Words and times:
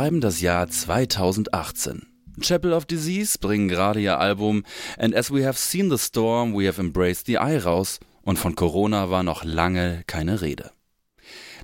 Schreiben 0.00 0.22
das 0.22 0.40
Jahr 0.40 0.66
2018. 0.66 2.06
Chapel 2.40 2.72
of 2.72 2.86
Disease 2.86 3.36
bringen 3.38 3.68
gerade 3.68 4.00
ihr 4.00 4.18
Album 4.18 4.64
And 4.96 5.14
as 5.14 5.30
we 5.30 5.46
have 5.46 5.58
seen 5.58 5.90
the 5.90 5.98
storm, 5.98 6.54
we 6.54 6.66
have 6.66 6.80
embraced 6.80 7.26
the 7.26 7.34
eye 7.34 7.58
raus 7.58 8.00
und 8.22 8.38
von 8.38 8.54
Corona 8.54 9.10
war 9.10 9.22
noch 9.22 9.44
lange 9.44 10.02
keine 10.06 10.40
Rede. 10.40 10.70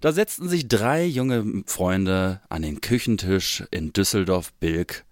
Da 0.02 0.12
setzten 0.12 0.50
sich 0.50 0.68
drei 0.68 1.06
junge 1.06 1.62
Freunde 1.64 2.42
an 2.50 2.60
den 2.60 2.82
Küchentisch 2.82 3.64
in 3.70 3.94
Düsseldorf-Bilk 3.94 5.06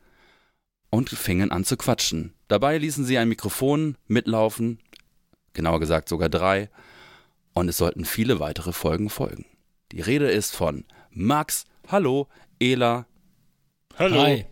und 0.90 1.08
fingen 1.08 1.50
an 1.50 1.64
zu 1.64 1.78
quatschen. 1.78 2.34
Dabei 2.48 2.76
ließen 2.76 3.06
sie 3.06 3.16
ein 3.16 3.30
Mikrofon 3.30 3.96
mitlaufen, 4.06 4.80
genauer 5.54 5.80
gesagt 5.80 6.10
sogar 6.10 6.28
drei, 6.28 6.68
und 7.54 7.70
es 7.70 7.78
sollten 7.78 8.04
viele 8.04 8.38
weitere 8.38 8.74
Folgen 8.74 9.08
folgen. 9.08 9.46
Die 9.92 10.02
Rede 10.02 10.30
ist 10.30 10.54
von 10.54 10.84
Max, 11.10 11.64
Hallo, 11.88 12.28
Ela, 12.60 13.06
Hallo. 13.98 14.22
Hi. 14.22 14.44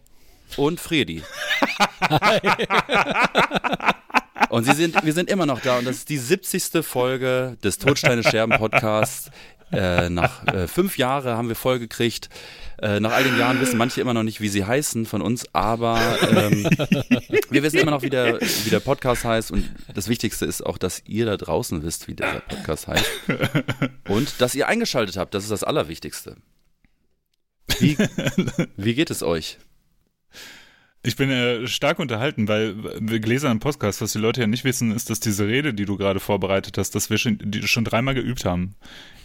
und 0.57 0.79
Fredi. 0.79 1.23
und 4.51 4.65
sie 4.65 4.75
sind, 4.75 5.05
wir 5.05 5.13
sind 5.13 5.29
immer 5.31 5.47
noch 5.47 5.61
da 5.61 5.79
und 5.79 5.85
das 5.85 5.97
ist 5.97 6.09
die 6.11 6.19
70. 6.19 6.85
Folge 6.85 7.57
des 7.65 7.79
Todsteine 7.79 8.23
Scherben 8.23 8.57
Podcasts. 8.57 9.31
Äh, 9.73 10.11
nach 10.11 10.47
äh, 10.47 10.69
fünf 10.69 10.99
Jahre 10.99 11.37
haben 11.37 11.49
wir 11.49 11.57
voll 11.57 11.79
gekriegt. 11.79 12.29
Äh, 12.81 13.01
nach 13.01 13.13
all 13.13 13.25
den 13.25 13.39
Jahren 13.39 13.59
wissen 13.61 13.79
manche 13.79 14.01
immer 14.01 14.13
noch 14.13 14.23
nicht, 14.23 14.41
wie 14.41 14.49
sie 14.49 14.65
heißen 14.65 15.07
von 15.07 15.23
uns, 15.23 15.47
aber 15.55 15.99
ähm, 16.31 16.69
wir 17.51 17.63
wissen 17.63 17.79
immer 17.79 17.93
noch, 17.93 18.03
wie 18.03 18.11
der, 18.11 18.39
wie 18.41 18.71
der 18.71 18.81
Podcast 18.81 19.25
heißt 19.25 19.51
und 19.51 19.71
das 19.95 20.09
Wichtigste 20.09 20.45
ist 20.45 20.65
auch, 20.65 20.77
dass 20.79 21.03
ihr 21.07 21.25
da 21.27 21.37
draußen 21.37 21.83
wisst, 21.83 22.07
wie 22.07 22.15
der 22.15 22.41
Podcast 22.41 22.87
heißt 22.87 23.11
und 24.09 24.41
dass 24.41 24.55
ihr 24.55 24.69
eingeschaltet 24.69 25.17
habt. 25.17 25.33
Das 25.35 25.45
ist 25.45 25.51
das 25.51 25.65
Allerwichtigste. 25.65 26.37
Wie, 27.81 27.97
wie 28.77 28.95
geht 28.95 29.11
es 29.11 29.23
euch? 29.23 29.59
Ich 31.05 31.17
bin 31.17 31.31
äh, 31.31 31.67
stark 31.67 31.99
unterhalten, 31.99 32.47
weil 32.47 32.77
wir 33.01 33.19
Gläser 33.19 33.51
im 33.51 33.59
Podcast, 33.59 34.01
was 34.01 34.13
die 34.13 34.21
Leute 34.21 34.41
ja 34.41 34.47
nicht 34.47 34.63
wissen, 34.63 34.93
ist, 34.93 35.11
dass 35.11 35.19
diese 35.19 35.49
Rede, 35.49 35.75
die 35.75 35.85
du 35.85 35.97
gerade 35.97 36.21
vorbereitet 36.21 36.79
hast, 36.79 36.95
dass 36.95 37.11
wir 37.11 37.19
schon, 37.19 37.39
die 37.43 37.67
schon 37.67 37.85
dreimal 37.85 38.15
geübt 38.15 38.45
haben 38.45 38.77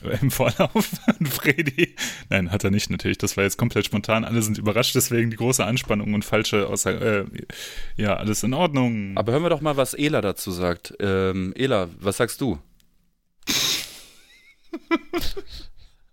im 0.22 0.32
Vorlauf. 0.32 0.90
Fredi, 1.24 1.94
nein, 2.30 2.52
hat 2.52 2.64
er 2.64 2.72
nicht 2.72 2.90
natürlich. 2.90 3.20
Das 3.20 3.38
war 3.38 3.44
jetzt 3.44 3.58
komplett 3.58 3.86
spontan. 3.86 4.26
Alle 4.26 4.42
sind 4.42 4.58
überrascht, 4.58 4.96
deswegen 4.96 5.30
die 5.30 5.38
große 5.38 5.64
Anspannung 5.64 6.16
und 6.16 6.26
falsche 6.26 6.68
Aussage. 6.68 7.28
Äh, 7.38 8.02
ja, 8.02 8.16
alles 8.16 8.42
in 8.42 8.56
Ordnung. 8.56 9.16
Aber 9.16 9.34
hören 9.34 9.44
wir 9.44 9.50
doch 9.52 9.62
mal, 9.62 9.78
was 9.78 9.94
Ela 9.94 10.22
dazu 10.22 10.50
sagt. 10.50 10.96
Ähm, 11.00 11.54
Ela, 11.56 11.90
was 12.00 12.18
sagst 12.18 12.42
du? 12.42 12.58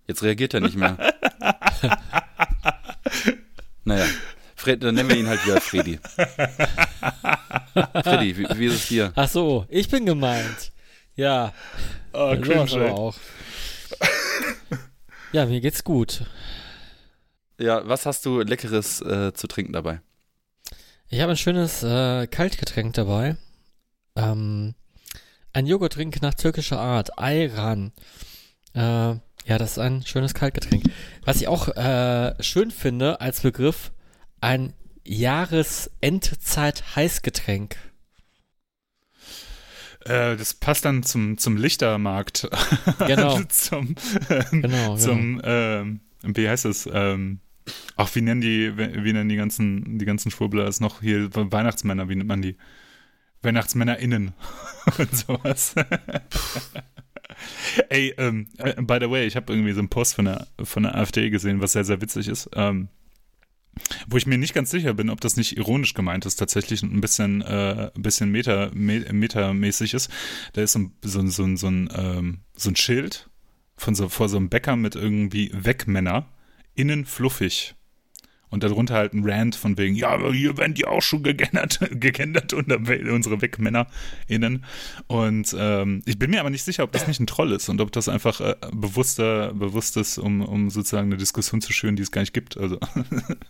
Jetzt 0.06 0.22
reagiert 0.22 0.52
er 0.52 0.60
nicht 0.60 0.76
mehr. 0.76 0.98
Naja, 3.84 4.06
Fred, 4.56 4.82
dann 4.82 4.94
nennen 4.94 5.08
wir 5.08 5.16
ihn 5.16 5.28
halt 5.28 5.44
wieder 5.44 5.60
Fredi. 5.60 5.98
Fredi, 8.02 8.36
wie, 8.36 8.46
wie 8.58 8.66
ist 8.66 8.74
es 8.74 8.88
dir? 8.88 9.12
Ach 9.14 9.28
so, 9.28 9.66
ich 9.68 9.88
bin 9.88 10.06
gemeint. 10.06 10.72
Ja, 11.16 11.52
oh, 12.12 12.36
cringe, 12.40 12.92
auch. 12.92 13.14
Ja, 15.32 15.46
mir 15.46 15.60
geht's 15.60 15.84
gut. 15.84 16.24
Ja, 17.58 17.86
was 17.88 18.06
hast 18.06 18.24
du 18.26 18.40
Leckeres 18.40 19.00
äh, 19.00 19.32
zu 19.32 19.46
trinken 19.46 19.72
dabei? 19.72 20.00
Ich 21.08 21.20
habe 21.20 21.32
ein 21.32 21.36
schönes 21.36 21.82
äh, 21.82 22.26
Kaltgetränk 22.26 22.94
dabei. 22.94 23.36
Ähm, 24.16 24.74
ein 25.52 25.66
Joghurttrink 25.66 26.22
nach 26.22 26.34
türkischer 26.34 26.80
Art, 26.80 27.18
Ayran. 27.18 27.92
Äh, 28.74 29.16
ja, 29.44 29.58
das 29.58 29.72
ist 29.72 29.78
ein 29.78 30.06
schönes 30.06 30.32
Kaltgetränk. 30.34 30.84
Was 31.24 31.36
ich 31.36 31.48
auch 31.48 31.68
äh, 31.68 32.34
schön 32.42 32.70
finde 32.70 33.20
als 33.20 33.42
Begriff, 33.42 33.92
ein 34.40 34.72
Jahresendzeit-Heißgetränk. 35.04 37.76
Äh, 40.06 40.36
das 40.36 40.54
passt 40.54 40.84
dann 40.84 41.02
zum, 41.02 41.38
zum 41.38 41.56
Lichtermarkt. 41.56 42.48
Genau. 43.06 43.40
zum, 43.48 43.94
ähm, 44.30 44.62
Genau, 44.62 44.96
zum 44.96 45.40
ähm, 45.44 46.00
wie 46.22 46.48
heißt 46.48 46.64
es? 46.64 46.88
Ähm, 46.92 47.40
ach, 47.96 48.14
wie 48.14 48.22
nennen 48.22 48.40
die, 48.40 48.76
wie 48.76 49.12
nennen 49.12 49.28
die 49.28 49.36
ganzen, 49.36 49.98
die 49.98 50.04
ganzen 50.04 50.30
Schwurbler 50.30 50.66
es 50.66 50.80
noch 50.80 51.00
hier, 51.00 51.28
Weihnachtsmänner, 51.34 52.08
wie 52.08 52.16
nennt 52.16 52.28
man 52.28 52.42
die? 52.42 52.56
WeihnachtsmännerInnen 53.42 54.32
und 54.98 55.16
sowas. 55.16 55.74
Ey, 57.88 58.14
ähm, 58.18 58.48
äh, 58.58 58.80
by 58.80 58.98
the 59.00 59.10
way, 59.10 59.26
ich 59.26 59.36
habe 59.36 59.52
irgendwie 59.52 59.72
so 59.72 59.80
einen 59.80 59.88
Post 59.88 60.14
von 60.14 60.26
der, 60.26 60.46
von 60.62 60.84
der 60.84 60.94
AfD 60.94 61.30
gesehen, 61.30 61.60
was 61.60 61.72
sehr, 61.72 61.84
sehr 61.84 62.00
witzig 62.00 62.28
ist. 62.28 62.50
Ähm, 62.54 62.88
wo 64.06 64.16
ich 64.16 64.26
mir 64.26 64.38
nicht 64.38 64.54
ganz 64.54 64.70
sicher 64.70 64.94
bin, 64.94 65.10
ob 65.10 65.20
das 65.20 65.36
nicht 65.36 65.56
ironisch 65.56 65.94
gemeint 65.94 66.26
ist, 66.26 66.36
tatsächlich 66.36 66.82
ein 66.82 67.00
bisschen, 67.00 67.42
äh, 67.42 67.90
ein 67.94 68.02
bisschen 68.02 68.30
meta, 68.30 68.70
me, 68.72 69.00
metamäßig 69.12 69.94
ist. 69.94 70.10
Da 70.52 70.62
ist 70.62 70.72
so 70.72 70.80
ein, 70.80 70.92
so, 71.02 71.26
so, 71.26 71.56
so, 71.56 71.68
ein, 71.68 71.88
ähm, 71.94 72.40
so 72.56 72.70
ein 72.70 72.76
Schild 72.76 73.28
von 73.76 73.94
so, 73.94 74.08
vor 74.08 74.28
so 74.28 74.36
einem 74.36 74.48
Bäcker 74.48 74.76
mit 74.76 74.94
irgendwie 74.94 75.50
Wegmänner, 75.52 76.28
innen 76.74 77.04
fluffig. 77.04 77.74
Und 78.54 78.62
darunter 78.62 78.94
halt 78.94 79.14
ein 79.14 79.28
Rant 79.28 79.56
von 79.56 79.76
wegen, 79.76 79.96
ja, 79.96 80.10
aber 80.10 80.32
hier 80.32 80.56
werden 80.56 80.74
die 80.74 80.86
auch 80.86 81.02
schon 81.02 81.24
gegendert, 81.24 81.80
gegendert 81.90 82.52
unter 82.52 82.76
unsere 83.12 83.42
WegmännerInnen. 83.42 84.64
Und 85.08 85.56
ähm, 85.58 86.02
ich 86.06 86.20
bin 86.20 86.30
mir 86.30 86.38
aber 86.38 86.50
nicht 86.50 86.62
sicher, 86.62 86.84
ob 86.84 86.92
das 86.92 87.08
nicht 87.08 87.18
ein 87.18 87.26
Troll 87.26 87.50
ist 87.50 87.68
und 87.68 87.80
ob 87.80 87.90
das 87.90 88.08
einfach 88.08 88.40
äh, 88.40 88.54
bewusster, 88.72 89.52
bewusst 89.54 89.96
ist, 89.96 90.18
um, 90.18 90.40
um 90.40 90.70
sozusagen 90.70 91.08
eine 91.08 91.16
Diskussion 91.16 91.60
zu 91.62 91.72
schüren, 91.72 91.96
die 91.96 92.04
es 92.04 92.12
gar 92.12 92.20
nicht 92.20 92.32
gibt. 92.32 92.56
Also 92.56 92.78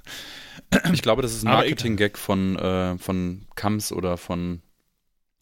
Ich 0.94 1.03
glaube, 1.03 1.21
das 1.21 1.34
ist 1.34 1.44
ein 1.44 1.53
Marketing-Gag 1.53 2.16
von, 2.16 2.56
äh, 2.56 2.97
von 2.97 3.47
Kams 3.56 3.92
oder 3.92 4.16
von 4.16 4.62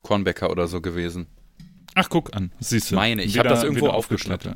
Kornbecker 0.03 0.51
oder 0.51 0.67
so 0.67 0.81
gewesen. 0.81 1.29
Ach, 1.95 2.09
guck 2.09 2.35
an, 2.35 2.51
siehst 2.59 2.91
du. 2.91 2.97
Meine, 2.97 3.23
ich 3.23 3.35
Wieder- 3.35 3.45
hab 3.45 3.51
das 3.51 3.63
irgendwo 3.63 3.91
aufgeschnappt. 3.91 4.51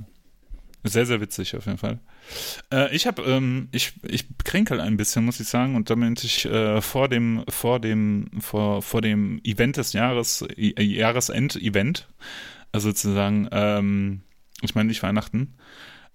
Sehr, 0.88 1.06
sehr 1.06 1.20
witzig 1.20 1.56
auf 1.56 1.66
jeden 1.66 1.78
Fall. 1.78 1.98
Äh, 2.72 2.94
ich 2.94 3.06
habe, 3.06 3.22
ähm, 3.22 3.68
ich, 3.72 3.94
ich 4.02 4.26
kränkel 4.44 4.80
ein 4.80 4.96
bisschen, 4.96 5.24
muss 5.24 5.40
ich 5.40 5.48
sagen, 5.48 5.74
und 5.74 5.90
damit 5.90 6.22
ich 6.22 6.44
äh, 6.44 6.80
vor 6.80 7.08
dem, 7.08 7.44
vor 7.48 7.80
dem, 7.80 8.30
vor, 8.40 8.82
vor 8.82 9.02
dem 9.02 9.40
Event 9.42 9.76
des 9.76 9.92
Jahres, 9.92 10.44
I- 10.56 10.74
Jahresend-Event, 10.80 12.08
also 12.72 12.88
sozusagen, 12.88 13.48
ähm, 13.52 14.22
ich 14.62 14.74
meine 14.74 14.88
nicht 14.88 15.02
Weihnachten, 15.02 15.54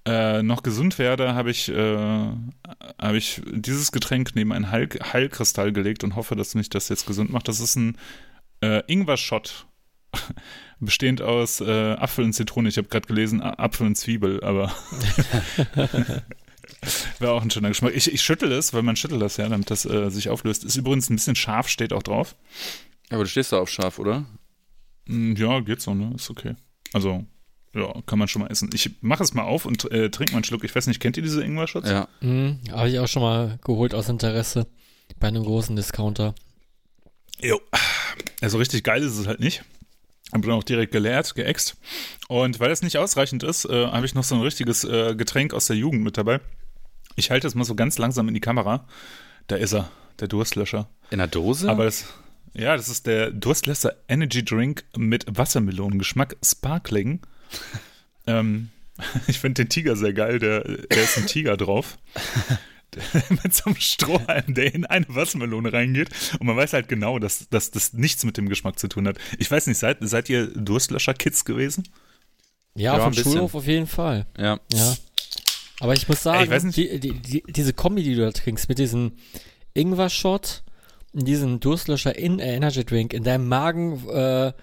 äh, 0.05 0.41
noch 0.41 0.63
gesund 0.63 0.97
werde, 0.99 1.35
habe 1.35 1.51
ich, 1.51 1.69
äh, 1.69 1.97
habe 2.99 3.17
ich 3.17 3.41
dieses 3.51 3.91
Getränk 3.91 4.31
neben 4.35 4.51
einen 4.51 4.71
Heil 4.71 4.89
Heilkristall 5.13 5.71
gelegt 5.73 6.03
und 6.03 6.15
hoffe, 6.15 6.35
dass 6.35 6.55
mich 6.55 6.69
das 6.69 6.89
jetzt 6.89 7.05
gesund 7.05 7.31
macht. 7.31 7.47
Das 7.47 7.59
ist 7.59 7.75
ein 7.75 7.97
äh, 8.61 8.81
Ingwer-Shot 8.87 9.67
bestehend 10.81 11.21
aus 11.21 11.61
äh, 11.61 11.93
Apfel 11.93 12.25
und 12.25 12.33
Zitrone. 12.33 12.67
Ich 12.69 12.77
habe 12.77 12.87
gerade 12.89 13.07
gelesen, 13.07 13.41
A- 13.41 13.53
Apfel 13.59 13.87
und 13.87 13.95
Zwiebel, 13.95 14.43
aber 14.43 14.71
wäre 17.19 17.31
auch 17.33 17.41
ein 17.43 17.51
schöner 17.51 17.69
Geschmack. 17.69 17.93
Ich, 17.95 18.11
ich 18.11 18.21
schüttel 18.21 18.51
es, 18.51 18.73
weil 18.73 18.81
man 18.81 18.95
schüttelt 18.95 19.21
das 19.21 19.37
ja, 19.37 19.47
damit 19.47 19.69
das 19.69 19.85
äh, 19.85 20.09
sich 20.09 20.29
auflöst. 20.29 20.63
Ist 20.63 20.75
übrigens 20.77 21.09
ein 21.09 21.15
bisschen 21.15 21.35
scharf, 21.35 21.67
steht 21.67 21.93
auch 21.93 22.03
drauf. 22.03 22.35
Aber 23.09 23.23
du 23.23 23.29
stehst 23.29 23.51
da 23.51 23.59
auf 23.59 23.69
scharf, 23.69 23.99
oder? 23.99 24.25
Mm, 25.05 25.35
Ja, 25.35 25.59
geht 25.59 25.81
so, 25.81 25.93
ne? 25.93 26.13
Ist 26.15 26.29
okay. 26.29 26.55
Also, 26.93 27.25
ja, 27.75 27.93
kann 28.05 28.19
man 28.19 28.27
schon 28.27 28.41
mal 28.41 28.47
essen. 28.49 28.69
Ich 28.73 28.89
mache 29.01 29.23
es 29.23 29.33
mal 29.33 29.43
auf 29.43 29.65
und 29.65 29.89
äh, 29.91 30.09
trinke 30.09 30.33
mal 30.33 30.37
einen 30.37 30.43
Schluck. 30.45 30.63
Ich 30.63 30.75
weiß 30.75 30.87
nicht, 30.87 30.99
kennt 30.99 31.17
ihr 31.17 31.23
diese 31.23 31.43
Ingwer-Shots? 31.43 31.89
Ja. 31.89 32.07
Mhm, 32.21 32.59
habe 32.71 32.89
ich 32.89 32.99
auch 32.99 33.07
schon 33.07 33.21
mal 33.21 33.59
geholt 33.63 33.93
aus 33.93 34.09
Interesse 34.09 34.67
bei 35.19 35.27
einem 35.27 35.43
großen 35.43 35.75
Discounter. 35.75 36.33
Jo. 37.39 37.59
Also 38.41 38.57
richtig 38.57 38.83
geil 38.83 39.01
ist 39.03 39.17
es 39.17 39.27
halt 39.27 39.39
nicht. 39.39 39.63
Hab 40.31 40.41
dann 40.41 40.51
auch 40.51 40.63
direkt 40.63 40.91
geleert, 40.91 41.35
geäxt. 41.35 41.77
Und 42.27 42.59
weil 42.59 42.69
das 42.69 42.81
nicht 42.81 42.97
ausreichend 42.97 43.43
ist, 43.43 43.65
äh, 43.65 43.87
habe 43.87 44.05
ich 44.05 44.15
noch 44.15 44.23
so 44.23 44.35
ein 44.35 44.41
richtiges 44.41 44.83
äh, 44.83 45.15
Getränk 45.15 45.53
aus 45.53 45.67
der 45.67 45.75
Jugend 45.75 46.03
mit 46.03 46.17
dabei. 46.17 46.39
Ich 47.15 47.31
halte 47.31 47.47
es 47.47 47.55
mal 47.55 47.65
so 47.65 47.75
ganz 47.75 47.97
langsam 47.97 48.27
in 48.27 48.33
die 48.33 48.39
Kamera. 48.39 48.87
Da 49.47 49.57
ist 49.57 49.73
er, 49.73 49.91
der 50.19 50.27
Durstlöscher. 50.27 50.89
In 51.09 51.17
der 51.17 51.27
Dose? 51.27 51.69
Aber 51.69 51.85
das, 51.85 52.05
ja, 52.53 52.75
das 52.77 52.87
ist 52.87 53.07
der 53.07 53.31
Durstlöscher 53.31 53.95
Energy 54.07 54.45
Drink 54.45 54.85
mit 54.95 55.25
Wassermelonengeschmack, 55.27 56.37
Sparkling. 56.43 57.19
ähm, 58.27 58.69
ich 59.27 59.39
finde 59.39 59.63
den 59.63 59.69
Tiger 59.69 59.95
sehr 59.95 60.13
geil, 60.13 60.39
der, 60.39 60.63
der 60.63 61.03
ist 61.03 61.17
ein 61.17 61.27
Tiger 61.27 61.57
drauf. 61.57 61.97
Mit 63.43 63.53
so 63.53 63.65
einem 63.65 63.75
Strohhalm, 63.75 64.53
der 64.53 64.73
in 64.73 64.85
eine 64.85 65.05
Wassermelone 65.09 65.71
reingeht. 65.71 66.09
Und 66.39 66.47
man 66.47 66.57
weiß 66.57 66.73
halt 66.73 66.89
genau, 66.89 67.19
dass, 67.19 67.47
dass 67.49 67.71
das 67.71 67.93
nichts 67.93 68.25
mit 68.25 68.37
dem 68.37 68.49
Geschmack 68.49 68.77
zu 68.79 68.87
tun 68.87 69.07
hat. 69.07 69.17
Ich 69.37 69.49
weiß 69.49 69.67
nicht, 69.67 69.77
seid, 69.77 69.97
seid 70.01 70.29
ihr 70.29 70.47
Durstlöscher-Kids 70.47 71.45
gewesen? 71.45 71.83
Ja, 72.75 72.97
Ja, 72.97 73.05
auf 73.05 73.15
dem. 73.15 73.23
Schulhof 73.23 73.55
auf 73.55 73.67
jeden 73.67 73.87
Fall. 73.87 74.25
ja. 74.37 74.59
Ja. 74.73 74.95
Aber 75.79 75.93
ich 75.93 76.07
muss 76.07 76.21
sagen, 76.21 76.51
Ey, 76.51 76.67
ich 76.67 76.75
die, 76.75 76.99
die, 76.99 77.13
die, 77.13 77.43
diese 77.47 77.73
Kombi, 77.73 78.03
die 78.03 78.13
du 78.13 78.21
da 78.21 78.31
trinkst, 78.31 78.69
mit 78.69 78.77
diesem 78.77 79.13
Ingwer-Shot 79.73 80.61
und 81.11 81.27
diesem 81.27 81.59
Durstlöscher 81.59 82.15
in 82.15 82.39
äh, 82.39 82.55
Energy 82.55 82.85
Drink 82.85 83.13
in 83.13 83.23
deinem 83.23 83.47
Magen 83.47 84.07
äh, 84.09 84.53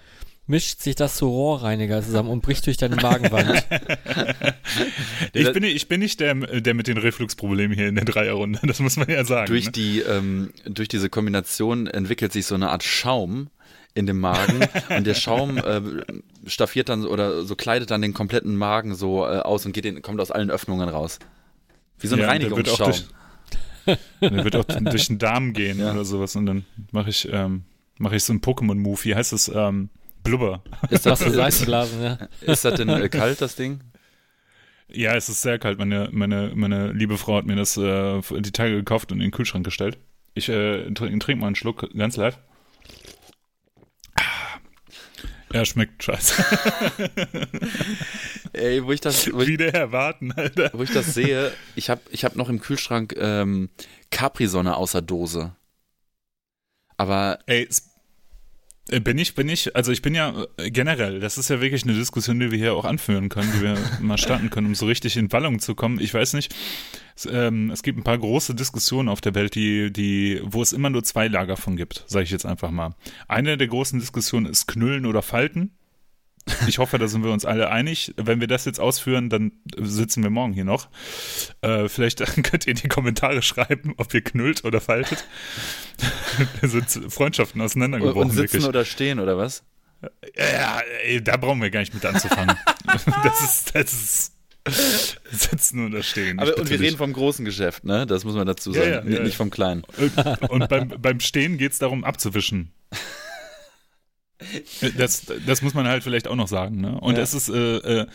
mischt 0.49 0.81
sich 0.81 0.95
das 0.95 1.15
zu 1.15 1.27
Rohrreiniger 1.27 2.01
zusammen 2.01 2.29
und 2.29 2.41
bricht 2.41 2.65
durch 2.65 2.75
deine 2.77 2.95
Magenwand. 2.95 3.65
ich, 5.33 5.53
bin, 5.53 5.63
ich 5.63 5.87
bin 5.87 5.99
nicht 5.99 6.19
der, 6.19 6.33
der 6.35 6.73
mit 6.73 6.87
den 6.87 6.97
Refluxproblemen 6.97 7.77
hier 7.77 7.87
in 7.87 7.95
der 7.95 8.05
Dreierrunde, 8.05 8.59
das 8.63 8.79
muss 8.79 8.97
man 8.97 9.09
ja 9.09 9.23
sagen. 9.23 9.47
Durch, 9.47 9.65
ne? 9.67 9.71
die, 9.71 9.99
ähm, 9.99 10.51
durch 10.65 10.87
diese 10.87 11.09
Kombination 11.09 11.87
entwickelt 11.87 12.33
sich 12.33 12.45
so 12.47 12.55
eine 12.55 12.69
Art 12.69 12.83
Schaum 12.83 13.49
in 13.93 14.07
dem 14.07 14.19
Magen 14.19 14.59
und 14.89 15.05
der 15.05 15.13
Schaum 15.13 15.57
äh, 15.57 15.81
staffiert 16.47 16.89
dann 16.89 17.05
oder 17.05 17.43
so 17.43 17.55
kleidet 17.55 17.91
dann 17.91 18.01
den 18.01 18.13
kompletten 18.13 18.55
Magen 18.55 18.95
so 18.95 19.25
äh, 19.25 19.39
aus 19.39 19.65
und 19.65 19.71
geht 19.71 19.85
in, 19.85 20.01
kommt 20.01 20.19
aus 20.19 20.31
allen 20.31 20.49
Öffnungen 20.49 20.89
raus. 20.89 21.19
Wie 21.99 22.07
so 22.07 22.15
ein 22.15 22.21
Ja, 22.21 22.27
Reinigungsschaum. 22.27 22.91
durch- 22.91 23.05
Der 24.21 24.43
wird 24.43 24.55
auch 24.55 24.65
durch 24.65 25.07
den 25.07 25.19
Darm 25.19 25.53
gehen 25.53 25.79
Ja. 25.79 25.91
oder 25.91 26.05
sowas 26.05 26.35
und 26.35 26.45
dann 26.45 26.65
mache 26.91 27.09
ich, 27.09 27.27
ähm, 27.31 27.63
mache 27.97 28.15
ich 28.15 28.23
so 28.23 28.33
einen 28.33 28.41
Pokémon-Move. 28.41 29.03
Wie 29.03 29.15
heißt 29.15 29.33
das? 29.33 29.49
Ähm, 29.53 29.89
Blubber. 30.23 30.63
Ist 30.89 31.05
das, 31.05 31.23
für 31.23 31.31
Seifenblasen, 31.31 32.01
ja. 32.01 32.17
ist 32.41 32.65
das 32.65 32.75
denn 32.75 32.89
äh, 32.89 33.09
kalt, 33.09 33.41
das 33.41 33.55
Ding? 33.55 33.81
Ja, 34.91 35.15
es 35.15 35.29
ist 35.29 35.41
sehr 35.41 35.59
kalt. 35.59 35.77
Meine, 35.77 36.09
meine, 36.11 36.51
meine 36.55 36.91
liebe 36.91 37.17
Frau 37.17 37.37
hat 37.37 37.45
mir 37.45 37.55
das 37.55 37.77
äh, 37.77 38.21
die 38.39 38.51
Tage 38.51 38.75
gekauft 38.75 39.11
und 39.11 39.19
in 39.19 39.27
den 39.27 39.31
Kühlschrank 39.31 39.63
gestellt. 39.63 39.97
Ich 40.33 40.49
äh, 40.49 40.91
trink, 40.91 41.21
trink 41.21 41.39
mal 41.39 41.47
einen 41.47 41.55
Schluck 41.55 41.89
ganz 41.95 42.17
live. 42.17 42.37
Ah. 44.15 44.59
Ja, 45.53 45.65
schmeckt 45.65 46.03
scheiße. 46.03 46.43
Ey, 48.53 48.83
wo 48.83 48.91
ich 48.91 49.01
das, 49.01 49.31
wo 49.31 49.41
ich, 49.41 49.47
Wieder 49.47 49.73
erwarten, 49.73 50.31
Alter. 50.31 50.71
wo 50.73 50.83
ich 50.83 50.91
das 50.91 51.13
sehe, 51.13 51.51
ich 51.75 51.89
habe 51.89 52.01
ich 52.09 52.25
hab 52.25 52.35
noch 52.35 52.49
im 52.49 52.59
Kühlschrank 52.59 53.15
ähm, 53.17 53.69
Capri-Sonne 54.11 54.75
außer 54.75 55.01
Dose. 55.01 55.55
Aber 56.97 57.39
Ey, 57.45 57.67
bin 58.89 59.17
ich, 59.17 59.35
bin 59.35 59.47
ich, 59.49 59.75
also 59.75 59.91
ich 59.91 60.01
bin 60.01 60.15
ja 60.15 60.45
äh, 60.57 60.71
generell, 60.71 61.19
das 61.19 61.37
ist 61.37 61.49
ja 61.49 61.61
wirklich 61.61 61.83
eine 61.83 61.93
Diskussion, 61.93 62.39
die 62.39 62.51
wir 62.51 62.57
hier 62.57 62.73
auch 62.73 62.85
anführen 62.85 63.29
können, 63.29 63.51
die 63.55 63.61
wir 63.61 63.77
mal 64.01 64.17
starten 64.17 64.49
können, 64.49 64.67
um 64.67 64.75
so 64.75 64.85
richtig 64.85 65.15
in 65.17 65.31
Wallung 65.31 65.59
zu 65.59 65.75
kommen. 65.75 65.99
Ich 65.99 66.13
weiß 66.13 66.33
nicht, 66.33 66.55
es, 67.15 67.25
ähm, 67.25 67.69
es 67.69 67.83
gibt 67.83 67.99
ein 67.99 68.03
paar 68.03 68.17
große 68.17 68.55
Diskussionen 68.55 69.09
auf 69.09 69.21
der 69.21 69.35
Welt, 69.35 69.55
die, 69.55 69.91
die, 69.91 70.41
wo 70.43 70.61
es 70.61 70.73
immer 70.73 70.89
nur 70.89 71.03
zwei 71.03 71.27
Lager 71.27 71.57
von 71.57 71.75
gibt, 71.75 72.03
sage 72.07 72.23
ich 72.23 72.31
jetzt 72.31 72.45
einfach 72.45 72.71
mal. 72.71 72.95
Eine 73.27 73.57
der 73.57 73.67
großen 73.67 73.99
Diskussionen 73.99 74.47
ist 74.47 74.67
Knüllen 74.67 75.05
oder 75.05 75.21
Falten. 75.21 75.71
Ich 76.67 76.77
hoffe, 76.79 76.97
da 76.97 77.07
sind 77.07 77.23
wir 77.23 77.31
uns 77.31 77.45
alle 77.45 77.69
einig. 77.69 78.13
Wenn 78.17 78.39
wir 78.39 78.47
das 78.47 78.65
jetzt 78.65 78.79
ausführen, 78.79 79.29
dann 79.29 79.51
sitzen 79.77 80.23
wir 80.23 80.29
morgen 80.29 80.53
hier 80.53 80.65
noch. 80.65 80.89
Äh, 81.61 81.87
vielleicht 81.89 82.19
könnt 82.43 82.65
ihr 82.67 82.71
in 82.71 82.77
die 82.77 82.87
Kommentare 82.87 83.41
schreiben, 83.41 83.93
ob 83.97 84.13
ihr 84.13 84.21
knüllt 84.21 84.63
oder 84.65 84.81
faltet. 84.81 85.25
da 86.61 86.67
sind 86.67 86.89
Freundschaften 87.11 87.61
auseinandergebrochen. 87.61 88.29
und 88.29 88.31
sitzen 88.31 88.53
wirklich. 88.53 88.67
oder 88.67 88.85
stehen 88.85 89.19
oder 89.19 89.37
was? 89.37 89.63
Ja, 90.37 90.79
ey, 91.03 91.21
da 91.23 91.35
brauchen 91.37 91.61
wir 91.61 91.69
gar 91.71 91.81
nicht 91.81 91.93
mit 91.93 92.05
anzufangen. 92.05 92.55
das 93.23 93.41
ist, 93.41 93.75
das 93.75 93.93
ist 93.93 94.33
sitzen 95.31 95.85
oder 95.85 96.03
stehen. 96.03 96.39
Aber, 96.39 96.57
und 96.57 96.69
wir 96.69 96.79
reden 96.79 96.97
vom 96.97 97.11
großen 97.13 97.43
Geschäft, 97.45 97.83
ne? 97.85 98.05
Das 98.05 98.23
muss 98.23 98.35
man 98.35 98.45
dazu 98.45 98.71
Ja, 98.71 98.81
sagen. 98.81 98.91
ja, 98.91 99.01
Nicht- 99.01 99.17
ja, 99.17 99.23
nicht 99.23 99.31
ja. 99.33 99.37
vom 99.37 99.49
kleinen. 99.49 99.83
Und, 99.97 100.49
und 100.49 100.69
beim, 100.69 100.89
beim 100.99 101.19
Stehen 101.19 101.57
geht 101.57 101.71
es 101.73 101.79
darum, 101.79 102.03
abzuwischen. 102.03 102.71
Das, 104.97 105.23
das 105.45 105.61
muss 105.61 105.73
man 105.73 105.87
halt 105.87 106.03
vielleicht 106.03 106.27
auch 106.27 106.35
noch 106.35 106.47
sagen. 106.47 106.79
Ne? 106.81 106.99
Und 106.99 107.15
Ja. 107.17 107.21
es 107.23 107.33
ist, 107.33 107.49
äh, 107.49 107.77
äh, 108.01 108.07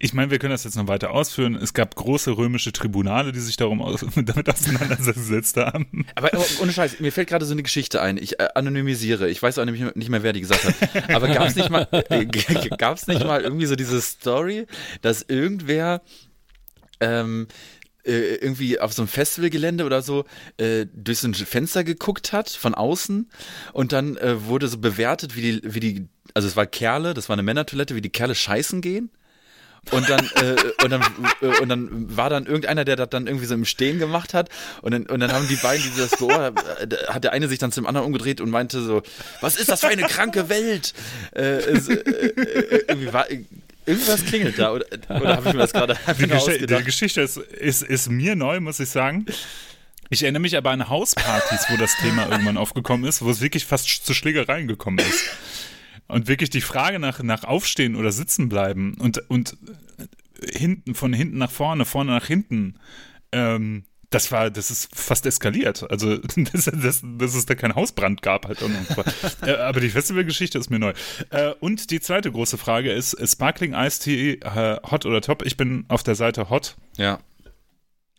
ich 0.00 0.12
meine, 0.14 0.30
wir 0.30 0.38
können 0.38 0.52
das 0.52 0.62
jetzt 0.64 0.76
noch 0.76 0.86
weiter 0.86 1.10
ausführen. 1.10 1.56
Es 1.56 1.74
gab 1.74 1.96
große 1.96 2.36
römische 2.36 2.72
Tribunale, 2.72 3.32
die 3.32 3.40
sich 3.40 3.56
darum 3.56 3.82
aus, 3.82 4.04
damit 4.14 4.48
auseinandergesetzt 4.48 5.56
haben. 5.56 6.06
Aber 6.14 6.30
oh, 6.36 6.44
ohne 6.62 6.72
Scheiß, 6.72 7.00
mir 7.00 7.10
fällt 7.10 7.28
gerade 7.28 7.44
so 7.44 7.52
eine 7.52 7.62
Geschichte 7.64 8.00
ein. 8.00 8.16
Ich 8.16 8.38
äh, 8.38 8.48
anonymisiere. 8.54 9.28
Ich 9.28 9.42
weiß 9.42 9.58
auch 9.58 9.64
nämlich 9.64 9.94
nicht 9.96 10.08
mehr, 10.08 10.22
wer 10.22 10.32
die 10.32 10.40
gesagt 10.40 10.64
hat. 10.64 11.10
Aber 11.14 11.28
gab 11.28 11.48
es 11.48 11.56
nicht 11.56 11.70
mal, 11.70 11.88
äh, 12.10 12.26
gab's 12.76 13.06
nicht 13.08 13.24
mal 13.24 13.40
irgendwie 13.40 13.66
so 13.66 13.74
diese 13.74 14.00
Story, 14.00 14.66
dass 15.02 15.22
irgendwer 15.22 16.02
ähm, 17.00 17.48
äh, 18.08 18.36
irgendwie 18.36 18.80
auf 18.80 18.92
so 18.92 19.02
einem 19.02 19.08
Festivalgelände 19.08 19.84
oder 19.84 20.02
so 20.02 20.24
äh, 20.56 20.86
durch 20.92 21.20
so 21.20 21.28
ein 21.28 21.34
Fenster 21.34 21.84
geguckt 21.84 22.32
hat 22.32 22.48
von 22.48 22.74
außen 22.74 23.30
und 23.72 23.92
dann 23.92 24.16
äh, 24.16 24.44
wurde 24.46 24.68
so 24.68 24.78
bewertet, 24.78 25.36
wie 25.36 25.42
die, 25.42 25.60
wie 25.62 25.80
die, 25.80 26.08
also 26.34 26.48
es 26.48 26.56
war 26.56 26.66
Kerle, 26.66 27.14
das 27.14 27.28
war 27.28 27.34
eine 27.34 27.42
Männertoilette, 27.42 27.94
wie 27.94 28.00
die 28.00 28.10
Kerle 28.10 28.34
scheißen 28.34 28.80
gehen. 28.80 29.10
Und 29.90 30.10
dann, 30.10 30.20
äh, 30.34 30.56
und 30.84 30.90
dann, 30.90 31.02
äh, 31.40 31.60
und 31.60 31.68
dann 31.68 32.16
war 32.16 32.28
dann 32.28 32.46
irgendeiner, 32.46 32.84
der 32.84 32.96
das 32.96 33.08
dann 33.10 33.26
irgendwie 33.26 33.46
so 33.46 33.54
im 33.54 33.64
Stehen 33.64 33.98
gemacht 33.98 34.34
hat. 34.34 34.50
Und 34.82 34.92
dann, 34.92 35.06
und 35.06 35.20
dann 35.20 35.32
haben 35.32 35.48
die 35.48 35.56
beiden, 35.56 35.82
die 35.82 35.98
das 35.98 36.10
beobachtet, 36.18 36.92
äh, 36.92 37.06
hat 37.06 37.24
der 37.24 37.32
eine 37.32 37.48
sich 37.48 37.58
dann 37.58 37.72
zum 37.72 37.86
anderen 37.86 38.06
umgedreht 38.06 38.40
und 38.40 38.50
meinte 38.50 38.82
so, 38.82 39.02
was 39.40 39.56
ist 39.56 39.70
das 39.70 39.80
für 39.80 39.88
eine 39.88 40.02
kranke 40.02 40.48
Welt? 40.48 40.92
Äh, 41.34 41.58
äh, 41.58 42.84
irgendwie 42.88 43.12
war, 43.12 43.26
irgendwas 43.88 44.24
klingelt 44.24 44.58
da. 44.58 44.72
Oder, 44.72 44.86
oder 45.08 45.36
habe 45.36 45.48
ich 45.48 45.54
mir 45.54 45.60
das 45.60 45.72
gerade 45.72 45.96
Die, 46.18 46.26
Gesch 46.26 46.58
die? 46.58 46.84
Geschichte 46.84 47.20
ist, 47.22 47.36
ist, 47.38 47.82
ist 47.82 48.10
mir 48.10 48.36
neu, 48.36 48.60
muss 48.60 48.78
ich 48.80 48.88
sagen. 48.88 49.26
Ich 50.10 50.22
erinnere 50.22 50.40
mich 50.40 50.56
aber 50.56 50.70
an 50.70 50.88
Hauspartys, 50.88 51.66
wo 51.68 51.76
das 51.76 51.96
Thema 51.96 52.30
irgendwann 52.30 52.56
aufgekommen 52.56 53.06
ist, 53.06 53.22
wo 53.22 53.30
es 53.30 53.40
wirklich 53.40 53.64
fast 53.66 53.88
zu 54.06 54.14
Schlägereien 54.14 54.68
gekommen 54.68 54.98
ist. 54.98 55.24
Und 56.06 56.28
wirklich 56.28 56.48
die 56.48 56.62
Frage 56.62 56.98
nach, 56.98 57.22
nach 57.22 57.44
Aufstehen 57.44 57.94
oder 57.94 58.12
Sitzen 58.12 58.48
bleiben 58.48 58.94
und, 58.98 59.18
und 59.28 59.56
hinten, 60.42 60.94
von 60.94 61.12
hinten 61.12 61.36
nach 61.36 61.50
vorne, 61.50 61.84
vorne 61.84 62.12
nach 62.12 62.26
hinten, 62.26 62.76
ähm, 63.32 63.84
das 64.10 64.32
war, 64.32 64.50
das 64.50 64.70
ist 64.70 64.88
fast 64.94 65.26
eskaliert. 65.26 65.90
Also, 65.90 66.16
dass, 66.52 66.64
dass, 66.64 67.02
dass 67.04 67.34
es 67.34 67.46
da 67.46 67.54
keinen 67.54 67.74
Hausbrand 67.74 68.22
gab 68.22 68.46
halt. 68.46 68.58
äh, 69.42 69.52
aber 69.52 69.80
die 69.80 69.90
Festivalgeschichte 69.90 70.58
ist 70.58 70.70
mir 70.70 70.78
neu. 70.78 70.92
Äh, 71.30 71.52
und 71.60 71.90
die 71.90 72.00
zweite 72.00 72.32
große 72.32 72.56
Frage 72.58 72.90
ist, 72.92 73.16
Sparkling 73.30 73.74
Ice 73.74 74.00
Tea, 74.00 74.32
äh, 74.40 74.80
hot 74.90 75.04
oder 75.04 75.20
top? 75.20 75.44
Ich 75.44 75.56
bin 75.56 75.84
auf 75.88 76.02
der 76.02 76.14
Seite 76.14 76.48
hot. 76.48 76.76
Ja, 76.96 77.18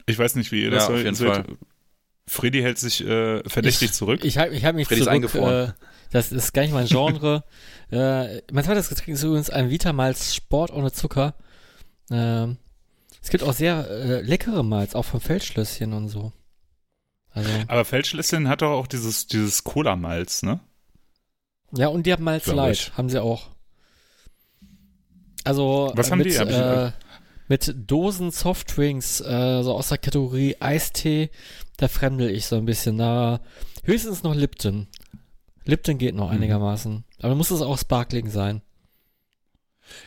Ich 0.05 0.17
weiß 0.19 0.35
nicht, 0.35 0.51
wie 0.51 0.61
ihr 0.63 0.69
Ja, 0.69 0.75
das 0.75 0.89
auf 0.89 0.95
seht. 0.95 1.05
jeden 1.05 1.15
Fall. 1.15 1.45
Freddy 2.27 2.61
hält 2.61 2.77
sich 2.77 3.03
äh, 3.03 3.41
verdächtig 3.49 3.89
ich, 3.89 3.93
zurück. 3.93 4.23
Ich 4.23 4.35
ich 4.37 4.63
halt 4.63 4.75
mich 4.75 4.87
Freddy 4.87 5.01
ist 5.01 5.05
zurück. 5.05 5.15
eingefroren. 5.15 5.69
Äh, 5.69 5.73
das 6.11 6.31
ist 6.31 6.53
gar 6.53 6.61
nicht 6.61 6.73
mein 6.73 6.85
Genre. 6.85 7.43
äh, 7.91 8.41
mein 8.51 8.63
zweites 8.63 8.89
Getränk 8.89 9.09
ist 9.17 9.23
übrigens 9.23 9.49
ein 9.49 9.71
Vitamalz 9.71 10.35
Sport 10.35 10.71
ohne 10.71 10.91
Zucker. 10.91 11.33
Ähm, 12.11 12.57
es 13.21 13.29
gibt 13.29 13.43
auch 13.43 13.53
sehr 13.53 13.89
äh, 13.89 14.21
leckere 14.21 14.63
Malz, 14.63 14.95
auch 14.95 15.05
vom 15.05 15.21
Feldschlösschen 15.21 15.93
und 15.93 16.09
so. 16.09 16.31
Also, 17.31 17.49
aber 17.67 17.85
Feldschlösschen 17.85 18.47
hat 18.49 18.61
doch 18.61 18.71
auch 18.71 18.87
dieses, 18.87 19.27
dieses 19.27 19.63
Cola-Malz, 19.63 20.43
ne? 20.43 20.59
ja, 21.73 21.87
und 21.87 22.05
die 22.07 22.11
haben 22.13 22.23
Malz 22.23 22.45
Glaub 22.45 22.55
Light, 22.57 22.73
ich. 22.77 22.97
haben 22.97 23.09
sie 23.09 23.21
auch. 23.21 23.49
Also, 25.43 25.91
Was 25.95 26.07
äh, 26.07 26.11
haben 26.11 26.17
mit, 26.19 26.27
die? 26.27 26.39
Hab 26.39 26.49
ich- 26.49 26.55
äh, 26.55 26.91
mit 27.47 27.73
Dosen 27.89 28.31
Softdrinks, 28.31 29.21
äh, 29.21 29.63
so 29.63 29.73
aus 29.75 29.89
der 29.89 29.97
Kategorie 29.97 30.55
Eistee, 30.59 31.29
da 31.77 31.87
fremdel 31.87 32.29
ich 32.29 32.45
so 32.45 32.55
ein 32.57 32.65
bisschen. 32.65 32.97
Da 32.97 33.39
höchstens 33.83 34.21
noch 34.23 34.35
Lipton. 34.35 34.87
Lipton 35.65 35.97
geht 35.97 36.13
noch 36.15 36.27
Mhm. 36.29 36.35
einigermaßen. 36.37 37.03
Aber 37.21 37.35
muss 37.35 37.51
es 37.51 37.61
auch 37.61 37.77
Sparkling 37.77 38.29
sein. 38.29 38.61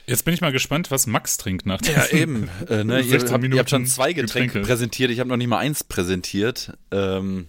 Jetzt 0.07 0.25
bin 0.25 0.35
ich 0.35 0.41
mal 0.41 0.53
gespannt, 0.53 0.91
was 0.91 1.07
Max 1.07 1.37
trinkt 1.37 1.67
nach 1.67 1.81
ja 1.83 2.07
eben. 2.07 2.49
Äh, 2.69 2.85
ne, 2.85 3.01
ihr, 3.01 3.11
16 3.11 3.33
habt, 3.33 3.45
ihr 3.45 3.59
habt 3.59 3.71
schon 3.71 3.87
zwei 3.87 4.13
Getränke, 4.13 4.47
Getränke. 4.49 4.67
präsentiert, 4.67 5.11
ich 5.11 5.21
habe 5.21 5.29
noch 5.29 5.37
nicht 5.37 5.49
mal 5.49 5.59
eins 5.59 5.85
präsentiert. 5.85 6.73
Ähm, 6.91 7.49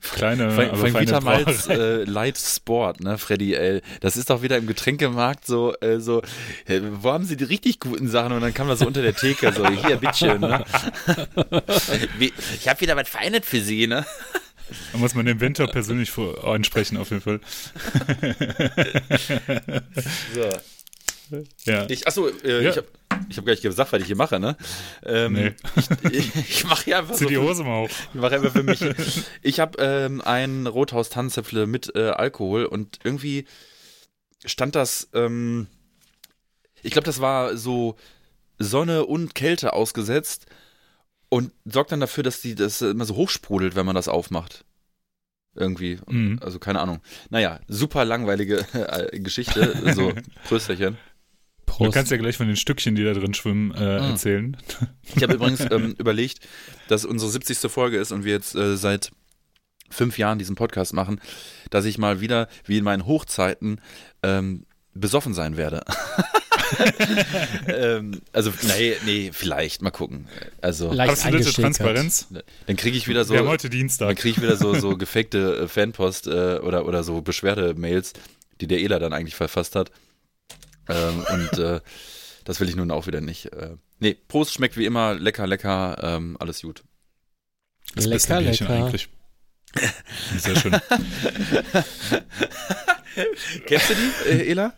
Kleine, 0.00 0.50
Von, 0.52 0.66
aber 0.68 0.76
von 0.76 0.92
feine 0.92 1.06
Vitamalz 1.06 1.66
Brauerei. 1.66 1.80
äh, 1.80 2.04
Light 2.04 2.38
Sport, 2.38 3.00
ne, 3.00 3.18
Freddy, 3.18 3.54
ey. 3.54 3.80
Das 4.00 4.16
ist 4.16 4.30
doch 4.30 4.42
wieder 4.42 4.56
im 4.56 4.66
Getränkemarkt 4.66 5.46
so, 5.46 5.74
äh, 5.80 6.00
so, 6.00 6.22
äh, 6.66 6.80
wo 7.00 7.12
haben 7.12 7.24
sie 7.24 7.36
die 7.36 7.44
richtig 7.44 7.80
guten 7.80 8.08
Sachen? 8.08 8.32
Und 8.32 8.40
dann 8.42 8.54
kam 8.54 8.68
das 8.68 8.78
so 8.80 8.86
unter 8.86 9.02
der 9.02 9.14
Theke, 9.16 9.52
so, 9.52 9.66
hier, 9.68 9.96
bitteschön, 9.96 10.40
ne? 10.40 10.64
Wie, 12.18 12.32
ich 12.54 12.68
habe 12.68 12.80
wieder 12.80 12.96
was 12.96 13.08
Feines 13.08 13.44
für 13.44 13.60
Sie, 13.60 13.86
ne? 13.86 14.04
Da 14.92 14.98
muss 14.98 15.14
man 15.14 15.26
den 15.26 15.40
Winter 15.40 15.66
persönlich 15.66 16.10
vor, 16.10 16.44
ansprechen, 16.46 16.96
auf 16.98 17.10
jeden 17.10 17.22
Fall. 17.22 17.40
So. 20.34 20.48
Ja. 21.64 21.86
Ich, 21.88 22.06
achso, 22.06 22.28
äh, 22.28 22.64
Ja. 22.64 22.70
ich 22.70 22.76
habe 22.76 22.86
ich 23.28 23.38
hab 23.38 23.44
gar 23.46 23.52
nicht 23.52 23.62
gesagt, 23.62 23.92
was 23.92 24.00
ich 24.00 24.06
hier 24.06 24.16
mache, 24.16 24.38
ne? 24.38 24.56
Ähm, 25.04 25.32
Nee. 25.32 25.54
Ich, 26.12 26.34
ich 26.36 26.64
mache 26.64 26.84
hier 26.84 26.98
einfach 26.98 27.14
Zieh 27.14 27.24
so 27.24 27.28
die 27.30 27.38
Hose 27.38 27.64
mal 27.64 27.82
hoch. 27.84 27.90
Ich 28.14 28.20
mache 28.20 28.34
einfach 28.36 28.52
für 28.52 28.62
mich. 28.62 28.80
Ich 29.42 29.58
habe 29.60 29.78
ähm, 29.82 30.20
ein 30.20 30.66
Rothaus 30.66 31.08
Tannenzäpfle 31.08 31.66
mit 31.66 31.94
äh, 31.96 32.10
Alkohol 32.10 32.66
und 32.66 32.98
irgendwie 33.04 33.46
stand 34.44 34.74
das, 34.74 35.08
ähm, 35.14 35.66
ich 36.82 36.92
glaube, 36.92 37.06
das 37.06 37.20
war 37.20 37.56
so 37.56 37.96
Sonne 38.58 39.06
und 39.06 39.34
Kälte 39.34 39.72
ausgesetzt 39.72 40.46
und 41.28 41.52
sorgt 41.64 41.92
dann 41.92 42.00
dafür, 42.00 42.22
dass 42.22 42.40
die 42.40 42.54
das 42.54 42.80
immer 42.82 43.04
so 43.04 43.16
hochsprudelt, 43.16 43.74
wenn 43.76 43.86
man 43.86 43.96
das 43.96 44.08
aufmacht. 44.08 44.64
Irgendwie. 45.54 45.98
Mhm. 46.06 46.38
Also 46.42 46.58
keine 46.58 46.80
Ahnung. 46.80 47.00
Naja, 47.30 47.60
super 47.66 48.04
langweilige 48.04 48.66
äh, 48.74 49.18
Geschichte. 49.18 49.94
So, 49.94 50.12
Prösterchen. 50.48 50.98
Du 51.66 51.72
Prost. 51.84 51.92
kannst 51.94 52.10
ja 52.10 52.16
gleich 52.16 52.36
von 52.36 52.46
den 52.46 52.56
Stückchen, 52.56 52.94
die 52.94 53.04
da 53.04 53.12
drin 53.12 53.34
schwimmen, 53.34 53.72
äh, 53.74 53.80
Mhm. 54.00 54.10
erzählen. 54.10 54.56
Ich 55.14 55.22
habe 55.22 55.34
übrigens 55.34 55.60
ähm, 55.70 55.94
überlegt, 55.98 56.40
dass 56.88 57.04
unsere 57.04 57.30
70. 57.30 57.70
Folge 57.70 57.98
ist 57.98 58.12
und 58.12 58.24
wir 58.24 58.32
jetzt 58.32 58.54
äh, 58.54 58.76
seit 58.76 59.10
fünf 59.90 60.18
Jahren 60.18 60.38
diesen 60.38 60.56
Podcast 60.56 60.94
machen, 60.94 61.20
dass 61.70 61.84
ich 61.84 61.98
mal 61.98 62.20
wieder, 62.20 62.48
wie 62.64 62.78
in 62.78 62.84
meinen 62.84 63.06
Hochzeiten, 63.06 63.80
ähm, 64.22 64.64
besoffen 64.94 65.34
sein 65.34 65.56
werde. 65.56 65.82
ähm, 67.68 68.20
also, 68.32 68.52
nee, 68.76 68.94
nee, 69.04 69.30
vielleicht, 69.32 69.82
mal 69.82 69.90
gucken. 69.90 70.28
Also, 70.60 70.92
Leicht 70.92 71.12
Absolute. 71.24 71.52
Transparenz. 71.52 72.28
dann 72.66 72.76
kriege 72.76 72.96
ich 72.96 73.06
wieder 73.08 73.24
so, 73.24 73.34
Wir 73.34 73.40
haben 73.40 73.48
heute 73.48 73.68
dann 73.68 73.78
Dienstag. 73.78 74.16
kriege 74.16 74.36
ich 74.38 74.42
wieder 74.42 74.56
so, 74.56 74.74
so 74.74 74.96
gefakte 74.98 75.56
äh, 75.64 75.68
Fanpost 75.68 76.26
äh, 76.26 76.58
oder, 76.62 76.86
oder 76.86 77.04
so 77.04 77.20
Beschwerdemails, 77.22 78.14
die 78.60 78.66
der 78.66 78.80
Ela 78.80 78.98
dann 78.98 79.12
eigentlich 79.12 79.34
verfasst 79.36 79.76
hat. 79.76 79.90
Ähm, 80.88 81.24
und 81.32 81.58
äh, 81.58 81.80
das 82.44 82.60
will 82.60 82.68
ich 82.68 82.76
nun 82.76 82.90
auch 82.90 83.06
wieder 83.06 83.20
nicht. 83.20 83.46
Äh, 83.52 83.76
nee, 83.98 84.14
Prost 84.28 84.54
schmeckt 84.54 84.76
wie 84.76 84.86
immer 84.86 85.14
lecker, 85.14 85.46
lecker, 85.46 85.98
ähm, 86.02 86.36
alles 86.40 86.62
gut. 86.62 86.84
Das 87.94 88.08
beste 88.08 88.34
Lecker, 88.34 88.44
Bierchen 88.44 88.66
lecker. 88.68 88.84
eigentlich. 88.84 89.08
Sehr 90.38 90.56
schön. 90.56 90.72
Kennst 93.66 93.90
du 93.90 93.94
die, 93.94 94.28
äh, 94.30 94.50
Ela? 94.50 94.72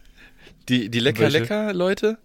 Die, 0.69 0.89
die 0.91 1.01
lecker, 1.01 1.21
Welche? 1.25 1.39
lecker 1.41 1.73
Leute? 1.73 2.19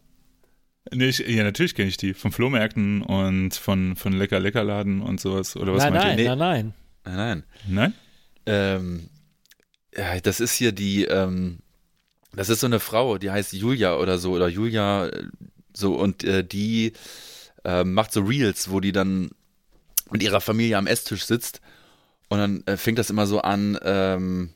Nee, 0.92 1.08
ich, 1.10 1.20
ja, 1.20 1.44
natürlich 1.44 1.76
kenne 1.76 1.90
ich 1.90 1.98
die. 1.98 2.14
Von 2.14 2.32
Flohmärkten 2.32 3.02
und 3.02 3.56
von, 3.56 3.96
von 3.96 4.14
Lecker 4.14 4.40
Lecker 4.40 4.64
Laden 4.64 5.02
und 5.02 5.20
sowas. 5.22 5.56
Oder 5.56 5.74
was 5.74 5.84
Nein, 5.84 5.94
meint 5.94 6.06
nein, 6.06 6.16
Nee. 6.18 6.26
nein, 6.28 6.38
nein. 6.38 6.74
Nein, 7.06 7.16
nein. 7.16 7.44
ihr? 7.68 7.74
Nein? 7.74 7.94
Ähm, 8.46 9.10
ja, 9.96 10.20
das 10.20 10.40
ist 10.40 10.54
hier 10.56 10.72
die, 10.74 11.06
ähm, 11.06 11.60
das 12.36 12.50
ist 12.50 12.62
so 12.62 12.68
eine 12.68 12.80
Frau, 12.80 13.18
die 13.18 13.32
heißt 13.32 13.54
Julia 13.54 13.98
oder 13.98 14.18
so, 14.18 14.32
oder 14.32 14.48
Julia, 14.48 15.08
äh, 15.08 15.26
so, 15.74 15.96
und 15.96 16.24
äh, 16.24 16.44
die 16.44 16.94
äh, 17.64 17.84
macht 17.84 18.12
so 18.12 18.22
Reels, 18.22 18.70
wo 18.70 18.80
die 18.80 18.92
dann 18.92 19.32
mit 20.12 20.24
ihrer 20.24 20.42
Familie 20.42 20.78
am 20.78 20.88
Esstisch 20.88 21.26
sitzt 21.26 21.62
und 22.30 22.40
dann 22.40 22.64
äh, 22.66 22.78
fängt 22.78 23.00
das 23.00 23.10
immer 23.10 23.28
so 23.28 23.42
an, 23.42 23.78
ähm, 23.84 24.50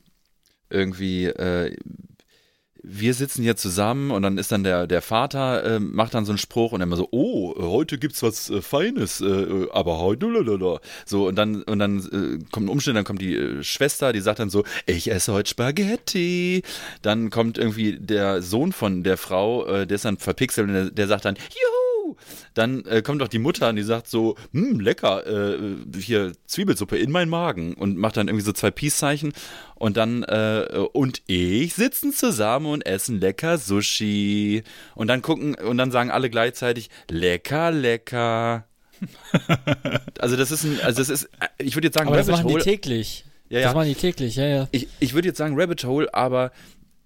irgendwie, 0.69 1.25
äh, 1.25 1.75
wir 2.89 3.13
sitzen 3.13 3.43
hier 3.43 3.55
zusammen 3.55 4.11
und 4.11 4.21
dann 4.21 4.37
ist 4.37 4.51
dann 4.51 4.63
der, 4.63 4.87
der 4.87 5.01
Vater, 5.01 5.63
äh, 5.63 5.79
macht 5.79 6.13
dann 6.13 6.25
so 6.25 6.31
einen 6.31 6.37
Spruch 6.37 6.71
und 6.71 6.81
immer 6.81 6.95
so, 6.95 7.07
oh, 7.11 7.53
heute 7.57 7.97
gibt's 7.97 8.23
was 8.23 8.49
äh, 8.49 8.61
Feines, 8.61 9.21
äh, 9.21 9.25
äh, 9.25 9.69
aber 9.71 9.99
heute, 9.99 10.27
lalala. 10.27 10.79
So, 11.05 11.27
und 11.27 11.35
dann, 11.35 11.63
und 11.63 11.79
dann 11.79 11.99
äh, 11.99 12.43
kommt 12.51 12.67
ein 12.67 12.69
Umstand, 12.69 12.97
dann 12.97 13.05
kommt 13.05 13.21
die 13.21 13.35
äh, 13.35 13.63
Schwester, 13.63 14.13
die 14.13 14.21
sagt 14.21 14.39
dann 14.39 14.49
so, 14.49 14.63
ich 14.85 15.11
esse 15.11 15.33
heute 15.33 15.49
Spaghetti. 15.49 16.63
Dann 17.01 17.29
kommt 17.29 17.57
irgendwie 17.57 17.97
der 17.99 18.41
Sohn 18.41 18.71
von 18.71 19.03
der 19.03 19.17
Frau, 19.17 19.65
äh, 19.65 19.87
der 19.87 19.95
ist 19.95 20.05
dann 20.05 20.17
verpixelt 20.17 20.67
und 20.67 20.73
der, 20.73 20.89
der 20.91 21.07
sagt 21.07 21.25
dann, 21.25 21.35
juhu! 21.35 21.86
Dann 22.53 22.85
äh, 22.85 23.01
kommt 23.01 23.21
auch 23.21 23.27
die 23.27 23.39
Mutter 23.39 23.69
und 23.69 23.75
die 23.75 23.83
sagt 23.83 24.07
so, 24.07 24.35
hm, 24.53 24.79
lecker, 24.79 25.25
äh, 25.27 25.57
hier 25.99 26.31
Zwiebelsuppe 26.45 26.97
in 26.97 27.11
meinen 27.11 27.29
Magen 27.29 27.73
und 27.73 27.97
macht 27.97 28.15
dann 28.17 28.27
irgendwie 28.27 28.45
so 28.45 28.53
zwei 28.53 28.71
Peace-Zeichen 28.71 29.33
und 29.75 29.97
dann 29.97 30.23
äh, 30.23 30.65
und 30.93 31.21
ich 31.27 31.73
sitzen 31.75 32.13
zusammen 32.13 32.67
und 32.67 32.85
essen 32.85 33.19
lecker 33.19 33.57
Sushi 33.57 34.63
und 34.95 35.07
dann 35.07 35.21
gucken 35.21 35.55
und 35.55 35.77
dann 35.77 35.91
sagen 35.91 36.11
alle 36.11 36.29
gleichzeitig 36.29 36.89
lecker, 37.09 37.71
lecker. 37.71 38.65
also 40.19 40.35
das 40.35 40.51
ist 40.51 40.63
ein, 40.63 40.79
also 40.81 40.99
das 41.01 41.09
ist, 41.09 41.29
ich 41.59 41.75
würde 41.75 41.87
jetzt 41.87 41.95
sagen, 41.95 42.07
Aber 42.07 42.17
das 42.17 42.27
machen 42.27 42.47
die 42.47 42.53
Hole- 42.55 42.63
täglich. 42.63 43.25
ja, 43.49 43.59
Das 43.61 43.71
ja. 43.71 43.73
machen 43.75 43.87
die 43.89 43.95
täglich, 43.95 44.35
ja, 44.35 44.45
ja. 44.47 44.67
Ich, 44.71 44.87
ich 44.99 45.13
würde 45.13 45.27
jetzt 45.27 45.37
sagen 45.37 45.59
Rabbit 45.59 45.83
Hole, 45.83 46.11
aber 46.13 46.51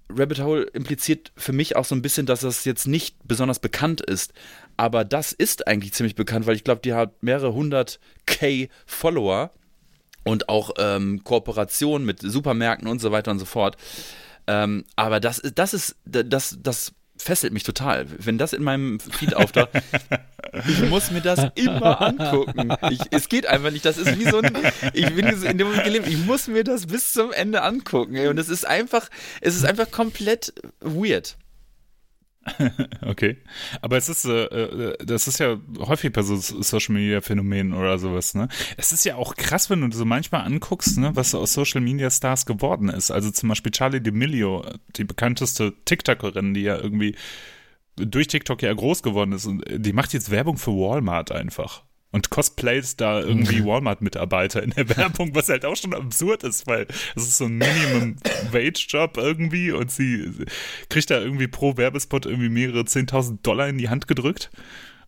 Rabbit 0.10 0.41
Hole 0.41 0.63
impliziert 0.63 1.31
für 1.38 1.53
mich 1.53 1.75
auch 1.75 1.86
so 1.86 1.96
ein 1.96 2.01
bisschen, 2.01 2.25
dass 2.25 2.41
das 2.41 2.65
jetzt 2.65 2.88
nicht 2.88 3.15
besonders 3.25 3.60
bekannt 3.60 4.01
ist. 4.01 4.34
Aber 4.81 5.05
das 5.05 5.31
ist 5.31 5.67
eigentlich 5.67 5.93
ziemlich 5.93 6.15
bekannt, 6.15 6.47
weil 6.47 6.55
ich 6.55 6.63
glaube, 6.63 6.81
die 6.83 6.95
hat 6.95 7.21
mehrere 7.21 7.53
hundert 7.53 8.00
K 8.25 8.67
Follower 8.88 9.51
und 10.23 10.50
auch 10.50 10.71
ähm, 10.79 11.23
Kooperationen 11.23 12.03
mit 12.03 12.17
Supermärkten 12.19 12.88
und 12.88 13.00
so 13.00 13.11
weiter 13.11 13.29
und 13.29 13.38
so 13.38 13.45
fort. 13.45 13.77
Ähm, 14.47 14.85
aber 14.95 15.19
das, 15.19 15.39
das 15.53 15.75
ist, 15.75 15.97
das, 16.05 16.57
das 16.63 16.93
fesselt 17.15 17.53
mich 17.53 17.61
total. 17.61 18.07
Wenn 18.17 18.39
das 18.39 18.53
in 18.53 18.63
meinem 18.63 19.00
Feed 19.00 19.35
auftaucht, 19.35 19.69
ich 20.67 20.81
muss 20.89 21.11
mir 21.11 21.21
das 21.21 21.51
immer 21.53 22.01
angucken. 22.01 22.73
Ich, 22.89 23.01
es 23.11 23.29
geht 23.29 23.45
einfach 23.45 23.69
nicht. 23.69 23.85
Das 23.85 24.00
ist 24.00 24.17
wie 24.17 24.27
so 24.27 24.39
ein, 24.39 24.51
ich 24.93 25.13
bin 25.13 25.27
in 25.27 25.59
dem 25.59 25.67
Moment 25.67 25.83
gelebt, 25.83 26.07
ich 26.07 26.17
muss 26.25 26.47
mir 26.47 26.63
das 26.63 26.88
bis 26.88 27.13
zum 27.13 27.31
Ende 27.31 27.61
angucken. 27.61 28.17
Und 28.27 28.39
es 28.39 28.50
ist 28.50 28.65
einfach, 28.65 29.09
es 29.41 29.55
ist 29.55 29.63
einfach 29.63 29.91
komplett 29.91 30.55
weird. 30.79 31.38
Okay. 33.01 33.38
Aber 33.81 33.98
es 33.98 34.10
ist, 34.10 34.25
äh, 34.25 34.45
äh, 34.45 34.98
das 35.05 35.27
ist 35.27 35.39
ja 35.39 35.57
häufig 35.79 36.12
bei 36.12 36.21
so 36.21 36.36
Social 36.36 36.95
Media 36.95 37.21
Phänomenen 37.21 37.74
oder 37.74 38.00
sowas, 38.00 38.33
ne? 38.33 38.48
Es 38.77 38.91
ist 38.91 39.05
ja 39.05 39.15
auch 39.15 39.36
krass, 39.36 39.69
wenn 39.69 39.81
du 39.81 39.95
so 39.95 40.05
manchmal 40.05 40.45
anguckst, 40.45 40.98
ne, 40.98 41.15
was 41.15 41.36
aus 41.36 41.53
Social 41.53 41.81
Media 41.81 42.10
Stars 42.10 42.45
geworden 42.45 42.89
ist. 42.89 43.12
Also 43.12 43.31
zum 43.31 43.50
Beispiel 43.50 43.71
Charlie 43.71 44.00
D'Amelio, 44.00 44.79
die 44.95 45.03
bekannteste 45.03 45.74
TikTokerin, 45.86 46.53
die 46.53 46.62
ja 46.62 46.77
irgendwie 46.77 47.15
durch 47.95 48.27
TikTok 48.27 48.62
ja 48.62 48.74
groß 48.74 49.03
geworden 49.03 49.33
ist 49.33 49.45
und 49.45 49.63
die 49.67 49.93
macht 49.93 50.13
jetzt 50.13 50.31
Werbung 50.31 50.57
für 50.57 50.71
Walmart 50.71 51.31
einfach. 51.31 51.83
Und 52.12 52.30
cosplays 52.30 52.98
da 52.98 53.22
irgendwie 53.22 53.63
Walmart-Mitarbeiter 53.65 54.62
in 54.62 54.72
der 54.72 54.89
Werbung, 54.98 55.34
was 55.34 55.48
halt 55.48 55.65
auch 55.65 55.77
schon 55.77 55.94
absurd 55.94 56.44
ist, 56.44 56.68
weil 56.68 56.88
es 57.15 57.24
ist 57.24 57.38
so 57.38 57.46
ein 57.46 57.58
Minimum-Wage-Job 57.58 59.18
irgendwie 59.18 59.72
und 59.72 59.91
sie 59.91 60.30
kriegt 60.89 61.10
da 61.10 61.20
irgendwie 61.20 61.48
pro 61.48 61.77
Werbespot 61.77 62.25
irgendwie 62.25 62.50
mehrere 62.50 62.82
10.000 62.82 63.39
Dollar 63.44 63.70
in 63.70 63.77
die 63.77 63.89
Hand 63.89 64.08
gedrückt 64.08 64.50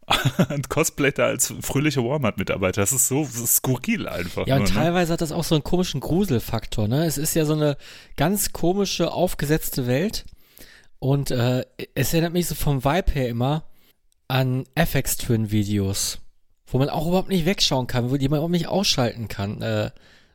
und 0.50 0.70
cosplayt 0.70 1.18
da 1.18 1.26
als 1.26 1.54
fröhliche 1.62 2.04
Walmart-Mitarbeiter. 2.04 2.82
Das 2.82 2.92
ist 2.92 3.08
so 3.08 3.26
skurril 3.26 4.08
einfach. 4.08 4.48
Ja, 4.48 4.56
und 4.56 4.64
nur, 4.64 4.70
ne? 4.70 4.76
teilweise 4.76 5.14
hat 5.14 5.22
das 5.22 5.32
auch 5.32 5.44
so 5.44 5.56
einen 5.56 5.64
komischen 5.64 6.02
Gruselfaktor, 6.02 6.88
ne? 6.88 7.06
Es 7.06 7.18
ist 7.18 7.36
ja 7.36 7.46
so 7.46 7.54
eine 7.54 7.78
ganz 8.18 8.54
komische, 8.54 9.12
aufgesetzte 9.12 9.88
Welt. 9.88 10.26
Und 11.00 11.32
äh, 11.32 11.66
es 11.96 12.14
erinnert 12.14 12.34
mich 12.34 12.48
so 12.48 12.56
vom 12.56 12.84
Vibe 12.84 13.12
her 13.12 13.30
immer 13.30 13.66
an 14.28 14.66
FX 14.76 15.18
Twin 15.18 15.52
Videos, 15.52 16.20
wo 16.74 16.80
man 16.80 16.90
auch 16.90 17.08
überhaupt 17.08 17.30
nicht 17.30 17.46
wegschauen 17.46 17.86
kann, 17.88 18.10
wo 18.10 18.18
die 18.18 18.28
man 18.28 18.38
überhaupt 18.38 18.52
nicht 18.52 18.68
ausschalten 18.68 19.28
kann. 19.28 19.62
Äh, 19.62 19.92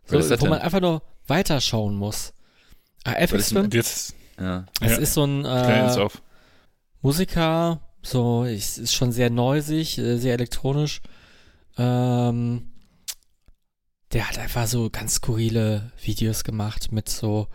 so, 0.07 0.19
das 0.19 0.41
wo 0.41 0.47
man 0.47 0.61
einfach 0.61 0.81
nur 0.81 1.03
weiterschauen 1.27 1.97
muss. 1.97 2.33
Ah, 3.05 3.13
FX 3.15 3.49
Twin, 3.51 3.71
Jetzt 3.73 4.15
Ja. 4.41 4.65
es 4.81 4.93
ja, 4.93 4.97
ist 4.99 5.15
so 5.15 5.25
ein 5.25 5.45
äh, 5.45 5.97
auf. 5.99 6.23
Musiker, 7.03 7.81
so, 8.03 8.45
es 8.45 8.79
ist 8.79 8.95
schon 8.95 9.11
sehr 9.13 9.31
neusig, 9.31 9.99
äh, 9.99 10.17
sehr 10.17 10.35
elektronisch. 10.35 11.01
Ähm, 11.77 12.71
der 14.13 14.29
hat 14.29 14.39
einfach 14.39 14.67
so 14.67 14.91
ganz 14.91 15.15
skurrile 15.17 15.91
Videos 16.03 16.45
gemacht 16.45 16.93
mit 16.93 17.09
so 17.09 17.49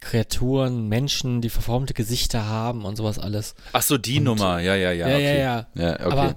Kreaturen, 0.00 0.88
Menschen, 0.88 1.40
die 1.42 1.50
verformte 1.50 1.92
Gesichter 1.94 2.46
haben 2.46 2.84
und 2.84 2.96
sowas 2.96 3.18
alles. 3.18 3.54
Ach 3.72 3.82
so, 3.82 3.98
die 3.98 4.18
Und- 4.18 4.24
Nummer. 4.24 4.60
Ja, 4.60 4.74
ja, 4.74 4.92
ja. 4.92 5.08
ja, 5.08 5.14
okay. 5.16 5.38
ja. 5.40 5.66
Ja, 5.74 5.92
okay. 5.94 6.02
Aber, 6.04 6.36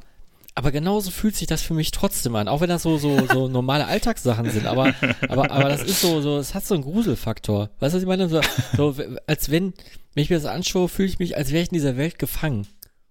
aber 0.56 0.72
genauso 0.72 1.10
fühlt 1.10 1.36
sich 1.36 1.48
das 1.48 1.62
für 1.62 1.74
mich 1.74 1.92
trotzdem 1.92 2.36
an, 2.36 2.48
auch 2.48 2.62
wenn 2.62 2.70
das 2.70 2.84
so, 2.84 2.98
so, 2.98 3.26
so 3.28 3.48
normale 3.50 3.88
Alltagssachen 3.88 4.50
sind. 4.50 4.68
Aber, 4.68 4.94
aber, 5.28 5.52
aber 5.52 5.70
das 5.70 5.84
ist 5.84 6.02
so, 6.02 6.22
so, 6.22 6.38
es 6.38 6.54
hat 6.54 6.66
so 6.66 6.76
einen 6.76 6.84
Gruselfaktor. 6.84 7.72
Weißt 7.80 7.94
du, 7.94 7.98
was 7.98 8.04
ich 8.04 8.08
meine? 8.08 8.30
So, 8.30 8.42
so 8.76 8.96
als 9.26 9.50
wenn, 9.50 9.74
wenn 10.14 10.24
ich 10.24 10.30
mir 10.30 10.38
das 10.38 10.46
anschaue, 10.46 10.90
fühle 10.90 11.08
ich 11.08 11.20
mich, 11.20 11.38
als 11.38 11.52
wäre 11.52 11.64
ich 11.64 11.70
in 11.70 11.76
dieser 11.76 11.98
Welt 11.98 12.20
gefangen. 12.20 12.68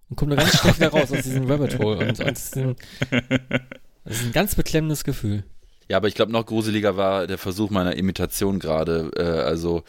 Und 0.09 0.15
komme 0.15 0.35
nur 0.35 0.37
ganz 0.37 0.57
schnell 0.57 0.75
wieder 0.75 0.89
raus 0.89 1.11
aus 1.11 1.23
diesem 1.23 1.49
Rabbit 1.49 1.79
Hole. 1.79 1.97
Und, 1.97 2.19
und 2.19 2.19
das, 2.19 2.45
ist 2.45 2.57
ein, 2.57 2.75
das 4.05 4.15
ist 4.15 4.23
ein 4.25 4.31
ganz 4.31 4.55
beklemmendes 4.55 5.03
Gefühl. 5.03 5.43
Ja, 5.89 5.97
aber 5.97 6.07
ich 6.07 6.15
glaube, 6.15 6.31
noch 6.31 6.45
gruseliger 6.45 6.95
war 6.95 7.27
der 7.27 7.37
Versuch 7.37 7.69
meiner 7.69 7.95
Imitation 7.95 8.59
gerade. 8.59 9.11
Äh, 9.17 9.23
also, 9.23 9.83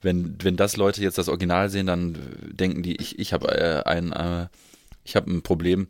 wenn, 0.00 0.36
wenn 0.42 0.56
das 0.56 0.76
Leute 0.76 1.02
jetzt 1.02 1.18
das 1.18 1.28
Original 1.28 1.70
sehen, 1.70 1.86
dann 1.86 2.18
denken 2.52 2.82
die, 2.82 2.96
ich, 2.96 3.18
ich 3.18 3.32
habe 3.32 3.48
äh, 3.48 3.82
ein, 3.84 4.12
äh, 4.12 4.46
ich 5.04 5.16
habe 5.16 5.30
ein 5.30 5.42
Problem, 5.42 5.88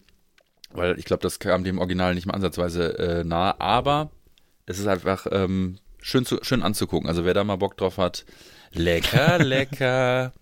weil 0.72 0.98
ich 0.98 1.04
glaube, 1.04 1.22
das 1.22 1.38
kam 1.38 1.64
dem 1.64 1.78
Original 1.78 2.14
nicht 2.14 2.26
mal 2.26 2.34
ansatzweise 2.34 2.98
äh, 2.98 3.24
nah. 3.24 3.54
Aber 3.58 4.10
es 4.66 4.78
ist 4.78 4.86
einfach 4.86 5.26
ähm, 5.30 5.78
schön, 6.00 6.24
zu, 6.24 6.38
schön 6.42 6.62
anzugucken. 6.62 7.08
Also, 7.08 7.24
wer 7.24 7.34
da 7.34 7.44
mal 7.44 7.56
Bock 7.56 7.76
drauf 7.76 7.98
hat, 7.98 8.24
lecker, 8.72 9.38
lecker. 9.44 10.32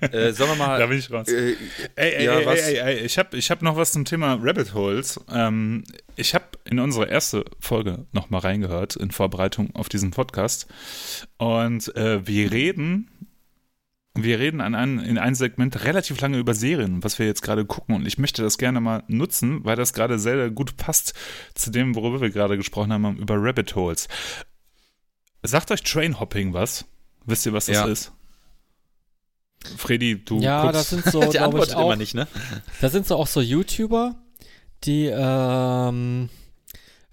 äh, 0.00 0.32
sollen 0.32 0.50
wir 0.50 0.56
mal. 0.56 0.78
Da 0.78 0.86
bin 0.86 0.98
ich 0.98 1.10
raus. 1.10 1.28
äh, 1.28 1.54
Ey, 1.94 2.14
ey, 2.14 2.24
Ja, 2.24 2.38
ey, 2.40 2.46
was? 2.46 2.60
ey, 2.60 2.76
ey, 2.78 2.94
ich 3.04 3.16
habe 3.18 3.36
ich 3.36 3.50
hab 3.50 3.62
noch 3.62 3.76
was 3.76 3.92
zum 3.92 4.04
Thema 4.04 4.38
Rabbit 4.42 4.74
Holes. 4.74 5.20
Ähm, 5.32 5.84
ich 6.16 6.34
habe 6.34 6.46
in 6.64 6.80
unsere 6.80 7.06
erste 7.08 7.44
Folge 7.60 8.06
noch 8.12 8.28
mal 8.30 8.38
reingehört 8.38 8.96
in 8.96 9.10
Vorbereitung 9.12 9.70
auf 9.74 9.88
diesen 9.88 10.10
Podcast 10.10 10.66
und 11.38 11.94
äh, 11.96 12.26
wir 12.26 12.50
reden 12.50 13.08
wir 14.16 14.38
reden 14.38 14.60
an 14.60 14.74
ein, 14.74 14.98
in 14.98 15.18
einem 15.18 15.34
Segment 15.34 15.84
relativ 15.84 16.20
lange 16.20 16.38
über 16.38 16.54
Serien, 16.54 17.02
was 17.04 17.18
wir 17.18 17.26
jetzt 17.26 17.42
gerade 17.42 17.64
gucken 17.64 17.94
und 17.94 18.06
ich 18.06 18.18
möchte 18.18 18.42
das 18.42 18.58
gerne 18.58 18.80
mal 18.80 19.02
nutzen, 19.08 19.64
weil 19.64 19.76
das 19.76 19.92
gerade 19.92 20.18
sehr, 20.18 20.36
sehr 20.36 20.50
gut 20.50 20.76
passt 20.76 21.14
zu 21.54 21.70
dem, 21.70 21.94
worüber 21.94 22.20
wir 22.20 22.30
gerade 22.30 22.56
gesprochen 22.56 22.92
haben, 22.92 23.16
über 23.18 23.36
Rabbit 23.38 23.74
Holes. 23.74 24.08
Sagt 25.42 25.70
euch 25.70 25.82
Trainhopping 25.82 26.52
was? 26.54 26.84
Wisst 27.24 27.46
ihr, 27.46 27.52
was 27.52 27.66
das 27.66 27.76
Ja. 27.76 27.86
ist? 27.86 28.12
Freddy, 29.76 30.24
du 30.24 30.40
ja, 30.40 30.62
guckst. 30.62 30.76
das 30.76 30.90
sind 30.90 31.04
so, 31.06 31.20
der 31.20 31.28
glaube 31.30 31.44
antwortet 31.46 31.70
ich, 31.70 31.76
auch, 31.76 31.86
immer 31.86 31.96
nicht, 31.96 32.14
ne? 32.14 32.28
das 32.80 32.92
sind 32.92 33.06
so 33.06 33.16
auch 33.16 33.26
so 33.26 33.40
YouTuber, 33.40 34.14
die 34.84 35.06
ähm, 35.06 36.28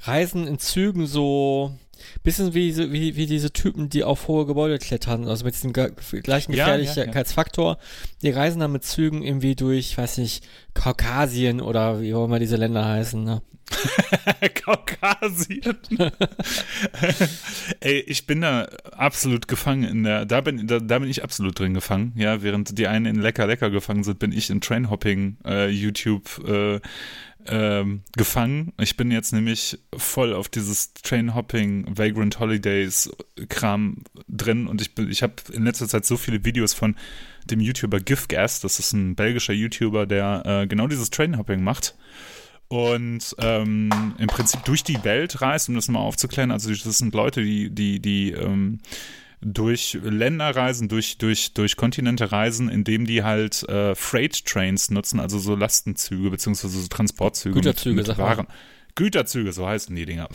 reisen 0.02 0.46
in 0.48 0.60
Zügen 0.60 1.08
so 1.08 1.78
Bisschen 2.24 2.54
wie, 2.54 2.68
diese- 2.68 2.92
wie, 2.92 3.16
wie 3.16 3.26
diese 3.26 3.52
Typen, 3.52 3.90
die 3.90 4.04
auf 4.04 4.28
hohe 4.28 4.46
Gebäude 4.46 4.78
klettern, 4.80 5.28
also 5.28 5.46
mit 5.46 5.54
diesem 5.56 5.74
gleichen 5.74 6.54
Ja, 6.54 6.68
ja, 6.68 6.76
ja. 6.76 6.78
Gefährlichkeitsfaktor. 6.78 7.78
Die 8.22 8.30
reisen 8.30 8.60
dann 8.60 8.72
mit 8.72 8.84
Zügen 8.84 9.22
irgendwie 9.24 9.56
durch, 9.56 9.98
weiß 9.98 10.18
nicht, 10.20 10.44
Kaukasien 10.74 11.62
oder 11.62 12.02
wie 12.02 12.14
auch 12.14 12.26
immer 12.26 12.40
diese 12.40 12.56
Länder 12.58 12.86
heißen. 12.86 13.24
Ne? 13.24 13.42
Kaukasien. 14.66 15.78
Ey, 17.80 18.00
ich 18.02 18.26
bin 18.28 18.42
da 18.42 18.68
absolut 18.92 19.48
gefangen 19.48 19.84
in 19.84 20.04
der, 20.04 20.26
da 20.26 20.42
bin, 20.42 20.68
da, 20.68 20.80
da 20.80 21.00
bin 21.00 21.10
ich 21.10 21.24
absolut 21.24 21.58
drin 21.58 21.74
gefangen. 21.74 22.14
Ja, 22.16 22.42
während 22.44 22.78
die 22.78 22.88
einen 22.88 23.06
in 23.06 23.22
Lecker 23.22 23.48
Lecker 23.48 23.70
gefangen 23.70 24.04
sind, 24.04 24.20
bin 24.20 24.32
ich 24.32 24.50
in 24.50 24.62
Trainhopping 24.62 25.38
äh, 25.46 25.70
YouTube 25.70 26.42
äh, 26.48 26.80
ähm, 27.48 28.02
gefangen. 28.16 28.74
Ich 28.80 28.98
bin 28.98 29.12
jetzt 29.12 29.34
nämlich 29.34 29.80
voll 29.96 30.34
auf 30.34 30.50
dieses 30.50 30.94
Trainhopping 30.94 31.98
Vagrant 31.98 32.40
Holidays 32.40 33.12
Kram 33.50 34.04
drin 34.28 34.68
und 34.68 34.82
ich 34.82 34.96
bin, 34.96 35.10
ich 35.10 35.24
habe 35.24 35.34
in 35.52 35.64
letzter 35.64 35.88
Zeit 35.88 36.06
so 36.06 36.18
viele 36.18 36.44
Videos 36.46 36.74
von 36.74 36.96
dem 37.46 37.60
YouTuber 37.60 38.00
Gifgas, 38.00 38.62
das 38.62 38.80
ist 38.80 38.94
ein 38.94 39.16
belgischer 39.16 39.54
YouTuber, 39.54 40.06
der 40.06 40.44
äh, 40.46 40.68
genau 40.68 40.88
dieses 40.88 41.10
Trainhopping 41.10 41.64
macht 41.64 41.96
und 42.74 43.36
ähm, 43.40 44.16
im 44.18 44.28
Prinzip 44.28 44.64
durch 44.66 44.84
die 44.84 45.04
Welt 45.04 45.42
reist, 45.42 45.70
um 45.70 45.76
das 45.76 45.90
mal 45.90 46.00
aufzuklären. 46.00 46.50
Also 46.50 46.72
das 46.72 46.98
sind 46.98 47.14
Leute, 47.14 47.44
die, 47.44 47.70
die, 47.70 48.00
die 48.00 48.32
ähm, 48.32 48.80
durch 49.46 49.98
Länder 50.02 50.56
reisen, 50.56 50.88
durch, 50.90 51.18
durch, 51.18 51.54
durch 51.54 51.76
Kontinente 51.76 52.32
reisen, 52.32 52.70
indem 52.70 53.06
die 53.06 53.24
halt 53.24 53.64
äh, 53.70 53.96
Freight 53.96 54.46
Trains 54.46 54.90
nutzen, 54.92 55.20
also 55.20 55.40
so 55.40 55.56
Lastenzüge 55.56 56.30
beziehungsweise 56.30 56.80
so 56.80 56.88
Transportzüge 56.88 57.56
Güterzüge, 57.56 57.96
mit, 57.96 58.08
mit. 58.08 58.18
Waren. 58.18 58.48
Güterzüge, 58.96 59.52
so 59.54 59.68
heißen 59.68 59.96
die 59.96 60.06
Dinger. 60.06 60.30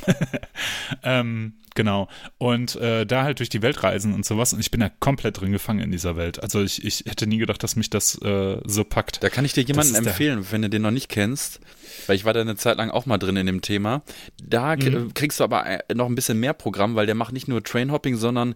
ähm, 1.04 1.54
genau. 1.76 2.08
Und 2.38 2.74
äh, 2.76 3.06
da 3.06 3.22
halt 3.22 3.38
durch 3.38 3.48
die 3.48 3.62
Welt 3.62 3.82
reisen 3.84 4.12
und 4.14 4.24
sowas. 4.26 4.52
Und 4.52 4.58
ich 4.58 4.70
bin 4.72 4.80
da 4.80 4.88
komplett 4.88 5.40
drin 5.40 5.52
gefangen 5.52 5.80
in 5.80 5.92
dieser 5.92 6.16
Welt. 6.16 6.42
Also 6.42 6.62
ich, 6.62 6.84
ich 6.84 7.04
hätte 7.06 7.26
nie 7.28 7.38
gedacht, 7.38 7.62
dass 7.62 7.76
mich 7.76 7.88
das 7.88 8.20
äh, 8.20 8.58
so 8.64 8.82
packt. 8.84 9.22
Da 9.22 9.28
kann 9.28 9.44
ich 9.44 9.52
dir 9.52 9.62
jemanden 9.62 9.92
der- 9.92 10.02
empfehlen, 10.06 10.44
wenn 10.50 10.62
du 10.62 10.70
den 10.70 10.82
noch 10.82 10.90
nicht 10.90 11.08
kennst, 11.08 11.60
weil 12.08 12.16
ich 12.16 12.24
war 12.24 12.32
da 12.32 12.40
eine 12.40 12.56
Zeit 12.56 12.78
lang 12.78 12.90
auch 12.90 13.06
mal 13.06 13.18
drin 13.18 13.36
in 13.36 13.46
dem 13.46 13.60
Thema. 13.62 14.02
Da 14.42 14.74
Mhm. 14.76 15.14
kriegst 15.14 15.38
du 15.40 15.44
aber 15.44 15.64
äh, 15.66 15.94
noch 15.94 16.06
ein 16.06 16.14
bisschen 16.16 16.40
mehr 16.40 16.52
Programm, 16.52 16.96
weil 16.96 17.06
der 17.06 17.14
macht 17.14 17.32
nicht 17.32 17.46
nur 17.48 17.62
Trainhopping, 17.62 18.16
sondern 18.16 18.54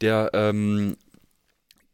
der 0.00 0.30
ähm, 0.32 0.96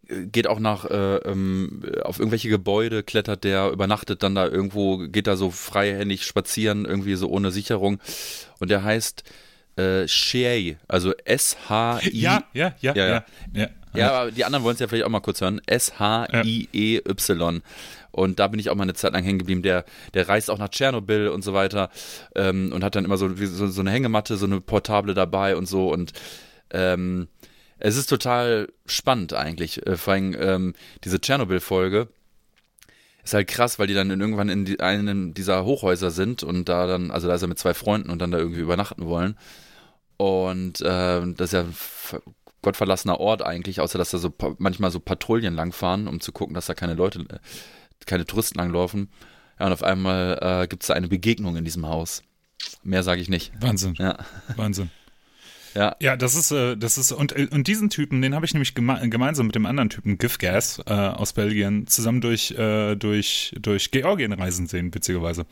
geht 0.08 0.46
auch 0.46 0.60
nach 0.60 0.84
äh, 0.84 1.16
ähm, 1.16 1.82
auf 2.02 2.18
irgendwelche 2.18 2.48
Gebäude, 2.48 3.02
klettert 3.02 3.44
der, 3.44 3.70
übernachtet 3.70 4.22
dann 4.22 4.34
da 4.34 4.46
irgendwo, 4.46 4.98
geht 4.98 5.26
da 5.26 5.36
so 5.36 5.50
freihändig 5.50 6.24
spazieren, 6.24 6.84
irgendwie 6.84 7.16
so 7.16 7.28
ohne 7.28 7.50
Sicherung. 7.50 7.98
Und 8.60 8.70
der 8.70 8.84
heißt 8.84 9.24
äh, 9.76 10.06
Shay, 10.06 10.76
also 10.88 11.12
S-H-I. 11.24 12.18
Ja, 12.18 12.44
ja, 12.52 12.74
ja, 12.80 12.94
Ja, 12.94 13.06
ja. 13.06 13.24
ja. 13.52 13.68
ja, 13.94 14.12
aber 14.12 14.30
die 14.30 14.44
anderen 14.44 14.64
wollen 14.64 14.74
es 14.74 14.80
ja 14.80 14.88
vielleicht 14.88 15.04
auch 15.04 15.10
mal 15.10 15.20
kurz 15.20 15.40
hören. 15.40 15.60
S-H-I-E-Y. 15.66 17.62
Und 18.12 18.38
da 18.38 18.48
bin 18.48 18.58
ich 18.58 18.70
auch 18.70 18.74
mal 18.74 18.84
eine 18.84 18.94
Zeit 18.94 19.12
lang 19.12 19.24
hängen 19.24 19.38
geblieben. 19.38 19.62
Der, 19.62 19.84
der 20.14 20.28
reist 20.28 20.50
auch 20.50 20.58
nach 20.58 20.70
Tschernobyl 20.70 21.28
und 21.28 21.42
so 21.42 21.52
weiter 21.52 21.90
ähm, 22.34 22.72
und 22.72 22.82
hat 22.82 22.94
dann 22.94 23.04
immer 23.04 23.18
so, 23.18 23.28
so, 23.34 23.66
so 23.66 23.80
eine 23.80 23.90
Hängematte, 23.90 24.36
so 24.36 24.46
eine 24.46 24.60
Portable 24.60 25.12
dabei 25.12 25.56
und 25.56 25.66
so. 25.66 25.92
Und 25.92 26.12
ähm, 26.70 27.28
es 27.78 27.96
ist 27.96 28.06
total 28.08 28.72
spannend 28.86 29.32
eigentlich. 29.34 29.86
Äh, 29.86 29.96
vor 29.96 30.14
allem 30.14 30.34
ähm, 30.38 30.74
diese 31.04 31.20
Tschernobyl-Folge 31.20 32.08
ist 33.22 33.34
halt 33.34 33.48
krass, 33.48 33.78
weil 33.78 33.86
die 33.88 33.94
dann 33.94 34.08
irgendwann 34.10 34.48
in 34.48 34.64
die, 34.64 34.80
einem 34.80 35.34
dieser 35.34 35.64
Hochhäuser 35.64 36.10
sind 36.10 36.42
und 36.42 36.68
da 36.68 36.86
dann, 36.86 37.10
also 37.10 37.26
da 37.28 37.34
ist 37.34 37.42
er 37.42 37.48
mit 37.48 37.58
zwei 37.58 37.74
Freunden 37.74 38.10
und 38.10 38.20
dann 38.20 38.30
da 38.30 38.38
irgendwie 38.38 38.60
übernachten 38.60 39.06
wollen. 39.06 39.36
Und 40.16 40.82
ähm, 40.84 41.34
das 41.36 41.48
ist 41.48 41.52
ja 41.52 41.60
ein 41.60 41.72
ver- 41.72 42.22
gottverlassener 42.62 43.20
Ort 43.20 43.42
eigentlich, 43.42 43.80
außer 43.80 43.98
dass 43.98 44.10
da 44.10 44.18
so 44.18 44.32
manchmal 44.58 44.90
so 44.90 44.98
Patrouillen 45.00 45.54
langfahren, 45.54 46.08
um 46.08 46.20
zu 46.20 46.32
gucken, 46.32 46.54
dass 46.54 46.66
da 46.66 46.74
keine 46.74 46.94
Leute, 46.94 47.20
äh, 47.28 47.38
keine 48.06 48.24
Touristen 48.26 48.58
langlaufen. 48.58 49.10
Ja, 49.58 49.66
und 49.66 49.72
auf 49.72 49.82
einmal 49.82 50.38
äh, 50.40 50.66
gibt 50.68 50.82
es 50.82 50.86
da 50.88 50.94
eine 50.94 51.08
Begegnung 51.08 51.56
in 51.56 51.64
diesem 51.64 51.86
Haus. 51.86 52.22
Mehr 52.82 53.02
sage 53.02 53.20
ich 53.20 53.28
nicht. 53.28 53.52
Wahnsinn, 53.60 53.94
Ja, 53.98 54.18
Wahnsinn. 54.56 54.90
Ja. 55.76 55.96
Ja, 56.00 56.16
das 56.16 56.34
ist, 56.34 56.50
äh, 56.50 56.76
das 56.76 56.98
ist, 56.98 57.12
und, 57.12 57.32
äh, 57.32 57.48
und 57.50 57.66
diesen 57.66 57.90
Typen, 57.90 58.22
den 58.22 58.34
habe 58.34 58.46
ich 58.46 58.54
nämlich 58.54 58.74
geme 58.74 59.08
gemeinsam 59.08 59.46
mit 59.46 59.54
dem 59.54 59.66
anderen 59.66 59.90
Typen, 59.90 60.18
Gifgas, 60.18 60.80
äh, 60.86 60.92
aus 60.92 61.32
Belgien, 61.32 61.86
zusammen 61.86 62.20
durch, 62.20 62.52
äh, 62.52 62.96
durch, 62.96 63.54
durch 63.60 63.90
Georgien 63.90 64.32
reisen 64.32 64.66
sehen, 64.66 64.94
witzigerweise. 64.94 65.46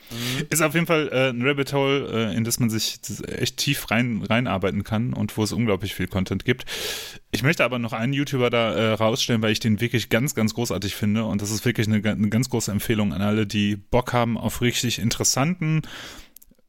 Ist 0.50 0.62
auf 0.62 0.74
jeden 0.74 0.86
Fall 0.86 1.08
äh, 1.12 1.30
ein 1.30 1.42
Rabbit 1.42 1.72
Hole, 1.72 2.30
äh, 2.30 2.36
in 2.36 2.44
das 2.44 2.58
man 2.58 2.70
sich 2.70 2.98
echt 3.28 3.58
tief 3.58 3.90
rein, 3.90 4.22
reinarbeiten 4.28 4.82
kann 4.84 5.12
und 5.12 5.36
wo 5.36 5.42
es 5.42 5.52
unglaublich 5.52 5.94
viel 5.94 6.08
Content 6.08 6.44
gibt. 6.44 6.64
Ich 7.30 7.42
möchte 7.42 7.64
aber 7.64 7.78
noch 7.78 7.92
einen 7.92 8.12
YouTuber 8.12 8.48
da 8.48 8.74
äh, 8.74 8.92
rausstellen, 8.92 9.42
weil 9.42 9.52
ich 9.52 9.60
den 9.60 9.80
wirklich 9.80 10.08
ganz, 10.08 10.34
ganz 10.34 10.54
großartig 10.54 10.94
finde 10.94 11.24
und 11.24 11.42
das 11.42 11.50
ist 11.50 11.64
wirklich 11.64 11.86
eine, 11.88 11.96
eine 11.96 12.28
ganz 12.28 12.48
große 12.48 12.70
Empfehlung 12.70 13.12
an 13.12 13.22
alle, 13.22 13.46
die 13.46 13.76
Bock 13.76 14.12
haben 14.12 14.38
auf 14.38 14.60
richtig 14.60 14.98
interessanten, 14.98 15.82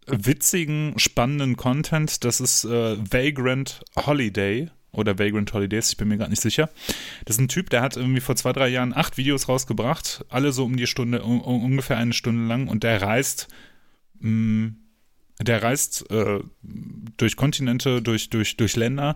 witzigen, 0.08 0.94
spannenden 0.98 1.58
Content. 1.58 2.24
Das 2.24 2.40
ist 2.40 2.66
äh, 2.66 2.98
Vagrant 2.98 3.82
Holiday 3.96 4.70
oder 4.92 5.20
Vagrant 5.20 5.54
Holidays, 5.54 5.90
ich 5.90 5.98
bin 5.98 6.08
mir 6.08 6.18
gerade 6.18 6.32
nicht 6.32 6.42
sicher. 6.42 6.70
Das 7.26 7.36
ist 7.36 7.42
ein 7.42 7.48
Typ, 7.48 7.70
der 7.70 7.82
hat 7.82 7.98
irgendwie 7.98 8.22
vor 8.22 8.36
zwei, 8.36 8.54
drei 8.54 8.70
Jahren 8.70 8.94
acht 8.96 9.18
Videos 9.18 9.50
rausgebracht, 9.50 10.26
alle 10.30 10.52
so 10.52 10.64
um 10.64 10.78
die 10.78 10.88
Stunde, 10.88 11.22
um, 11.22 11.42
ungefähr 11.42 11.98
eine 11.98 12.14
Stunde 12.14 12.48
lang 12.48 12.68
und 12.68 12.84
der 12.84 13.02
reist, 13.02 13.48
mh, 14.20 14.72
der 15.42 15.62
reist 15.64 16.10
äh, 16.12 16.40
durch 17.18 17.36
Kontinente, 17.36 18.02
durch, 18.02 18.30
durch, 18.30 18.56
durch 18.56 18.78
Länder 18.78 19.16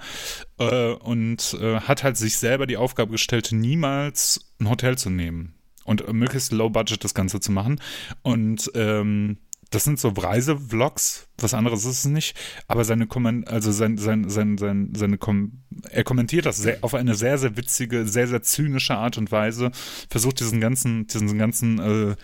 äh, 0.58 0.91
und 0.91 1.58
äh, 1.62 1.80
hat 1.80 2.04
halt 2.04 2.17
sich 2.17 2.38
selber 2.38 2.67
die 2.67 2.78
Aufgabe 2.78 3.13
gestellt, 3.13 3.49
niemals 3.54 4.54
ein 4.60 4.69
Hotel 4.69 4.97
zu 4.97 5.10
nehmen 5.10 5.54
und 5.86 6.12
möglichst 6.12 6.52
low 6.52 6.69
budget 6.69 7.04
das 7.04 7.13
Ganze 7.13 7.39
zu 7.39 7.54
machen. 7.54 7.80
Und 8.21 8.69
ähm, 8.75 9.38
das 9.69 9.84
sind 9.84 9.99
so 9.99 10.10
Reisevlogs, 10.10 11.27
was 11.38 11.53
anderes 11.53 11.86
ist 11.86 11.99
es 11.99 12.05
nicht, 12.05 12.36
aber 12.67 12.84
seine 12.86 13.08
Komment 13.08 13.47
also 13.47 13.71
sein, 13.71 13.97
sein, 13.97 14.29
sein, 14.29 14.58
sein, 14.58 14.93
seine 14.95 15.17
Kom 15.17 15.63
er 15.91 16.03
kommentiert 16.03 16.45
das 16.45 16.58
sehr, 16.58 16.79
auf 16.82 16.93
eine 16.93 17.15
sehr, 17.15 17.38
sehr 17.38 17.55
witzige, 17.55 18.05
sehr, 18.08 18.27
sehr 18.27 18.41
zynische 18.41 18.95
Art 18.95 19.17
und 19.17 19.32
Weise, 19.32 19.71
versucht 20.10 20.39
diesen 20.39 20.60
ganzen, 20.60 21.08
diesen 21.08 21.38
ganzen 21.38 21.79
äh, 21.79 22.15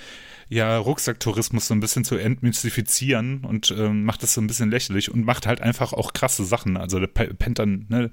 ja, 0.50 0.78
Rucksacktourismus 0.78 1.68
so 1.68 1.74
ein 1.74 1.80
bisschen 1.80 2.04
zu 2.04 2.16
entmystifizieren 2.18 3.46
und 3.46 3.74
ähm, 3.78 4.04
macht 4.04 4.24
das 4.24 4.34
so 4.34 4.42
ein 4.42 4.48
bisschen 4.48 4.70
lächerlich 4.70 5.12
und 5.12 5.26
macht 5.26 5.48
halt 5.48 5.62
einfach 5.62 5.94
auch 5.94 6.14
krasse 6.14 6.46
Sachen. 6.46 6.78
Also 6.78 7.00
der 7.00 7.08
pe- 7.08 7.34
pennt 7.34 7.60
dann, 7.60 7.86
ne, 7.90 8.12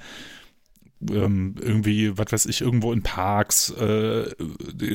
ähm, 1.10 1.54
irgendwie, 1.60 2.16
was 2.16 2.32
weiß 2.32 2.46
ich, 2.46 2.60
irgendwo 2.60 2.92
in 2.92 3.02
Parks, 3.02 3.70
äh, 3.70 4.30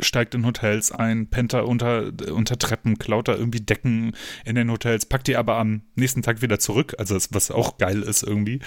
steigt 0.01 0.35
in 0.35 0.45
Hotels 0.45 0.91
ein, 0.91 1.29
pennt 1.29 1.53
da 1.53 1.61
unter, 1.61 2.11
unter 2.31 2.57
Treppen, 2.57 2.97
klaut 2.97 3.27
da 3.27 3.35
irgendwie 3.35 3.61
Decken 3.61 4.15
in 4.45 4.55
den 4.55 4.71
Hotels, 4.71 5.05
packt 5.05 5.27
die 5.27 5.37
aber 5.37 5.57
am 5.57 5.81
nächsten 5.95 6.21
Tag 6.21 6.41
wieder 6.41 6.59
zurück, 6.59 6.95
also 6.97 7.13
das, 7.13 7.33
was 7.33 7.51
auch 7.51 7.77
geil 7.77 8.01
ist 8.01 8.23
irgendwie. 8.23 8.59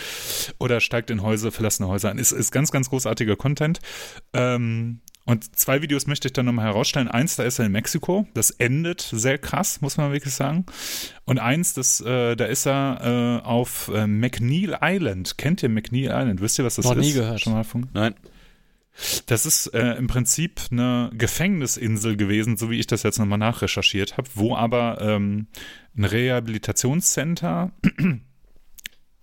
Oder 0.58 0.80
steigt 0.80 1.10
in 1.10 1.22
Häuser, 1.22 1.52
verlassene 1.52 1.88
Häuser 1.88 2.10
ein. 2.10 2.18
Ist, 2.18 2.32
ist 2.32 2.50
ganz, 2.50 2.70
ganz 2.70 2.90
großartiger 2.90 3.36
Content. 3.36 3.80
Ähm, 4.32 5.00
und 5.26 5.56
zwei 5.56 5.82
Videos 5.82 6.06
möchte 6.06 6.28
ich 6.28 6.32
dann 6.32 6.46
nochmal 6.46 6.66
herausstellen. 6.66 7.08
Eins, 7.08 7.36
da 7.36 7.44
ist 7.44 7.58
er 7.58 7.66
in 7.66 7.72
Mexiko. 7.72 8.26
Das 8.34 8.50
endet 8.50 9.00
sehr 9.00 9.38
krass, 9.38 9.80
muss 9.80 9.96
man 9.96 10.12
wirklich 10.12 10.34
sagen. 10.34 10.66
Und 11.24 11.38
eins, 11.38 11.74
das, 11.74 12.00
äh, 12.00 12.36
da 12.36 12.46
ist 12.46 12.66
er 12.66 13.40
äh, 13.44 13.46
auf 13.46 13.90
äh, 13.94 14.06
McNeil 14.06 14.78
Island. 14.82 15.38
Kennt 15.38 15.62
ihr 15.62 15.68
McNeil 15.68 16.06
Island? 16.06 16.40
Wisst 16.40 16.58
ihr, 16.58 16.64
was 16.64 16.76
das 16.76 16.86
Noch 16.86 16.96
ist? 16.96 17.06
nie 17.06 17.12
gehört. 17.12 17.40
Schon 17.40 17.52
mal 17.52 17.64
von? 17.64 17.88
Nein. 17.92 18.14
Das 19.26 19.46
ist 19.46 19.68
äh, 19.68 19.94
im 19.94 20.08
Prinzip 20.08 20.60
eine 20.70 21.10
Gefängnisinsel 21.14 22.16
gewesen, 22.16 22.56
so 22.56 22.70
wie 22.70 22.78
ich 22.78 22.86
das 22.86 23.02
jetzt 23.02 23.18
nochmal 23.18 23.38
nachrecherchiert 23.38 24.16
habe, 24.16 24.28
wo 24.34 24.56
aber 24.56 24.98
ähm, 25.00 25.46
ein 25.96 26.04
Rehabilitationscenter 26.04 27.72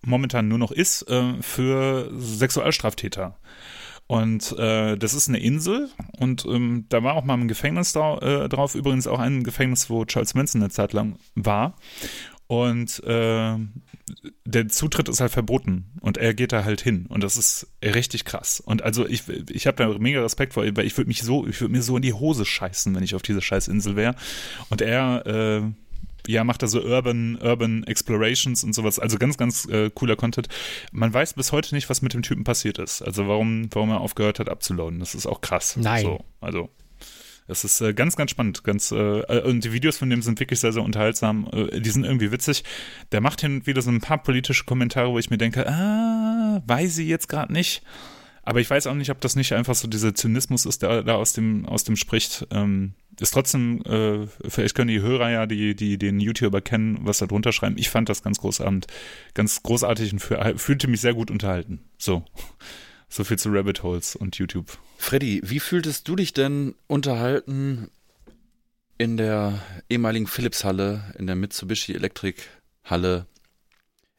momentan 0.02 0.48
nur 0.48 0.58
noch 0.58 0.72
ist 0.72 1.04
äh, 1.10 1.34
für 1.42 2.12
Sexualstraftäter. 2.18 3.38
Und 4.08 4.58
äh, 4.58 4.96
das 4.96 5.14
ist 5.14 5.28
eine 5.28 5.40
Insel 5.40 5.90
und 6.18 6.46
ähm, 6.46 6.86
da 6.88 7.04
war 7.04 7.16
auch 7.16 7.26
mal 7.26 7.34
ein 7.34 7.50
Gefängnis 7.50 7.92
drau 7.92 8.20
äh, 8.20 8.48
drauf, 8.48 8.74
übrigens 8.74 9.06
auch 9.06 9.20
ein 9.20 9.44
Gefängnis, 9.44 9.90
wo 9.90 10.06
Charles 10.06 10.34
Manson 10.34 10.62
eine 10.62 10.72
Zeit 10.72 10.94
lang 10.94 11.18
war. 11.36 11.76
Und 12.48 13.04
äh, 13.04 13.58
der 14.46 14.70
Zutritt 14.70 15.10
ist 15.10 15.20
halt 15.20 15.34
verboten 15.34 15.92
und 16.00 16.18
er 16.18 16.34
geht 16.34 16.54
da 16.54 16.64
halt 16.64 16.80
hin 16.80 17.06
und 17.10 17.22
das 17.22 17.36
ist 17.36 17.68
richtig 17.84 18.24
krass. 18.24 18.62
Und 18.62 18.82
also 18.82 19.06
ich, 19.06 19.24
ich 19.50 19.68
habe 19.68 19.76
da 19.76 20.00
mega 20.00 20.22
Respekt 20.22 20.54
vor, 20.54 20.64
weil 20.64 20.86
ich 20.86 20.98
würde 20.98 21.10
mich 21.10 21.24
so, 21.24 21.46
ich 21.46 21.60
würde 21.60 21.74
mir 21.74 21.82
so 21.82 21.98
in 21.98 22.02
die 22.02 22.14
Hose 22.14 22.46
scheißen, 22.46 22.96
wenn 22.96 23.04
ich 23.04 23.16
auf 23.16 23.22
dieser 23.22 23.42
scheiß 23.42 23.68
Insel 23.68 23.98
wäre. 23.98 24.16
Und 24.70 24.82
er, 24.82 25.26
äh, 25.26 25.62
ja, 26.28 26.44
macht 26.44 26.62
da 26.64 26.68
so 26.68 26.82
Urban, 26.82 27.38
Urban 27.42 27.84
Explorations 27.84 28.64
und 28.64 28.74
sowas. 28.74 29.00
Also 29.00 29.18
ganz, 29.18 29.38
ganz 29.38 29.66
äh, 29.66 29.90
cooler 29.94 30.16
Content. 30.16 30.48
Man 30.92 31.14
weiß 31.14 31.34
bis 31.34 31.52
heute 31.52 31.74
nicht, 31.74 31.90
was 31.90 32.02
mit 32.02 32.14
dem 32.14 32.22
Typen 32.22 32.44
passiert 32.44 32.78
ist. 32.80 33.02
Also 33.02 33.28
warum, 33.28 33.70
warum 33.74 33.90
er 33.90 34.02
aufgehört 34.02 34.40
hat 34.40 34.50
abzuladen. 34.50 35.00
Das 35.00 35.16
ist 35.16 35.26
auch 35.26 35.42
krass. 35.42 35.76
Nein. 35.78 36.04
So, 36.04 36.26
also 36.42 36.70
Es 37.48 37.64
ist 37.64 37.80
äh, 37.82 37.94
ganz, 37.94 38.16
ganz 38.16 38.32
spannend. 38.32 38.64
Ganz, 38.64 38.92
äh, 38.92 38.96
äh, 38.96 39.42
und 39.44 39.64
die 39.64 39.72
Videos 39.72 39.98
von 39.98 40.10
dem 40.10 40.22
sind 40.22 40.40
wirklich 40.40 40.60
sehr, 40.60 40.74
sehr 40.74 40.84
unterhaltsam. 40.84 41.48
Äh, 41.52 41.80
die 41.80 41.90
sind 41.90 42.04
irgendwie 42.04 42.32
witzig. 42.32 42.64
Der 43.12 43.22
macht 43.22 43.42
hin 43.42 43.58
und 43.58 43.68
wieder 43.68 43.82
so 43.82 43.90
ein 43.90 44.02
paar 44.02 44.22
politische 44.22 44.66
Kommentare, 44.66 45.10
wo 45.10 45.20
ich 45.20 45.30
mir 45.30 45.38
denke, 45.38 45.68
ah, 45.68 46.62
weiß 46.66 46.98
ich 46.98 47.08
jetzt 47.08 47.30
gerade 47.30 47.54
nicht. 47.54 47.82
Aber 48.44 48.62
ich 48.62 48.70
weiß 48.70 48.88
auch 48.88 48.94
nicht, 48.94 49.12
ob 49.12 49.20
das 49.22 49.36
nicht 49.36 49.54
einfach 49.54 49.76
so 49.76 49.88
dieser 49.88 50.14
Zynismus 50.16 50.66
ist, 50.66 50.82
der 50.82 51.04
da 51.04 51.16
aus 51.16 51.34
dem, 51.34 51.66
aus 51.66 51.84
dem 51.84 51.96
spricht. 51.96 52.48
Ähm, 52.52 52.94
ist 53.20 53.32
trotzdem, 53.32 53.82
äh, 53.84 54.28
vielleicht 54.48 54.76
können 54.76 54.90
die 54.90 55.02
Hörer 55.02 55.30
ja, 55.30 55.46
die, 55.48 55.76
die 55.76 55.98
den 55.98 56.20
YouTuber 56.20 56.62
kennen, 56.62 57.00
was 57.02 57.18
da 57.18 57.26
drunter 57.26 57.52
schreiben. 57.52 57.78
Ich 57.78 57.90
fand 57.90 58.10
das 58.10 58.22
ganz 58.22 58.38
großartig, 58.38 58.90
ganz 59.34 59.64
großartig 59.64 60.14
und 60.14 60.20
für, 60.20 60.54
fühlte 60.58 60.88
mich 60.88 61.02
sehr 61.02 61.14
gut 61.14 61.32
unterhalten. 61.32 61.82
So. 61.98 62.24
So 63.10 63.24
viel 63.24 63.40
zu 63.40 63.50
Rabbit 63.50 63.84
Holes 63.84 64.16
und 64.16 64.38
YouTube. 64.38 64.78
Freddy, 64.98 65.42
wie 65.44 65.60
fühltest 65.60 66.08
du 66.08 66.16
dich 66.16 66.34
denn 66.34 66.76
unterhalten 66.88 67.90
in 68.98 69.16
der 69.18 69.62
ehemaligen 69.90 70.28
Philips-Halle, 70.28 71.14
in 71.18 71.26
der 71.26 71.36
Mitsubishi 71.36 71.94
Electric-Halle 71.94 73.26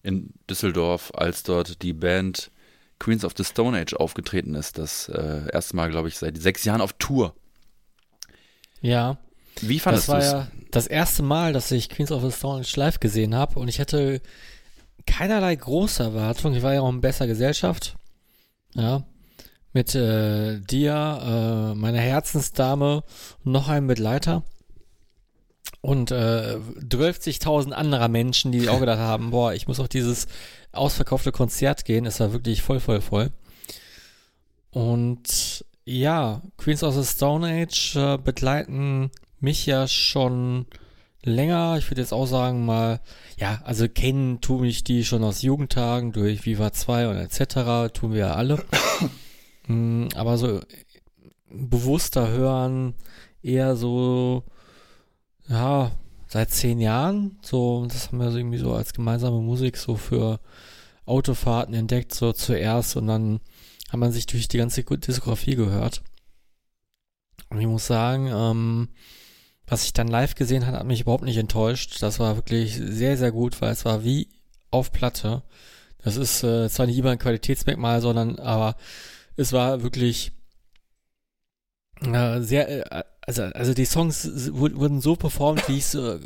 in 0.03 0.33
Düsseldorf, 0.49 1.13
als 1.15 1.43
dort 1.43 1.83
die 1.83 1.93
Band 1.93 2.51
Queens 2.99 3.25
of 3.25 3.35
the 3.37 3.45
Stone 3.45 3.79
Age 3.79 3.95
aufgetreten 3.95 4.55
ist? 4.55 4.79
Das 4.79 5.09
äh, 5.09 5.51
erste 5.53 5.77
Mal, 5.77 5.91
glaube 5.91 6.09
ich, 6.09 6.17
seit 6.17 6.39
sechs 6.39 6.65
Jahren 6.65 6.81
auf 6.81 6.95
Tour. 6.95 7.37
Ja. 8.81 9.19
Wie 9.61 9.79
fandest 9.79 10.09
du 10.09 10.13
Das 10.13 10.33
war 10.33 10.41
ja 10.41 10.49
das 10.71 10.87
erste 10.87 11.23
Mal, 11.23 11.53
dass 11.53 11.71
ich 11.71 11.89
Queens 11.89 12.13
of 12.13 12.23
the 12.23 12.31
Stone 12.31 12.61
Age 12.61 12.77
live 12.77 13.01
gesehen 13.01 13.35
habe 13.35 13.59
und 13.59 13.69
ich 13.69 13.81
hatte 13.81 14.21
keinerlei 15.07 15.55
große 15.57 16.03
Erwartungen. 16.03 16.57
Ich 16.57 16.63
war 16.63 16.75
ja 16.75 16.83
auch 16.83 16.91
in 16.91 17.01
besser 17.01 17.27
Gesellschaft. 17.27 17.97
Ja. 18.75 19.05
Mit 19.73 19.95
äh, 19.95 20.61
dir, 20.61 21.73
äh, 21.75 21.75
meiner 21.75 22.01
Herzensdame 22.01 23.03
und 23.45 23.53
noch 23.53 23.69
einem 23.69 23.87
Begleiter. 23.87 24.43
Und 25.81 26.11
äh, 26.11 26.57
12.000 26.57 27.73
anderer 27.73 28.09
Menschen, 28.09 28.53
die 28.53 28.69
auch 28.69 28.81
gedacht 28.81 28.99
haben, 28.99 29.31
boah, 29.31 29.53
ich 29.53 29.69
muss 29.69 29.81
auf 29.81 29.89
dieses 29.89 30.27
ausverkaufte 30.73 31.33
Konzert 31.33 31.85
gehen. 31.85 32.07
Es 32.07 32.21
war 32.21 32.33
wirklich 32.33 32.63
voll, 32.63 32.81
voll, 32.81 33.01
voll. 33.01 33.31
Und 34.71 35.65
ja, 35.89 36.43
Queens 36.59 36.83
of 36.83 36.95
the 36.95 37.05
Stone 37.05 37.47
Age 37.47 37.97
äh, 37.97 38.19
begleiten 38.19 39.11
mich 39.41 39.65
ja 39.65 39.89
schon 39.89 40.67
länger. 41.23 41.77
Ich 41.79 41.91
würde 41.91 42.03
jetzt 42.03 42.13
auch 42.13 42.27
sagen 42.27 42.67
mal, 42.67 43.01
ja, 43.39 43.63
also 43.65 43.89
kennen 43.89 44.43
tue 44.43 44.67
ich 44.67 44.85
die 44.85 45.03
schon 45.05 45.25
aus 45.25 45.41
Jugendtagen 45.41 46.13
durch 46.13 46.45
Viva 46.45 46.73
2 46.73 47.09
und 47.09 47.17
etc. 47.17 47.91
tun 47.93 48.13
wir 48.13 48.19
ja 48.21 48.35
alle. 48.35 48.63
Mm, 49.71 50.09
Aber 50.15 50.39
so 50.39 50.63
bewusster 51.51 52.29
hören 52.29 52.95
eher 53.43 53.77
so, 53.77 54.45
ja, 55.47 55.91
seit 56.27 56.49
zehn 56.51 56.81
Jahren. 56.81 57.39
So, 57.43 57.85
das 57.87 58.09
haben 58.09 58.17
wir 58.17 58.31
so 58.31 58.39
irgendwie 58.39 58.57
so 58.57 58.73
als 58.73 58.95
gemeinsame 58.95 59.43
Musik 59.43 59.77
so 59.77 59.97
für 59.97 60.41
Autofahrten 61.05 61.75
entdeckt, 61.75 62.15
so 62.15 62.33
zuerst 62.33 62.97
und 62.97 63.09
dann 63.09 63.41
hat 63.91 63.99
man 63.99 64.13
sich 64.13 64.27
durch 64.27 64.49
die 64.49 64.59
ganze 64.59 64.83
Diskografie 64.83 65.55
gehört. 65.55 66.03
Und 67.51 67.61
ich 67.61 67.67
muss 67.67 67.87
sagen, 67.87 68.29
ähm, 68.33 68.89
was 69.67 69.85
ich 69.85 69.93
dann 69.93 70.09
live 70.09 70.35
gesehen 70.35 70.67
habe, 70.67 70.79
hat 70.79 70.87
mich 70.87 71.03
überhaupt 71.03 71.25
nicht 71.25 71.37
enttäuscht. 71.37 72.03
Das 72.03 72.19
war 72.19 72.37
wirklich 72.37 72.75
sehr, 72.77 73.17
sehr 73.17 73.33
gut, 73.33 73.61
weil 73.61 73.73
es 73.73 73.85
war 73.85 74.05
wie 74.05 74.29
auf 74.71 74.93
Platte. 74.93 75.43
Das 75.99 76.17
ist 76.17 76.43
äh, 76.43 76.69
zwar 76.69 76.87
nicht 76.87 76.99
immer 76.99 77.11
ein 77.11 77.19
Qualitätsmerkmal, 77.19 78.01
sondern 78.01 78.39
aber 78.39 78.77
es 79.37 79.53
war 79.53 79.83
wirklich 79.83 80.33
äh, 82.03 82.41
sehr, 82.41 82.93
äh, 82.93 83.03
also, 83.23 83.43
also 83.43 83.75
die 83.75 83.85
Songs 83.85 84.31
wurden 84.53 85.01
so 85.01 85.17
performt, 85.17 85.69
wie 85.69 85.77
ich 85.77 85.85
es 85.85 85.95
äh, 85.95 86.19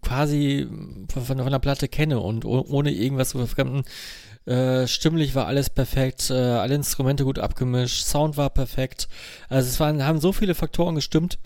quasi 0.00 0.68
von, 1.08 1.24
von 1.24 1.50
der 1.50 1.58
Platte 1.58 1.88
kenne 1.88 2.20
und 2.20 2.44
oh- 2.44 2.66
ohne 2.68 2.92
irgendwas 2.92 3.30
zu 3.30 3.38
verfremden. 3.38 3.82
Äh, 4.46 4.86
stimmlich 4.86 5.34
war 5.34 5.46
alles 5.46 5.70
perfekt, 5.70 6.30
äh, 6.30 6.34
alle 6.34 6.76
Instrumente 6.76 7.24
gut 7.24 7.38
abgemischt, 7.38 8.04
Sound 8.04 8.36
war 8.36 8.50
perfekt. 8.50 9.08
Also 9.48 9.68
es 9.68 9.80
waren, 9.80 10.04
haben 10.04 10.20
so 10.20 10.32
viele 10.32 10.54
Faktoren 10.54 10.94
gestimmt. 10.94 11.38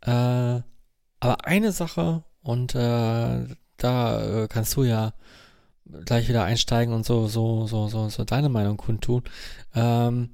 Äh, 0.00 0.60
aber 1.20 1.44
eine 1.44 1.72
Sache, 1.72 2.24
und 2.42 2.74
äh, 2.74 3.46
da 3.76 4.42
äh, 4.44 4.48
kannst 4.48 4.76
du 4.76 4.84
ja 4.84 5.14
gleich 6.06 6.28
wieder 6.28 6.44
einsteigen 6.44 6.94
und 6.94 7.04
so, 7.04 7.28
so, 7.28 7.66
so, 7.66 7.88
so, 7.88 8.08
so 8.08 8.24
deine 8.24 8.48
Meinung 8.48 8.76
kundtun. 8.76 9.22
Ähm, 9.74 10.30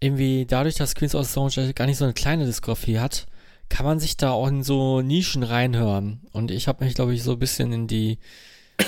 irgendwie 0.00 0.46
dadurch, 0.46 0.74
dass 0.76 0.94
Queens 0.94 1.14
of 1.14 1.26
the 1.26 1.30
Stone 1.50 1.72
gar 1.74 1.86
nicht 1.86 1.98
so 1.98 2.04
eine 2.04 2.14
kleine 2.14 2.44
Diskografie 2.46 2.98
hat, 2.98 3.26
kann 3.68 3.86
man 3.86 3.98
sich 3.98 4.16
da 4.16 4.30
auch 4.30 4.48
in 4.48 4.62
so 4.62 5.00
Nischen 5.00 5.42
reinhören. 5.42 6.20
Und 6.32 6.50
ich 6.50 6.68
habe 6.68 6.84
mich, 6.84 6.94
glaube 6.94 7.14
ich, 7.14 7.22
so 7.22 7.32
ein 7.32 7.38
bisschen 7.38 7.72
in 7.72 7.86
die 7.86 8.18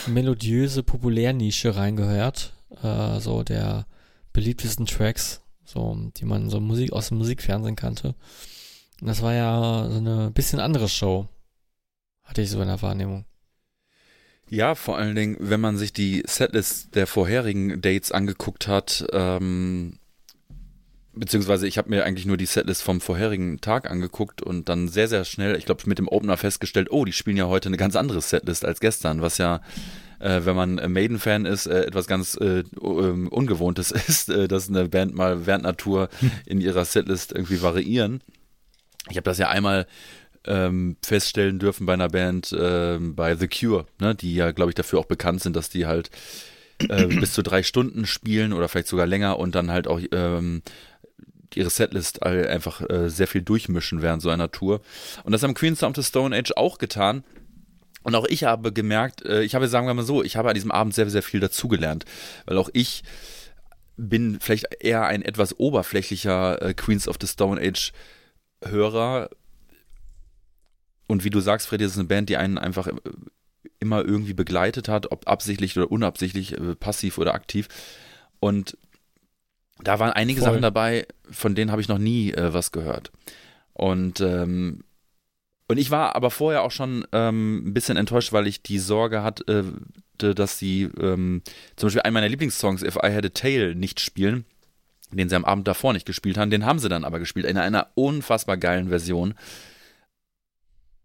melodiöse 0.07 0.83
Populärnische 0.83 1.77
reingehört. 1.77 2.55
Äh, 2.83 3.20
so 3.20 3.42
der 3.42 3.87
beliebtesten 4.33 4.87
Tracks, 4.87 5.42
so, 5.64 6.11
die 6.16 6.24
man 6.24 6.51
so 6.51 6.61
Musik 6.61 6.92
aus 6.92 7.09
dem 7.09 7.18
Musikfernsehen 7.18 7.77
kannte. 7.77 8.14
Und 9.01 9.07
das 9.07 9.22
war 9.22 9.35
ja 9.35 9.88
so 9.90 9.98
eine 9.98 10.31
bisschen 10.31 10.61
andere 10.61 10.88
Show. 10.88 11.29
Hatte 12.24 12.42
ich 12.42 12.51
so 12.51 12.61
in 12.61 12.68
der 12.68 12.83
Wahrnehmung. 12.83 13.24
Ja, 14.51 14.74
vor 14.74 14.96
allen 14.96 15.14
Dingen, 15.14 15.37
wenn 15.40 15.61
man 15.61 15.77
sich 15.77 15.92
die 15.92 16.22
Setlist 16.27 16.94
der 16.94 17.07
vorherigen 17.07 17.81
Dates 17.81 18.12
angeguckt 18.12 18.66
hat, 18.66 19.07
ähm, 19.12 19.98
beziehungsweise 21.12 21.66
ich 21.66 21.79
habe 21.79 21.90
mir 21.90 22.05
eigentlich 22.05 22.27
nur 22.27 22.37
die 22.37 22.47
Setlist 22.47 22.83
vom 22.83 23.01
vorherigen 23.01 23.61
Tag 23.61 23.90
angeguckt 23.90 24.42
und 24.42 24.68
dann 24.68 24.88
sehr, 24.88 25.09
sehr 25.09 25.25
schnell, 25.25 25.57
ich 25.57 25.64
glaube, 25.64 25.83
mit 25.87 25.99
dem 25.99 26.09
Opener 26.09 26.37
festgestellt, 26.37 26.88
oh, 26.90 27.05
die 27.05 27.12
spielen 27.12 27.37
ja 27.37 27.47
heute 27.47 27.68
eine 27.68 27.77
ganz 27.77 27.97
andere 27.97 28.21
Setlist 28.21 28.64
als 28.64 28.81
gestern, 28.81 29.23
was 29.23 29.38
ja, 29.38 29.61
äh, 30.21 30.40
wenn 30.44 30.57
man 30.57 30.75
Maiden-Fan 30.75 31.47
ist, 31.47 31.66
äh, 31.66 31.85
etwas 31.85 32.07
ganz 32.07 32.37
äh, 32.40 32.62
ähm, 32.83 33.29
Ungewohntes 33.29 33.90
ist, 34.09 34.29
äh, 34.29 34.49
dass 34.49 34.68
eine 34.68 34.88
Band 34.88 35.14
mal 35.14 35.47
während 35.47 35.64
einer 35.64 35.77
Tour 35.77 36.09
in 36.47 36.61
ihrer 36.61 36.85
Setlist 36.85 37.33
irgendwie 37.33 37.62
variieren. 37.62 38.23
Ich 39.11 39.16
habe 39.16 39.25
das 39.25 39.38
ja 39.38 39.49
einmal 39.49 39.87
ähm, 40.44 40.97
feststellen 41.03 41.59
dürfen 41.59 41.87
bei 41.87 41.94
einer 41.94 42.09
Band 42.09 42.55
ähm, 42.59 43.14
bei 43.14 43.35
The 43.35 43.49
Cure, 43.49 43.87
ne, 44.01 44.14
die 44.14 44.35
ja, 44.35 44.53
glaube 44.53 44.71
ich, 44.71 44.75
dafür 44.75 44.99
auch 44.99 45.07
bekannt 45.07 45.42
sind, 45.42 45.57
dass 45.57 45.68
die 45.68 45.87
halt 45.87 46.11
äh, 46.88 47.07
bis 47.07 47.33
zu 47.33 47.42
drei 47.42 47.62
Stunden 47.62 48.07
spielen 48.07 48.53
oder 48.53 48.68
vielleicht 48.68 48.88
sogar 48.88 49.07
länger 49.07 49.38
und 49.38 49.55
dann 49.55 49.71
halt 49.71 49.88
auch 49.88 50.01
ähm, 50.12 50.62
ihre 51.57 51.71
Setlist 51.71 52.23
einfach 52.23 52.81
äh, 52.89 53.09
sehr 53.09 53.27
viel 53.27 53.43
durchmischen 53.43 54.03
während 54.03 54.23
so 54.23 54.31
einer 54.31 54.51
Tour. 54.51 54.81
Und 55.25 55.33
das 55.33 55.43
haben 55.43 55.55
Queens 55.55 55.83
of 55.83 55.95
the 55.97 56.03
Stone 56.03 56.37
Age 56.37 56.53
auch 56.57 56.79
getan. 56.79 57.25
Und 58.03 58.15
auch 58.15 58.27
ich 58.27 58.45
habe 58.45 58.73
gemerkt, 58.73 59.25
äh, 59.25 59.43
ich 59.43 59.55
habe, 59.55 59.69
sagen 59.69 59.87
wir 59.87 59.95
mal 59.95 60.05
so, 60.05 60.23
ich 60.23 60.37
habe 60.37 60.49
an 60.49 60.55
diesem 60.55 60.71
Abend 60.71 60.95
sehr, 60.95 61.09
sehr 61.11 61.23
viel 61.23 61.41
dazugelernt, 61.41 62.05
weil 62.47 62.59
auch 62.59 62.71
ich 62.73 63.03
bin 63.97 64.39
vielleicht 64.41 64.67
eher 64.81 65.05
ein 65.05 65.23
etwas 65.23 65.59
oberflächlicher 65.59 66.63
äh, 66.63 66.75
Queens 66.75 67.09
of 67.09 67.17
the 67.21 67.27
Stone 67.27 67.61
Age 67.61 67.93
Hörer. 68.65 69.31
Und 71.07 71.25
wie 71.25 71.31
du 71.31 71.41
sagst, 71.41 71.67
Freddy, 71.67 71.85
das 71.85 71.93
ist 71.93 71.99
eine 71.99 72.09
Band, 72.09 72.29
die 72.29 72.37
einen 72.37 72.59
einfach 72.59 72.87
äh, 72.87 72.93
immer 73.81 74.05
irgendwie 74.05 74.35
begleitet 74.35 74.89
hat, 74.89 75.11
ob 75.11 75.29
absichtlich 75.29 75.77
oder 75.77 75.91
unabsichtlich, 75.91 76.53
äh, 76.53 76.77
passiv 76.77 77.19
oder 77.19 77.35
aktiv. 77.35 77.69
Und 78.41 78.77
da 79.83 79.99
waren 79.99 80.12
einige 80.12 80.41
Voll. 80.41 80.51
Sachen 80.51 80.62
dabei, 80.62 81.07
von 81.31 81.55
denen 81.55 81.71
habe 81.71 81.81
ich 81.81 81.88
noch 81.88 81.99
nie 81.99 82.33
äh, 82.33 82.53
was 82.53 82.73
gehört. 82.73 83.11
Und, 83.73 84.21
ähm, 84.21 84.83
und 85.69 85.79
ich 85.79 85.91
war 85.91 86.17
aber 86.17 86.31
vorher 86.31 86.62
auch 86.62 86.71
schon 86.71 87.07
ähm, 87.12 87.69
ein 87.69 87.75
bisschen 87.75 87.97
enttäuscht, 87.97 88.33
weil 88.33 88.47
ich 88.47 88.62
die 88.62 88.79
Sorge 88.79 89.23
hatte, 89.23 89.64
äh, 90.21 90.35
dass 90.35 90.59
sie 90.59 90.88
ähm, 91.01 91.43
zum 91.77 91.87
Beispiel 91.87 92.03
einen 92.03 92.14
meiner 92.14 92.29
Lieblingssongs, 92.29 92.83
If 92.83 92.97
I 92.97 93.12
Had 93.12 93.25
a 93.25 93.29
Tail, 93.29 93.75
nicht 93.75 94.01
spielen, 94.01 94.45
den 95.12 95.29
sie 95.29 95.37
am 95.37 95.45
Abend 95.45 95.69
davor 95.69 95.93
nicht 95.93 96.07
gespielt 96.07 96.37
haben. 96.37 96.51
Den 96.51 96.67
haben 96.67 96.81
sie 96.81 96.88
dann 96.88 97.05
aber 97.05 97.19
gespielt, 97.19 97.47
in 97.47 97.57
einer 97.57 97.88
unfassbar 97.95 98.57
geilen 98.57 98.88
Version. 98.88 99.35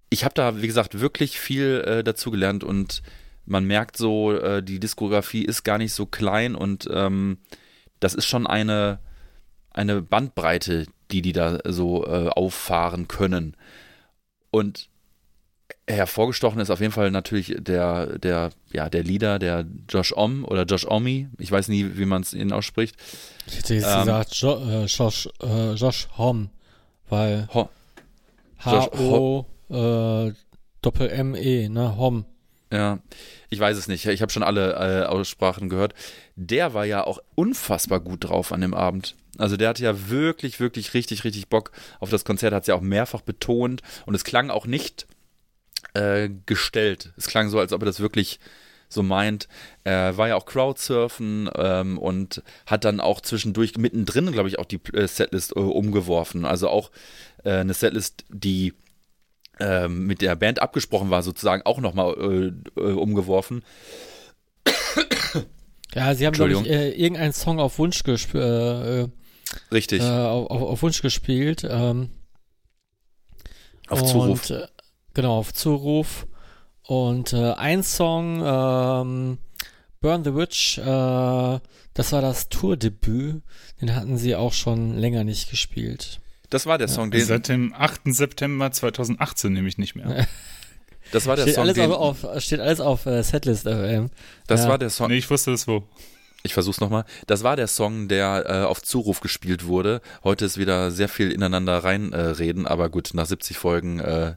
Ich 0.09 0.23
habe 0.23 0.33
da, 0.33 0.61
wie 0.61 0.67
gesagt, 0.67 0.99
wirklich 0.99 1.39
viel 1.39 1.83
äh, 1.85 2.03
dazugelernt 2.03 2.63
und 2.63 3.03
man 3.45 3.65
merkt 3.65 3.97
so, 3.97 4.33
äh, 4.33 4.63
die 4.63 4.79
Diskografie 4.79 5.43
ist 5.43 5.63
gar 5.63 5.77
nicht 5.77 5.93
so 5.93 6.05
klein 6.05 6.55
und 6.55 6.89
ähm, 6.91 7.37
das 7.99 8.13
ist 8.13 8.25
schon 8.25 8.47
eine, 8.47 8.99
eine 9.71 10.01
Bandbreite, 10.01 10.85
die 11.11 11.21
die 11.21 11.33
da 11.33 11.59
so 11.65 12.05
äh, 12.05 12.29
auffahren 12.29 13.07
können. 13.07 13.55
Und 14.51 14.89
hervorgestochen 15.87 16.59
ist 16.61 16.69
auf 16.69 16.79
jeden 16.79 16.93
Fall 16.93 17.11
natürlich 17.11 17.55
der, 17.57 18.17
der, 18.19 18.51
ja, 18.71 18.89
der 18.89 19.03
Leader, 19.03 19.39
der 19.39 19.65
Josh 19.89 20.13
Om 20.15 20.45
oder 20.45 20.63
Josh 20.63 20.85
Omi. 20.85 21.27
Ich 21.39 21.51
weiß 21.51 21.67
nie, 21.67 21.97
wie 21.97 22.05
man 22.05 22.21
es 22.21 22.33
ihn 22.33 22.51
ausspricht. 22.53 22.95
Ich 23.47 23.57
hätte 23.57 23.75
jetzt 23.75 23.87
Ähm, 23.87 23.99
gesagt 24.01 24.33
jo 24.35 24.55
äh, 24.55 24.85
Josh, 24.85 25.29
äh, 25.41 25.73
Josh 25.73 26.07
Homme, 26.17 26.49
weil 27.09 27.47
Ho 27.53 27.69
H-O 28.59 29.45
äh, 29.69 30.33
Doppel-M-E, 30.81 31.69
ne, 31.69 31.97
Homme. 31.97 32.25
Ja, 32.71 32.99
ich 33.49 33.59
weiß 33.59 33.77
es 33.77 33.87
nicht. 33.87 34.05
Ich 34.05 34.21
habe 34.21 34.31
schon 34.31 34.43
alle 34.43 35.03
äh, 35.03 35.05
Aussprachen 35.05 35.69
gehört. 35.69 35.93
Der 36.35 36.73
war 36.73 36.85
ja 36.85 37.03
auch 37.03 37.19
unfassbar 37.35 37.99
gut 37.99 38.25
drauf 38.25 38.51
an 38.51 38.61
dem 38.61 38.73
Abend. 38.73 39.15
Also 39.37 39.57
der 39.57 39.69
hatte 39.69 39.83
ja 39.83 40.09
wirklich, 40.09 40.59
wirklich 40.59 40.93
richtig, 40.93 41.23
richtig 41.23 41.47
Bock 41.47 41.71
auf 41.99 42.09
das 42.09 42.25
Konzert, 42.25 42.53
hat 42.53 42.63
es 42.63 42.67
ja 42.67 42.75
auch 42.75 42.81
mehrfach 42.81 43.21
betont 43.21 43.81
und 44.05 44.13
es 44.13 44.23
klang 44.23 44.49
auch 44.49 44.67
nicht 44.67 45.07
äh, 45.93 46.29
gestellt. 46.45 47.13
Es 47.17 47.27
klang 47.27 47.49
so, 47.49 47.59
als 47.59 47.73
ob 47.73 47.81
er 47.81 47.85
das 47.85 47.99
wirklich 47.99 48.39
so 48.89 49.03
meint. 49.03 49.47
Er 49.83 50.17
war 50.17 50.27
ja 50.27 50.35
auch 50.35 50.45
Crowdsurfen 50.45 51.49
ähm, 51.55 51.97
und 51.97 52.43
hat 52.67 52.85
dann 52.85 52.99
auch 52.99 53.21
zwischendurch 53.21 53.75
mittendrin, 53.77 54.31
glaube 54.31 54.49
ich, 54.49 54.59
auch 54.59 54.65
die 54.65 54.79
äh, 54.93 55.07
Setlist 55.07 55.55
äh, 55.55 55.59
umgeworfen. 55.59 56.45
Also 56.45 56.69
auch 56.69 56.91
äh, 57.43 57.51
eine 57.51 57.73
Setlist, 57.73 58.23
die 58.29 58.73
ähm, 59.59 60.05
mit 60.05 60.21
der 60.21 60.35
Band 60.35 60.61
abgesprochen 60.61 61.09
war, 61.09 61.23
sozusagen 61.23 61.63
auch 61.63 61.79
nochmal 61.79 62.53
äh, 62.77 62.79
äh, 62.79 62.93
umgeworfen. 62.93 63.63
Ja, 65.95 66.15
sie 66.15 66.25
haben, 66.25 66.33
glaube 66.33 66.53
ich, 66.53 66.69
äh, 66.69 66.91
irgendeinen 66.91 67.33
Song 67.33 67.59
auf 67.59 67.77
Wunsch 67.79 68.03
gespielt. 68.03 68.43
Äh, 68.43 69.07
Richtig. 69.71 70.01
Äh, 70.01 70.05
auf, 70.05 70.49
auf, 70.49 70.81
Wunsch 70.81 71.01
gespielt. 71.01 71.65
Ähm, 71.69 72.09
auf 73.87 74.01
und, 74.01 74.07
Zuruf. 74.07 74.49
Äh, 74.49 74.67
genau, 75.13 75.37
auf 75.37 75.53
Zuruf. 75.53 76.27
Und 76.81 77.33
äh, 77.33 77.53
ein 77.53 77.83
Song, 77.83 78.41
ähm, 78.43 79.37
Burn 80.01 80.23
the 80.23 80.35
Witch, 80.35 80.79
äh, 80.79 81.59
das 81.93 82.11
war 82.11 82.21
das 82.21 82.49
Tourdebüt. 82.49 83.41
Den 83.79 83.95
hatten 83.95 84.17
sie 84.17 84.35
auch 84.35 84.53
schon 84.53 84.97
länger 84.97 85.23
nicht 85.23 85.49
gespielt. 85.49 86.19
Das 86.49 86.65
war 86.65 86.77
der 86.77 86.87
Song, 86.87 87.09
den. 87.09 87.23
Seit 87.23 87.47
dem 87.47 87.73
8. 87.73 88.01
September 88.05 88.71
2018 88.71 89.53
nämlich 89.53 89.77
nicht 89.77 89.95
mehr. 89.95 90.27
Das 91.13 91.25
war 91.27 91.35
der 91.35 91.43
steht 91.43 91.55
Song, 91.55 91.63
alles 91.63 91.75
den, 91.75 91.91
auf, 91.91 92.25
steht 92.39 92.59
alles 92.59 92.79
auf 92.81 93.05
äh, 93.05 93.23
Setlist 93.23 93.63
FM. 93.67 94.09
Das 94.47 94.63
Ja. 94.63 94.69
war 94.69 94.77
der 94.77 94.89
Song. 94.89 95.07
Nee, 95.09 95.17
ich 95.17 95.29
wusste 95.29 95.51
das 95.51 95.67
wo. 95.67 95.83
Ich 96.45 96.53
versuch's 96.53 96.81
nochmal. 96.81 97.05
Das 97.27 97.43
war 97.43 97.55
der 97.55 97.67
Song, 97.67 98.09
der 98.09 98.43
äh, 98.49 98.65
auf 98.65 98.81
Zuruf 98.81 99.21
gespielt 99.21 99.65
wurde. 99.65 100.01
Heute 100.25 100.43
ist 100.43 100.57
wieder 100.57 100.91
sehr 100.91 101.07
viel 101.07 101.31
ineinander 101.31 101.77
reinreden, 101.85 102.13
äh, 102.13 102.29
reden, 102.31 102.67
aber 102.67 102.89
gut, 102.89 103.11
nach 103.13 103.25
70 103.25 103.57
Folgen 103.57 103.99
äh, 103.99 104.35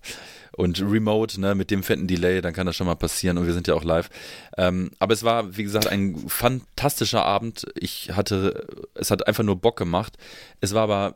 und 0.53 0.81
Remote, 0.81 1.41
ne, 1.41 1.57
mit 1.57 1.73
dem 1.73 1.83
fetten 1.83 2.07
Delay, 2.07 2.41
dann 2.43 2.53
kann 2.53 2.65
das 2.67 2.77
schon 2.77 2.87
mal 2.87 2.95
passieren 2.95 3.39
und 3.39 3.47
wir 3.47 3.53
sind 3.53 3.67
ja 3.67 3.75
auch 3.75 3.83
live. 3.83 4.09
Ähm, 4.57 4.93
aber 5.01 5.15
es 5.15 5.25
war, 5.25 5.57
wie 5.57 5.65
gesagt, 5.65 5.89
ein 5.89 6.17
fantastischer 6.29 7.25
Abend. 7.25 7.67
Ich 7.75 8.13
hatte, 8.13 8.67
es 8.95 9.11
hat 9.11 9.27
einfach 9.27 9.43
nur 9.43 9.57
Bock 9.57 9.77
gemacht. 9.77 10.17
Es 10.61 10.75
war 10.75 10.83
aber 10.85 11.15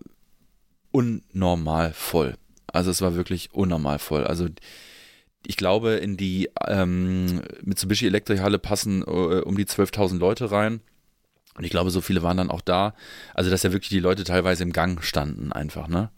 unnormal 0.90 1.92
voll. 1.92 2.36
Also 2.66 2.90
es 2.90 3.00
war 3.00 3.14
wirklich 3.14 3.52
unnormal 3.54 3.98
voll. 3.98 4.24
Also 4.24 4.46
ich 5.46 5.56
glaube, 5.56 5.92
in 5.94 6.16
die 6.16 6.50
ähm, 6.66 7.42
Mitsubishi 7.62 8.06
Electric 8.06 8.40
Halle 8.42 8.58
passen 8.58 9.02
äh, 9.02 9.04
um 9.04 9.56
die 9.56 9.64
12.000 9.66 10.18
Leute 10.18 10.50
rein. 10.50 10.80
Und 11.56 11.64
ich 11.64 11.70
glaube, 11.70 11.90
so 11.90 12.00
viele 12.00 12.22
waren 12.22 12.36
dann 12.36 12.50
auch 12.50 12.60
da. 12.60 12.94
Also, 13.34 13.50
dass 13.50 13.62
ja 13.62 13.72
wirklich 13.72 13.88
die 13.90 14.00
Leute 14.00 14.24
teilweise 14.24 14.62
im 14.62 14.72
Gang 14.72 15.02
standen, 15.02 15.52
einfach, 15.52 15.88
ne? 15.88 16.10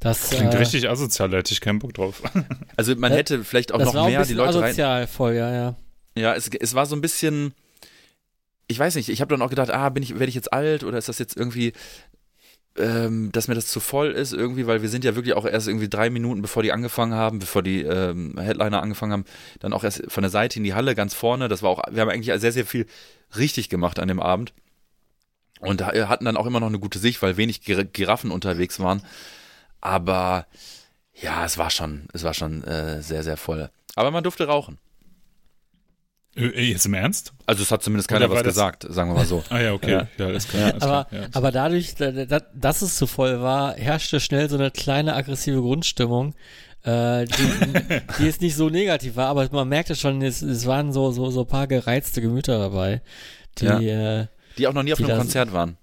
Das 0.00 0.30
Klingt 0.30 0.52
äh, 0.52 0.58
richtig 0.58 0.88
asozial, 0.90 1.30
da 1.30 1.38
hätte 1.38 1.52
ich 1.52 1.60
keinen 1.60 1.78
Bock 1.78 1.94
drauf. 1.94 2.22
Also, 2.76 2.94
man 2.96 3.12
Äh, 3.12 3.16
hätte 3.16 3.44
vielleicht 3.44 3.72
auch 3.72 3.78
das 3.78 3.86
noch 3.88 3.94
war 3.94 4.02
auch 4.02 4.06
ein 4.06 4.12
mehr 4.12 4.24
die 4.26 4.34
Leute 4.34 4.56
rein. 4.58 4.64
asozial 4.64 5.06
voll, 5.06 5.34
ja, 5.34 5.52
ja. 5.52 5.76
Ja, 6.16 6.34
es, 6.34 6.48
es 6.48 6.74
war 6.74 6.86
so 6.86 6.94
ein 6.94 7.00
bisschen. 7.00 7.54
Ich 8.66 8.78
weiß 8.78 8.96
nicht, 8.96 9.08
ich 9.08 9.20
habe 9.20 9.30
dann 9.34 9.42
auch 9.42 9.50
gedacht, 9.50 9.70
ah, 9.70 9.88
bin 9.90 10.02
ich, 10.02 10.10
werde 10.14 10.26
ich 10.26 10.34
jetzt 10.34 10.52
alt 10.52 10.84
oder 10.84 10.98
ist 10.98 11.08
das 11.08 11.18
jetzt 11.18 11.36
irgendwie, 11.36 11.72
ähm, 12.76 13.30
dass 13.32 13.48
mir 13.48 13.54
das 13.54 13.68
zu 13.68 13.80
voll 13.80 14.10
ist 14.10 14.32
irgendwie, 14.32 14.66
weil 14.66 14.82
wir 14.82 14.88
sind 14.88 15.04
ja 15.04 15.14
wirklich 15.14 15.34
auch 15.34 15.46
erst 15.46 15.68
irgendwie 15.68 15.88
drei 15.88 16.10
Minuten, 16.10 16.42
bevor 16.42 16.62
die 16.62 16.72
angefangen 16.72 17.14
haben, 17.14 17.38
bevor 17.38 17.62
die 17.62 17.82
ähm, 17.82 18.36
Headliner 18.38 18.82
angefangen 18.82 19.12
haben, 19.12 19.24
dann 19.60 19.72
auch 19.72 19.84
erst 19.84 20.02
von 20.08 20.22
der 20.22 20.30
Seite 20.30 20.58
in 20.58 20.64
die 20.64 20.74
Halle 20.74 20.94
ganz 20.94 21.14
vorne. 21.14 21.48
Das 21.48 21.62
war 21.62 21.70
auch, 21.70 21.82
wir 21.90 22.02
haben 22.02 22.10
eigentlich 22.10 22.38
sehr, 22.40 22.52
sehr 22.52 22.66
viel 22.66 22.86
richtig 23.36 23.68
gemacht 23.68 23.98
an 23.98 24.08
dem 24.08 24.20
Abend. 24.20 24.52
Und 25.60 25.80
äh, 25.80 26.06
hatten 26.06 26.24
dann 26.24 26.36
auch 26.36 26.46
immer 26.46 26.60
noch 26.60 26.66
eine 26.66 26.80
gute 26.80 26.98
Sicht, 26.98 27.22
weil 27.22 27.36
wenig 27.36 27.62
Gir 27.62 27.84
Giraffen 27.84 28.30
unterwegs 28.30 28.80
waren. 28.80 29.02
Aber 29.80 30.46
ja, 31.14 31.44
es 31.44 31.58
war 31.58 31.70
schon, 31.70 32.08
es 32.12 32.24
war 32.24 32.34
schon 32.34 32.64
äh, 32.64 33.02
sehr, 33.02 33.22
sehr 33.22 33.36
voll. 33.36 33.70
Aber 33.94 34.10
man 34.10 34.24
durfte 34.24 34.46
rauchen. 34.46 34.78
Äh, 36.36 36.62
Jetzt 36.70 36.86
im 36.86 36.94
Ernst? 36.94 37.32
Also 37.46 37.62
es 37.62 37.70
hat 37.70 37.82
zumindest 37.82 38.08
keiner 38.08 38.28
was 38.30 38.42
gesagt, 38.42 38.86
sagen 38.88 39.10
wir 39.10 39.14
mal 39.16 39.26
so. 39.26 39.42
Ah 39.50 39.60
ja, 39.60 39.72
okay. 39.72 39.90
Ja. 39.92 40.08
Ja, 40.18 40.26
alles 40.26 40.48
klar. 40.48 40.72
Alles 40.72 40.82
Aber, 40.82 41.04
klar. 41.04 41.22
Ja. 41.22 41.28
aber 41.32 41.52
dadurch, 41.52 41.94
da- 41.94 42.10
da- 42.10 42.42
dass 42.54 42.82
es 42.82 42.96
zu 42.96 43.06
voll 43.06 43.40
war, 43.40 43.74
herrschte 43.74 44.20
schnell 44.20 44.48
so 44.48 44.56
eine 44.56 44.70
kleine 44.70 45.14
aggressive 45.14 45.60
Grundstimmung, 45.60 46.34
äh, 46.82 47.24
die, 47.24 48.02
die 48.18 48.24
jetzt 48.24 48.40
nicht 48.40 48.56
so 48.56 48.68
negativ 48.68 49.16
war, 49.16 49.28
aber 49.28 49.48
man 49.52 49.68
merkte 49.68 49.94
schon, 49.96 50.20
es, 50.22 50.42
es 50.42 50.66
waren 50.66 50.92
so, 50.92 51.10
so, 51.12 51.30
so 51.30 51.40
ein 51.42 51.46
paar 51.46 51.66
gereizte 51.66 52.20
Gemüter 52.20 52.58
dabei, 52.58 53.00
die, 53.58 53.64
Ja. 53.66 54.20
äh, 54.20 54.26
Die 54.58 54.66
auch 54.66 54.72
noch 54.74 54.82
nie 54.82 54.92
auf 54.92 54.98
einem 55.00 55.16
Konzert 55.18 55.52
waren. 55.52 55.76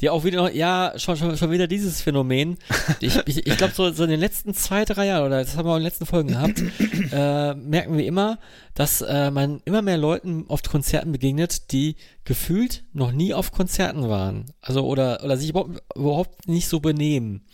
Die 0.00 0.10
auch 0.10 0.24
wieder, 0.24 0.42
noch- 0.42 0.52
ja, 0.52 0.92
schon, 0.96 1.16
schon, 1.16 1.36
schon 1.36 1.50
wieder 1.50 1.66
dieses 1.66 2.00
Phänomen. 2.00 2.56
Ich, 3.00 3.16
ich, 3.26 3.46
ich 3.46 3.56
glaube, 3.56 3.72
so, 3.74 3.90
so 3.92 4.04
in 4.04 4.10
den 4.10 4.20
letzten 4.20 4.54
zwei, 4.54 4.84
drei 4.84 5.06
Jahren, 5.06 5.26
oder 5.26 5.42
das 5.42 5.56
haben 5.56 5.66
wir 5.66 5.72
auch 5.72 5.76
in 5.76 5.80
den 5.82 5.88
letzten 5.88 6.06
Folgen 6.06 6.28
gehabt, 6.28 6.62
äh, 7.12 7.54
merken 7.54 7.96
wir 7.96 8.06
immer, 8.06 8.38
dass 8.74 9.00
äh, 9.00 9.30
man 9.30 9.60
immer 9.64 9.82
mehr 9.82 9.96
Leuten 9.98 10.44
auf 10.48 10.62
Konzerten 10.62 11.12
begegnet, 11.12 11.72
die 11.72 11.96
gefühlt 12.24 12.84
noch 12.92 13.10
nie 13.12 13.34
auf 13.34 13.50
Konzerten 13.52 14.08
waren. 14.08 14.46
Also, 14.60 14.86
oder, 14.86 15.24
oder 15.24 15.36
sich 15.36 15.50
überhaupt, 15.50 15.82
überhaupt 15.96 16.48
nicht 16.48 16.68
so 16.68 16.80
benehmen. 16.80 17.44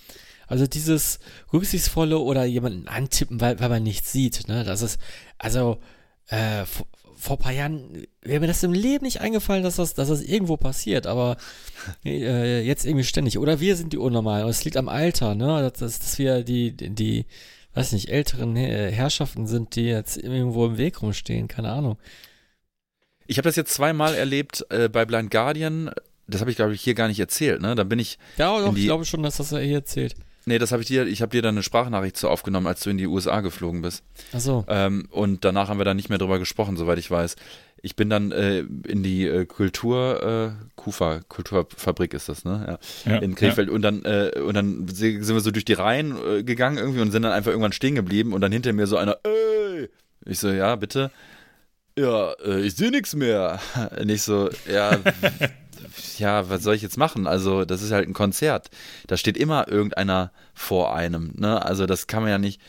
Also 0.46 0.66
dieses 0.66 1.20
rücksichtsvolle 1.54 2.18
oder 2.18 2.44
jemanden 2.44 2.87
antippen, 2.88 3.40
weil, 3.40 3.59
weil 3.61 3.70
man 3.70 3.83
nichts 3.83 4.12
sieht, 4.12 4.46
ne? 4.46 4.62
Das 4.64 4.83
ist, 4.83 5.00
also, 5.38 5.78
äh, 6.28 6.64
vor, 7.24 7.37
ein 7.37 7.42
paar 7.42 7.52
Jahren 7.52 8.06
wäre 8.22 8.40
mir 8.40 8.46
das 8.46 8.62
im 8.62 8.72
Leben 8.72 9.04
nicht 9.04 9.20
eingefallen, 9.20 9.62
dass 9.62 9.76
das, 9.76 9.94
dass 9.94 10.08
das 10.08 10.22
irgendwo 10.22 10.56
passiert, 10.56 11.06
aber 11.06 11.37
äh, 12.04 12.60
jetzt 12.62 12.84
irgendwie 12.84 13.04
ständig. 13.04 13.38
Oder 13.38 13.60
wir 13.60 13.76
sind 13.76 13.92
die 13.92 13.98
Unnormalen. 13.98 14.44
Und 14.44 14.50
es 14.50 14.64
liegt 14.64 14.76
am 14.76 14.88
Alter, 14.88 15.34
ne? 15.34 15.72
Dass, 15.76 15.98
dass, 15.98 16.18
wir 16.18 16.42
die, 16.44 16.72
die, 16.72 17.24
weiß 17.74 17.92
nicht, 17.92 18.10
älteren 18.10 18.54
Herrschaften 18.56 19.46
sind, 19.46 19.74
die 19.76 19.84
jetzt 19.87 20.16
irgendwo 20.18 20.66
im 20.66 20.76
Weg 20.78 21.02
rumstehen, 21.02 21.48
keine 21.48 21.70
Ahnung. 21.72 21.96
Ich 23.26 23.38
habe 23.38 23.48
das 23.48 23.56
jetzt 23.56 23.72
zweimal 23.72 24.14
erlebt 24.14 24.66
äh, 24.68 24.88
bei 24.88 25.04
Blind 25.06 25.30
Guardian. 25.30 25.90
Das 26.26 26.40
habe 26.40 26.50
ich, 26.50 26.56
glaube 26.56 26.74
ich, 26.74 26.82
hier 26.82 26.94
gar 26.94 27.08
nicht 27.08 27.20
erzählt. 27.20 27.60
Ne? 27.62 27.74
Da 27.74 27.84
bin 27.84 27.98
ich, 27.98 28.18
Ja, 28.37 28.58
doch, 28.60 28.74
die- 28.74 28.80
ich 28.82 28.87
glaube 28.87 29.04
schon, 29.06 29.22
dass 29.22 29.38
das 29.38 29.52
er 29.52 29.60
hier 29.60 29.76
erzählt. 29.76 30.14
Nee, 30.46 30.59
das 30.59 30.72
habe 30.72 30.83
ich 30.83 30.88
dir, 30.88 31.07
ich 31.07 31.22
habe 31.22 31.30
dir 31.30 31.42
dann 31.42 31.54
eine 31.54 31.62
Sprachnachricht 31.62 32.16
zu 32.16 32.28
aufgenommen, 32.28 32.66
als 32.66 32.80
du 32.80 32.90
in 32.90 32.98
die 32.98 33.07
USA 33.07 33.40
geflogen 33.40 33.83
bist. 33.83 34.02
Ach 34.33 34.40
so. 34.40 34.64
Ähm, 34.68 35.07
und 35.11 35.44
danach 35.44 35.68
haben 35.68 35.78
wir 35.78 35.85
dann 35.85 35.96
nicht 35.96 36.09
mehr 36.09 36.18
drüber 36.18 36.38
gesprochen, 36.38 36.76
soweit 36.76 36.98
ich 36.98 37.11
weiß. 37.11 37.37
Ich 37.83 37.96
bin 37.96 38.09
dann 38.09 38.33
äh, 38.33 38.61
in 38.61 39.02
die 39.02 39.26
äh, 39.26 39.44
Kultur, 39.44 40.57
äh, 40.57 40.64
Kufa, 40.74 41.20
Kulturfabrik 41.28 42.14
ist 42.14 42.30
das, 42.30 42.44
ne? 42.44 42.78
Ja. 43.04 43.12
Ja, 43.12 43.18
in 43.18 43.35
Krefeld 43.35 43.68
und 43.68 43.83
dann 43.83 44.04
äh, 44.07 44.40
und 44.40 44.54
dann 44.54 44.88
sind 44.88 45.28
wir 45.28 45.40
so 45.40 45.50
durch 45.50 45.66
die 45.66 45.74
Reihen 45.74 46.16
äh, 46.16 46.42
gegangen 46.44 46.78
irgendwie 46.78 47.00
und 47.00 47.11
sind 47.11 47.24
dann 47.24 47.33
einfach 47.33 47.50
irgendwann 47.50 47.72
stehen 47.72 47.94
geblieben 47.94 48.33
und 48.33 48.40
dann 48.40 48.52
hinter 48.52 48.72
mir 48.72 48.87
so 48.87 48.96
einer 48.96 49.18
ey 49.24 49.90
ich 50.24 50.38
so 50.38 50.48
ja 50.48 50.76
bitte 50.76 51.11
ja 51.98 52.33
äh, 52.44 52.62
ich 52.62 52.74
sehe 52.74 52.90
nichts 52.90 53.14
mehr 53.14 53.61
und 54.00 54.09
ich 54.09 54.22
so 54.22 54.48
ja 54.66 54.98
ja 56.18 56.48
was 56.48 56.62
soll 56.62 56.74
ich 56.74 56.82
jetzt 56.82 56.96
machen 56.96 57.26
also 57.26 57.64
das 57.64 57.82
ist 57.82 57.92
halt 57.92 58.08
ein 58.08 58.14
Konzert 58.14 58.70
da 59.06 59.16
steht 59.16 59.36
immer 59.36 59.68
irgendeiner 59.68 60.32
vor 60.54 60.94
einem 60.94 61.32
ne 61.36 61.64
also 61.64 61.86
das 61.86 62.06
kann 62.06 62.22
man 62.22 62.30
ja 62.30 62.38
nicht 62.38 62.60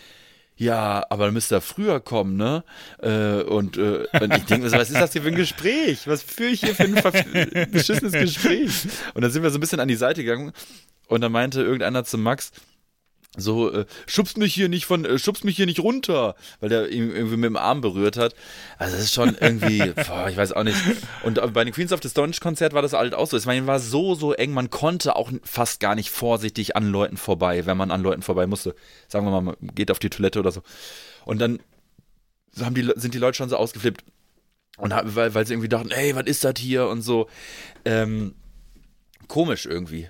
ja, 0.57 1.05
aber 1.09 1.25
dann 1.25 1.33
müsste 1.33 1.55
er 1.55 1.61
früher 1.61 1.99
kommen, 1.99 2.37
ne? 2.37 2.63
Äh, 3.01 3.41
und, 3.41 3.77
äh, 3.77 4.07
und 4.21 4.33
ich 4.33 4.45
denke 4.45 4.63
mir 4.63 4.69
so, 4.69 4.77
was 4.77 4.89
ist 4.89 4.99
das 4.99 5.11
hier 5.11 5.21
für 5.21 5.27
ein 5.27 5.35
Gespräch? 5.35 6.07
Was 6.07 6.23
führe 6.23 6.51
ich 6.51 6.61
hier 6.61 6.73
für 6.73 6.83
ein 6.83 7.71
beschissenes 7.71 8.13
Gespräch? 8.13 8.87
Und 9.13 9.21
dann 9.21 9.31
sind 9.31 9.43
wir 9.43 9.49
so 9.49 9.57
ein 9.57 9.59
bisschen 9.59 9.81
an 9.81 9.89
die 9.89 9.95
Seite 9.95 10.23
gegangen 10.23 10.53
und 11.07 11.21
dann 11.21 11.33
meinte 11.33 11.61
irgendeiner 11.61 12.05
zu 12.05 12.17
Max, 12.17 12.51
so, 13.37 13.71
äh, 13.71 13.85
schubst 14.07 14.37
mich 14.37 14.53
hier 14.53 14.69
nicht 14.69 14.85
von, 14.85 15.05
äh, 15.05 15.19
schubst 15.19 15.43
mich 15.43 15.55
hier 15.55 15.65
nicht 15.65 15.79
runter, 15.79 16.35
weil 16.59 16.69
der 16.69 16.89
ihn 16.89 17.11
irgendwie 17.11 17.37
mit 17.37 17.45
dem 17.45 17.57
Arm 17.57 17.81
berührt 17.81 18.17
hat. 18.17 18.35
Also 18.77 18.95
das 18.95 19.05
ist 19.05 19.13
schon 19.13 19.35
irgendwie, 19.39 19.79
boah, 20.07 20.27
ich 20.29 20.37
weiß 20.37 20.53
auch 20.53 20.63
nicht. 20.63 20.77
Und 21.23 21.37
äh, 21.37 21.47
bei 21.47 21.63
dem 21.63 21.73
Queens 21.73 21.91
of 21.91 22.01
the 22.01 22.09
Stone 22.09 22.33
Konzert 22.41 22.73
war 22.73 22.81
das 22.81 22.93
halt 22.93 23.13
auch 23.13 23.27
so. 23.27 23.37
Ich 23.37 23.45
meine, 23.45 23.67
war 23.67 23.79
so, 23.79 24.15
so 24.15 24.33
eng, 24.33 24.51
man 24.51 24.69
konnte 24.69 25.15
auch 25.15 25.31
fast 25.43 25.79
gar 25.79 25.95
nicht 25.95 26.09
vorsichtig 26.09 26.75
an 26.75 26.89
Leuten 26.89 27.17
vorbei, 27.17 27.65
wenn 27.65 27.77
man 27.77 27.91
an 27.91 28.01
Leuten 28.01 28.21
vorbei 28.21 28.47
musste. 28.47 28.75
Sagen 29.07 29.25
wir 29.25 29.31
mal, 29.31 29.41
man 29.41 29.55
geht 29.61 29.91
auf 29.91 29.99
die 29.99 30.09
Toilette 30.09 30.39
oder 30.39 30.51
so. 30.51 30.61
Und 31.25 31.39
dann 31.39 31.59
haben 32.59 32.75
die, 32.75 32.89
sind 32.95 33.13
die 33.13 33.19
Leute 33.19 33.37
schon 33.37 33.49
so 33.49 33.57
ausgeflippt. 33.57 34.03
Und 34.77 34.91
weil, 34.91 35.33
weil 35.33 35.47
sie 35.47 35.53
irgendwie 35.53 35.69
dachten, 35.69 35.91
ey, 35.91 36.15
was 36.15 36.25
ist 36.25 36.43
das 36.43 36.55
hier 36.57 36.87
und 36.87 37.01
so. 37.01 37.29
Ähm, 37.85 38.35
komisch 39.27 39.65
irgendwie. 39.65 40.09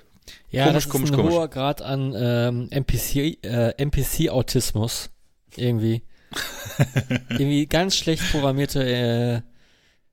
Ja, 0.52 0.66
Komisch, 0.66 0.74
das 0.76 0.86
ist 0.86 0.92
komisch, 0.92 1.12
ein 1.12 1.16
komisch. 1.18 1.34
hoher 1.34 1.48
Grad 1.50 1.82
an 1.82 2.14
ähm, 2.16 2.68
NPC, 2.72 3.44
äh, 3.44 3.74
NPC-Autismus. 3.78 5.10
Irgendwie. 5.56 6.04
irgendwie 7.30 7.66
ganz 7.66 7.96
schlecht 7.96 8.30
programmierte 8.32 8.84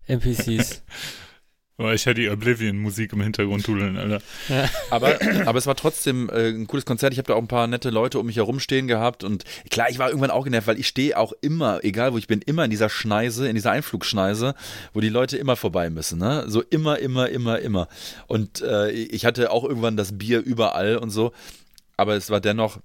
äh, 0.09 0.13
NPCs. 0.13 0.83
Ich 1.79 2.07
hätte 2.07 2.21
die 2.21 2.29
Oblivion-Musik 2.29 3.15
im 3.15 3.23
Hintergrund 3.23 3.67
dudeln, 3.67 3.97
Alter. 3.97 4.21
Ja. 4.49 4.69
Aber, 4.91 5.19
aber 5.47 5.59
es 5.59 5.67
war 5.67 5.75
trotzdem 5.75 6.29
äh, 6.29 6.51
ein 6.51 6.67
cooles 6.67 6.85
Konzert. 6.85 7.13
Ich 7.13 7.19
habe 7.19 7.27
da 7.27 7.35
auch 7.35 7.41
ein 7.41 7.49
paar 7.49 7.67
nette 7.67 7.89
Leute 7.89 8.19
um 8.19 8.27
mich 8.27 8.37
herum 8.37 8.61
stehen 8.61 8.87
gehabt. 8.87 9.25
Und 9.25 9.45
klar, 9.71 9.89
ich 9.91 9.99
war 9.99 10.09
irgendwann 10.09 10.31
auch 10.31 10.45
genervt, 10.45 10.67
weil 10.67 10.79
ich 10.79 10.87
stehe 10.87 11.17
auch 11.17 11.33
immer, 11.41 11.83
egal 11.83 12.13
wo 12.13 12.19
ich 12.19 12.27
bin, 12.27 12.43
immer 12.43 12.65
in 12.65 12.71
dieser 12.71 12.91
Schneise, 12.91 13.49
in 13.49 13.55
dieser 13.55 13.71
Einflugschneise, 13.71 14.55
wo 14.93 15.01
die 15.01 15.09
Leute 15.09 15.39
immer 15.39 15.57
vorbei 15.57 15.89
müssen. 15.89 16.19
Ne? 16.19 16.45
So 16.47 16.61
immer, 16.63 16.99
immer, 16.99 17.31
immer, 17.31 17.59
immer. 17.59 17.89
Und 18.27 18.61
äh, 18.61 18.91
ich 18.91 19.25
hatte 19.25 19.51
auch 19.51 19.65
irgendwann 19.65 19.97
das 19.97 20.19
Bier 20.19 20.41
überall 20.41 20.99
und 20.99 21.11
so. 21.11 21.33
Aber 21.97 22.15
es 22.17 22.29
war 22.29 22.41
dennoch 22.41 22.81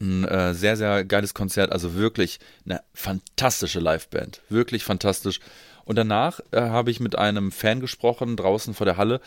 ein 0.00 0.24
äh, 0.24 0.54
sehr, 0.54 0.76
sehr 0.76 1.04
geiles 1.04 1.34
Konzert. 1.34 1.70
Also 1.70 1.94
wirklich 1.94 2.40
eine 2.64 2.80
fantastische 2.94 3.78
Liveband. 3.78 4.40
Wirklich 4.48 4.84
fantastisch. 4.84 5.40
Und 5.84 5.96
danach 5.96 6.40
äh, 6.50 6.60
habe 6.60 6.90
ich 6.90 7.00
mit 7.00 7.16
einem 7.16 7.52
Fan 7.52 7.80
gesprochen, 7.80 8.36
draußen 8.36 8.74
vor 8.74 8.84
der 8.84 8.96
Halle, 8.96 9.20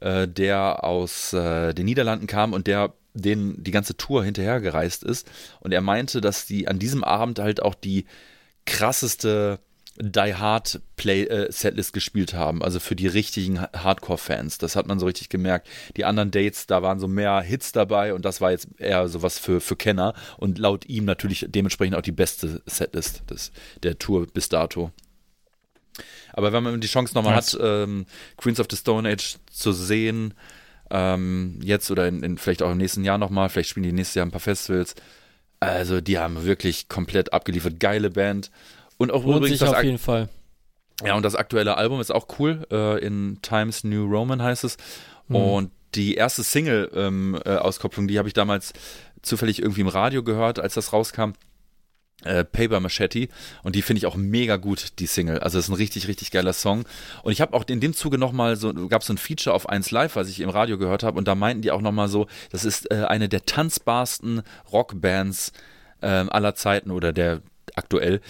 äh, 0.00 0.28
der 0.28 0.84
aus 0.84 1.32
äh, 1.32 1.72
den 1.74 1.86
Niederlanden 1.86 2.26
kam 2.26 2.52
und 2.52 2.66
der 2.66 2.92
den 3.14 3.62
die 3.62 3.70
ganze 3.70 3.96
Tour 3.96 4.24
hinterhergereist 4.24 5.04
ist. 5.04 5.30
Und 5.60 5.72
er 5.72 5.80
meinte, 5.80 6.20
dass 6.20 6.46
die 6.46 6.66
an 6.66 6.78
diesem 6.80 7.04
Abend 7.04 7.38
halt 7.38 7.62
auch 7.62 7.74
die 7.74 8.06
krasseste 8.66 9.60
Die 10.00 10.34
Hard 10.34 10.80
Play 10.96 11.22
äh, 11.26 11.52
Setlist 11.52 11.92
gespielt 11.92 12.34
haben, 12.34 12.64
also 12.64 12.80
für 12.80 12.96
die 12.96 13.06
richtigen 13.06 13.60
Hardcore-Fans. 13.60 14.58
Das 14.58 14.74
hat 14.74 14.88
man 14.88 14.98
so 14.98 15.06
richtig 15.06 15.28
gemerkt. 15.28 15.68
Die 15.96 16.04
anderen 16.04 16.32
Dates, 16.32 16.66
da 16.66 16.82
waren 16.82 16.98
so 16.98 17.06
mehr 17.06 17.40
Hits 17.42 17.70
dabei 17.70 18.12
und 18.12 18.24
das 18.24 18.40
war 18.40 18.50
jetzt 18.50 18.66
eher 18.78 19.06
sowas 19.06 19.38
für, 19.38 19.60
für 19.60 19.76
Kenner 19.76 20.14
und 20.36 20.58
laut 20.58 20.84
ihm 20.86 21.04
natürlich 21.04 21.46
dementsprechend 21.48 21.96
auch 21.96 22.02
die 22.02 22.10
beste 22.10 22.60
Setlist 22.66 23.22
des, 23.30 23.52
der 23.84 23.96
Tour 23.96 24.26
bis 24.26 24.48
dato. 24.48 24.90
Aber 26.34 26.52
wenn 26.52 26.62
man 26.62 26.80
die 26.80 26.88
Chance 26.88 27.14
nochmal 27.14 27.36
hat, 27.36 27.56
ähm, 27.60 28.06
Queens 28.36 28.60
of 28.60 28.66
the 28.70 28.76
Stone 28.76 29.08
Age 29.08 29.36
zu 29.50 29.72
sehen, 29.72 30.34
ähm, 30.90 31.58
jetzt 31.62 31.90
oder 31.90 32.06
in, 32.06 32.22
in, 32.22 32.38
vielleicht 32.38 32.62
auch 32.62 32.72
im 32.72 32.78
nächsten 32.78 33.04
Jahr 33.04 33.18
nochmal, 33.18 33.48
vielleicht 33.48 33.70
spielen 33.70 33.84
die 33.84 33.92
nächstes 33.92 34.16
Jahr 34.16 34.26
ein 34.26 34.30
paar 34.30 34.40
Festivals. 34.40 34.94
Also 35.60 36.00
die 36.00 36.18
haben 36.18 36.44
wirklich 36.44 36.88
komplett 36.88 37.32
abgeliefert. 37.32 37.80
Geile 37.80 38.10
Band. 38.10 38.50
Und 38.98 39.12
auch 39.12 39.24
Lohnt 39.24 39.38
übrigens 39.38 39.60
sich 39.60 39.68
auf 39.68 39.82
jeden 39.82 39.98
Fall. 39.98 40.28
Ja, 41.04 41.14
und 41.14 41.22
das 41.22 41.34
aktuelle 41.34 41.76
Album 41.76 42.00
ist 42.00 42.12
auch 42.12 42.26
cool. 42.38 42.66
Äh, 42.70 43.04
in 43.04 43.38
Times 43.42 43.84
New 43.84 44.04
Roman 44.06 44.42
heißt 44.42 44.64
es. 44.64 44.76
Mhm. 45.28 45.36
Und 45.36 45.70
die 45.94 46.14
erste 46.14 46.42
Single-Auskopplung, 46.42 48.04
ähm, 48.04 48.08
äh, 48.08 48.12
die 48.12 48.18
habe 48.18 48.28
ich 48.28 48.34
damals 48.34 48.72
zufällig 49.22 49.60
irgendwie 49.60 49.80
im 49.80 49.88
Radio 49.88 50.22
gehört, 50.22 50.60
als 50.60 50.74
das 50.74 50.92
rauskam 50.92 51.32
äh, 52.24 52.44
Paper 52.44 52.80
Machete 52.80 53.28
und 53.62 53.76
die 53.76 53.82
finde 53.82 53.98
ich 53.98 54.06
auch 54.06 54.16
mega 54.16 54.56
gut, 54.56 54.98
die 54.98 55.06
Single. 55.06 55.38
Also 55.38 55.58
es 55.58 55.66
ist 55.66 55.70
ein 55.70 55.76
richtig, 55.76 56.08
richtig 56.08 56.30
geiler 56.30 56.52
Song. 56.52 56.84
Und 57.22 57.32
ich 57.32 57.40
habe 57.40 57.54
auch 57.54 57.64
in 57.68 57.80
dem 57.80 57.94
Zuge 57.94 58.18
nochmal 58.18 58.56
so, 58.56 58.72
gab 58.72 59.02
es 59.02 59.08
so 59.08 59.14
ein 59.14 59.18
Feature 59.18 59.54
auf 59.54 59.68
1 59.68 59.90
Live, 59.90 60.16
was 60.16 60.28
ich 60.28 60.40
im 60.40 60.50
Radio 60.50 60.78
gehört 60.78 61.02
habe 61.02 61.18
und 61.18 61.28
da 61.28 61.34
meinten 61.34 61.62
die 61.62 61.70
auch 61.70 61.80
nochmal 61.80 62.08
so, 62.08 62.26
das 62.50 62.64
ist 62.64 62.90
äh, 62.90 63.04
eine 63.04 63.28
der 63.28 63.46
tanzbarsten 63.46 64.42
Rockbands 64.72 65.52
äh, 66.00 66.06
aller 66.06 66.54
Zeiten 66.54 66.90
oder 66.90 67.12
der 67.12 67.40
aktuell 67.76 68.20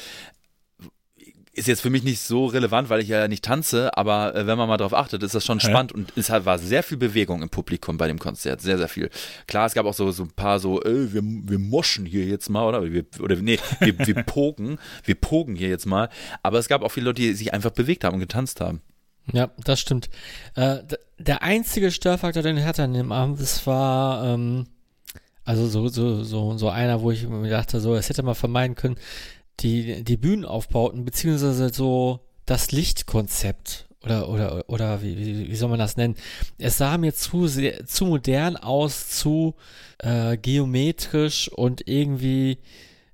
ist 1.55 1.69
jetzt 1.69 1.81
für 1.81 1.90
mich 1.90 2.03
nicht 2.03 2.21
so 2.21 2.47
relevant, 2.47 2.88
weil 2.88 3.01
ich 3.01 3.09
ja 3.09 3.29
nicht 3.29 3.45
tanze, 3.45 3.97
aber 3.97 4.35
äh, 4.35 4.47
wenn 4.47 4.59
man 4.59 4.69
mal 4.69 4.77
drauf 4.77 4.93
achtet, 4.93 5.23
ist 5.23 5.35
das 5.35 5.45
schon 5.45 5.59
ja. 5.59 5.69
spannend 5.69 5.93
und 5.93 6.12
es 6.17 6.31
war 6.31 6.59
sehr 6.59 6.83
viel 6.83 6.99
Bewegung 6.99 7.43
im 7.43 7.49
Publikum 7.49 7.97
bei 7.97 8.09
dem 8.09 8.19
Konzert, 8.19 8.61
sehr, 8.61 8.79
sehr 8.79 8.88
viel. 8.88 9.11
Klar, 9.47 9.67
es 9.67 9.75
gab 9.75 9.87
auch 9.87 9.95
so, 9.95 10.11
so 10.11 10.25
ein 10.25 10.31
paar 10.31 10.59
so, 10.59 10.83
äh, 10.83 11.12
wir, 11.12 11.23
wir 11.23 11.59
moschen 11.59 12.07
hier 12.07 12.25
jetzt 12.25 12.51
mal, 12.51 12.67
oder? 12.67 12.93
Wir, 12.93 13.05
oder 13.21 13.37
nee, 13.37 13.59
wir, 13.81 13.99
wir 14.07 14.14
pogen, 14.25 14.79
wir 15.05 15.14
pogen 15.14 15.55
hier 15.57 15.69
jetzt 15.69 15.87
mal, 15.87 16.09
aber 16.43 16.59
es 16.59 16.69
gab 16.69 16.83
auch 16.83 16.90
viele 16.90 17.07
Leute, 17.07 17.23
die 17.23 17.35
sich 17.35 17.53
einfach 17.55 17.71
bewegt 17.71 18.05
haben 18.05 18.14
und 18.14 18.21
getanzt 18.21 18.61
haben. 18.61 18.83
Ja, 19.33 19.51
das 19.62 19.81
stimmt. 19.81 20.11
Äh, 20.55 20.79
der 21.19 21.43
einzige 21.43 21.90
Störfaktor, 21.90 22.43
den 22.43 22.59
ich 22.59 22.64
hatte 22.64 22.83
an 22.83 22.93
dem 22.93 23.12
Abend, 23.12 23.40
das 23.40 23.67
war, 23.67 24.25
ähm, 24.25 24.67
also 25.45 25.67
so, 25.67 25.88
so, 25.88 26.25
so, 26.25 26.57
so 26.57 26.69
einer, 26.69 27.01
wo 27.03 27.11
ich 27.11 27.27
mir 27.27 27.51
dachte, 27.51 27.81
so, 27.81 27.95
es 27.95 28.09
hätte 28.09 28.23
man 28.23 28.35
vermeiden 28.35 28.77
können, 28.77 28.97
die, 29.61 30.05
die 30.05 30.17
Bühnenaufbauten, 30.17 31.05
beziehungsweise 31.05 31.73
so 31.73 32.21
das 32.47 32.73
Lichtkonzept 32.73 33.88
oder, 34.05 34.29
oder, 34.29 34.64
oder 34.69 35.03
wie, 35.03 35.17
wie, 35.17 35.51
wie 35.51 35.57
soll 35.57 35.71
man 35.71 35.79
das 35.79 35.97
nennen? 35.97 36.17
Es 36.59 36.79
sah 36.79 36.99
mir 36.99 37.14
zu, 37.14 37.47
sehr, 37.47 37.87
zu 37.87 38.07
modern 38.07 38.57
aus, 38.57 39.09
zu 39.09 39.55
äh, 39.99 40.37
geometrisch 40.37 41.49
und 41.49 41.88
irgendwie, 41.88 42.59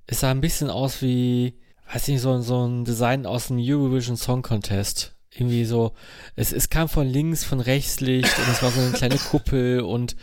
es 0.07 0.19
sah 0.19 0.31
ein 0.31 0.41
bisschen 0.41 0.69
aus 0.69 1.01
wie, 1.01 1.53
weiß 1.91 2.07
nicht, 2.09 2.21
so, 2.21 2.41
so 2.41 2.65
ein 2.67 2.85
Design 2.85 3.25
aus 3.25 3.47
dem 3.47 3.57
Eurovision 3.59 4.17
Song 4.17 4.41
Contest. 4.41 5.15
Irgendwie 5.33 5.63
so, 5.63 5.93
es, 6.35 6.51
es 6.51 6.69
kam 6.69 6.89
von 6.89 7.07
links, 7.07 7.45
von 7.45 7.61
rechts 7.61 8.01
Licht 8.01 8.37
und 8.37 8.49
es 8.51 8.61
war 8.61 8.71
so 8.71 8.81
eine 8.81 8.91
kleine 8.91 9.15
Kuppel 9.31 9.79
und 9.79 10.17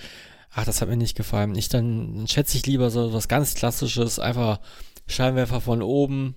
ach, 0.51 0.65
das 0.65 0.83
hat 0.83 0.89
mir 0.89 0.97
nicht 0.97 1.17
gefallen. 1.17 1.55
Ich 1.55 1.71
dann, 1.71 2.15
dann 2.15 2.29
schätze 2.29 2.59
ich 2.59 2.67
lieber 2.67 2.91
so 2.91 3.13
was 3.15 3.29
ganz 3.29 3.55
Klassisches, 3.55 4.19
einfach 4.19 4.61
Scheinwerfer 5.09 5.61
von 5.61 5.83
oben 5.83 6.35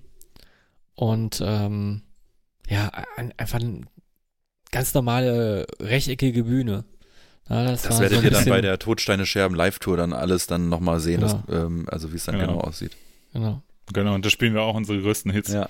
und 0.94 1.42
ähm, 1.44 2.02
ja, 2.68 2.90
ein, 3.16 3.32
einfach 3.36 3.60
eine 3.60 3.82
ganz 4.70 4.94
normale 4.94 5.66
rechteckige 5.80 6.44
Bühne. 6.44 6.84
Ja, 7.48 7.64
das, 7.64 7.82
das 7.82 8.00
werdet 8.00 8.18
so 8.18 8.24
ihr 8.24 8.30
dann 8.30 8.44
bei 8.46 8.60
der 8.60 8.78
Todsteine 8.78 9.26
Scherben 9.26 9.54
Live-Tour 9.54 9.96
dann 9.96 10.12
alles 10.12 10.46
dann 10.46 10.68
nochmal 10.68 11.00
sehen, 11.00 11.20
genau. 11.20 11.42
dass, 11.46 11.56
ähm, 11.64 11.86
also 11.90 12.12
wie 12.12 12.16
es 12.16 12.24
dann 12.24 12.38
genau. 12.38 12.52
genau 12.52 12.60
aussieht. 12.64 12.96
Genau. 13.32 13.62
Genau, 13.92 14.14
und 14.14 14.24
da 14.24 14.30
spielen 14.30 14.54
wir 14.54 14.62
auch 14.62 14.74
unsere 14.74 15.00
größten 15.00 15.30
Hits. 15.32 15.52
Ja. 15.52 15.68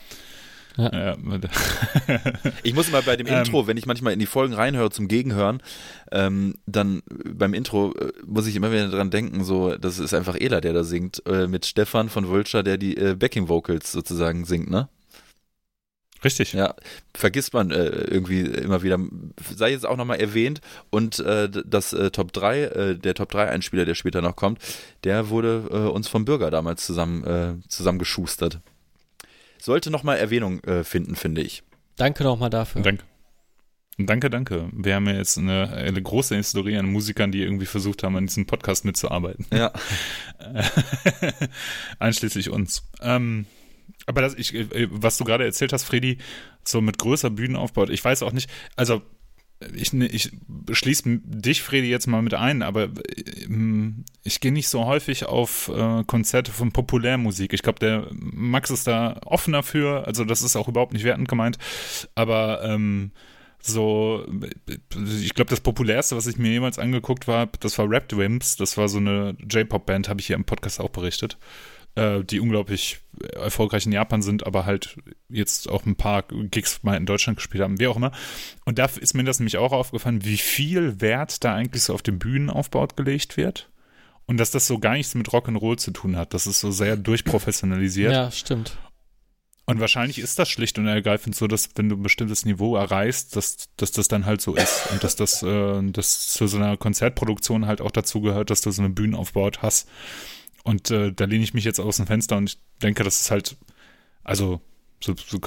Ja. 0.77 1.17
ich 2.63 2.75
muss 2.75 2.91
mal 2.91 3.03
bei 3.03 3.17
dem 3.17 3.27
ähm. 3.27 3.39
Intro, 3.39 3.67
wenn 3.67 3.77
ich 3.77 3.87
manchmal 3.87 4.13
in 4.13 4.19
die 4.19 4.27
Folgen 4.27 4.55
reinhöre 4.55 4.91
zum 4.91 5.09
Gegenhören, 5.09 5.63
ähm, 6.11 6.55
dann 6.67 7.03
beim 7.07 7.55
Intro 7.55 7.93
äh, 7.95 8.13
muss 8.27 8.47
ich 8.47 8.57
immer 8.57 8.73
wieder 8.73 8.89
dran 8.89 9.11
denken, 9.11 9.45
so, 9.45 9.77
das 9.77 9.99
ist 9.99 10.15
einfach 10.15 10.37
Ela, 10.37 10.61
der 10.61 10.73
da 10.73 10.85
singt, 10.85 11.23
äh, 11.27 11.47
mit 11.47 11.67
Stefan 11.67 12.09
von 12.09 12.29
Vulture, 12.29 12.65
der 12.65 12.79
die 12.79 12.97
äh, 12.97 13.15
Backing 13.15 13.49
Vocals 13.49 13.93
sozusagen 13.93 14.45
singt, 14.45 14.71
ne? 14.71 14.89
Richtig. 16.25 16.53
Ja, 16.53 16.75
vergisst 17.15 17.53
man 17.53 17.73
äh, 17.73 17.85
irgendwie 17.85 18.43
immer 18.43 18.83
wieder. 18.83 18.99
Sei 19.57 19.73
jetzt 19.73 19.85
auch 19.85 19.97
nochmal 19.97 20.21
erwähnt 20.21 20.61
und 20.91 21.19
äh, 21.19 21.51
das 21.51 21.93
äh, 21.93 22.13
Top 22.13 22.33
3, 22.33 22.63
äh, 22.63 22.97
der 22.97 23.15
Top 23.15 23.31
3 23.31 23.49
Einspieler, 23.49 23.85
der 23.85 23.97
später 23.97 24.23
noch 24.23 24.37
kommt, 24.37 24.61
der 25.03 25.31
wurde 25.31 25.65
äh, 25.71 25.77
uns 25.91 26.07
vom 26.07 26.25
Bürger 26.25 26.53
damals 26.53 26.87
zusammen 26.87 27.25
äh, 27.25 27.55
zusammengeschustert 27.69 28.61
sollte 29.63 29.91
nochmal 29.91 30.19
Erwähnung 30.19 30.61
äh, 30.65 30.85
finden, 30.85 31.15
finde 31.15 31.43
ich. 31.43 31.63
Danke 31.97 32.25
nochmal 32.25 32.51
dafür. 32.51 32.83
Danke. 32.83 33.05
Danke, 33.99 34.31
danke. 34.31 34.71
Wir 34.73 34.95
haben 34.95 35.07
ja 35.07 35.15
jetzt 35.15 35.37
eine, 35.37 35.69
eine, 35.71 36.01
große 36.01 36.35
Historie 36.35 36.79
an 36.79 36.87
Musikern, 36.87 37.31
die 37.31 37.43
irgendwie 37.43 37.67
versucht 37.67 38.03
haben, 38.03 38.17
an 38.17 38.27
diesem 38.27 38.47
Podcast 38.47 38.87
mitzuarbeiten. 38.87 39.47
Ja. 39.53 39.71
Einschließlich 41.99 42.49
uns. 42.49 42.89
Ähm, 43.03 43.45
aber 44.07 44.23
das, 44.23 44.35
ich, 44.35 44.55
äh, 44.55 44.89
was 44.91 45.19
du 45.19 45.25
gerade 45.25 45.45
erzählt 45.45 45.75
hast, 45.75 45.85
Freddy, 45.85 46.19
so 46.65 46.81
mit 46.81 46.99
größer 46.99 47.29
Bühnenaufbau, 47.29 47.89
ich 47.89 48.03
weiß 48.03 48.23
auch 48.23 48.33
nicht, 48.33 48.51
also 48.77 49.03
ich, 49.75 49.93
ne, 49.93 50.07
ich 50.07 50.33
schließe 50.71 51.21
dich, 51.25 51.63
Fredi, 51.63 51.89
jetzt 51.89 52.07
mal 52.07 52.23
mit 52.23 52.35
ein, 52.35 52.63
aber 52.63 52.89
ähm, 53.45 54.05
ich 54.23 54.41
gehe 54.41 54.53
nicht 54.53 54.69
so 54.69 54.87
häufig 54.87 55.27
auf 55.27 55.69
äh, 55.69 56.05
Konzerte 56.05 56.53
von 56.53 56.73
Populärmusik. 56.73 57.53
Ich 57.53 57.63
glaube, 57.63 57.79
der 57.79 58.07
Max 58.13 58.71
ist 58.71 58.87
da 58.87 59.21
offener 59.25 59.63
für, 59.63 60.07
also 60.07 60.25
das 60.25 60.43
ist 60.43 60.57
auch 60.57 60.69
überhaupt 60.69 60.93
nicht 60.93 61.05
wertend 61.05 61.29
gemeint, 61.29 61.59
aber 62.15 62.63
ähm, 62.65 63.13
so, 63.61 64.27
ich 65.21 65.35
glaube, 65.35 65.51
das 65.51 65.61
populärste, 65.61 66.17
was 66.17 66.27
ich 66.27 66.37
mir 66.37 66.51
jemals 66.51 66.79
angeguckt 66.79 67.29
habe, 67.29 67.53
das 67.61 67.79
war 67.79 67.89
Rap 67.89 68.15
Wimps, 68.17 68.57
das 68.57 68.77
war 68.77 68.89
so 68.89 68.99
eine 68.99 69.37
J-Pop-Band, 69.49 70.09
habe 70.09 70.21
ich 70.21 70.27
hier 70.27 70.37
im 70.37 70.45
Podcast 70.45 70.81
auch 70.81 70.91
berichtet 70.91 71.39
äh, 71.95 72.25
die 72.25 72.41
unglaublich 72.41 73.01
erfolgreich 73.35 73.87
in 73.87 73.93
Japan 73.93 74.23
sind, 74.23 74.47
aber 74.47 74.65
halt 74.65 74.97
jetzt 75.29 75.69
auch 75.69 75.85
ein 75.85 75.97
paar 75.97 76.23
Gigs 76.23 76.83
mal 76.83 76.97
in 76.97 77.07
Deutschland 77.07 77.37
gespielt 77.37 77.63
haben, 77.63 77.79
wie 77.79 77.87
auch 77.87 77.97
immer. 77.97 78.13
Und 78.65 78.79
da 78.79 78.87
ist 78.87 79.15
mir 79.15 79.25
das 79.25 79.39
nämlich 79.39 79.59
auch 79.59 79.73
aufgefallen, 79.73 80.25
wie 80.25 80.39
viel 80.39 81.01
Wert 81.01 81.45
da 81.45 81.55
eigentlich 81.55 81.85
so 81.85 81.95
auf 81.95 82.03
den 82.03 82.19
Bühnenaufbau 82.19 82.87
gelegt 82.97 83.37
wird. 83.37 83.71
Und 84.27 84.39
dass 84.39 84.51
das 84.51 84.67
so 84.67 84.79
gar 84.79 84.95
nichts 84.95 85.15
mit 85.15 85.29
Rock'n'Roll 85.29 85.77
zu 85.77 85.91
tun 85.91 86.17
hat. 86.17 86.33
Das 86.33 86.47
ist 86.47 86.61
so 86.61 86.71
sehr 86.71 86.97
durchprofessionalisiert. 86.97 88.13
Ja, 88.13 88.31
stimmt. 88.31 88.79
Und 89.65 89.79
wahrscheinlich 89.81 90.19
ist 90.19 90.39
das 90.39 90.49
schlicht 90.49 90.79
und 90.79 90.87
ergreifend 90.87 91.37
so, 91.37 91.47
dass 91.47 91.71
wenn 91.77 91.89
du 91.89 91.97
ein 91.97 92.03
bestimmtes 92.03 92.45
Niveau 92.45 92.77
erreichst, 92.77 93.37
dass, 93.37 93.69
dass 93.77 93.93
das 93.93 94.09
dann 94.09 94.27
halt 94.27 94.41
so 94.41 94.55
ist 94.55 94.91
und 94.91 95.05
dass 95.05 95.15
das 95.15 95.43
äh, 95.43 95.83
dass 95.83 96.31
zu 96.33 96.49
so 96.49 96.57
einer 96.57 96.77
Konzertproduktion 96.77 97.67
halt 97.67 97.81
auch 97.81 97.93
dazu 97.93 98.21
gehört, 98.21 98.51
dass 98.51 98.61
du 98.61 98.71
so 98.73 98.83
eine 98.83 98.91
Bühnenaufbaut 98.91 99.63
hast, 99.63 99.89
und 100.63 100.91
äh, 100.91 101.13
da 101.13 101.25
lehne 101.25 101.45
ich 101.45 101.55
mich 101.55 101.65
jetzt 101.65 101.81
aus 101.81 101.97
dem 101.97 102.07
Fenster 102.07 102.37
und 102.37 102.51
ich 102.51 102.59
denke, 102.83 103.05
das 103.05 103.21
ist 103.21 103.31
halt, 103.31 103.57
also 104.25 104.61
so, 105.05 105.15
so, 105.17 105.41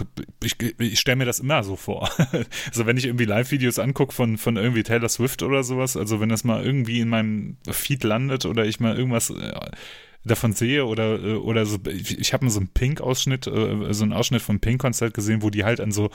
ich, 0.43 0.57
ich 0.61 0.99
stelle 0.99 1.16
mir 1.16 1.26
das 1.26 1.39
immer 1.39 1.63
so 1.63 1.76
vor. 1.76 2.09
also 2.68 2.86
wenn 2.86 2.97
ich 2.97 3.05
irgendwie 3.05 3.26
Live-Videos 3.26 3.80
angucke 3.80 4.13
von, 4.13 4.38
von 4.38 4.57
irgendwie 4.57 4.84
Taylor 4.84 5.09
Swift 5.09 5.43
oder 5.43 5.63
sowas, 5.63 5.95
also 5.95 6.20
wenn 6.20 6.30
das 6.30 6.43
mal 6.43 6.63
irgendwie 6.63 6.99
in 6.99 7.09
meinem 7.09 7.57
Feed 7.70 8.03
landet 8.03 8.45
oder 8.45 8.66
ich 8.66 8.80
mal 8.80 8.97
irgendwas, 8.97 9.30
äh, 9.30 9.53
davon 10.26 10.53
sehe 10.53 10.86
oder 10.86 11.23
äh, 11.23 11.34
oder 11.36 11.65
so 11.65 11.78
ich, 11.88 12.19
ich 12.19 12.34
habe 12.34 12.45
mal 12.45 12.51
so 12.51 12.59
einen 12.59 12.69
Pink 12.69 12.99
Ausschnitt 12.99 13.47
äh, 13.47 13.93
so 13.93 14.03
einen 14.03 14.13
Ausschnitt 14.13 14.41
vom 14.41 14.59
Pink 14.59 14.82
Konzert 14.82 15.13
gesehen, 15.13 15.41
wo 15.41 15.49
die 15.49 15.63
halt 15.63 15.80
an 15.80 15.91
so 15.91 16.09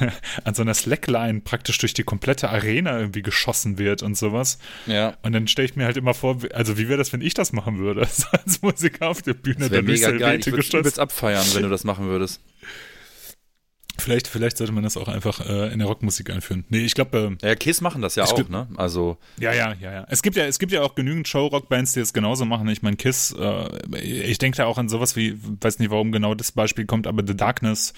an 0.44 0.54
so 0.54 0.62
einer 0.62 0.74
Slackline 0.74 1.40
praktisch 1.40 1.78
durch 1.78 1.94
die 1.94 2.02
komplette 2.02 2.50
Arena 2.50 2.98
irgendwie 2.98 3.22
geschossen 3.22 3.78
wird 3.78 4.02
und 4.02 4.16
sowas. 4.16 4.58
Ja. 4.86 5.16
Und 5.22 5.32
dann 5.32 5.48
stelle 5.48 5.66
ich 5.66 5.76
mir 5.76 5.84
halt 5.84 5.96
immer 5.96 6.14
vor, 6.14 6.38
also 6.52 6.76
wie 6.76 6.88
wäre 6.88 6.98
das, 6.98 7.12
wenn 7.12 7.20
ich 7.20 7.34
das 7.34 7.52
machen 7.52 7.78
würde 7.78 8.06
so 8.10 8.26
als 8.32 8.62
Musiker 8.62 9.08
auf 9.08 9.22
der 9.22 9.34
Bühne? 9.34 9.60
Das 9.60 9.70
wäre 9.70 9.82
mega 9.82 10.10
müsste 10.10 10.18
geil. 10.18 10.40
Ich 10.40 10.46
würde 10.46 10.78
übelst 10.78 10.98
abfeiern, 10.98 11.46
wenn 11.54 11.62
du 11.62 11.68
das 11.68 11.84
machen 11.84 12.06
würdest. 12.06 12.40
Vielleicht, 13.98 14.28
vielleicht 14.28 14.56
sollte 14.58 14.72
man 14.72 14.82
das 14.84 14.96
auch 14.96 15.08
einfach 15.08 15.40
äh, 15.48 15.72
in 15.72 15.78
der 15.78 15.88
Rockmusik 15.88 16.30
einführen. 16.30 16.64
Nee, 16.68 16.80
ich 16.80 16.94
glaube, 16.94 17.36
äh, 17.42 17.48
Ja, 17.48 17.54
Kiss 17.54 17.80
machen 17.80 18.02
das 18.02 18.14
ja 18.14 18.24
auch, 18.24 18.34
glaub- 18.34 18.50
ne? 18.50 18.68
Also, 18.76 19.16
Ja, 19.40 19.52
ja, 19.54 19.74
ja, 19.80 19.92
ja. 19.92 20.06
Es 20.10 20.22
gibt 20.22 20.36
ja, 20.36 20.44
es 20.44 20.58
gibt 20.58 20.72
ja 20.72 20.82
auch 20.82 20.94
genügend 20.94 21.26
Show-Rock-Bands, 21.28 21.92
die 21.94 22.00
das 22.00 22.12
genauso 22.12 22.44
machen. 22.44 22.68
Ich 22.68 22.82
meine, 22.82 22.96
Kiss, 22.96 23.34
äh, 23.38 23.96
ich 23.98 24.38
denke 24.38 24.58
da 24.58 24.66
auch 24.66 24.78
an 24.78 24.88
sowas 24.88 25.16
wie, 25.16 25.36
weiß 25.62 25.78
nicht, 25.78 25.90
warum 25.90 26.12
genau 26.12 26.34
das 26.34 26.52
Beispiel 26.52 26.84
kommt, 26.86 27.06
aber 27.06 27.22
The 27.26 27.36
Darkness, 27.36 27.94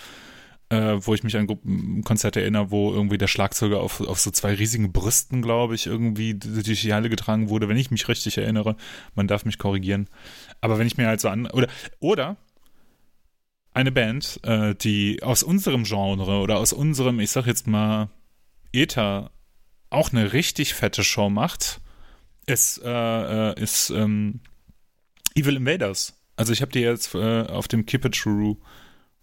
äh, 0.71 0.97
wo 1.01 1.15
ich 1.15 1.25
mich 1.25 1.37
an 1.37 1.47
Gruppen- 1.47 2.03
Konzerte 2.05 2.41
erinnere, 2.43 2.71
wo 2.71 2.93
irgendwie 2.93 3.19
der 3.19 3.27
Schlagzeuger 3.27 3.81
auf, 3.81 4.01
auf 4.01 4.21
so 4.21 4.31
zwei 4.31 4.55
riesigen 4.55 4.93
Brüsten, 4.93 5.43
glaube 5.43 5.75
ich, 5.75 5.87
irgendwie 5.87 6.35
durch 6.35 6.83
die 6.83 6.93
Halle 6.95 7.09
getragen 7.09 7.49
wurde, 7.49 7.69
wenn 7.69 7.77
ich 7.79 7.91
mich 7.91 8.07
richtig 8.09 8.39
erinnere. 8.39 8.77
Man 9.15 9.27
darf 9.29 9.45
mich 9.45 9.59
korrigieren. 9.59 10.09
Aber 10.61 10.79
wenn 10.79 10.87
ich 10.87 10.97
mir 10.97 11.07
halt 11.09 11.21
so 11.21 11.29
an, 11.29 11.47
oder, 11.51 11.69
oder 12.01 12.37
eine 13.79 13.93
Band, 13.93 14.41
äh, 14.43 14.75
die 14.75 15.23
aus 15.23 15.45
unserem 15.45 15.85
Genre 15.85 16.41
oder 16.41 16.59
aus 16.59 16.73
unserem, 16.73 17.21
ich 17.21 17.31
sag 17.31 17.47
jetzt 17.47 17.69
mal, 17.69 18.11
Ether 18.73 19.31
auch 19.89 20.11
eine 20.11 20.33
richtig 20.33 20.75
fette 20.75 21.05
Show 21.05 21.31
macht, 21.31 21.81
ist, 22.45 22.83
äh, 22.85 23.51
äh, 23.51 23.63
ist 23.63 23.91
ähm, 23.91 24.41
Evil 25.37 25.57
Invaders. 25.57 26.21
Also 26.35 26.53
ich 26.53 26.61
habe 26.61 26.73
die 26.73 26.81
jetzt 26.81 27.15
äh, 27.15 27.43
auf 27.43 27.69
dem 27.69 27.87
Keep 27.87 28.07
It 28.07 28.15
True 28.17 28.57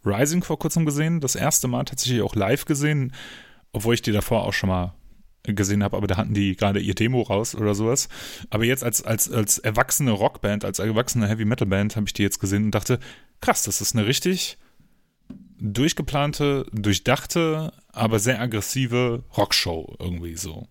Rising 0.06 0.41
vor 0.41 0.58
kurzem 0.58 0.86
gesehen, 0.86 1.20
das 1.20 1.36
erste 1.36 1.68
Mal 1.68 1.84
tatsächlich 1.84 2.22
auch 2.22 2.36
live 2.36 2.64
gesehen, 2.64 3.14
obwohl 3.74 3.95
ich 3.95 4.01
die 4.03 4.14
davor 4.14 4.45
auch 4.45 4.53
schon 4.53 4.70
mal 4.70 4.93
gesehen 5.54 5.84
habe, 5.84 5.96
aber 5.98 6.08
da 6.08 6.18
hatten 6.18 6.34
die 6.34 6.56
gerade 6.56 6.80
ihr 6.80 6.96
Demo 6.96 7.22
raus 7.22 7.54
oder 7.56 7.76
sowas. 7.76 8.10
Aber 8.50 8.64
jetzt 8.66 8.84
als, 8.84 9.04
als, 9.04 9.32
als 9.32 9.60
erwachsene 9.60 10.12
Rockband, 10.12 10.66
als 10.66 10.80
erwachsene 10.80 11.28
Heavy 11.28 11.46
Metal 11.46 11.68
Band 11.68 11.96
habe 11.96 12.08
ich 12.08 12.14
die 12.14 12.24
jetzt 12.24 12.39
gesehen 12.39 12.66
und 12.66 12.72
dachte, 12.72 13.00
krass, 13.41 13.64
das 13.64 13.82
ist 13.82 13.96
eine 13.96 14.06
richtig 14.08 14.58
durchgeplante, 15.60 16.66
durchdachte, 16.74 17.72
aber 17.91 18.20
sehr 18.20 18.39
aggressive 18.41 19.24
Rockshow 19.38 19.96
irgendwie 20.00 20.36
so. 20.36 20.68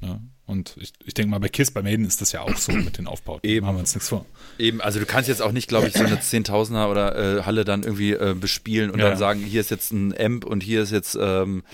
Ja? 0.00 0.20
Und 0.46 0.76
ich, 0.80 0.92
ich 1.04 1.14
denke 1.14 1.30
mal, 1.30 1.40
bei 1.40 1.48
Kiss, 1.48 1.70
bei 1.70 1.82
Maiden 1.82 2.06
ist 2.06 2.20
das 2.20 2.32
ja 2.32 2.40
auch 2.40 2.56
so 2.56 2.72
mit 2.72 2.96
den 2.98 3.06
Aufbauten. 3.06 3.46
Eben. 3.46 3.66
Machen 3.66 3.76
wir 3.76 3.80
uns 3.80 3.94
nichts 3.94 4.08
vor. 4.08 4.24
eben, 4.58 4.80
also 4.80 4.98
du 5.00 5.06
kannst 5.06 5.28
jetzt 5.28 5.42
auch 5.42 5.52
nicht, 5.52 5.68
glaube 5.68 5.88
ich, 5.88 5.94
so 5.94 6.04
eine 6.04 6.20
Zehntausender 6.20 6.90
oder 6.90 7.38
äh, 7.38 7.42
Halle 7.42 7.64
dann 7.64 7.82
irgendwie 7.82 8.12
äh, 8.12 8.34
bespielen 8.38 8.90
und 8.90 8.98
Ja. 9.00 9.10
dann 9.10 9.18
sagen, 9.18 9.40
hier 9.40 9.60
ist 9.60 9.70
jetzt 9.70 9.92
ein 9.92 10.14
Amp 10.18 10.44
und 10.44 10.62
hier 10.62 10.82
ist 10.82 10.92
jetzt, 10.92 11.18
ähm, 11.20 11.64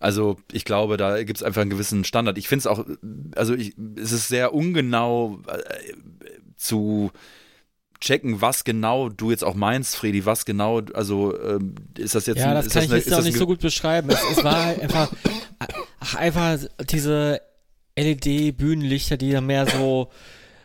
also 0.00 0.36
ich 0.52 0.64
glaube, 0.64 0.96
da 0.96 1.22
gibt 1.22 1.38
es 1.38 1.42
einfach 1.42 1.60
einen 1.62 1.70
gewissen 1.70 2.04
Standard. 2.04 2.38
Ich 2.38 2.48
finde 2.48 2.60
es 2.60 2.66
auch, 2.66 2.84
also 3.36 3.54
ich, 3.54 3.74
es 3.96 4.12
ist 4.12 4.28
sehr 4.28 4.54
ungenau 4.54 5.40
äh, 5.48 5.92
zu 6.56 7.10
checken, 8.00 8.40
was 8.40 8.62
genau 8.62 9.08
du 9.08 9.30
jetzt 9.32 9.42
auch 9.44 9.54
meinst, 9.56 9.96
Fredi, 9.96 10.24
was 10.24 10.44
genau, 10.44 10.80
also 10.94 11.36
ähm, 11.42 11.74
ist 11.96 12.14
das 12.14 12.26
jetzt 12.26 12.38
Ja, 12.38 12.54
das 12.54 12.68
kann 12.68 12.84
ich 12.84 12.90
eine- 12.90 12.98
jetzt 13.00 13.12
auch 13.12 13.16
das 13.16 13.24
nicht 13.26 13.38
so 13.38 13.46
gut 13.46 13.60
beschreiben. 13.60 14.08
Es, 14.10 14.20
es 14.30 14.44
war 14.44 14.64
halt 14.66 14.80
einfach, 14.80 15.10
ach, 15.98 16.14
einfach 16.14 16.58
diese 16.88 17.40
LED-Bühnenlichter, 17.98 19.16
die 19.16 19.32
dann 19.32 19.46
mehr 19.46 19.66
so, 19.66 20.10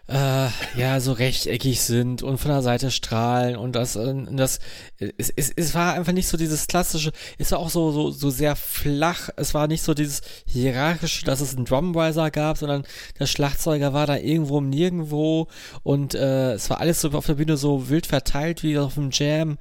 äh, 0.07 0.49
ja, 0.75 0.99
so 0.99 1.13
rechteckig 1.13 1.81
sind 1.81 2.23
und 2.23 2.37
von 2.37 2.51
der 2.51 2.61
Seite 2.61 2.91
strahlen 2.91 3.55
und 3.55 3.73
das, 3.73 3.95
äh, 3.95 4.13
das, 4.31 4.59
es, 4.99 5.29
es, 5.29 5.51
es 5.55 5.73
war 5.73 5.93
einfach 5.93 6.11
nicht 6.11 6.27
so 6.27 6.35
dieses 6.35 6.67
klassische, 6.67 7.13
es 7.37 7.51
war 7.53 7.59
auch 7.59 7.69
so, 7.69 7.91
so, 7.91 8.11
so 8.11 8.29
sehr 8.29 8.57
flach, 8.57 9.29
es 9.37 9.53
war 9.53 9.67
nicht 9.67 9.81
so 9.81 9.93
dieses 9.93 10.21
hierarchische, 10.45 11.25
dass 11.25 11.39
es 11.39 11.55
einen 11.55 11.63
Drumriser 11.63 12.31
gab, 12.31 12.57
sondern 12.57 12.83
der 13.17 13.27
Schlagzeuger 13.27 13.93
war 13.93 14.05
da 14.05 14.17
irgendwo 14.17 14.59
Nirgendwo 14.59 15.47
und 15.83 16.15
äh, 16.15 16.53
es 16.53 16.69
war 16.69 16.81
alles 16.81 16.99
so 16.99 17.11
auf 17.11 17.25
der 17.25 17.35
Bühne 17.35 17.55
so 17.55 17.89
wild 17.89 18.05
verteilt 18.05 18.61
wie 18.61 18.77
auf 18.77 18.95
dem 18.95 19.09
Jam. 19.11 19.57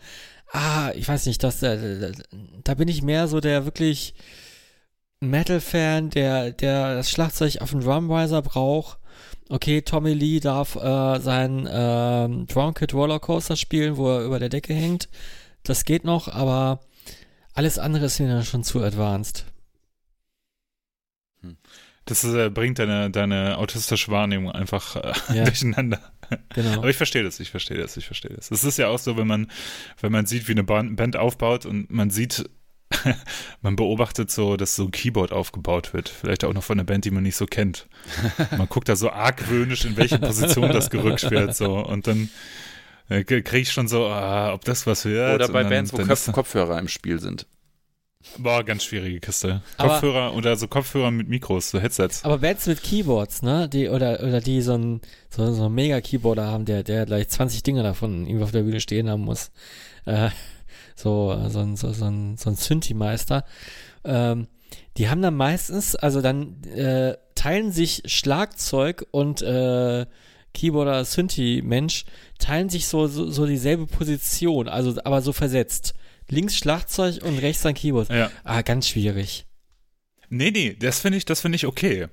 Ah, 0.51 0.91
ich 0.95 1.07
weiß 1.07 1.27
nicht, 1.27 1.43
das, 1.45 1.63
äh, 1.63 2.13
da 2.65 2.75
bin 2.75 2.89
ich 2.89 3.03
mehr 3.03 3.29
so 3.29 3.41
der 3.41 3.65
wirklich 3.65 4.15
Metal-Fan, 5.21 6.11
der, 6.11 6.51
der 6.51 6.97
das 6.97 7.11
Schlagzeug 7.11 7.59
auf 7.61 7.71
dem 7.71 7.81
Drumriser 7.81 8.43
braucht. 8.43 8.99
Okay, 9.53 9.83
Tommy 9.83 10.15
Lee 10.15 10.41
darf 10.41 10.77
äh, 10.77 11.21
seinen 11.21 11.69
ähm, 11.71 12.47
Drumkit 12.47 12.95
Rollercoaster 12.95 13.55
spielen, 13.55 13.99
wo 13.99 14.09
er 14.09 14.25
über 14.25 14.39
der 14.39 14.49
Decke 14.49 14.73
hängt. 14.73 15.11
Das 15.63 15.85
geht 15.85 16.05
noch, 16.05 16.29
aber 16.29 16.81
alles 17.53 17.79
andere 17.79 18.07
ist 18.07 18.19
mir 18.19 18.29
dann 18.29 18.45
schon 18.45 18.65
zu 18.65 18.83
advanced. 18.83 19.45
Das 22.07 22.25
ist, 22.25 22.33
äh, 22.33 22.49
bringt 22.49 22.79
deine, 22.79 23.11
deine 23.11 23.59
autistische 23.59 24.11
Wahrnehmung 24.11 24.53
einfach 24.53 24.97
äh, 24.97 25.13
Ja. 25.37 25.45
durcheinander. 25.45 26.01
Genau. 26.55 26.79
Aber 26.79 26.89
ich 26.89 26.97
verstehe 26.97 27.23
das, 27.23 27.39
ich 27.39 27.51
verstehe 27.51 27.77
das, 27.77 27.99
ich 27.99 28.07
verstehe 28.07 28.35
das. 28.35 28.51
Es 28.51 28.65
ist 28.65 28.79
ja 28.79 28.89
auch 28.89 28.99
so, 28.99 29.19
wenn 29.19 29.27
man, 29.27 29.51
wenn 30.01 30.13
man 30.13 30.25
sieht, 30.25 30.49
wie 30.49 30.53
eine 30.53 30.65
Band 30.65 31.17
aufbaut 31.17 31.67
und 31.67 31.91
man 31.91 32.09
sieht, 32.09 32.49
man 33.63 33.77
beobachtet 33.77 34.31
so, 34.31 34.57
dass 34.57 34.75
so 34.77 34.85
ein 34.85 34.91
Keyboard 34.91 35.33
aufgebaut 35.33 35.93
wird. 35.95 36.09
Vielleicht 36.09 36.45
auch 36.45 36.53
noch 36.53 36.63
von 36.63 36.79
einer 36.79 36.85
Band, 36.85 37.05
die 37.05 37.11
man 37.11 37.23
nicht 37.23 37.37
so 37.37 37.47
kennt. 37.47 37.87
Man 38.57 38.69
guckt 38.69 38.89
da 38.89 38.97
so 38.97 39.11
argwöhnisch, 39.11 39.85
in 39.85 39.97
welche 39.97 40.19
Position 40.19 40.73
das 40.73 40.91
gerückt 40.91 41.31
wird, 41.31 41.55
so. 41.57 41.79
Und 41.79 42.07
dann 42.07 42.29
äh, 43.09 43.25
kriege 43.25 43.59
ich 43.59 43.73
schon 43.73 43.89
so, 43.89 44.07
ah, 44.07 44.53
ob 44.53 44.65
das 44.65 44.87
was 44.87 45.05
wird. 45.05 45.35
Oder 45.35 45.49
bei 45.49 45.63
dann, 45.63 45.71
Bands, 45.71 45.93
wo 45.93 45.99
ist- 45.99 46.33
Kopfhörer 46.33 46.79
im 46.79 46.89
Spiel 46.89 47.19
sind. 47.21 47.47
Boah, 48.39 48.63
ganz 48.65 48.85
schwierige 48.85 49.21
Kiste. 49.21 49.63
Aber- 49.77 49.95
Kopfhörer 49.95 50.35
oder 50.35 50.57
so 50.57 50.69
Kopfhörer 50.69 51.11
mit 51.11 51.29
Mikros, 51.29 51.71
so 51.71 51.81
Headsets. 51.81 52.25
Aber 52.25 52.39
Bands 52.39 52.67
mit 52.67 52.83
Keyboards, 52.83 53.43
ne? 53.43 53.69
Die, 53.69 53.89
oder, 53.89 54.21
oder 54.23 54.41
die 54.41 54.63
so 54.63 54.75
ein, 54.75 55.01
so, 55.29 55.53
so 55.53 55.67
ein 55.67 55.73
Mega-Keyboarder 55.75 56.47
haben, 56.47 56.65
der, 56.65 56.83
der 56.85 57.05
gleich 57.07 57.29
20 57.29 57.63
Dinge 57.63 57.83
davon 57.83 58.27
irgendwie 58.27 58.45
auf 58.45 58.53
der 58.53 58.63
Bühne 58.63 58.81
stehen 58.81 59.11
haben 59.11 59.23
muss. 59.25 59.51
Äh, 60.05 60.31
so, 60.95 61.49
so 61.49 61.61
ein, 61.61 61.77
so, 61.77 61.93
so 61.93 62.05
ein, 62.05 62.37
so 62.37 62.51
ein 62.51 62.57
Synthi-Meister. 62.57 63.45
Ähm, 64.05 64.49
die 64.97 65.09
haben 65.09 65.23
dann 65.23 65.35
meistens, 65.35 65.97
also 65.97 66.21
dann 66.21 66.63
äh, 66.65 67.17
teilen 67.35 67.73
sich 67.73 68.03
Schlagzeug 68.07 69.07
und 69.11 69.43
äh, 69.43 70.07
Keyboarder, 70.55 71.05
Synthi-Mensch, 71.05 72.05
teilen 72.39 72.69
sich 72.69 72.87
so, 72.87 73.07
so, 73.07 73.31
so 73.31 73.47
dieselbe 73.47 73.87
Position, 73.87 74.69
also 74.69 74.95
aber 75.05 75.23
so 75.23 75.33
versetzt. 75.33 75.95
Links 76.29 76.57
Schlagzeug 76.57 77.23
und 77.25 77.39
rechts 77.39 77.63
dann 77.63 77.75
Keyboard. 77.75 78.11
Ja. 78.11 78.31
Ah, 78.45 78.63
ganz 78.63 78.89
schwierig. 78.89 79.47
Nee, 80.29 80.51
nee, 80.51 80.77
das 80.79 81.01
finde 81.01 81.19
ich, 81.19 81.25
das 81.25 81.41
finde 81.41 81.57
ich 81.57 81.67
okay. 81.67 82.09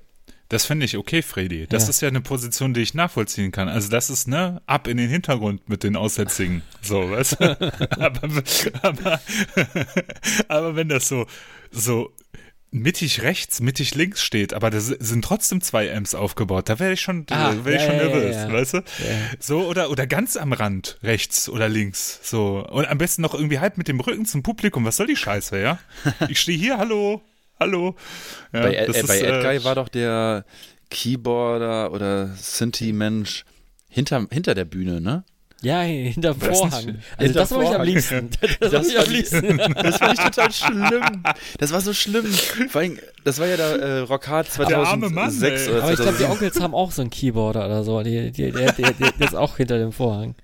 Das 0.50 0.66
finde 0.66 0.84
ich 0.84 0.96
okay, 0.98 1.22
Freddy. 1.22 1.66
Das 1.68 1.84
Ja. 1.84 1.88
ist 1.90 2.00
ja 2.02 2.08
eine 2.08 2.20
Position, 2.20 2.74
die 2.74 2.80
ich 2.82 2.92
nachvollziehen 2.92 3.52
kann. 3.52 3.68
Also 3.68 3.88
das 3.88 4.10
ist, 4.10 4.28
ne, 4.28 4.60
ab 4.66 4.88
in 4.88 4.96
den 4.98 5.08
Hintergrund 5.08 5.68
mit 5.68 5.82
den 5.84 5.96
Aussätzigen. 5.96 6.62
So, 6.82 7.10
weißt 7.10 7.40
du? 7.40 7.56
aber, 8.00 8.42
aber, 8.82 9.20
aber 10.48 10.76
wenn 10.76 10.88
das 10.88 11.08
so, 11.08 11.26
so 11.70 12.12
mittig 12.72 13.22
rechts, 13.22 13.60
mittig 13.60 13.94
links 13.94 14.22
steht, 14.22 14.52
aber 14.54 14.70
da 14.70 14.80
sind 14.80 15.24
trotzdem 15.24 15.60
zwei 15.60 15.94
Amps 15.94 16.14
aufgebaut, 16.14 16.68
da 16.68 16.78
wäre 16.78 16.92
ich 16.92 17.00
schon, 17.00 17.26
Ah, 17.30 17.54
wäre 17.64 17.76
ich 17.76 17.82
ja, 17.82 17.88
schon 17.88 17.96
ja, 17.98 18.04
nervös, 18.06 18.36
ja. 18.36 18.52
weißt 18.52 18.74
du? 18.74 18.84
So, 19.40 19.66
oder, 19.68 19.90
oder 19.90 20.06
ganz 20.06 20.36
am 20.36 20.52
Rand, 20.52 20.98
rechts 21.02 21.48
oder 21.48 21.68
links, 21.68 22.20
so. 22.22 22.64
Und 22.68 22.86
am 22.86 22.98
besten 22.98 23.22
noch 23.22 23.34
irgendwie 23.34 23.58
halb 23.58 23.76
mit 23.76 23.88
dem 23.88 23.98
Rücken 24.00 24.24
zum 24.24 24.42
Publikum. 24.44 24.84
Was 24.84 24.96
soll 24.98 25.06
die 25.08 25.16
Scheiße, 25.16 25.60
ja? 25.60 25.78
Ich 26.28 26.38
stehe 26.40 26.58
hier, 26.58 26.78
hallo, 26.78 27.22
hallo. 27.60 27.94
Ja, 28.52 28.62
bei 28.62 28.84
das 28.86 28.96
äh, 28.96 29.00
ist, 29.00 29.06
bei 29.06 29.18
äh, 29.20 29.38
Edguy 29.38 29.64
war 29.64 29.74
doch 29.76 29.88
der 29.88 30.44
Keyboarder 30.90 31.92
oder 31.92 32.28
Synthi-Mensch 32.36 33.44
hinter, 33.88 34.26
hinter 34.30 34.54
der 34.54 34.64
Bühne, 34.64 35.00
ne? 35.00 35.24
Ja, 35.62 35.82
hinterm 35.82 36.40
Weiß 36.40 36.58
Vorhang. 36.58 36.86
nicht. 36.86 36.98
Also 37.18 37.34
das 37.34 37.50
wollte 37.50 37.64
ich 37.64 37.68
am 37.68 37.74
Vorhang. 37.74 37.86
liebsten. 37.86 38.30
Das, 38.60 38.70
Das 38.70 38.88
ich 38.88 38.98
am 38.98 39.10
liebsten. 39.10 39.58
Das 39.74 39.96
fand 39.98 40.14
ich 40.18 40.24
total 40.24 40.52
schlimm. 40.52 41.22
Das 41.58 41.72
war 41.72 41.80
so 41.82 41.92
schlimm. 41.92 42.24
Vor 42.70 42.80
allem, 42.80 42.98
das 43.24 43.38
war 43.38 43.46
ja 43.46 43.56
der 43.58 43.66
äh, 43.78 43.98
Rockhard 44.00 44.48
Der 44.70 44.78
arme 44.78 45.10
Mann, 45.10 45.30
2006 45.30 45.62
ey. 45.66 45.72
oder 45.72 45.82
Aber 45.82 45.90
ich 45.92 45.96
glaube, 45.96 46.12
die 46.12 46.24
2007. 46.24 46.30
Onkels 46.32 46.60
haben 46.60 46.74
auch 46.74 46.90
so 46.92 47.02
einen 47.02 47.10
Keyboarder 47.10 47.66
oder 47.66 47.84
so. 47.84 48.02
Die, 48.02 48.32
die, 48.32 48.52
der, 48.52 48.72
der, 48.72 48.92
der, 48.92 49.20
ist 49.26 49.34
auch 49.36 49.58
hinter 49.58 49.76
dem 49.78 49.92
Vorhang. 49.92 50.34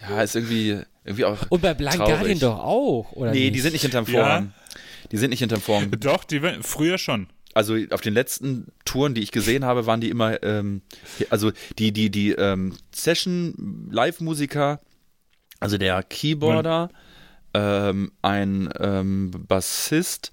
Ja, 0.00 0.20
ist 0.20 0.34
irgendwie, 0.34 0.80
irgendwie 1.04 1.24
auch. 1.26 1.38
Und 1.48 1.62
bei 1.62 1.72
Blind 1.72 1.94
Traurig. 1.94 2.14
Guardian 2.16 2.38
doch 2.40 2.58
auch, 2.58 3.12
oder 3.12 3.30
Nee, 3.30 3.44
nicht? 3.44 3.54
die 3.54 3.60
sind 3.60 3.72
nicht 3.72 3.82
hinterm 3.82 4.04
Ja. 4.08 4.46
Die 5.12 5.16
sind 5.18 5.30
nicht 5.30 5.38
hinterm 5.40 5.60
Vorhang. 5.60 5.90
Doch, 6.00 6.24
die 6.24 6.42
waren- 6.42 6.62
früher 6.62 6.98
schon. 6.98 7.28
Also 7.54 7.76
auf 7.90 8.02
den 8.02 8.12
letzten 8.12 8.66
Touren, 8.84 9.14
die 9.14 9.22
ich 9.22 9.32
gesehen 9.32 9.64
habe, 9.64 9.86
waren 9.86 10.00
die 10.02 10.10
immer, 10.10 10.42
ähm, 10.42 10.82
also 11.30 11.52
die, 11.78 11.90
die, 11.92 12.10
die 12.10 12.32
ähm, 12.32 12.76
Session-Live-Musiker, 12.94 14.80
also 15.58 15.78
der 15.78 16.02
Keyboarder, 16.02 16.90
ähm, 17.54 18.12
ein 18.20 18.68
ähm, 18.78 19.30
Bassist, 19.48 20.32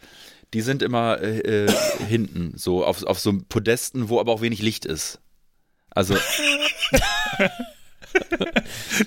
die 0.53 0.59
sind 0.61 0.81
immer 0.83 1.21
äh, 1.21 1.65
äh, 1.65 1.71
hinten, 2.09 2.57
so 2.57 2.83
auf, 2.83 3.03
auf 3.03 3.19
so 3.19 3.31
Podesten, 3.47 4.09
wo 4.09 4.19
aber 4.19 4.33
auch 4.33 4.41
wenig 4.41 4.61
Licht 4.61 4.85
ist. 4.85 5.21
Also 5.91 6.15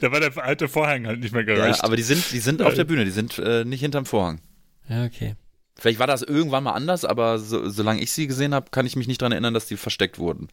da 0.00 0.10
war 0.12 0.20
der 0.20 0.36
alte 0.42 0.68
Vorhang 0.68 1.06
halt 1.06 1.20
nicht 1.20 1.32
mehr 1.34 1.44
gereicht. 1.44 1.78
Ja, 1.78 1.84
aber 1.84 1.96
die 1.96 2.02
sind, 2.02 2.24
die 2.32 2.38
sind 2.38 2.62
auf 2.62 2.74
der 2.74 2.84
Bühne, 2.84 3.04
die 3.04 3.10
sind 3.10 3.38
äh, 3.38 3.64
nicht 3.64 3.80
hinterm 3.80 4.06
Vorhang. 4.06 4.40
Ja, 4.88 5.04
okay. 5.04 5.34
Vielleicht 5.78 5.98
war 5.98 6.06
das 6.06 6.22
irgendwann 6.22 6.64
mal 6.64 6.72
anders, 6.72 7.04
aber 7.04 7.38
so, 7.38 7.68
solange 7.68 8.00
ich 8.00 8.12
sie 8.12 8.26
gesehen 8.26 8.54
habe, 8.54 8.70
kann 8.70 8.86
ich 8.86 8.96
mich 8.96 9.08
nicht 9.08 9.20
daran 9.20 9.32
erinnern, 9.32 9.54
dass 9.54 9.66
die 9.66 9.76
versteckt 9.76 10.18
wurden. 10.18 10.48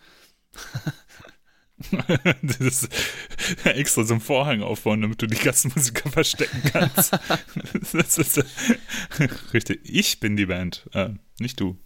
das 2.41 2.89
extra 3.63 4.03
so 4.03 4.13
einen 4.13 4.21
Vorhang 4.21 4.61
aufbauen, 4.61 5.01
damit 5.01 5.21
du 5.21 5.27
die 5.27 5.37
ganzen 5.37 5.71
Musiker 5.75 6.09
verstecken 6.09 6.61
kannst. 6.71 7.13
das 7.93 8.17
ist, 8.17 8.45
richtig. 9.53 9.81
Ich 9.83 10.19
bin 10.19 10.35
die 10.35 10.45
Band, 10.45 10.87
äh, 10.93 11.09
nicht 11.39 11.59
du. 11.59 11.77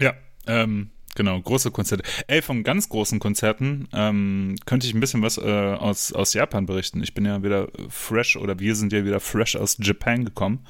Ja, 0.00 0.14
ähm, 0.46 0.90
genau, 1.14 1.40
große 1.40 1.70
Konzerte. 1.70 2.04
Ey, 2.26 2.42
von 2.42 2.62
ganz 2.62 2.88
großen 2.88 3.20
Konzerten 3.20 3.88
ähm, 3.92 4.56
könnte 4.66 4.86
ich 4.86 4.94
ein 4.94 5.00
bisschen 5.00 5.22
was 5.22 5.38
äh, 5.38 5.40
aus, 5.40 6.12
aus 6.12 6.34
Japan 6.34 6.66
berichten. 6.66 7.02
Ich 7.02 7.14
bin 7.14 7.24
ja 7.24 7.42
wieder 7.42 7.68
fresh 7.88 8.36
oder 8.36 8.58
wir 8.58 8.74
sind 8.74 8.92
ja 8.92 9.04
wieder 9.04 9.20
fresh 9.20 9.56
aus 9.56 9.76
Japan 9.80 10.24
gekommen. 10.24 10.66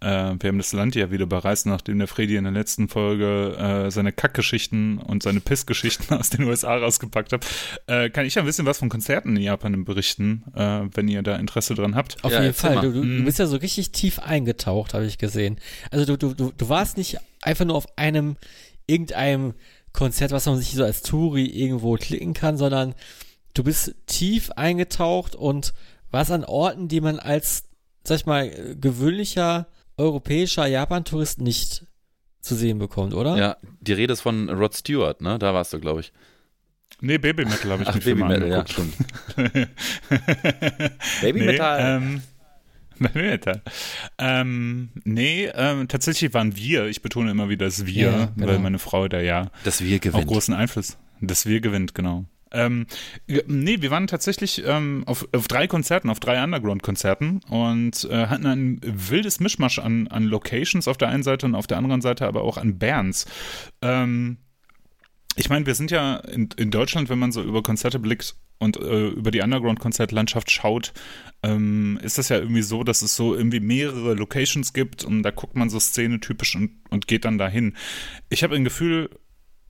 Äh, 0.00 0.34
wir 0.40 0.48
haben 0.48 0.58
das 0.58 0.72
Land 0.72 0.94
ja 0.94 1.10
wieder 1.10 1.26
bereist, 1.26 1.66
nachdem 1.66 1.98
der 1.98 2.08
Freddy 2.08 2.36
in 2.36 2.44
der 2.44 2.52
letzten 2.52 2.88
Folge 2.88 3.56
äh, 3.86 3.90
seine 3.90 4.12
Kackgeschichten 4.12 4.98
und 4.98 5.22
seine 5.22 5.40
Pissgeschichten 5.40 6.16
aus 6.18 6.30
den 6.30 6.44
USA 6.44 6.76
rausgepackt 6.76 7.32
hat. 7.32 7.46
Äh, 7.86 8.10
kann 8.10 8.26
ich 8.26 8.34
ja 8.34 8.42
ein 8.42 8.46
bisschen 8.46 8.66
was 8.66 8.78
von 8.78 8.88
Konzerten 8.88 9.36
in 9.36 9.42
Japan 9.42 9.84
berichten, 9.84 10.44
äh, 10.54 10.82
wenn 10.94 11.08
ihr 11.08 11.22
da 11.22 11.36
Interesse 11.36 11.74
dran 11.74 11.94
habt. 11.94 12.22
Auf 12.24 12.32
Ja, 12.32 12.42
jeden 12.42 12.54
Fall. 12.54 12.80
Du, 12.80 12.92
du, 12.92 13.02
Mhm. 13.02 13.24
bist 13.24 13.38
ja 13.38 13.46
so 13.46 13.56
richtig 13.56 13.92
tief 13.92 14.18
eingetaucht, 14.18 14.92
habe 14.94 15.06
ich 15.06 15.18
gesehen. 15.18 15.58
Also 15.90 16.04
du, 16.04 16.16
du, 16.16 16.34
du, 16.34 16.52
du 16.56 16.68
warst 16.68 16.96
nicht 16.98 17.16
einfach 17.42 17.64
nur 17.64 17.76
auf 17.76 17.86
einem, 17.96 18.36
irgendeinem 18.86 19.54
Konzert, 19.92 20.30
was 20.30 20.44
man 20.46 20.58
sich 20.58 20.72
so 20.74 20.84
als 20.84 21.02
Touri 21.02 21.46
irgendwo 21.46 21.94
klicken 21.96 22.34
kann, 22.34 22.58
sondern 22.58 22.94
du 23.54 23.64
bist 23.64 23.94
tief 24.06 24.50
eingetaucht 24.50 25.34
und 25.34 25.72
warst 26.10 26.30
an 26.30 26.44
Orten, 26.44 26.88
die 26.88 27.00
man 27.00 27.18
als, 27.18 27.64
sag 28.04 28.16
ich 28.16 28.26
mal, 28.26 28.44
äh, 28.46 28.76
gewöhnlicher 28.78 29.66
europäischer 29.96 30.66
Japan-Tourist 30.66 31.40
nicht 31.40 31.86
zu 32.40 32.54
sehen 32.54 32.78
bekommt, 32.78 33.14
oder? 33.14 33.36
Ja, 33.36 33.56
die 33.80 33.92
Rede 33.92 34.12
ist 34.12 34.20
von 34.20 34.48
Rod 34.48 34.74
Stewart, 34.74 35.20
ne? 35.20 35.38
Da 35.38 35.52
warst 35.54 35.72
du, 35.72 35.80
glaube 35.80 36.00
ich. 36.00 36.12
Nee, 37.00 37.18
Baby 37.18 37.44
Metal 37.44 37.70
habe 37.72 37.82
ich 37.82 37.88
Ach, 37.88 37.94
mir 37.94 38.00
Baby 38.00 38.10
schon 38.20 38.28
mal 38.28 38.38
Metal, 38.38 38.48
ja, 38.48 38.58
angeguckt. 38.60 38.70
stimmt. 39.36 39.68
Baby 41.20 41.40
nee, 41.40 41.46
Metal. 41.46 41.78
Ähm, 42.02 42.22
Baby 42.98 43.22
Metal. 43.22 43.62
Ähm, 44.18 44.88
nee, 45.04 45.46
ähm, 45.54 45.88
tatsächlich 45.88 46.32
waren 46.32 46.56
wir, 46.56 46.86
ich 46.86 47.02
betone 47.02 47.30
immer 47.30 47.48
wieder 47.48 47.66
das 47.66 47.84
Wir, 47.86 48.10
Ja, 48.10 48.26
genau. 48.34 48.46
weil 48.46 48.58
meine 48.60 48.78
Frau 48.78 49.08
da 49.08 49.20
ja 49.20 49.50
dass 49.64 49.82
wir 49.82 49.96
auch 49.96 50.00
gewinnen. 50.00 50.26
großen 50.26 50.54
Einfluss. 50.54 50.96
Das 51.20 51.46
Wir 51.46 51.60
gewinnt, 51.60 51.94
genau. 51.94 52.24
Ähm, 52.56 52.86
nee, 53.26 53.76
wir 53.80 53.90
waren 53.90 54.06
tatsächlich 54.06 54.64
ähm, 54.64 55.04
auf, 55.06 55.28
auf 55.32 55.46
drei 55.46 55.66
Konzerten, 55.66 56.08
auf 56.08 56.20
drei 56.20 56.42
Underground-Konzerten 56.42 57.40
und 57.50 58.04
äh, 58.10 58.26
hatten 58.26 58.46
ein 58.46 58.80
wildes 58.82 59.40
Mischmasch 59.40 59.78
an, 59.78 60.08
an 60.08 60.24
Locations 60.24 60.88
auf 60.88 60.96
der 60.96 61.08
einen 61.08 61.22
Seite 61.22 61.44
und 61.46 61.54
auf 61.54 61.66
der 61.66 61.76
anderen 61.76 62.00
Seite 62.00 62.26
aber 62.26 62.42
auch 62.42 62.56
an 62.56 62.78
Bands. 62.78 63.26
Ähm, 63.82 64.38
ich 65.36 65.50
meine, 65.50 65.66
wir 65.66 65.74
sind 65.74 65.90
ja 65.90 66.16
in, 66.16 66.48
in 66.56 66.70
Deutschland, 66.70 67.10
wenn 67.10 67.18
man 67.18 67.30
so 67.30 67.42
über 67.42 67.62
Konzerte 67.62 67.98
blickt 67.98 68.36
und 68.58 68.78
äh, 68.78 69.08
über 69.08 69.30
die 69.30 69.42
Underground-Konzertlandschaft 69.42 70.50
schaut, 70.50 70.94
ähm, 71.42 71.98
ist 72.02 72.16
das 72.16 72.30
ja 72.30 72.38
irgendwie 72.38 72.62
so, 72.62 72.84
dass 72.84 73.02
es 73.02 73.16
so 73.16 73.34
irgendwie 73.34 73.60
mehrere 73.60 74.14
Locations 74.14 74.72
gibt 74.72 75.04
und 75.04 75.22
da 75.22 75.30
guckt 75.30 75.54
man 75.54 75.68
so 75.68 75.78
szenetypisch 75.78 76.56
und, 76.56 76.70
und 76.88 77.06
geht 77.06 77.26
dann 77.26 77.36
dahin. 77.36 77.76
Ich 78.30 78.42
habe 78.42 78.56
ein 78.56 78.64
Gefühl, 78.64 79.10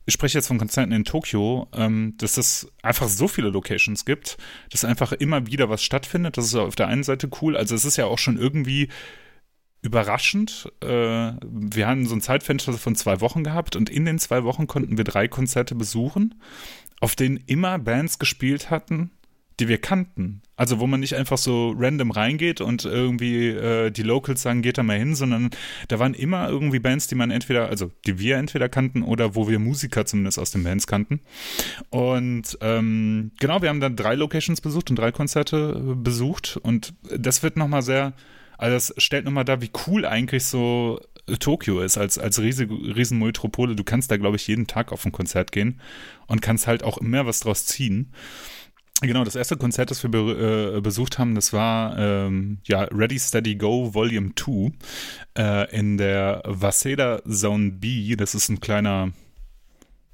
ich 0.06 0.14
spreche 0.14 0.38
jetzt 0.38 0.46
von 0.46 0.58
Konzerten 0.58 0.92
in 0.92 1.04
Tokio, 1.04 1.68
ähm, 1.74 2.14
dass 2.16 2.36
es 2.36 2.72
einfach 2.82 3.08
so 3.08 3.26
viele 3.26 3.48
Locations 3.48 4.04
gibt, 4.04 4.38
dass 4.70 4.84
einfach 4.84 5.12
immer 5.12 5.48
wieder 5.48 5.68
was 5.68 5.82
stattfindet. 5.82 6.36
Das 6.36 6.46
ist 6.46 6.54
auf 6.54 6.76
der 6.76 6.86
einen 6.86 7.02
Seite 7.02 7.28
cool. 7.42 7.56
Also 7.56 7.74
es 7.74 7.84
ist 7.84 7.96
ja 7.96 8.06
auch 8.06 8.18
schon 8.18 8.38
irgendwie 8.38 8.88
überraschend. 9.82 10.72
Äh, 10.80 11.32
wir 11.42 11.86
hatten 11.88 12.06
so 12.06 12.14
ein 12.14 12.20
Zeitfenster 12.20 12.72
von 12.74 12.94
zwei 12.94 13.20
Wochen 13.20 13.42
gehabt 13.42 13.74
und 13.74 13.90
in 13.90 14.04
den 14.04 14.20
zwei 14.20 14.44
Wochen 14.44 14.68
konnten 14.68 14.96
wir 14.96 15.04
drei 15.04 15.26
Konzerte 15.26 15.74
besuchen, 15.74 16.40
auf 17.00 17.16
denen 17.16 17.38
immer 17.46 17.78
Bands 17.80 18.20
gespielt 18.20 18.70
hatten, 18.70 19.10
die 19.58 19.68
wir 19.68 19.78
kannten. 19.78 20.42
Also 20.56 20.80
wo 20.80 20.86
man 20.86 21.00
nicht 21.00 21.14
einfach 21.14 21.38
so 21.38 21.74
random 21.76 22.10
reingeht 22.10 22.60
und 22.60 22.84
irgendwie 22.84 23.48
äh, 23.48 23.90
die 23.90 24.02
Locals 24.02 24.42
sagen, 24.42 24.62
geht 24.62 24.78
da 24.78 24.82
mal 24.82 24.98
hin, 24.98 25.14
sondern 25.14 25.50
da 25.88 25.98
waren 25.98 26.14
immer 26.14 26.48
irgendwie 26.48 26.78
Bands, 26.78 27.06
die 27.06 27.14
man 27.14 27.30
entweder, 27.30 27.68
also 27.68 27.90
die 28.06 28.18
wir 28.18 28.36
entweder 28.36 28.68
kannten 28.68 29.02
oder 29.02 29.34
wo 29.34 29.48
wir 29.48 29.58
Musiker 29.58 30.06
zumindest 30.06 30.38
aus 30.38 30.50
den 30.50 30.64
Bands 30.64 30.86
kannten. 30.86 31.20
Und 31.90 32.56
ähm, 32.60 33.32
genau, 33.38 33.62
wir 33.62 33.68
haben 33.68 33.80
dann 33.80 33.96
drei 33.96 34.14
Locations 34.14 34.60
besucht 34.60 34.90
und 34.90 34.98
drei 34.98 35.12
Konzerte 35.12 35.78
äh, 35.78 35.94
besucht 35.94 36.58
und 36.62 36.94
das 37.14 37.42
wird 37.42 37.56
nochmal 37.56 37.82
sehr, 37.82 38.14
also 38.58 38.74
das 38.74 38.94
stellt 39.02 39.24
nochmal 39.24 39.44
dar, 39.44 39.60
wie 39.62 39.70
cool 39.86 40.06
eigentlich 40.06 40.44
so 40.44 41.00
Tokio 41.40 41.80
ist 41.80 41.98
als, 41.98 42.18
als 42.18 42.40
riesige, 42.40 42.72
Riesenmetropole. 42.74 43.74
Du 43.74 43.84
kannst 43.84 44.10
da, 44.10 44.16
glaube 44.16 44.36
ich, 44.36 44.46
jeden 44.46 44.66
Tag 44.66 44.92
auf 44.92 45.04
ein 45.04 45.12
Konzert 45.12 45.50
gehen 45.50 45.80
und 46.26 46.40
kannst 46.40 46.66
halt 46.66 46.84
auch 46.84 46.98
immer 46.98 47.26
was 47.26 47.40
draus 47.40 47.66
ziehen. 47.66 48.12
Genau, 49.02 49.24
das 49.24 49.36
erste 49.36 49.58
Konzert, 49.58 49.90
das 49.90 50.02
wir 50.02 50.10
be 50.10 50.76
äh, 50.76 50.80
besucht 50.80 51.18
haben, 51.18 51.34
das 51.34 51.52
war 51.52 51.98
ähm, 51.98 52.58
ja 52.64 52.84
Ready 52.84 53.18
Steady 53.18 53.56
Go 53.56 53.92
Volume 53.92 54.32
2 54.34 54.72
äh, 55.36 55.76
in 55.76 55.98
der 55.98 56.42
Waseda 56.46 57.20
Zone 57.28 57.72
B. 57.72 58.16
Das 58.16 58.34
ist 58.34 58.48
ein 58.48 58.60
kleiner, 58.60 59.12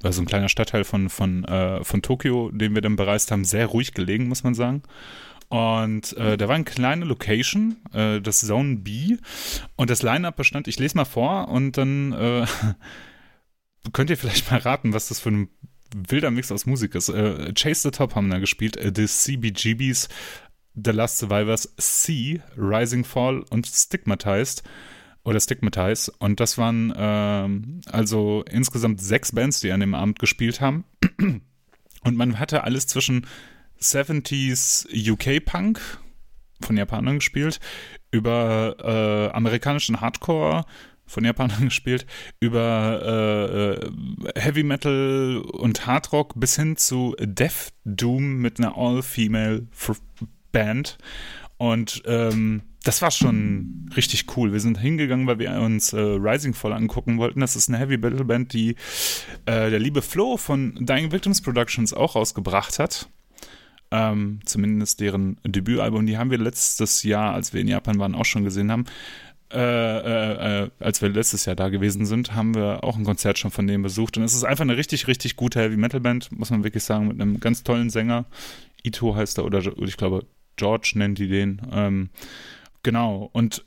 also 0.03 0.21
ein 0.21 0.27
kleiner 0.27 0.49
Stadtteil 0.49 0.83
von, 0.83 1.11
von, 1.11 1.45
äh, 1.45 1.85
von 1.85 2.03
Tokio, 2.03 2.51
den 2.51 2.75
wir 2.75 2.83
dann 2.83 2.97
bereist 2.97 3.31
haben. 3.31 3.45
Sehr 3.45 3.67
ruhig 3.67 3.95
gelegen, 3.95 4.27
muss 4.27 4.43
man 4.43 4.55
sagen. 4.55 4.83
Und 5.49 6.17
äh, 6.17 6.37
da 6.37 6.49
war 6.49 6.57
eine 6.57 6.65
kleine 6.65 7.05
Location, 7.05 7.77
äh, 7.93 8.21
das 8.21 8.41
Zone 8.41 8.79
B. 8.79 9.19
Und 9.77 9.91
das 9.91 10.03
Line-Up 10.03 10.35
bestand, 10.35 10.67
ich 10.67 10.79
lese 10.81 10.97
mal 10.97 11.05
vor 11.05 11.49
und 11.49 11.77
dann 11.77 12.13
äh, 12.15 12.47
könnt 13.93 14.11
ihr 14.11 14.17
vielleicht 14.17 14.51
mal 14.51 14.59
raten, 14.59 14.93
was 14.93 15.09
das 15.09 15.21
für 15.21 15.31
ein 15.31 15.51
wilder 15.95 16.31
Mix 16.31 16.51
aus 16.53 16.67
Musik 16.67 16.95
ist. 16.95 17.09
Äh, 17.09 17.53
Chase 17.55 17.83
the 17.83 17.91
Top 17.91 18.15
haben 18.15 18.31
da 18.31 18.39
gespielt, 18.39 18.77
äh, 18.77 18.93
The 18.95 19.07
CBGBs, 19.07 20.09
The 20.75 20.91
Last 20.91 21.19
Survivors, 21.19 21.75
C, 21.77 22.41
Rising 22.57 23.05
Fall 23.05 23.45
und 23.51 23.67
Stigmatized 23.67 24.63
oder 25.25 25.41
Stigmatize. 25.41 26.13
Und 26.19 26.41
das 26.41 26.59
waren 26.59 26.93
ähm, 26.97 27.81
also 27.87 28.45
insgesamt 28.51 29.01
sechs 29.01 29.33
Bands, 29.33 29.61
die 29.61 29.71
an 29.73 29.81
dem 29.81 29.95
Abend 29.95 30.19
gespielt 30.19 30.61
haben. 30.61 30.85
Und 32.05 32.17
man 32.17 32.41
hatte 32.41 32.65
alles 32.65 32.89
zwischen 32.89 33.27
70s 33.81 34.87
UK 34.91 35.45
Punk 35.45 35.81
von 36.61 36.77
Japanern 36.77 37.17
gespielt, 37.17 37.61
über 38.11 38.77
äh, 38.81 39.37
amerikanischen 39.37 40.01
Hardcore 40.01 40.65
von 41.13 41.25
Japanern 41.25 41.65
gespielt, 41.65 42.07
über 42.41 43.81
äh, 44.35 44.37
äh, 44.37 44.41
Heavy 44.41 44.63
Metal 44.63 45.43
und 45.53 45.87
Hard 45.87 46.13
Rock 46.13 46.33
bis 46.37 46.57
hin 46.57 46.77
zu 46.77 47.15
Death 47.21 47.73
Doom 47.85 48.39
mit 48.39 48.59
einer 48.59 48.77
All-Female 48.77 49.67
Band. 50.51 50.99
Und 51.59 52.03
ähm, 52.07 52.63
das 52.83 53.03
war 53.03 53.11
schon 53.11 53.89
richtig 53.97 54.37
cool. 54.37 54.53
Wir 54.53 54.61
sind 54.61 54.79
hingegangen, 54.79 55.27
weil 55.27 55.39
wir 55.39 55.53
uns 55.61 55.93
äh, 55.93 56.01
Rising 56.01 56.55
Fall 56.55 56.73
angucken 56.73 57.19
wollten. 57.19 57.41
Das 57.41 57.55
ist 57.55 57.69
eine 57.69 57.79
Heavy 57.79 57.99
Metal 57.99 58.25
Band, 58.25 58.53
die 58.53 58.71
äh, 59.47 59.71
der 59.71 59.79
liebe 59.79 60.03
Flo 60.03 60.37
von 60.37 60.75
Dying 60.81 61.13
Victims 61.13 61.41
Productions 61.41 61.93
auch 61.95 62.17
rausgebracht 62.17 62.79
hat. 62.81 63.09
Ähm, 63.93 64.41
zumindest 64.47 65.01
deren 65.01 65.37
Debütalbum. 65.45 66.07
Die 66.07 66.17
haben 66.17 66.31
wir 66.31 66.39
letztes 66.39 67.03
Jahr, 67.03 67.35
als 67.35 67.53
wir 67.53 67.61
in 67.61 67.69
Japan 67.69 67.99
waren, 67.99 68.15
auch 68.15 68.25
schon 68.25 68.43
gesehen 68.43 68.73
haben. 68.73 68.87
Äh, 69.53 69.59
äh, 69.59 70.65
äh, 70.65 70.71
als 70.81 71.03
wir 71.03 71.11
letztes 71.11 71.45
Jahr 71.45 71.57
da 71.57 71.69
gewesen 71.69 72.07
sind, 72.07 72.35
haben 72.35 72.55
wir 72.55 72.85
auch 72.85 72.97
ein 72.97 73.05
Konzert 73.05 73.39
schon 73.39 73.51
von 73.51 73.67
denen 73.67 73.83
besucht. 73.83 74.17
Und 74.17 74.23
es 74.23 74.35
ist 74.35 74.45
einfach 74.45 74.63
eine 74.63 74.77
richtig, 74.77 75.07
richtig 75.09 75.37
gute 75.37 75.61
Heavy 75.61 75.77
Metal 75.77 76.01
Band, 76.01 76.33
muss 76.33 76.51
man 76.51 76.65
wirklich 76.65 76.85
sagen, 76.85 77.09
mit 77.09 77.21
einem 77.21 77.39
ganz 77.39 77.63
tollen 77.63 77.91
Sänger. 77.91 78.25
Ito 78.83 79.15
heißt 79.15 79.39
er, 79.39 79.45
oder 79.45 79.61
ich 79.61 79.97
glaube, 79.97 80.27
George 80.57 80.93
nennt 80.95 81.19
die 81.19 81.29
den. 81.29 81.61
Ähm, 81.71 82.11
genau. 82.83 83.29
Und 83.33 83.65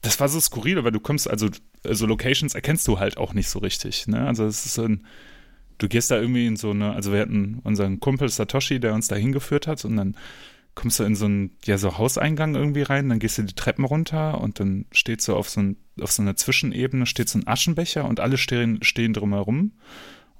das 0.00 0.18
war 0.20 0.28
so 0.28 0.40
skurril, 0.40 0.82
weil 0.82 0.92
du 0.92 1.00
kommst, 1.00 1.28
also, 1.28 1.48
also 1.84 2.06
Locations 2.06 2.54
erkennst 2.54 2.88
du 2.88 2.98
halt 2.98 3.18
auch 3.18 3.34
nicht 3.34 3.48
so 3.48 3.58
richtig. 3.58 4.06
Ne? 4.06 4.26
Also 4.26 4.46
es 4.46 4.64
ist 4.64 4.74
so 4.74 4.84
ein, 4.84 5.06
du 5.76 5.88
gehst 5.88 6.10
da 6.10 6.18
irgendwie 6.18 6.46
in 6.46 6.56
so 6.56 6.70
eine, 6.70 6.92
also 6.92 7.12
wir 7.12 7.20
hatten 7.20 7.60
unseren 7.62 8.00
Kumpel 8.00 8.28
Satoshi, 8.28 8.80
der 8.80 8.94
uns 8.94 9.08
da 9.08 9.16
hingeführt 9.16 9.66
hat 9.66 9.84
und 9.84 9.96
dann 9.96 10.16
kommst 10.80 10.98
du 10.98 11.04
in 11.04 11.14
so 11.14 11.26
einen, 11.26 11.50
ja, 11.64 11.76
so 11.76 11.98
Hauseingang 11.98 12.54
irgendwie 12.54 12.80
rein, 12.80 13.10
dann 13.10 13.18
gehst 13.18 13.36
du 13.36 13.42
die 13.42 13.54
Treppen 13.54 13.84
runter 13.84 14.40
und 14.40 14.60
dann 14.60 14.86
steht 14.92 15.20
so 15.20 15.36
auf 15.36 15.50
so, 15.50 15.60
ein, 15.60 15.76
auf 16.00 16.10
so 16.10 16.22
einer 16.22 16.36
Zwischenebene 16.36 17.04
steht 17.04 17.28
so 17.28 17.38
ein 17.38 17.46
Aschenbecher 17.46 18.06
und 18.06 18.18
alle 18.18 18.38
stehen, 18.38 18.82
stehen 18.82 19.12
drumherum 19.12 19.72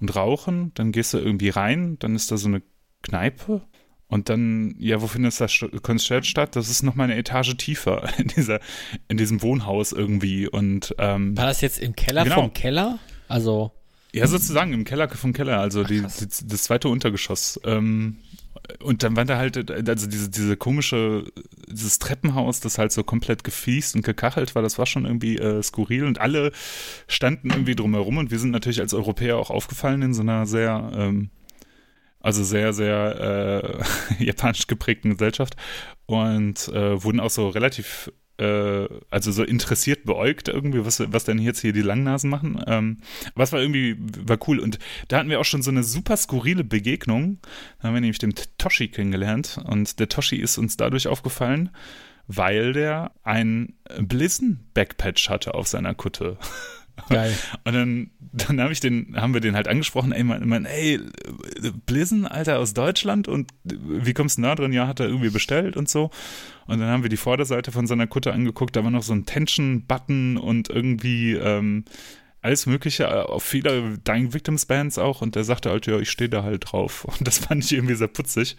und 0.00 0.16
rauchen. 0.16 0.72
Dann 0.74 0.92
gehst 0.92 1.12
du 1.12 1.18
irgendwie 1.18 1.50
rein, 1.50 1.98
dann 1.98 2.16
ist 2.16 2.32
da 2.32 2.38
so 2.38 2.48
eine 2.48 2.62
Kneipe 3.02 3.60
und 4.06 4.30
dann, 4.30 4.76
ja, 4.78 5.02
wo 5.02 5.08
findet 5.08 5.38
das 5.38 5.62
Konzert 5.82 6.24
statt? 6.24 6.56
Das 6.56 6.70
ist 6.70 6.82
nochmal 6.82 7.10
eine 7.10 7.18
Etage 7.18 7.54
tiefer 7.58 8.08
in 8.18 8.28
dieser, 8.28 8.60
in 9.08 9.18
diesem 9.18 9.42
Wohnhaus 9.42 9.92
irgendwie 9.92 10.48
und 10.48 10.94
ähm, 10.96 11.36
War 11.36 11.46
das 11.46 11.60
jetzt 11.60 11.78
im 11.78 11.94
Keller 11.94 12.24
Genau. 12.24 12.36
vom 12.36 12.54
Keller? 12.54 12.98
Also, 13.28 13.72
ja, 14.12 14.26
sozusagen 14.26 14.72
im 14.72 14.84
Keller 14.84 15.08
vom 15.10 15.34
Keller, 15.34 15.60
also 15.60 15.84
die, 15.84 16.00
krass. 16.00 16.16
die, 16.16 16.48
das 16.48 16.62
zweite 16.64 16.88
Untergeschoss. 16.88 17.60
Ähm, 17.64 18.16
und 18.82 19.02
dann 19.02 19.16
war 19.16 19.24
da 19.24 19.36
halt, 19.36 19.70
also 19.70 20.06
diese, 20.06 20.30
diese 20.30 20.56
komische, 20.56 21.24
dieses 21.68 21.98
Treppenhaus, 21.98 22.60
das 22.60 22.78
halt 22.78 22.92
so 22.92 23.04
komplett 23.04 23.44
gefliest 23.44 23.94
und 23.94 24.04
gekachelt 24.04 24.54
war, 24.54 24.62
das 24.62 24.78
war 24.78 24.86
schon 24.86 25.04
irgendwie 25.04 25.36
äh, 25.38 25.62
skurril. 25.62 26.04
Und 26.04 26.20
alle 26.20 26.52
standen 27.06 27.50
irgendwie 27.50 27.74
drumherum 27.74 28.18
und 28.18 28.30
wir 28.30 28.38
sind 28.38 28.50
natürlich 28.50 28.80
als 28.80 28.94
Europäer 28.94 29.36
auch 29.36 29.50
aufgefallen 29.50 30.02
in 30.02 30.14
so 30.14 30.22
einer 30.22 30.46
sehr, 30.46 30.90
ähm, 30.94 31.30
also 32.20 32.44
sehr, 32.44 32.72
sehr 32.72 33.82
äh, 34.18 34.24
japanisch 34.24 34.66
geprägten 34.66 35.10
Gesellschaft. 35.10 35.56
Und 36.06 36.68
äh, 36.68 37.02
wurden 37.02 37.20
auch 37.20 37.30
so 37.30 37.48
relativ 37.48 38.10
äh, 38.40 38.88
also 39.10 39.32
so 39.32 39.44
interessiert 39.44 40.04
beäugt 40.04 40.48
irgendwie, 40.48 40.84
was, 40.84 41.00
was 41.12 41.24
denn 41.24 41.38
jetzt 41.38 41.60
hier 41.60 41.72
die 41.72 41.82
Langnasen 41.82 42.30
machen. 42.30 42.62
Ähm, 42.66 42.98
was 43.34 43.52
war 43.52 43.60
irgendwie, 43.60 43.96
war 43.98 44.38
cool. 44.48 44.58
Und 44.58 44.78
da 45.08 45.18
hatten 45.18 45.28
wir 45.28 45.40
auch 45.40 45.44
schon 45.44 45.62
so 45.62 45.70
eine 45.70 45.84
super 45.84 46.16
skurrile 46.16 46.64
Begegnung. 46.64 47.38
Da 47.78 47.88
haben 47.88 47.94
wir 47.94 48.00
nämlich 48.00 48.18
den 48.18 48.34
Toshi 48.58 48.88
kennengelernt 48.88 49.60
und 49.64 50.00
der 50.00 50.08
Toshi 50.08 50.36
ist 50.36 50.58
uns 50.58 50.76
dadurch 50.76 51.06
aufgefallen, 51.06 51.70
weil 52.26 52.72
der 52.72 53.12
ein 53.22 53.74
Blissen-Backpatch 53.98 55.28
hatte 55.28 55.54
auf 55.54 55.68
seiner 55.68 55.94
Kutte. 55.94 56.38
Geil. 57.08 57.34
Und 57.64 57.72
dann, 57.72 58.10
dann 58.32 58.60
hab 58.60 58.70
ich 58.70 58.80
den, 58.80 59.14
haben 59.16 59.34
wir 59.34 59.40
den 59.40 59.54
halt 59.54 59.68
angesprochen, 59.68 60.12
ey, 60.12 60.22
man, 60.22 60.46
man, 60.48 60.64
ey, 60.64 61.00
Blissen, 61.86 62.26
Alter, 62.26 62.58
aus 62.58 62.74
Deutschland 62.74 63.28
und 63.28 63.50
wie 63.64 64.14
kommst 64.14 64.38
du 64.38 64.42
da 64.42 64.54
drin? 64.54 64.72
Ja, 64.72 64.86
hat 64.86 65.00
er 65.00 65.06
irgendwie 65.06 65.30
bestellt 65.30 65.76
und 65.76 65.88
so. 65.88 66.10
Und 66.66 66.78
dann 66.78 66.88
haben 66.88 67.02
wir 67.02 67.10
die 67.10 67.16
Vorderseite 67.16 67.72
von 67.72 67.86
seiner 67.86 68.06
Kutte 68.06 68.32
angeguckt, 68.32 68.76
da 68.76 68.84
war 68.84 68.90
noch 68.90 69.02
so 69.02 69.12
ein 69.12 69.26
Tension-Button 69.26 70.36
und 70.36 70.70
irgendwie 70.70 71.34
ähm, 71.34 71.84
alles 72.42 72.66
Mögliche, 72.66 73.04
äh, 73.04 73.22
auf 73.22 73.42
viele 73.42 73.98
Dying 73.98 74.32
Victims 74.32 74.66
Bands 74.66 74.98
auch. 74.98 75.20
Und 75.20 75.34
der 75.34 75.44
sagte 75.44 75.70
halt, 75.70 75.86
ja, 75.86 75.98
ich 75.98 76.10
stehe 76.10 76.30
da 76.30 76.42
halt 76.42 76.72
drauf. 76.72 77.04
Und 77.18 77.26
das 77.26 77.38
fand 77.38 77.64
ich 77.64 77.72
irgendwie 77.72 77.94
sehr 77.94 78.08
putzig. 78.08 78.56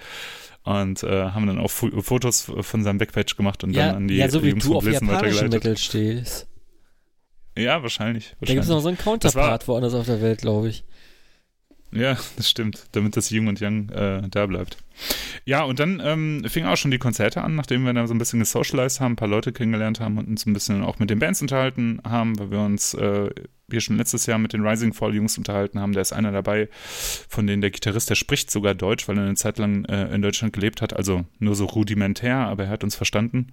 Und 0.64 1.02
äh, 1.02 1.32
haben 1.32 1.48
dann 1.48 1.58
auch 1.58 1.72
Fotos 1.72 2.52
von 2.60 2.84
seinem 2.84 3.00
Backpage 3.00 3.36
gemacht 3.36 3.64
und 3.64 3.72
ja, 3.72 3.88
dann 3.88 3.96
an 3.96 4.08
die 4.08 4.18
Ja, 4.18 4.30
so 4.30 4.44
wie 4.44 4.54
du 4.54 4.76
auf 4.76 4.86
japanischen. 4.86 5.50
Metal 5.50 5.76
stehst. 5.76 6.51
Ja, 7.58 7.82
wahrscheinlich. 7.82 8.30
Da 8.30 8.32
gibt 8.32 8.42
es 8.42 8.50
wahrscheinlich. 8.50 8.70
noch 8.70 8.82
so 8.82 8.88
einen 8.88 8.98
Counterpart 8.98 9.68
woanders 9.68 9.94
auf 9.94 10.06
der 10.06 10.22
Welt, 10.22 10.42
glaube 10.42 10.70
ich. 10.70 10.84
Ja, 11.94 12.18
das 12.38 12.50
stimmt, 12.50 12.86
damit 12.94 13.18
das 13.18 13.30
Jung 13.32 13.48
und 13.48 13.62
Young 13.62 13.90
äh, 13.90 14.22
da 14.30 14.46
bleibt. 14.46 14.78
Ja, 15.44 15.64
und 15.64 15.80
dann 15.80 16.02
ähm, 16.04 16.46
fingen 16.48 16.68
auch 16.68 16.78
schon 16.78 16.92
die 16.92 16.98
Konzerte 16.98 17.42
an, 17.44 17.56
nachdem 17.56 17.84
wir 17.84 17.94
da 17.94 18.08
so 18.08 18.14
ein 18.14 18.18
bisschen 18.18 18.40
gesocialized 18.40 19.02
haben, 19.02 19.14
ein 19.14 19.18
paar 19.18 19.28
Leute 19.28 19.52
kennengelernt 19.52 20.00
haben 20.00 20.18
und 20.18 20.28
uns 20.28 20.46
ein 20.46 20.54
bisschen 20.54 20.84
auch 20.84 21.00
mit 21.00 21.10
den 21.10 21.20
Bands 21.20 21.42
unterhalten 21.42 22.00
haben, 22.08 22.40
weil 22.40 22.52
wir 22.52 22.60
uns 22.60 22.94
äh, 22.94 23.30
hier 23.70 23.82
schon 23.82 23.98
letztes 23.98 24.26
Jahr 24.26 24.38
mit 24.38 24.54
den 24.54 24.66
Rising 24.66 24.94
Fall 24.94 25.14
Jungs 25.14 25.38
unterhalten 25.38 25.80
haben. 25.80 25.92
Da 25.92 26.00
ist 26.00 26.14
einer 26.14 26.32
dabei, 26.32 26.70
von 26.72 27.46
denen 27.46 27.62
der 27.62 27.72
Gitarrist, 27.72 28.10
der 28.10 28.16
spricht 28.16 28.52
sogar 28.52 28.74
Deutsch, 28.74 29.08
weil 29.10 29.18
er 29.18 29.26
eine 29.26 29.36
Zeit 29.36 29.58
lang 29.58 29.84
äh, 29.86 30.14
in 30.14 30.22
Deutschland 30.22 30.54
gelebt 30.54 30.82
hat, 30.82 30.94
also 30.96 31.26
nur 31.40 31.56
so 31.56 31.66
rudimentär, 31.66 32.38
aber 32.38 32.66
er 32.66 32.70
hat 32.70 32.86
uns 32.86 32.96
verstanden. 32.96 33.48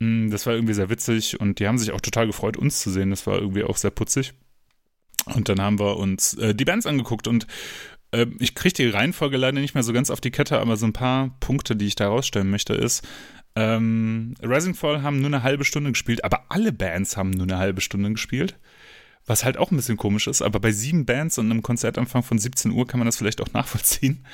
Mm, 0.00 0.30
Das 0.30 0.46
war 0.46 0.54
irgendwie 0.54 0.74
sehr 0.74 0.90
witzig 0.90 1.38
und 1.40 1.60
die 1.60 1.68
haben 1.68 1.78
sich 1.78 1.92
auch 1.92 2.00
total 2.00 2.26
gefreut, 2.26 2.56
uns 2.56 2.80
zu 2.80 2.90
sehen. 2.90 3.10
Das 3.10 3.26
war 3.26 3.38
irgendwie 3.38 3.64
auch 3.64 3.76
sehr 3.76 3.90
putzig. 3.90 4.34
Und 5.26 5.48
dann 5.48 5.60
haben 5.60 5.78
wir 5.78 5.96
uns 5.98 6.34
äh, 6.34 6.54
die 6.54 6.64
Bands 6.64 6.86
angeguckt 6.86 7.28
und 7.28 7.46
äh, 8.12 8.26
ich 8.38 8.54
kriege 8.54 8.74
die 8.74 8.88
Reihenfolge 8.88 9.36
leider 9.36 9.60
nicht 9.60 9.74
mehr 9.74 9.82
so 9.82 9.92
ganz 9.92 10.10
auf 10.10 10.20
die 10.20 10.30
Kette, 10.30 10.58
aber 10.58 10.76
so 10.76 10.86
ein 10.86 10.92
paar 10.92 11.36
Punkte, 11.40 11.76
die 11.76 11.86
ich 11.86 11.94
da 11.94 12.08
rausstellen 12.08 12.50
möchte, 12.50 12.74
ist, 12.74 13.06
ähm, 13.56 14.34
Rising 14.42 14.74
Fall 14.74 15.02
haben 15.02 15.18
nur 15.18 15.26
eine 15.26 15.42
halbe 15.42 15.64
Stunde 15.64 15.90
gespielt, 15.90 16.24
aber 16.24 16.44
alle 16.48 16.72
Bands 16.72 17.16
haben 17.16 17.30
nur 17.30 17.46
eine 17.46 17.58
halbe 17.58 17.80
Stunde 17.80 18.10
gespielt. 18.10 18.58
Was 19.26 19.44
halt 19.44 19.58
auch 19.58 19.70
ein 19.70 19.76
bisschen 19.76 19.98
komisch 19.98 20.26
ist, 20.26 20.40
aber 20.40 20.60
bei 20.60 20.72
sieben 20.72 21.04
Bands 21.04 21.36
und 21.38 21.50
einem 21.50 21.62
Konzertanfang 21.62 22.22
von 22.22 22.38
17 22.38 22.70
Uhr 22.72 22.86
kann 22.86 22.98
man 22.98 23.06
das 23.06 23.16
vielleicht 23.16 23.40
auch 23.42 23.52
nachvollziehen. 23.52 24.24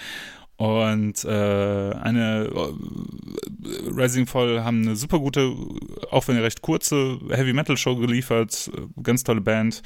Und 0.57 1.23
äh, 1.25 1.29
eine 1.29 2.51
äh, 2.51 3.91
Rising 3.91 4.27
Fall 4.27 4.65
haben 4.65 4.83
eine 4.83 4.97
super 4.97 5.19
gute, 5.19 5.55
auch 6.11 6.27
wenn 6.29 6.39
recht 6.39 6.63
kurze 6.63 7.19
Heavy 7.31 7.53
Metal 7.53 7.77
Show 7.77 7.97
geliefert, 7.97 8.71
äh, 8.75 9.03
ganz 9.03 9.23
tolle 9.23 9.43
Band. 9.43 9.83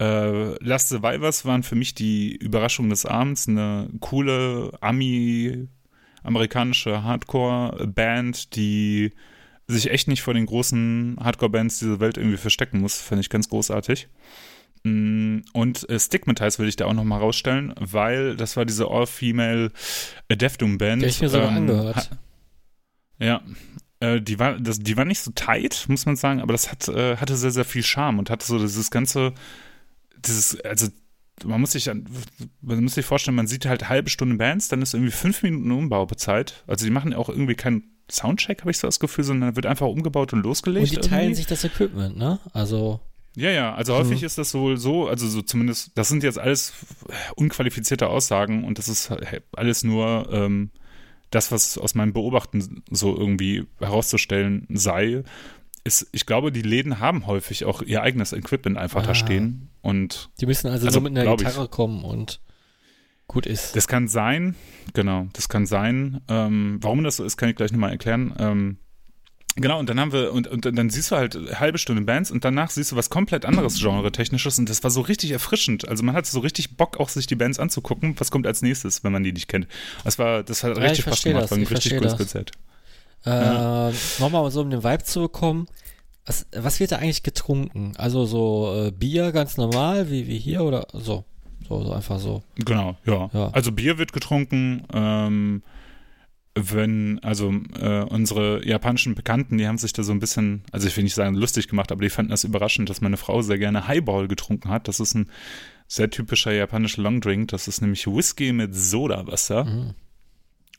Äh, 0.00 0.54
Last 0.64 0.88
Survivors 0.88 1.44
waren 1.44 1.62
für 1.62 1.76
mich 1.76 1.94
die 1.94 2.34
Überraschung 2.34 2.90
des 2.90 3.06
Abends, 3.06 3.46
eine 3.46 3.88
coole 4.00 4.72
Ami 4.80 5.68
amerikanische 6.22 7.02
Hardcore-Band, 7.02 8.56
die 8.56 9.12
sich 9.68 9.90
echt 9.90 10.08
nicht 10.08 10.22
vor 10.22 10.34
den 10.34 10.46
großen 10.46 11.16
Hardcore-Bands 11.20 11.78
dieser 11.78 12.00
Welt 12.00 12.16
irgendwie 12.16 12.36
verstecken 12.36 12.80
muss, 12.80 13.00
fand 13.00 13.20
ich 13.20 13.30
ganz 13.30 13.48
großartig. 13.48 14.08
Mm, 14.82 15.40
Und 15.52 15.88
äh, 15.88 15.98
Stigmatize 15.98 16.58
will 16.58 16.68
ich 16.68 16.76
da 16.76 16.86
auch 16.86 16.94
nochmal 16.94 17.20
rausstellen, 17.20 17.74
weil 17.78 18.36
das 18.36 18.56
war 18.56 18.64
diese 18.64 18.88
All-Female 18.88 19.72
äh, 20.28 20.36
Death 20.36 20.60
Doom 20.60 20.78
Band. 20.78 21.02
Die 21.02 21.06
ich 21.06 21.20
mir 21.20 21.28
sogar 21.28 21.48
ähm, 21.50 21.56
angehört. 21.56 22.10
Ja, 23.18 23.42
äh, 24.00 24.20
die 24.20 24.38
war, 24.38 24.58
das, 24.58 24.78
die 24.78 24.96
war 24.96 25.04
nicht 25.04 25.20
so 25.20 25.30
tight, 25.34 25.84
muss 25.88 26.06
man 26.06 26.16
sagen, 26.16 26.40
aber 26.40 26.52
das 26.52 26.70
hat, 26.70 26.88
äh, 26.88 27.16
hatte 27.18 27.36
sehr, 27.36 27.50
sehr 27.50 27.66
viel 27.66 27.82
Charme 27.82 28.18
und 28.18 28.30
hatte 28.30 28.46
so 28.46 28.58
dieses 28.58 28.90
ganze, 28.90 29.34
dieses, 30.24 30.58
also 30.62 30.88
man 31.44 31.60
muss 31.60 31.72
sich 31.72 31.90
an, 31.90 32.06
man 32.60 32.82
muss 32.82 32.94
sich 32.94 33.04
vorstellen, 33.04 33.34
man 33.34 33.46
sieht 33.46 33.66
halt 33.66 33.88
halbe 33.88 34.10
Stunde 34.10 34.36
Bands, 34.36 34.68
dann 34.68 34.82
ist 34.82 34.94
irgendwie 34.94 35.12
fünf 35.12 35.42
Minuten 35.42 35.70
Umbauzeit. 35.70 36.64
Also 36.66 36.84
die 36.84 36.90
machen 36.90 37.14
auch 37.14 37.28
irgendwie 37.28 37.54
keinen 37.54 37.84
Soundcheck, 38.10 38.60
habe 38.60 38.70
ich 38.70 38.78
so 38.78 38.88
das 38.88 39.00
Gefühl, 39.00 39.24
sondern 39.24 39.56
wird 39.56 39.66
einfach 39.66 39.86
umgebaut 39.86 40.32
und 40.32 40.42
losgelegt. 40.42 40.90
Und 40.90 41.04
die 41.04 41.08
teilen 41.08 41.22
irgendwie. 41.22 41.36
sich 41.36 41.46
das 41.46 41.64
Equipment, 41.64 42.16
ne? 42.16 42.40
Also, 42.52 43.00
Ja, 43.36 43.50
ja, 43.50 43.74
also 43.74 43.94
häufig 43.94 44.20
Mhm. 44.20 44.26
ist 44.26 44.38
das 44.38 44.54
wohl 44.54 44.76
so, 44.76 45.06
also 45.08 45.28
so 45.28 45.40
zumindest, 45.42 45.92
das 45.96 46.08
sind 46.08 46.22
jetzt 46.24 46.38
alles 46.38 46.72
unqualifizierte 47.36 48.08
Aussagen 48.08 48.64
und 48.64 48.78
das 48.78 48.88
ist 48.88 49.12
alles 49.52 49.84
nur 49.84 50.28
ähm, 50.32 50.70
das, 51.30 51.52
was 51.52 51.78
aus 51.78 51.94
meinem 51.94 52.12
Beobachten 52.12 52.82
so 52.90 53.16
irgendwie 53.16 53.66
herauszustellen 53.78 54.66
sei. 54.70 55.22
Ist, 55.84 56.08
ich 56.12 56.26
glaube, 56.26 56.50
die 56.52 56.60
Läden 56.62 56.98
haben 56.98 57.26
häufig 57.26 57.64
auch 57.64 57.82
ihr 57.82 58.02
eigenes 58.02 58.32
Equipment 58.32 58.76
einfach 58.76 59.02
da 59.04 59.10
Ah. 59.10 59.14
stehen 59.14 59.68
und 59.80 60.30
die 60.40 60.46
müssen 60.46 60.66
also, 60.68 60.86
Also, 60.86 61.00
nur 61.00 61.08
mit 61.08 61.16
einer 61.16 61.24
glaub 61.24 61.40
ich. 61.40 61.46
Gitarre 61.46 61.68
kommen 61.68 62.04
und 62.04 62.40
gut 63.28 63.46
ist. 63.46 63.76
Das 63.76 63.86
kann 63.86 64.08
sein, 64.08 64.56
genau, 64.92 65.28
das 65.34 65.48
kann 65.48 65.64
sein. 65.66 66.20
Ähm, 66.28 66.78
warum 66.82 67.04
das 67.04 67.16
so 67.16 67.24
ist, 67.24 67.36
kann 67.36 67.48
ich 67.48 67.54
gleich 67.56 67.70
nochmal 67.70 67.92
erklären. 67.92 68.34
Ähm, 68.38 68.78
genau, 69.56 69.78
und 69.78 69.88
dann 69.88 70.00
haben 70.00 70.12
wir, 70.12 70.32
und, 70.32 70.46
und 70.46 70.64
dann 70.64 70.90
siehst 70.90 71.10
du 71.10 71.16
halt 71.16 71.36
eine 71.36 71.60
halbe 71.60 71.78
Stunde 71.78 72.02
Bands 72.02 72.30
und 72.30 72.44
danach 72.44 72.70
siehst 72.70 72.92
du 72.92 72.96
was 72.96 73.10
komplett 73.10 73.44
anderes 73.44 73.78
Genre-Technisches 73.78 74.58
und 74.58 74.68
das 74.68 74.82
war 74.82 74.90
so 74.90 75.00
richtig 75.00 75.30
erfrischend. 75.32 75.88
Also 75.88 76.02
man 76.02 76.14
hat 76.14 76.26
so 76.26 76.40
richtig 76.40 76.76
Bock, 76.76 76.98
auch 76.98 77.08
sich 77.08 77.26
die 77.26 77.36
Bands 77.36 77.58
anzugucken, 77.58 78.14
was 78.18 78.30
kommt 78.30 78.46
als 78.46 78.62
nächstes, 78.62 79.04
wenn 79.04 79.12
man 79.12 79.22
die 79.22 79.32
nicht 79.32 79.48
kennt. 79.48 79.66
Das 80.04 80.18
war, 80.18 80.42
das 80.42 80.62
hat 80.64 80.76
Ja, 80.76 80.82
richtig 80.82 81.00
ich 81.00 81.04
Spaß 81.06 81.22
gemacht, 81.22 81.44
das, 81.44 81.50
war 81.50 81.58
ein 81.58 81.62
ich 81.62 81.70
richtig 81.70 81.96
cooles. 81.96 82.16
Konzert. 82.16 82.52
Äh, 83.24 83.90
Nochmal 84.18 84.50
so 84.50 84.62
um 84.62 84.70
den 84.70 84.82
Vibe 84.82 85.04
zu 85.04 85.20
bekommen. 85.20 85.66
Was, 86.26 86.46
was 86.56 86.80
wird 86.80 86.92
da 86.92 86.96
eigentlich 86.96 87.22
getrunken? 87.22 87.92
Also 87.96 88.24
so 88.24 88.86
äh, 88.86 88.90
Bier 88.92 89.32
ganz 89.32 89.56
normal, 89.56 90.10
wie, 90.10 90.26
wie 90.26 90.38
hier 90.38 90.62
oder 90.62 90.86
so? 90.92 91.24
So, 91.68 91.84
so 91.84 91.92
einfach 91.92 92.18
so. 92.18 92.42
Genau, 92.56 92.96
ja. 93.04 93.30
Ja. 93.32 93.50
Also 93.50 93.72
Bier 93.72 93.98
wird 93.98 94.12
getrunken, 94.12 94.84
ähm, 94.92 95.62
wenn, 96.54 97.20
also 97.20 97.52
äh, 97.80 98.02
unsere 98.02 98.66
japanischen 98.66 99.14
Bekannten, 99.14 99.58
die 99.58 99.66
haben 99.66 99.78
sich 99.78 99.92
da 99.92 100.02
so 100.02 100.12
ein 100.12 100.18
bisschen, 100.18 100.62
also 100.72 100.88
ich 100.88 100.96
will 100.96 101.04
nicht 101.04 101.14
sagen 101.14 101.36
lustig 101.36 101.68
gemacht, 101.68 101.92
aber 101.92 102.02
die 102.02 102.10
fanden 102.10 102.30
das 102.30 102.44
überraschend, 102.44 102.90
dass 102.90 103.00
meine 103.00 103.16
Frau 103.16 103.40
sehr 103.42 103.58
gerne 103.58 103.86
Highball 103.86 104.26
getrunken 104.26 104.68
hat. 104.68 104.88
Das 104.88 105.00
ist 105.00 105.14
ein 105.14 105.30
sehr 105.86 106.10
typischer 106.10 106.52
japanischer 106.52 107.02
Longdrink. 107.02 107.48
Das 107.48 107.68
ist 107.68 107.80
nämlich 107.80 108.06
Whisky 108.06 108.52
mit 108.52 108.74
Sodawasser. 108.74 109.64
Mhm. 109.64 109.94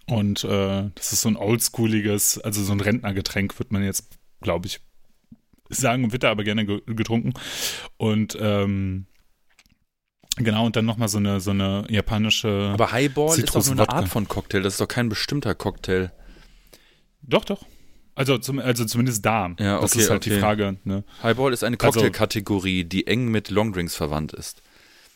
Und 0.07 0.43
äh, 0.43 0.89
das 0.93 1.13
ist 1.13 1.21
so 1.21 1.29
ein 1.29 1.37
oldschooliges, 1.37 2.39
also 2.39 2.63
so 2.63 2.73
ein 2.73 2.81
Rentnergetränk, 2.81 3.57
wird 3.59 3.71
man 3.71 3.83
jetzt, 3.83 4.19
glaube 4.41 4.67
ich, 4.67 4.81
sagen, 5.69 6.11
wird 6.11 6.23
da 6.23 6.31
aber 6.31 6.43
gerne 6.43 6.65
ge 6.65 6.81
getrunken. 6.85 7.33
Und 7.97 8.37
ähm, 8.41 9.05
genau, 10.37 10.65
und 10.65 10.75
dann 10.75 10.85
nochmal 10.85 11.07
so 11.07 11.17
eine, 11.17 11.39
so 11.39 11.51
eine 11.51 11.85
japanische. 11.89 12.71
Aber 12.73 12.91
Highball 12.91 13.37
ist 13.37 13.55
doch 13.55 13.65
nur 13.65 13.73
eine. 13.87 13.89
Art 13.89 14.07
von 14.09 14.27
Cocktail, 14.27 14.61
das 14.61 14.73
ist 14.73 14.81
doch 14.81 14.87
kein 14.87 15.09
bestimmter 15.09 15.55
Cocktail. 15.55 16.11
doch, 17.21 17.45
doch. 17.45 17.65
Also, 18.13 18.37
zum, 18.37 18.59
also 18.59 18.83
zumindest 18.85 19.25
da. 19.25 19.51
Ja, 19.57 19.79
das 19.79 19.93
okay, 19.93 20.01
ist 20.01 20.09
halt 20.09 20.25
die 20.25 20.31
okay. 20.31 20.39
Frage. 20.41 20.77
Ne? 20.83 21.03
Highball 21.23 21.53
ist 21.53 21.63
eine 21.63 21.77
Also- 21.79 21.91
Cocktailkategorie, 21.99 22.83
die 22.83 23.07
eng 23.07 23.29
mit 23.29 23.49
Longdrinks 23.49 23.95
verwandt 23.95 24.33
ist. 24.33 24.61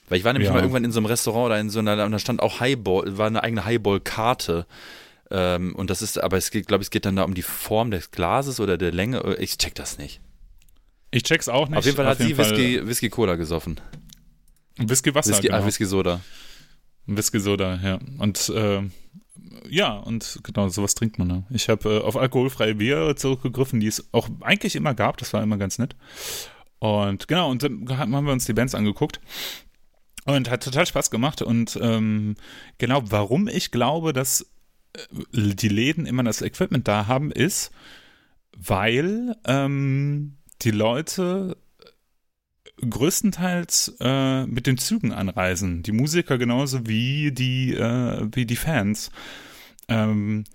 Weil 0.07 0.19
ich 0.19 0.23
war 0.23 0.31
nämlich 0.33 0.47
Ja. 0.47 0.53
mal 0.53 0.59
irgendwann 0.61 0.85
in 0.85 0.91
so 0.91 0.99
einem 0.99 1.07
Restaurant 1.07 1.47
oder 1.47 1.59
in 1.59 1.69
so 1.69 1.79
einer, 1.79 2.03
und 2.05 2.11
da 2.11 2.19
stand 2.19 2.41
auch 2.41 2.61
Highball, 2.61 3.17
war 3.17 3.27
eine 3.27 3.43
eigene 3.43 3.65
Highball-Karte. 3.65 4.65
Ähm, 5.29 5.75
und 5.75 5.89
das 5.89 6.01
ist, 6.01 6.21
aber 6.23 6.37
es 6.37 6.51
geht, 6.51 6.67
glaube 6.67 6.83
ich, 6.83 6.85
es 6.87 6.91
geht 6.91 7.05
dann 7.05 7.15
da 7.17 7.23
um 7.23 7.33
die 7.33 7.41
Form 7.41 7.91
des 7.91 8.11
Glases 8.11 8.59
oder 8.59 8.77
der 8.77 8.91
Länge. 8.91 9.35
Ich 9.39 9.57
check 9.57 9.75
das 9.75 9.97
nicht. 9.97 10.21
Ich 11.11 11.23
check's 11.23 11.49
auch 11.49 11.67
nicht. 11.67 11.77
Auf 11.79 11.85
jeden 11.85 11.97
Fall 11.97 12.05
hat 12.07 12.19
sie 12.19 12.37
Whisky, 12.37 12.87
Whisky 12.87 13.09
Cola 13.09 13.35
gesoffen. 13.35 13.79
Whisky 14.77 15.13
Wasser. 15.13 15.31
Whisky, 15.31 15.47
genau. 15.47 15.59
ah, 15.59 15.65
Whisky 15.65 15.85
Soda. 15.85 16.21
Whisky 17.05 17.39
Soda, 17.39 17.79
ja. 17.81 17.99
Und 18.17 18.49
äh, 18.49 18.83
ja, 19.69 19.93
und 19.93 20.39
genau, 20.43 20.69
sowas 20.69 20.95
trinkt 20.95 21.19
man. 21.19 21.27
Ne? 21.27 21.43
Ich 21.49 21.69
habe 21.69 21.89
äh, 21.89 21.99
auf 22.01 22.17
alkoholfreie 22.17 22.75
Bier 22.75 23.15
zurückgegriffen, 23.15 23.79
die 23.79 23.87
es 23.87 24.07
auch 24.11 24.29
eigentlich 24.41 24.75
immer 24.75 24.93
gab. 24.93 25.17
Das 25.17 25.33
war 25.33 25.43
immer 25.43 25.57
ganz 25.57 25.77
nett. 25.77 25.95
Und 26.79 27.27
genau, 27.27 27.49
und 27.49 27.63
dann 27.63 27.97
haben 27.97 28.11
wir 28.25 28.33
uns 28.33 28.45
die 28.45 28.53
Bands 28.53 28.75
angeguckt. 28.75 29.19
Und 30.25 30.49
hat 30.49 30.63
total 30.63 30.85
Spaß 30.85 31.11
gemacht. 31.11 31.41
Und 31.41 31.77
ähm, 31.81 32.35
genau, 32.79 33.03
warum 33.05 33.47
ich 33.47 33.71
glaube, 33.71 34.11
dass 34.11 34.47
die 35.31 35.69
Läden 35.69 36.05
immer 36.05 36.23
das 36.23 36.41
Equipment 36.41 36.87
da 36.87 37.07
haben, 37.07 37.31
ist, 37.31 37.71
weil 38.55 39.35
ähm, 39.45 40.37
die 40.61 40.71
Leute 40.71 41.57
größtenteils 42.89 43.95
äh, 43.99 44.45
mit 44.45 44.67
den 44.67 44.77
Zügen 44.77 45.11
anreisen. 45.11 45.83
Die 45.83 45.91
Musiker 45.91 46.37
genauso 46.37 46.87
wie 46.87 47.31
die, 47.31 47.73
äh, 47.73 48.27
wie 48.31 48.45
die 48.45 48.55
Fans. 48.55 49.11
Ähm, 49.87 50.45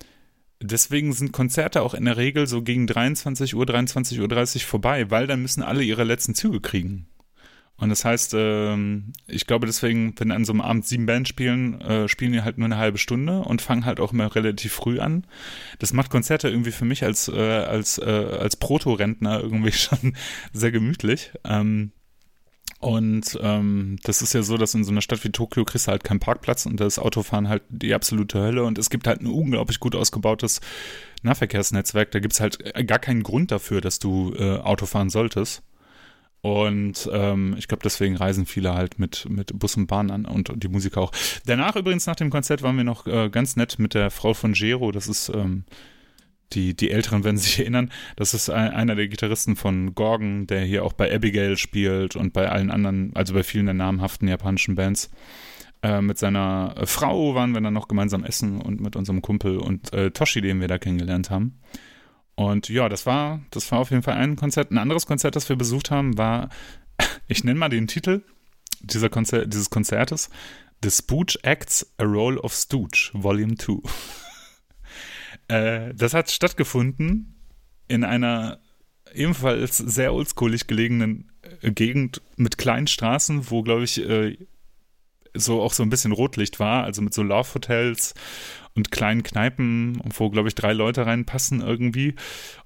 deswegen 0.60 1.12
sind 1.12 1.32
Konzerte 1.32 1.82
auch 1.82 1.94
in 1.94 2.04
der 2.04 2.16
Regel 2.16 2.46
so 2.46 2.62
gegen 2.62 2.86
23 2.86 3.54
Uhr, 3.54 3.64
23.30 3.64 4.56
Uhr 4.56 4.60
vorbei, 4.62 5.10
weil 5.10 5.26
dann 5.26 5.42
müssen 5.42 5.62
alle 5.62 5.82
ihre 5.82 6.04
letzten 6.04 6.34
Züge 6.34 6.60
kriegen. 6.60 7.06
Und 7.80 7.88
das 7.88 8.04
heißt, 8.04 8.34
ähm, 8.36 9.14
ich 9.26 9.46
glaube 9.46 9.66
deswegen, 9.66 10.14
wenn 10.18 10.32
an 10.32 10.44
so 10.44 10.52
einem 10.52 10.60
Abend 10.60 10.86
sieben 10.86 11.06
Bands 11.06 11.30
spielen, 11.30 11.80
äh, 11.80 12.08
spielen 12.08 12.32
die 12.32 12.42
halt 12.42 12.58
nur 12.58 12.66
eine 12.66 12.76
halbe 12.76 12.98
Stunde 12.98 13.40
und 13.40 13.62
fangen 13.62 13.86
halt 13.86 14.00
auch 14.00 14.12
immer 14.12 14.34
relativ 14.34 14.74
früh 14.74 15.00
an. 15.00 15.26
Das 15.78 15.94
macht 15.94 16.10
Konzerte 16.10 16.50
irgendwie 16.50 16.72
für 16.72 16.84
mich 16.84 17.04
als, 17.04 17.28
äh, 17.28 17.40
als, 17.40 17.96
äh, 17.96 18.04
als 18.04 18.56
Proto-Rentner 18.56 19.40
irgendwie 19.40 19.72
schon 19.72 20.14
sehr 20.52 20.72
gemütlich. 20.72 21.32
Ähm, 21.42 21.92
und 22.80 23.38
ähm, 23.42 23.98
das 24.04 24.22
ist 24.22 24.32
ja 24.32 24.42
so, 24.42 24.56
dass 24.56 24.74
in 24.74 24.84
so 24.84 24.90
einer 24.90 25.02
Stadt 25.02 25.22
wie 25.22 25.30
Tokio 25.30 25.66
kriegst 25.66 25.86
du 25.86 25.90
halt 25.90 26.02
keinen 26.02 26.18
Parkplatz 26.18 26.64
und 26.64 26.80
das 26.80 26.98
Autofahren 26.98 27.48
halt 27.48 27.62
die 27.68 27.92
absolute 27.92 28.40
Hölle 28.40 28.64
und 28.64 28.78
es 28.78 28.88
gibt 28.88 29.06
halt 29.06 29.20
ein 29.20 29.26
unglaublich 29.26 29.80
gut 29.80 29.94
ausgebautes 29.94 30.62
Nahverkehrsnetzwerk. 31.22 32.10
Da 32.10 32.20
gibt's 32.20 32.40
halt 32.40 32.58
gar 32.86 32.98
keinen 32.98 33.22
Grund 33.22 33.50
dafür, 33.50 33.82
dass 33.82 33.98
du 33.98 34.34
äh, 34.34 34.56
Auto 34.58 34.86
fahren 34.86 35.10
solltest. 35.10 35.62
Und 36.40 37.06
ähm, 37.12 37.54
ich 37.58 37.68
glaube, 37.68 37.82
deswegen 37.84 38.16
reisen 38.16 38.46
viele 38.46 38.72
halt 38.72 38.98
mit, 38.98 39.28
mit 39.28 39.58
Bus 39.58 39.76
und 39.76 39.86
Bahn 39.86 40.10
an 40.10 40.24
und, 40.24 40.50
die 40.56 40.68
Musiker 40.68 41.02
auch. 41.02 41.12
Danach 41.44 41.76
übrigens, 41.76 42.06
nach 42.06 42.16
dem 42.16 42.30
Konzert, 42.30 42.62
waren 42.62 42.78
wir 42.78 42.84
noch 42.84 43.06
äh, 43.06 43.28
ganz 43.28 43.56
nett 43.56 43.78
mit 43.78 43.92
der 43.92 44.10
Frau 44.10 44.32
von 44.32 44.54
Gero. 44.54 44.90
Das 44.90 45.06
ist 45.06 45.28
ähm, 45.28 45.64
die, 46.52 46.74
die 46.74 46.90
Älteren 46.90 47.24
werden 47.24 47.36
sich 47.36 47.58
erinnern, 47.60 47.90
das 48.16 48.34
ist 48.34 48.50
ein, 48.50 48.70
einer 48.70 48.94
der 48.94 49.08
Gitarristen 49.08 49.56
von 49.56 49.94
Gorgon, 49.94 50.46
der 50.46 50.62
hier 50.62 50.84
auch 50.84 50.92
bei 50.92 51.12
Abigail 51.14 51.56
spielt 51.56 52.16
und 52.16 52.32
bei 52.32 52.48
allen 52.48 52.70
anderen, 52.70 53.14
also 53.14 53.34
bei 53.34 53.42
vielen 53.42 53.66
der 53.66 53.74
namhaften 53.74 54.28
japanischen 54.28 54.74
Bands. 54.74 55.10
Äh, 55.82 56.02
mit 56.02 56.18
seiner 56.18 56.74
Frau 56.84 57.34
waren 57.34 57.52
wir 57.52 57.60
dann 57.60 57.72
noch 57.72 57.88
gemeinsam 57.88 58.24
essen 58.24 58.60
und 58.60 58.80
mit 58.80 58.96
unserem 58.96 59.22
Kumpel 59.22 59.58
und 59.58 59.92
äh, 59.92 60.10
Toshi, 60.10 60.40
den 60.40 60.60
wir 60.60 60.68
da 60.68 60.78
kennengelernt 60.78 61.30
haben. 61.30 61.60
Und 62.34 62.68
ja, 62.68 62.88
das 62.88 63.06
war, 63.06 63.40
das 63.50 63.70
war 63.72 63.80
auf 63.80 63.90
jeden 63.90 64.02
Fall 64.02 64.14
ein 64.14 64.36
Konzert. 64.36 64.70
Ein 64.70 64.78
anderes 64.78 65.06
Konzert, 65.06 65.36
das 65.36 65.48
wir 65.48 65.56
besucht 65.56 65.90
haben, 65.90 66.18
war, 66.18 66.50
ich 67.28 67.44
nenne 67.44 67.58
mal 67.58 67.68
den 67.68 67.86
Titel 67.86 68.22
dieser 68.80 69.08
Konzert, 69.08 69.52
dieses 69.52 69.70
Konzertes, 69.70 70.30
The 70.82 70.90
Spooch 70.90 71.36
Acts 71.42 71.92
A 71.98 72.04
Role 72.04 72.40
of 72.40 72.54
Stooge, 72.54 73.10
Volume 73.12 73.56
2. 73.56 73.74
Äh, 75.50 75.94
das 75.94 76.14
hat 76.14 76.30
stattgefunden 76.30 77.34
in 77.88 78.04
einer 78.04 78.60
ebenfalls 79.12 79.78
sehr 79.78 80.14
oldschoolig 80.14 80.68
gelegenen 80.68 81.32
äh, 81.60 81.72
Gegend 81.72 82.22
mit 82.36 82.56
kleinen 82.56 82.86
Straßen, 82.86 83.50
wo, 83.50 83.62
glaube 83.62 83.82
ich, 83.82 83.98
äh, 83.98 84.38
so 85.34 85.60
auch 85.60 85.72
so 85.72 85.82
ein 85.82 85.90
bisschen 85.90 86.12
Rotlicht 86.12 86.60
war, 86.60 86.84
also 86.84 87.02
mit 87.02 87.14
so 87.14 87.22
Laufhotels 87.22 88.14
und 88.74 88.92
kleinen 88.92 89.24
Kneipen, 89.24 90.00
wo, 90.16 90.30
glaube 90.30 90.48
ich, 90.48 90.54
drei 90.54 90.72
Leute 90.72 91.06
reinpassen 91.06 91.60
irgendwie. 91.60 92.10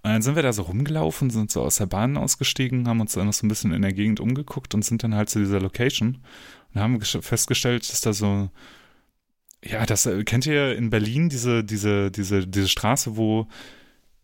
Und 0.02 0.10
dann 0.10 0.22
sind 0.22 0.36
wir 0.36 0.42
da 0.42 0.52
so 0.52 0.62
rumgelaufen, 0.62 1.30
sind 1.30 1.50
so 1.50 1.62
aus 1.62 1.76
der 1.76 1.86
Bahn 1.86 2.18
ausgestiegen, 2.18 2.86
haben 2.86 3.00
uns 3.00 3.14
dann 3.14 3.26
noch 3.26 3.32
so 3.32 3.46
ein 3.46 3.48
bisschen 3.48 3.72
in 3.72 3.82
der 3.82 3.94
Gegend 3.94 4.20
umgeguckt 4.20 4.74
und 4.74 4.84
sind 4.84 5.02
dann 5.02 5.14
halt 5.14 5.30
zu 5.30 5.38
dieser 5.38 5.60
Location 5.60 6.18
und 6.74 6.80
haben 6.80 7.00
festgestellt, 7.00 7.90
dass 7.90 8.02
da 8.02 8.12
so 8.12 8.50
ja, 9.64 9.86
das 9.86 10.06
äh, 10.06 10.24
kennt 10.24 10.46
ihr 10.46 10.76
in 10.76 10.90
Berlin 10.90 11.28
diese, 11.28 11.64
diese, 11.64 12.10
diese, 12.10 12.46
diese 12.46 12.68
Straße, 12.68 13.16
wo 13.16 13.48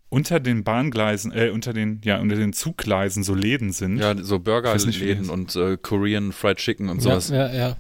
unter 0.09 0.41
den 0.41 0.65
Bahngleisen, 0.65 1.33
äh, 1.33 1.51
unter 1.51 1.73
den, 1.73 2.01
ja, 2.05 2.19
unter 2.21 2.37
den 2.37 2.53
Zuggleisen 2.53 3.23
so 3.23 3.35
Läden 3.35 3.73
sind. 3.73 3.99
Ja, 3.99 4.17
so 4.17 4.41
Burgerläden 4.41 5.31
und 5.31 5.55
äh, 5.57 5.77
Korean 5.81 6.33
Fried 6.33 6.59
Chicken 6.59 6.89
und 6.89 7.01
sowas. 7.01 7.31
Ja, 7.31 7.49
ja, 7.49 7.55
ja. 7.55 7.77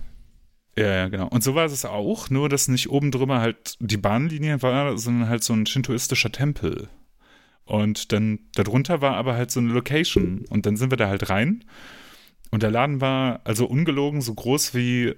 Ja, 0.79 0.87
ja, 0.87 1.09
genau. 1.09 1.29
Und 1.29 1.43
so 1.43 1.55
war 1.55 1.67
es 1.67 1.85
auch, 1.85 2.31
nur 2.31 2.49
dass 2.49 2.69
nicht 2.69 2.89
oben 2.89 3.11
drüber 3.11 3.41
halt 3.41 3.77
die 3.81 3.97
Bahnlinie 3.97 4.63
war, 4.63 4.97
sondern 4.97 5.29
halt 5.29 5.43
so 5.43 5.53
ein 5.53 5.67
shintoistischer 5.67 6.31
Tempel. 6.31 6.89
Und 7.65 8.13
dann 8.13 8.39
darunter 8.55 9.01
war 9.01 9.17
aber 9.17 9.35
halt 9.35 9.51
so 9.51 9.61
eine 9.61 9.73
Location. 9.73 10.45
Und 10.49 10.67
dann 10.67 10.77
sind 10.77 10.91
wir 10.91 10.97
da 10.97 11.09
halt 11.09 11.29
rein. 11.29 11.65
Und 12.51 12.63
der 12.63 12.71
Laden 12.71 13.01
war 13.01 13.41
also 13.45 13.67
ungelogen 13.67 14.23
so 14.23 14.33
groß 14.33 14.75
wie 14.75 15.15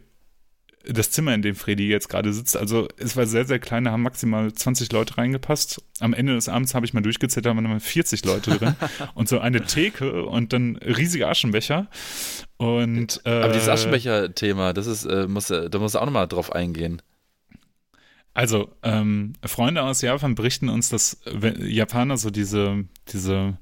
das 0.84 1.10
Zimmer, 1.10 1.34
in 1.34 1.42
dem 1.42 1.54
Freddy 1.54 1.88
jetzt 1.88 2.08
gerade 2.08 2.32
sitzt, 2.32 2.56
also 2.56 2.88
es 2.98 3.16
war 3.16 3.26
sehr, 3.26 3.44
sehr 3.44 3.58
klein, 3.58 3.84
da 3.84 3.92
haben 3.92 4.02
maximal 4.02 4.52
20 4.52 4.90
Leute 4.92 5.18
reingepasst. 5.18 5.82
Am 6.00 6.12
Ende 6.12 6.34
des 6.34 6.48
Abends 6.48 6.74
habe 6.74 6.86
ich 6.86 6.94
mal 6.94 7.00
durchgezählt, 7.00 7.46
da 7.46 7.50
waren 7.50 7.62
nochmal 7.62 7.80
40 7.80 8.24
Leute 8.24 8.58
drin 8.58 8.76
und 9.14 9.28
so 9.28 9.38
eine 9.38 9.64
Theke 9.64 10.24
und 10.24 10.52
dann 10.52 10.76
riesige 10.76 11.28
Aschenbecher. 11.28 11.88
Und, 12.56 13.20
äh, 13.24 13.30
Aber 13.30 13.52
dieses 13.52 13.68
Aschenbecher-Thema, 13.68 14.72
das 14.72 14.86
ist, 14.86 15.04
äh, 15.04 15.26
muss, 15.28 15.48
da 15.48 15.78
muss 15.78 15.96
auch 15.96 16.04
nochmal 16.04 16.28
drauf 16.28 16.52
eingehen. 16.52 17.02
Also, 18.34 18.70
ähm, 18.82 19.34
Freunde 19.44 19.82
aus 19.82 20.00
Japan 20.00 20.34
berichten 20.34 20.68
uns, 20.68 20.88
dass 20.88 21.20
Japaner 21.58 22.16
so 22.16 22.30
diese, 22.30 22.84
diese, 23.12 23.58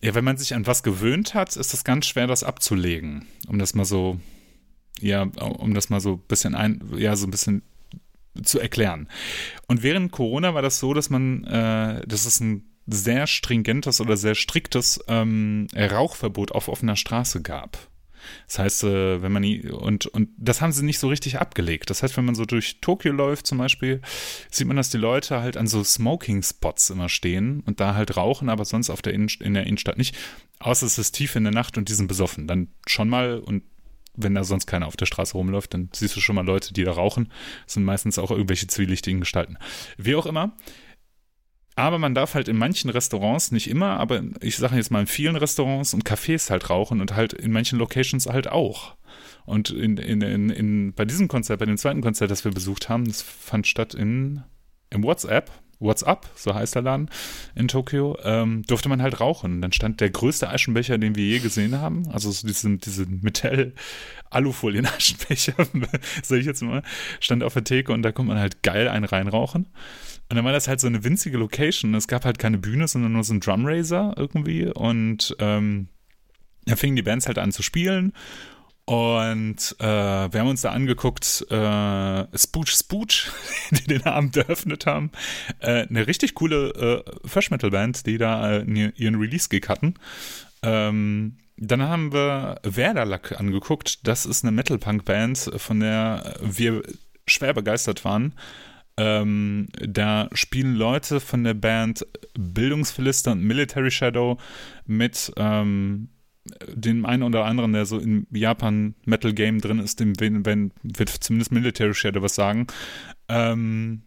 ja, 0.00 0.14
wenn 0.14 0.24
man 0.24 0.38
sich 0.38 0.54
an 0.54 0.66
was 0.66 0.82
gewöhnt 0.82 1.34
hat, 1.34 1.54
ist 1.56 1.72
das 1.72 1.84
ganz 1.84 2.06
schwer, 2.06 2.26
das 2.26 2.44
abzulegen, 2.44 3.26
um 3.46 3.58
das 3.58 3.74
mal 3.74 3.84
so 3.84 4.18
ja, 5.00 5.22
um 5.22 5.74
das 5.74 5.90
mal 5.90 6.00
so 6.00 6.14
ein 6.14 6.22
bisschen 6.28 6.54
ein, 6.54 6.80
ja, 6.96 7.16
so 7.16 7.26
ein 7.26 7.30
bisschen 7.30 7.62
zu 8.42 8.58
erklären. 8.58 9.08
Und 9.66 9.82
während 9.82 10.12
Corona 10.12 10.54
war 10.54 10.62
das 10.62 10.78
so, 10.78 10.94
dass 10.94 11.10
man, 11.10 11.44
äh, 11.44 12.06
dass 12.06 12.26
es 12.26 12.40
ein 12.40 12.64
sehr 12.86 13.26
stringentes 13.26 14.00
oder 14.00 14.16
sehr 14.16 14.34
striktes 14.34 15.00
ähm, 15.08 15.68
Rauchverbot 15.74 16.52
auf 16.52 16.68
offener 16.68 16.96
Straße 16.96 17.42
gab. 17.42 17.78
Das 18.46 18.58
heißt, 18.58 18.84
äh, 18.84 19.22
wenn 19.22 19.32
man 19.32 19.44
und 19.70 20.06
und 20.06 20.30
das 20.38 20.60
haben 20.60 20.72
sie 20.72 20.84
nicht 20.84 20.98
so 20.98 21.08
richtig 21.08 21.40
abgelegt. 21.40 21.90
Das 21.90 22.02
heißt, 22.02 22.16
wenn 22.16 22.24
man 22.24 22.34
so 22.34 22.44
durch 22.44 22.80
Tokio 22.80 23.12
läuft 23.12 23.46
zum 23.46 23.58
Beispiel, 23.58 24.00
sieht 24.50 24.66
man, 24.66 24.76
dass 24.76 24.90
die 24.90 24.98
Leute 24.98 25.40
halt 25.40 25.56
an 25.56 25.66
so 25.66 25.84
Smoking-Spots 25.84 26.90
immer 26.90 27.08
stehen 27.08 27.62
und 27.66 27.80
da 27.80 27.94
halt 27.94 28.16
rauchen, 28.16 28.48
aber 28.48 28.64
sonst 28.64 28.90
auf 28.90 29.02
der 29.02 29.14
in, 29.14 29.28
in 29.40 29.54
der 29.54 29.66
Innenstadt 29.66 29.98
nicht. 29.98 30.16
Außer 30.58 30.86
es 30.86 30.98
ist 30.98 31.12
tief 31.12 31.36
in 31.36 31.44
der 31.44 31.52
Nacht 31.52 31.76
und 31.76 31.88
die 31.88 31.94
sind 31.94 32.06
besoffen. 32.06 32.46
Dann 32.46 32.68
schon 32.86 33.08
mal 33.08 33.38
und 33.38 33.62
wenn 34.16 34.34
da 34.34 34.44
sonst 34.44 34.66
keiner 34.66 34.86
auf 34.86 34.96
der 34.96 35.06
Straße 35.06 35.36
rumläuft, 35.36 35.74
dann 35.74 35.88
siehst 35.92 36.16
du 36.16 36.20
schon 36.20 36.36
mal 36.36 36.44
Leute, 36.44 36.72
die 36.72 36.84
da 36.84 36.92
rauchen. 36.92 37.32
Das 37.64 37.74
sind 37.74 37.84
meistens 37.84 38.18
auch 38.18 38.30
irgendwelche 38.30 38.66
zwielichtigen 38.66 39.20
Gestalten. 39.20 39.56
Wie 39.96 40.14
auch 40.14 40.26
immer. 40.26 40.56
Aber 41.76 41.98
man 41.98 42.14
darf 42.14 42.34
halt 42.34 42.48
in 42.48 42.56
manchen 42.56 42.90
Restaurants, 42.90 43.50
nicht 43.50 43.68
immer, 43.68 43.98
aber 43.98 44.22
ich 44.40 44.56
sage 44.56 44.76
jetzt 44.76 44.92
mal 44.92 45.00
in 45.00 45.06
vielen 45.08 45.34
Restaurants 45.34 45.92
und 45.92 46.04
Cafés 46.04 46.50
halt 46.50 46.70
rauchen 46.70 47.00
und 47.00 47.16
halt 47.16 47.32
in 47.32 47.50
manchen 47.50 47.78
Locations 47.80 48.26
halt 48.26 48.48
auch. 48.48 48.94
Und 49.44 49.70
in, 49.70 49.96
in, 49.96 50.20
in, 50.22 50.50
in, 50.50 50.94
bei 50.94 51.04
diesem 51.04 51.26
Konzert, 51.26 51.58
bei 51.58 51.66
dem 51.66 51.76
zweiten 51.76 52.00
Konzert, 52.00 52.30
das 52.30 52.44
wir 52.44 52.52
besucht 52.52 52.88
haben, 52.88 53.04
das 53.06 53.22
fand 53.22 53.66
statt 53.66 53.92
in, 53.92 54.44
im 54.90 55.02
WhatsApp, 55.02 55.50
WhatsApp, 55.78 56.26
so 56.34 56.52
heißt 56.54 56.74
der 56.74 56.82
Laden 56.82 57.08
in 57.54 57.68
Tokio, 57.68 58.18
ähm, 58.22 58.64
durfte 58.66 58.88
man 58.88 59.02
halt 59.02 59.20
rauchen. 59.20 59.60
Dann 59.62 59.72
stand 59.72 60.00
der 60.00 60.10
größte 60.10 60.48
Aschenbecher, 60.48 60.98
den 60.98 61.14
wir 61.16 61.24
je 61.24 61.38
gesehen 61.38 61.80
haben, 61.80 62.08
also 62.12 62.30
so 62.30 62.46
diese, 62.46 62.76
diese 62.78 63.06
Metall-Alufolien-Aschenbecher, 63.06 65.54
sag 66.22 66.38
ich 66.38 66.46
jetzt 66.46 66.62
mal, 66.62 66.82
stand 67.20 67.42
auf 67.42 67.54
der 67.54 67.64
Theke 67.64 67.92
und 67.92 68.02
da 68.02 68.12
konnte 68.12 68.32
man 68.32 68.40
halt 68.40 68.62
geil 68.62 68.88
einen 68.88 69.04
reinrauchen. 69.04 69.66
Und 70.28 70.36
dann 70.36 70.44
war 70.44 70.52
das 70.52 70.68
halt 70.68 70.80
so 70.80 70.86
eine 70.86 71.04
winzige 71.04 71.38
Location. 71.38 71.94
Es 71.94 72.08
gab 72.08 72.24
halt 72.24 72.38
keine 72.38 72.58
Bühne, 72.58 72.88
sondern 72.88 73.12
nur 73.12 73.24
so 73.24 73.34
ein 73.34 73.40
Drumraiser 73.40 74.14
irgendwie. 74.16 74.66
Und 74.66 75.36
ähm, 75.38 75.88
da 76.64 76.76
fingen 76.76 76.96
die 76.96 77.02
Bands 77.02 77.26
halt 77.26 77.38
an 77.38 77.52
zu 77.52 77.62
spielen. 77.62 78.12
Und 78.86 79.76
äh, 79.78 79.84
wir 79.84 80.40
haben 80.40 80.48
uns 80.48 80.60
da 80.60 80.72
angeguckt, 80.72 81.46
äh, 81.50 82.38
Spooch 82.38 82.68
Spooch, 82.68 83.30
die 83.70 83.84
den 83.84 84.04
Abend 84.04 84.36
eröffnet 84.36 84.84
haben. 84.84 85.10
Äh, 85.60 85.86
eine 85.88 86.06
richtig 86.06 86.34
coole 86.34 87.04
äh, 87.04 87.28
Fresh 87.28 87.50
Metal 87.50 87.70
Band, 87.70 88.06
die 88.06 88.18
da 88.18 88.58
äh, 88.58 88.92
ihren 88.96 89.14
Release-Gig 89.14 89.68
hatten. 89.68 89.94
Ähm, 90.62 91.38
dann 91.56 91.82
haben 91.82 92.12
wir 92.12 92.60
Werderlack 92.62 93.38
angeguckt. 93.38 94.06
Das 94.06 94.26
ist 94.26 94.44
eine 94.44 94.52
Metal-Punk-Band, 94.52 95.52
von 95.56 95.80
der 95.80 96.36
wir 96.42 96.82
schwer 97.26 97.54
begeistert 97.54 98.04
waren. 98.04 98.34
Ähm, 98.96 99.68
da 99.80 100.28
spielen 100.32 100.74
Leute 100.74 101.20
von 101.20 101.42
der 101.42 101.54
Band 101.54 102.06
Bildungsphilister 102.34 103.32
und 103.32 103.42
Military 103.42 103.90
Shadow 103.90 104.38
mit 104.86 105.32
ähm, 105.36 106.10
den 106.68 107.06
einen 107.06 107.22
oder 107.22 107.44
anderen, 107.44 107.72
der 107.72 107.86
so 107.86 107.98
im 107.98 108.26
Japan 108.30 108.94
Metal 109.04 109.32
Game 109.32 109.60
drin 109.60 109.78
ist, 109.78 110.00
dem 110.00 110.18
wenn, 110.20 110.44
wenn, 110.44 110.72
wird 110.82 111.08
zumindest 111.08 111.52
Military 111.52 111.94
Shadow 111.94 112.22
was 112.22 112.34
sagen. 112.34 112.66
Ähm, 113.28 114.02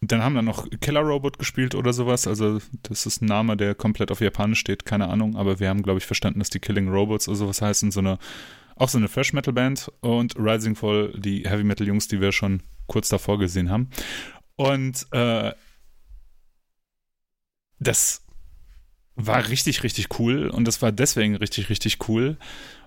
dann 0.00 0.22
haben 0.22 0.34
wir 0.34 0.42
noch 0.42 0.68
Killer 0.80 1.00
Robot 1.00 1.38
gespielt 1.38 1.74
oder 1.74 1.92
sowas. 1.92 2.26
Also, 2.26 2.60
das 2.82 3.06
ist 3.06 3.20
ein 3.20 3.26
Name, 3.26 3.56
der 3.56 3.74
komplett 3.74 4.12
auf 4.12 4.20
Japanisch 4.20 4.60
steht, 4.60 4.84
keine 4.84 5.08
Ahnung. 5.08 5.36
Aber 5.36 5.58
wir 5.58 5.68
haben, 5.68 5.82
glaube 5.82 5.98
ich, 5.98 6.06
verstanden, 6.06 6.38
dass 6.38 6.50
die 6.50 6.60
Killing 6.60 6.88
Robots 6.88 7.28
oder 7.28 7.36
sowas 7.36 7.62
heißen. 7.62 7.90
So 7.90 8.00
eine, 8.00 8.18
auch 8.76 8.88
so 8.88 8.98
eine 8.98 9.08
Fresh 9.08 9.32
Metal 9.32 9.52
Band 9.52 9.90
und 10.00 10.36
Rising 10.36 10.76
Fall, 10.76 11.12
die 11.16 11.48
Heavy 11.48 11.64
Metal 11.64 11.86
Jungs, 11.86 12.06
die 12.06 12.20
wir 12.20 12.30
schon 12.30 12.62
kurz 12.86 13.08
davor 13.08 13.38
gesehen 13.38 13.70
haben. 13.70 13.90
Und 14.54 15.06
äh, 15.12 15.52
das 17.80 18.24
war 19.18 19.48
richtig, 19.48 19.82
richtig 19.82 20.18
cool. 20.18 20.48
Und 20.48 20.66
das 20.66 20.80
war 20.80 20.92
deswegen 20.92 21.34
richtig, 21.36 21.68
richtig 21.68 22.08
cool, 22.08 22.36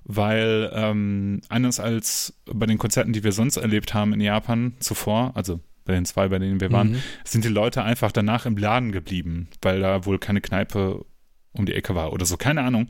weil 0.03 0.71
ähm, 0.73 1.41
anders 1.49 1.79
als 1.79 2.33
bei 2.45 2.65
den 2.65 2.77
Konzerten, 2.77 3.13
die 3.13 3.23
wir 3.23 3.31
sonst 3.33 3.57
erlebt 3.57 3.93
haben 3.93 4.13
in 4.13 4.21
Japan 4.21 4.73
zuvor, 4.79 5.31
also 5.35 5.59
bei 5.85 5.93
den 5.93 6.05
zwei, 6.05 6.27
bei 6.29 6.39
denen 6.39 6.61
wir 6.61 6.71
waren, 6.71 6.91
Mhm. 6.91 7.03
sind 7.25 7.43
die 7.43 7.49
Leute 7.49 7.83
einfach 7.83 8.11
danach 8.11 8.45
im 8.45 8.55
Laden 8.57 8.91
geblieben, 8.91 9.49
weil 9.61 9.81
da 9.81 10.05
wohl 10.05 10.19
keine 10.19 10.39
Kneipe 10.41 11.05
um 11.53 11.65
die 11.65 11.73
Ecke 11.73 11.95
war 11.95 12.13
oder 12.13 12.25
so, 12.25 12.37
keine 12.37 12.61
Ahnung. 12.61 12.87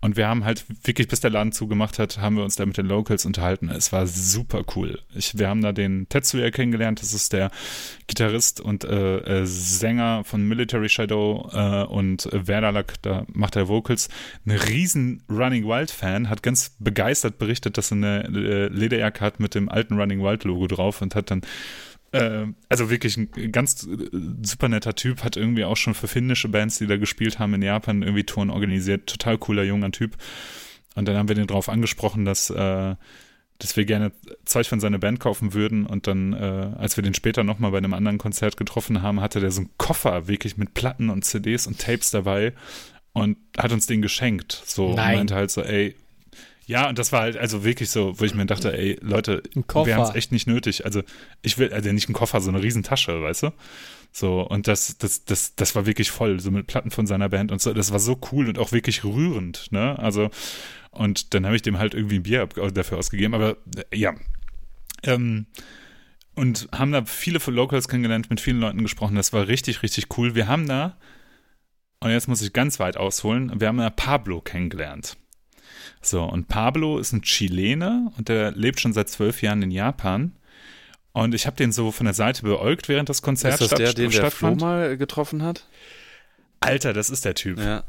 Und 0.00 0.16
wir 0.16 0.28
haben 0.28 0.44
halt 0.44 0.64
wirklich, 0.84 1.08
bis 1.08 1.20
der 1.20 1.30
Laden 1.30 1.52
zugemacht 1.52 1.98
hat, 1.98 2.18
haben 2.18 2.36
wir 2.36 2.44
uns 2.44 2.56
da 2.56 2.66
mit 2.66 2.76
den 2.76 2.86
Locals 2.86 3.24
unterhalten. 3.24 3.70
Es 3.70 3.92
war 3.92 4.06
super 4.06 4.64
cool. 4.76 5.00
Ich, 5.14 5.38
wir 5.38 5.48
haben 5.48 5.62
da 5.62 5.72
den 5.72 6.08
Tetsuya 6.08 6.50
kennengelernt, 6.50 7.00
das 7.00 7.14
ist 7.14 7.32
der 7.32 7.50
Gitarrist 8.06 8.60
und 8.60 8.84
äh, 8.84 9.18
äh, 9.18 9.46
Sänger 9.46 10.24
von 10.24 10.46
Military 10.46 10.88
Shadow 10.88 11.48
äh, 11.52 11.84
und 11.84 12.28
Verdalak, 12.30 13.00
da 13.02 13.24
macht 13.32 13.56
er 13.56 13.68
Vocals. 13.68 14.08
Ein 14.44 14.52
riesen 14.52 15.22
Running 15.30 15.64
Wild 15.66 15.90
Fan, 15.90 16.28
hat 16.28 16.42
ganz 16.42 16.76
begeistert 16.78 17.38
berichtet, 17.38 17.78
dass 17.78 17.92
er 17.92 17.96
eine 17.96 18.24
äh, 18.24 18.68
Lederjacke 18.68 19.20
hat 19.20 19.40
mit 19.40 19.54
dem 19.54 19.68
alten 19.68 19.98
Running 19.98 20.22
Wild 20.22 20.44
Logo 20.44 20.66
drauf 20.66 21.00
und 21.00 21.14
hat 21.14 21.30
dann 21.30 21.42
also 22.68 22.90
wirklich 22.90 23.16
ein 23.16 23.52
ganz 23.52 23.86
äh, 23.86 24.08
super 24.42 24.68
netter 24.68 24.94
Typ, 24.94 25.24
hat 25.24 25.36
irgendwie 25.36 25.64
auch 25.64 25.76
schon 25.76 25.94
für 25.94 26.08
finnische 26.08 26.48
Bands, 26.48 26.78
die 26.78 26.86
da 26.86 26.96
gespielt 26.96 27.38
haben 27.38 27.54
in 27.54 27.62
Japan, 27.62 28.02
irgendwie 28.02 28.24
Touren 28.24 28.50
organisiert. 28.50 29.06
Total 29.06 29.38
cooler 29.38 29.62
junger 29.62 29.90
Typ. 29.92 30.16
Und 30.94 31.08
dann 31.08 31.16
haben 31.16 31.28
wir 31.28 31.34
den 31.34 31.46
drauf 31.46 31.68
angesprochen, 31.70 32.24
dass, 32.26 32.50
äh, 32.50 32.94
dass 33.58 33.76
wir 33.76 33.84
gerne 33.86 34.12
Zeug 34.44 34.68
von 34.68 34.80
seiner 34.80 34.98
Band 34.98 35.20
kaufen 35.20 35.54
würden. 35.54 35.86
Und 35.86 36.06
dann, 36.06 36.34
äh, 36.34 36.36
als 36.76 36.96
wir 36.96 37.02
den 37.02 37.14
später 37.14 37.44
nochmal 37.44 37.70
bei 37.70 37.78
einem 37.78 37.94
anderen 37.94 38.18
Konzert 38.18 38.58
getroffen 38.58 39.00
haben, 39.00 39.20
hatte 39.20 39.40
der 39.40 39.50
so 39.50 39.62
einen 39.62 39.70
Koffer 39.78 40.28
wirklich 40.28 40.58
mit 40.58 40.74
Platten 40.74 41.08
und 41.08 41.24
CDs 41.24 41.66
und 41.66 41.78
Tapes 41.78 42.10
dabei 42.10 42.52
und 43.14 43.38
hat 43.56 43.72
uns 43.72 43.86
den 43.86 44.02
geschenkt. 44.02 44.62
So 44.66 44.88
und 44.88 44.96
Nein. 44.96 45.16
meinte 45.16 45.34
halt 45.34 45.50
so, 45.50 45.62
ey, 45.62 45.94
ja, 46.66 46.88
und 46.88 46.98
das 46.98 47.12
war 47.12 47.22
halt 47.22 47.36
also 47.36 47.64
wirklich 47.64 47.90
so, 47.90 48.18
wo 48.18 48.24
ich 48.24 48.34
mir 48.34 48.46
dachte, 48.46 48.76
ey, 48.76 48.98
Leute, 49.02 49.42
Ein 49.56 49.64
wir 49.66 49.96
haben 49.96 50.04
es 50.04 50.14
echt 50.14 50.32
nicht 50.32 50.46
nötig. 50.46 50.84
Also 50.84 51.02
ich 51.42 51.58
will, 51.58 51.72
also 51.72 51.90
nicht 51.92 52.08
einen 52.08 52.14
Koffer, 52.14 52.40
so 52.40 52.50
eine 52.50 52.62
Riesentasche, 52.62 53.22
weißt 53.22 53.44
du? 53.44 53.50
So, 54.12 54.42
und 54.42 54.68
das, 54.68 54.98
das, 54.98 55.24
das, 55.24 55.56
das 55.56 55.74
war 55.74 55.86
wirklich 55.86 56.10
voll, 56.10 56.38
so 56.38 56.50
mit 56.50 56.66
Platten 56.66 56.90
von 56.90 57.06
seiner 57.06 57.28
Band 57.30 57.50
und 57.50 57.60
so. 57.60 57.72
Das 57.72 57.92
war 57.92 57.98
so 57.98 58.20
cool 58.30 58.48
und 58.48 58.58
auch 58.58 58.70
wirklich 58.70 59.04
rührend, 59.04 59.72
ne? 59.72 59.98
Also, 59.98 60.30
und 60.90 61.34
dann 61.34 61.46
habe 61.46 61.56
ich 61.56 61.62
dem 61.62 61.78
halt 61.78 61.94
irgendwie 61.94 62.16
ein 62.16 62.22
Bier 62.22 62.46
dafür 62.46 62.98
ausgegeben, 62.98 63.34
aber 63.34 63.56
äh, 63.90 63.96
ja. 63.96 64.14
Ähm, 65.02 65.46
und 66.34 66.68
haben 66.72 66.92
da 66.92 67.04
viele 67.04 67.40
von 67.40 67.54
Locals 67.54 67.88
kennengelernt, 67.88 68.30
mit 68.30 68.40
vielen 68.40 68.60
Leuten 68.60 68.82
gesprochen. 68.82 69.16
Das 69.16 69.32
war 69.32 69.48
richtig, 69.48 69.82
richtig 69.82 70.06
cool. 70.16 70.34
Wir 70.34 70.46
haben 70.46 70.68
da, 70.68 70.98
und 72.00 72.10
jetzt 72.10 72.28
muss 72.28 72.42
ich 72.42 72.52
ganz 72.52 72.78
weit 72.78 72.96
ausholen, 72.96 73.60
wir 73.60 73.68
haben 73.68 73.78
da 73.78 73.90
Pablo 73.90 74.40
kennengelernt. 74.40 75.16
So, 76.00 76.22
und 76.22 76.48
Pablo 76.48 76.98
ist 76.98 77.12
ein 77.12 77.22
Chilene 77.22 78.10
und 78.16 78.28
der 78.28 78.52
lebt 78.52 78.80
schon 78.80 78.92
seit 78.92 79.08
zwölf 79.08 79.42
Jahren 79.42 79.62
in 79.62 79.70
Japan. 79.70 80.32
Und 81.12 81.34
ich 81.34 81.46
habe 81.46 81.56
den 81.56 81.72
so 81.72 81.90
von 81.90 82.04
der 82.04 82.14
Seite 82.14 82.42
beäugt, 82.42 82.88
während 82.88 83.08
das 83.08 83.22
Konzert 83.22 83.54
Ist 83.54 83.60
das 83.60 83.68
statt, 83.68 83.78
der, 83.80 83.92
den 83.92 84.10
der 84.10 84.20
Flo 84.20 84.28
stattfand. 84.28 84.60
mal 84.60 84.96
getroffen 84.96 85.42
hat? 85.42 85.66
Alter, 86.60 86.92
das 86.92 87.10
ist 87.10 87.24
der 87.24 87.34
Typ. 87.34 87.58
Ja. 87.58 87.84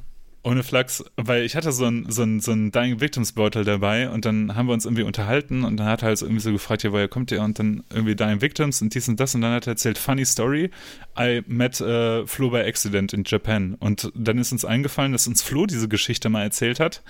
Ohne 0.46 0.64
Flachs, 0.64 1.06
weil 1.16 1.44
ich 1.44 1.56
hatte 1.56 1.72
so 1.72 1.86
ein, 1.86 2.08
so 2.10 2.24
ein, 2.24 2.42
so 2.42 2.52
ein 2.52 2.72
Dying 2.74 3.00
Victims 3.00 3.32
Beutel 3.32 3.64
dabei 3.64 4.10
und 4.10 4.26
dann 4.26 4.56
haben 4.56 4.66
wir 4.66 4.74
uns 4.74 4.84
irgendwie 4.84 5.04
unterhalten 5.04 5.64
und 5.64 5.78
dann 5.78 5.88
hat 5.88 6.02
er 6.02 6.10
halt 6.10 6.22
irgendwie 6.22 6.42
so 6.42 6.52
gefragt, 6.52 6.84
ja, 6.84 6.92
woher 6.92 7.08
kommt 7.08 7.32
ihr? 7.32 7.42
Und 7.42 7.60
dann 7.60 7.86
irgendwie 7.90 8.14
Dying 8.14 8.42
Victims 8.42 8.82
und 8.82 8.94
dies 8.94 9.08
und 9.08 9.22
das 9.22 9.34
und 9.36 9.42
dann 9.42 9.54
hat 9.54 9.68
er 9.68 9.72
erzählt, 9.72 9.98
funny 9.98 10.26
story, 10.26 10.70
I 11.18 11.44
met 11.48 11.80
äh, 11.80 12.28
Flo 12.28 12.50
by 12.50 12.58
accident 12.58 13.14
in 13.14 13.24
Japan 13.26 13.76
und 13.80 14.12
dann 14.16 14.38
ist 14.38 14.52
uns 14.52 14.66
eingefallen, 14.66 15.14
dass 15.14 15.28
uns 15.28 15.42
Flo 15.42 15.66
diese 15.66 15.88
Geschichte 15.88 16.28
mal 16.28 16.44
erzählt 16.44 16.82
hat, 16.82 17.04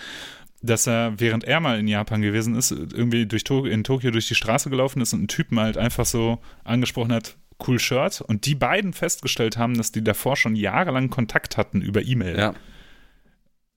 dass 0.64 0.88
er, 0.88 1.20
während 1.20 1.44
er 1.44 1.60
mal 1.60 1.78
in 1.78 1.88
Japan 1.88 2.22
gewesen 2.22 2.56
ist, 2.56 2.72
irgendwie 2.72 3.26
durch 3.28 3.44
to 3.44 3.66
in 3.66 3.84
Tokio 3.84 4.10
durch 4.12 4.28
die 4.30 4.36
Straße 4.36 4.70
gelaufen 4.70 5.02
ist 5.02 5.14
und 5.14 5.20
einen 5.20 5.28
Typen 5.28 5.60
halt 5.60 5.78
einfach 5.78 6.06
so 6.06 6.40
angesprochen 6.64 7.12
hat, 7.12 7.36
cool 7.68 7.80
Shirt 7.80 8.22
und 8.22 8.46
die 8.46 8.56
beiden 8.56 8.94
festgestellt 8.94 9.58
haben, 9.58 9.78
dass 9.78 9.92
die 9.92 10.04
davor 10.04 10.36
schon 10.38 10.56
jahrelang 10.56 11.10
Kontakt 11.10 11.58
hatten 11.58 11.82
über 11.82 12.02
E-Mail. 12.02 12.38
Ja. 12.40 12.54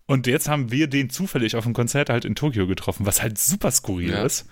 Und 0.06 0.28
jetzt 0.28 0.48
haben 0.48 0.70
wir 0.70 0.86
den 0.86 1.10
zufällig 1.10 1.56
auf 1.56 1.64
dem 1.64 1.74
Konzert 1.74 2.08
halt 2.08 2.24
in 2.24 2.36
Tokio 2.36 2.68
getroffen, 2.68 3.04
was 3.04 3.20
halt 3.20 3.36
super 3.38 3.72
skurril 3.72 4.10
Ja. 4.12 4.24
ist. 4.24 4.48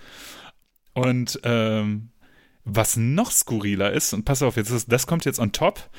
Und 0.93 1.39
ähm, 1.43 2.09
was 2.65 2.97
noch 2.97 3.31
skurriler 3.31 3.93
ist, 3.93 4.13
und 4.13 4.25
pass 4.25 4.41
auf, 4.41 4.57
jetzt 4.57 4.71
ist, 4.71 4.91
das 4.91 5.07
kommt 5.07 5.23
jetzt 5.23 5.39
on 5.39 5.53
top, 5.53 5.89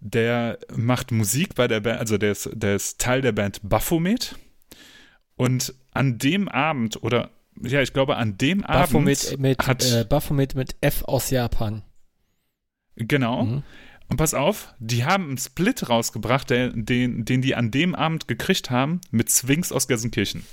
der 0.00 0.58
macht 0.74 1.12
Musik 1.12 1.54
bei 1.54 1.68
der 1.68 1.80
Band, 1.80 1.98
also 2.00 2.16
der 2.16 2.32
ist, 2.32 2.50
der 2.54 2.76
ist 2.76 2.98
Teil 2.98 3.20
der 3.20 3.32
Band 3.32 3.60
Baphomet. 3.62 4.36
Und 5.42 5.74
an 5.90 6.18
dem 6.18 6.48
Abend, 6.48 7.02
oder 7.02 7.30
ja, 7.60 7.82
ich 7.82 7.92
glaube, 7.92 8.16
an 8.16 8.38
dem 8.38 8.60
Baphomet 8.60 9.26
Abend 9.26 9.40
mit, 9.40 9.66
hat, 9.66 9.84
äh, 9.84 10.04
Baphomet 10.08 10.54
mit 10.54 10.76
F 10.80 11.02
aus 11.02 11.30
Japan. 11.30 11.82
genau, 12.94 13.44
Mhm. 13.44 13.62
Und 14.08 14.18
pass 14.18 14.34
auf, 14.34 14.74
die 14.78 15.04
haben 15.04 15.28
einen 15.28 15.38
Split 15.38 15.88
rausgebracht, 15.88 16.50
der, 16.50 16.68
den, 16.68 17.24
den 17.24 17.40
die 17.40 17.54
an 17.54 17.70
dem 17.70 17.94
Abend 17.94 18.28
gekriegt 18.28 18.70
haben, 18.70 19.00
mit 19.10 19.30
Swings 19.30 19.72
aus 19.72 19.88
Gelsenkirchen. 19.88 20.44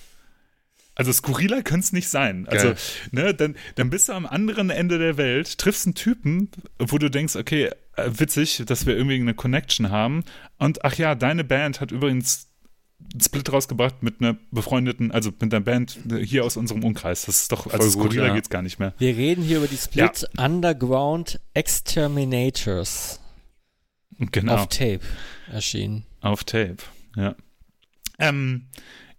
Also 0.95 1.11
skurriler 1.11 1.61
könnte 1.61 1.83
es 1.83 1.93
nicht 1.93 2.09
sein. 2.09 2.47
Also, 2.47 2.69
Geil. 2.69 2.77
ne, 3.11 3.33
dann, 3.33 3.57
dann 3.75 3.89
bist 3.89 4.09
du 4.09 4.13
am 4.13 4.25
anderen 4.25 4.69
Ende 4.69 4.97
der 4.97 5.17
Welt, 5.17 5.57
triffst 5.57 5.85
einen 5.85 5.93
Typen, 5.93 6.49
wo 6.79 6.97
du 6.97 7.11
denkst, 7.11 7.35
okay, 7.35 7.69
äh, 7.97 8.09
witzig, 8.11 8.63
dass 8.65 8.85
wir 8.85 8.95
irgendwie 8.95 9.15
eine 9.15 9.33
Connection 9.33 9.91
haben. 9.91 10.23
Und 10.57 10.85
ach 10.85 10.95
ja, 10.95 11.13
deine 11.15 11.43
Band 11.43 11.81
hat 11.81 11.91
übrigens 11.91 12.49
einen 13.12 13.22
Split 13.22 13.52
rausgebracht 13.52 14.04
mit 14.04 14.22
einer 14.22 14.38
befreundeten, 14.52 15.12
also 15.12 15.32
mit 15.32 15.54
einer 15.54 15.62
Band 15.62 15.97
hier 16.22 16.45
aus 16.45 16.58
unserem 16.58 16.84
Umkreis. 16.84 17.26
Das 17.26 17.41
ist 17.41 17.52
doch, 17.52 17.66
also 17.68 17.78
Voll 17.78 17.84
gut, 17.84 18.12
skurriler 18.12 18.28
ja. 18.28 18.34
geht's 18.36 18.50
gar 18.50 18.62
nicht 18.62 18.80
mehr. 18.80 18.93
Wir 18.97 19.16
reden 19.16 19.43
hier 19.43 19.58
über 19.58 19.68
die 19.68 19.78
Split 19.78 20.28
Underground 20.38 21.39
Exterminators 21.54 23.20
Genau. 24.20 24.56
auf 24.56 24.68
Tape 24.68 25.00
erschienen. 25.52 26.06
Auf 26.22 26.43
Tape, 26.43 26.78
ja. 27.16 27.36
Ähm, 28.20 28.68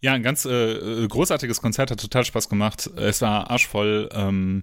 ja, 0.03 0.12
ein 0.12 0.22
ganz 0.22 0.45
äh, 0.45 1.07
großartiges 1.09 1.61
Konzert, 1.61 1.91
hat 1.91 2.01
total 2.01 2.24
Spaß 2.24 2.49
gemacht. 2.49 2.91
Es 2.97 3.22
war 3.22 3.51
arschvoll. 3.51 4.09
Ähm, 4.12 4.62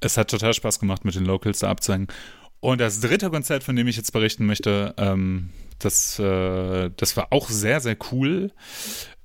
es 0.00 0.16
hat 0.16 0.30
total 0.30 0.54
Spaß 0.54 0.78
gemacht, 0.78 1.04
mit 1.04 1.14
den 1.14 1.24
Locals 1.24 1.60
da 1.60 1.70
abzuhängen. 1.70 2.08
Und 2.60 2.80
das 2.80 3.00
dritte 3.00 3.30
Konzert, 3.30 3.62
von 3.62 3.76
dem 3.76 3.86
ich 3.86 3.96
jetzt 3.96 4.12
berichten 4.12 4.46
möchte, 4.46 4.94
ähm, 4.96 5.50
das, 5.78 6.18
äh, 6.18 6.90
das 6.96 7.16
war 7.16 7.32
auch 7.32 7.48
sehr, 7.48 7.80
sehr 7.80 7.96
cool. 8.10 8.50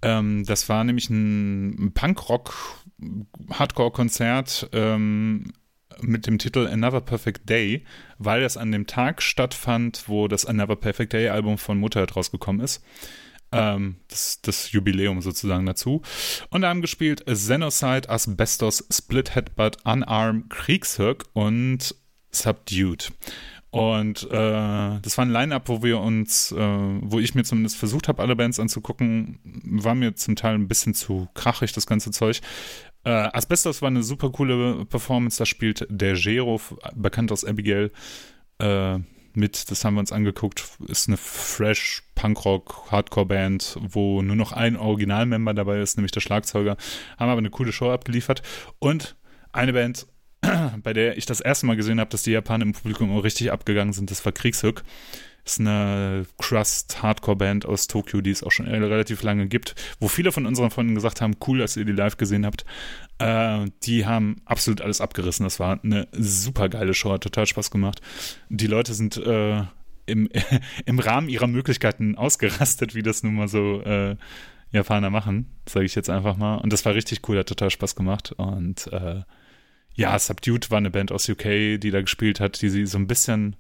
Ähm, 0.02 0.46
das 0.46 0.70
war 0.70 0.84
nämlich 0.84 1.10
ein 1.10 1.94
Punkrock-Hardcore-Konzert 1.94 4.70
ähm, 4.72 5.54
mit 6.02 6.28
dem 6.28 6.38
Titel 6.38 6.68
Another 6.68 7.02
Perfect 7.02 7.50
Day, 7.50 7.86
weil 8.18 8.42
das 8.42 8.58
an 8.58 8.72
dem 8.72 8.88
Tag 8.88 9.22
stattfand, 9.22 10.04
wo 10.08 10.28
das 10.28 10.46
Another 10.46 10.76
Perfect 10.76 11.14
Day 11.14 11.30
Album 11.30 11.58
von 11.58 11.80
Motorhead 11.80 12.16
rausgekommen 12.16 12.64
ist. 12.64 12.84
Ähm, 13.52 13.98
das, 14.08 14.42
das 14.42 14.72
Jubiläum 14.72 15.22
sozusagen 15.22 15.66
dazu. 15.66 16.02
Und 16.50 16.62
da 16.62 16.70
haben 16.70 16.82
gespielt 16.82 17.26
Xenocide, 17.26 18.10
Asbestos, 18.10 18.86
Split 18.92 19.36
Headbutt, 19.36 19.78
Unarmed, 19.86 20.50
Kriegshirk 20.50 21.26
und 21.34 21.96
Subdued. 22.34 23.12
Und 23.74 24.30
äh, 24.30 25.00
das 25.02 25.18
war 25.18 25.26
ein 25.26 25.32
Line-Up, 25.32 25.68
wo 25.68 25.82
wir 25.82 26.00
uns, 26.00 26.52
äh, 26.52 26.58
wo 26.58 27.18
ich 27.18 27.34
mir 27.34 27.44
zumindest 27.44 27.76
versucht 27.76 28.08
habe, 28.08 28.22
alle 28.22 28.36
Bands 28.36 28.60
anzugucken, 28.60 29.40
war 29.64 29.96
mir 29.96 30.16
zum 30.16 30.36
Teil 30.36 30.54
ein 30.54 30.68
bisschen 30.68 30.94
zu 30.94 31.28
krachig, 31.34 31.72
das 31.74 31.88
ganze 31.88 32.12
Zeug. 32.12 32.42
Äh, 33.04 33.10
Asbestos 33.10 33.82
war 33.82 33.88
eine 33.88 34.04
super 34.04 34.30
coole 34.30 34.86
Performance, 34.86 35.40
da 35.40 35.48
spielt 35.48 35.88
der 35.90 36.14
Gero, 36.14 36.62
bekannt 36.94 37.32
aus 37.32 37.44
Abigail, 37.44 37.92
äh, 38.60 39.00
mit, 39.34 39.72
das 39.72 39.84
haben 39.84 39.96
wir 39.96 40.02
uns 40.02 40.12
angeguckt, 40.12 40.64
ist 40.88 41.08
eine 41.08 41.18
fresh 41.18 42.04
Punkrock 42.14 42.92
Hardcore 42.92 43.26
Band, 43.26 43.78
wo 43.82 44.22
nur 44.22 44.36
noch 44.36 44.52
ein 44.52 44.78
Originalmember 44.78 45.56
dabei 45.56 45.82
ist, 45.82 45.98
nämlich 45.98 46.12
der 46.12 46.22
Schlagzeuger, 46.22 46.78
haben 47.18 47.30
aber 47.30 47.40
eine 47.40 47.50
coole 47.50 47.72
Show 47.72 47.90
abgeliefert. 47.90 48.44
Und 48.78 49.16
eine 49.52 49.74
Band, 49.74 50.06
bei 50.84 50.94
der 50.94 51.18
ich 51.18 51.26
das 51.26 51.42
erste 51.42 51.66
Mal 51.66 51.76
gesehen 51.76 52.00
habe, 52.00 52.10
dass 52.10 52.24
die 52.24 52.32
Japaner 52.32 52.64
im 52.64 52.74
Publikum 52.74 53.16
auch 53.16 53.24
richtig 53.24 53.52
abgegangen 53.52 53.94
sind, 53.94 54.12
das 54.12 54.24
war 54.26 54.32
Kriegshück. 54.32 54.84
Ist 55.46 55.60
eine 55.60 56.26
Crust-Hardcore-Band 56.38 57.66
aus 57.66 57.88
Tokio, 57.88 58.22
die 58.22 58.32
es 58.32 58.44
auch 58.44 58.52
schon 58.52 58.66
relativ 58.66 59.24
lange 59.24 59.48
gibt, 59.48 59.76
wo 60.00 60.08
viele 60.08 60.32
von 60.32 60.46
unseren 60.46 60.72
Freunden 60.72 60.96
gesagt 60.96 61.20
haben, 61.20 61.36
cool, 61.48 61.60
dass 61.60 61.76
ihr 61.76 61.84
die 61.84 61.92
live 61.92 62.16
gesehen 62.16 62.46
habt. 62.46 62.64
Äh, 63.20 63.70
die 63.84 64.06
haben 64.06 64.38
absolut 64.46 64.80
alles 64.80 65.02
abgerissen. 65.02 65.44
Das 65.44 65.60
war 65.60 65.82
eine 65.84 66.08
super 66.14 66.70
geile 66.70 66.94
Show, 66.94 67.12
hat 67.12 67.24
total 67.24 67.46
Spaß 67.46 67.72
gemacht. 67.72 68.02
Die 68.48 68.68
Leute 68.68 68.94
sind 68.94 69.18
äh, 69.18 69.64
im, 70.06 70.30
im 70.86 71.00
Rahmen 71.00 71.28
ihrer 71.28 71.48
Möglichkeiten 71.48 72.16
ausgerastet, 72.16 72.96
wie 72.96 73.04
das 73.04 73.24
nun 73.24 73.36
mal 73.36 73.50
so 73.50 73.82
äh, 73.82 74.16
Japaner 74.72 75.10
machen, 75.10 75.52
sage 75.68 75.86
ich 75.86 75.96
jetzt 75.96 76.10
einfach 76.10 76.38
mal. 76.38 76.56
Und 76.56 76.72
das 76.72 76.86
war 76.86 76.96
richtig 76.96 77.28
cool, 77.28 77.38
hat 77.38 77.48
total 77.48 77.70
Spaß 77.70 77.96
gemacht. 77.96 78.32
Und 78.38 78.88
äh, 78.94 79.24
ja, 79.96 80.18
Subdued 80.18 80.72
war 80.72 80.78
eine 80.78 80.92
Band 80.92 81.12
aus 81.12 81.30
UK, 81.30 81.80
die 81.80 81.92
da 81.92 82.02
gespielt 82.02 82.40
hat, 82.40 82.62
die 82.62 82.70
sie 82.70 82.86
so 82.86 82.98
ein 82.98 83.08
bisschen 83.08 83.56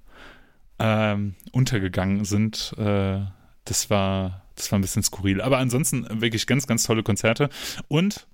ähm, 0.79 1.35
untergegangen 1.51 2.25
sind. 2.25 2.73
Äh, 2.77 3.21
das 3.65 3.89
war, 3.89 4.43
das 4.55 4.71
war 4.71 4.79
ein 4.79 4.81
bisschen 4.81 5.03
skurril. 5.03 5.41
Aber 5.41 5.59
ansonsten 5.59 6.21
wirklich 6.21 6.47
ganz, 6.47 6.67
ganz 6.67 6.83
tolle 6.83 7.03
Konzerte. 7.03 7.49
Und 7.87 8.27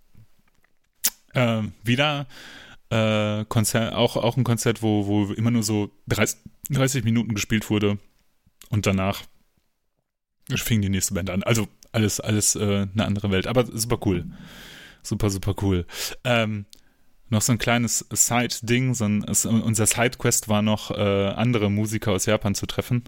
äh, 1.33 1.63
wieder 1.83 2.27
äh, 2.89 3.45
Konzert, 3.45 3.93
auch, 3.93 4.15
auch 4.15 4.37
ein 4.37 4.43
Konzert, 4.43 4.81
wo, 4.81 5.05
wo 5.07 5.33
immer 5.33 5.51
nur 5.51 5.63
so 5.63 5.91
30, 6.07 6.39
30 6.69 7.03
Minuten 7.03 7.33
gespielt 7.33 7.69
wurde 7.69 7.97
und 8.69 8.85
danach 8.85 9.23
fing 10.55 10.81
die 10.81 10.89
nächste 10.89 11.13
Band 11.13 11.29
an. 11.29 11.43
Also 11.43 11.67
alles, 11.91 12.19
alles 12.19 12.55
äh, 12.55 12.87
eine 12.93 13.05
andere 13.05 13.31
Welt, 13.31 13.47
aber 13.47 13.65
super 13.65 13.99
cool. 14.05 14.25
Super, 15.03 15.29
super 15.29 15.55
cool. 15.61 15.85
Ähm, 16.23 16.65
noch 17.29 17.41
so 17.41 17.51
ein 17.51 17.57
kleines 17.57 18.05
Side-Ding, 18.11 18.93
so 18.93 19.05
unser 19.05 19.85
Side-Quest 19.85 20.49
war 20.49 20.61
noch, 20.61 20.91
äh, 20.91 21.27
andere 21.29 21.69
Musiker 21.69 22.11
aus 22.11 22.25
Japan 22.25 22.55
zu 22.55 22.65
treffen. 22.65 23.03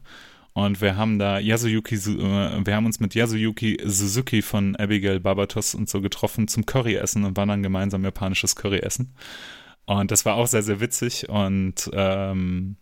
Und 0.54 0.82
wir 0.82 0.98
haben 0.98 1.18
da 1.18 1.40
Yasuyuki, 1.40 1.96
äh, 1.96 2.66
wir 2.66 2.76
haben 2.76 2.86
uns 2.86 3.00
mit 3.00 3.16
Yasuyuki 3.16 3.80
Suzuki 3.86 4.42
von 4.42 4.76
Abigail 4.76 5.20
Barbatos 5.20 5.76
und 5.76 5.90
so 5.90 6.02
getroffen 6.02 6.48
zum 6.48 6.66
Curry 6.66 6.96
essen 6.96 7.24
und 7.24 7.38
waren 7.38 7.50
dann 7.50 7.64
gemeinsam 7.64 8.04
japanisches 8.04 8.56
Curry 8.56 8.80
essen. 8.80 9.16
Und 9.86 10.12
das 10.12 10.26
war 10.26 10.36
auch 10.36 10.48
sehr, 10.48 10.64
sehr 10.64 10.80
witzig 10.80 11.30
und 11.30 11.90
ähm, 11.94 12.76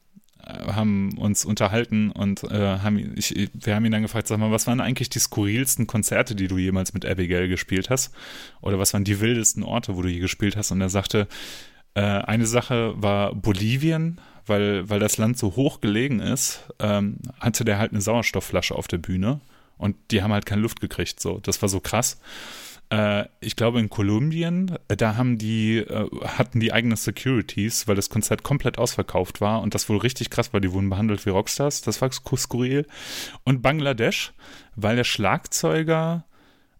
haben 0.49 1.17
uns 1.17 1.45
unterhalten 1.45 2.11
und 2.11 2.43
äh, 2.43 2.79
haben, 2.79 3.13
ich, 3.15 3.49
wir 3.53 3.75
haben 3.75 3.85
ihn 3.85 3.91
dann 3.91 4.01
gefragt, 4.01 4.27
sag 4.27 4.39
mal, 4.39 4.51
was 4.51 4.67
waren 4.67 4.81
eigentlich 4.81 5.09
die 5.09 5.19
skurrilsten 5.19 5.87
Konzerte, 5.87 6.35
die 6.35 6.47
du 6.47 6.57
jemals 6.57 6.93
mit 6.93 7.05
Abigail 7.05 7.47
gespielt 7.47 7.89
hast? 7.89 8.13
Oder 8.61 8.79
was 8.79 8.93
waren 8.93 9.03
die 9.03 9.19
wildesten 9.19 9.63
Orte, 9.63 9.95
wo 9.95 10.01
du 10.01 10.09
je 10.09 10.19
gespielt 10.19 10.55
hast? 10.55 10.71
Und 10.71 10.81
er 10.81 10.89
sagte, 10.89 11.27
äh, 11.93 12.01
eine 12.01 12.45
Sache 12.45 12.93
war 12.97 13.35
Bolivien, 13.35 14.19
weil, 14.45 14.89
weil 14.89 14.99
das 14.99 15.17
Land 15.17 15.37
so 15.37 15.55
hoch 15.55 15.81
gelegen 15.81 16.19
ist, 16.19 16.63
ähm, 16.79 17.17
hatte 17.39 17.65
der 17.65 17.77
halt 17.77 17.91
eine 17.91 18.01
Sauerstoffflasche 18.01 18.75
auf 18.75 18.87
der 18.87 18.97
Bühne 18.97 19.41
und 19.77 19.95
die 20.11 20.21
haben 20.21 20.33
halt 20.33 20.45
keine 20.45 20.61
Luft 20.61 20.81
gekriegt. 20.81 21.19
So, 21.19 21.39
das 21.39 21.61
war 21.61 21.69
so 21.69 21.79
krass. 21.79 22.19
Äh, 22.89 23.25
ich 23.39 23.55
glaube 23.55 23.79
in 23.79 23.89
Kolumbien, 23.89 24.77
äh, 24.87 24.97
da 24.97 25.15
haben 25.15 25.37
die, 25.37 25.77
äh, 25.77 26.09
hatten 26.25 26.59
die 26.59 26.73
eigene 26.73 26.95
Securities, 26.95 27.87
weil 27.87 27.95
das 27.95 28.09
Konzert 28.09 28.43
komplett 28.43 28.77
ausverkauft 28.77 29.41
war 29.41 29.61
und 29.61 29.75
das 29.75 29.89
wohl 29.89 29.97
richtig 29.97 30.29
krass 30.29 30.53
war. 30.53 30.59
Die 30.59 30.71
wurden 30.71 30.89
behandelt 30.89 31.25
wie 31.25 31.29
Rockstars, 31.29 31.81
das 31.81 32.01
war 32.01 32.11
skurril. 32.11 32.85
Und 33.43 33.61
Bangladesch, 33.61 34.33
weil 34.75 34.95
der 34.95 35.03
Schlagzeuger 35.03 36.25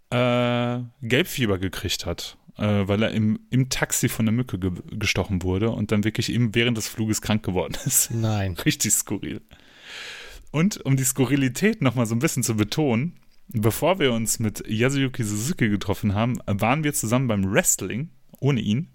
äh, 0.10 0.80
Gelbfieber 1.02 1.60
gekriegt 1.60 2.06
hat 2.06 2.38
äh, 2.60 2.88
weil 2.88 3.02
er 3.04 3.12
im, 3.12 3.40
im 3.50 3.70
Taxi 3.70 4.10
von 4.10 4.26
der 4.26 4.34
Mücke 4.34 4.60
ge 4.60 4.72
gestochen 4.92 5.44
wurde 5.44 5.72
und 5.72 5.92
dann 5.92 6.04
wirklich 6.04 6.32
im, 6.32 6.54
während 6.54 6.78
des 6.78 6.88
Fluges 6.88 7.22
krank 7.22 7.44
geworden 7.44 7.76
ist. 7.86 8.12
Nein. 8.12 8.56
Richtig 8.66 8.92
skurril. 8.94 9.42
Und 10.52 10.84
um 10.86 10.98
die 10.98 11.04
Skurrilität 11.04 11.82
nochmal 11.82 12.06
so 12.06 12.16
ein 12.16 12.20
bisschen 12.20 12.44
zu 12.44 12.56
betonen, 12.56 13.14
bevor 13.50 14.00
wir 14.00 14.14
uns 14.14 14.40
mit 14.40 14.64
Yasuyuki 14.68 15.24
Suzuki 15.24 15.70
getroffen 15.70 16.14
haben, 16.14 16.40
waren 16.46 16.84
wir 16.84 16.94
zusammen 16.94 17.28
beim 17.28 17.52
Wrestling, 17.52 18.10
ohne 18.40 18.62
ihn. 18.62 18.92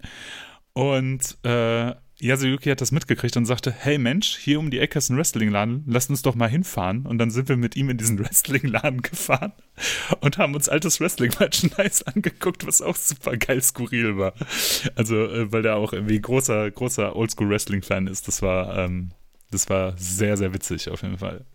Und 0.73 1.37
äh, 1.43 1.93
Yasuyuki 2.19 2.69
hat 2.69 2.79
das 2.79 2.91
mitgekriegt 2.91 3.35
und 3.35 3.45
sagte, 3.45 3.71
hey 3.71 3.97
Mensch, 3.97 4.37
hier 4.37 4.59
um 4.59 4.71
die 4.71 4.79
Ecke 4.79 4.99
ist 4.99 5.09
ein 5.09 5.17
Wrestlingladen, 5.17 5.83
lass 5.85 6.09
uns 6.09 6.21
doch 6.21 6.35
mal 6.35 6.49
hinfahren. 6.49 7.05
Und 7.05 7.17
dann 7.17 7.29
sind 7.29 7.49
wir 7.49 7.57
mit 7.57 7.75
ihm 7.75 7.89
in 7.89 7.97
diesen 7.97 8.19
Wrestlingladen 8.23 9.01
gefahren 9.01 9.51
und 10.21 10.37
haben 10.37 10.55
uns 10.55 10.69
altes 10.69 11.01
Wrestling-Merchandise 11.01 12.07
angeguckt, 12.13 12.65
was 12.65 12.81
auch 12.81 12.95
super 12.95 13.35
geil 13.35 13.61
skurril 13.61 14.17
war. 14.17 14.33
Also, 14.95 15.25
äh, 15.25 15.51
weil 15.51 15.61
der 15.61 15.75
auch 15.75 15.91
irgendwie 15.91 16.19
großer, 16.19 16.71
großer 16.71 17.15
Oldschool-Wrestling-Fan 17.15 18.07
ist. 18.07 18.27
Das 18.27 18.41
war, 18.41 18.77
ähm, 18.77 19.11
das 19.51 19.69
war 19.69 19.97
sehr, 19.97 20.37
sehr 20.37 20.53
witzig 20.53 20.89
auf 20.89 21.01
jeden 21.01 21.17
Fall. 21.17 21.45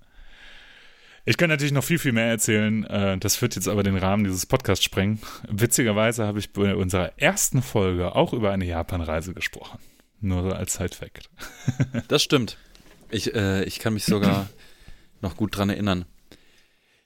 Ich 1.24 1.36
kann 1.36 1.50
natürlich 1.50 1.72
noch 1.72 1.84
viel, 1.84 1.98
viel 1.98 2.12
mehr 2.12 2.26
erzählen. 2.26 2.84
Äh, 2.84 3.18
das 3.18 3.40
wird 3.42 3.54
jetzt 3.54 3.68
aber 3.68 3.82
den 3.82 3.96
Rahmen 3.96 4.24
dieses 4.24 4.46
Podcasts 4.46 4.84
sprengen. 4.84 5.20
Witzigerweise 5.48 6.26
habe 6.26 6.38
ich 6.38 6.52
bei 6.52 6.74
unserer 6.74 7.18
ersten 7.18 7.62
Folge 7.62 8.14
auch 8.14 8.32
über 8.32 8.50
eine 8.50 8.64
Japanreise 8.64 9.34
gesprochen. 9.34 9.78
Nur 10.20 10.42
so 10.42 10.50
als 10.50 10.74
Side-Fact. 10.74 11.30
das 12.08 12.22
stimmt. 12.22 12.56
Ich, 13.10 13.34
äh, 13.34 13.64
ich 13.64 13.78
kann 13.78 13.94
mich 13.94 14.04
sogar 14.04 14.48
noch 15.20 15.36
gut 15.36 15.56
dran 15.56 15.70
erinnern. 15.70 16.04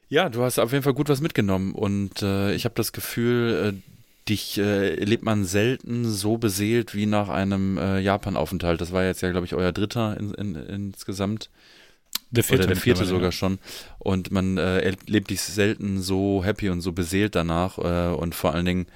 Ja, 0.08 0.28
du 0.28 0.42
hast 0.42 0.58
auf 0.58 0.72
jeden 0.72 0.84
Fall 0.84 0.94
gut 0.94 1.08
was 1.08 1.20
mitgenommen 1.20 1.72
und 1.72 2.22
äh, 2.22 2.54
ich 2.54 2.66
habe 2.66 2.74
das 2.74 2.92
Gefühl, 2.92 3.74
äh, 3.74 4.28
dich 4.28 4.58
äh, 4.58 4.96
erlebt 4.96 5.24
man 5.24 5.44
selten 5.44 6.04
so 6.08 6.38
beseelt 6.38 6.94
wie 6.94 7.06
nach 7.06 7.28
einem 7.28 7.78
äh, 7.78 8.00
Japan-Aufenthalt. 8.00 8.80
Das 8.80 8.92
war 8.92 9.04
jetzt 9.04 9.22
ja, 9.22 9.30
glaube 9.30 9.46
ich, 9.46 9.54
euer 9.54 9.72
dritter 9.72 10.16
in, 10.18 10.32
in, 10.34 10.54
insgesamt. 10.54 11.50
Der 12.30 12.42
vierte, 12.42 12.64
Oder 12.64 12.74
der 12.74 12.82
vierte 12.82 13.04
sogar 13.04 13.26
ja. 13.26 13.32
schon. 13.32 13.58
Und 13.98 14.32
man 14.32 14.58
äh, 14.58 14.80
erlebt 14.80 15.30
dich 15.30 15.40
selten 15.40 16.02
so 16.02 16.42
happy 16.44 16.68
und 16.68 16.80
so 16.80 16.92
beseelt 16.92 17.34
danach 17.36 17.78
äh, 17.78 18.14
und 18.14 18.34
vor 18.34 18.54
allen 18.54 18.64
Dingen 18.64 18.86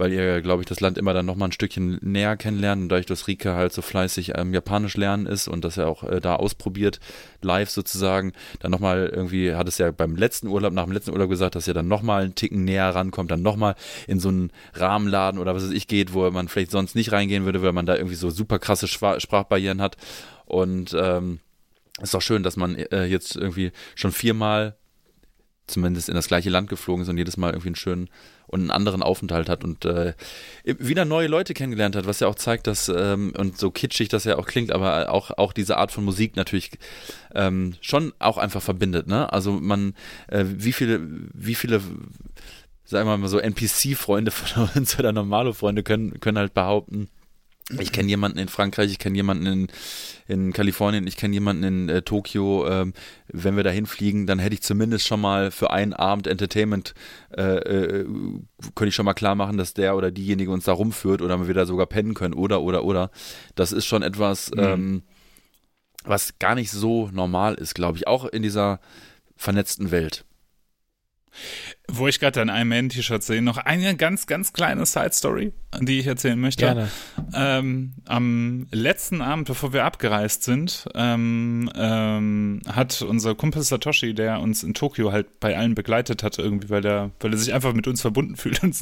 weil 0.00 0.12
ihr, 0.14 0.40
glaube 0.40 0.62
ich, 0.62 0.66
das 0.66 0.80
Land 0.80 0.96
immer 0.96 1.12
dann 1.12 1.26
nochmal 1.26 1.50
ein 1.50 1.52
Stückchen 1.52 1.98
näher 2.00 2.36
kennenlernt 2.38 2.80
und 2.80 2.88
dadurch, 2.88 3.04
dass 3.04 3.28
Rike 3.28 3.54
halt 3.54 3.74
so 3.74 3.82
fleißig 3.82 4.32
ähm, 4.34 4.54
Japanisch 4.54 4.96
lernen 4.96 5.26
ist 5.26 5.46
und 5.46 5.62
das 5.62 5.76
er 5.76 5.88
auch 5.88 6.02
äh, 6.04 6.20
da 6.20 6.36
ausprobiert, 6.36 7.00
live 7.42 7.68
sozusagen, 7.68 8.32
dann 8.60 8.70
nochmal 8.70 9.10
irgendwie, 9.14 9.54
hat 9.54 9.68
es 9.68 9.76
ja 9.76 9.90
beim 9.90 10.16
letzten 10.16 10.48
Urlaub, 10.48 10.72
nach 10.72 10.84
dem 10.84 10.92
letzten 10.92 11.10
Urlaub 11.10 11.28
gesagt, 11.28 11.54
dass 11.54 11.68
er 11.68 11.74
dann 11.74 11.86
nochmal 11.86 12.22
einen 12.22 12.34
Ticken 12.34 12.64
näher 12.64 12.88
rankommt, 12.88 13.30
dann 13.30 13.42
nochmal 13.42 13.74
in 14.06 14.20
so 14.20 14.30
einen 14.30 14.50
Rahmenladen 14.72 15.38
oder 15.38 15.54
was 15.54 15.64
weiß 15.64 15.72
ich 15.72 15.86
geht, 15.86 16.14
wo 16.14 16.28
man 16.30 16.48
vielleicht 16.48 16.70
sonst 16.70 16.94
nicht 16.94 17.12
reingehen 17.12 17.44
würde, 17.44 17.60
weil 17.60 17.72
man 17.72 17.84
da 17.84 17.94
irgendwie 17.94 18.16
so 18.16 18.30
super 18.30 18.58
krasse 18.58 18.88
Sprachbarrieren 18.88 19.82
hat 19.82 19.98
und 20.46 20.96
ähm, 20.98 21.40
ist 22.02 22.14
auch 22.14 22.22
schön, 22.22 22.42
dass 22.42 22.56
man 22.56 22.76
äh, 22.76 23.04
jetzt 23.04 23.36
irgendwie 23.36 23.72
schon 23.94 24.12
viermal 24.12 24.76
zumindest 25.70 26.08
in 26.08 26.14
das 26.14 26.28
gleiche 26.28 26.50
Land 26.50 26.68
geflogen 26.68 27.02
ist 27.02 27.08
und 27.08 27.16
jedes 27.16 27.36
Mal 27.36 27.50
irgendwie 27.50 27.68
einen 27.68 27.76
schönen 27.76 28.10
und 28.46 28.60
einen 28.60 28.70
anderen 28.70 29.02
Aufenthalt 29.02 29.48
hat 29.48 29.62
und 29.62 29.84
äh, 29.84 30.14
wieder 30.64 31.04
neue 31.04 31.28
Leute 31.28 31.54
kennengelernt 31.54 31.94
hat, 31.94 32.06
was 32.06 32.20
ja 32.20 32.26
auch 32.26 32.34
zeigt, 32.34 32.66
dass, 32.66 32.88
ähm, 32.88 33.32
und 33.38 33.56
so 33.56 33.70
kitschig 33.70 34.08
das 34.08 34.24
ja 34.24 34.36
auch 34.36 34.46
klingt, 34.46 34.72
aber 34.72 35.10
auch, 35.10 35.30
auch 35.38 35.52
diese 35.52 35.76
Art 35.76 35.92
von 35.92 36.04
Musik 36.04 36.34
natürlich 36.34 36.72
ähm, 37.34 37.74
schon 37.80 38.12
auch 38.18 38.38
einfach 38.38 38.62
verbindet, 38.62 39.06
ne? 39.06 39.32
Also 39.32 39.52
man, 39.52 39.94
äh, 40.26 40.44
wie 40.46 40.72
viele, 40.72 41.00
wie 41.32 41.54
viele 41.54 41.80
sagen 42.84 43.08
wir 43.08 43.16
mal 43.16 43.28
so 43.28 43.38
NPC-Freunde 43.38 44.30
von 44.32 44.68
uns 44.74 44.98
oder 44.98 45.12
normale 45.12 45.54
Freunde 45.54 45.84
können, 45.84 46.18
können 46.18 46.38
halt 46.38 46.54
behaupten, 46.54 47.08
ich 47.78 47.92
kenne 47.92 48.08
jemanden 48.08 48.38
in 48.38 48.48
Frankreich, 48.48 48.90
ich 48.90 48.98
kenne 48.98 49.16
jemanden 49.16 49.46
in, 49.46 49.68
in 50.26 50.52
Kalifornien, 50.52 51.06
ich 51.06 51.16
kenne 51.16 51.34
jemanden 51.34 51.62
in 51.62 51.88
äh, 51.88 52.02
Tokio. 52.02 52.66
Ähm, 52.68 52.92
wenn 53.28 53.56
wir 53.56 53.64
da 53.64 53.70
hinfliegen, 53.70 54.26
dann 54.26 54.38
hätte 54.38 54.54
ich 54.54 54.62
zumindest 54.62 55.06
schon 55.06 55.20
mal 55.20 55.50
für 55.50 55.70
einen 55.70 55.92
Abend 55.92 56.26
Entertainment, 56.26 56.94
äh, 57.36 57.42
äh, 57.42 58.04
könnte 58.74 58.88
ich 58.88 58.94
schon 58.94 59.06
mal 59.06 59.14
klar 59.14 59.34
machen, 59.34 59.56
dass 59.56 59.74
der 59.74 59.96
oder 59.96 60.10
diejenige 60.10 60.50
uns 60.50 60.64
da 60.64 60.72
rumführt 60.72 61.22
oder 61.22 61.46
wir 61.46 61.54
da 61.54 61.66
sogar 61.66 61.86
pennen 61.86 62.14
können 62.14 62.34
oder, 62.34 62.62
oder, 62.62 62.84
oder. 62.84 63.10
Das 63.54 63.72
ist 63.72 63.86
schon 63.86 64.02
etwas, 64.02 64.50
mhm. 64.50 64.60
ähm, 64.60 65.02
was 66.04 66.38
gar 66.38 66.54
nicht 66.54 66.70
so 66.70 67.08
normal 67.12 67.54
ist, 67.54 67.74
glaube 67.74 67.98
ich, 67.98 68.06
auch 68.06 68.24
in 68.24 68.42
dieser 68.42 68.80
vernetzten 69.36 69.90
Welt. 69.90 70.24
Wo 71.92 72.08
ich 72.08 72.20
gerade 72.20 72.40
an 72.40 72.50
einem 72.50 72.70
Man-T-Shirt 72.70 73.22
sehe, 73.22 73.42
noch 73.42 73.56
eine 73.56 73.96
ganz, 73.96 74.26
ganz 74.26 74.52
kleine 74.52 74.86
Side-Story, 74.86 75.52
die 75.80 75.98
ich 75.98 76.06
erzählen 76.06 76.38
möchte. 76.38 76.64
Gerne. 76.64 76.88
Ähm, 77.34 77.92
am 78.06 78.66
letzten 78.70 79.22
Abend, 79.22 79.46
bevor 79.46 79.72
wir 79.72 79.84
abgereist 79.84 80.44
sind, 80.44 80.86
ähm, 80.94 81.70
ähm, 81.74 82.62
hat 82.68 83.02
unser 83.02 83.34
Kumpel 83.34 83.62
Satoshi, 83.62 84.14
der 84.14 84.40
uns 84.40 84.62
in 84.62 84.74
Tokio 84.74 85.12
halt 85.12 85.40
bei 85.40 85.56
allen 85.56 85.74
begleitet 85.74 86.22
hat, 86.22 86.38
irgendwie, 86.38 86.70
weil 86.70 86.84
er, 86.84 87.10
weil 87.20 87.32
er 87.32 87.38
sich 87.38 87.52
einfach 87.52 87.72
mit 87.72 87.86
uns 87.86 88.00
verbunden 88.00 88.36
fühlt. 88.36 88.62
Und, 88.62 88.78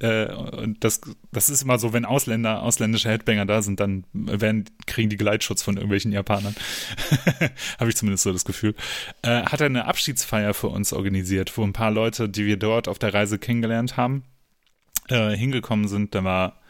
äh, 0.00 0.32
und 0.32 0.82
das, 0.84 1.00
das 1.32 1.48
ist 1.48 1.62
immer 1.62 1.78
so, 1.78 1.92
wenn 1.92 2.04
Ausländer, 2.04 2.62
ausländische 2.62 3.08
Headbanger 3.08 3.46
da 3.46 3.62
sind, 3.62 3.80
dann 3.80 4.04
werden, 4.12 4.64
kriegen 4.86 5.10
die 5.10 5.16
Geleitschutz 5.16 5.62
von 5.62 5.76
irgendwelchen 5.76 6.12
Japanern. 6.12 6.54
Habe 7.78 7.90
ich 7.90 7.96
zumindest 7.96 8.24
so 8.24 8.32
das 8.32 8.44
Gefühl. 8.44 8.74
Äh, 9.22 9.42
hat 9.44 9.60
er 9.60 9.66
eine 9.66 9.86
Abschiedsfeier 9.86 10.54
für 10.54 10.68
uns 10.68 10.92
organisiert, 10.92 11.56
wo 11.56 11.62
ein 11.62 11.72
paar 11.72 11.90
Leute, 11.90 12.23
die 12.28 12.46
wir 12.46 12.56
dort 12.56 12.88
auf 12.88 12.98
der 12.98 13.14
Reise 13.14 13.38
kennengelernt 13.38 13.96
haben, 13.96 14.24
äh, 15.08 15.36
hingekommen 15.36 15.88
sind. 15.88 16.14
Da 16.14 16.24
war 16.24 16.60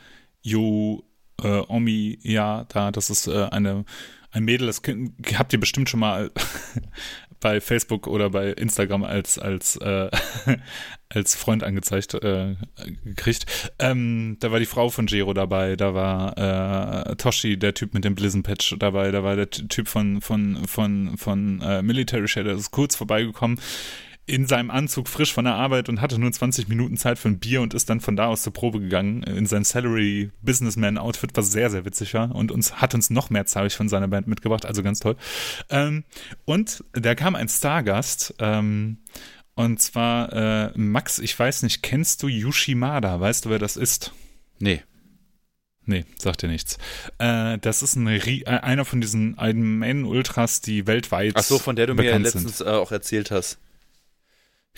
Yo 0.43 1.05
äh, 1.43 1.63
Omi, 1.69 2.19
ja, 2.23 2.65
da, 2.69 2.91
das 2.91 3.11
ist 3.11 3.27
äh, 3.27 3.49
eine 3.51 3.85
ein 4.35 4.45
Mädel, 4.45 4.67
das 4.67 4.83
habt 5.39 5.53
ihr 5.53 5.61
bestimmt 5.61 5.89
schon 5.89 6.01
mal 6.01 6.31
bei 7.41 7.61
Facebook 7.61 8.07
oder 8.09 8.31
bei 8.31 8.51
Instagram 8.51 9.05
als 9.05 9.39
als 9.39 9.77
äh, 9.77 10.11
als 11.09 11.37
Freund 11.37 11.63
angezeigt 11.63 12.15
äh, 12.15 12.57
gekriegt. 13.05 13.73
Ähm, 13.79 14.37
da 14.41 14.51
war 14.51 14.59
die 14.59 14.67
Frau 14.67 14.89
von 14.89 15.07
Jero 15.07 15.35
dabei, 15.35 15.77
da 15.77 15.95
war 15.95 17.11
äh, 17.11 17.15
Toshi, 17.17 17.57
der 17.59 17.75
Typ 17.75 17.95
mit 17.95 18.05
dem 18.05 18.17
Blizzard-Patch 18.17 18.77
dabei, 18.79 19.13
da 19.13 19.23
war 19.23 19.37
der 19.37 19.51
Typ 19.51 19.87
von 19.87 20.21
von 20.21 20.67
von 20.67 21.17
von 21.17 21.61
äh, 21.61 21.83
Military 21.83 22.27
Shadow, 22.27 22.51
ist 22.51 22.73
kurz 22.73 22.97
vorbeigekommen 22.97 23.61
in 24.27 24.47
seinem 24.47 24.71
Anzug 24.71 25.09
frisch 25.09 25.33
von 25.33 25.45
der 25.45 25.55
Arbeit 25.55 25.89
und 25.89 26.01
hatte 26.01 26.19
nur 26.19 26.33
20 26.33 26.69
Minuten 26.69 26.97
Zeit 26.97 27.19
für 27.19 27.29
ein 27.29 27.39
Bier 27.39 27.61
und 27.61 27.75
ist 27.75 27.91
dann 27.91 28.01
von 28.01 28.17
da 28.17 28.27
aus 28.27 28.43
zur 28.43 28.53
Probe 28.53 28.81
gegangen 28.81 29.23
in 29.23 29.47
sein 29.47 29.65
Salary 29.65 30.31
Businessman 30.41 30.97
Outfit, 30.97 31.33
was 31.35 31.53
sehr, 31.53 31.71
sehr 31.71 31.85
witzig 31.85 32.15
war 32.15 32.35
und 32.35 32.51
uns 32.51 32.81
hat 32.81 32.95
uns 32.95 33.11
noch 33.11 33.29
mehr 33.29 33.45
Zeug 33.47 33.75
von 33.75 33.89
seiner 33.89 34.09
Band 34.09 34.27
mitgebracht, 34.27 34.65
also 34.65 34.83
ganz 34.83 35.01
toll. 35.01 35.17
Ähm, 35.69 36.05
und 36.47 36.85
da 36.93 37.15
kam 37.15 37.35
ein 37.35 37.49
Stargast, 37.49 38.35
ähm, 38.39 38.99
und 39.55 39.81
zwar 39.81 40.33
äh, 40.33 40.73
Max, 40.75 41.19
ich 41.19 41.39
weiß 41.39 41.63
nicht, 41.63 41.83
kennst 41.83 42.23
du 42.23 42.29
Yushimada? 42.29 43.21
Weißt 43.21 43.45
du, 43.45 43.51
wer 43.51 43.59
das 43.59 43.77
ist? 43.77 44.13
Nee. 44.59 44.83
Nee, 45.87 46.07
sagt 46.17 46.43
dir 46.43 46.49
nichts. 46.49 46.79
Äh, 47.19 47.59
das 47.59 47.83
ist 47.83 47.95
ein, 47.95 48.07
äh, 48.07 48.45
einer 48.47 48.85
von 48.85 49.01
diesen 49.01 49.37
Iron 49.39 50.05
Ultras, 50.05 50.61
die 50.63 50.87
weltweit. 50.87 51.35
Ach 51.37 51.43
so, 51.43 51.59
von 51.59 51.77
der 51.77 51.87
du 51.87 51.95
mir 51.95 52.05
ja 52.05 52.17
letztens 52.17 52.63
äh, 52.63 52.65
auch 52.65 52.91
erzählt 52.91 53.31
hast. 53.31 53.59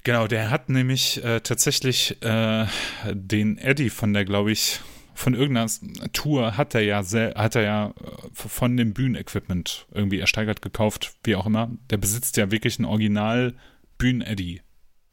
Genau, 0.07 0.29
der 0.29 0.51
hat 0.51 0.69
nämlich 0.69 1.25
äh, 1.25 1.41
tatsächlich 1.41 2.23
äh, 2.23 2.67
den 3.13 3.59
Eddie 3.59 3.91
von 3.91 4.13
der, 4.13 4.25
glaube 4.25 4.53
ich, 4.53 4.79
von 5.15 5.35
irgendeiner 5.35 5.69
Tour 6.13 6.57
hat 6.57 6.77
er 6.77 6.83
ja 6.83 6.99
hat 6.99 7.57
er 7.57 7.63
ja 7.63 7.87
äh, 7.89 7.93
von 8.33 8.77
dem 8.77 8.95
Bühnenequipment 8.95 9.89
irgendwie 9.93 10.21
ersteigert 10.21 10.63
gekauft, 10.63 11.17
wie 11.25 11.35
auch 11.35 11.47
immer. 11.47 11.73
Der 11.91 11.97
besitzt 11.97 12.37
ja 12.37 12.53
wirklich 12.53 12.79
ein 12.79 12.85
Original 12.85 13.57
Bühnen-Eddie 13.99 14.63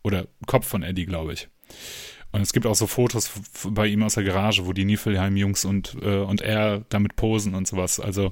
oder 0.04 0.28
Kopf 0.46 0.68
von 0.68 0.84
Eddie, 0.84 1.08
glaube 1.08 1.34
ich. 1.34 1.50
Und 2.34 2.42
es 2.42 2.52
gibt 2.52 2.66
auch 2.66 2.74
so 2.74 2.88
Fotos 2.88 3.32
bei 3.64 3.86
ihm 3.86 4.02
aus 4.02 4.16
der 4.16 4.24
Garage, 4.24 4.66
wo 4.66 4.74
die 4.74 4.86
Niefelheim-Jungs 4.86 5.66
und, 5.66 5.96
äh, 6.02 6.18
und 6.18 6.42
er 6.42 6.84
damit 6.90 7.16
posen 7.16 7.54
und 7.54 7.68
sowas. 7.68 8.00
Also, 8.00 8.32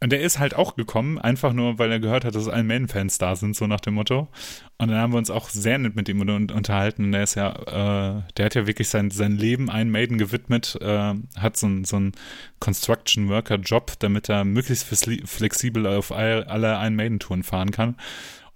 und 0.00 0.12
er 0.12 0.20
ist 0.20 0.38
halt 0.38 0.54
auch 0.54 0.76
gekommen, 0.76 1.18
einfach 1.18 1.54
nur, 1.54 1.78
weil 1.78 1.90
er 1.90 2.00
gehört 2.00 2.26
hat, 2.26 2.34
dass 2.34 2.48
allen 2.48 2.66
Man-Fans 2.66 3.16
da 3.16 3.36
sind, 3.36 3.56
so 3.56 3.66
nach 3.66 3.80
dem 3.80 3.94
Motto. 3.94 4.28
Und 4.76 4.88
dann 4.88 4.98
haben 4.98 5.14
wir 5.14 5.18
uns 5.18 5.30
auch 5.30 5.48
sehr 5.48 5.78
nett 5.78 5.96
mit 5.96 6.10
ihm 6.10 6.20
unterhalten. 6.20 7.04
Und 7.04 7.12
der 7.12 7.22
ist 7.22 7.34
ja, 7.34 7.50
äh, 7.52 8.22
der 8.36 8.44
hat 8.44 8.54
ja 8.54 8.66
wirklich 8.66 8.90
sein, 8.90 9.10
sein 9.10 9.38
Leben 9.38 9.70
ein 9.70 9.90
Maiden 9.90 10.18
gewidmet, 10.18 10.76
äh, 10.82 11.14
hat 11.38 11.56
so, 11.56 11.66
ein, 11.66 11.84
so 11.84 11.96
einen 11.96 12.12
Construction 12.60 13.30
Worker 13.30 13.56
Job, 13.56 13.94
damit 14.00 14.28
er 14.28 14.44
möglichst 14.44 14.84
flexibel 14.84 15.86
auf 15.86 16.12
all, 16.12 16.44
alle 16.44 16.76
ein 16.76 16.94
Maiden-Touren 16.94 17.42
fahren 17.42 17.70
kann. 17.70 17.96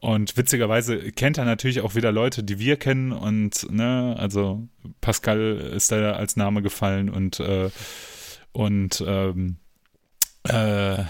Und 0.05 0.36
witzigerweise 0.36 1.12
kennt 1.12 1.38
er 1.38 1.46
natürlich 1.46 1.80
auch 1.80 1.94
wieder 1.94 2.12
Leute, 2.12 2.44
die 2.44 2.59
wir 2.59 2.76
kennen 2.76 3.11
und, 3.11 3.72
ne, 3.72 4.14
also 4.18 4.68
Pascal 5.00 5.57
ist 5.74 5.92
da 5.92 6.12
als 6.12 6.36
Name 6.36 6.61
gefallen 6.61 7.09
und, 7.09 7.40
äh, 7.40 7.70
und, 8.52 9.02
ähm, 9.07 9.57
äh, 10.42 11.02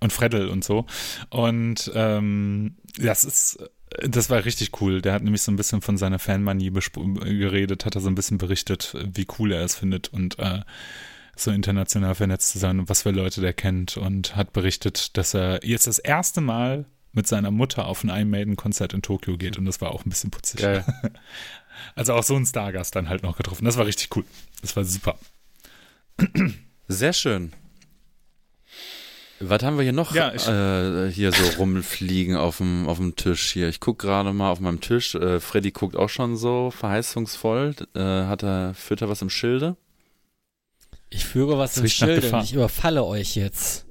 und 0.00 0.12
Freddel 0.12 0.48
und 0.48 0.64
so. 0.64 0.84
Und 1.28 1.92
ähm, 1.94 2.74
das 2.98 3.22
ist, 3.22 3.70
das 4.00 4.30
war 4.30 4.44
richtig 4.44 4.80
cool. 4.80 5.00
Der 5.00 5.12
hat 5.12 5.22
nämlich 5.22 5.42
so 5.42 5.52
ein 5.52 5.56
bisschen 5.56 5.80
von 5.80 5.96
seiner 5.96 6.18
Fanmanie 6.18 6.72
geredet, 6.72 7.84
hat 7.84 7.94
er 7.94 8.00
so 8.00 8.08
ein 8.08 8.16
bisschen 8.16 8.38
berichtet, 8.38 8.96
wie 9.14 9.28
cool 9.38 9.52
er 9.52 9.62
es 9.62 9.76
findet 9.76 10.08
und 10.08 10.40
äh, 10.40 10.62
so 11.36 11.52
international 11.52 12.16
vernetzt 12.16 12.50
zu 12.50 12.58
sein 12.58 12.80
und 12.80 12.88
was 12.88 13.02
für 13.02 13.12
Leute 13.12 13.42
der 13.42 13.52
kennt 13.52 13.96
und 13.96 14.34
hat 14.34 14.52
berichtet, 14.52 15.16
dass 15.16 15.34
er 15.34 15.64
jetzt 15.64 15.86
das 15.86 16.00
erste 16.00 16.40
Mal 16.40 16.86
mit 17.12 17.26
seiner 17.26 17.50
Mutter 17.50 17.86
auf 17.86 18.04
ein 18.04 18.08
Iron 18.08 18.30
Maiden-Konzert 18.30 18.92
in 18.94 19.02
Tokio 19.02 19.36
geht 19.36 19.58
und 19.58 19.64
das 19.64 19.80
war 19.80 19.90
auch 19.90 20.04
ein 20.04 20.10
bisschen 20.10 20.30
putzig. 20.30 20.60
Geil. 20.60 20.84
Also 21.94 22.12
auch 22.12 22.22
so 22.22 22.36
ein 22.36 22.44
Stargast 22.44 22.94
dann 22.94 23.08
halt 23.08 23.22
noch 23.22 23.38
getroffen. 23.38 23.64
Das 23.64 23.78
war 23.78 23.86
richtig 23.86 24.14
cool. 24.14 24.24
Das 24.60 24.76
war 24.76 24.84
super. 24.84 25.18
Sehr 26.88 27.14
schön. 27.14 27.52
Was 29.42 29.62
haben 29.62 29.78
wir 29.78 29.84
hier 29.84 29.94
noch 29.94 30.14
ja, 30.14 30.34
ich, 30.34 30.46
äh, 30.46 31.10
hier 31.10 31.32
so 31.32 31.42
rumfliegen 31.58 32.36
auf 32.36 32.58
dem, 32.58 32.86
auf 32.86 32.98
dem 32.98 33.16
Tisch 33.16 33.52
hier? 33.52 33.68
Ich 33.70 33.80
gucke 33.80 34.06
gerade 34.06 34.34
mal 34.34 34.50
auf 34.50 34.60
meinem 34.60 34.82
Tisch. 34.82 35.14
Äh, 35.14 35.40
Freddy 35.40 35.70
guckt 35.70 35.96
auch 35.96 36.10
schon 36.10 36.36
so 36.36 36.70
verheißungsvoll. 36.70 37.74
Äh, 37.94 38.00
hat 38.00 38.42
er, 38.42 38.74
führt 38.74 39.00
er 39.00 39.08
was 39.08 39.22
im 39.22 39.30
Schilde? 39.30 39.76
Ich 41.08 41.24
führe 41.24 41.56
was 41.56 41.78
im 41.78 41.88
Schilde 41.88 42.30
und 42.30 42.44
ich 42.44 42.52
überfalle 42.52 43.02
euch 43.02 43.34
jetzt. 43.34 43.86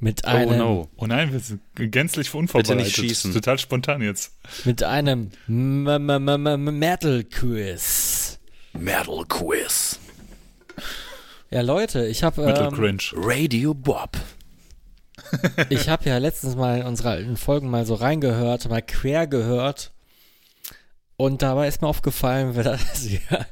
Mit 0.00 0.24
einem. 0.24 0.54
Oh 0.54 0.56
no. 0.56 0.88
Oh 0.96 1.06
nein, 1.06 1.32
wir 1.32 1.40
sind 1.40 1.60
gänzlich 1.74 2.34
unvorbereitet. 2.34 2.76
Bitte 2.76 2.84
nicht 2.84 2.96
schießen. 2.96 3.34
Total 3.34 3.58
spontan 3.58 4.00
jetzt. 4.00 4.32
Mit 4.64 4.82
einem 4.82 5.30
Metal 5.46 7.24
Quiz. 7.24 8.38
Metal 8.72 9.24
Quiz. 9.28 9.98
Ja, 11.50 11.60
Leute, 11.60 12.06
ich 12.06 12.22
habe. 12.22 12.46
Metal 12.46 12.68
ähm, 12.68 12.74
Cringe. 12.74 13.02
Radio 13.14 13.74
Bob. 13.74 14.16
ich 15.68 15.88
habe 15.90 16.08
ja 16.08 16.16
letztens 16.16 16.56
mal 16.56 16.80
in 16.80 16.86
unsere 16.86 17.10
alten 17.10 17.36
Folgen 17.36 17.68
mal 17.68 17.84
so 17.84 17.94
reingehört, 17.94 18.68
mal 18.70 18.80
quer 18.80 19.26
gehört 19.26 19.92
und 21.20 21.42
dabei 21.42 21.68
ist 21.68 21.82
mir 21.82 21.88
aufgefallen, 21.88 22.54
dass 22.64 23.10
wir 23.10 23.46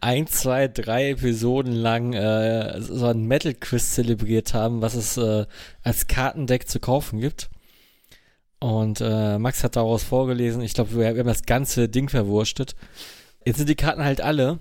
ein, 0.00 0.26
zwei, 0.26 0.68
drei 0.68 1.10
Episoden 1.10 1.74
lang 1.74 2.14
äh, 2.14 2.80
so 2.80 3.04
ein 3.08 3.26
Metal-Quiz 3.26 3.94
zelebriert 3.94 4.54
haben, 4.54 4.80
was 4.80 4.94
es 4.94 5.18
äh, 5.18 5.44
als 5.82 6.06
Kartendeck 6.06 6.66
zu 6.66 6.80
kaufen 6.80 7.20
gibt. 7.20 7.50
Und 8.58 9.02
äh, 9.02 9.38
Max 9.38 9.62
hat 9.62 9.76
daraus 9.76 10.02
vorgelesen. 10.02 10.62
Ich 10.62 10.72
glaube, 10.72 10.92
wir, 10.92 11.14
wir 11.14 11.20
haben 11.20 11.26
das 11.26 11.42
ganze 11.42 11.90
Ding 11.90 12.08
verwurstet. 12.08 12.74
Jetzt 13.44 13.58
sind 13.58 13.68
die 13.68 13.74
Karten 13.74 14.02
halt 14.02 14.22
alle. 14.22 14.58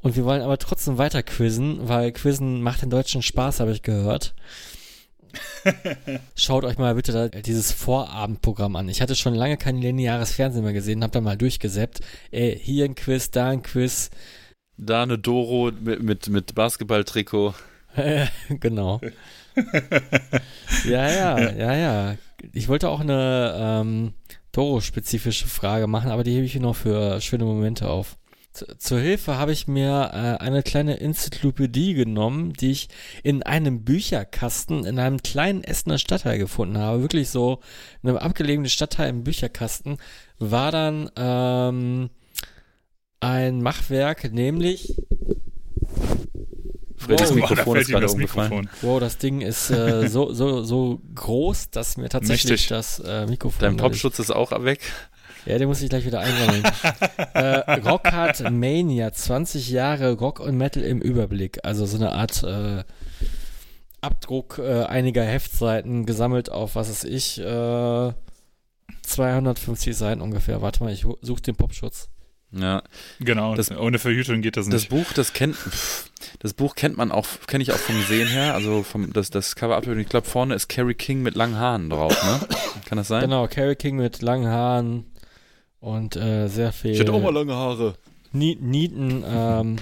Und 0.00 0.16
wir 0.16 0.24
wollen 0.24 0.40
aber 0.40 0.56
trotzdem 0.56 0.96
weiter 0.96 1.22
quizzen, 1.22 1.86
weil 1.86 2.12
Quizzen 2.12 2.62
macht 2.62 2.80
den 2.80 2.88
Deutschen 2.88 3.20
Spaß, 3.20 3.60
habe 3.60 3.72
ich 3.72 3.82
gehört. 3.82 4.34
Schaut 6.36 6.64
euch 6.64 6.78
mal 6.78 6.94
bitte 6.94 7.30
dieses 7.44 7.72
Vorabendprogramm 7.72 8.76
an. 8.76 8.88
Ich 8.88 9.00
hatte 9.00 9.14
schon 9.14 9.34
lange 9.34 9.56
kein 9.56 9.76
lineares 9.78 10.32
Fernsehen 10.32 10.64
mehr 10.64 10.72
gesehen, 10.72 11.02
hab 11.02 11.12
da 11.12 11.20
mal 11.20 11.36
durchgesäppt. 11.36 12.00
Ey, 12.30 12.58
hier 12.60 12.84
ein 12.84 12.94
Quiz, 12.94 13.30
da 13.30 13.48
ein 13.48 13.62
Quiz. 13.62 14.10
Da 14.76 15.02
eine 15.02 15.18
Doro 15.18 15.70
mit, 15.72 16.02
mit, 16.02 16.28
mit 16.28 16.54
Basketballtrikot. 16.54 17.54
genau. 18.60 19.00
ja, 20.84 21.08
ja, 21.08 21.50
ja, 21.52 21.74
ja. 21.74 22.16
Ich 22.52 22.68
wollte 22.68 22.88
auch 22.88 23.00
eine 23.00 23.54
ähm, 23.56 24.14
Doro-spezifische 24.52 25.48
Frage 25.48 25.86
machen, 25.86 26.10
aber 26.10 26.24
die 26.24 26.32
hebe 26.32 26.44
ich 26.44 26.58
noch 26.58 26.76
für 26.76 27.20
schöne 27.20 27.44
Momente 27.44 27.88
auf 27.88 28.16
zur 28.54 29.00
Hilfe 29.00 29.36
habe 29.36 29.52
ich 29.52 29.66
mir 29.66 30.10
äh, 30.12 30.42
eine 30.42 30.62
kleine 30.62 31.00
Enzyklopädie 31.00 31.94
genommen, 31.94 32.52
die 32.52 32.70
ich 32.70 32.88
in 33.22 33.42
einem 33.42 33.84
Bücherkasten 33.84 34.84
in 34.84 34.98
einem 34.98 35.22
kleinen 35.22 35.64
Essener 35.64 35.98
Stadtteil 35.98 36.38
gefunden 36.38 36.78
habe. 36.78 37.02
Wirklich 37.02 37.30
so 37.30 37.60
in 38.02 38.10
einem 38.10 38.18
abgelegenen 38.18 38.70
Stadtteil 38.70 39.08
im 39.10 39.24
Bücherkasten 39.24 39.98
war 40.38 40.70
dann 40.70 41.10
ähm, 41.16 42.10
ein 43.20 43.62
Machwerk, 43.62 44.32
nämlich 44.32 44.94
wow, 47.08 47.34
Mikrofon 47.34 47.76
ist 47.78 47.88
gerade 47.88 48.08
umgefallen. 48.08 48.68
Wow, 48.82 49.00
das 49.00 49.18
Ding 49.18 49.40
ist 49.40 49.70
äh, 49.70 50.08
so, 50.08 50.32
so, 50.32 50.62
so 50.62 51.00
groß, 51.14 51.70
dass 51.70 51.96
mir 51.96 52.08
tatsächlich 52.08 52.50
Mächtig. 52.52 52.68
das 52.68 53.00
äh, 53.00 53.26
Mikrofon. 53.26 53.60
Dein 53.60 53.76
Popschutz 53.76 54.18
ist 54.18 54.30
auch 54.30 54.52
weg. 54.64 54.80
Ja, 55.46 55.58
den 55.58 55.68
muss 55.68 55.82
ich 55.82 55.90
gleich 55.90 56.06
wieder 56.06 56.20
einsammeln. 56.20 56.62
äh, 57.34 57.72
Rockhard 57.80 58.50
Mania, 58.50 59.12
20 59.12 59.68
Jahre 59.70 60.14
Rock 60.14 60.40
und 60.40 60.56
Metal 60.56 60.82
im 60.82 61.00
Überblick. 61.00 61.58
Also 61.64 61.86
so 61.86 61.96
eine 61.96 62.12
Art 62.12 62.42
äh, 62.42 62.84
Abdruck 64.00 64.58
äh, 64.58 64.84
einiger 64.84 65.24
Heftseiten 65.24 66.06
gesammelt 66.06 66.50
auf, 66.50 66.76
was 66.76 66.88
weiß 66.88 67.04
ich, 67.04 67.40
äh, 67.40 68.12
250 69.02 69.96
Seiten 69.96 70.20
ungefähr. 70.20 70.62
Warte 70.62 70.82
mal, 70.82 70.92
ich 70.92 71.06
suche 71.20 71.42
den 71.42 71.56
Popschutz. 71.56 72.08
Ja. 72.56 72.82
Genau, 73.18 73.54
das, 73.54 73.70
ohne 73.70 73.98
Verhütung 73.98 74.40
geht 74.40 74.56
das 74.56 74.66
nicht. 74.66 74.74
Das 74.74 74.86
Buch, 74.86 75.12
das 75.14 75.32
kennt, 75.32 75.56
das 76.38 76.54
Buch 76.54 76.76
kennt 76.76 76.96
man 76.96 77.10
auch, 77.10 77.26
kenne 77.46 77.62
ich 77.62 77.72
auch 77.72 77.78
vom 77.78 78.00
Sehen 78.02 78.28
her, 78.28 78.54
also 78.54 78.82
vom, 78.82 79.12
das, 79.12 79.30
das 79.30 79.56
Cover 79.56 79.76
up, 79.76 79.86
ich 79.86 80.08
glaube 80.08 80.28
vorne 80.28 80.54
ist 80.54 80.68
Carrie 80.68 80.94
King 80.94 81.22
mit 81.22 81.34
langen 81.34 81.58
Haaren 81.58 81.90
drauf, 81.90 82.12
ne? 82.24 82.40
Kann 82.86 82.96
das 82.96 83.08
sein? 83.08 83.22
Genau, 83.22 83.48
Carrie 83.48 83.74
King 83.74 83.96
mit 83.96 84.22
langen 84.22 84.46
Haaren, 84.46 85.04
und 85.84 86.16
äh, 86.16 86.48
sehr 86.48 86.72
viel. 86.72 86.92
Ich 86.92 87.00
hatte 87.00 87.12
auch 87.12 87.22
mal 87.22 87.32
lange 87.32 87.54
Haare. 87.54 87.94
Nieten, 88.32 89.22
ähm, 89.26 89.76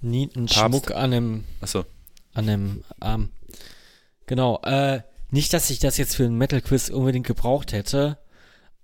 Nieten 0.00 0.48
Schmuck 0.48 0.92
an 0.92 1.10
dem, 1.10 1.44
Achso. 1.60 1.84
an 2.32 2.46
dem 2.46 2.84
Arm. 3.00 3.30
Genau, 4.26 4.60
äh, 4.62 5.00
nicht, 5.30 5.52
dass 5.52 5.68
ich 5.70 5.80
das 5.80 5.96
jetzt 5.96 6.14
für 6.14 6.24
ein 6.24 6.36
Metal-Quiz 6.36 6.90
unbedingt 6.90 7.26
gebraucht 7.26 7.72
hätte, 7.72 8.18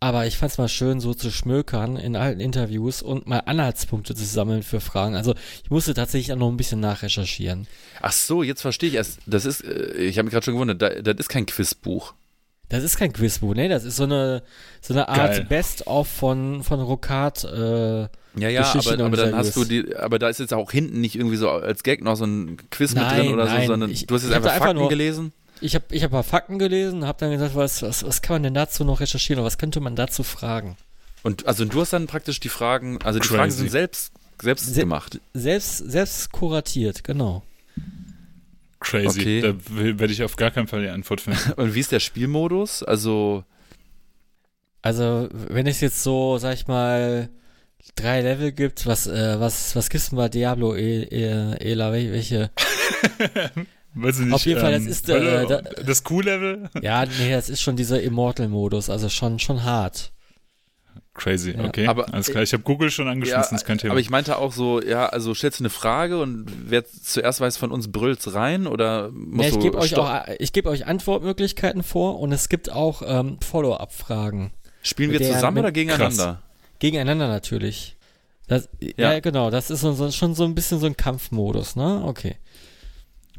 aber 0.01 0.27
ich 0.27 0.37
fand 0.37 0.53
es 0.53 0.59
mal 0.59 0.69
schön, 0.69 1.01
so 1.01 1.15
zu 1.15 1.31
schmökern 1.31 1.97
in 1.97 2.17
alten 2.17 2.41
Interviews 2.41 3.01
und 3.01 3.29
mal 3.29 3.39
Anhaltspunkte 3.39 4.15
zu 4.17 4.25
sammeln 4.25 4.65
für 4.65 4.81
Fragen. 4.81 5.15
Also 5.15 5.35
ich 5.63 5.71
musste 5.71 5.95
tatsächlich 5.95 6.33
auch 6.33 6.39
noch 6.39 6.51
ein 6.51 6.57
bisschen 6.57 6.81
nachrecherchieren. 6.81 7.69
Ach 8.03 8.13
so, 8.13 8.43
jetzt 8.43 8.63
verstehe 8.63 8.89
ich 8.89 8.97
erst. 8.97 9.21
Das 9.27 9.45
ist, 9.45 9.63
äh, 9.65 9.95
ich 9.95 10.19
habe 10.19 10.25
mich 10.25 10.33
gerade 10.33 10.45
schon 10.45 10.55
gewundert, 10.55 10.83
das 11.07 11.17
ist 11.19 11.29
kein 11.29 11.47
Quizbuch. 11.47 12.15
Das 12.75 12.85
ist 12.85 12.97
kein 12.97 13.13
Quizbuch, 13.13 13.55
ne? 13.55 13.69
Das 13.69 13.85
ist 13.85 13.97
so 13.97 14.05
eine, 14.05 14.43
so 14.81 14.95
eine 14.95 15.09
Art 15.09 15.49
Best-of 15.49 16.09
von, 16.09 16.63
von 16.65 16.81
Rocard. 16.81 17.45
Äh, 17.45 18.09
ja, 18.37 18.49
ja, 18.49 18.75
aber, 18.75 19.05
aber 19.05 19.17
dann 19.17 19.37
hast 19.37 19.55
du 19.55 19.65
die, 19.65 19.95
aber 19.97 20.19
da 20.19 20.29
ist 20.29 20.41
jetzt 20.41 20.53
auch 20.53 20.73
hinten 20.73 21.01
nicht 21.01 21.15
irgendwie 21.15 21.37
so 21.37 21.51
als 21.51 21.85
Gag 21.85 22.03
noch 22.03 22.17
so 22.17 22.25
ein 22.25 22.57
Quiz 22.71 22.95
nein, 22.95 23.05
mit 23.05 23.27
drin 23.27 23.33
oder 23.35 23.45
nein, 23.45 23.61
so, 23.63 23.67
sondern 23.69 23.91
ich, 23.91 24.07
du 24.07 24.15
hast 24.17 24.25
jetzt 24.25 24.33
einfach 24.33 24.51
Fakten 24.51 24.63
einfach 24.71 24.81
nur, 24.81 24.89
gelesen. 24.89 25.33
Ich 25.61 25.77
habe 25.77 25.85
ich 25.91 26.03
hab 26.03 26.11
ein 26.11 26.15
paar 26.15 26.25
Fakten 26.25 26.59
gelesen, 26.59 27.07
habe 27.07 27.19
dann 27.21 27.31
gesagt, 27.31 27.55
was, 27.55 27.83
was, 27.83 28.05
was 28.05 28.23
kann 28.23 28.35
man 28.35 28.43
denn 28.43 28.55
dazu 28.55 28.85
noch 28.85 28.99
recherchieren 29.01 29.39
oder 29.39 29.47
was 29.47 29.59
könnte 29.59 29.81
man 29.81 29.95
dazu 29.95 30.25
fragen? 30.25 30.77
Und 31.23 31.47
also 31.47 31.65
du 31.65 31.81
hast 31.81 31.93
dann 31.93 32.09
praktisch 32.09 32.41
die 32.41 32.49
Fragen, 32.49 32.99
also 33.05 33.21
die 33.21 33.29
Crazy. 33.29 33.39
Fragen 33.39 33.51
sind 33.53 33.71
selbst, 33.71 34.13
selbst 34.43 34.67
Se- 34.67 34.81
gemacht. 34.81 35.21
Selbst, 35.33 35.79
selbst 35.79 36.33
kuratiert, 36.33 37.05
genau. 37.05 37.43
Crazy. 38.85 39.21
Okay. 39.21 39.41
Da 39.41 39.55
werde 39.99 40.13
ich 40.13 40.23
auf 40.23 40.37
gar 40.37 40.51
keinen 40.51 40.67
Fall 40.69 40.83
die 40.83 40.89
Antwort 40.89 41.21
finden. 41.21 41.53
Und 41.57 41.75
wie 41.75 41.81
ist 41.81 41.91
der 41.93 42.01
Spielmodus? 42.01 42.83
Also, 42.83 43.45
Also, 44.83 45.29
wenn 45.33 45.67
es 45.67 45.81
jetzt 45.81 46.03
so, 46.03 46.39
sag 46.39 46.55
ich 46.55 46.67
mal, 46.67 47.29
drei 47.97 48.21
Level 48.21 48.53
gibt, 48.53 48.87
was, 48.87 49.07
äh, 49.07 49.41
was, 49.41 49.75
was 49.77 49.89
gibt's 49.91 50.11
denn 50.11 50.17
bei 50.19 50.29
Diablo, 50.29 50.75
E- 50.75 51.03
E- 51.05 51.57
Ela, 51.61 51.91
wel- 51.93 52.13
welche? 52.13 52.51
Weiß 53.97 54.19
ich 54.19 54.25
nicht, 54.25 54.35
Auf 54.35 54.45
jeden 54.45 54.61
Fall, 54.61 54.73
das 54.73 54.83
ähm, 54.83 54.89
ist, 54.89 55.09
äh, 55.09 55.63
das 55.87 56.03
Q-Level? 56.03 56.69
Ja, 56.83 57.05
nee, 57.07 57.31
das 57.31 57.49
ist 57.49 57.61
schon 57.63 57.77
dieser 57.77 58.03
Immortal-Modus, 58.03 58.91
also 58.91 59.09
schon, 59.09 59.39
schon 59.39 59.63
hart. 59.63 60.11
Crazy, 61.15 61.53
Ja. 61.53 61.65
okay. 61.67 61.87
Aber- 61.87 62.13
Alles 62.13 62.27
klar, 62.27 62.43
ich 62.43 62.53
habe 62.53 62.65
Google 62.65 62.91
schon 62.91 63.07
ja, 63.07 63.13
angeschmissen, 63.13 63.57
ist 63.57 63.65
kein 63.65 63.79
Thema. 63.79 63.93
aber 63.93 64.01
ich 64.01 64.11
meinte 64.11 64.37
auch 64.37 64.53
so, 64.53 64.83
ja, 64.83 65.07
also 65.07 65.33
stellst 65.33 65.61
du 65.61 65.63
eine 65.63 65.71
Frage 65.71 66.21
und 66.21 66.47
wer 66.67 66.85
zuerst 66.85 67.41
weiß 67.41 67.57
von 67.57 67.71
uns 67.71 67.91
brüllt's 67.93 68.35
rein 68.35 68.67
oder 68.67 69.11
musst 69.13 69.51
Ja, 69.51 69.55
ich 69.57 69.63
gebe 69.63 69.79
euch 69.79 69.97
auch, 69.97 70.27
ich 70.41 70.53
gebe 70.53 70.69
euch 70.69 70.87
Antwortmöglichkeiten 70.87 71.85
vor 71.85 72.19
und 72.19 72.33
es 72.33 72.49
gibt 72.49 72.71
auch 72.73 73.03
ähm, 73.07 73.39
Follow-up-Fragen. 73.41 74.53
Spielen 74.83 75.13
wir 75.13 75.23
zusammen 75.23 75.55
mit- 75.55 75.63
oder 75.65 75.73
gegeneinander? 75.73 76.43
Gegeneinander 76.81 77.29
natürlich. 77.29 77.97
Das, 78.49 78.69
ja. 78.81 79.13
Ja. 79.13 79.21
genau, 79.21 79.51
das 79.51 79.71
ist 79.71 79.81
so, 79.81 79.93
so, 79.93 80.11
schon 80.11 80.35
so 80.35 80.45
ein 80.45 80.55
bisschen 80.55 80.79
so 80.81 80.87
ein 80.87 80.97
Kampfmodus, 80.97 81.77
ne? 81.77 82.03
Okay. 82.05 82.37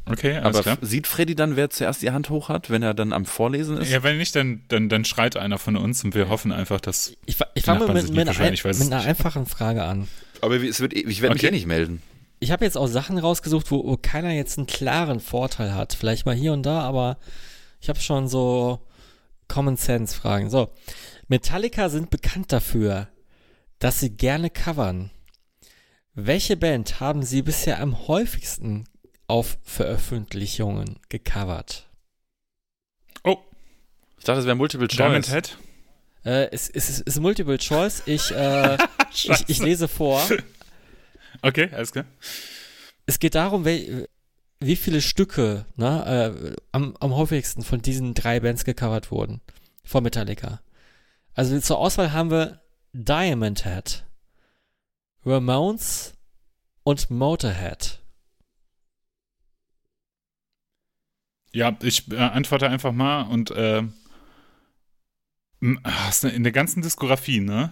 Okay, 0.10 0.36
alles 0.38 0.46
Aber 0.58 0.62
klar. 0.64 0.78
sieht 0.82 1.08
Freddy 1.08 1.36
dann, 1.36 1.56
wer 1.56 1.70
zuerst 1.70 2.02
die 2.02 2.12
Hand 2.12 2.30
hoch 2.30 2.50
hat, 2.50 2.70
wenn 2.70 2.84
er 2.84 2.94
dann 2.94 3.14
am 3.14 3.26
Vorlesen 3.26 3.78
ist? 3.78 3.92
Ja, 3.92 4.04
wenn 4.04 4.18
nicht, 4.18 4.36
dann, 4.36 4.64
dann, 4.68 4.90
dann 4.90 5.06
schreit 5.06 5.38
einer 5.38 5.58
von 5.58 5.76
uns 5.76 6.04
und 6.04 6.16
wir 6.16 6.30
hoffen 6.30 6.52
einfach, 6.52 6.80
dass. 6.82 7.16
Ich, 7.26 7.38
ich 7.54 7.64
fange 7.64 7.80
Nachbarn 7.80 7.96
mit, 7.96 8.08
sich 8.08 8.16
mit, 8.16 8.28
ein, 8.40 8.54
ich 8.54 8.64
mit 8.64 8.82
einer 8.82 8.98
nicht. 8.98 9.08
einfachen 9.08 9.46
Frage 9.46 9.84
an. 9.84 10.08
Aber 10.42 10.56
es 10.62 10.80
wird, 10.80 10.94
ich 10.94 11.22
werde 11.22 11.34
mich 11.36 11.44
Okay. 11.44 11.48
eh 11.48 11.52
nicht 11.56 11.68
melden. 11.68 12.02
Ich 12.40 12.52
habe 12.52 12.66
jetzt 12.66 12.78
auch 12.78 12.88
Sachen 12.88 13.18
rausgesucht, 13.18 13.72
wo, 13.72 13.84
wo 13.86 13.98
keiner 13.98 14.32
jetzt 14.32 14.58
einen 14.58 14.68
klaren 14.68 15.20
Vorteil 15.20 15.74
hat. 15.74 15.94
Vielleicht 15.94 16.26
mal 16.26 16.36
hier 16.36 16.54
und 16.54 16.64
da, 16.64 16.82
aber 16.82 17.18
ich 17.82 17.90
habe 17.90 18.00
schon 18.00 18.28
so 18.28 18.80
Common 19.48 19.78
Sense 19.78 20.16
Fragen. 20.16 20.50
So, 20.50 20.70
Metallica 21.28 21.90
sind 21.90 22.10
bekannt 22.10 22.52
dafür, 22.52 23.08
dass 23.80 24.00
sie 24.00 24.10
gerne 24.12 24.50
covern. 24.50 25.12
Welche 26.14 26.56
Band 26.58 27.00
haben 27.00 27.24
sie 27.24 27.42
bisher 27.42 27.80
am 27.80 28.08
häufigsten 28.08 28.86
auf 29.28 29.58
Veröffentlichungen 29.64 31.00
gecovert? 31.10 31.90
Oh, 33.24 33.38
Ich 34.18 34.24
dachte, 34.26 34.38
das 34.38 34.46
wäre 34.46 34.56
Multiple 34.56 34.88
Diamond 34.88 35.26
Choice. 35.26 35.34
Head? 35.34 35.58
Äh, 36.26 36.50
es, 36.52 36.70
es, 36.70 36.90
es 36.90 37.00
ist 37.02 37.20
Multiple 37.20 37.58
Choice. 37.58 38.04
Ich, 38.06 38.32
äh, 38.32 38.78
ich, 39.12 39.30
ich 39.48 39.60
lese 39.60 39.88
vor. 39.88 40.22
Okay, 41.42 41.70
alles 41.72 41.92
klar. 41.92 42.06
Es 43.06 43.20
geht 43.20 43.36
darum, 43.36 43.66
wel, 43.66 44.08
wie 44.60 44.76
viele 44.76 45.02
Stücke 45.02 45.66
ne, 45.76 46.34
äh, 46.52 46.56
am, 46.72 46.96
am 47.00 47.16
häufigsten 47.16 47.62
von 47.64 47.82
diesen 47.82 48.14
drei 48.14 48.40
Bands 48.40 48.66
gecovert 48.66 49.12
wurden. 49.12 49.42
Von 49.84 50.04
Metallica. 50.04 50.62
Also 51.34 51.60
zur 51.60 51.78
Auswahl 51.78 52.14
haben 52.14 52.32
wir 52.32 52.62
Diamond 52.94 53.64
Head, 53.66 54.06
Ramones 55.26 56.14
und 56.84 57.10
Motorhead. 57.12 58.02
Ja, 61.56 61.74
ich 61.82 62.12
äh, 62.12 62.18
antworte 62.18 62.68
einfach 62.70 62.92
mal 62.92 63.22
und 63.24 63.50
äh, 63.52 63.84
ah, 65.84 66.28
in 66.28 66.44
der 66.44 66.52
ganzen 66.52 66.82
Diskografie, 66.82 67.40
ne? 67.40 67.72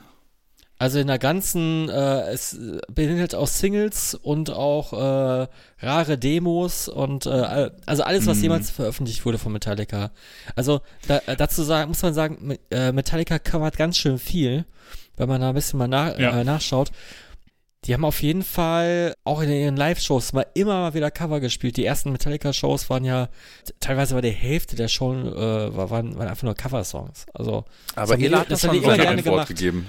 Also 0.80 1.00
in 1.00 1.08
der 1.08 1.20
ganzen, 1.20 1.90
äh, 1.90 2.30
es 2.32 2.58
beinhaltet 2.90 3.36
auch 3.36 3.48
Singles 3.48 4.16
und 4.16 4.50
auch 4.52 4.94
äh, 4.94 5.48
rare 5.86 6.18
Demos 6.18 6.88
und 6.88 7.26
äh, 7.26 7.70
also 7.86 8.04
alles, 8.04 8.26
was 8.26 8.38
Mhm. 8.38 8.44
jemals 8.44 8.70
veröffentlicht 8.72 9.26
wurde 9.26 9.38
von 9.38 9.52
Metallica. 9.52 10.12
Also 10.56 10.80
da, 11.08 11.20
äh, 11.26 11.36
dazu 11.36 11.64
sagen, 11.64 11.90
muss 11.90 12.02
man 12.02 12.14
sagen, 12.14 12.58
äh, 12.72 12.92
Metallica 12.94 13.38
covert 13.38 13.76
ganz 13.78 13.98
schön 13.98 14.18
viel, 14.18 14.66
wenn 15.18 15.28
man 15.28 15.42
da 15.42 15.50
ein 15.50 15.56
bisschen 15.56 15.78
mal 15.78 15.88
nach, 15.90 16.18
Ja. 16.18 16.44
nachschaut. 16.44 16.92
Die 17.86 17.94
haben 17.94 18.06
auf 18.06 18.22
jeden 18.22 18.44
Fall 18.44 19.14
auch 19.26 19.42
in 19.42 19.50
ihren 19.52 19.76
Live-Shows 19.76 20.32
mal 20.34 20.46
immer 20.54 20.80
mal 20.82 20.94
wieder 20.94 21.12
Cover 21.12 21.40
gespielt. 21.42 21.76
Die 21.78 21.86
ersten 21.86 22.12
Metallica-Shows 22.14 22.90
waren 22.90 23.04
ja, 23.04 23.28
teilweise 23.82 24.16
war 24.16 24.22
die 24.22 24.30
Hälfte 24.30 24.76
der 24.78 24.88
Show, 24.88 25.14
äh, 25.14 25.76
war- 25.76 25.90
waren, 25.90 26.18
waren 26.18 26.28
einfach 26.30 26.44
nur 26.44 26.56
Cover-Songs. 26.56 27.26
Also, 27.34 27.66
Aber 27.96 28.18
Ela 28.18 28.40
hat 28.40 28.52
das 28.52 28.62
das 28.62 28.70
schon 28.72 28.80
die 28.80 28.84
immer 28.86 28.96
gerne 28.96 29.10
Antwort 29.18 29.26
gemacht. 29.34 29.48
gegeben. 29.50 29.88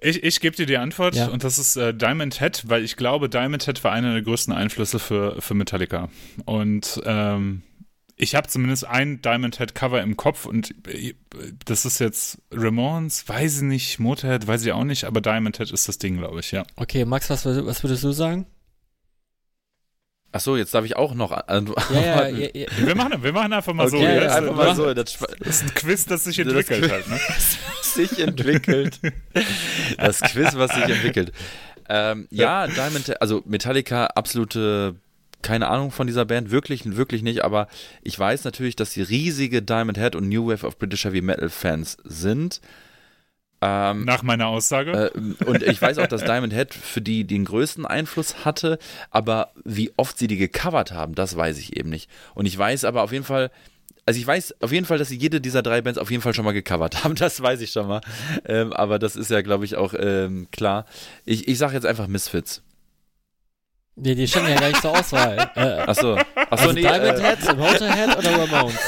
Ich, 0.00 0.22
ich 0.22 0.40
gebe 0.40 0.56
dir 0.56 0.66
die 0.66 0.78
Antwort 0.78 1.16
Ja. 1.16 1.26
und 1.28 1.44
das 1.44 1.58
ist 1.58 1.76
äh, 1.76 1.92
Diamond 1.92 2.38
Head, 2.38 2.62
weil 2.68 2.82
ich 2.84 2.96
glaube, 2.96 3.28
Diamond 3.28 3.64
Head 3.64 3.84
war 3.84 3.92
einer 3.92 4.12
der 4.14 4.22
größten 4.22 4.54
Einflüsse 4.54 4.98
für, 4.98 5.40
für 5.42 5.52
Metallica. 5.54 6.08
Und 6.46 7.02
ähm, 7.04 7.62
ich 8.20 8.34
habe 8.34 8.46
zumindest 8.48 8.84
ein 8.86 9.22
Diamond 9.22 9.56
Head 9.58 9.74
Cover 9.74 10.00
im 10.02 10.16
Kopf 10.16 10.44
und 10.46 10.74
äh, 10.88 11.14
das 11.64 11.84
ist 11.84 11.98
jetzt 12.00 12.38
Ramones, 12.52 13.28
weiß 13.28 13.56
ich 13.56 13.62
nicht, 13.62 13.98
Motorhead, 13.98 14.46
weiß 14.46 14.64
ich 14.64 14.72
auch 14.72 14.84
nicht, 14.84 15.04
aber 15.04 15.20
Diamond 15.20 15.56
Head 15.58 15.70
ist 15.70 15.88
das 15.88 15.98
Ding, 15.98 16.18
glaube 16.18 16.40
ich, 16.40 16.52
ja. 16.52 16.64
okay, 16.76 17.04
Max, 17.04 17.30
was, 17.30 17.44
was 17.46 17.82
würdest 17.82 18.04
du 18.04 18.12
sagen? 18.12 18.46
Ach 20.32 20.38
so, 20.40 20.56
jetzt 20.56 20.72
darf 20.74 20.84
ich 20.84 20.94
auch 20.96 21.14
noch 21.14 21.32
an- 21.32 21.74
Ja, 21.92 22.00
ja, 22.00 22.28
ja, 22.28 22.48
ja. 22.54 22.66
Wir 22.78 22.94
machen, 22.94 23.20
wir 23.22 23.32
machen 23.32 23.52
einfach 23.52 23.72
mal 23.72 23.88
so. 23.88 23.96
Okay, 23.96 24.04
ja, 24.06 24.14
ja, 24.14 24.22
ja, 24.26 24.34
einfach 24.36 24.54
mal 24.54 24.74
so. 24.76 24.94
Das, 24.94 25.18
Das 25.40 25.48
ist 25.48 25.62
ein 25.64 25.74
Quiz, 25.74 26.04
das 26.04 26.22
sich 26.24 26.36
Das 26.36 26.46
entwickelt 26.46 26.84
Quiz- 26.84 26.90
hat, 26.92 27.08
ne? 27.08 27.20
sich 27.82 28.18
entwickelt. 28.20 29.00
Das 29.98 30.20
Quiz, 30.20 30.54
was 30.54 30.72
sich 30.72 30.84
entwickelt. 30.84 31.32
Ähm, 31.88 32.28
ja, 32.30 32.68
Diamond, 32.68 33.20
also 33.20 33.42
Metallica, 33.44 34.06
absolute, 34.06 34.94
keine 35.42 35.68
Ahnung 35.68 35.90
von 35.90 36.06
dieser 36.06 36.24
Band, 36.24 36.50
wirklich, 36.50 36.96
wirklich 36.96 37.22
nicht, 37.22 37.44
aber 37.44 37.68
ich 38.02 38.18
weiß 38.18 38.44
natürlich, 38.44 38.76
dass 38.76 38.92
sie 38.92 39.02
riesige 39.02 39.62
Diamond 39.62 39.98
Head 39.98 40.14
und 40.14 40.28
New 40.28 40.48
Wave 40.48 40.66
of 40.66 40.78
British 40.78 41.04
Heavy 41.04 41.22
Metal 41.22 41.48
Fans 41.48 41.96
sind. 42.04 42.60
Ähm, 43.62 44.04
Nach 44.04 44.22
meiner 44.22 44.46
Aussage. 44.46 45.12
äh, 45.14 45.44
und 45.44 45.62
ich 45.62 45.80
weiß 45.80 45.98
auch, 45.98 46.06
dass 46.06 46.24
Diamond 46.24 46.52
Head 46.52 46.72
für 46.72 47.02
die 47.02 47.24
den 47.24 47.44
größten 47.44 47.84
Einfluss 47.84 48.44
hatte, 48.44 48.78
aber 49.10 49.52
wie 49.64 49.92
oft 49.96 50.18
sie 50.18 50.28
die 50.28 50.38
gecovert 50.38 50.92
haben, 50.92 51.14
das 51.14 51.36
weiß 51.36 51.58
ich 51.58 51.76
eben 51.76 51.90
nicht. 51.90 52.10
Und 52.34 52.46
ich 52.46 52.56
weiß 52.56 52.84
aber 52.84 53.02
auf 53.02 53.12
jeden 53.12 53.24
Fall, 53.24 53.50
also 54.06 54.18
ich 54.18 54.26
weiß 54.26 54.62
auf 54.62 54.72
jeden 54.72 54.86
Fall, 54.86 54.96
dass 54.96 55.08
sie 55.08 55.18
jede 55.18 55.42
dieser 55.42 55.62
drei 55.62 55.82
Bands 55.82 55.98
auf 55.98 56.10
jeden 56.10 56.22
Fall 56.22 56.32
schon 56.32 56.44
mal 56.46 56.52
gecovert 56.52 57.04
haben, 57.04 57.14
das 57.16 57.42
weiß 57.42 57.60
ich 57.60 57.70
schon 57.70 57.86
mal. 57.86 58.00
Ähm, 58.46 58.72
aber 58.72 58.98
das 58.98 59.14
ist 59.14 59.30
ja, 59.30 59.42
glaube 59.42 59.66
ich, 59.66 59.76
auch 59.76 59.92
ähm, 59.98 60.48
klar. 60.52 60.86
Ich, 61.26 61.46
ich 61.46 61.58
sage 61.58 61.74
jetzt 61.74 61.86
einfach 61.86 62.06
Misfits. 62.06 62.62
Die, 64.02 64.14
die 64.14 64.26
stehen 64.26 64.48
ja 64.48 64.54
gar 64.54 64.68
nicht 64.68 64.80
zur 64.80 64.98
Auswahl. 64.98 65.50
Äh, 65.56 65.80
Achso, 65.80 66.14
achso 66.14 66.24
also 66.50 66.72
nee, 66.72 66.80
Diamond 66.80 67.18
äh, 67.18 67.22
Head, 67.22 67.56
Motorhead 67.56 68.16
oder 68.16 68.38
Ramones? 68.38 68.78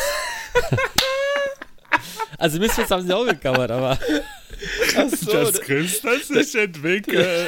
also 2.38 2.58
Misfits 2.58 2.90
haben 2.90 3.06
sie 3.06 3.14
auch 3.14 3.26
gecovert, 3.26 3.70
aber 3.70 3.98
achso, 4.96 5.32
das 5.32 5.60
Quiz, 5.60 6.00
das 6.00 6.28
sich 6.28 6.54
entwickelt. 6.54 7.46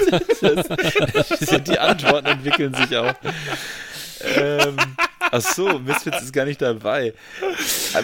die 1.66 1.78
Antworten 1.78 2.26
entwickeln 2.26 2.74
sich 2.74 2.94
auch. 2.96 3.14
Ähm, 4.24 4.76
ach 5.30 5.40
so, 5.40 5.78
Misfits 5.78 6.22
ist 6.22 6.32
gar 6.32 6.44
nicht 6.44 6.60
dabei. 6.62 7.14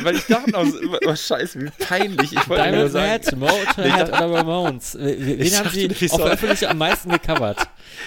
Weil 0.03 0.17
ich 0.17 0.25
dachte 0.27 0.51
noch, 0.51 0.65
oh, 1.07 1.15
scheiße, 1.17 1.61
wie 1.61 1.71
peinlich. 1.85 2.33
Ich 2.33 2.49
wollte 2.49 2.63
nur 2.73 2.89
Diamond 2.89 2.93
sagen, 2.93 3.07
Head, 3.07 3.37
Motorhead 3.37 4.09
oder 4.09 4.33
Ramones? 4.35 4.97
Wen 5.01 5.41
Ich 5.41 5.57
haben 5.57 5.65
dachte, 5.65 5.79
sie 5.95 6.11
auf 6.11 6.19
soll- 6.21 6.31
öffentlich 6.31 6.69
am 6.69 6.79
meisten 6.79 7.11
gecovert? 7.11 7.59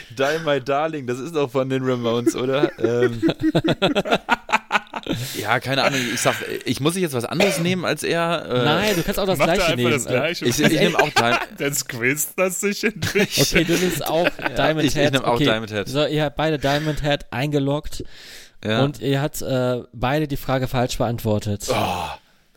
Die 0.09 0.45
My 0.45 0.59
Darling, 0.61 1.07
das 1.07 1.19
ist 1.19 1.35
doch 1.35 1.49
von 1.51 1.69
den 1.69 1.83
Ramones, 1.83 2.35
oder? 2.35 2.71
Ähm, 2.79 3.21
ja, 5.39 5.59
keine 5.59 5.83
Ahnung. 5.83 5.99
Ich 6.13 6.21
sag, 6.21 6.35
ich 6.65 6.79
muss 6.79 6.95
ich 6.95 7.01
jetzt 7.01 7.13
was 7.13 7.25
anderes 7.25 7.59
nehmen 7.59 7.85
als 7.85 8.03
er. 8.03 8.45
Äh, 8.45 8.65
Nein, 8.65 8.95
du 8.95 9.03
kannst 9.03 9.19
auch 9.19 9.25
das 9.25 9.37
gleiche 9.39 9.63
einfach 9.63 9.75
nehmen. 9.75 9.91
das 9.91 10.05
Gleiche. 10.05 10.45
Ich, 10.45 10.59
ich 10.59 10.69
nehme 10.79 10.97
auch 10.99 11.09
Diamond. 11.09 11.41
Das 11.57 11.87
Quiz, 11.87 12.33
das 12.35 12.59
sich 12.61 12.83
entwickelt. 12.83 13.37
Äh, 13.37 13.41
Okay, 13.41 13.63
du 13.63 13.73
nimmst 13.73 14.05
auch 14.07 14.29
Diamond 14.57 14.85
ich- 14.85 14.95
ich 14.95 15.01
Head. 15.01 15.13
nehm 15.13 15.23
auch 15.25 15.33
okay. 15.35 15.45
Diamond 15.45 15.71
Head. 15.71 15.87
So, 15.89 16.05
ihr 16.05 16.23
habt 16.23 16.35
beide 16.35 16.57
Diamond 16.59 17.01
Head 17.01 17.25
eingeloggt 17.31 18.03
Ja. 18.63 18.83
und 18.83 18.99
ihr 19.01 19.21
habt 19.21 19.41
äh, 19.41 19.81
beide 19.93 20.27
die 20.27 20.37
Frage 20.37 20.67
falsch 20.67 20.97
beantwortet. 20.97 21.65
oh, 21.69 22.07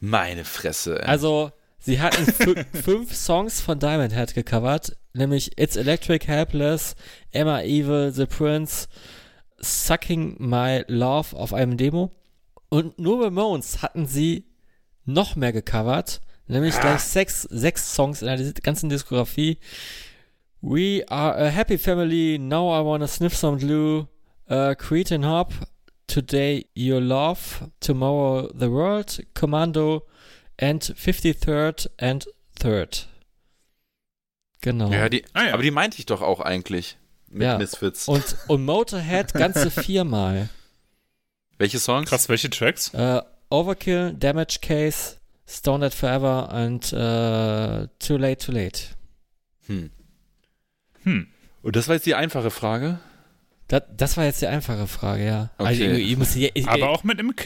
meine 0.01 0.45
Fresse. 0.45 0.99
ey. 1.01 1.07
Also, 1.07 1.53
sie 1.79 2.01
hatten 2.01 2.25
fü- 2.25 2.65
fünf 2.83 3.15
Songs 3.15 3.61
von 3.61 3.79
Diamond 3.79 4.15
Head 4.15 4.35
gecovert, 4.35 4.97
nämlich 5.13 5.59
It's 5.59 5.77
Electric, 5.77 6.27
Helpless, 6.27 6.95
Emma 7.33 7.61
Evil, 7.63 8.13
The 8.15 8.27
Prince, 8.27 8.87
Sucking 9.59 10.37
My 10.39 10.85
Love 10.89 11.37
auf 11.37 11.53
einem 11.53 11.77
Demo. 11.77 12.13
Und 12.71 12.99
nur 12.99 13.25
Ramones 13.25 13.83
hatten 13.83 14.07
sie 14.07 14.47
noch 15.05 15.37
mehr 15.37 15.53
gecovert, 15.53 16.21
nämlich 16.47 16.79
gleich 16.81 17.01
sechs, 17.01 17.43
sechs 17.43 17.95
Songs 17.95 18.23
in 18.23 18.29
der 18.29 18.53
ganzen 18.63 18.89
Diskografie. 18.89 19.59
We 20.63 21.05
are 21.09 21.37
a 21.37 21.49
happy 21.51 21.79
family, 21.79 22.39
now 22.39 22.71
I 22.71 22.85
wanna 22.85 23.07
sniff 23.09 23.37
some 23.37 23.59
glue, 23.59 24.07
uh, 24.49 24.75
Cretin 24.77 25.25
Hop, 25.27 25.53
Today 26.07 26.67
Your 26.77 27.01
Love, 27.01 27.71
Tomorrow 27.81 28.51
the 28.53 28.71
World, 28.71 29.27
Commando 29.35 30.07
and 30.59 30.83
53rd 30.83 31.89
and 31.99 32.29
Third. 32.59 33.09
Genau. 34.61 34.91
Ja, 34.93 35.09
die, 35.09 35.25
Ah 35.33 35.45
ja. 35.47 35.55
aber 35.55 35.63
die 35.63 35.71
meinte 35.71 35.99
ich 35.99 36.07
doch 36.07 36.21
auch 36.21 36.41
eigentlich 36.41 36.99
mit 37.31 37.43
Ja. 37.45 37.57
Misfits. 37.59 38.07
Und, 38.07 38.37
und 38.49 38.65
Motorhead 38.65 39.33
ganze 39.33 39.71
viermal. 39.71 40.51
Welche 41.61 41.79
Songs? 41.79 42.09
Krass, 42.09 42.31
welche 42.31 42.49
Tracks? 42.49 42.95
Äh, 42.95 43.21
Overkill, 43.51 44.15
Damage 44.19 44.61
Case, 44.63 45.17
Stone 45.47 45.85
Dead 45.85 45.93
Forever 45.93 46.51
und 46.55 46.91
äh, 46.91 47.87
Too 47.99 48.17
Late, 48.17 48.47
Too 48.47 48.53
Late. 48.53 48.81
Hm. 49.67 49.91
Hm. 51.03 51.27
Und 51.61 51.77
das 51.77 51.87
war 51.87 51.97
jetzt 51.97 52.07
die 52.07 52.15
einfache 52.15 52.51
Frage. 52.51 52.99
Das, 53.71 53.85
das 53.97 54.17
war 54.17 54.25
jetzt 54.25 54.43
die 54.43 54.49
einfache 54.49 54.89
Frage, 54.89 55.25
ja. 55.25 55.51
Okay. 55.57 55.69
Also, 55.69 55.85
ich, 55.85 56.11
ich 56.11 56.17
muss, 56.17 56.35
ich, 56.35 56.51
ich, 56.55 56.67
Aber 56.69 56.91
auch 56.91 57.05
mit 57.05 57.21
einem 57.21 57.37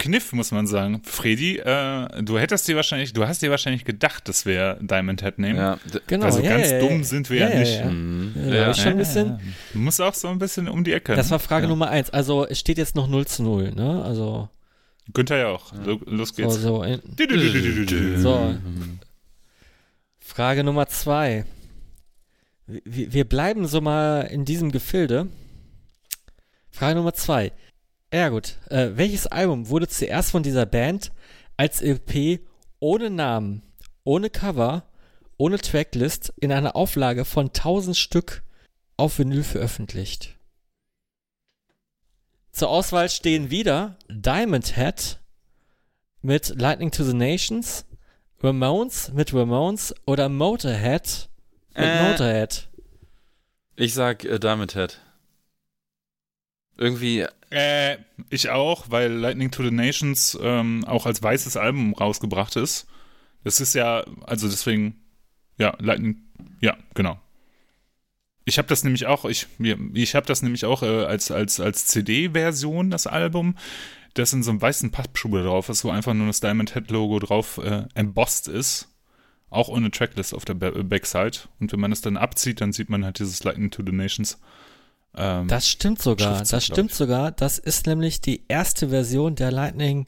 Kniff, 0.00 0.32
muss 0.32 0.50
man 0.50 0.66
sagen. 0.66 1.00
Freddy, 1.04 1.58
äh, 1.58 2.22
du 2.24 2.40
hättest 2.40 2.66
dir 2.66 2.74
wahrscheinlich, 2.74 3.12
du 3.12 3.24
hast 3.24 3.40
dir 3.40 3.52
wahrscheinlich 3.52 3.84
gedacht, 3.84 4.28
dass 4.28 4.44
wir 4.44 4.78
Diamond 4.80 5.22
Head 5.22 5.38
nehmen. 5.38 5.58
Ja. 5.60 5.78
genau, 6.08 6.26
also 6.26 6.40
ja, 6.40 6.56
ganz 6.56 6.72
ja, 6.72 6.80
dumm 6.80 6.98
ja. 6.98 7.04
sind 7.04 7.30
wir 7.30 7.48
ja, 7.50 7.58
nicht. 7.60 7.78
Ja, 7.78 7.84
Mhm. 7.84 8.34
Ja, 8.52 8.74
schon 8.74 8.88
ein 8.88 8.98
bisschen. 8.98 9.38
Du 9.72 9.78
musst 9.78 10.00
auch 10.00 10.14
so 10.14 10.26
ein 10.26 10.40
bisschen 10.40 10.66
um 10.66 10.82
die 10.82 10.92
Ecke. 10.92 11.14
Das 11.14 11.30
war 11.30 11.38
Frage 11.38 11.66
Ja. 11.66 11.68
Nummer 11.68 11.88
eins. 11.88 12.10
Also 12.10 12.44
es 12.48 12.58
steht 12.58 12.76
jetzt 12.76 12.96
noch 12.96 13.06
0 13.06 13.26
zu 13.28 13.44
0, 13.44 13.70
ne? 13.70 14.02
Also 14.04 14.48
Günther 15.14 15.36
ja 15.36 15.48
auch. 15.50 15.72
Lo- 15.84 16.00
Los 16.06 16.34
geht's. 16.34 16.56
so, 16.56 16.82
in, 16.82 17.00
so. 18.16 18.56
Frage 20.18 20.64
Nummer 20.64 20.88
zwei. 20.88 21.44
Wir 22.66 23.24
bleiben 23.24 23.66
so 23.68 23.80
mal 23.80 24.22
in 24.22 24.44
diesem 24.44 24.72
Gefilde. 24.72 25.28
Frage 26.70 26.94
Nummer 26.96 27.14
zwei. 27.14 27.52
Ja 28.12 28.28
gut. 28.28 28.56
Äh, 28.70 28.90
welches 28.94 29.26
Album 29.26 29.68
wurde 29.68 29.88
zuerst 29.88 30.30
von 30.30 30.42
dieser 30.42 30.66
Band 30.66 31.12
als 31.56 31.80
LP 31.82 32.40
ohne 32.78 33.10
Namen, 33.10 33.62
ohne 34.04 34.30
Cover, 34.30 34.84
ohne 35.36 35.58
Tracklist 35.58 36.32
in 36.40 36.52
einer 36.52 36.74
Auflage 36.76 37.24
von 37.24 37.46
1000 37.48 37.96
Stück 37.96 38.42
auf 38.96 39.18
Vinyl 39.18 39.42
veröffentlicht? 39.44 40.36
Zur 42.52 42.68
Auswahl 42.70 43.08
stehen 43.08 43.50
wieder 43.50 43.96
Diamond 44.08 44.74
Head 44.76 45.18
mit 46.20 46.48
Lightning 46.60 46.90
to 46.90 47.04
the 47.04 47.14
Nations, 47.14 47.84
Ramones 48.42 49.12
mit 49.12 49.32
Ramones 49.32 49.94
oder 50.06 50.28
Motorhead 50.28 51.28
mit 51.74 51.84
Äh. 51.86 52.10
Motorhead. 52.10 52.68
Ich 53.76 53.94
sag 53.94 54.24
äh, 54.24 54.38
Diamond 54.38 54.74
Head. 54.74 54.98
Irgendwie, 56.80 57.24
Äh, 57.50 57.98
ich 58.30 58.48
auch, 58.50 58.86
weil 58.90 59.12
Lightning 59.12 59.50
to 59.50 59.62
the 59.62 59.70
Nations 59.72 60.38
ähm, 60.40 60.84
auch 60.86 61.04
als 61.06 61.22
weißes 61.22 61.56
Album 61.56 61.94
rausgebracht 61.94 62.56
ist. 62.56 62.86
Das 63.44 63.60
ist 63.60 63.74
ja, 63.74 64.04
also 64.24 64.48
deswegen, 64.48 65.00
ja, 65.58 65.74
Lightning, 65.80 66.22
ja, 66.60 66.76
genau. 66.94 67.20
Ich 68.44 68.58
habe 68.58 68.68
das 68.68 68.84
nämlich 68.84 69.06
auch, 69.06 69.24
ich, 69.24 69.46
ich 69.94 70.14
habe 70.14 70.26
das 70.26 70.42
nämlich 70.42 70.64
auch 70.64 70.82
äh, 70.82 71.04
als, 71.04 71.30
als, 71.30 71.60
als 71.60 71.86
CD-Version, 71.86 72.90
das 72.90 73.06
Album, 73.06 73.56
das 74.14 74.32
in 74.32 74.42
so 74.42 74.50
einem 74.50 74.62
weißen 74.62 74.90
Pappschuber 74.90 75.42
drauf 75.42 75.68
ist, 75.68 75.84
wo 75.84 75.90
einfach 75.90 76.14
nur 76.14 76.26
das 76.28 76.40
Diamond 76.40 76.72
Head 76.74 76.90
Logo 76.90 77.18
drauf 77.18 77.58
äh, 77.58 77.84
embossed 77.94 78.48
ist. 78.48 78.88
Auch 79.50 79.68
ohne 79.68 79.90
Tracklist 79.90 80.34
auf 80.34 80.44
der 80.44 80.54
Ba- 80.54 80.70
Backside. 80.82 81.38
Und 81.58 81.72
wenn 81.72 81.80
man 81.80 81.90
es 81.92 82.00
dann 82.00 82.16
abzieht, 82.16 82.60
dann 82.60 82.72
sieht 82.72 82.88
man 82.88 83.04
halt 83.04 83.18
dieses 83.18 83.42
Lightning 83.42 83.70
to 83.72 83.82
the 83.84 83.92
Nations. 83.92 84.38
Ähm, 85.16 85.48
Das 85.48 85.66
stimmt 85.68 86.00
sogar. 86.00 86.42
Das 86.42 86.64
stimmt 86.64 86.92
sogar. 86.92 87.32
Das 87.32 87.58
ist 87.58 87.86
nämlich 87.86 88.20
die 88.20 88.44
erste 88.48 88.88
Version 88.90 89.34
der 89.34 89.50
Lightning 89.50 90.06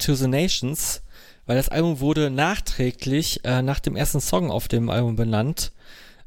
to 0.00 0.14
the 0.14 0.26
Nations, 0.26 1.02
weil 1.46 1.56
das 1.56 1.68
Album 1.68 2.00
wurde 2.00 2.30
nachträglich 2.30 3.44
äh, 3.44 3.62
nach 3.62 3.80
dem 3.80 3.96
ersten 3.96 4.20
Song 4.20 4.50
auf 4.50 4.68
dem 4.68 4.88
Album 4.88 5.16
benannt. 5.16 5.72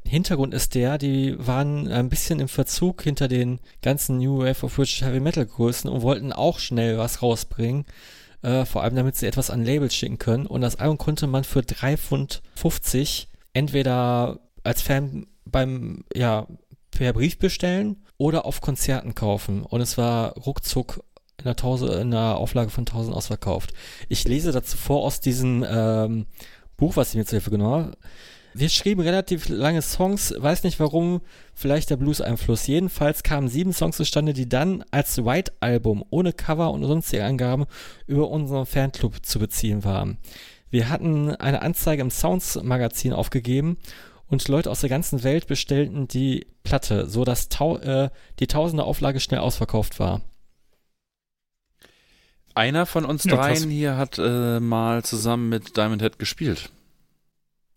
Hintergrund 0.06 0.52
ist 0.52 0.74
der, 0.74 0.98
die 0.98 1.34
waren 1.38 1.90
ein 1.90 2.10
bisschen 2.10 2.38
im 2.38 2.48
Verzug 2.48 3.02
hinter 3.02 3.26
den 3.26 3.58
ganzen 3.80 4.18
New 4.18 4.40
Wave 4.40 4.66
of 4.66 4.76
British 4.76 5.00
Heavy 5.00 5.18
Metal 5.20 5.46
Größen 5.46 5.88
und 5.88 6.02
wollten 6.02 6.32
auch 6.32 6.58
schnell 6.58 6.98
was 6.98 7.22
rausbringen. 7.22 7.86
Äh, 8.42 8.66
vor 8.66 8.82
allem 8.82 8.94
damit 8.94 9.16
sie 9.16 9.26
etwas 9.26 9.48
an 9.48 9.64
Labels 9.64 9.94
schicken 9.94 10.18
können. 10.18 10.44
Und 10.44 10.60
das 10.60 10.76
Album 10.76 10.98
konnte 10.98 11.26
man 11.26 11.44
für 11.44 11.60
3,50 11.60 11.96
Pfund 11.96 13.28
entweder 13.54 14.38
als 14.62 14.82
Fan 14.82 15.26
beim, 15.46 16.04
ja, 16.14 16.46
per 16.94 17.12
Brief 17.12 17.38
bestellen 17.38 17.96
oder 18.16 18.46
auf 18.46 18.60
Konzerten 18.60 19.14
kaufen. 19.14 19.62
Und 19.62 19.80
es 19.80 19.98
war 19.98 20.34
ruckzuck 20.34 21.02
in 21.38 21.46
einer, 21.46 21.56
Tausend, 21.56 21.90
in 21.92 22.14
einer 22.14 22.36
Auflage 22.36 22.70
von 22.70 22.82
1000 22.82 23.14
ausverkauft. 23.14 23.72
Ich 24.08 24.24
lese 24.24 24.52
dazu 24.52 24.76
vor 24.76 25.02
aus 25.02 25.20
diesem 25.20 25.64
ähm, 25.68 26.26
Buch, 26.76 26.96
was 26.96 27.10
ich 27.10 27.16
mir 27.16 27.24
zur 27.24 27.38
Hilfe 27.38 27.50
genommen 27.50 27.86
habe. 27.86 27.96
Wir 28.56 28.68
schrieben 28.68 29.02
relativ 29.02 29.48
lange 29.48 29.82
Songs, 29.82 30.32
weiß 30.38 30.62
nicht 30.62 30.78
warum, 30.78 31.22
vielleicht 31.54 31.90
der 31.90 31.96
Blues-Einfluss. 31.96 32.68
Jedenfalls 32.68 33.24
kamen 33.24 33.48
sieben 33.48 33.72
Songs 33.72 33.96
zustande, 33.96 34.32
die 34.32 34.48
dann 34.48 34.84
als 34.92 35.24
White-Album 35.24 36.04
ohne 36.10 36.32
Cover 36.32 36.70
und 36.70 36.84
sonstige 36.84 37.24
Angaben 37.24 37.66
über 38.06 38.30
unseren 38.30 38.64
Fanclub 38.64 39.26
zu 39.26 39.40
beziehen 39.40 39.82
waren. 39.82 40.18
Wir 40.70 40.88
hatten 40.88 41.34
eine 41.34 41.62
Anzeige 41.62 42.02
im 42.02 42.10
Sounds-Magazin 42.10 43.12
aufgegeben 43.12 43.76
und 44.26 44.46
Leute 44.48 44.70
aus 44.70 44.80
der 44.80 44.90
ganzen 44.90 45.22
Welt 45.22 45.46
bestellten 45.46 46.08
die 46.08 46.46
Platte, 46.62 47.08
so 47.08 47.24
dass 47.24 47.48
tau 47.48 47.78
äh, 47.78 48.10
die 48.40 48.46
tausende 48.46 48.84
Auflage 48.84 49.20
schnell 49.20 49.40
ausverkauft 49.40 49.98
war. 50.00 50.22
einer 52.54 52.86
von 52.86 53.04
uns 53.04 53.24
Ja, 53.24 53.36
krass. 53.36 53.58
dreien 53.60 53.70
hier 53.70 53.96
hat 53.96 54.18
äh, 54.18 54.60
mal 54.60 55.02
zusammen 55.04 55.48
mit 55.48 55.76
Diamond 55.76 56.02
Head 56.02 56.18
gespielt. 56.18 56.70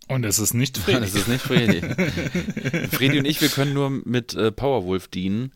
und 0.07 0.25
es 0.25 0.39
ist 0.39 0.53
nicht 0.53 0.77
Freddy. 0.83 0.99
Das 1.01 1.15
ist 1.15 1.27
nicht 1.27 1.41
Freddy. 1.41 1.81
Freddy 2.91 3.19
und 3.19 3.25
ich, 3.25 3.41
wir 3.41 3.49
können 3.49 3.73
nur 3.73 3.89
mit 3.89 4.33
äh, 4.35 4.51
Powerwolf 4.51 5.07
dienen. 5.07 5.51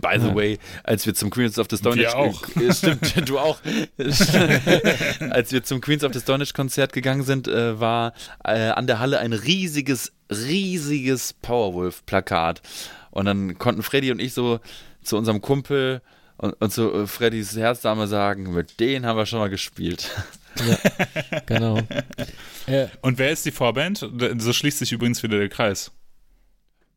By 0.00 0.18
the 0.18 0.28
Ja. 0.28 0.34
way, 0.34 0.58
als 0.82 1.04
wir 1.06 1.14
zum 1.14 1.30
Queens 1.30 1.58
of 1.58 1.66
the 1.70 1.76
Stone 1.76 2.00
Age 2.06 2.14
auch. 2.14 2.42
Äh, 2.56 2.72
stimmt, 2.72 3.28
du 3.28 3.38
auch. 3.38 3.58
als 5.30 5.52
wir 5.52 5.62
zum 5.62 5.80
Queens 5.80 6.04
of 6.04 6.12
the 6.12 6.20
Stone 6.20 6.42
Age 6.42 6.52
Konzert 6.54 6.92
gegangen 6.92 7.22
sind, 7.22 7.48
äh, 7.48 7.78
war 7.78 8.14
äh, 8.44 8.68
an 8.70 8.86
der 8.86 8.98
Halle 8.98 9.18
ein 9.18 9.32
riesiges, 9.32 10.12
riesiges 10.30 11.32
Powerwolf 11.34 12.04
Plakat. 12.06 12.62
Und 13.10 13.26
dann 13.26 13.58
konnten 13.58 13.82
Freddy 13.82 14.10
und 14.10 14.20
ich 14.20 14.32
so 14.34 14.60
zu 15.02 15.16
unserem 15.16 15.40
Kumpel 15.40 16.00
und, 16.36 16.52
und 16.54 16.72
zu 16.72 16.92
äh, 16.92 17.06
Freddys 17.06 17.56
Herzdame 17.56 18.06
sagen, 18.06 18.52
mit 18.54 18.80
denen 18.80 19.06
haben 19.06 19.16
wir 19.16 19.26
schon 19.26 19.38
mal 19.40 19.50
gespielt. 19.50 20.10
Genau. 21.46 21.80
äh, 22.68 22.86
Und 23.00 23.18
wer 23.18 23.32
ist 23.32 23.44
die 23.44 23.50
Vorband? 23.50 24.08
So 24.38 24.52
schließt 24.52 24.78
sich 24.78 24.92
übrigens 24.92 25.20
wieder 25.24 25.36
der 25.36 25.48
Kreis. 25.48 25.90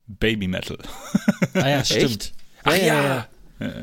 Baby 0.06 0.48
Metal. 0.48 0.78
ah 1.56 1.68
ja, 1.68 1.84
stimmt. 1.84 2.34
Ach 2.68 2.76
Ja, 2.78 2.84
ja, 2.86 3.28
ja. 3.60 3.74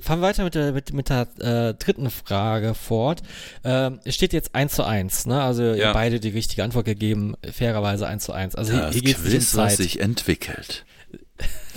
Fahren 0.00 0.20
wir 0.20 0.26
weiter 0.26 0.44
mit 0.44 0.54
der, 0.54 0.72
mit, 0.72 0.92
mit 0.92 1.08
der 1.08 1.28
äh, 1.38 1.74
dritten 1.74 2.10
Frage 2.10 2.74
fort. 2.74 3.22
Ähm, 3.62 4.00
es 4.04 4.14
steht 4.16 4.32
jetzt 4.32 4.54
1 4.54 4.74
zu 4.74 4.84
1, 4.84 5.26
ne? 5.26 5.40
Also 5.42 5.62
ihr 5.62 5.76
Ja. 5.76 5.92
beide 5.92 6.18
die 6.20 6.28
richtige 6.30 6.64
Antwort 6.64 6.84
gegeben, 6.84 7.36
fairerweise 7.50 8.06
1 8.06 8.24
zu 8.24 8.32
1. 8.32 8.54
Also 8.56 8.72
hier, 8.72 8.90
hier 8.90 9.02
geht 9.02 9.16
es 9.18 9.22
nicht 9.22 9.32
um 9.34 9.38
Quiz, 9.38 9.56
was 9.56 9.76
sich 9.76 10.00
entwickelt. 10.00 10.84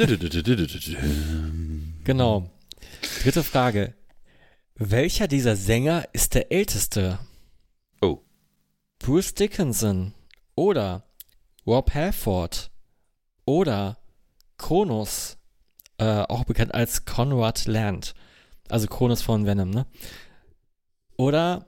Genau. 2.03 2.49
Dritte 3.23 3.43
Frage. 3.43 3.93
Welcher 4.75 5.27
dieser 5.27 5.55
Sänger 5.55 6.05
ist 6.13 6.35
der 6.35 6.51
älteste? 6.51 7.19
Oh. 8.01 8.19
Bruce 8.99 9.33
Dickinson 9.33 10.13
oder 10.55 11.03
Rob 11.65 11.93
Halford 11.93 12.69
oder 13.45 13.97
Kronos, 14.57 15.36
äh, 15.99 16.21
auch 16.23 16.43
bekannt 16.45 16.73
als 16.73 17.05
Conrad 17.05 17.65
Land, 17.65 18.13
also 18.69 18.87
Kronos 18.87 19.21
von 19.21 19.45
Venom, 19.45 19.69
ne? 19.69 19.85
Oder 21.17 21.65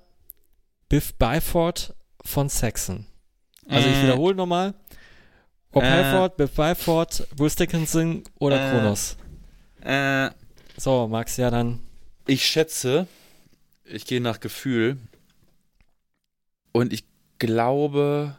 Biff 0.90 1.14
Byford 1.16 1.96
von 2.24 2.50
Saxon. 2.50 3.06
Also 3.68 3.88
ich 3.88 3.96
Äh. 3.96 4.04
wiederhole 4.04 4.36
nochmal. 4.36 4.74
Rob 5.74 5.84
Äh. 5.84 5.90
Halford, 5.90 6.38
Biff 6.38 6.52
Byford, 6.56 7.28
Bruce 7.36 7.56
Dickinson 7.56 8.24
oder 8.40 8.58
Äh. 8.68 8.72
Kronos. 8.72 9.18
Äh, 9.82 10.30
So, 10.78 11.08
Max, 11.08 11.38
ja 11.38 11.50
dann. 11.52 11.80
ich 12.28 12.46
schätze, 12.46 13.08
ich 13.86 14.06
gehe 14.06 14.22
nach 14.22 14.40
Gefühl 14.40 14.98
und 16.72 16.94
ich 16.94 17.04
glaube, 17.40 18.36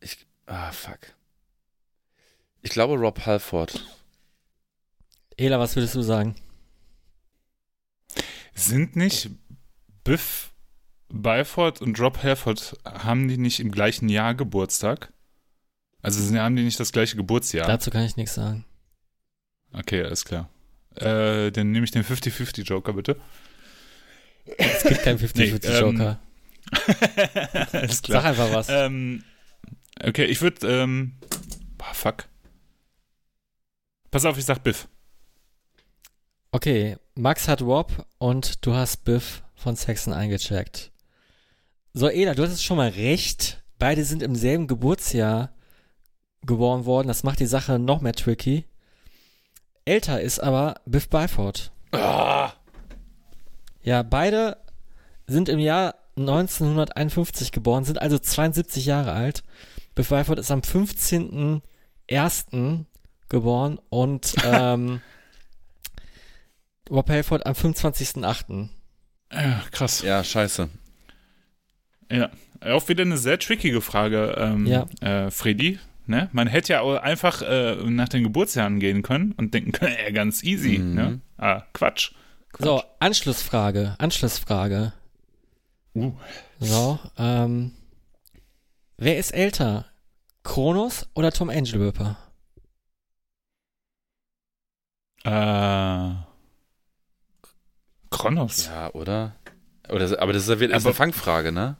ich, 0.00 0.26
ah, 0.46 0.70
fuck. 0.72 0.98
Ich 2.62 2.70
glaube 2.70 2.94
Rob 2.94 3.24
Halford. 3.26 3.84
Ela, 5.40 5.58
was 5.58 5.74
würdest 5.74 5.94
du 5.94 6.02
sagen? 6.02 6.34
Sind 8.54 8.94
nicht 8.94 9.30
Biff 10.04 10.52
Byford 11.08 11.80
und 11.80 11.98
Rob 11.98 12.22
Halford, 12.22 12.76
haben 12.84 13.26
die 13.26 13.38
nicht 13.38 13.58
im 13.58 13.70
gleichen 13.70 14.10
Jahr 14.10 14.34
Geburtstag? 14.34 15.14
Also 16.02 16.20
sind- 16.20 16.38
haben 16.38 16.56
die 16.56 16.62
nicht 16.62 16.78
das 16.78 16.92
gleiche 16.92 17.16
Geburtsjahr? 17.16 17.66
Dazu 17.66 17.90
kann 17.90 18.04
ich 18.04 18.16
nichts 18.16 18.34
sagen. 18.34 18.66
Okay, 19.72 20.02
alles 20.02 20.26
klar. 20.26 20.50
Äh, 20.96 21.50
dann 21.52 21.70
nehme 21.72 21.84
ich 21.84 21.90
den 21.90 22.04
50-50 22.04 22.62
Joker, 22.64 22.92
bitte. 22.92 23.18
Es 24.58 24.82
gibt 24.82 25.02
keinen 25.02 25.18
50-50 25.18 25.36
Nee, 25.36 25.68
ähm, 25.68 25.96
Joker. 25.96 26.20
Alles 27.72 28.02
Sag 28.06 28.24
einfach 28.24 28.52
was. 28.52 28.68
Ähm, 28.68 29.24
okay, 30.04 30.26
ich 30.26 30.42
würde, 30.42 30.66
ähm, 30.82 31.14
fuck. 31.94 32.28
Pass 34.10 34.26
auf, 34.26 34.36
ich 34.36 34.44
sag 34.44 34.62
Biff. 34.62 34.86
Okay, 36.52 36.96
Max 37.14 37.46
hat 37.48 37.62
Rob 37.62 38.04
und 38.18 38.66
du 38.66 38.74
hast 38.74 39.04
Biff 39.04 39.42
von 39.54 39.76
Saxon 39.76 40.12
eingecheckt. 40.12 40.90
So, 41.92 42.08
Ela, 42.08 42.34
du 42.34 42.42
hattest 42.42 42.64
schon 42.64 42.76
mal 42.76 42.90
recht. 42.90 43.62
Beide 43.78 44.04
sind 44.04 44.20
im 44.22 44.34
selben 44.34 44.66
Geburtsjahr 44.66 45.52
geboren 46.42 46.84
worden. 46.86 47.06
Das 47.08 47.22
macht 47.22 47.38
die 47.40 47.46
Sache 47.46 47.78
noch 47.78 48.00
mehr 48.00 48.14
tricky. 48.14 48.64
Älter 49.84 50.20
ist 50.20 50.40
aber 50.40 50.80
Biff 50.86 51.08
Byford. 51.08 51.70
Ah, 51.92 52.52
Ja, 53.82 54.02
beide 54.02 54.56
sind 55.26 55.48
im 55.48 55.58
Jahr 55.58 55.94
1951 56.16 57.50
geboren, 57.52 57.84
sind 57.84 58.02
also 58.02 58.18
72 58.18 58.84
Jahre 58.86 59.12
alt. 59.12 59.42
Biff 59.94 60.08
Byford 60.10 60.38
ist 60.38 60.50
am 60.50 60.60
15.01. 60.60 62.84
geboren 63.28 63.78
und 63.88 64.34
ähm, 64.44 65.00
Rob 66.90 67.08
Halford 67.08 67.46
am 67.46 67.54
25.08. 67.54 68.68
Ja, 69.32 69.62
krass. 69.70 70.02
ja, 70.02 70.24
scheiße. 70.24 70.68
Ja, 72.10 72.30
auch 72.60 72.88
wieder 72.88 73.02
eine 73.02 73.16
sehr 73.16 73.38
trickige 73.38 73.80
Frage, 73.80 74.34
ähm, 74.36 74.66
Ja. 74.66 74.86
äh, 75.00 75.30
Freddy. 75.30 75.78
Ne? 76.06 76.28
Man 76.32 76.48
hätte 76.48 76.72
ja 76.72 76.80
auch 76.80 76.96
einfach 76.96 77.40
äh, 77.42 77.76
nach 77.88 78.08
den 78.08 78.24
Geburtsjahren 78.24 78.80
gehen 78.80 79.02
können 79.02 79.32
und 79.32 79.54
denken 79.54 79.70
können, 79.70 79.94
äh, 80.06 80.10
ganz 80.12 80.42
easy. 80.42 80.78
Mhm. 80.78 80.94
Ne? 80.94 81.20
Ah, 81.38 81.62
Quatsch. 81.72 82.12
Quatsch. 82.52 82.64
So, 82.66 82.82
Anschlussfrage, 82.98 83.94
Anschlussfrage. 83.98 84.92
Uh. 85.94 86.12
So, 86.58 86.98
ähm, 87.16 87.72
wer 88.96 89.18
ist 89.18 89.30
älter? 89.32 89.86
Kronos 90.42 91.08
oder 91.14 91.30
Tom 91.30 91.48
Angelripper? 91.50 92.16
Äh, 95.24 96.14
Kronos. 98.10 98.66
Ja, 98.66 98.90
oder? 98.92 99.34
oder 99.88 100.20
aber 100.20 100.32
das 100.32 100.42
ist, 100.42 100.48
ja 100.48 100.54
ist 100.56 100.72
Aber- 100.74 100.86
eine 100.86 100.94
Fangfrage, 100.94 101.52
ne? 101.52 101.76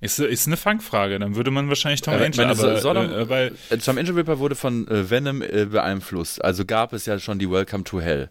Ist, 0.00 0.18
ist 0.20 0.46
eine 0.46 0.56
Fangfrage. 0.56 1.18
Dann 1.18 1.34
würde 1.34 1.50
man 1.50 1.68
wahrscheinlich 1.68 2.02
Tom 2.02 2.14
Aber 2.14 2.24
Angel, 2.24 2.46
meine, 2.46 2.58
aber, 2.58 2.80
soll 2.80 2.94
doch- 2.94 3.02
äh, 3.10 3.28
weil, 3.28 3.52
Äh, 3.70 3.78
Tom 3.78 3.98
Angel 3.98 4.14
Ripper 4.14 4.38
wurde 4.38 4.54
von 4.54 4.86
äh, 4.86 5.10
Venom 5.10 5.42
äh, 5.42 5.64
beeinflusst. 5.66 6.44
Also 6.44 6.64
gab 6.64 6.92
es 6.92 7.06
ja 7.06 7.18
schon 7.18 7.38
die 7.40 7.50
Welcome 7.50 7.82
to 7.84 8.00
Hell. 8.00 8.30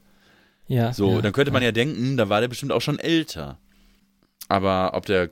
Ja. 0.67 0.93
So, 0.93 1.15
ja, 1.15 1.21
dann 1.21 1.33
könnte 1.33 1.51
man 1.51 1.63
ja 1.63 1.71
denken, 1.73 2.15
da 2.17 2.29
war 2.29 2.39
der 2.41 2.47
bestimmt 2.47 2.71
auch 2.71 2.81
schon 2.81 2.99
älter. 2.99 3.57
Aber 4.49 4.91
ob 4.93 5.05
der, 5.07 5.29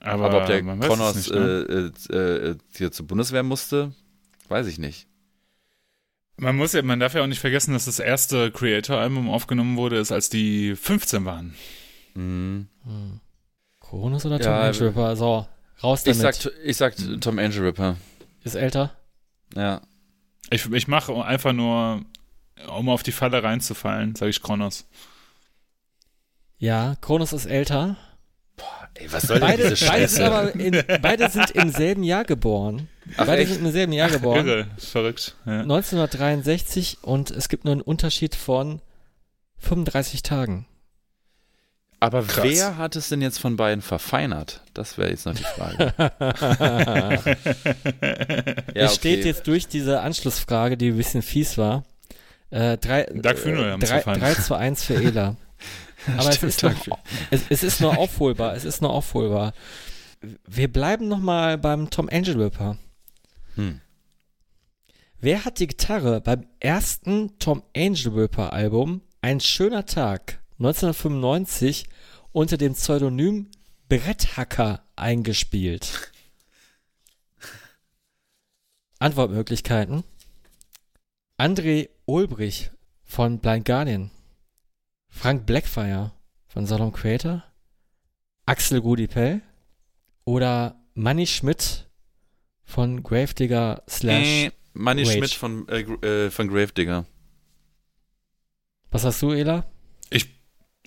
aber, 0.00 0.26
aber 0.26 0.38
ob 0.42 0.46
der 0.46 0.62
Connors 0.62 1.16
nicht, 1.16 1.30
ne? 1.32 1.90
äh, 2.10 2.14
äh, 2.14 2.56
hier 2.76 2.92
zur 2.92 3.06
Bundeswehr 3.06 3.42
musste, 3.42 3.92
weiß 4.48 4.66
ich 4.66 4.78
nicht. 4.78 5.06
Man 6.40 6.56
muss 6.56 6.72
ja, 6.72 6.82
man 6.82 6.98
darf 7.00 7.14
ja 7.14 7.22
auch 7.22 7.26
nicht 7.26 7.40
vergessen, 7.40 7.74
dass 7.74 7.84
das 7.84 7.98
erste 7.98 8.50
Creator-Album 8.50 9.28
aufgenommen 9.28 9.76
wurde, 9.76 9.98
ist, 9.98 10.10
als 10.10 10.30
die 10.30 10.74
15 10.74 11.24
waren. 11.26 11.54
Mhm. 12.14 12.68
Hm. 12.84 13.20
Kronos 13.80 14.24
oder 14.24 14.38
Tom 14.38 14.52
Ja, 14.52 14.60
Angelripper? 14.62 15.16
So, 15.16 15.46
raus 15.82 16.06
Ich 16.06 16.16
damit. 16.18 16.36
sag, 16.36 16.52
ich 16.64 16.76
sag 16.76 16.94
Tom 17.20 17.38
Angel 17.38 17.64
Ripper. 17.66 17.96
ist 18.42 18.54
älter? 18.54 18.96
Ja. 19.54 19.82
Ich, 20.50 20.70
ich 20.72 20.88
mache 20.88 21.14
einfach 21.24 21.52
nur, 21.52 22.02
um 22.68 22.88
auf 22.88 23.02
die 23.02 23.12
Falle 23.12 23.42
reinzufallen, 23.42 24.14
sage 24.14 24.30
ich 24.30 24.42
Kronos. 24.42 24.86
Ja, 26.58 26.94
Kronos 27.00 27.32
ist 27.32 27.46
älter. 27.46 27.96
Ey, 28.94 29.12
was 29.12 29.22
soll 29.24 29.38
denn 29.40 29.48
Beide, 29.48 29.68
diese 29.70 29.86
beide, 29.86 30.08
sind 30.08 30.18
Scheiße? 30.20 30.26
aber 30.26 30.54
in, 30.54 30.82
beide 31.02 31.30
sind 31.30 31.50
im 31.52 31.70
selben 31.70 32.02
Jahr 32.02 32.24
geboren. 32.24 32.88
Ach, 33.16 33.26
beide 33.26 33.42
echt? 33.42 33.52
sind 33.52 33.64
im 33.64 33.72
selben 33.72 33.92
Jahr 33.92 34.10
geboren. 34.10 34.46
Irre, 34.46 34.66
verrückt. 34.78 35.36
Ja. 35.46 35.60
1963 35.60 36.98
und 37.02 37.30
es 37.30 37.48
gibt 37.48 37.64
nur 37.64 37.72
einen 37.72 37.82
Unterschied 37.82 38.34
von 38.34 38.80
35 39.58 40.22
Tagen. 40.22 40.66
Aber 42.02 42.22
Krass. 42.22 42.44
wer 42.44 42.78
hat 42.78 42.96
es 42.96 43.10
denn 43.10 43.20
jetzt 43.20 43.38
von 43.38 43.56
beiden 43.56 43.82
verfeinert? 43.82 44.62
Das 44.72 44.96
wäre 44.96 45.10
jetzt 45.10 45.26
noch 45.26 45.34
die 45.34 45.44
Frage. 45.44 45.92
ja, 48.74 48.86
es 48.86 48.94
steht 48.94 49.26
jetzt 49.26 49.46
durch 49.46 49.68
diese 49.68 50.00
Anschlussfrage, 50.00 50.78
die 50.78 50.88
ein 50.88 50.96
bisschen 50.96 51.20
fies 51.20 51.58
war. 51.58 51.84
Äh, 52.48 52.78
drei, 52.78 53.04
Doug 53.04 53.36
Funeral 53.36 53.78
drei, 53.78 53.86
zerfallen. 53.86 54.20
3 54.20 54.34
zu 54.34 54.54
1 54.54 54.84
für 54.84 54.94
Ela. 54.94 55.36
Aber 56.16 56.30
es 56.30 56.42
ist, 56.42 56.62
noch, 56.62 56.72
es, 57.30 57.42
es 57.50 57.62
ist 57.62 57.82
nur 57.82 57.98
aufholbar. 57.98 58.54
Es 58.54 58.64
ist 58.64 58.80
nur 58.80 58.92
aufholbar. 58.92 59.52
Wir 60.46 60.72
bleiben 60.72 61.08
nochmal 61.08 61.58
beim 61.58 61.90
Tom 61.90 62.08
Angel 62.10 62.40
Ripper. 62.40 62.78
Hm. 63.60 63.82
Wer 65.18 65.44
hat 65.44 65.58
die 65.58 65.66
Gitarre 65.66 66.22
beim 66.22 66.46
ersten 66.60 67.38
Tom 67.38 67.62
Angel 67.76 68.14
Ripper 68.14 68.54
Album 68.54 69.02
Ein 69.20 69.38
schöner 69.38 69.84
Tag 69.84 70.40
1995 70.58 71.84
unter 72.32 72.56
dem 72.56 72.72
Pseudonym 72.72 73.50
Bretthacker 73.90 74.82
eingespielt? 74.96 76.10
Antwortmöglichkeiten. 78.98 80.04
André 81.36 81.90
Ulbrich 82.06 82.70
von 83.04 83.40
Blind 83.40 83.66
Guardian. 83.66 84.10
Frank 85.10 85.44
Blackfire 85.44 86.12
von 86.46 86.64
Salon 86.64 86.92
Creator. 86.92 87.44
Axel 88.46 88.78
Rudipell. 88.78 89.42
Oder 90.24 90.80
Manny 90.94 91.26
Schmidt 91.26 91.89
von 92.70 93.02
Gravedigger 93.02 93.82
slash. 93.88 94.26
Äh, 94.46 94.50
Manny 94.72 95.02
Rage. 95.02 95.18
Schmidt 95.18 95.32
von, 95.32 95.68
äh, 95.68 95.80
äh, 95.80 96.30
von 96.30 96.48
Gravedigger. 96.48 97.04
Was 98.90 99.04
hast 99.04 99.20
du, 99.22 99.32
Ela? 99.32 99.64
Ich 100.08 100.28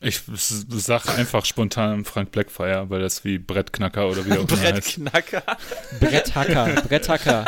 s- 0.01 0.65
sag 0.69 1.07
einfach 1.17 1.45
spontan 1.45 2.03
Frank 2.03 2.31
Blackfire, 2.31 2.89
weil 2.89 2.99
das 2.99 3.23
wie 3.23 3.37
Brettknacker 3.37 4.09
oder 4.09 4.25
wie 4.25 4.33
auch 4.33 4.37
immer. 4.39 4.47
Brettknacker. 4.47 5.43
Bretthacker, 6.01 6.81
Bretthacker. 6.81 7.45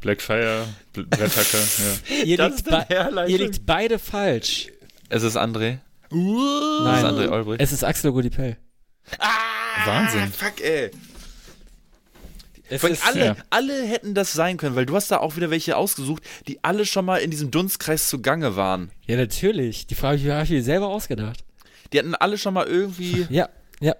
Blackfire, 0.00 0.64
Bl- 0.94 1.06
Bretthacker, 1.06 1.58
ja. 2.18 2.24
Ihr, 2.24 2.36
Das 2.36 2.64
liegt 2.64 3.28
ihr 3.30 3.38
liegt 3.38 3.66
beide 3.66 3.98
falsch. 3.98 4.68
Es 5.08 5.22
ist 5.24 5.36
André. 5.36 5.78
Nein. 6.10 6.94
Es 6.94 6.98
ist 6.98 7.04
André 7.04 7.28
Olbrich. 7.32 7.56
Es 7.60 7.72
ist 7.72 7.82
Axel 7.82 8.10
Rudipell. 8.12 8.56
Ah, 9.18 9.86
Wahnsinn. 9.86 10.32
Fuck, 10.32 10.60
ey. 10.60 10.90
Weil 12.68 12.90
ist, 12.92 13.06
alle, 13.06 13.24
Ja. 13.26 13.36
alle 13.50 13.84
hätten 13.86 14.14
das 14.14 14.32
sein 14.32 14.56
können, 14.56 14.74
weil 14.76 14.86
du 14.86 14.96
hast 14.96 15.10
da 15.10 15.18
auch 15.18 15.36
wieder 15.36 15.50
welche 15.50 15.76
ausgesucht, 15.76 16.22
die 16.48 16.62
alle 16.64 16.84
schon 16.86 17.04
mal 17.04 17.18
in 17.18 17.30
diesem 17.30 17.50
Dunstkreis 17.50 18.08
zugange 18.08 18.56
waren. 18.56 18.90
ja, 19.06 19.16
natürlich. 19.16 19.86
Die 19.86 19.94
Frage 19.94 20.32
habe 20.32 20.44
ich 20.44 20.50
mir 20.50 20.62
selber 20.62 20.88
ausgedacht. 20.88 21.44
Die 21.92 21.98
hatten 21.98 22.14
alle 22.14 22.38
schon 22.38 22.54
mal 22.54 22.66
irgendwie 22.66 23.26
Ja, 23.30 23.48
ja, 23.80 23.94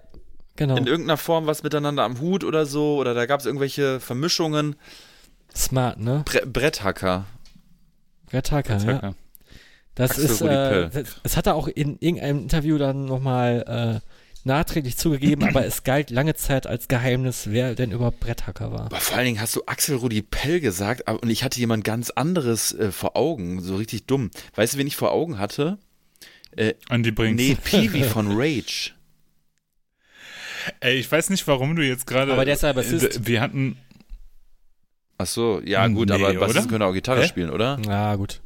genau. 0.55 0.75
in 0.75 0.87
irgendeiner 0.87 1.17
Form 1.17 1.45
was 1.47 1.63
miteinander 1.63 2.03
am 2.03 2.19
Hut 2.19 2.43
oder 2.43 2.65
so, 2.65 2.97
oder 2.97 3.13
da 3.13 3.25
gab 3.25 3.39
es 3.39 3.45
irgendwelche 3.45 3.99
Vermischungen. 3.99 4.75
Smart, 5.55 5.99
ne? 5.99 6.23
Bre 6.25 6.45
Bretthacker. 6.45 7.25
Bretthacker, 8.29 8.77
ja. 8.77 8.83
Bretthacker. 8.83 9.15
Das 9.95 10.11
Axel 10.11 10.25
ist, 10.25 10.41
äh, 10.41 10.89
das, 10.89 11.15
das 11.23 11.37
hat 11.37 11.47
er 11.47 11.55
auch 11.55 11.67
in 11.67 11.97
irgendeinem 11.99 12.39
Interview 12.41 12.77
dann 12.77 13.05
nochmal 13.05 14.01
äh, 14.03 14.07
nachträglich 14.47 14.97
zugegeben, 14.97 15.43
aber 15.43 15.65
es 15.65 15.83
galt 15.83 16.09
lange 16.09 16.33
Zeit 16.33 16.65
als 16.65 16.87
Geheimnis, 16.87 17.51
wer 17.51 17.75
denn 17.75 17.91
überhaupt 17.91 18.19
Bretthacker 18.19 18.71
war. 18.71 18.85
Aber 18.87 18.99
vor 18.99 19.15
allen 19.17 19.25
Dingen 19.27 19.41
hast 19.41 19.55
du 19.55 19.61
Axel 19.67 19.95
Rudi 19.97 20.23
Pell 20.23 20.59
gesagt 20.59 21.07
und 21.09 21.29
ich 21.29 21.43
hatte 21.43 21.59
jemand 21.59 21.83
ganz 21.83 22.09
anderes 22.09 22.73
äh, 22.73 22.91
vor 22.91 23.15
Augen, 23.15 23.61
so 23.61 23.75
richtig 23.75 24.07
dumm. 24.07 24.31
Weißt 24.55 24.73
du, 24.73 24.77
wen 24.79 24.87
ich 24.87 24.95
vor 24.95 25.11
Augen 25.11 25.37
hatte? 25.37 25.77
Andy 26.89 27.11
Brinks. 27.11 27.39
Nee, 27.43 27.55
Peewee 27.63 28.03
von 28.09 28.29
Rage. 28.31 28.91
Ey, 30.79 30.95
ich 30.97 31.11
weiß 31.11 31.29
nicht, 31.29 31.47
warum 31.47 31.75
du 31.75 31.83
jetzt 31.85 32.07
gerade. 32.07 32.33
Aber 32.33 32.45
der 32.45 32.55
ist 32.55 32.63
ja 32.63 32.73
Bassist. 32.73 33.03
Äh, 33.17 33.27
Wir 33.27 33.41
hatten. 33.41 33.77
Ach 35.19 35.27
so, 35.27 35.61
ja 35.63 35.87
gut, 35.87 36.09
Nee, 36.09 36.15
aber 36.15 36.29
oder? 36.29 36.39
Bassisten 36.39 36.69
können 36.69 36.83
auch 36.83 36.93
Gitarre 36.93 37.23
Hä? 37.23 37.27
spielen, 37.27 37.49
oder? 37.49 37.79
Ja, 37.85 38.15
gut. 38.15 38.41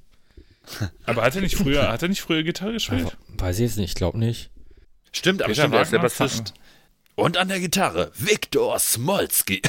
Aber 1.06 1.24
hat 1.24 1.36
er 1.36 1.42
nicht 1.42 1.56
früher, 1.56 1.90
hat 1.92 2.02
er 2.02 2.08
nicht 2.10 2.22
früher 2.22 2.44
Gitarre 2.44 2.74
gespielt? 2.74 3.18
Weiß 3.38 3.58
ich 3.60 3.64
jetzt 3.64 3.78
nicht, 3.78 3.90
ich 3.90 3.96
glaube 3.96 4.20
nicht. 4.20 4.52
Stimmt, 5.12 5.42
aber 5.42 5.54
stimmt, 5.54 5.74
er 5.74 5.82
ist 5.82 5.92
der? 5.92 6.00
Bassist. 6.00 6.54
Und 7.16 7.38
an 7.38 7.50
der 7.50 7.60
Gitarre 7.60 8.12
Viktor 8.16 8.80
Smolski. 8.80 9.62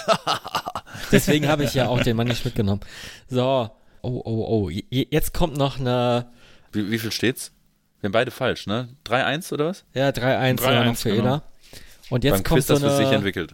Deswegen 1.13 1.49
habe 1.49 1.65
ich 1.65 1.75
ja 1.75 1.89
auch 1.89 2.01
den 2.03 2.17
Mann 2.17 2.29
nicht 2.29 2.45
mitgenommen. 2.45 2.81
So, 3.29 3.71
oh, 4.03 4.23
oh, 4.25 4.47
oh. 4.65 4.71
Je- 4.71 4.85
Jetzt 5.11 5.35
kommt 5.35 5.57
noch 5.57 5.79
eine, 5.81 6.27
wie, 6.73 6.91
wie 6.91 6.99
viel 6.99 7.13
steht's? 7.13 7.51
Wir 8.01 8.09
haben 8.09 8.13
beide 8.13 8.31
falsch, 8.31 8.67
ne? 8.67 8.89
3-1 9.07 9.53
oder 9.53 9.67
was? 9.67 9.85
ja, 9.95 10.09
3-1 10.09 10.61
sogar 10.61 10.85
noch 10.85 10.93
3-1, 10.95 10.97
für 11.03 11.11
genau. 11.11 11.23
Ela. 11.25 11.43
Und 12.11 12.25
jetzt 12.25 12.35
Beim 12.35 12.43
kommt 12.45 12.59
Quiz, 12.59 12.67
so 12.67 12.75
das 12.75 12.83
wird 12.83 12.97
sich 12.97 13.07
eine, 13.07 13.17
entwickelt. 13.17 13.53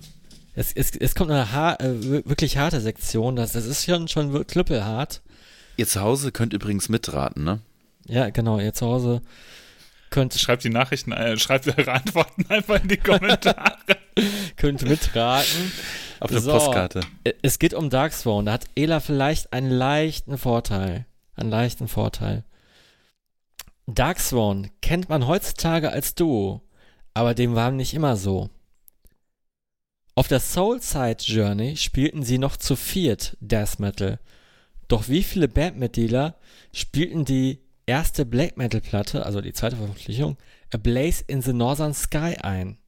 es, 0.55 0.73
es, 0.73 0.94
es 0.97 1.15
kommt 1.15 1.31
eine 1.31 1.52
har 1.52 1.81
äh, 1.81 2.02
wir- 2.02 2.27
wirklich 2.28 2.56
harte 2.59 2.81
Sektion. 2.81 3.36
Das, 3.36 3.52
das 3.52 3.65
ist 3.66 3.85
schon, 3.85 4.09
schon 4.09 4.47
knüppelhart. 4.47 5.23
Ihr 5.77 5.86
zu 5.86 6.01
Hause 6.01 6.32
könnt 6.32 6.52
übrigens 6.52 6.89
mitraten, 6.89 7.44
ne? 7.44 7.60
ja, 8.06 8.31
genau, 8.31 8.59
ihr 8.59 8.73
zu 8.74 8.86
Hause 8.86 9.23
könnt, 10.10 10.35
Schreibt 10.35 10.64
die 10.64 10.70
Nachrichten, 10.70 11.12
äh, 11.12 11.39
schreibt 11.39 11.66
eure 11.66 11.93
Antworten 11.93 12.47
einfach 12.48 12.82
in 12.82 12.89
die 12.89 12.97
Kommentare. 12.97 13.97
könnt 14.56 14.82
mitraten. 14.82 15.72
Auf 16.20 16.30
der 16.30 16.40
So. 16.40 16.52
Postkarte. 16.52 17.01
Es 17.43 17.59
geht 17.59 17.74
um 17.74 17.90
Darkspawn. 17.90 18.47
Da 18.47 18.52
hat 18.52 18.66
Ela 18.74 19.01
vielleicht 19.01 19.52
einen 19.52 19.70
leichten 19.70 20.39
Vorteil. 20.39 21.06
Einen 21.36 21.51
leichten 21.51 21.89
Vorteil. 21.89 22.44
Darkspawn 23.86 24.70
kennt 24.82 25.09
man 25.09 25.26
heutzutage 25.26 25.90
als 25.90 26.14
Duo, 26.14 26.62
aber 27.14 27.35
dem 27.35 27.55
war 27.55 27.70
nicht 27.70 27.94
immer 27.94 28.16
so. 28.16 28.51
Auf 30.14 30.28
der 30.28 30.40
Soulside 30.40 31.22
Journey 31.22 31.76
spielten 31.76 32.24
sie 32.24 32.39
noch 32.39 32.56
zu 32.56 32.74
viert 32.74 33.36
Death 33.40 33.78
Metal. 33.78 34.18
Doch 34.89 35.09
wie 35.09 35.22
viele 35.22 35.47
Bandmitglieder 35.47 36.35
spielten 36.72 37.24
die 37.24 37.60
erste 37.89 38.24
Black 38.27 38.56
Metal 38.56 38.81
Platte, 38.81 39.24
also 39.27 39.40
die 39.40 39.52
zweite 39.52 39.77
Veröffentlichung, 39.77 40.36
A 40.73 40.77
Blaze 40.77 41.24
in 41.27 41.43
the 41.43 41.52
Northern 41.52 41.94
Sky 41.94 42.36
ein? 42.40 42.78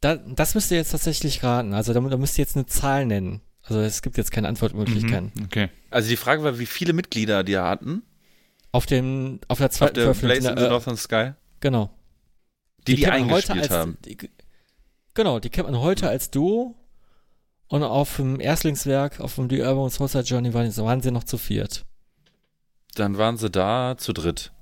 Da, 0.00 0.16
das 0.16 0.54
müsst 0.54 0.70
ihr 0.70 0.76
jetzt 0.76 0.90
tatsächlich 0.90 1.42
raten. 1.42 1.72
Also 1.72 1.92
da, 1.92 2.00
da 2.00 2.16
müsst 2.16 2.38
ihr 2.38 2.42
jetzt 2.42 2.56
eine 2.56 2.66
Zahl 2.66 3.06
nennen. 3.06 3.40
Also 3.62 3.80
es 3.80 4.02
gibt 4.02 4.16
jetzt 4.16 4.30
keine 4.30 4.48
Antwortmöglichkeiten. 4.48 5.32
Mhm, 5.34 5.44
Okay. 5.44 5.68
Also 5.90 6.08
die 6.08 6.16
Frage 6.16 6.42
war, 6.42 6.58
wie 6.58 6.66
viele 6.66 6.92
Mitglieder 6.92 7.42
die 7.44 7.56
hatten 7.58 8.02
Auf 8.72 8.86
dem, 8.86 9.40
auf 9.48 9.58
der 9.58 9.68
auf 9.68 9.72
zweiten 9.72 9.94
der 9.94 10.04
Veröffentlichung. 10.04 10.42
Blaze 10.42 10.52
in 10.52 10.58
the 10.58 10.64
äh, 10.64 10.68
Northern 10.68 10.96
Sky, 10.96 11.32
genau. 11.60 11.90
die 12.86 12.96
die, 12.96 13.02
man 13.02 13.12
eingespielt 13.12 13.70
haben. 13.70 13.98
Die, 14.04 14.16
genau, 15.14 15.38
die 15.40 15.50
kennt 15.50 15.68
man 15.70 15.80
heute 15.80 16.08
als 16.08 16.30
Duo. 16.30 16.74
Und 17.70 17.82
auf 17.82 18.16
dem 18.16 18.40
Erstlingswerk, 18.40 19.20
auf 19.20 19.34
dem 19.34 19.50
The 19.50 19.60
Urban 19.60 19.90
Soulside 19.90 20.24
Journey 20.24 20.54
waren, 20.54 20.74
waren 20.78 21.02
sie 21.02 21.10
noch 21.10 21.24
zu 21.24 21.36
viert. 21.36 21.84
Dann 22.94 23.16
waren 23.18 23.36
sie 23.36 23.50
da 23.50 23.96
zu 23.98 24.12
dritt. 24.12 24.52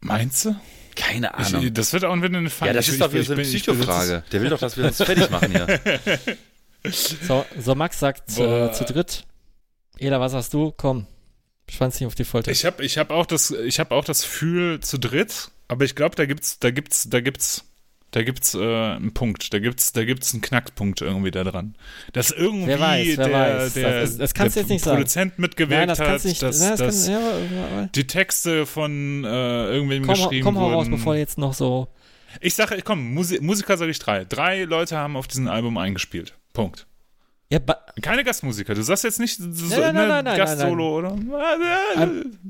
Meinst 0.00 0.44
du? 0.44 0.56
Keine 0.94 1.30
Ich, 1.38 1.54
Ahnung. 1.54 1.74
das 1.74 1.92
wird 1.92 2.04
auch 2.04 2.16
wieder 2.16 2.38
eine 2.38 2.48
Frage. 2.50 2.70
ja, 2.70 2.74
das 2.74 2.86
Ich- 2.86 2.94
ist 2.94 3.00
doch 3.00 3.08
ich- 3.08 3.12
wieder 3.12 3.20
ich 3.22 3.26
so 3.26 3.32
eine 3.34 3.42
ich 3.42 3.48
Psychofrage. 3.62 4.22
Der 4.32 4.40
will 4.40 4.48
doch, 4.50 4.58
dass 4.58 4.76
wir 4.76 4.84
uns 4.86 4.96
fertig 5.02 5.28
machen 5.30 5.50
hier. 5.52 6.90
So, 6.92 7.44
so 7.58 7.74
Max 7.74 7.98
sagt 7.98 8.30
äh, 8.38 8.72
zu 8.72 8.84
dritt. 8.84 9.24
Ela, 9.98 10.20
was 10.20 10.32
hast 10.34 10.54
du? 10.54 10.72
Komm, 10.76 11.06
schwanz 11.68 11.98
nicht 12.00 12.06
auf 12.06 12.14
die 12.14 12.24
Folter. 12.24 12.50
Ich 12.52 12.64
habe 12.64 12.84
ich 12.84 12.96
hab 12.98 13.10
auch 13.10 13.26
das 13.26 13.50
ich 13.50 13.80
habe 13.80 13.94
auch 13.94 14.04
das 14.04 14.22
Gefühl 14.22 14.80
zu 14.80 14.98
dritt, 14.98 15.50
aber 15.68 15.84
ich 15.84 15.94
glaube, 15.96 16.14
da 16.14 16.26
gibt's 16.26 16.58
da 16.60 16.70
gibt's 16.70 17.08
da 17.10 17.20
gibt's 17.20 17.64
da 18.16 18.22
gibt's 18.22 18.54
äh, 18.54 18.58
einen 18.58 19.12
Punkt, 19.12 19.52
da 19.52 19.58
gibt's 19.58 19.92
da 19.92 20.04
gibt's 20.04 20.32
einen 20.32 20.40
Knackpunkt 20.40 21.02
irgendwie 21.02 21.30
da 21.30 21.44
dran. 21.44 21.74
Dass 22.14 22.30
irgendwie 22.30 22.68
Wer 22.68 22.80
weiß, 22.80 23.06
wer 23.18 23.28
der, 23.28 23.32
weiß. 23.38 23.74
der, 23.74 24.00
Das- 24.00 24.16
das 24.16 24.32
kannst 24.32 24.56
der 24.56 24.62
jetzt 24.62 24.70
nicht 24.70 24.82
sagen. 24.82 24.96
Produzent 24.96 25.38
mitgewirkt 25.38 25.78
Nein, 25.80 25.88
das 25.88 26.00
hat, 26.00 26.24
nicht. 26.24 26.40
dass, 26.42 26.58
das 26.58 26.78
dass 26.78 27.06
kann, 27.06 27.14
ja, 27.52 27.88
die 27.94 28.06
Texte 28.06 28.64
von 28.64 29.22
äh, 29.24 29.68
irgendwem 29.68 30.04
komm, 30.06 30.14
geschrieben 30.14 30.44
komm 30.44 30.54
wurden. 30.56 30.74
raus, 30.74 30.86
bevor 30.88 31.14
jetzt 31.14 31.36
noch 31.36 31.52
so. 31.52 31.88
ich 32.40 32.54
sage, 32.54 32.80
komm, 32.82 33.12
Musi 33.12 33.38
Musiker 33.42 33.76
sage 33.76 33.90
ich 33.90 33.98
drei. 33.98 34.24
Drei 34.24 34.64
Leute 34.64 34.96
haben 34.96 35.14
auf 35.16 35.26
diesem 35.28 35.48
Album 35.48 35.76
eingespielt. 35.76 36.32
Punkt. 36.54 36.86
Ja, 37.48 37.60
Keine 38.02 38.24
Gastmusiker. 38.24 38.74
Du 38.74 38.82
sagst 38.82 39.04
jetzt 39.04 39.20
nicht 39.20 39.36
so, 39.36 39.44
nein, 39.68 39.94
nein, 39.94 39.94
ne, 39.94 40.08
nein, 40.08 40.24
nein, 40.24 40.36
Gastsolo 40.38 40.98
oder. 40.98 41.16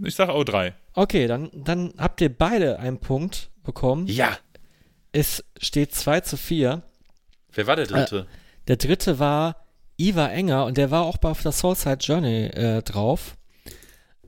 Ich 0.05 0.14
sage 0.14 0.32
auch 0.32 0.44
drei. 0.44 0.74
okay, 0.94 1.26
dann, 1.26 1.51
dann 1.52 1.93
habt 1.98 2.20
ihr 2.20 2.30
beide 2.30 2.78
einen 2.78 2.98
Punkt 2.98 3.51
bekommen. 3.62 4.06
Ja. 4.06 4.38
Es 5.16 5.43
steht 5.59 5.94
2 5.94 6.20
zu 6.20 6.36
4. 6.36 6.82
Wer 7.55 7.66
war 7.66 7.76
der 7.76 7.86
dritte? 7.86 8.26
Der 8.68 8.76
dritte 8.76 9.18
war 9.18 9.64
Iva 9.97 10.28
Enger 10.28 10.66
und 10.66 10.76
der 10.76 10.90
war 10.90 11.05
auch 11.05 11.16
bei 11.16 11.30
auf 11.30 11.40
der 11.40 11.52
Soulside 11.52 12.01
Journey 12.01 12.44
äh, 12.48 12.82
drauf. 12.82 13.38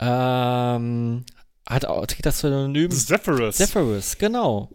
Ähm, 0.01 1.27
hat 1.69 1.85
auch 1.85 2.07
trägt 2.07 2.25
das 2.25 2.41
Synonym 2.41 2.91
Zephyrus. 2.91 3.57
Zephyrus, 3.57 4.17
genau. 4.17 4.71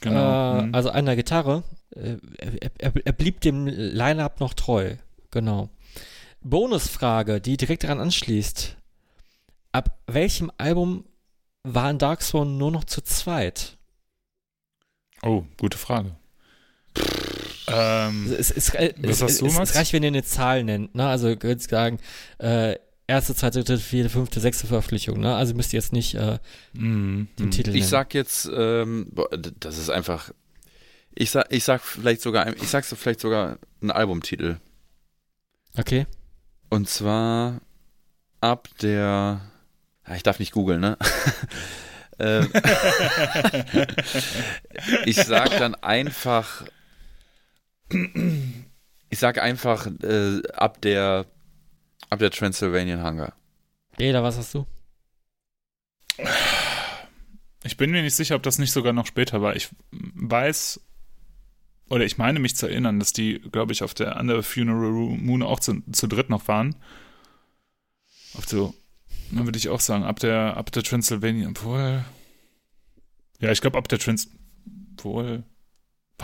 Genau. 0.00 0.58
Äh, 0.58 0.62
Mhm. 0.62 0.74
Also 0.74 0.90
an 0.90 1.06
der 1.06 1.14
Gitarre. 1.14 1.62
Äh, 1.94 2.16
er, 2.38 2.70
er, 2.78 2.92
er 3.04 3.12
blieb 3.12 3.40
dem 3.42 3.68
Line-Up 3.68 4.40
noch 4.40 4.54
treu. 4.54 4.96
Genau. 5.30 5.68
Bonusfrage, 6.40 7.40
die 7.40 7.56
direkt 7.56 7.84
daran 7.84 8.00
anschließt. 8.00 8.76
Ab 9.70 10.00
welchem 10.08 10.50
Album 10.58 11.04
waren 11.62 11.98
Darkspawn 11.98 12.58
nur 12.58 12.72
noch 12.72 12.82
zu 12.82 13.02
zweit? 13.02 13.76
Oh, 15.22 15.44
gute 15.58 15.78
Frage. 15.78 16.16
Ähm, 17.68 18.26
Es, 18.38 18.50
es, 18.50 18.74
es, 18.74 18.74
Was 18.74 19.16
es, 19.16 19.22
hast 19.22 19.40
du, 19.40 19.46
es, 19.46 19.58
es 19.58 19.74
reicht, 19.76 19.92
wenn 19.92 20.02
ihr 20.02 20.08
eine 20.08 20.24
Zahl 20.24 20.64
nennt. 20.64 20.94
Ne? 20.94 21.06
Also 21.06 21.34
könnt 21.36 21.62
ihr 21.62 21.68
sagen, 21.68 21.98
äh, 22.38 22.76
erste, 23.06 23.34
zweite, 23.34 23.64
dritte, 23.64 23.78
vierte, 23.78 24.10
fünfte, 24.10 24.40
sechste 24.40 24.66
Veröffentlichung. 24.66 25.20
Ne? 25.20 25.34
Also 25.34 25.54
müsst 25.54 25.72
ihr 25.72 25.78
jetzt 25.78 25.92
nicht 25.92 26.14
äh, 26.14 26.38
mm, 26.74 27.28
den 27.38 27.48
mm. 27.48 27.50
Titel 27.50 27.70
Ich 27.70 27.76
nennen. 27.76 27.88
sag 27.88 28.14
jetzt, 28.14 28.50
ähm, 28.54 29.06
boah, 29.12 29.28
das 29.30 29.78
ist 29.78 29.90
einfach. 29.90 30.32
Ich 31.14 31.30
sag, 31.30 31.46
ich 31.50 31.64
sag 31.64 31.82
vielleicht 31.82 32.22
sogar, 32.22 32.48
ich 32.56 32.68
sag 32.68 32.84
so 32.84 32.96
vielleicht 32.96 33.20
sogar 33.20 33.58
einen 33.80 33.90
Albumtitel. 33.90 34.56
Okay. 35.76 36.06
Und 36.70 36.88
zwar 36.88 37.60
ab 38.40 38.68
der. 38.80 39.42
Ja, 40.08 40.14
ich 40.16 40.22
darf 40.22 40.38
nicht 40.38 40.52
googeln, 40.52 40.80
ne? 40.80 40.96
Ähm, 42.22 42.50
ich 45.04 45.16
sag 45.16 45.50
dann 45.58 45.74
einfach. 45.74 46.64
Ich 49.10 49.18
sag 49.18 49.38
einfach 49.38 49.86
äh, 50.02 50.40
ab 50.54 50.80
der 50.80 51.26
ab 52.08 52.20
der 52.20 52.30
Transylvanian 52.30 53.02
Hunger. 53.02 53.34
Eda, 53.98 54.22
was 54.22 54.38
hast 54.38 54.54
du? 54.54 54.66
Ich 57.64 57.76
bin 57.76 57.90
mir 57.90 58.02
nicht 58.02 58.14
sicher, 58.14 58.36
ob 58.36 58.42
das 58.42 58.58
nicht 58.58 58.72
sogar 58.72 58.92
noch 58.92 59.06
später 59.06 59.42
war. 59.42 59.56
Ich 59.56 59.68
weiß, 59.90 60.80
oder 61.90 62.04
ich 62.04 62.18
meine 62.18 62.38
mich 62.38 62.56
zu 62.56 62.66
erinnern, 62.66 62.98
dass 62.98 63.12
die, 63.12 63.40
glaube 63.40 63.72
ich, 63.72 63.82
auf 63.82 63.94
der 63.94 64.18
Under 64.18 64.42
Funeral 64.42 64.90
Moon 64.90 65.42
auch 65.42 65.60
zu, 65.60 65.82
zu 65.92 66.06
dritt 66.06 66.30
noch 66.30 66.48
waren. 66.48 66.76
Auf 68.34 68.48
so, 68.48 68.74
dann 69.32 69.46
würde 69.46 69.58
ich 69.58 69.68
auch 69.68 69.80
sagen, 69.80 70.04
ab 70.04 70.18
der, 70.20 70.56
ab 70.56 70.70
der 70.72 70.82
Transylvania, 70.82 71.48
obwohl. 71.48 72.04
Ja, 73.40 73.50
ich 73.50 73.60
glaube, 73.60 73.78
ab 73.78 73.88
der 73.88 73.98
Trans. 73.98 74.28
Obwohl. 74.96 75.42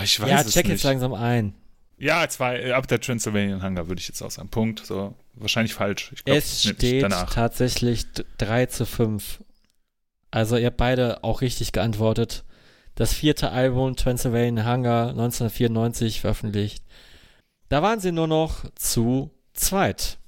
Ich 0.03 0.21
weiß 0.21 0.29
ja, 0.31 0.45
check 0.45 0.65
nicht. 0.67 0.69
jetzt 0.75 0.85
langsam 0.85 1.13
ein. 1.15 1.55
Ja, 1.97 2.29
zwei, 2.29 2.61
äh, 2.61 2.73
ab 2.73 2.87
der 2.87 3.01
Transylvanian 3.01 3.63
Hunger 3.65 3.89
würde 3.89 4.01
ich 4.01 4.07
jetzt 4.07 4.23
auch 4.23 4.31
sagen. 4.31 4.49
Punkt. 4.51 4.87
So, 4.87 5.17
wahrscheinlich 5.35 5.75
falsch. 5.75 6.13
Ich 6.15 6.25
glaub, 6.25 6.37
Es 6.39 6.63
steht 6.63 7.03
danach. 7.03 7.35
tatsächlich 7.35 8.13
d- 8.13 8.25
3 8.39 8.67
zu 8.67 8.87
5. 8.87 9.43
Also 10.31 10.57
ihr 10.57 10.67
habt 10.67 10.77
beide 10.77 11.25
auch 11.25 11.41
richtig 11.41 11.73
geantwortet. 11.73 12.45
Das 12.95 13.13
vierte 13.15 13.51
Album 13.51 13.97
Transylvanian 13.97 14.65
Hunger 14.65 15.09
1994 15.09 16.21
veröffentlicht. 16.21 16.85
Da 17.69 17.83
waren 17.83 17.99
sie 17.99 18.13
nur 18.13 18.29
noch 18.29 18.65
zu 18.77 19.31
zweit. 19.55 20.19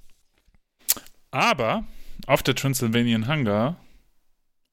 Aber 1.30 1.84
auf 2.26 2.42
der 2.42 2.54
Transylvanian 2.54 3.28
Hunger 3.28 3.76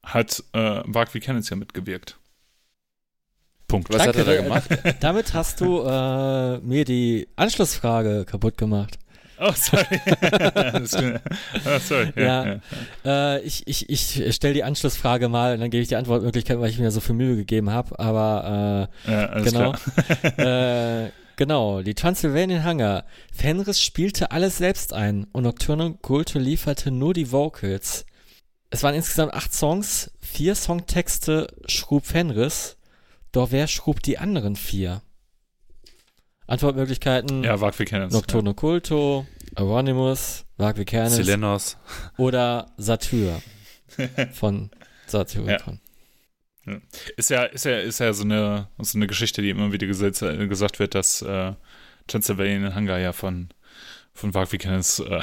hat 0.04 0.44
äh, 0.54 0.82
Mark 0.88 1.12
V. 1.12 1.20
Kenneth 1.20 1.50
ja 1.50 1.56
mitgewirkt. 1.58 2.18
Punkt. 3.68 3.90
Was 3.94 4.08
hat 4.08 4.16
er 4.16 4.24
da 4.24 4.32
Danke, 4.34 4.44
gemacht? 4.44 4.72
äh, 4.86 4.94
Damit 5.02 5.34
hast 5.34 5.60
du 5.60 5.82
äh, 5.82 6.60
mir 6.60 6.86
die 6.86 7.28
Anschlussfrage 7.36 8.24
kaputt 8.26 8.58
gemacht. 8.58 8.98
Oh, 9.40 9.52
sorry. 9.54 9.86
Oh, 11.66 11.78
sorry. 11.80 12.12
Ja, 12.16 12.24
Ja. 12.46 12.60
ja. 13.04 13.36
Äh, 13.36 13.42
ich 13.42 13.68
ich, 13.68 13.90
ich 13.90 14.34
stelle 14.36 14.54
die 14.54 14.64
Anschlussfrage 14.64 15.28
mal 15.30 15.54
und 15.54 15.60
dann 15.60 15.70
gebe 15.70 15.82
ich 15.84 15.90
die 15.90 15.96
Antwortmöglichkeit, 15.96 16.60
weil 16.60 16.70
ich 16.72 16.80
mir 16.80 16.90
so 16.92 17.02
viel 17.02 17.14
Mühe 17.16 17.36
gegeben 17.36 17.70
habe. 17.70 18.00
Aber 18.00 18.90
äh, 19.06 19.12
ja 19.12 19.26
alles 19.28 19.54
Genau. 19.54 19.74
Genau, 21.38 21.82
die 21.82 21.94
Transylvanian 21.96 22.66
Hunger. 22.66 23.06
Fenris 23.34 23.80
spielte 23.82 24.32
alles 24.32 24.58
selbst 24.58 24.92
ein 24.92 25.26
und 25.32 25.44
Nocturnal 25.44 25.94
Culto 26.02 26.38
lieferte 26.40 26.92
nur 26.92 27.14
die 27.14 27.32
Vocals. 27.32 28.06
Es 28.70 28.84
waren 28.84 28.96
insgesamt 28.96 29.34
acht 29.34 29.54
Songs, 29.54 30.12
vier 30.20 30.54
Songtexte 30.54 31.48
schrub 31.68 32.06
Fenris, 32.06 32.76
doch 33.32 33.52
wer 33.52 33.68
schrub 33.68 34.04
die 34.04 34.18
anderen 34.18 34.58
vier? 34.58 35.02
Antwortmöglichkeiten: 36.48 37.44
Ja, 37.44 37.58
Mark 37.58 37.76
V. 37.76 37.84
Kenneth. 37.84 38.12
Nocturno 38.12 38.54
Culto, 38.54 39.26
Euronymous, 39.56 40.46
Varg 40.58 40.78
Vikernes 40.78 41.16
Selenos. 41.16 41.78
oder 42.18 42.72
Satyr 42.78 43.42
von 44.34 44.70
Satyr. 45.08 45.44
Ja. 45.44 45.58
Ist 47.16 47.30
ja, 47.30 47.44
ist 47.44 47.66
ja, 47.66 47.80
ist 47.80 48.00
ja 48.00 48.14
so 48.14 48.24
eine, 48.24 48.68
so 48.80 48.98
eine 48.98 49.08
Geschichte, 49.08 49.42
die 49.42 49.50
immer 49.50 49.72
wieder 49.72 49.88
gesagt, 49.88 50.20
gesagt 50.20 50.80
wird, 50.80 50.96
dass 50.96 51.22
äh, 51.22 51.54
Transylvanian 52.08 52.76
Hunger 52.76 52.98
ja 52.98 53.14
von, 53.14 53.50
von 54.14 54.34
V. 54.34 54.46
Kenneth 54.46 55.00
äh, 55.08 55.22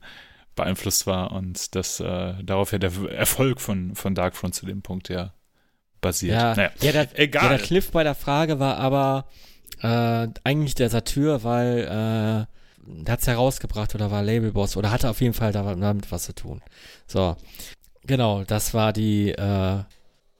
beeinflusst 0.54 1.06
war 1.06 1.32
und 1.32 1.74
dass 1.74 2.00
äh, 2.00 2.34
darauf 2.42 2.72
ja 2.72 2.78
der 2.78 2.92
Erfolg 3.10 3.60
von, 3.60 3.94
von 3.94 4.14
Darkfront 4.14 4.54
zu 4.54 4.66
dem 4.66 4.82
Punkt 4.82 5.08
ja 5.08 5.32
basiert. 6.00 6.34
Ja, 6.34 6.54
Naja, 6.54 6.70
ja, 6.80 6.92
der, 6.92 7.18
egal. 7.18 7.44
Ja, 7.44 7.48
der 7.50 7.58
Cliff 7.58 7.90
bei 7.90 8.02
der 8.04 8.14
Frage 8.14 8.58
war 8.58 8.76
aber 8.76 9.26
äh, 9.80 10.28
eigentlich 10.44 10.74
der 10.74 10.90
Satyr, 10.90 11.42
weil 11.44 11.78
äh, 11.80 12.46
der 13.04 13.12
hat's 13.12 13.26
herausgebracht 13.26 13.94
oder 13.94 14.10
war 14.10 14.22
Labelboss 14.22 14.76
oder 14.76 14.90
hatte 14.90 15.08
auf 15.08 15.20
jeden 15.20 15.34
Fall 15.34 15.52
da- 15.52 15.74
damit 15.74 16.10
was 16.12 16.24
zu 16.24 16.34
tun. 16.34 16.60
So. 17.06 17.36
Genau, 18.04 18.42
das 18.44 18.74
war 18.74 18.92
die 18.92 19.30
äh, 19.30 19.78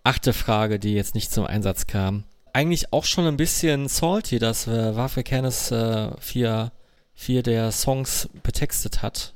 achte 0.05 0.33
Frage, 0.33 0.79
die 0.79 0.95
jetzt 0.95 1.15
nicht 1.15 1.31
zum 1.33 1.45
Einsatz 1.47 1.87
kam. 1.87 2.25
Eigentlich 2.53 2.93
auch 2.93 3.05
schon 3.05 3.27
ein 3.27 3.37
bisschen 3.37 3.89
salty, 3.89 4.39
dass 4.39 4.67
äh, 4.67 4.95
Waffe 4.97 5.23
Canis 5.23 5.71
äh, 5.71 6.11
vier, 6.21 6.73
vier 7.15 7.43
der 7.43 7.73
Songs 7.73 8.29
betextet 8.43 9.03
hat. 9.03 9.35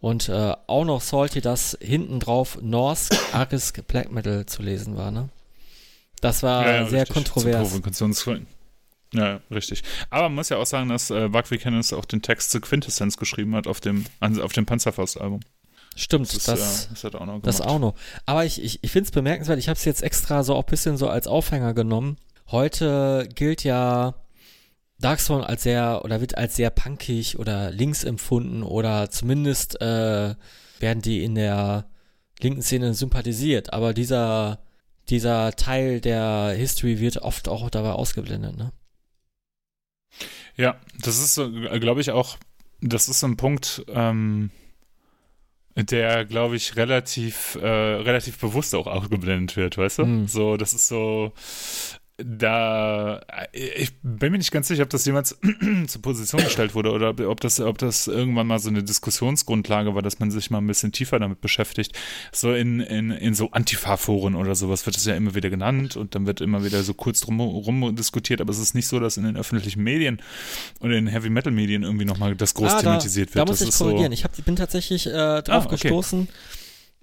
Und 0.00 0.28
äh, 0.28 0.54
auch 0.66 0.84
noch 0.84 1.00
salty, 1.00 1.40
dass 1.40 1.78
hinten 1.80 2.18
drauf 2.20 2.58
Norse 2.60 3.10
Arisk 3.32 3.86
Black 3.86 4.10
Metal 4.10 4.44
zu 4.46 4.62
lesen 4.62 4.96
war, 4.96 5.10
ne? 5.12 5.28
Das 6.20 6.42
war 6.42 6.66
Ja, 6.66 6.72
ja, 6.74 6.86
sehr 6.88 7.00
richtig. 7.02 7.14
kontrovers. 7.14 7.68
Provokationsfall. 7.70 8.42
Ja, 9.14 9.40
richtig. 9.50 9.82
Aber 10.10 10.24
man 10.24 10.36
muss 10.36 10.48
ja 10.48 10.56
auch 10.56 10.66
sagen, 10.66 10.88
dass 10.88 11.10
äh, 11.10 11.32
Wagner 11.32 11.58
Kenneth 11.58 11.92
auch 11.92 12.04
den 12.04 12.22
Text 12.22 12.50
zu 12.50 12.60
Quintessenz 12.60 13.16
geschrieben 13.16 13.54
hat 13.54 13.66
auf 13.66 13.80
dem, 13.80 14.04
an- 14.20 14.40
auf 14.40 14.52
dem 14.52 14.64
Panzerfaust-Album. 14.66 15.40
Stimmt, 15.94 16.32
Das, 16.32 16.44
das, 16.44 16.60
ist, 16.60 16.84
äh, 16.84 16.88
das 16.90 17.04
hat 17.04 17.14
auch 17.14 17.20
noch 17.20 17.26
gemacht. 17.26 17.46
Das 17.46 17.60
auch 17.60 17.78
noch. 17.78 17.94
Aber 18.24 18.44
ich, 18.44 18.62
ich, 18.62 18.82
ich 18.82 18.90
finde 18.90 19.06
es 19.06 19.10
bemerkenswert, 19.10 19.58
ich 19.58 19.68
habe 19.68 19.76
es 19.76 19.84
jetzt 19.84 20.02
extra 20.02 20.42
so 20.42 20.54
auch 20.54 20.64
ein 20.64 20.70
bisschen 20.70 20.96
so 20.96 21.08
als 21.08 21.26
Aufhänger 21.26 21.74
genommen. 21.74 22.16
Heute 22.50 23.28
gilt 23.34 23.64
ja 23.64 24.14
Darkspawn 25.00 25.42
als 25.42 25.64
sehr 25.64 26.02
oder 26.04 26.20
wird 26.20 26.38
als 26.38 26.56
sehr 26.56 26.70
punkig 26.70 27.38
oder 27.38 27.70
links 27.70 28.04
empfunden 28.04 28.62
oder 28.62 29.10
zumindest 29.10 29.80
äh, 29.82 30.34
werden 30.78 31.02
die 31.02 31.24
in 31.24 31.34
der 31.34 31.86
linken 32.40 32.62
Szene 32.62 32.94
sympathisiert. 32.94 33.72
Aber 33.72 33.92
dieser, 33.92 34.60
dieser 35.08 35.52
Teil 35.52 36.00
der 36.00 36.54
History 36.56 37.00
wird 37.00 37.18
oft 37.18 37.48
auch 37.48 37.68
dabei 37.70 37.92
ausgeblendet, 37.92 38.56
ne? 38.56 38.72
Ja, 40.56 40.76
das 41.00 41.18
ist 41.18 41.34
so, 41.34 41.50
glaube 41.50 42.02
ich, 42.02 42.10
auch, 42.10 42.36
das 42.82 43.08
ist 43.08 43.24
ein 43.24 43.38
Punkt, 43.38 43.84
ähm, 43.88 44.50
der, 45.76 46.24
glaube 46.24 46.56
ich, 46.56 46.76
relativ, 46.76 47.56
äh, 47.60 47.66
relativ 47.66 48.38
bewusst 48.38 48.74
auch 48.74 48.86
ausgeblendet 48.86 49.56
wird, 49.56 49.78
weißt 49.78 49.98
du? 50.00 50.06
Mhm. 50.06 50.28
So, 50.28 50.56
das 50.56 50.74
ist 50.74 50.88
so, 50.88 51.32
da, 52.24 53.20
ich 53.52 53.92
bin 54.02 54.32
mir 54.32 54.38
nicht 54.38 54.50
ganz 54.52 54.68
sicher, 54.68 54.82
ob 54.82 54.90
das 54.90 55.04
jemals 55.04 55.36
zur 55.86 56.02
Position 56.02 56.42
gestellt 56.42 56.74
wurde 56.74 56.92
oder 56.92 57.14
ob, 57.28 57.40
das, 57.40 57.60
ob 57.60 57.78
das 57.78 58.06
irgendwann 58.06 58.46
mal 58.46 58.58
so 58.58 58.68
eine 58.68 58.82
Diskussionsgrundlage 58.82 59.94
war, 59.94 60.02
dass 60.02 60.18
man 60.18 60.30
sich 60.30 60.50
mal 60.50 60.58
ein 60.58 60.66
bisschen 60.66 60.92
tiefer 60.92 61.18
damit 61.18 61.40
beschäftigt. 61.40 61.98
So 62.32 62.52
in, 62.52 62.80
in, 62.80 63.10
in 63.10 63.34
so 63.34 63.50
Antifa-Foren 63.50 64.34
oder 64.34 64.54
sowas 64.54 64.86
wird 64.86 64.96
es 64.96 65.04
ja 65.04 65.14
immer 65.14 65.34
wieder 65.34 65.50
genannt 65.50 65.96
und 65.96 66.14
dann 66.14 66.26
wird 66.26 66.40
immer 66.40 66.64
wieder 66.64 66.82
so 66.82 66.94
kurz 66.94 67.20
drum 67.20 67.40
rum 67.40 67.94
diskutiert, 67.96 68.40
aber 68.40 68.50
es 68.50 68.58
ist 68.58 68.74
nicht 68.74 68.86
so, 68.86 69.00
dass 69.00 69.16
in 69.16 69.24
den 69.24 69.36
öffentlichen 69.36 69.82
Medien 69.82 70.20
oder 70.80 70.96
in 70.96 71.06
Heavy-Metal-Medien 71.06 71.82
irgendwie 71.82 72.04
nochmal 72.04 72.36
das 72.36 72.54
groß 72.54 72.72
Ah, 72.72 72.80
thematisiert 72.80 73.30
da, 73.30 73.34
wird. 73.34 73.48
Da 73.48 73.50
muss 73.52 73.58
das 73.60 73.68
ich 73.68 73.74
korrigieren. 73.76 74.12
so, 74.12 74.14
Ich 74.14 74.24
hab, 74.24 74.44
bin 74.44 74.56
tatsächlich 74.56 75.06
äh, 75.06 75.10
drauf 75.10 75.46
Ah, 75.48 75.58
okay. 75.66 75.70
gestoßen. 75.70 76.28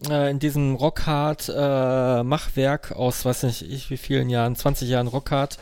Äh, 0.08 0.32
in 0.32 0.40
diesem 0.40 0.76
Rockhard 0.76 1.50
äh, 1.50 2.24
Machwerk 2.24 2.92
aus, 2.94 3.26
weiß 3.26 3.44
nicht 3.44 3.62
ich, 3.70 3.90
wie 3.90 3.98
vielen 3.98 4.30
Jahren, 4.30 4.56
20 4.56 4.88
Jahren 4.88 5.08
Rockhard, 5.08 5.58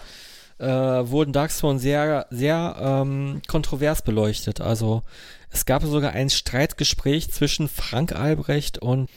äh, 0.60 0.66
wurden 0.66 1.34
Darkspawn 1.34 1.80
sehr, 1.80 2.28
sehr 2.30 2.76
ähm, 2.80 3.42
kontrovers 3.48 4.02
beleuchtet. 4.02 4.62
Also 4.62 5.04
es 5.50 5.66
gab 5.66 5.84
sogar 5.84 6.12
ein 6.12 6.30
Streitgespräch 6.30 7.32
zwischen 7.32 7.68
Frank 7.68 8.14
Albrecht 8.14 8.78
und 8.80 9.10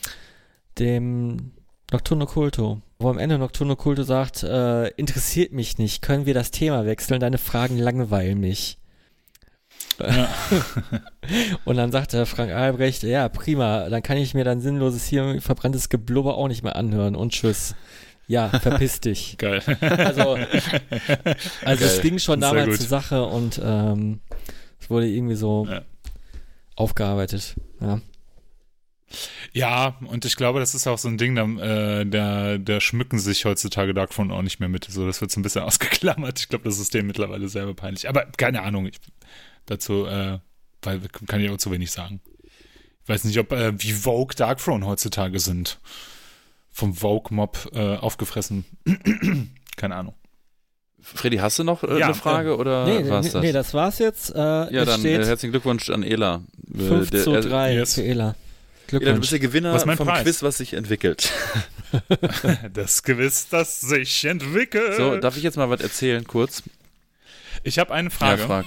dem 0.78 1.52
Nocturno 1.92 2.26
Culto, 2.26 2.80
wo 2.98 3.10
am 3.10 3.18
Ende 3.18 3.38
Nocturno 3.38 3.76
Culto 3.76 4.04
sagt, 4.04 4.42
äh, 4.42 4.88
interessiert 4.90 5.52
mich 5.52 5.78
nicht, 5.78 6.02
können 6.02 6.26
wir 6.26 6.34
das 6.34 6.50
Thema 6.50 6.86
wechseln, 6.86 7.20
deine 7.20 7.38
Fragen 7.38 7.78
langweilen 7.78 8.38
mich. 8.38 8.79
Ja. 10.00 10.28
Und 11.64 11.76
dann 11.76 11.92
sagt 11.92 12.12
der 12.12 12.26
Frank 12.26 12.50
Albrecht, 12.52 13.02
ja, 13.02 13.28
prima, 13.28 13.88
dann 13.88 14.02
kann 14.02 14.16
ich 14.16 14.34
mir 14.34 14.44
dein 14.44 14.60
sinnloses 14.60 15.06
hier 15.06 15.40
verbranntes 15.40 15.88
Geblubber 15.88 16.36
auch 16.36 16.48
nicht 16.48 16.62
mehr 16.62 16.76
anhören 16.76 17.14
und 17.14 17.32
tschüss. 17.32 17.74
Ja, 18.26 18.48
verpiss 18.48 19.00
dich. 19.00 19.36
Geil. 19.38 19.60
Also, 19.80 20.36
also 21.64 21.84
es 21.84 21.94
Geil. 21.96 22.00
ging 22.02 22.18
schon 22.18 22.40
damals 22.40 22.66
gut. 22.68 22.76
zur 22.78 22.86
Sache 22.88 23.24
und 23.24 23.60
ähm, 23.62 24.20
es 24.80 24.88
wurde 24.90 25.08
irgendwie 25.08 25.34
so 25.36 25.66
Ja. 25.70 25.82
aufgearbeitet. 26.76 27.54
Ja. 27.80 28.00
Ja, 29.52 29.96
und 30.06 30.24
ich 30.24 30.36
glaube, 30.36 30.60
das 30.60 30.74
ist 30.76 30.86
auch 30.86 30.98
so 30.98 31.08
ein 31.08 31.18
Ding, 31.18 31.34
da, 31.34 31.44
äh, 32.00 32.06
da, 32.06 32.58
da 32.58 32.80
schmücken 32.80 33.18
sich 33.18 33.44
heutzutage 33.44 33.92
Darkphone 33.92 34.30
auch 34.30 34.42
nicht 34.42 34.60
mehr 34.60 34.68
mit. 34.68 34.84
So, 34.88 35.04
das 35.04 35.20
wird 35.20 35.32
so 35.32 35.40
ein 35.40 35.42
bisschen 35.42 35.62
ausgeklammert. 35.64 36.38
Ich 36.38 36.48
glaube, 36.48 36.64
das 36.64 36.78
ist 36.78 36.94
dem 36.94 37.08
mittlerweile 37.08 37.48
selber 37.48 37.74
peinlich. 37.74 38.08
Aber 38.08 38.26
keine 38.36 38.62
Ahnung, 38.62 38.86
ich, 38.86 38.98
dazu 39.70 40.06
äh, 40.06 40.38
weil, 40.82 41.00
kann 41.26 41.40
ich 41.40 41.50
auch 41.50 41.56
zu 41.58 41.70
wenig 41.70 41.90
sagen. 41.90 42.20
Ich 43.02 43.08
weiß 43.08 43.24
nicht, 43.24 43.38
ob 43.38 43.52
äh, 43.52 43.72
wie 43.82 43.92
Vogue 43.92 44.34
Darkthrone 44.36 44.86
heutzutage 44.86 45.38
sind. 45.40 45.78
Vom 46.70 46.94
Vogue-Mob 46.94 47.70
äh, 47.74 47.96
aufgefressen. 47.96 48.64
keine 49.76 49.96
Ahnung. 49.96 50.14
Freddy, 51.02 51.38
hast 51.38 51.58
du 51.58 51.64
noch 51.64 51.82
äh, 51.82 51.98
Ja, 51.98 52.06
eine 52.06 52.14
Frage 52.14 52.56
oder 52.56 52.84
Nee, 52.86 53.08
war's 53.10 53.26
nee, 53.26 53.32
das? 53.32 53.42
nee, 53.42 53.52
das 53.52 53.74
war's 53.74 53.98
jetzt. 53.98 54.34
Äh, 54.34 54.38
ja, 54.38 54.68
es 54.82 54.86
dann 54.86 55.00
steht 55.00 55.20
äh, 55.22 55.26
herzlichen 55.26 55.50
Glückwunsch 55.52 55.90
an 55.90 56.02
Ela. 56.02 56.42
Äh, 56.72 56.78
5 56.78 57.10
der- 57.10 57.24
zu 57.24 57.34
äh, 57.34 57.40
3 57.40 57.74
yes. 57.74 57.94
für 57.94 58.02
Ela. 58.04 58.10
Ela, 58.12 58.34
du 58.86 58.98
Glückwunsch. 58.98 59.20
bist 59.20 59.32
der 59.32 59.38
Gewinner 59.40 59.72
Was 59.72 59.82
ist 59.82 59.86
mein 59.86 59.96
vom 59.96 60.06
Preis? 60.08 60.22
Quiz, 60.24 60.42
was 60.42 60.58
sich 60.58 60.74
entwickelt. 60.74 61.32
Das 62.72 63.02
Gewiss, 63.02 63.48
das 63.48 63.80
sich 63.80 64.24
entwickelt. 64.24 64.94
So, 64.96 65.16
darf 65.16 65.36
ich 65.36 65.42
jetzt 65.42 65.56
mal 65.56 65.68
was 65.70 65.80
erzählen, 65.80 66.24
kurz? 66.24 66.62
ich 67.64 67.80
habe 67.80 67.92
eine 67.92 68.10
Frage. 68.10 68.42
Ja, 68.42 68.46
frag. 68.46 68.66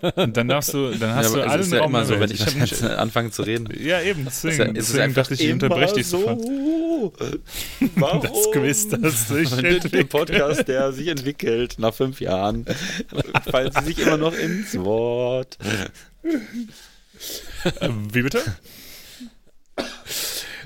Und 0.16 0.36
dann 0.36 0.48
darfst 0.48 0.74
du, 0.74 0.90
dann 0.90 1.14
hast 1.14 1.34
ja, 1.34 1.44
du 1.44 1.50
es 1.54 1.66
ist 1.66 1.72
ja 1.72 1.80
Raum 1.80 1.90
immer 1.90 2.04
so, 2.04 2.18
wenn 2.18 2.30
ich, 2.30 2.40
jetzt 2.40 2.56
nicht- 2.56 2.82
anfange 2.82 3.30
zu 3.30 3.42
reden. 3.42 3.68
Ja, 3.78 4.00
eben, 4.00 4.26
Ist 4.26 4.44
ja, 4.44 4.50
deswegen, 4.50 4.76
ist 4.76 4.82
es 4.82 4.86
deswegen 4.88 5.04
einfach 5.04 5.22
dachte 5.22 5.34
ich, 5.34 5.44
ich 5.44 5.52
unterbreche 5.52 5.94
dich 5.94 6.06
sofort. 6.06 6.40
Warum? 7.96 8.22
Das 8.22 8.50
Quiz, 8.52 8.88
das 8.88 9.28
sich 9.28 9.52
entwickelt. 9.52 10.08
Podcast, 10.08 10.68
der 10.68 10.92
sich 10.92 11.08
entwickelt 11.08 11.76
nach 11.78 11.94
fünf 11.94 12.20
Jahren, 12.20 12.64
fallen 13.50 13.72
Sie 13.72 13.86
sich 13.86 13.98
immer 13.98 14.16
noch 14.16 14.34
ins 14.36 14.78
Wort. 14.78 15.58
Äh, 17.80 17.88
Wie 18.12 18.22
bitte? 18.22 18.42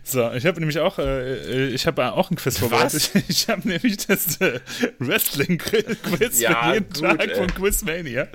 So, 0.08 0.30
ich 0.32 0.46
habe 0.46 0.60
nämlich 0.60 0.78
auch, 0.78 1.00
äh, 1.00 1.66
ich 1.70 1.84
habe 1.88 2.12
auch 2.12 2.30
ein 2.30 2.36
Quiz 2.36 2.58
vorbereitet. 2.58 3.10
Ich 3.28 3.48
habe 3.48 3.66
nämlich 3.68 3.96
das 4.06 4.40
äh, 4.40 4.60
Wrestling-Quiz 5.00 6.40
Ja, 6.40 6.62
für 6.68 6.74
jeden 6.74 6.92
gut, 6.92 7.00
Tag 7.02 7.28
ey. 7.28 7.34
von 7.34 7.46
Quizmania. 7.48 8.28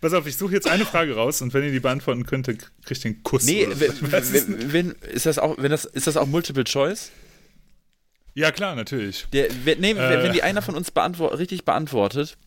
Pass 0.00 0.14
auf, 0.14 0.26
ich 0.26 0.36
suche 0.38 0.54
jetzt 0.54 0.66
eine 0.66 0.86
Frage 0.86 1.14
raus 1.14 1.42
und 1.42 1.52
wenn 1.52 1.64
ihr 1.64 1.70
die 1.72 1.80
beantworten 1.80 2.24
könnt, 2.24 2.48
dann 2.48 2.56
kriegt 2.84 3.04
ihr 3.04 3.10
einen 3.10 3.22
Kuss. 3.22 3.44
Nee, 3.44 3.68
wenn, 3.74 3.92
Ich 3.92 4.72
wenn, 4.72 4.92
ist 5.12 5.26
das 5.26 5.38
auch, 5.38 5.56
wenn 5.58 5.70
das, 5.70 5.84
ist 5.84 6.06
das 6.06 6.16
auch 6.16 6.26
Multiple 6.26 6.64
Choice? 6.64 7.10
ja, 8.34 8.50
klar, 8.52 8.74
natürlich. 8.74 9.26
Der, 9.32 9.48
wenn, 9.64 9.80
nee, 9.80 9.90
Äh. 9.90 10.22
wenn 10.22 10.32
die 10.32 10.42
einer 10.42 10.62
von 10.62 10.76
uns 10.76 10.90
beantwort, 10.90 11.36
richtig 11.38 11.64
beantwortet, 11.66 12.38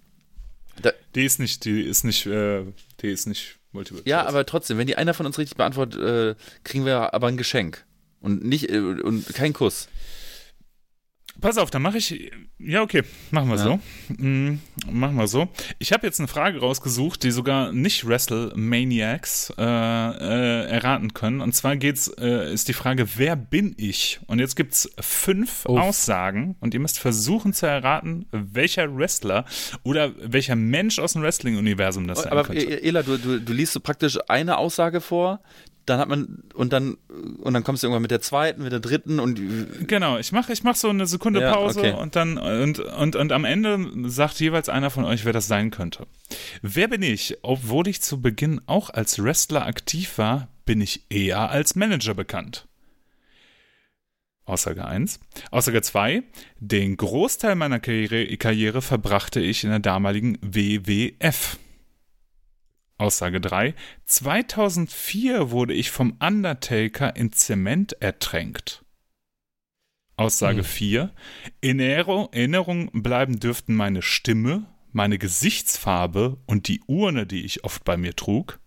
Die 1.14 1.26
ist 1.26 1.38
nicht, 1.40 1.66
die 1.66 1.82
ist 1.84 2.04
nicht, 2.04 2.26
äh, 2.26 2.64
die 3.02 3.10
ist 3.12 3.28
nicht 3.28 3.58
Multiple 3.74 4.02
ja, 4.06 4.22
Choice. 4.22 4.28
aber 4.30 4.46
trotzdem, 4.48 4.78
wenn 4.80 4.88
die 4.88 4.96
einer 4.96 5.14
von 5.14 5.26
uns 5.28 5.38
richtig 5.38 5.58
beantwortet, 5.58 6.02
äh, 6.02 6.36
kriegen 6.64 6.86
wir 6.86 7.14
aber 7.14 7.28
ein 7.28 7.38
Geschenk. 7.38 7.86
Und 8.22 8.44
nicht, 8.46 8.70
äh, 8.70 8.80
und 8.80 9.28
kein 9.34 9.52
Kuss. 9.54 9.90
Pass 11.40 11.58
auf, 11.58 11.72
dann 11.72 11.82
mache 11.82 11.98
ich. 11.98 12.30
Ja, 12.60 12.84
okay, 12.84 13.02
machen 13.32 13.50
wir 13.50 13.56
Ja. 13.56 13.64
so. 13.64 13.80
Mm, 14.24 14.60
machen 14.92 15.16
wir 15.16 15.28
so. 15.28 15.48
Ich 15.80 15.92
habe 15.94 16.06
jetzt 16.06 16.20
eine 16.20 16.28
Frage 16.28 16.60
rausgesucht, 16.60 17.24
die 17.24 17.32
sogar 17.32 17.72
nicht 17.72 18.06
Wrestle-Maniacs 18.06 19.54
äh, 19.58 19.64
äh, 19.64 20.66
erraten 20.70 21.14
können. 21.14 21.42
Und 21.42 21.56
zwar 21.56 21.78
geht's, 21.78 22.10
äh, 22.20 22.54
ist 22.54 22.68
die 22.68 22.74
Frage, 22.74 23.08
wer 23.16 23.36
bin 23.36 23.74
ich? 23.78 24.20
Und 24.28 24.40
jetzt 24.40 24.56
gibt's 24.56 24.92
fünf 25.00 25.66
Uff. 25.66 25.80
Aussagen 25.80 26.58
und 26.60 26.74
ihr 26.74 26.80
müsst 26.82 27.00
versuchen 27.00 27.54
zu 27.54 27.66
erraten, 27.66 28.28
welcher 28.32 28.96
Wrestler 28.96 29.46
oder 29.84 30.12
welcher 30.22 30.56
Mensch 30.58 31.00
aus 31.00 31.14
dem 31.14 31.24
Wrestling-Universum 31.24 32.08
das 32.08 32.24
sein 32.24 32.32
Aber 32.34 32.44
könnte. 32.44 32.62
äh, 32.66 32.88
Ela, 32.88 33.02
du, 33.04 33.18
du, 33.18 33.40
du 33.40 33.54
liest 33.54 33.74
so 33.74 33.80
praktisch 33.80 34.20
eine 34.28 34.58
Aussage 34.58 35.02
vor, 35.02 35.42
dann 35.86 36.00
hat 36.00 36.10
man, 36.10 36.44
und 36.54 36.74
dann, 36.74 36.96
und 37.40 37.54
dann 37.54 37.64
kommst 37.64 37.84
du 37.84 37.88
irgendwann 37.88 38.04
mit 38.04 38.12
der 38.12 38.22
zweiten, 38.22 38.64
mit 38.64 38.72
der 38.72 38.80
dritten 38.80 39.20
und 39.20 39.40
Genau, 39.88 40.18
ich 40.18 40.32
mache 40.32 40.54
ich 40.54 40.64
mach 40.64 40.76
so 40.76 40.90
eine 40.90 41.08
Sekunde 41.08 41.42
Ja, 41.42 41.54
Pause 41.54 41.80
okay. 41.80 41.94
und 41.94 42.16
dann 42.16 42.38
und, 42.38 42.80
und, 42.80 43.16
und 43.16 43.32
am 43.32 43.46
Ende 43.46 44.10
sagt 44.10 44.40
jeweils 44.40 44.70
einer 44.70 44.90
von 44.90 45.06
euch, 45.06 45.26
wer 45.26 45.34
das 45.34 45.48
sein 45.48 45.72
könnte. 45.72 46.06
Wer 46.62 46.88
bin 46.88 47.02
ich? 47.02 47.38
Obwohl 47.42 47.88
ich 47.88 48.02
zu 48.02 48.22
Beginn 48.22 48.62
auch 48.66 48.90
als 48.90 49.22
Wrestler 49.24 49.66
aktiv 49.66 50.18
war, 50.18 50.48
bin 50.66 50.82
ich 50.82 51.06
eher 51.10 51.50
als 51.50 51.76
Manager 51.76 52.14
bekannt. 52.14 52.68
Aussage 54.46 54.86
1. 54.86 55.20
Aussage 55.52 55.82
2. 55.82 56.24
Den 56.60 56.98
Großteil 56.98 57.56
meiner 57.56 57.80
Karriere, 57.80 58.26
Karriere 58.38 58.82
verbrachte 58.82 59.40
ich 59.40 59.64
in 59.64 59.70
der 59.70 59.80
damaligen 59.80 60.38
WWF. 60.42 61.58
Aussage 63.02 63.42
3. 63.42 63.74
2004 64.06 65.50
wurde 65.50 65.74
ich 65.74 65.90
vom 65.90 66.18
Undertaker 66.20 67.16
in 67.16 67.32
Zement 67.34 67.94
ertränkt. 67.94 68.86
Aussage 70.18 70.60
Hm. 70.60 70.66
4. 70.66 71.12
In 71.62 71.80
Erinnerung, 71.80 72.90
bleiben 72.94 73.40
dürften 73.40 73.74
meine 73.74 74.04
Stimme, 74.04 74.68
meine 74.92 75.18
Gesichtsfarbe 75.18 76.38
und 76.46 76.68
die 76.68 76.82
Urne, 76.86 77.26
die 77.26 77.44
ich 77.44 77.64
oft 77.64 77.84
bei 77.84 77.98
mir 77.98 78.16
trug. 78.16 78.60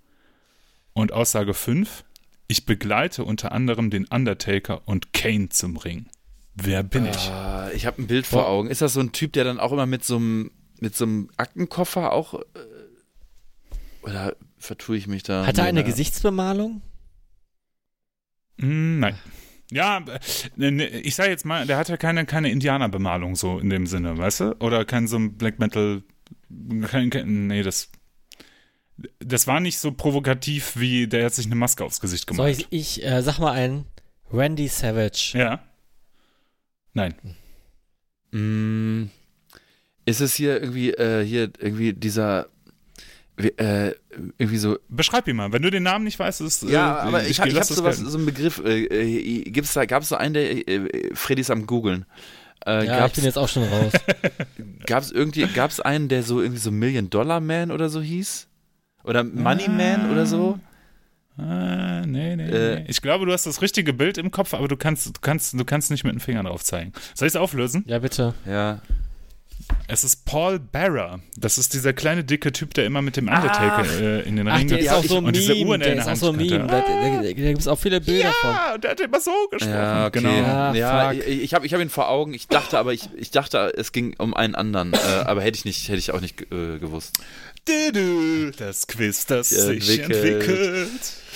Und 0.95 1.13
Aussage 1.13 1.55
5. 1.55 2.05
Ich 2.49 2.67
begleite 2.67 3.25
unter 3.25 3.53
anderem 3.53 3.91
den 3.91 4.05
Undertaker 4.07 4.83
und 4.87 5.13
Kane 5.13 5.49
zum 5.51 5.77
Ring. 5.77 6.09
Wer 6.57 6.83
bin 6.83 7.07
ich? 7.07 7.31
Ah, 7.31 7.71
ich 7.73 7.87
habe 7.87 8.03
ein 8.03 8.09
Bild 8.09 8.27
vor 8.27 8.49
Augen. 8.49 8.69
Ist 8.69 8.81
das 8.81 8.95
so 8.95 9.01
ein 9.01 9.13
Typ, 9.13 9.33
der 9.33 9.45
dann 9.45 9.61
auch 9.61 9.73
immer 9.73 9.87
mit 9.87 10.05
so 10.05 10.17
einem 10.17 10.51
mit 10.81 10.97
so 10.97 11.05
einem 11.05 11.31
Aktenkoffer 11.37 12.13
auch 12.13 12.35
äh, 12.35 12.43
oder 14.05 14.37
vertue 14.59 14.97
ich 14.97 15.07
mich 15.07 15.23
da? 15.23 15.47
Hat 15.47 15.59
er 15.59 15.65
eine 15.65 15.85
Gesichtsbemalung? 15.85 16.83
Hm, 18.61 19.01
nein. 19.01 19.19
Ja, 19.71 20.05
äh, 20.59 20.71
ne, 20.71 20.87
ich 20.87 21.15
sage 21.15 21.31
jetzt 21.31 21.47
mal, 21.47 21.67
der 21.67 21.79
hat 21.79 21.89
ja 21.89 21.97
keine, 21.97 22.27
keine 22.27 22.51
Indianerbemalung 22.51 23.35
so 23.35 23.59
in 23.59 23.71
dem 23.71 23.87
Sinne, 23.87 24.17
weißt 24.19 24.41
du? 24.41 24.57
Oder 24.61 24.85
kein 24.85 25.09
so 25.09 25.17
ein 25.17 25.37
Black 25.37 25.59
Metal. 25.59 26.03
Kein, 26.89 27.11
kein, 27.11 27.47
nee, 27.47 27.63
das. 27.63 27.91
Das 29.19 29.49
war 29.49 29.59
nicht 29.59 29.79
so 29.79 29.91
provokativ, 29.91 30.77
wie 30.77 31.09
der 31.09 31.25
hat 31.25 31.35
sich 31.35 31.47
eine 31.47 31.57
Maske 31.57 31.85
aufs 31.85 32.01
Gesicht 32.01 32.29
Soll 32.29 32.53
gemacht. 32.53 32.69
ich, 32.71 32.99
ich 33.01 33.05
äh, 33.05 33.23
sag 33.23 33.41
mal 33.41 33.53
einen 33.53 33.87
Randy 34.31 34.69
Savage. 34.69 35.33
Ja. 35.37 35.65
Nein. 36.93 37.15
Mm, 38.31 39.11
ist 40.05 40.21
es 40.21 40.35
hier 40.35 40.63
irgendwie 40.63 40.91
äh, 40.91 41.25
hier 41.25 41.51
irgendwie 41.59 41.93
dieser 41.93 42.49
äh, 43.37 43.93
irgendwie 44.39 44.59
so 44.59 44.79
Beschreib 44.89 45.27
ihn 45.29 45.37
mal. 45.37 45.53
Wenn 45.53 45.63
du 45.63 45.71
den 45.71 45.83
Namen 45.83 46.05
nicht 46.05 46.19
weißt, 46.19 46.41
ist. 46.41 46.63
ja, 46.63 46.99
äh, 46.99 47.09
aber 47.09 47.27
ich, 47.27 47.41
hab- 47.41 47.47
ich 47.49 47.55
lass 47.55 47.71
habe 47.71 47.77
sowas 47.79 47.99
so 47.99 48.17
einen 48.17 48.27
Begriff 48.27 48.63
äh, 48.65 48.85
äh, 48.85 49.43
gibt's 49.43 49.75
da 49.75 49.85
gab's 49.87 50.09
so 50.09 50.17
einen 50.17 50.35
der 50.35 50.69
äh, 50.69 51.15
Freddy 51.15 51.41
ist 51.41 51.51
am 51.51 51.67
googeln 51.67 52.05
äh, 52.67 52.77
Ja, 52.77 52.83
ich 52.83 52.89
gab's 52.89 53.15
bin 53.17 53.25
jetzt 53.25 53.39
auch 53.39 53.49
schon 53.49 53.65
raus. 53.65 53.93
gab's 54.87 55.11
irgendwie 55.11 55.47
gab's 55.49 55.81
einen 55.81 56.09
der 56.09 56.23
so 56.23 56.41
irgendwie 56.41 56.61
so 56.61 56.71
Million 56.71 57.11
Dollar 57.11 57.41
Man 57.41 57.71
oder 57.71 57.89
so 57.89 58.01
hieß 58.01 58.47
oder 59.05 59.25
Money 59.25 59.69
Man 59.69 60.11
oder 60.11 60.27
so 60.27 60.59
Ah, 61.37 62.03
nee, 62.07 62.37
nee, 62.37 62.45
Äh, 62.45 62.75
nee. 62.77 62.85
Ich 62.87 63.03
glaube, 63.03 63.27
du 63.27 63.33
hast 63.33 63.45
das 63.45 63.61
richtige 63.61 63.93
Bild 63.93 64.19
im 64.19 64.31
Kopf, 64.31 64.55
aber 64.55 64.69
du 64.69 64.77
kannst, 64.77 65.07
du 65.09 65.13
kannst, 65.21 65.53
du 65.59 65.65
kannst 65.65 65.91
nicht 65.91 66.05
mit 66.05 66.13
dem 66.13 66.21
Finger 66.21 66.45
drauf 66.45 66.63
zeigen. 66.63 66.93
Soll 67.13 67.27
ich 67.27 67.33
es 67.35 67.37
auflösen? 67.37 67.83
Ja, 67.89 67.99
bitte. 67.99 68.35
ja 68.47 68.81
Es 69.87 70.03
ist 70.05 70.25
Paul 70.25 70.59
Bearer. 70.59 71.21
Das 71.37 71.59
ist 71.59 71.75
dieser 71.75 71.93
kleine 71.93 72.25
dicke 72.25 72.53
Typ, 72.53 72.73
der 72.75 72.87
immer 72.87 73.03
mit 73.03 73.17
dem 73.17 73.29
Undertaker 73.29 73.85
Ach. 73.87 74.01
äh, 74.01 74.21
in 74.23 74.37
den 74.37 74.49
Ring 74.49 74.69
der 74.69 74.79
geht. 74.79 74.87
ist 74.87 74.93
auch 74.93 75.05
so 75.05 75.19
ein 75.19 75.25
und 75.27 75.37
diese 75.37 75.53
Meme. 75.55 75.69
Uhren 75.69 75.81
Der 75.81 75.93
in 75.93 75.99
ist 75.99 76.05
der 76.07 76.13
auch 76.15 76.17
so 76.17 76.29
ein 76.31 76.39
Hand 76.39 76.51
Meme. 76.51 76.63
hat. 76.65 76.71
Da, 76.71 76.81
da, 76.81 77.23
da 77.23 77.33
gibt 77.33 77.59
es 77.61 77.69
auch 77.69 77.79
viele 77.79 78.01
Bilder 78.01 78.33
von. 78.41 78.51
Ja, 78.51 78.75
und 78.75 78.85
der 78.85 78.91
hat 78.93 79.01
immer 79.01 79.21
so 79.21 79.31
gesprochen. 79.51 79.73
Ja, 79.75 80.07
okay. 80.07 80.21
Genau. 80.21 80.31
Ah, 80.31 80.75
ja, 80.75 81.11
fuck. 81.11 81.27
ich, 81.27 81.43
ich 81.43 81.55
habe 81.55 81.67
ich 81.67 81.75
hab 81.75 81.81
ihn 81.81 81.91
vor 81.91 82.09
Augen. 82.09 82.33
Ich 82.35 82.49
dachte 82.49 82.79
aber, 82.79 82.93
ich, 82.93 83.09
ich 83.17 83.31
dachte, 83.31 83.73
es 83.77 83.93
ging 83.93 84.15
um 84.19 84.35
einen 84.35 84.55
anderen. 84.55 84.95
Äh, 84.95 84.97
aber 85.27 85.43
hätte 85.43 85.59
ich 85.59 85.65
nicht, 85.65 85.89
hätte 85.89 85.99
ich 85.99 86.13
auch 86.13 86.21
nicht 86.21 86.41
äh, 86.51 86.79
gewusst. 86.79 87.19
Das 88.59 88.87
Quiz, 88.87 89.27
das 89.27 89.49
sich 89.51 89.99
Entwickelt. 90.01 90.25
entwickelt. 90.25 90.91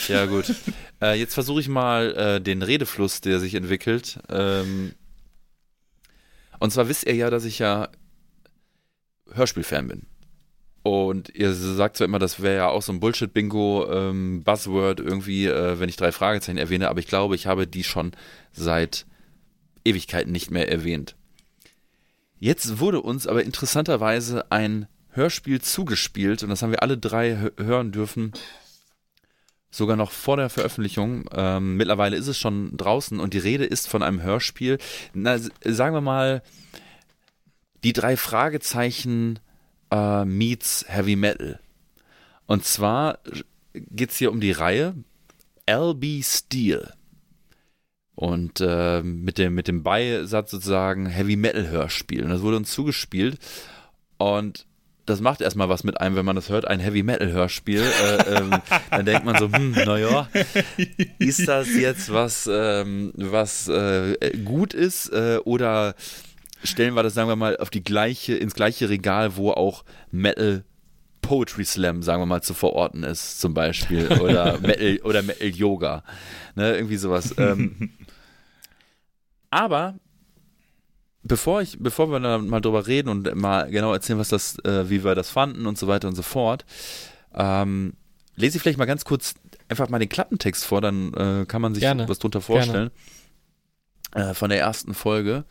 Ja, 0.09 0.26
gut. 0.26 0.55
äh, 1.02 1.14
jetzt 1.18 1.34
versuche 1.34 1.60
ich 1.60 1.68
mal 1.68 2.14
äh, 2.16 2.40
den 2.40 2.62
Redefluss, 2.62 3.20
der 3.20 3.40
sich 3.40 3.55
entwickelt. 3.55 4.18
Ähm, 4.30 4.92
und 6.59 6.72
zwar 6.72 6.88
wisst 6.88 7.06
ihr 7.06 7.14
ja, 7.14 7.30
dass 7.30 7.44
ich 7.44 7.59
ja 7.60 7.88
Hörspielfan 9.32 9.88
bin. 9.88 10.06
Und 10.82 11.28
ihr 11.34 11.52
sagt 11.52 11.96
zwar 11.96 12.06
immer, 12.06 12.18
das 12.18 12.40
wäre 12.40 12.56
ja 12.56 12.68
auch 12.68 12.82
so 12.82 12.92
ein 12.92 13.00
Bullshit-Bingo, 13.00 13.90
ähm, 13.90 14.42
irgendwie, 14.46 15.46
äh, 15.46 15.78
wenn 15.78 15.88
ich 15.88 15.96
drei 15.96 16.12
Fragezeichen 16.12 16.56
erwähne, 16.56 16.88
aber 16.88 17.00
ich 17.00 17.09
glaube, 17.09 17.34
ich 17.34 17.46
habe 17.46 17.66
die 17.66 17.84
schon 17.84 18.12
seit 18.52 19.05
Ewigkeiten 19.84 20.32
nicht 20.32 20.50
mehr 20.50 20.70
erwähnt. 20.70 21.16
Jetzt 22.38 22.78
wurde 22.78 23.02
uns 23.02 23.26
aber 23.26 23.42
interessanterweise 23.42 24.50
ein 24.50 24.86
Hörspiel 25.10 25.60
zugespielt 25.60 26.42
und 26.42 26.50
das 26.50 26.62
haben 26.62 26.70
wir 26.70 26.82
alle 26.82 26.96
drei 26.96 27.32
hö- 27.34 27.64
hören 27.64 27.90
dürfen 27.90 28.32
sogar 29.70 29.96
noch 29.96 30.12
vor 30.12 30.36
der 30.36 30.48
Veröffentlichung. 30.48 31.28
Ähm, 31.32 31.76
mittlerweile 31.76 32.16
ist 32.16 32.28
es 32.28 32.38
schon 32.38 32.76
draußen 32.76 33.20
und 33.20 33.34
die 33.34 33.38
Rede 33.38 33.64
ist 33.64 33.88
von 33.88 34.02
einem 34.02 34.22
Hörspiel. 34.22 34.78
Na, 35.12 35.38
sagen 35.38 35.94
wir 35.94 36.00
mal, 36.00 36.42
die 37.84 37.92
drei 37.92 38.16
Fragezeichen 38.16 39.38
äh, 39.90 40.24
meets 40.24 40.84
Heavy 40.88 41.16
Metal. 41.16 41.60
Und 42.46 42.64
zwar 42.64 43.18
geht 43.72 44.10
es 44.10 44.16
hier 44.16 44.32
um 44.32 44.40
die 44.40 44.52
Reihe 44.52 44.94
LB 45.68 46.22
Steel. 46.22 46.92
Und 48.14 48.60
äh, 48.60 49.02
mit, 49.02 49.38
dem, 49.38 49.55
mit 49.55 49.68
dem 49.68 49.84
Beisatz 49.84 50.50
sozusagen 50.50 51.06
Heavy 51.06 51.36
Metal 51.36 51.68
Hörspiel. 51.68 52.24
Und 52.24 52.30
das 52.30 52.42
wurde 52.42 52.56
uns 52.56 52.72
zugespielt. 52.72 53.38
Und 54.16 54.66
das 55.06 55.20
macht 55.20 55.40
erstmal 55.40 55.68
was 55.68 55.84
mit 55.84 56.00
einem, 56.00 56.16
wenn 56.16 56.24
man 56.24 56.36
das 56.36 56.48
hört, 56.48 56.66
ein 56.66 56.80
Heavy 56.80 57.02
Metal 57.02 57.30
Hörspiel. 57.30 57.82
äh, 57.82 58.34
ähm, 58.34 58.50
dann 58.90 59.06
denkt 59.06 59.24
man 59.24 59.38
so, 59.38 59.50
hm, 59.50 59.72
naja, 59.72 60.28
ist 61.18 61.46
das 61.46 61.68
jetzt 61.74 62.12
was, 62.12 62.48
ähm, 62.50 63.12
was 63.14 63.68
äh, 63.68 64.36
gut 64.44 64.74
ist 64.74 65.12
äh, 65.12 65.38
oder 65.44 65.94
stellen 66.62 66.94
wir 66.94 67.02
das, 67.02 67.14
sagen 67.14 67.28
wir 67.28 67.36
mal, 67.36 67.56
auf 67.59 67.70
die 67.70 67.82
gleiche, 67.82 68.35
ins 68.35 68.55
gleiche 68.55 68.89
Regal, 68.89 69.36
wo 69.36 69.51
auch 69.51 69.85
Metal 70.10 70.64
Poetry 71.20 71.64
Slam, 71.64 72.02
sagen 72.02 72.22
wir 72.22 72.26
mal, 72.26 72.43
zu 72.43 72.55
verorten 72.55 73.02
ist, 73.02 73.40
zum 73.40 73.55
Beispiel. 73.55 74.09
Oder 74.20 74.59
Metal 74.60 74.98
oder 75.02 75.22
Metal 75.22 75.48
Yoga. 75.48 76.02
Ne, 76.55 76.74
irgendwie 76.74 76.97
sowas. 76.97 77.35
Ähm, 77.36 77.90
aber 79.51 79.98
bevor 81.22 81.62
ich, 81.62 81.78
bevor 81.78 82.10
wir 82.10 82.20
da 82.20 82.39
mal 82.39 82.60
drüber 82.60 82.86
reden 82.86 83.09
und 83.09 83.35
mal 83.35 83.70
genau 83.70 83.93
erzählen, 83.93 84.18
was 84.18 84.28
das, 84.28 84.59
äh, 84.64 84.89
wie 84.89 85.05
wir 85.05 85.14
das 85.14 85.30
fanden 85.30 85.66
und 85.66 85.78
so 85.78 85.86
weiter 85.86 86.09
und 86.09 86.14
so 86.14 86.22
fort, 86.22 86.64
ähm, 87.35 87.94
lese 88.36 88.56
ich 88.56 88.62
vielleicht 88.62 88.78
mal 88.78 88.86
ganz 88.86 89.05
kurz 89.05 89.35
einfach 89.68 89.89
mal 89.89 89.98
den 89.98 90.09
Klappentext 90.09 90.64
vor, 90.64 90.80
dann 90.80 91.12
äh, 91.14 91.44
kann 91.47 91.60
man 91.60 91.74
sich 91.74 91.82
Gerne. 91.82 92.09
was 92.09 92.18
drunter 92.18 92.40
vorstellen. 92.40 92.90
Äh, 94.14 94.32
von 94.32 94.48
der 94.48 94.59
ersten 94.59 94.94
Folge. 94.94 95.44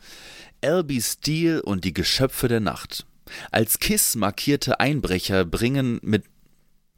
LB 0.64 1.00
Steel 1.02 1.60
und 1.60 1.84
die 1.84 1.94
Geschöpfe 1.94 2.48
der 2.48 2.60
Nacht. 2.60 3.06
Als 3.50 3.78
Kiss 3.78 4.14
markierte 4.16 4.80
Einbrecher 4.80 5.44
bringen 5.44 5.98
mit 6.02 6.24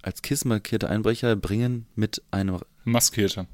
als 0.03 0.23
Kiss 0.23 0.45
markierte 0.45 0.89
Einbrecher 0.89 1.37
bringen 1.37 1.87
mit 1.95 2.23
einem 2.31 2.61
Maskierte. 2.85 3.47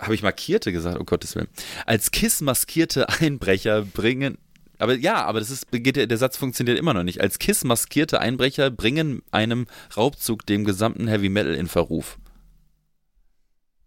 habe 0.00 0.14
ich 0.14 0.22
markierte 0.22 0.72
gesagt, 0.72 0.98
oh 1.00 1.04
Gottes 1.04 1.34
Willen. 1.34 1.48
Als 1.86 2.10
Kiss 2.10 2.40
maskierte 2.40 3.08
Einbrecher 3.20 3.82
bringen. 3.82 4.38
Aber 4.78 4.94
ja, 4.94 5.24
aber 5.24 5.38
das 5.38 5.50
ist, 5.50 5.70
geht, 5.70 5.96
der 5.96 6.06
der 6.06 6.18
Satz 6.18 6.36
funktioniert 6.36 6.78
immer 6.78 6.94
noch 6.94 7.04
nicht. 7.04 7.20
Als 7.20 7.38
Kiss 7.38 7.64
maskierte 7.64 8.20
Einbrecher 8.20 8.70
bringen 8.70 9.22
einem 9.30 9.66
Raubzug 9.96 10.44
dem 10.46 10.64
gesamten 10.64 11.06
Heavy 11.06 11.28
Metal 11.28 11.54
in 11.54 11.68
Verruf. 11.68 12.18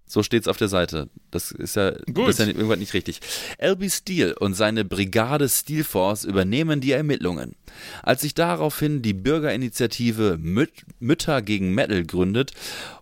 So 0.08 0.24
steht's 0.24 0.48
auf 0.48 0.56
der 0.56 0.70
Seite. 0.70 1.10
Das 1.32 1.52
ist 1.52 1.76
ja, 1.76 1.92
Gut. 1.92 2.30
Das 2.30 2.40
ist 2.40 2.40
ja 2.40 2.48
irgendwann 2.48 2.80
nicht 2.80 2.94
richtig. 2.94 3.20
LB 3.62 3.92
Steel 3.92 4.34
und 4.40 4.54
seine 4.54 4.86
Brigade 4.86 5.50
Steel 5.50 5.84
Force 5.84 6.24
übernehmen 6.24 6.80
die 6.80 6.94
Ermittlungen. 6.94 7.56
Als 8.04 8.22
sich 8.22 8.34
daraufhin 8.34 9.02
die 9.02 9.14
Bürgerinitiative 9.14 10.38
Müt 10.40 10.72
Mütter 11.00 11.42
gegen 11.42 11.74
Metal 11.74 12.06
gründet, 12.06 12.54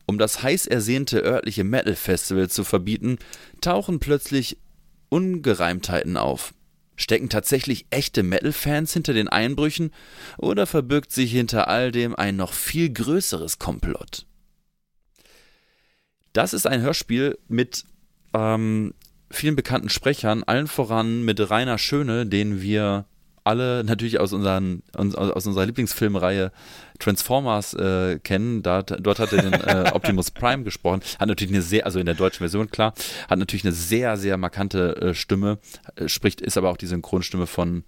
um 0.07 0.17
das 0.17 0.41
heiß 0.41 0.65
ersehnte 0.65 1.23
örtliche 1.23 1.63
Metal 1.63 1.95
Festival 1.95 2.49
zu 2.49 2.63
verbieten, 2.63 3.19
tauchen 3.61 3.99
plötzlich 3.99 4.57
Ungereimtheiten 5.09 6.17
auf. 6.17 6.53
Stecken 6.95 7.29
tatsächlich 7.29 7.85
echte 7.89 8.23
Metal-Fans 8.23 8.93
hinter 8.93 9.13
den 9.13 9.27
Einbrüchen 9.27 9.91
oder 10.37 10.65
verbirgt 10.65 11.11
sich 11.11 11.31
hinter 11.31 11.67
all 11.67 11.91
dem 11.91 12.15
ein 12.15 12.35
noch 12.35 12.53
viel 12.53 12.91
größeres 12.91 13.59
Komplott? 13.59 14.25
Das 16.35 16.53
ist 16.53 16.67
ein 16.67 16.81
Hörspiel 16.81 17.37
mit 17.47 17.85
ähm, 18.33 18.93
vielen 19.31 19.55
bekannten 19.55 19.87
Sprechern, 19.87 20.43
allen 20.43 20.67
voran 20.67 21.23
mit 21.23 21.49
Rainer 21.49 21.77
Schöne, 21.77 22.25
den 22.25 22.61
wir 22.61 23.05
alle 23.45 23.83
natürlich 23.85 24.19
aus, 24.19 24.33
unseren, 24.33 24.83
uns- 24.97 25.15
aus 25.15 25.47
unserer 25.47 25.65
Lieblingsfilmreihe 25.65 26.51
Transformers 26.99 27.73
äh, 27.75 28.19
kennen. 28.19 28.63
Da, 28.63 28.81
dort 28.81 29.19
hat 29.19 29.31
er 29.31 29.43
den 29.43 29.53
äh, 29.53 29.91
Optimus 29.93 30.31
Prime 30.31 30.63
gesprochen. 30.63 31.01
Hat 31.19 31.29
natürlich 31.29 31.53
eine 31.53 31.61
sehr, 31.61 31.85
also 31.85 31.99
in 31.99 32.05
der 32.05 32.15
deutschen 32.15 32.39
Version 32.39 32.69
klar, 32.69 32.93
hat 33.29 33.39
natürlich 33.39 33.63
eine 33.63 33.73
sehr, 33.73 34.17
sehr 34.17 34.35
markante 34.37 34.95
äh, 34.97 35.13
Stimme. 35.13 35.59
Äh, 35.95 36.09
spricht, 36.09 36.41
ist 36.41 36.57
aber 36.57 36.69
auch 36.69 36.77
die 36.77 36.87
Synchronstimme 36.87 37.47
von 37.47 37.85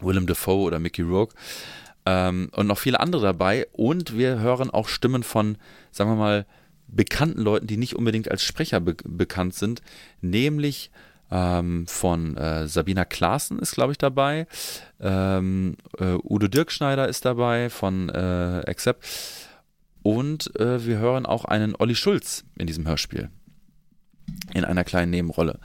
Willem 0.00 0.26
Dafoe 0.26 0.62
oder 0.62 0.78
Mickey 0.78 1.02
Rourke. 1.02 1.34
Ähm, 2.06 2.48
und 2.54 2.66
noch 2.66 2.78
viele 2.78 3.00
andere 3.00 3.22
dabei. 3.26 3.66
Und 3.72 4.16
wir 4.16 4.38
hören 4.38 4.70
auch 4.70 4.88
Stimmen 4.88 5.22
von, 5.22 5.58
sagen 5.90 6.10
wir 6.12 6.16
mal, 6.16 6.46
bekannten 6.88 7.42
Leuten, 7.42 7.66
die 7.66 7.76
nicht 7.76 7.96
unbedingt 7.96 8.30
als 8.30 8.42
Sprecher 8.42 8.80
be 8.80 8.96
bekannt 9.04 9.54
sind, 9.54 9.82
nämlich 10.20 10.90
ähm, 11.30 11.86
von 11.86 12.36
äh, 12.36 12.66
Sabina 12.66 13.04
Klaassen 13.04 13.58
ist, 13.58 13.72
glaube 13.74 13.92
ich, 13.92 13.98
dabei. 13.98 14.46
Ähm, 15.00 15.76
äh, 15.98 16.16
Udo 16.24 16.48
Dirkschneider 16.48 17.08
ist 17.08 17.24
dabei 17.24 17.70
von 17.70 18.08
äh, 18.08 18.62
Accept. 18.66 19.06
Und 20.02 20.54
äh, 20.58 20.86
wir 20.86 20.98
hören 20.98 21.26
auch 21.26 21.44
einen 21.44 21.74
Olli 21.76 21.94
Schulz 21.94 22.44
in 22.56 22.66
diesem 22.66 22.86
Hörspiel. 22.86 23.30
In 24.54 24.64
einer 24.64 24.84
kleinen 24.84 25.10
Nebenrolle. 25.10 25.58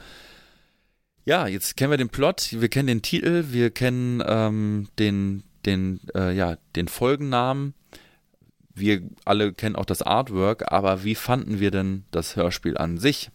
Ja, 1.26 1.48
jetzt 1.48 1.78
kennen 1.78 1.92
wir 1.92 1.98
den 1.98 2.10
Plot, 2.10 2.50
wir 2.60 2.68
kennen 2.68 2.88
den 2.88 3.02
Titel, 3.02 3.46
wir 3.52 3.72
kennen 3.72 4.22
ähm, 4.26 4.90
den, 5.00 5.44
den, 5.66 6.02
äh, 6.14 6.36
ja, 6.36 6.58
den 6.76 6.90
Folgennamen. 6.90 7.74
Wir 8.74 9.02
alle 9.26 9.54
kennen 9.54 9.76
auch 9.76 9.86
das 9.86 10.02
Artwork, 10.02 10.72
aber 10.72 11.04
wie 11.04 11.16
fanden 11.16 11.60
wir 11.60 11.72
denn 11.72 12.06
das 12.12 12.36
Hörspiel 12.36 12.78
an 12.78 12.98
sich? 12.98 13.30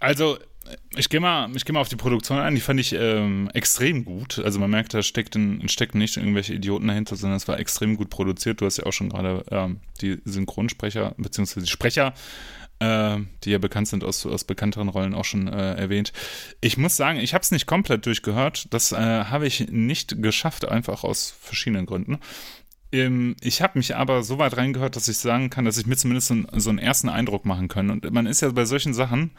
Also, 0.00 0.38
ich 0.96 1.08
gehe 1.08 1.20
mal, 1.20 1.48
ich 1.54 1.68
mal 1.68 1.80
auf 1.80 1.88
die 1.88 1.96
Produktion 1.96 2.38
ein. 2.38 2.54
Die 2.54 2.60
fand 2.60 2.80
ich 2.80 2.92
ähm, 2.92 3.50
extrem 3.54 4.04
gut. 4.04 4.38
Also 4.38 4.58
man 4.58 4.70
merkt, 4.70 4.92
da 4.94 5.02
steckten, 5.02 5.66
steckten 5.68 5.98
nicht 5.98 6.16
irgendwelche 6.16 6.54
Idioten 6.54 6.88
dahinter, 6.88 7.16
sondern 7.16 7.36
es 7.36 7.48
war 7.48 7.58
extrem 7.58 7.96
gut 7.96 8.10
produziert. 8.10 8.60
Du 8.60 8.66
hast 8.66 8.76
ja 8.76 8.84
auch 8.84 8.92
schon 8.92 9.08
gerade 9.08 9.44
ähm, 9.50 9.80
die 10.00 10.20
Synchronsprecher 10.24 11.14
beziehungsweise 11.16 11.64
die 11.64 11.72
Sprecher, 11.72 12.12
äh, 12.80 13.18
die 13.44 13.50
ja 13.50 13.58
bekannt 13.58 13.88
sind 13.88 14.04
aus, 14.04 14.24
aus 14.26 14.44
bekannteren 14.44 14.88
Rollen, 14.88 15.14
auch 15.14 15.24
schon 15.24 15.48
äh, 15.48 15.74
erwähnt. 15.74 16.12
Ich 16.60 16.76
muss 16.76 16.96
sagen, 16.96 17.18
ich 17.18 17.34
habe 17.34 17.42
es 17.42 17.50
nicht 17.50 17.66
komplett 17.66 18.06
durchgehört. 18.06 18.72
Das 18.72 18.92
äh, 18.92 18.96
habe 18.96 19.46
ich 19.46 19.68
nicht 19.70 20.22
geschafft, 20.22 20.68
einfach 20.68 21.04
aus 21.04 21.34
verschiedenen 21.40 21.86
Gründen. 21.86 22.18
Ähm, 22.92 23.36
ich 23.40 23.62
habe 23.62 23.78
mich 23.78 23.96
aber 23.96 24.22
so 24.22 24.38
weit 24.38 24.56
reingehört, 24.56 24.96
dass 24.96 25.08
ich 25.08 25.18
sagen 25.18 25.50
kann, 25.50 25.64
dass 25.64 25.78
ich 25.78 25.86
mir 25.86 25.96
zumindest 25.96 26.28
so, 26.28 26.36
so 26.52 26.70
einen 26.70 26.78
ersten 26.78 27.08
Eindruck 27.08 27.44
machen 27.44 27.68
kann. 27.68 27.90
Und 27.90 28.10
man 28.10 28.26
ist 28.26 28.40
ja 28.40 28.50
bei 28.50 28.64
solchen 28.64 28.94
Sachen 28.94 29.32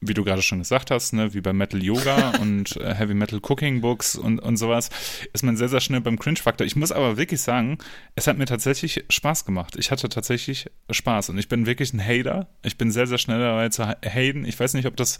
wie 0.00 0.14
du 0.14 0.24
gerade 0.24 0.42
schon 0.42 0.58
gesagt 0.58 0.90
hast, 0.90 1.12
ne, 1.12 1.34
wie 1.34 1.40
bei 1.40 1.52
Metal 1.52 1.82
Yoga 1.82 2.30
und 2.40 2.76
äh, 2.76 2.94
Heavy 2.94 3.14
Metal 3.14 3.40
Cooking 3.42 3.80
Books 3.80 4.14
und, 4.14 4.38
und 4.38 4.56
sowas, 4.56 4.90
ist 5.32 5.42
man 5.42 5.56
sehr, 5.56 5.68
sehr 5.68 5.80
schnell 5.80 6.00
beim 6.00 6.18
Cringe-Faktor. 6.18 6.66
Ich 6.66 6.76
muss 6.76 6.92
aber 6.92 7.16
wirklich 7.16 7.40
sagen, 7.40 7.78
es 8.14 8.26
hat 8.26 8.38
mir 8.38 8.46
tatsächlich 8.46 9.04
Spaß 9.08 9.44
gemacht. 9.44 9.76
Ich 9.76 9.90
hatte 9.90 10.08
tatsächlich 10.08 10.70
Spaß 10.90 11.30
und 11.30 11.38
ich 11.38 11.48
bin 11.48 11.66
wirklich 11.66 11.92
ein 11.92 12.04
Hater. 12.04 12.48
Ich 12.62 12.78
bin 12.78 12.92
sehr, 12.92 13.06
sehr 13.06 13.18
schnell 13.18 13.40
dabei 13.40 13.68
zu 13.70 13.86
haten. 13.86 14.44
Ich 14.44 14.58
weiß 14.58 14.74
nicht, 14.74 14.86
ob 14.86 14.96
das, 14.96 15.18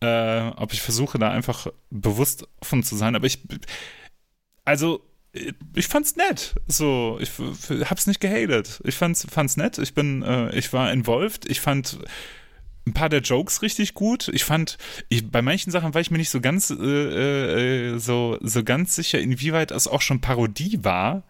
äh, 0.00 0.42
ob 0.56 0.72
ich 0.72 0.82
versuche, 0.82 1.18
da 1.18 1.30
einfach 1.30 1.68
bewusst 1.90 2.46
von 2.60 2.82
zu 2.82 2.96
sein, 2.96 3.16
aber 3.16 3.26
ich, 3.26 3.38
also, 4.64 5.02
ich 5.74 5.88
fand's 5.88 6.16
nett. 6.16 6.54
So, 6.66 7.18
ich 7.20 7.30
hab's 7.88 8.06
nicht 8.06 8.20
gehatet. 8.20 8.82
Ich 8.84 8.96
fand's, 8.96 9.26
fand's 9.30 9.56
nett. 9.56 9.78
Ich 9.78 9.94
bin, 9.94 10.22
äh, 10.22 10.54
ich 10.54 10.72
war 10.74 10.92
involved. 10.92 11.46
Ich 11.46 11.60
fand, 11.62 11.98
ein 12.86 12.92
paar 12.92 13.08
der 13.08 13.20
Jokes 13.20 13.62
richtig 13.62 13.94
gut. 13.94 14.28
Ich 14.28 14.44
fand, 14.44 14.78
ich, 15.08 15.30
bei 15.30 15.42
manchen 15.42 15.70
Sachen 15.70 15.94
war 15.94 16.00
ich 16.00 16.10
mir 16.10 16.18
nicht 16.18 16.30
so 16.30 16.40
ganz 16.40 16.70
äh, 16.70 16.74
äh, 16.74 17.98
so, 17.98 18.38
so 18.40 18.64
ganz 18.64 18.94
sicher, 18.94 19.20
inwieweit 19.20 19.70
es 19.70 19.88
auch 19.88 20.00
schon 20.00 20.20
Parodie 20.20 20.80
war. 20.82 21.24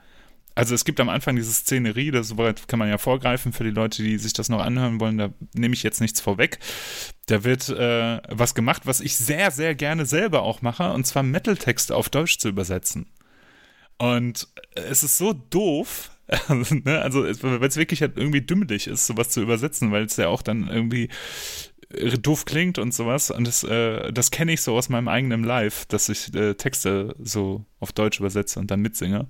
Also 0.54 0.74
es 0.74 0.84
gibt 0.84 1.00
am 1.00 1.08
Anfang 1.08 1.36
diese 1.36 1.52
Szenerie, 1.52 2.10
das 2.10 2.34
kann 2.66 2.78
man 2.78 2.88
ja 2.88 2.98
vorgreifen 2.98 3.52
für 3.52 3.64
die 3.64 3.70
Leute, 3.70 4.02
die 4.02 4.18
sich 4.18 4.34
das 4.34 4.50
noch 4.50 4.60
anhören 4.60 5.00
wollen, 5.00 5.16
da 5.16 5.30
nehme 5.54 5.72
ich 5.72 5.82
jetzt 5.82 6.02
nichts 6.02 6.20
vorweg. 6.20 6.58
Da 7.26 7.42
wird 7.42 7.70
äh, 7.70 8.20
was 8.28 8.54
gemacht, 8.54 8.82
was 8.84 9.00
ich 9.00 9.16
sehr, 9.16 9.50
sehr 9.50 9.74
gerne 9.74 10.04
selber 10.04 10.42
auch 10.42 10.60
mache, 10.60 10.92
und 10.92 11.06
zwar 11.06 11.22
Metal-Texte 11.22 11.96
auf 11.96 12.10
Deutsch 12.10 12.38
zu 12.38 12.50
übersetzen. 12.50 13.06
Und 13.96 14.48
es 14.74 15.02
ist 15.02 15.16
so 15.16 15.32
doof? 15.32 16.10
Also, 16.86 17.22
weil 17.24 17.68
es 17.68 17.76
wirklich 17.76 18.00
halt 18.00 18.16
irgendwie 18.16 18.40
dümmlich 18.40 18.86
ist, 18.86 19.06
sowas 19.06 19.30
zu 19.30 19.42
übersetzen, 19.42 19.92
weil 19.92 20.04
es 20.04 20.16
ja 20.16 20.28
auch 20.28 20.42
dann 20.42 20.68
irgendwie 20.68 21.08
äh, 21.90 22.18
doof 22.18 22.44
klingt 22.44 22.78
und 22.78 22.94
sowas. 22.94 23.30
Und 23.30 23.46
das, 23.46 23.64
äh, 23.64 24.12
das 24.12 24.30
kenne 24.30 24.52
ich 24.52 24.62
so 24.62 24.76
aus 24.76 24.88
meinem 24.88 25.08
eigenen 25.08 25.44
Live, 25.44 25.86
dass 25.86 26.08
ich 26.08 26.34
äh, 26.34 26.54
Texte 26.54 27.14
so 27.18 27.64
auf 27.80 27.92
Deutsch 27.92 28.20
übersetze 28.20 28.58
und 28.58 28.70
dann 28.70 28.80
mitsinge. 28.80 29.28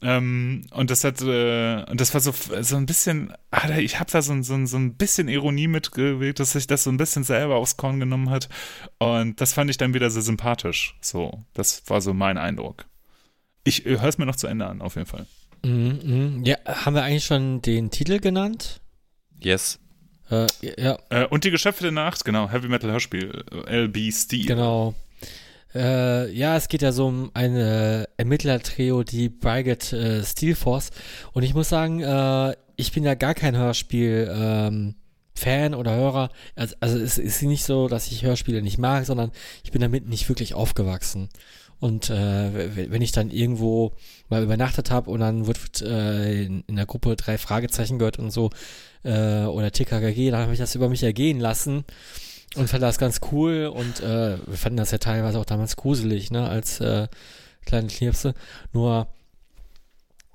Ähm, 0.00 0.64
und 0.70 0.90
das 0.90 1.02
hat, 1.02 1.20
äh, 1.22 1.84
das 1.96 2.14
war 2.14 2.20
so, 2.20 2.32
so 2.32 2.76
ein 2.76 2.86
bisschen, 2.86 3.32
ah, 3.50 3.78
ich 3.78 3.98
habe 3.98 4.10
da 4.10 4.22
so, 4.22 4.40
so, 4.42 4.64
so 4.64 4.76
ein 4.76 4.94
bisschen 4.96 5.26
Ironie 5.28 5.66
mitgewegt, 5.66 6.38
dass 6.38 6.52
sich 6.52 6.68
das 6.68 6.84
so 6.84 6.90
ein 6.90 6.98
bisschen 6.98 7.24
selber 7.24 7.56
aufs 7.56 7.76
Korn 7.76 7.98
genommen 7.98 8.30
hat. 8.30 8.48
Und 8.98 9.40
das 9.40 9.54
fand 9.54 9.70
ich 9.70 9.76
dann 9.76 9.94
wieder 9.94 10.10
sehr 10.10 10.22
sympathisch. 10.22 10.96
So, 11.00 11.44
das 11.52 11.82
war 11.88 12.00
so 12.00 12.14
mein 12.14 12.38
Eindruck. 12.38 12.86
Ich 13.64 13.86
äh, 13.86 13.98
höre 14.00 14.08
es 14.08 14.18
mir 14.18 14.26
noch 14.26 14.36
zu 14.36 14.46
Ende 14.46 14.66
an, 14.66 14.82
auf 14.82 14.94
jeden 14.94 15.08
Fall. 15.08 15.26
Mhm, 15.64 16.00
mhm. 16.02 16.44
Ja, 16.44 16.56
haben 16.66 16.94
wir 16.94 17.02
eigentlich 17.02 17.24
schon 17.24 17.62
den 17.62 17.90
Titel 17.90 18.18
genannt? 18.18 18.80
Yes. 19.38 19.78
Äh, 20.30 20.46
ja. 20.76 20.98
Äh, 21.10 21.26
und 21.26 21.44
die 21.44 21.50
Geschöpfe 21.50 21.82
der 21.82 21.92
Nacht, 21.92 22.24
genau, 22.24 22.50
Heavy 22.50 22.68
Metal 22.68 22.90
Hörspiel, 22.90 23.44
äh, 23.66 23.84
LB 23.84 24.12
Steel. 24.12 24.46
Genau. 24.46 24.94
Äh, 25.74 26.32
ja, 26.32 26.56
es 26.56 26.68
geht 26.68 26.82
ja 26.82 26.92
so 26.92 27.06
um 27.06 27.30
eine 27.34 28.08
Ermittlertrio, 28.16 29.02
die 29.02 29.28
Brigade 29.28 29.96
äh, 29.96 30.24
Steel 30.24 30.54
Force. 30.54 30.90
Und 31.32 31.42
ich 31.42 31.54
muss 31.54 31.68
sagen, 31.68 32.00
äh, 32.00 32.54
ich 32.76 32.92
bin 32.92 33.04
ja 33.04 33.14
gar 33.14 33.34
kein 33.34 33.56
Hörspiel 33.56 34.30
ähm, 34.32 34.94
Fan 35.34 35.74
oder 35.74 35.94
Hörer. 35.94 36.30
Also, 36.56 36.74
also 36.80 36.98
es 36.98 37.18
ist 37.18 37.42
nicht 37.42 37.64
so, 37.64 37.88
dass 37.88 38.10
ich 38.10 38.24
Hörspiele 38.24 38.62
nicht 38.62 38.78
mag, 38.78 39.04
sondern 39.06 39.30
ich 39.62 39.70
bin 39.70 39.80
damit 39.80 40.08
nicht 40.08 40.28
wirklich 40.28 40.54
aufgewachsen. 40.54 41.28
Und 41.80 42.10
äh, 42.10 42.90
wenn 42.90 43.02
ich 43.02 43.12
dann 43.12 43.30
irgendwo 43.30 43.92
mal 44.28 44.42
übernachtet 44.42 44.90
habe 44.90 45.10
und 45.10 45.20
dann 45.20 45.46
wird 45.46 45.80
äh, 45.80 46.44
in, 46.44 46.64
der 46.68 46.86
Gruppe 46.86 47.14
drei 47.14 47.38
Fragezeichen 47.38 47.98
gehört 47.98 48.18
und 48.18 48.32
so 48.32 48.50
äh, 49.04 49.44
oder 49.44 49.70
TKKG, 49.70 50.30
dann 50.30 50.42
habe 50.42 50.52
ich 50.52 50.58
das 50.58 50.74
über 50.74 50.88
mich 50.88 51.04
ergehen 51.04 51.38
lassen 51.38 51.84
und 52.56 52.68
fand 52.68 52.82
das 52.82 52.98
ganz 52.98 53.20
cool 53.30 53.66
und 53.66 54.00
äh, 54.00 54.38
wir 54.44 54.56
fanden 54.56 54.78
das 54.78 54.90
ja 54.90 54.98
teilweise 54.98 55.38
auch 55.38 55.44
damals 55.44 55.76
gruselig, 55.76 56.30
ne, 56.30 56.48
als 56.48 56.80
äh, 56.80 57.06
kleine 57.64 57.88
Knirpse. 57.88 58.34
Nur 58.72 59.06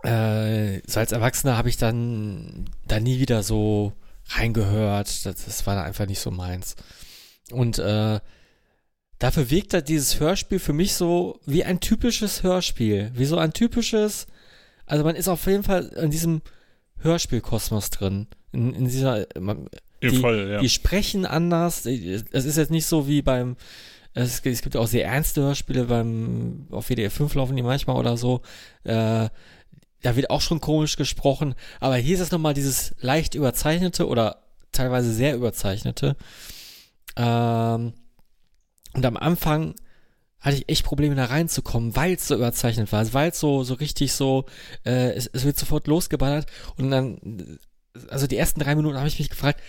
äh, 0.03 0.81
so 0.87 0.99
als 0.99 1.11
Erwachsener 1.11 1.57
habe 1.57 1.69
ich 1.69 1.77
dann 1.77 2.69
da 2.87 2.99
nie 2.99 3.19
wieder 3.19 3.43
so 3.43 3.93
reingehört. 4.29 5.25
Das, 5.25 5.45
das 5.45 5.67
war 5.67 5.83
einfach 5.83 6.05
nicht 6.05 6.19
so 6.19 6.31
meins. 6.31 6.75
Und 7.51 7.79
äh, 7.79 8.19
dafür 9.23 9.49
wirkt 9.49 9.73
da 9.73 9.79
dieses 9.79 10.19
Hörspiel 10.19 10.59
für 10.59 10.73
mich 10.73 10.95
so 10.95 11.39
wie 11.45 11.63
ein 11.63 11.79
typisches 11.79 12.43
Hörspiel. 12.43 13.09
Wie 13.15 13.23
so 13.23 13.37
ein 13.37 13.53
typisches, 13.53 14.27
also 14.85 15.05
man 15.05 15.15
ist 15.15 15.29
auf 15.29 15.45
jeden 15.45 15.63
Fall 15.63 15.85
in 15.95 16.11
diesem 16.11 16.41
Hörspielkosmos 16.99 17.89
drin. 17.89 18.27
In, 18.51 18.73
in 18.73 18.85
dieser, 18.85 19.25
man, 19.39 19.69
die, 20.01 20.09
voll, 20.09 20.49
ja. 20.51 20.59
die 20.59 20.67
sprechen 20.67 21.25
anders. 21.25 21.85
Es 21.85 22.45
ist 22.45 22.57
jetzt 22.57 22.69
nicht 22.69 22.85
so 22.85 23.07
wie 23.07 23.21
beim, 23.21 23.55
es, 24.13 24.41
es 24.43 24.61
gibt 24.61 24.75
auch 24.75 24.87
sehr 24.87 25.05
ernste 25.05 25.41
Hörspiele 25.41 25.85
beim, 25.85 26.67
auf 26.69 26.89
WDR 26.89 27.09
5 27.09 27.33
laufen 27.35 27.55
die 27.55 27.63
manchmal 27.63 27.95
oder 27.95 28.17
so. 28.17 28.41
Äh, 28.83 29.29
da 30.01 30.15
wird 30.17 30.31
auch 30.31 30.41
schon 30.41 30.59
komisch 30.59 30.97
gesprochen, 30.97 31.55
aber 31.79 31.95
hier 31.95 32.15
ist 32.15 32.21
es 32.21 32.31
nochmal 32.31 32.53
dieses 32.53 32.93
leicht 32.99 33.35
überzeichnete 33.35 34.05
oder 34.05 34.43
teilweise 34.73 35.13
sehr 35.13 35.33
überzeichnete. 35.33 36.17
Ähm, 37.15 37.93
und 38.93 39.05
am 39.05 39.17
Anfang 39.17 39.75
hatte 40.39 40.57
ich 40.57 40.69
echt 40.69 40.83
Probleme 40.83 41.15
da 41.15 41.25
reinzukommen, 41.25 41.95
weil 41.95 42.13
es 42.13 42.27
so 42.27 42.35
überzeichnet 42.35 42.91
war, 42.91 43.13
weil 43.13 43.29
es 43.29 43.39
so, 43.39 43.63
so 43.63 43.75
richtig 43.75 44.11
so, 44.11 44.45
äh, 44.85 45.13
es, 45.13 45.27
es 45.27 45.45
wird 45.45 45.57
sofort 45.57 45.87
losgeballert 45.87 46.47
und 46.77 46.91
dann, 46.91 47.59
also 48.09 48.27
die 48.27 48.37
ersten 48.37 48.59
drei 48.59 48.75
Minuten 48.75 48.97
habe 48.97 49.07
ich 49.07 49.19
mich 49.19 49.29
gefragt, 49.29 49.61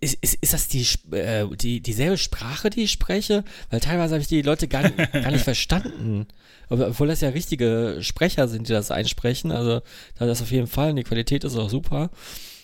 ist, 0.00 0.18
ist, 0.20 0.34
ist 0.34 0.52
das 0.52 0.68
die, 0.68 0.86
äh, 1.16 1.46
die, 1.56 1.80
dieselbe 1.80 2.18
Sprache, 2.18 2.70
die 2.70 2.82
ich 2.82 2.92
spreche? 2.92 3.44
Weil 3.70 3.80
teilweise 3.80 4.14
habe 4.14 4.22
ich 4.22 4.28
die 4.28 4.42
Leute 4.42 4.68
gar, 4.68 4.82
nicht, 4.82 4.96
gar 4.96 5.30
nicht 5.30 5.44
verstanden. 5.44 6.26
Obwohl 6.68 7.08
das 7.08 7.20
ja 7.20 7.30
richtige 7.30 7.98
Sprecher 8.00 8.48
sind, 8.48 8.68
die 8.68 8.72
das 8.72 8.90
einsprechen. 8.90 9.52
Also 9.52 9.80
da 10.18 10.26
das 10.26 10.42
auf 10.42 10.50
jeden 10.50 10.66
Fall 10.66 10.90
und 10.90 10.96
die 10.96 11.04
Qualität 11.04 11.44
ist 11.44 11.56
auch 11.56 11.70
super. 11.70 12.10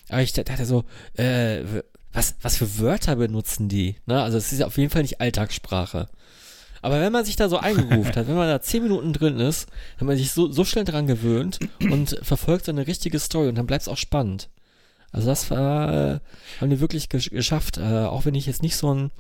Aber 0.09 0.23
ich 0.23 0.33
dachte 0.33 0.65
so, 0.65 0.85
äh, 1.17 1.63
was, 2.13 2.37
was 2.43 2.57
für 2.57 2.79
Wörter 2.79 3.17
benutzen 3.17 3.69
die? 3.69 3.97
Ne? 4.07 4.23
Also 4.23 4.39
es 4.39 4.53
ist 4.53 4.63
auf 4.63 4.77
jeden 4.79 4.91
Fall 4.91 5.03
nicht 5.03 5.21
Alltagssprache. 5.21 6.09
Aber 6.81 7.01
wenn 7.01 7.13
man 7.13 7.25
sich 7.25 7.37
da 7.37 7.49
so 7.49 7.59
eingeruft 7.59 8.17
hat, 8.17 8.29
wenn 8.29 8.37
man 8.37 8.49
da 8.49 8.61
zehn 8.61 8.83
Minuten 8.83 9.13
drin 9.13 9.39
ist, 9.41 9.69
dann 9.99 10.07
man 10.09 10.17
sich 10.17 10.33
so, 10.33 10.51
so 10.51 10.65
schnell 10.65 10.85
dran 10.85 11.07
gewöhnt 11.07 11.59
und 11.81 12.19
verfolgt 12.23 12.67
so 12.67 12.73
eine 12.73 12.87
richtige 12.87 13.19
Story 13.19 13.49
und 13.49 13.57
dann 13.57 13.67
bleibt 13.67 13.83
es 13.83 13.89
auch 13.89 13.97
spannend. 13.97 14.49
Also 15.11 15.27
das 15.27 15.51
war, 15.51 15.93
äh, 15.93 16.21
haben 16.61 16.71
die 16.71 16.81
wirklich 16.81 17.09
gesch 17.09 17.31
geschafft, 17.31 17.79
äh, 17.79 18.05
auch 18.05 18.27
wenn 18.27 18.35
ich 18.35 18.47
jetzt 18.47 18.63
nicht 18.63 18.77
so 18.77 18.93
ein 18.93 19.11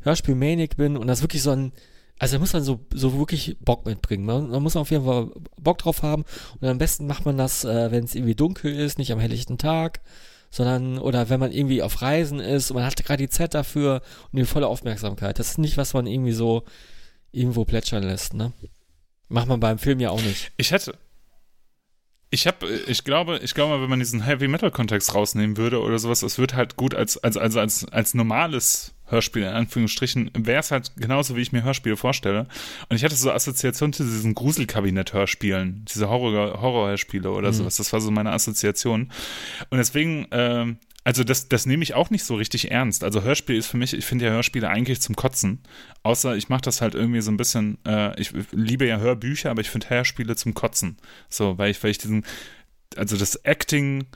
Hörspiel-Manic 0.00 0.76
bin 0.76 0.96
und 0.96 1.08
das 1.08 1.22
wirklich 1.22 1.42
so 1.42 1.50
ein, 1.50 1.72
also 2.18 2.36
da 2.36 2.38
muss 2.38 2.52
man 2.52 2.62
so, 2.62 2.80
so 2.94 3.18
wirklich 3.18 3.56
Bock 3.60 3.84
mitbringen. 3.84 4.24
Man, 4.24 4.50
man 4.50 4.62
muss 4.62 4.76
auf 4.76 4.90
jeden 4.90 5.04
Fall 5.04 5.30
Bock 5.58 5.78
drauf 5.78 6.02
haben 6.02 6.24
und 6.60 6.68
am 6.68 6.78
besten 6.78 7.06
macht 7.06 7.26
man 7.26 7.36
das, 7.36 7.64
äh, 7.64 7.90
wenn 7.90 8.04
es 8.04 8.14
irgendwie 8.14 8.36
dunkel 8.36 8.72
ist, 8.72 8.98
nicht 8.98 9.12
am 9.12 9.18
helllichten 9.18 9.58
Tag 9.58 10.00
sondern 10.52 10.98
oder 10.98 11.30
wenn 11.30 11.40
man 11.40 11.50
irgendwie 11.50 11.82
auf 11.82 12.02
Reisen 12.02 12.38
ist 12.38 12.70
und 12.70 12.76
man 12.76 12.84
hat 12.84 13.02
gerade 13.04 13.22
die 13.22 13.30
Zeit 13.30 13.54
dafür 13.54 14.02
und 14.30 14.38
die 14.38 14.44
volle 14.44 14.68
Aufmerksamkeit. 14.68 15.38
Das 15.38 15.48
ist 15.48 15.58
nicht, 15.58 15.78
was 15.78 15.94
man 15.94 16.06
irgendwie 16.06 16.32
so 16.32 16.64
irgendwo 17.32 17.64
plätschern 17.64 18.04
lässt, 18.04 18.34
ne? 18.34 18.52
Macht 19.28 19.48
man 19.48 19.60
beim 19.60 19.78
Film 19.78 19.98
ja 19.98 20.10
auch 20.10 20.20
nicht. 20.20 20.52
Ich 20.58 20.70
hätte, 20.70 20.94
ich 22.28 22.46
habe, 22.46 22.68
ich 22.86 23.02
glaube, 23.04 23.40
ich 23.42 23.54
glaube, 23.54 23.80
wenn 23.82 23.88
man 23.88 23.98
diesen 23.98 24.22
Heavy 24.22 24.46
Metal 24.46 24.70
Kontext 24.70 25.14
rausnehmen 25.14 25.56
würde 25.56 25.80
oder 25.80 25.98
sowas, 25.98 26.22
es 26.22 26.38
wird 26.38 26.54
halt 26.54 26.76
gut 26.76 26.94
als 26.94 27.16
als 27.16 27.38
als 27.38 27.56
als 27.56 27.84
als 27.86 28.12
normales 28.12 28.94
Hörspiel 29.12 29.42
in 29.42 29.48
Anführungsstrichen, 29.48 30.30
wäre 30.34 30.60
es 30.60 30.70
halt 30.70 30.92
genauso, 30.96 31.36
wie 31.36 31.42
ich 31.42 31.52
mir 31.52 31.62
Hörspiele 31.62 31.96
vorstelle. 31.96 32.48
Und 32.88 32.96
ich 32.96 33.04
hatte 33.04 33.14
so 33.14 33.30
Assoziationen 33.30 33.92
zu 33.92 34.02
diesen 34.02 34.34
Gruselkabinett-Hörspielen, 34.34 35.84
diese 35.84 36.08
Horror, 36.08 36.60
Horrorhörspiele 36.60 37.30
oder 37.30 37.48
mhm. 37.48 37.54
sowas. 37.54 37.76
Das 37.76 37.92
war 37.92 38.00
so 38.00 38.10
meine 38.10 38.32
Assoziation. 38.32 39.12
Und 39.70 39.78
deswegen, 39.78 40.24
äh, 40.32 40.74
also 41.04 41.24
das, 41.24 41.48
das 41.48 41.66
nehme 41.66 41.82
ich 41.82 41.94
auch 41.94 42.10
nicht 42.10 42.24
so 42.24 42.36
richtig 42.36 42.70
ernst. 42.70 43.04
Also 43.04 43.22
Hörspiel 43.22 43.56
ist 43.56 43.66
für 43.66 43.76
mich, 43.76 43.92
ich 43.92 44.04
finde 44.06 44.26
ja 44.26 44.30
Hörspiele 44.30 44.68
eigentlich 44.68 45.00
zum 45.00 45.16
Kotzen. 45.16 45.60
Außer 46.02 46.36
ich 46.36 46.48
mache 46.48 46.62
das 46.62 46.80
halt 46.80 46.94
irgendwie 46.94 47.20
so 47.20 47.30
ein 47.30 47.36
bisschen, 47.36 47.78
äh, 47.86 48.18
ich 48.20 48.32
liebe 48.52 48.86
ja 48.86 48.98
Hörbücher, 48.98 49.50
aber 49.50 49.60
ich 49.60 49.70
finde 49.70 49.90
Hörspiele 49.90 50.36
zum 50.36 50.54
Kotzen. 50.54 50.96
So, 51.28 51.58
weil 51.58 51.70
ich, 51.70 51.82
weil 51.82 51.90
ich 51.90 51.98
diesen, 51.98 52.24
also 52.96 53.16
das 53.16 53.36
Acting 53.36 54.06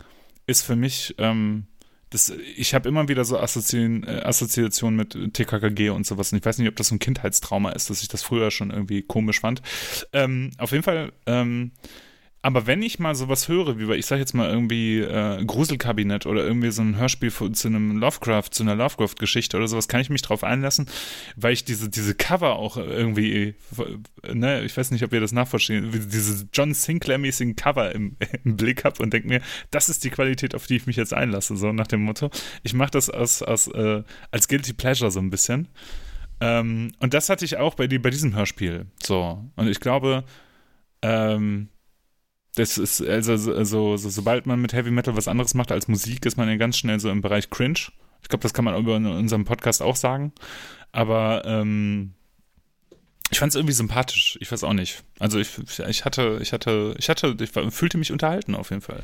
ist 0.46 0.62
für 0.62 0.76
mich, 0.76 1.14
ähm, 1.18 1.66
das, 2.10 2.30
ich 2.30 2.74
habe 2.74 2.88
immer 2.88 3.08
wieder 3.08 3.24
so 3.24 3.36
äh, 3.36 3.40
Assoziationen 3.40 4.96
mit 4.96 5.34
TKKG 5.34 5.90
und 5.90 6.06
sowas. 6.06 6.32
Und 6.32 6.38
ich 6.38 6.44
weiß 6.44 6.58
nicht, 6.58 6.68
ob 6.68 6.76
das 6.76 6.88
so 6.88 6.94
ein 6.94 7.00
Kindheitstrauma 7.00 7.70
ist, 7.70 7.90
dass 7.90 8.02
ich 8.02 8.08
das 8.08 8.22
früher 8.22 8.50
schon 8.50 8.70
irgendwie 8.70 9.02
komisch 9.02 9.40
fand. 9.40 9.62
Ähm, 10.12 10.50
auf 10.58 10.70
jeden 10.70 10.84
Fall, 10.84 11.12
ähm, 11.26 11.72
aber 12.46 12.68
wenn 12.68 12.80
ich 12.80 13.00
mal 13.00 13.16
sowas 13.16 13.48
höre, 13.48 13.76
wie 13.76 13.92
ich 13.94 14.06
sag 14.06 14.20
jetzt 14.20 14.32
mal 14.32 14.48
irgendwie 14.48 15.00
äh, 15.00 15.44
Gruselkabinett 15.44 16.26
oder 16.26 16.44
irgendwie 16.44 16.70
so 16.70 16.80
ein 16.80 16.96
Hörspiel 16.96 17.32
zu 17.32 17.66
einem 17.66 17.98
Lovecraft, 17.98 18.50
zu 18.52 18.62
einer 18.62 18.76
Lovecraft-Geschichte 18.76 19.56
oder 19.56 19.66
sowas, 19.66 19.88
kann 19.88 20.00
ich 20.00 20.10
mich 20.10 20.22
drauf 20.22 20.44
einlassen, 20.44 20.86
weil 21.34 21.54
ich 21.54 21.64
diese, 21.64 21.90
diese 21.90 22.14
Cover 22.14 22.54
auch 22.54 22.76
irgendwie, 22.76 23.56
ne, 24.32 24.62
ich 24.62 24.76
weiß 24.76 24.92
nicht, 24.92 25.02
ob 25.02 25.12
ihr 25.12 25.18
das 25.18 25.32
nachvollziehen, 25.32 25.90
diese 25.90 26.46
John 26.52 26.72
Sinclair-mäßigen 26.72 27.56
Cover 27.56 27.90
im, 27.90 28.16
im 28.44 28.56
Blick 28.56 28.84
habe 28.84 29.02
und 29.02 29.12
denke 29.12 29.26
mir, 29.26 29.40
das 29.72 29.88
ist 29.88 30.04
die 30.04 30.10
Qualität, 30.10 30.54
auf 30.54 30.68
die 30.68 30.76
ich 30.76 30.86
mich 30.86 30.94
jetzt 30.94 31.14
einlasse, 31.14 31.56
so 31.56 31.72
nach 31.72 31.88
dem 31.88 32.02
Motto. 32.02 32.30
Ich 32.62 32.74
mache 32.74 32.92
das 32.92 33.10
aus, 33.10 33.42
aus, 33.42 33.66
äh, 33.66 34.04
als 34.30 34.46
Guilty 34.46 34.72
Pleasure 34.72 35.10
so 35.10 35.18
ein 35.18 35.30
bisschen. 35.30 35.66
Ähm, 36.40 36.92
und 37.00 37.12
das 37.12 37.28
hatte 37.28 37.44
ich 37.44 37.56
auch 37.56 37.74
bei, 37.74 37.88
die, 37.88 37.98
bei 37.98 38.10
diesem 38.10 38.36
Hörspiel. 38.36 38.86
So. 39.02 39.44
Und 39.56 39.66
ich 39.66 39.80
glaube, 39.80 40.22
ähm, 41.02 41.70
das 42.56 42.78
ist, 42.78 43.02
also 43.02 43.36
so, 43.36 43.96
so, 43.96 44.08
sobald 44.08 44.46
man 44.46 44.60
mit 44.60 44.72
Heavy 44.72 44.90
Metal 44.90 45.16
was 45.16 45.28
anderes 45.28 45.54
macht 45.54 45.70
als 45.70 45.88
Musik, 45.88 46.24
ist 46.24 46.36
man 46.36 46.48
ja 46.48 46.56
ganz 46.56 46.78
schnell 46.78 46.98
so 46.98 47.10
im 47.10 47.20
Bereich 47.20 47.50
Cringe. 47.50 47.78
Ich 48.22 48.28
glaube, 48.28 48.42
das 48.42 48.54
kann 48.54 48.64
man 48.64 48.76
über 48.76 48.96
unserem 48.96 49.44
Podcast 49.44 49.82
auch 49.82 49.94
sagen. 49.94 50.32
Aber 50.90 51.44
ähm, 51.44 52.14
ich 53.30 53.38
fand 53.38 53.50
es 53.50 53.56
irgendwie 53.56 53.74
sympathisch. 53.74 54.38
Ich 54.40 54.50
weiß 54.50 54.64
auch 54.64 54.72
nicht. 54.72 55.04
Also 55.18 55.38
ich, 55.38 55.50
ich 55.86 56.04
hatte, 56.04 56.38
ich 56.40 56.52
hatte, 56.52 56.94
ich 56.98 57.08
hatte, 57.10 57.36
ich 57.38 57.50
fühlte 57.50 57.98
mich 57.98 58.10
unterhalten 58.10 58.54
auf 58.54 58.70
jeden 58.70 58.82
Fall. 58.82 59.02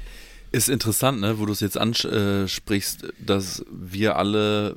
Ist 0.51 0.69
interessant, 0.69 1.21
ne, 1.21 1.39
wo 1.39 1.45
du 1.45 1.53
es 1.53 1.61
jetzt 1.61 1.77
ansprichst, 1.77 3.13
dass 3.19 3.65
wir 3.71 4.17
alle 4.17 4.77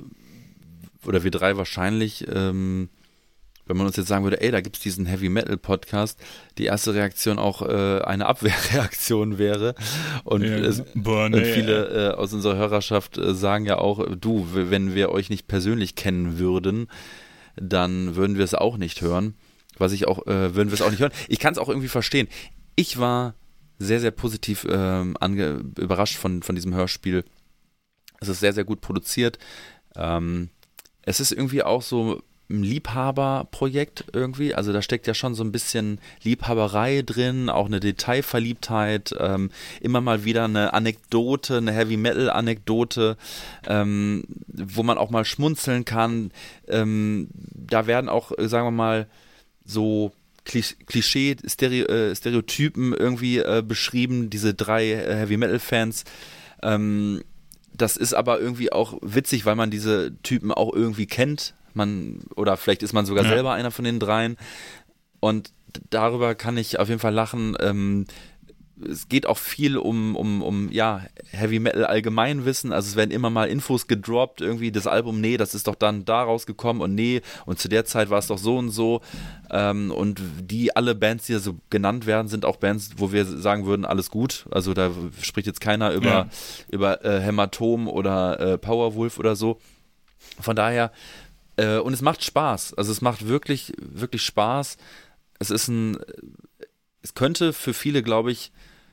oder 1.06 1.24
wir 1.24 1.30
drei 1.30 1.56
wahrscheinlich 1.56 2.26
ähm, 2.28 2.90
wenn 3.66 3.76
man 3.76 3.86
uns 3.86 3.96
jetzt 3.96 4.08
sagen 4.08 4.24
würde, 4.24 4.40
ey, 4.40 4.50
da 4.50 4.60
gibt 4.60 4.76
es 4.76 4.82
diesen 4.82 5.06
Heavy 5.06 5.28
Metal 5.28 5.56
Podcast, 5.56 6.18
die 6.56 6.64
erste 6.64 6.94
Reaktion 6.94 7.38
auch 7.38 7.62
äh, 7.62 8.00
eine 8.02 8.26
Abwehrreaktion 8.26 9.38
wäre. 9.38 9.74
Und, 10.24 10.42
ja, 10.42 10.56
es, 10.56 10.82
boah, 10.94 11.28
nee, 11.28 11.38
und 11.38 11.46
viele 11.46 12.12
äh, 12.12 12.14
aus 12.14 12.32
unserer 12.32 12.56
Hörerschaft 12.56 13.18
äh, 13.18 13.34
sagen 13.34 13.66
ja 13.66 13.78
auch, 13.78 14.06
du, 14.16 14.46
wenn 14.52 14.94
wir 14.94 15.10
euch 15.10 15.30
nicht 15.30 15.48
persönlich 15.48 15.96
kennen 15.96 16.38
würden, 16.38 16.86
dann 17.56 18.16
würden 18.16 18.36
wir 18.36 18.44
es 18.44 18.54
auch 18.54 18.76
nicht 18.76 19.00
hören. 19.00 19.34
Was 19.78 19.92
ich 19.92 20.06
auch, 20.06 20.26
äh, 20.26 20.54
würden 20.54 20.68
wir 20.68 20.74
es 20.74 20.82
auch 20.82 20.90
nicht 20.90 21.00
hören. 21.00 21.12
Ich 21.28 21.38
kann 21.38 21.52
es 21.52 21.58
auch 21.58 21.68
irgendwie 21.68 21.88
verstehen. 21.88 22.28
Ich 22.76 22.98
war 22.98 23.34
sehr, 23.78 24.00
sehr 24.00 24.10
positiv 24.10 24.66
ähm, 24.70 25.16
überrascht 25.78 26.16
von, 26.16 26.42
von 26.42 26.54
diesem 26.54 26.74
Hörspiel. 26.74 27.24
Es 28.20 28.28
ist 28.28 28.40
sehr, 28.40 28.54
sehr 28.54 28.64
gut 28.64 28.80
produziert. 28.80 29.38
Ähm, 29.94 30.48
es 31.02 31.20
ist 31.20 31.32
irgendwie 31.32 31.62
auch 31.62 31.82
so 31.82 32.22
ein 32.48 32.62
Liebhaberprojekt 32.62 34.04
irgendwie. 34.12 34.54
Also 34.54 34.72
da 34.72 34.82
steckt 34.82 35.06
ja 35.06 35.14
schon 35.14 35.34
so 35.34 35.42
ein 35.42 35.52
bisschen 35.52 35.98
Liebhaberei 36.22 37.02
drin, 37.02 37.48
auch 37.48 37.66
eine 37.66 37.80
Detailverliebtheit, 37.80 39.14
ähm, 39.18 39.50
immer 39.80 40.00
mal 40.00 40.24
wieder 40.24 40.44
eine 40.44 40.72
Anekdote, 40.72 41.58
eine 41.58 41.72
Heavy 41.72 41.96
Metal 41.96 42.30
Anekdote, 42.30 43.16
ähm, 43.66 44.24
wo 44.46 44.82
man 44.82 44.98
auch 44.98 45.10
mal 45.10 45.24
schmunzeln 45.24 45.84
kann. 45.84 46.30
Ähm, 46.68 47.28
da 47.32 47.86
werden 47.86 48.08
auch, 48.08 48.32
sagen 48.38 48.66
wir 48.66 48.70
mal, 48.70 49.06
so 49.64 50.12
Klischee, 50.44 51.36
Stereo, 51.44 51.86
äh, 51.86 52.14
Stereotypen 52.14 52.92
irgendwie 52.92 53.38
äh, 53.38 53.64
beschrieben, 53.66 54.30
diese 54.30 54.54
drei 54.54 54.92
äh, 54.92 55.16
Heavy 55.16 55.36
Metal 55.36 55.58
Fans. 55.58 56.04
Ähm, 56.62 57.22
das 57.74 57.96
ist 57.96 58.14
aber 58.14 58.40
irgendwie 58.40 58.72
auch 58.72 58.96
witzig, 59.02 59.44
weil 59.44 59.56
man 59.56 59.70
diese 59.70 60.12
Typen 60.22 60.52
auch 60.52 60.72
irgendwie 60.72 61.06
kennt 61.06 61.54
man, 61.76 62.20
oder 62.34 62.56
vielleicht 62.56 62.82
ist 62.82 62.92
man 62.92 63.06
sogar 63.06 63.24
ja. 63.24 63.30
selber 63.30 63.52
einer 63.52 63.70
von 63.70 63.84
den 63.84 63.98
dreien. 63.98 64.36
Und 65.20 65.52
darüber 65.90 66.34
kann 66.34 66.56
ich 66.56 66.78
auf 66.78 66.88
jeden 66.88 67.00
Fall 67.00 67.14
lachen. 67.14 67.56
Ähm, 67.60 68.06
es 68.84 69.08
geht 69.08 69.26
auch 69.26 69.38
viel 69.38 69.78
um, 69.78 70.16
um, 70.16 70.42
um 70.42 70.70
ja, 70.70 71.02
Heavy 71.30 71.58
Metal 71.58 71.84
Allgemeinwissen. 71.84 72.72
Also 72.72 72.90
es 72.90 72.96
werden 72.96 73.10
immer 73.10 73.30
mal 73.30 73.48
Infos 73.48 73.86
gedroppt, 73.86 74.40
irgendwie 74.40 74.70
das 74.70 74.86
Album, 74.86 75.20
nee, 75.20 75.36
das 75.36 75.54
ist 75.54 75.66
doch 75.66 75.74
dann 75.74 76.04
da 76.04 76.22
rausgekommen 76.22 76.82
und 76.82 76.94
nee, 76.94 77.22
und 77.46 77.58
zu 77.58 77.68
der 77.68 77.86
Zeit 77.86 78.10
war 78.10 78.18
es 78.18 78.26
doch 78.26 78.38
so 78.38 78.58
und 78.58 78.70
so. 78.70 79.00
Ähm, 79.50 79.90
und 79.90 80.20
die 80.40 80.76
alle 80.76 80.94
Bands, 80.94 81.26
die 81.26 81.32
da 81.32 81.38
so 81.38 81.56
genannt 81.70 82.06
werden, 82.06 82.28
sind 82.28 82.44
auch 82.44 82.56
Bands, 82.56 82.90
wo 82.98 83.12
wir 83.12 83.24
sagen 83.24 83.66
würden, 83.66 83.86
alles 83.86 84.10
gut. 84.10 84.46
Also 84.50 84.74
da 84.74 84.90
spricht 85.22 85.46
jetzt 85.46 85.60
keiner 85.60 85.92
über, 85.92 86.06
ja. 86.06 86.28
über 86.70 87.04
äh, 87.04 87.20
Hämatom 87.20 87.88
oder 87.88 88.40
äh, 88.40 88.58
Powerwolf 88.58 89.18
oder 89.18 89.36
so. 89.36 89.58
Von 90.40 90.56
daher 90.56 90.92
äh, 91.56 91.78
und 91.78 91.92
es 91.92 92.02
macht 92.02 92.24
Spaß. 92.24 92.74
Also 92.74 92.92
es 92.92 93.00
macht 93.00 93.26
wirklich, 93.28 93.72
wirklich 93.78 94.22
Spaß. 94.22 94.76
Es 95.38 95.50
ist 95.50 95.68
ein, 95.68 95.98
es 97.02 97.14
könnte 97.14 97.52
für 97.52 97.74
viele, 97.74 98.02
glaube 98.02 98.32
ich, 98.32 98.52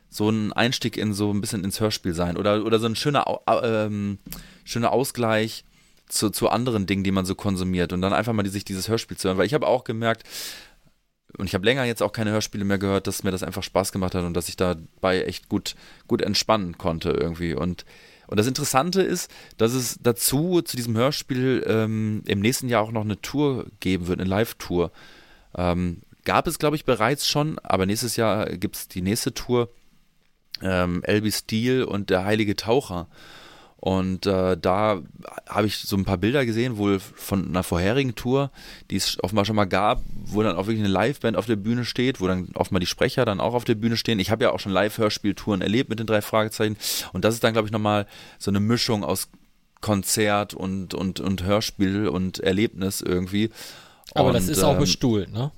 so 0.09 0.29
ein 0.29 0.53
Einstieg 0.53 0.97
in 0.97 1.13
so 1.13 1.33
ein 1.33 1.41
bisschen 1.41 1.63
ins 1.63 1.79
Hörspiel 1.79 2.13
sein 2.13 2.37
oder, 2.37 2.63
oder 2.65 2.79
so 2.79 2.85
ein 2.85 2.95
schöner, 2.95 3.25
ähm, 3.63 4.19
schöner 4.63 4.91
Ausgleich 4.91 5.65
zu, 6.07 6.29
zu 6.29 6.49
anderen 6.49 6.85
Dingen, 6.85 7.03
die 7.03 7.11
man 7.11 7.25
so 7.25 7.33
konsumiert 7.33 7.93
und 7.93 8.01
dann 8.01 8.13
einfach 8.13 8.33
mal 8.33 8.43
die, 8.43 8.49
sich 8.49 8.65
dieses 8.65 8.87
Hörspiel 8.87 9.17
zu 9.17 9.27
hören. 9.27 9.37
Weil 9.37 9.47
ich 9.47 9.55
habe 9.55 9.67
auch 9.67 9.83
gemerkt, 9.83 10.27
und 11.37 11.47
ich 11.47 11.55
habe 11.55 11.65
länger 11.65 11.83
jetzt 11.83 12.03
auch 12.03 12.11
keine 12.11 12.31
Hörspiele 12.31 12.63
mehr 12.63 12.77
gehört, 12.77 13.07
dass 13.07 13.23
mir 13.23 13.31
das 13.31 13.43
einfach 13.43 13.63
Spaß 13.63 13.91
gemacht 13.91 14.13
hat 14.13 14.23
und 14.23 14.35
dass 14.35 14.49
ich 14.49 14.55
dabei 14.55 15.23
echt 15.23 15.49
gut, 15.49 15.75
gut 16.07 16.21
entspannen 16.21 16.77
konnte 16.77 17.09
irgendwie. 17.09 17.55
Und 17.55 17.85
und 18.33 18.37
das 18.37 18.47
Interessante 18.47 19.03
ist, 19.03 19.29
dass 19.57 19.73
es 19.73 19.99
dazu, 20.01 20.63
zu 20.63 20.75
diesem 20.75 20.97
Hörspiel, 20.97 21.63
ähm, 21.67 22.23
im 22.25 22.39
nächsten 22.39 22.67
Jahr 22.67 22.81
auch 22.81 22.91
noch 22.91 23.03
eine 23.03 23.21
Tour 23.21 23.67
geben 23.79 24.07
wird, 24.07 24.19
eine 24.19 24.27
Live-Tour. 24.27 24.91
Ähm, 25.55 26.01
gab 26.25 26.47
es, 26.47 26.57
glaube 26.57 26.75
ich, 26.75 26.83
bereits 26.83 27.27
schon, 27.27 27.59
aber 27.59 27.85
nächstes 27.85 28.15
Jahr 28.15 28.47
gibt 28.47 28.75
es 28.75 28.87
die 28.87 29.03
nächste 29.03 29.35
Tour. 29.35 29.69
Ähm, 30.63 31.03
Elby 31.03 31.31
Steele 31.31 31.85
und 31.85 32.09
der 32.09 32.25
Heilige 32.25 32.55
Taucher. 32.55 33.07
Und 33.83 34.27
äh, 34.27 34.55
da 34.55 35.01
habe 35.45 35.67
ich 35.67 35.79
so 35.79 35.97
ein 35.97 36.05
paar 36.05 36.17
Bilder 36.17 36.45
gesehen, 36.45 36.77
wohl 36.77 36.99
von 36.99 37.49
einer 37.49 37.63
vorherigen 37.63 38.15
Tour, 38.15 38.49
die 38.89 38.95
es 38.95 39.21
offenbar 39.21 39.43
schon 39.43 39.57
mal 39.57 39.65
gab, 39.65 40.01
wo 40.23 40.41
dann 40.41 40.55
auch 40.55 40.67
wirklich 40.67 40.79
eine 40.79 40.87
Liveband 40.87 41.35
auf 41.35 41.47
der 41.47 41.57
Bühne 41.57 41.83
steht, 41.83 42.21
wo 42.21 42.27
dann 42.27 42.47
offenbar 42.53 42.79
die 42.79 42.85
Sprecher 42.85 43.25
dann 43.25 43.41
auch 43.41 43.53
auf 43.53 43.65
der 43.65 43.75
Bühne 43.75 43.97
stehen. 43.97 44.19
Ich 44.19 44.31
habe 44.31 44.45
ja 44.45 44.51
auch 44.51 44.61
schon 44.61 44.71
Live-Hörspieltouren 44.71 45.59
erlebt 45.59 45.89
mit 45.89 45.99
den 45.99 46.07
drei 46.07 46.21
Fragezeichen. 46.21 46.77
Und 47.11 47.25
das 47.25 47.33
ist 47.33 47.43
dann, 47.43 47.51
glaube 47.51 47.67
ich, 47.67 47.73
nochmal 47.73 48.07
so 48.39 48.51
eine 48.51 48.61
Mischung 48.61 49.03
aus 49.03 49.27
Konzert 49.81 50.53
und, 50.53 50.93
und, 50.93 51.19
und 51.19 51.43
Hörspiel 51.43 52.07
und 52.07 52.39
Erlebnis 52.39 53.01
irgendwie. 53.01 53.49
Aber 54.13 54.29
und, 54.29 54.35
das 54.35 54.47
ist 54.47 54.63
auch 54.63 54.75
ähm, 54.75 54.79
bestuhlt, 54.79 55.33
ne? 55.33 55.51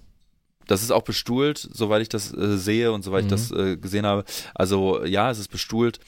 Das 0.65 0.81
ist 0.81 0.89
auch 0.89 1.03
bestuhlt, 1.03 1.59
soweit 1.59 2.01
ich 2.01 2.09
das 2.09 2.33
äh, 2.33 2.57
sehe 2.57 2.91
und 2.91 3.03
soweit 3.03 3.25
mhm. 3.25 3.27
ich 3.27 3.31
das 3.33 3.51
äh, 3.51 3.77
gesehen 3.77 4.07
habe. 4.07 4.25
Also 4.55 5.05
ja, 5.05 5.29
es 5.29 5.37
ist 5.37 5.49
bestuhlt. 5.49 5.99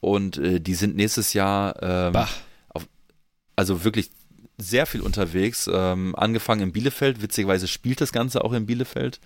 Und 0.00 0.38
äh, 0.38 0.60
die 0.60 0.74
sind 0.74 0.96
nächstes 0.96 1.32
Jahr 1.32 1.82
ähm, 1.82 2.16
auf, 2.68 2.86
also 3.56 3.84
wirklich 3.84 4.10
sehr 4.58 4.86
viel 4.86 5.00
unterwegs. 5.00 5.68
Ähm, 5.72 6.14
angefangen 6.16 6.62
in 6.62 6.72
Bielefeld, 6.72 7.22
witzigerweise 7.22 7.68
spielt 7.68 8.00
das 8.00 8.12
Ganze 8.12 8.44
auch 8.44 8.52
in 8.52 8.66
Bielefeld. 8.66 9.20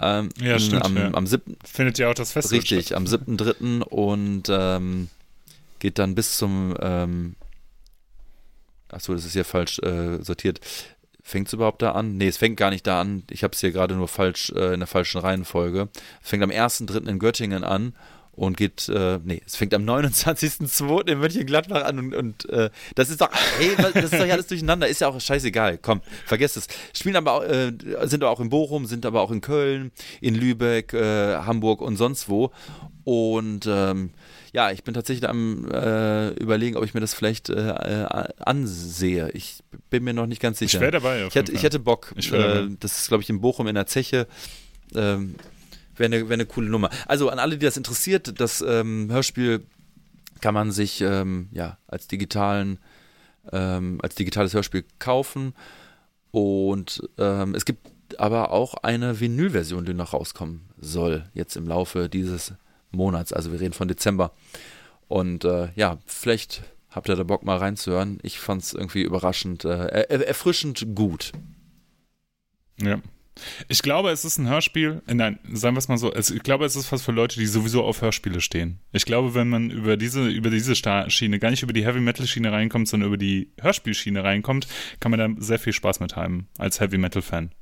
Ähm, 0.00 0.28
ja, 0.40 0.58
stimmt. 0.58 0.84
Am, 0.84 0.96
ja. 0.96 1.12
am 1.12 1.26
7. 1.26 1.56
Findet 1.64 1.98
ja 1.98 2.10
auch 2.10 2.14
das 2.14 2.32
Festival 2.32 2.60
Richtig, 2.60 2.86
statt. 2.86 2.96
am 2.96 3.04
7.3. 3.04 3.82
und 3.82 4.44
ähm, 4.48 5.08
geht 5.80 5.98
dann 5.98 6.14
bis 6.14 6.36
zum 6.36 6.76
ähm, 6.80 7.34
Achso, 8.92 9.14
das 9.14 9.24
ist 9.24 9.32
hier 9.32 9.44
falsch 9.44 9.78
äh, 9.80 10.22
sortiert. 10.22 10.60
Fängt 11.22 11.46
es 11.46 11.52
überhaupt 11.52 11.82
da 11.82 11.92
an? 11.92 12.16
Nee, 12.16 12.28
es 12.28 12.38
fängt 12.38 12.56
gar 12.56 12.70
nicht 12.70 12.86
da 12.86 13.00
an. 13.00 13.22
Ich 13.30 13.44
habe 13.44 13.54
es 13.54 13.60
hier 13.60 13.72
gerade 13.72 13.94
nur 13.94 14.08
falsch 14.08 14.50
äh, 14.50 14.74
in 14.74 14.80
der 14.80 14.86
falschen 14.86 15.20
Reihenfolge. 15.20 15.88
Es 16.22 16.30
fängt 16.30 16.42
am 16.42 16.50
1.3. 16.50 17.06
in 17.06 17.18
Göttingen 17.18 17.62
an 17.62 17.94
und 18.32 18.56
geht, 18.56 18.88
äh, 18.88 19.18
nee, 19.22 19.42
es 19.44 19.56
fängt 19.56 19.74
am 19.74 19.84
29.02. 19.84 21.08
in 21.08 21.18
Mönchengladbach 21.18 21.84
an 21.84 21.98
und, 21.98 22.14
und 22.14 22.48
äh, 22.48 22.70
das 22.94 23.10
ist 23.10 23.20
doch, 23.20 23.30
ey, 23.60 23.76
das 23.76 24.04
ist 24.04 24.14
doch 24.14 24.26
ja 24.26 24.34
alles 24.34 24.46
durcheinander, 24.46 24.88
ist 24.88 25.00
ja 25.00 25.08
auch 25.08 25.20
scheißegal, 25.20 25.78
komm, 25.78 26.00
vergesst 26.26 26.56
es. 26.56 26.66
Spielen 26.92 27.16
aber 27.16 27.32
auch, 27.32 27.42
äh, 27.42 27.72
sind 28.04 28.22
aber 28.22 28.30
auch 28.30 28.40
in 28.40 28.48
Bochum, 28.48 28.86
sind 28.86 29.04
aber 29.04 29.20
auch 29.20 29.30
in 29.30 29.40
Köln, 29.40 29.92
in 30.20 30.34
Lübeck, 30.34 30.92
äh, 30.92 31.36
Hamburg 31.36 31.82
und 31.82 31.96
sonst 31.96 32.28
wo 32.28 32.50
und 33.04 33.66
ähm, 33.66 34.10
ja, 34.52 34.70
ich 34.70 34.84
bin 34.84 34.94
tatsächlich 34.94 35.28
am 35.28 35.70
äh, 35.70 36.30
überlegen, 36.34 36.76
ob 36.76 36.84
ich 36.84 36.94
mir 36.94 37.00
das 37.00 37.14
vielleicht 37.14 37.50
äh, 37.50 38.06
ansehe. 38.38 39.30
Ich 39.32 39.60
bin 39.90 40.04
mir 40.04 40.12
noch 40.12 40.26
nicht 40.26 40.40
ganz 40.40 40.58
sicher. 40.58 40.78
Ich 40.78 40.80
wäre 40.80 40.92
dabei. 40.92 41.26
Ich 41.26 41.34
hätte, 41.34 41.52
ich 41.52 41.62
hätte 41.62 41.78
Bock. 41.78 42.12
Ich 42.16 42.30
das 42.30 42.98
ist, 42.98 43.08
glaube 43.08 43.22
ich, 43.22 43.30
in 43.30 43.40
Bochum 43.40 43.66
in 43.68 43.74
der 43.74 43.86
Zeche. 43.86 44.26
Ähm, 44.94 45.36
wäre 46.00 46.12
eine, 46.12 46.28
wär 46.28 46.34
eine 46.34 46.46
coole 46.46 46.68
Nummer. 46.68 46.90
Also 47.06 47.28
an 47.28 47.38
alle, 47.38 47.56
die 47.56 47.66
das 47.66 47.76
interessiert, 47.76 48.40
das 48.40 48.64
ähm, 48.66 49.08
Hörspiel 49.10 49.64
kann 50.40 50.54
man 50.54 50.72
sich 50.72 51.00
ähm, 51.02 51.48
ja 51.52 51.78
als 51.86 52.08
digitalen 52.08 52.78
ähm, 53.52 54.00
als 54.02 54.14
digitales 54.16 54.54
Hörspiel 54.54 54.84
kaufen 54.98 55.54
und 56.30 57.08
ähm, 57.18 57.54
es 57.54 57.64
gibt 57.64 57.88
aber 58.18 58.50
auch 58.50 58.74
eine 58.74 59.20
Vinylversion, 59.20 59.84
die 59.84 59.94
noch 59.94 60.12
rauskommen 60.12 60.68
soll 60.78 61.24
jetzt 61.32 61.56
im 61.56 61.66
Laufe 61.66 62.08
dieses 62.08 62.54
Monats. 62.90 63.32
Also 63.32 63.52
wir 63.52 63.60
reden 63.60 63.72
von 63.72 63.88
Dezember 63.88 64.32
und 65.08 65.44
äh, 65.44 65.68
ja 65.74 65.98
vielleicht 66.06 66.62
habt 66.90 67.08
ihr 67.08 67.16
da 67.16 67.22
Bock 67.22 67.44
mal 67.44 67.58
reinzuhören. 67.58 68.18
Ich 68.22 68.40
fand 68.40 68.62
es 68.62 68.74
irgendwie 68.74 69.02
überraschend, 69.02 69.64
äh, 69.64 70.02
erfrischend 70.24 70.94
gut. 70.94 71.32
Ja. 72.78 73.00
Ich 73.68 73.82
glaube, 73.82 74.10
es 74.10 74.24
ist 74.24 74.38
ein 74.38 74.48
Hörspiel. 74.48 75.02
Äh, 75.06 75.14
nein, 75.14 75.38
sagen 75.52 75.74
wir 75.74 75.78
es 75.78 75.88
mal 75.88 75.98
so. 75.98 76.14
ich 76.14 76.42
glaube, 76.42 76.64
es 76.64 76.76
ist 76.76 76.90
was 76.92 77.02
für 77.02 77.12
Leute, 77.12 77.38
die 77.38 77.46
sowieso 77.46 77.84
auf 77.84 78.02
Hörspiele 78.02 78.40
stehen. 78.40 78.80
Ich 78.92 79.04
glaube, 79.04 79.34
wenn 79.34 79.48
man 79.48 79.70
über 79.70 79.96
diese, 79.96 80.28
über 80.28 80.50
diese 80.50 80.74
Schiene, 80.74 81.38
gar 81.38 81.50
nicht 81.50 81.62
über 81.62 81.72
die 81.72 81.84
Heavy 81.84 82.00
Metal 82.00 82.26
Schiene 82.26 82.52
reinkommt, 82.52 82.88
sondern 82.88 83.08
über 83.08 83.16
die 83.16 83.52
Hörspielschiene 83.60 84.24
reinkommt, 84.24 84.66
kann 84.98 85.10
man 85.10 85.20
da 85.20 85.28
sehr 85.38 85.58
viel 85.58 85.72
Spaß 85.72 86.00
mit 86.00 86.16
haben 86.16 86.48
als 86.58 86.80
Heavy 86.80 86.98
Metal 86.98 87.22
Fan. 87.22 87.52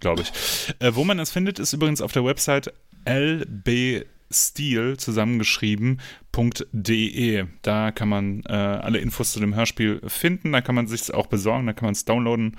Glaube 0.00 0.22
ich. 0.22 0.32
Äh, 0.78 0.94
wo 0.94 1.04
man 1.04 1.18
es 1.18 1.30
findet, 1.30 1.58
ist 1.58 1.72
übrigens 1.72 2.00
auf 2.00 2.12
der 2.12 2.24
Website 2.24 2.72
lbsteel 3.04 4.96
zusammengeschrieben.de. 4.96 7.46
Da 7.62 7.90
kann 7.90 8.08
man 8.08 8.44
äh, 8.44 8.52
alle 8.52 8.98
Infos 8.98 9.32
zu 9.32 9.40
dem 9.40 9.56
Hörspiel 9.56 10.00
finden. 10.06 10.52
Da 10.52 10.60
kann 10.60 10.74
man 10.74 10.86
sich 10.86 11.12
auch 11.12 11.26
besorgen, 11.26 11.66
da 11.66 11.72
kann 11.72 11.86
man 11.86 11.94
es 11.94 12.04
downloaden. 12.04 12.56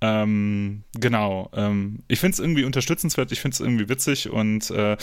Ähm, 0.00 0.84
genau. 0.98 1.50
Ähm, 1.54 2.00
ich 2.08 2.20
finde 2.20 2.34
es 2.34 2.38
irgendwie 2.38 2.64
unterstützenswert, 2.64 3.32
ich 3.32 3.40
finde 3.40 3.54
es 3.54 3.60
irgendwie 3.60 3.88
witzig 3.88 4.28
und 4.28 4.70
äh, 4.70 4.96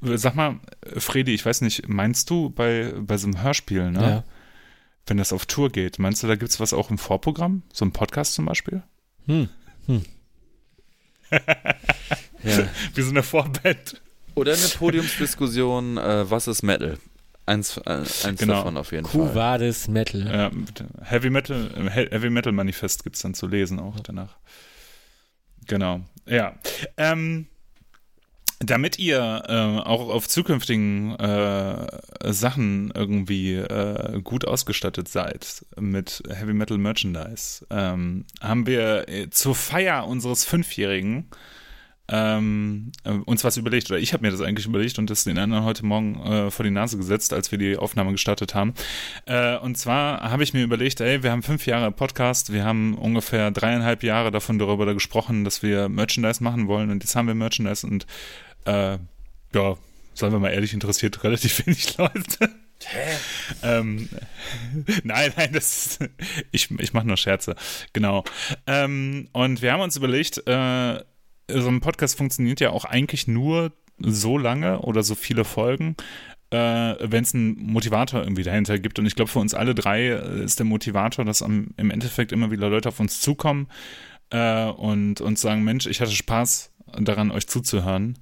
sag 0.00 0.34
mal, 0.34 0.58
Fredi, 0.96 1.34
ich 1.34 1.44
weiß 1.44 1.60
nicht, 1.60 1.88
meinst 1.88 2.28
du 2.30 2.50
bei, 2.50 2.92
bei 2.98 3.18
so 3.18 3.26
einem 3.26 3.42
Hörspiel, 3.42 3.90
ne? 3.90 4.00
Ja. 4.00 4.24
Wenn 5.06 5.16
das 5.16 5.32
auf 5.32 5.46
Tour 5.46 5.70
geht, 5.70 5.98
meinst 5.98 6.22
du, 6.22 6.28
da 6.28 6.36
gibt 6.36 6.50
es 6.50 6.60
was 6.60 6.72
auch 6.72 6.90
im 6.90 6.98
Vorprogramm? 6.98 7.62
So 7.72 7.84
ein 7.84 7.92
Podcast 7.92 8.34
zum 8.34 8.44
Beispiel? 8.44 8.82
Hm. 9.26 9.48
Hm. 9.86 10.02
ja. 12.42 12.68
Wie 12.94 13.02
so 13.02 13.10
eine 13.10 13.22
Vorband. 13.22 14.00
Oder 14.34 14.54
eine 14.54 14.68
Podiumsdiskussion, 14.68 15.98
äh, 15.98 16.30
was 16.30 16.46
ist 16.46 16.62
Metal? 16.62 16.98
Eins, 17.44 17.76
äh, 17.78 17.90
eins 17.90 18.22
genau. 18.38 18.54
davon 18.54 18.76
auf 18.76 18.92
jeden 18.92 19.06
Fall. 19.06 19.28
Cuvades 19.28 19.88
Metal. 19.88 20.26
Ja, 20.26 20.50
Heavy 21.02 21.30
Metal, 21.30 21.90
Heavy 21.90 22.30
Metal 22.30 22.52
Manifest 22.52 23.02
gibt 23.02 23.16
es 23.16 23.22
dann 23.22 23.34
zu 23.34 23.48
lesen 23.48 23.80
auch 23.80 23.98
danach. 24.00 24.36
Genau. 25.66 26.00
Ja. 26.26 26.54
Ähm, 26.96 27.46
damit 28.64 28.98
ihr 28.98 29.42
äh, 29.48 29.52
auch 29.80 30.08
auf 30.08 30.28
zukünftigen 30.28 31.16
äh, 31.18 31.86
Sachen 32.32 32.92
irgendwie 32.94 33.54
äh, 33.54 34.20
gut 34.22 34.46
ausgestattet 34.46 35.08
seid 35.08 35.66
mit 35.78 36.22
Heavy 36.28 36.52
Metal 36.52 36.78
Merchandise, 36.78 37.66
ähm, 37.70 38.24
haben 38.40 38.66
wir 38.66 39.08
äh, 39.08 39.30
zur 39.30 39.54
Feier 39.54 40.06
unseres 40.06 40.44
Fünfjährigen 40.44 41.28
ähm, 42.12 42.92
äh, 43.04 43.10
uns 43.10 43.42
was 43.42 43.56
überlegt, 43.56 43.90
oder 43.90 43.98
ich 43.98 44.12
habe 44.12 44.22
mir 44.22 44.30
das 44.30 44.42
eigentlich 44.42 44.66
überlegt 44.66 44.98
und 44.98 45.08
das 45.08 45.24
den 45.24 45.38
anderen 45.38 45.64
heute 45.64 45.86
Morgen 45.86 46.20
äh, 46.22 46.50
vor 46.50 46.62
die 46.62 46.70
Nase 46.70 46.98
gesetzt, 46.98 47.32
als 47.32 47.50
wir 47.50 47.58
die 47.58 47.78
Aufnahme 47.78 48.12
gestartet 48.12 48.54
haben. 48.54 48.74
Äh, 49.24 49.56
und 49.56 49.78
zwar 49.78 50.20
habe 50.30 50.42
ich 50.42 50.52
mir 50.52 50.62
überlegt, 50.62 51.00
ey, 51.00 51.22
wir 51.22 51.32
haben 51.32 51.42
fünf 51.42 51.64
Jahre 51.66 51.90
Podcast, 51.90 52.52
wir 52.52 52.64
haben 52.64 52.98
ungefähr 52.98 53.50
dreieinhalb 53.50 54.02
Jahre 54.02 54.30
davon 54.30 54.58
darüber 54.58 54.92
gesprochen, 54.92 55.42
dass 55.44 55.62
wir 55.62 55.88
Merchandise 55.88 56.44
machen 56.44 56.68
wollen 56.68 56.90
und 56.90 57.02
jetzt 57.02 57.16
haben 57.16 57.28
wir 57.28 57.34
Merchandise 57.34 57.86
und 57.86 58.06
äh, 58.66 58.98
ja, 59.54 59.76
sagen 60.12 60.32
wir 60.32 60.38
mal 60.38 60.52
ehrlich, 60.52 60.74
interessiert 60.74 61.24
relativ 61.24 61.66
wenig 61.66 61.96
Leute. 61.96 62.50
Hä? 62.84 63.16
ähm, 63.62 64.08
nein, 65.04 65.32
nein, 65.36 65.50
das 65.52 65.86
ist, 65.86 66.10
ich, 66.50 66.70
ich 66.78 66.92
mache 66.92 67.06
nur 67.06 67.16
Scherze. 67.16 67.54
Genau. 67.92 68.24
Ähm, 68.66 69.28
und 69.32 69.62
wir 69.62 69.72
haben 69.72 69.80
uns 69.80 69.96
überlegt, 69.96 70.42
äh, 70.46 71.00
so 71.60 71.68
ein 71.68 71.80
Podcast 71.80 72.16
funktioniert 72.16 72.60
ja 72.60 72.70
auch 72.70 72.84
eigentlich 72.84 73.28
nur 73.28 73.72
so 73.98 74.38
lange 74.38 74.80
oder 74.80 75.02
so 75.02 75.14
viele 75.14 75.44
Folgen, 75.44 75.96
äh, 76.50 76.56
wenn 77.00 77.22
es 77.22 77.34
einen 77.34 77.56
Motivator 77.56 78.22
irgendwie 78.22 78.42
dahinter 78.42 78.78
gibt. 78.78 78.98
Und 78.98 79.06
ich 79.06 79.14
glaube, 79.14 79.30
für 79.30 79.38
uns 79.38 79.54
alle 79.54 79.74
drei 79.74 80.08
ist 80.08 80.58
der 80.58 80.66
Motivator, 80.66 81.24
dass 81.24 81.42
am, 81.42 81.68
im 81.76 81.90
Endeffekt 81.90 82.32
immer 82.32 82.50
wieder 82.50 82.68
Leute 82.68 82.88
auf 82.88 83.00
uns 83.00 83.20
zukommen 83.20 83.68
äh, 84.30 84.66
und 84.66 85.20
uns 85.20 85.40
sagen, 85.40 85.62
Mensch, 85.64 85.86
ich 85.86 86.00
hatte 86.00 86.12
Spaß 86.12 86.72
daran, 86.98 87.30
euch 87.30 87.46
zuzuhören. 87.46 88.18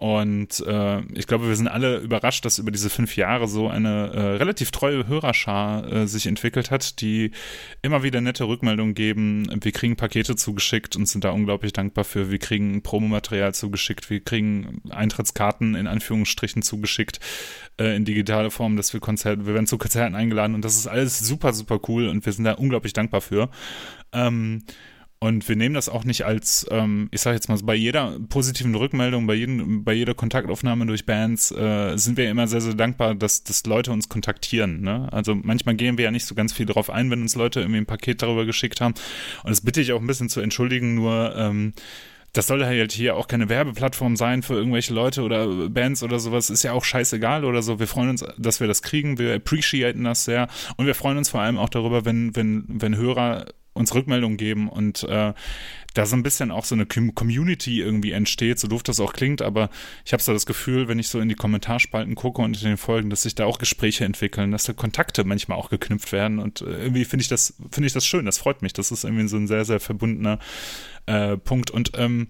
Und 0.00 0.58
äh, 0.66 1.02
ich 1.12 1.28
glaube, 1.28 1.46
wir 1.46 1.54
sind 1.54 1.68
alle 1.68 1.98
überrascht, 1.98 2.44
dass 2.44 2.58
über 2.58 2.72
diese 2.72 2.90
fünf 2.90 3.16
Jahre 3.16 3.46
so 3.46 3.68
eine 3.68 4.10
äh, 4.12 4.20
relativ 4.36 4.72
treue 4.72 5.06
Hörerschar 5.06 5.90
äh, 5.90 6.06
sich 6.08 6.26
entwickelt 6.26 6.72
hat, 6.72 7.00
die 7.00 7.30
immer 7.80 8.02
wieder 8.02 8.20
nette 8.20 8.44
Rückmeldungen 8.44 8.94
geben. 8.94 9.48
Wir 9.62 9.70
kriegen 9.70 9.94
Pakete 9.94 10.34
zugeschickt 10.34 10.96
und 10.96 11.06
sind 11.06 11.22
da 11.22 11.30
unglaublich 11.30 11.72
dankbar 11.72 12.04
für. 12.04 12.32
Wir 12.32 12.40
kriegen 12.40 12.82
Promomaterial 12.82 13.54
zugeschickt, 13.54 14.10
wir 14.10 14.18
kriegen 14.18 14.82
Eintrittskarten 14.90 15.76
in 15.76 15.86
Anführungsstrichen 15.86 16.62
zugeschickt 16.62 17.20
äh, 17.78 17.94
in 17.94 18.04
digitale 18.04 18.50
Form, 18.50 18.76
dass 18.76 18.92
wir 18.92 19.00
Konzerte, 19.00 19.46
wir 19.46 19.54
werden 19.54 19.68
zu 19.68 19.78
Konzerten 19.78 20.16
eingeladen 20.16 20.56
und 20.56 20.64
das 20.64 20.76
ist 20.76 20.88
alles 20.88 21.20
super, 21.20 21.52
super 21.52 21.78
cool 21.88 22.08
und 22.08 22.26
wir 22.26 22.32
sind 22.32 22.44
da 22.44 22.54
unglaublich 22.54 22.94
dankbar 22.94 23.20
für. 23.20 23.48
Ähm, 24.12 24.64
und 25.24 25.48
wir 25.48 25.56
nehmen 25.56 25.74
das 25.74 25.88
auch 25.88 26.04
nicht 26.04 26.26
als, 26.26 26.66
ähm, 26.70 27.08
ich 27.10 27.22
sage 27.22 27.34
jetzt 27.34 27.48
mal, 27.48 27.56
bei 27.62 27.74
jeder 27.74 28.18
positiven 28.28 28.74
Rückmeldung, 28.74 29.26
bei, 29.26 29.32
jedem, 29.32 29.82
bei 29.82 29.94
jeder 29.94 30.12
Kontaktaufnahme 30.12 30.84
durch 30.84 31.06
Bands 31.06 31.50
äh, 31.50 31.96
sind 31.96 32.18
wir 32.18 32.28
immer 32.28 32.46
sehr, 32.46 32.60
sehr 32.60 32.74
dankbar, 32.74 33.14
dass, 33.14 33.42
dass 33.42 33.64
Leute 33.64 33.90
uns 33.90 34.10
kontaktieren. 34.10 34.82
Ne? 34.82 35.08
Also 35.12 35.34
manchmal 35.34 35.76
gehen 35.76 35.96
wir 35.96 36.04
ja 36.04 36.10
nicht 36.10 36.26
so 36.26 36.34
ganz 36.34 36.52
viel 36.52 36.66
darauf 36.66 36.90
ein, 36.90 37.10
wenn 37.10 37.22
uns 37.22 37.36
Leute 37.36 37.60
irgendwie 37.60 37.78
ein 37.78 37.86
Paket 37.86 38.20
darüber 38.20 38.44
geschickt 38.44 38.82
haben. 38.82 38.92
Und 39.44 39.48
das 39.48 39.62
bitte 39.62 39.80
ich 39.80 39.94
auch 39.94 40.00
ein 40.00 40.06
bisschen 40.06 40.28
zu 40.28 40.42
entschuldigen, 40.42 40.94
nur 40.94 41.34
ähm, 41.34 41.72
das 42.34 42.46
soll 42.48 42.62
halt 42.62 42.92
hier 42.92 43.16
auch 43.16 43.26
keine 43.26 43.48
Werbeplattform 43.48 44.16
sein 44.16 44.42
für 44.42 44.54
irgendwelche 44.54 44.92
Leute 44.92 45.22
oder 45.22 45.70
Bands 45.70 46.02
oder 46.02 46.18
sowas. 46.18 46.50
Ist 46.50 46.64
ja 46.64 46.72
auch 46.72 46.84
scheißegal 46.84 47.46
oder 47.46 47.62
so. 47.62 47.78
Wir 47.78 47.86
freuen 47.86 48.10
uns, 48.10 48.26
dass 48.36 48.60
wir 48.60 48.66
das 48.66 48.82
kriegen. 48.82 49.18
Wir 49.18 49.36
appreciaten 49.36 50.04
das 50.04 50.26
sehr. 50.26 50.48
Und 50.76 50.84
wir 50.84 50.94
freuen 50.94 51.16
uns 51.16 51.30
vor 51.30 51.40
allem 51.40 51.56
auch 51.56 51.70
darüber, 51.70 52.04
wenn, 52.04 52.36
wenn, 52.36 52.66
wenn 52.68 52.96
Hörer 52.96 53.46
uns 53.74 53.94
Rückmeldungen 53.94 54.36
geben 54.36 54.68
und 54.68 55.02
äh, 55.04 55.34
da 55.94 56.06
so 56.06 56.16
ein 56.16 56.24
bisschen 56.24 56.50
auch 56.50 56.64
so 56.64 56.74
eine 56.74 56.86
Community 56.86 57.80
irgendwie 57.80 58.12
entsteht, 58.12 58.58
so 58.58 58.66
doof 58.66 58.82
das 58.82 58.98
auch 58.98 59.12
klingt, 59.12 59.42
aber 59.42 59.70
ich 60.04 60.12
habe 60.12 60.22
so 60.22 60.32
das 60.32 60.46
Gefühl, 60.46 60.88
wenn 60.88 60.98
ich 60.98 61.08
so 61.08 61.20
in 61.20 61.28
die 61.28 61.36
Kommentarspalten 61.36 62.16
gucke 62.16 62.42
und 62.42 62.60
in 62.60 62.68
den 62.68 62.76
Folgen, 62.76 63.10
dass 63.10 63.22
sich 63.22 63.36
da 63.36 63.44
auch 63.46 63.58
Gespräche 63.58 64.04
entwickeln, 64.04 64.50
dass 64.50 64.64
da 64.64 64.72
Kontakte 64.72 65.24
manchmal 65.24 65.58
auch 65.58 65.70
geknüpft 65.70 66.10
werden 66.12 66.38
und 66.38 66.62
äh, 66.62 66.82
irgendwie 66.82 67.04
finde 67.04 67.22
ich 67.22 67.28
das 67.28 67.54
finde 67.70 67.86
ich 67.86 67.92
das 67.92 68.06
schön, 68.06 68.26
das 68.26 68.38
freut 68.38 68.62
mich, 68.62 68.72
das 68.72 68.90
ist 68.90 69.04
irgendwie 69.04 69.28
so 69.28 69.36
ein 69.36 69.46
sehr 69.46 69.64
sehr 69.64 69.80
verbundener 69.80 70.38
äh, 71.06 71.36
Punkt 71.36 71.70
und 71.70 71.92
ähm, 71.94 72.28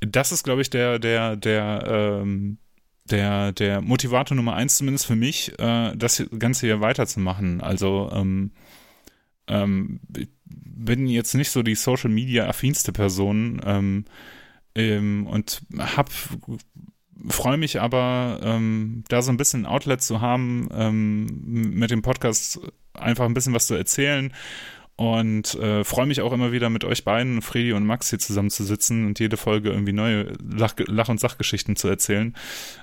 das 0.00 0.32
ist 0.32 0.44
glaube 0.44 0.62
ich 0.62 0.70
der 0.70 0.98
der 0.98 1.36
der 1.36 1.84
ähm, 2.22 2.58
der, 3.10 3.52
der 3.52 3.80
Motivator 3.80 4.36
Nummer 4.36 4.54
eins 4.54 4.76
zumindest 4.76 5.06
für 5.06 5.16
mich, 5.16 5.58
äh, 5.58 5.96
das 5.96 6.24
Ganze 6.38 6.66
hier 6.66 6.80
weiterzumachen. 6.80 7.60
Also 7.60 8.08
ähm, 8.12 8.52
ähm, 9.48 10.00
bin 10.50 11.06
jetzt 11.06 11.34
nicht 11.34 11.50
so 11.50 11.62
die 11.62 11.74
Social 11.74 12.10
Media 12.10 12.46
affinste 12.46 12.92
Person 12.92 13.60
ähm, 13.64 14.04
ähm, 14.74 15.26
und 15.26 15.62
hab 15.78 16.10
freue 17.28 17.58
mich 17.58 17.80
aber, 17.80 18.40
ähm, 18.42 19.04
da 19.08 19.20
so 19.20 19.30
ein 19.30 19.36
bisschen 19.36 19.66
Outlet 19.66 20.02
zu 20.02 20.20
haben, 20.20 20.68
ähm, 20.72 21.26
mit 21.74 21.90
dem 21.90 22.02
Podcast 22.02 22.60
einfach 22.94 23.26
ein 23.26 23.34
bisschen 23.34 23.54
was 23.54 23.66
zu 23.66 23.74
erzählen 23.74 24.32
und 25.00 25.54
äh, 25.54 25.82
freue 25.82 26.04
mich 26.04 26.20
auch 26.20 26.30
immer 26.30 26.52
wieder 26.52 26.68
mit 26.68 26.84
euch 26.84 27.04
beiden, 27.04 27.40
Fredi 27.40 27.72
und 27.72 27.86
Max, 27.86 28.10
hier 28.10 28.18
zusammenzusitzen 28.18 29.06
und 29.06 29.18
jede 29.18 29.38
Folge 29.38 29.70
irgendwie 29.70 29.94
neue 29.94 30.34
Lach-, 30.42 30.74
Lach 30.88 31.08
und 31.08 31.18
Sachgeschichten 31.18 31.74
zu 31.74 31.88
erzählen 31.88 32.36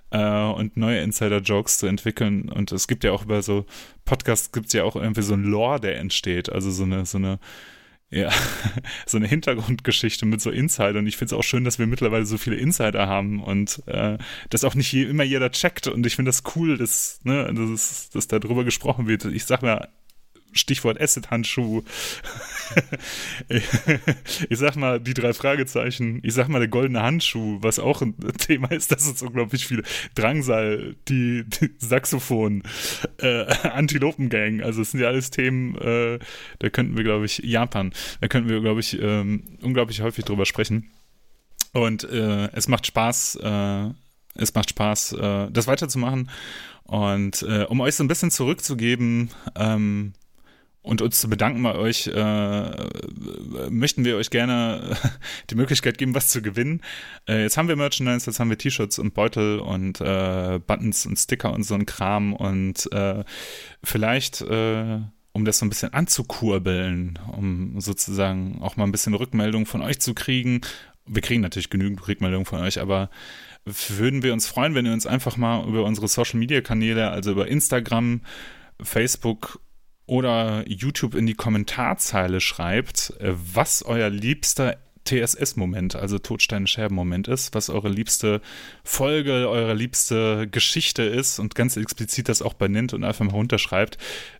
äh, 0.09 0.41
und 0.47 0.77
neue 0.77 1.01
Insider-Jokes 1.01 1.77
zu 1.77 1.85
entwickeln. 1.85 2.49
Und 2.49 2.71
es 2.71 2.87
gibt 2.87 3.03
ja 3.03 3.11
auch 3.11 3.25
über 3.25 3.43
so 3.43 3.67
Podcasts 4.03 4.51
gibt 4.51 4.65
es 4.65 4.73
ja 4.73 4.83
auch 4.83 4.95
irgendwie 4.95 5.21
so 5.21 5.35
ein 5.35 5.43
Lore, 5.43 5.79
der 5.79 5.99
entsteht. 5.99 6.51
Also 6.51 6.71
so 6.71 6.85
eine, 6.85 7.05
so 7.05 7.19
eine 7.19 7.37
ja, 8.09 8.31
so 9.05 9.17
eine 9.17 9.27
Hintergrundgeschichte 9.27 10.25
mit 10.25 10.41
so 10.41 10.49
Insider. 10.49 10.97
Und 10.97 11.05
ich 11.05 11.17
finde 11.17 11.35
es 11.35 11.39
auch 11.39 11.43
schön, 11.43 11.65
dass 11.65 11.77
wir 11.77 11.85
mittlerweile 11.85 12.25
so 12.25 12.39
viele 12.39 12.55
Insider 12.55 13.05
haben 13.05 13.43
und 13.43 13.83
äh, 13.85 14.17
dass 14.49 14.63
auch 14.63 14.73
nicht 14.73 14.91
je, 14.91 15.03
immer 15.03 15.23
jeder 15.23 15.51
checkt. 15.51 15.85
Und 15.85 16.03
ich 16.07 16.15
finde 16.15 16.29
das 16.29 16.41
cool, 16.55 16.79
dass, 16.79 17.19
ne, 17.25 17.53
dass, 17.53 18.09
dass 18.09 18.27
da 18.27 18.39
drüber 18.39 18.63
gesprochen 18.63 19.07
wird. 19.07 19.25
Ich 19.25 19.45
sag 19.45 19.61
mal, 19.61 19.89
Stichwort 20.53 20.99
Acid-Handschuh. 20.99 21.83
ich 23.49 24.57
sag 24.57 24.75
mal, 24.75 24.99
die 24.99 25.13
drei 25.13 25.33
Fragezeichen. 25.33 26.19
Ich 26.23 26.33
sag 26.33 26.47
mal, 26.49 26.59
der 26.59 26.67
goldene 26.67 27.01
Handschuh, 27.01 27.57
was 27.61 27.79
auch 27.79 28.01
ein 28.01 28.15
Thema 28.37 28.71
ist, 28.71 28.91
dass 28.91 29.07
es 29.07 29.21
unglaublich 29.21 29.67
viele 29.67 29.83
Drangsal, 30.15 30.95
die, 31.07 31.43
die 31.43 31.71
Saxophon, 31.77 32.63
äh, 33.19 33.45
Antilopengang. 33.67 34.61
Also, 34.61 34.81
es 34.81 34.91
sind 34.91 34.99
ja 34.99 35.07
alles 35.07 35.29
Themen, 35.29 35.75
äh, 35.77 36.19
da 36.59 36.69
könnten 36.69 36.97
wir, 36.97 37.03
glaube 37.03 37.25
ich, 37.25 37.39
Japan, 37.39 37.93
da 38.21 38.27
könnten 38.27 38.49
wir, 38.49 38.59
glaube 38.61 38.79
ich, 38.79 38.99
ähm, 39.01 39.43
unglaublich 39.61 40.01
häufig 40.01 40.25
drüber 40.25 40.45
sprechen. 40.45 40.91
Und 41.73 42.03
äh, 42.05 42.49
es 42.53 42.67
macht 42.67 42.87
Spaß, 42.87 43.39
äh, 43.41 43.89
es 44.35 44.53
macht 44.53 44.69
Spaß, 44.69 45.13
äh, 45.13 45.51
das 45.51 45.67
weiterzumachen. 45.67 46.29
Und 46.83 47.43
äh, 47.43 47.65
um 47.65 47.81
euch 47.81 47.95
so 47.95 48.03
ein 48.03 48.07
bisschen 48.07 48.31
zurückzugeben, 48.31 49.29
ähm, 49.55 50.13
und 50.87 51.01
uns 51.01 51.19
zu 51.19 51.29
bedanken 51.29 51.61
bei 51.61 51.75
euch, 51.75 52.07
äh, 52.07 53.69
möchten 53.69 54.05
wir 54.05 54.15
euch 54.17 54.29
gerne 54.29 54.95
die 55.49 55.55
Möglichkeit 55.55 55.97
geben, 55.97 56.15
was 56.15 56.29
zu 56.29 56.41
gewinnen. 56.41 56.81
Äh, 57.27 57.43
jetzt 57.43 57.57
haben 57.57 57.67
wir 57.67 57.75
Merchandise, 57.75 58.25
jetzt 58.25 58.39
haben 58.39 58.49
wir 58.49 58.57
T-Shirts 58.57 58.97
und 58.97 59.13
Beutel 59.13 59.59
und 59.59 60.01
äh, 60.01 60.59
Buttons 60.65 61.05
und 61.05 61.17
Sticker 61.17 61.53
und 61.53 61.63
so 61.63 61.75
ein 61.75 61.85
Kram 61.85 62.33
und 62.33 62.91
äh, 62.93 63.23
vielleicht, 63.83 64.41
äh, 64.41 64.99
um 65.33 65.45
das 65.45 65.59
so 65.59 65.65
ein 65.65 65.69
bisschen 65.69 65.93
anzukurbeln, 65.93 67.19
um 67.31 67.79
sozusagen 67.79 68.61
auch 68.61 68.77
mal 68.77 68.85
ein 68.85 68.91
bisschen 68.91 69.13
Rückmeldung 69.13 69.65
von 69.65 69.81
euch 69.81 69.99
zu 69.99 70.13
kriegen. 70.13 70.61
Wir 71.05 71.21
kriegen 71.21 71.41
natürlich 71.41 71.69
genügend 71.69 72.07
Rückmeldungen 72.07 72.45
von 72.45 72.61
euch, 72.61 72.79
aber 72.79 73.09
würden 73.65 74.23
wir 74.23 74.31
uns 74.31 74.47
freuen, 74.47 74.73
wenn 74.73 74.85
ihr 74.85 74.93
uns 74.93 75.05
einfach 75.05 75.35
mal 75.35 75.67
über 75.67 75.83
unsere 75.83 76.07
Social 76.07 76.39
Media 76.39 76.61
Kanäle, 76.61 77.09
also 77.09 77.31
über 77.31 77.47
Instagram, 77.47 78.21
Facebook 78.81 79.59
oder 80.07 80.63
YouTube 80.67 81.13
in 81.13 81.27
die 81.27 81.35
Kommentarzeile 81.35 82.41
schreibt, 82.41 83.13
äh, 83.19 83.33
was 83.35 83.83
euer 83.83 84.09
liebster 84.09 84.77
TSS-Moment, 85.07 85.95
also 85.95 86.19
Todsteine-Scherben-Moment 86.19 87.27
ist, 87.27 87.55
was 87.55 87.69
eure 87.69 87.89
liebste 87.89 88.41
Folge, 88.83 89.47
eure 89.49 89.73
liebste 89.73 90.47
Geschichte 90.49 91.03
ist 91.03 91.39
und 91.39 91.55
ganz 91.55 91.77
explizit 91.77 92.27
das 92.27 92.41
auch 92.41 92.53
benennt 92.53 92.93
und 92.93 93.03
einfach 93.03 93.25
mal 93.25 93.31
runterschreibt. 93.31 93.97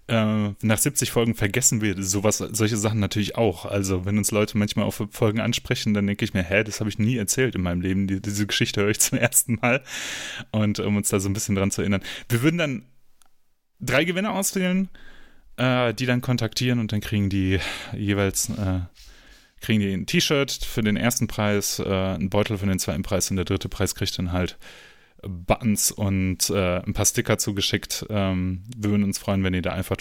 Äh, 0.08 0.50
nach 0.62 0.78
70 0.78 1.12
Folgen 1.12 1.36
vergessen 1.36 1.82
wir 1.82 2.02
sowas, 2.04 2.38
solche 2.38 2.78
Sachen 2.78 3.00
natürlich 3.00 3.36
auch. 3.36 3.66
Also 3.66 4.06
wenn 4.06 4.18
uns 4.18 4.32
Leute 4.32 4.58
manchmal 4.58 4.86
auf 4.86 5.02
Folgen 5.12 5.40
ansprechen, 5.40 5.94
dann 5.94 6.08
denke 6.08 6.26
ich 6.26 6.34
mir, 6.34 6.44
hä, 6.44 6.64
das 6.64 6.80
habe 6.80 6.90
ich 6.90 7.00
nie 7.00 7.18
erzählt 7.18 7.56
in 7.56 7.62
meinem 7.62 7.82
Leben. 7.82 8.08
Die, 8.08 8.22
diese 8.22 8.46
Geschichte 8.46 8.82
höre 8.82 8.90
ich 8.90 9.00
zum 9.00 9.18
ersten 9.20 9.56
Mal. 9.56 9.84
Und 10.52 10.80
um 10.80 10.98
uns 10.98 11.10
da 11.10 11.20
so 11.20 11.30
ein 11.30 11.34
bisschen 11.34 11.56
dran 11.56 11.72
zu 11.72 11.82
erinnern. 11.82 12.02
Wir 12.28 12.42
würden 12.42 12.58
dann 12.58 12.86
drei 13.80 14.04
Gewinner 14.04 14.34
auswählen 14.34 14.90
äh, 15.58 15.94
die 15.94 16.06
dann 16.06 16.22
kontaktieren 16.22 16.80
und 16.80 16.92
dann 16.92 17.02
kriegen 17.02 17.30
die 17.30 17.60
jeweils 17.94 18.50
äh, 18.50 18.82
kriegen 19.60 19.80
die 19.80 19.92
ein 19.92 20.06
T-Shirt 20.06 20.52
für 20.52 20.82
den 20.82 20.98
ersten 20.98 21.28
Preis, 21.28 21.80
äh, 21.80 21.84
einen 21.86 22.30
Beutel 22.30 22.58
für 22.58 22.68
den 22.68 22.80
zweiten 22.80 23.04
Preis 23.04 23.30
und 23.30 23.38
der 23.38 23.46
dritte 23.46 23.70
Preis 23.70 23.96
kriegt 23.96 24.18
dann 24.18 24.32
halt 24.32 24.58
Buttons 25.24 25.92
und 25.92 26.50
äh, 26.50 26.80
ein 26.80 26.94
paar 26.94 27.06
Sticker 27.06 27.38
zugeschickt. 27.38 28.06
Ähm, 28.10 28.64
wir 28.76 28.92
würden 28.92 29.04
uns 29.04 29.18
freuen, 29.18 29.44
wenn 29.44 29.54
ihr 29.54 29.62
da 29.62 29.74
einfach 29.74 29.98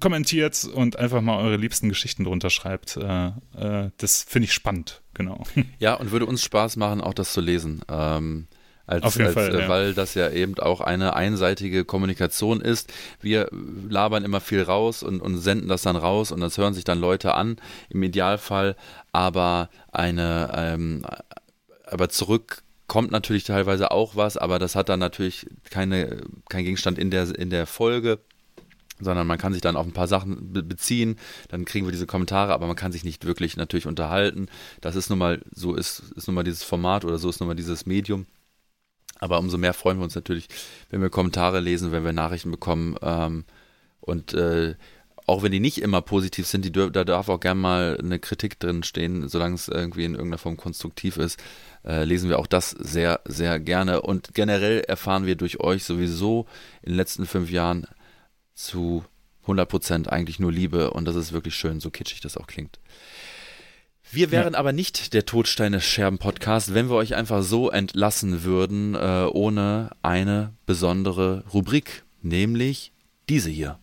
kommentiert 0.00 0.64
und 0.64 0.98
einfach 0.98 1.20
mal 1.22 1.38
eure 1.38 1.56
liebsten 1.56 1.88
Geschichten 1.88 2.24
drunter 2.24 2.50
schreibt. 2.50 2.96
Äh, 2.96 3.28
äh, 3.56 3.90
das 3.96 4.22
finde 4.22 4.44
ich 4.46 4.52
spannend, 4.52 5.02
genau. 5.14 5.44
Ja, 5.78 5.94
und 5.94 6.10
würde 6.10 6.26
uns 6.26 6.44
Spaß 6.44 6.76
machen, 6.76 7.00
auch 7.00 7.14
das 7.14 7.32
zu 7.32 7.40
lesen. 7.40 7.82
Ähm, 7.88 8.48
als, 8.86 9.04
Auf 9.04 9.16
jeden 9.16 9.26
als 9.26 9.34
Fall, 9.34 9.54
äh, 9.54 9.60
ja. 9.62 9.68
weil 9.68 9.94
das 9.94 10.14
ja 10.14 10.30
eben 10.30 10.58
auch 10.58 10.80
eine 10.80 11.16
einseitige 11.16 11.84
Kommunikation 11.84 12.60
ist. 12.60 12.92
Wir 13.20 13.48
labern 13.88 14.24
immer 14.24 14.40
viel 14.40 14.62
raus 14.62 15.02
und, 15.02 15.20
und 15.20 15.38
senden 15.38 15.68
das 15.68 15.82
dann 15.82 15.96
raus 15.96 16.30
und 16.30 16.40
das 16.40 16.56
hören 16.56 16.74
sich 16.74 16.84
dann 16.84 17.00
Leute 17.00 17.34
an, 17.34 17.56
im 17.88 18.02
Idealfall, 18.02 18.76
aber 19.12 19.70
eine, 19.90 20.50
ähm, 20.54 21.04
aber 21.84 22.08
zurück 22.08 22.62
kommt 22.86 23.10
natürlich 23.10 23.44
teilweise 23.44 23.90
auch 23.90 24.14
was, 24.14 24.36
aber 24.36 24.60
das 24.60 24.76
hat 24.76 24.88
dann 24.88 25.00
natürlich 25.00 25.46
keine, 25.70 26.22
kein 26.48 26.64
Gegenstand 26.64 26.98
in 26.98 27.10
der, 27.10 27.36
in 27.36 27.50
der 27.50 27.66
Folge 27.66 28.20
sondern 28.98 29.26
man 29.26 29.36
kann 29.36 29.52
sich 29.52 29.60
dann 29.60 29.76
auf 29.76 29.84
ein 29.84 29.92
paar 29.92 30.08
Sachen 30.08 30.54
be 30.54 30.62
beziehen, 30.62 31.18
dann 31.48 31.66
kriegen 31.66 31.86
wir 31.86 31.92
diese 31.92 32.06
Kommentare, 32.06 32.54
aber 32.54 32.66
man 32.66 32.76
kann 32.76 32.92
sich 32.92 33.04
nicht 33.04 33.26
wirklich 33.26 33.58
natürlich 33.58 33.86
unterhalten. 33.86 34.48
Das 34.80 34.96
ist 34.96 35.10
nun 35.10 35.18
mal, 35.18 35.42
so 35.52 35.74
ist, 35.74 36.02
ist 36.16 36.28
nun 36.28 36.34
mal 36.34 36.44
dieses 36.44 36.62
Format 36.62 37.04
oder 37.04 37.18
so 37.18 37.28
ist 37.28 37.40
nun 37.40 37.48
mal 37.48 37.54
dieses 37.54 37.84
Medium. 37.84 38.24
Aber 39.18 39.38
umso 39.38 39.58
mehr 39.58 39.74
freuen 39.74 39.98
wir 39.98 40.04
uns 40.04 40.14
natürlich, 40.14 40.48
wenn 40.90 41.00
wir 41.00 41.10
Kommentare 41.10 41.60
lesen, 41.60 41.92
wenn 41.92 42.04
wir 42.04 42.12
Nachrichten 42.12 42.50
bekommen. 42.50 42.96
Ähm, 43.02 43.44
und 44.00 44.34
äh, 44.34 44.74
auch 45.26 45.42
wenn 45.42 45.52
die 45.52 45.60
nicht 45.60 45.78
immer 45.78 46.02
positiv 46.02 46.46
sind, 46.46 46.64
die, 46.64 46.72
da 46.72 46.88
darf 46.88 47.28
auch 47.28 47.40
gern 47.40 47.58
mal 47.58 47.98
eine 47.98 48.20
Kritik 48.20 48.60
drin 48.60 48.84
stehen, 48.84 49.28
solange 49.28 49.56
es 49.56 49.68
irgendwie 49.68 50.04
in 50.04 50.12
irgendeiner 50.12 50.38
Form 50.38 50.56
konstruktiv 50.56 51.16
ist, 51.16 51.42
äh, 51.84 52.04
lesen 52.04 52.28
wir 52.28 52.38
auch 52.38 52.46
das 52.46 52.70
sehr, 52.70 53.20
sehr 53.24 53.58
gerne. 53.58 54.02
Und 54.02 54.34
generell 54.34 54.80
erfahren 54.80 55.26
wir 55.26 55.34
durch 55.34 55.58
euch 55.58 55.84
sowieso 55.84 56.46
in 56.82 56.90
den 56.92 56.96
letzten 56.96 57.26
fünf 57.26 57.50
Jahren 57.50 57.86
zu 58.54 59.04
100 59.42 59.68
Prozent 59.68 60.12
eigentlich 60.12 60.38
nur 60.38 60.52
Liebe 60.52 60.90
und 60.90 61.06
das 61.06 61.16
ist 61.16 61.32
wirklich 61.32 61.54
schön, 61.54 61.80
so 61.80 61.90
kitschig 61.90 62.20
das 62.20 62.36
auch 62.36 62.46
klingt. 62.46 62.78
Wir 64.12 64.30
wären 64.30 64.52
ja. 64.54 64.58
aber 64.58 64.72
nicht 64.72 65.14
der 65.14 65.26
Todsteine-Scherben-Podcast, 65.26 66.74
wenn 66.74 66.88
wir 66.88 66.96
euch 66.96 67.14
einfach 67.14 67.42
so 67.42 67.70
entlassen 67.70 68.44
würden, 68.44 68.94
äh, 68.94 69.26
ohne 69.32 69.90
eine 70.02 70.52
besondere 70.64 71.44
Rubrik, 71.52 72.04
nämlich 72.22 72.92
diese 73.28 73.50
hier. 73.50 73.78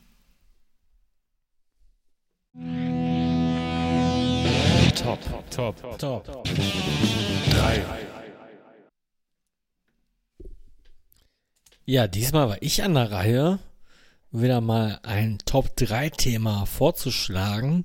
Top, 4.96 5.20
top, 5.52 5.78
top, 5.98 5.98
top. 6.00 6.44
Drei. 7.52 7.84
Ja, 11.86 12.08
diesmal 12.08 12.48
war 12.48 12.58
ich 12.62 12.82
an 12.82 12.94
der 12.94 13.12
Reihe, 13.12 13.60
wieder 14.32 14.62
mal 14.62 15.00
ein 15.04 15.40
Top-3-Thema 15.46 16.66
vorzuschlagen. 16.66 17.84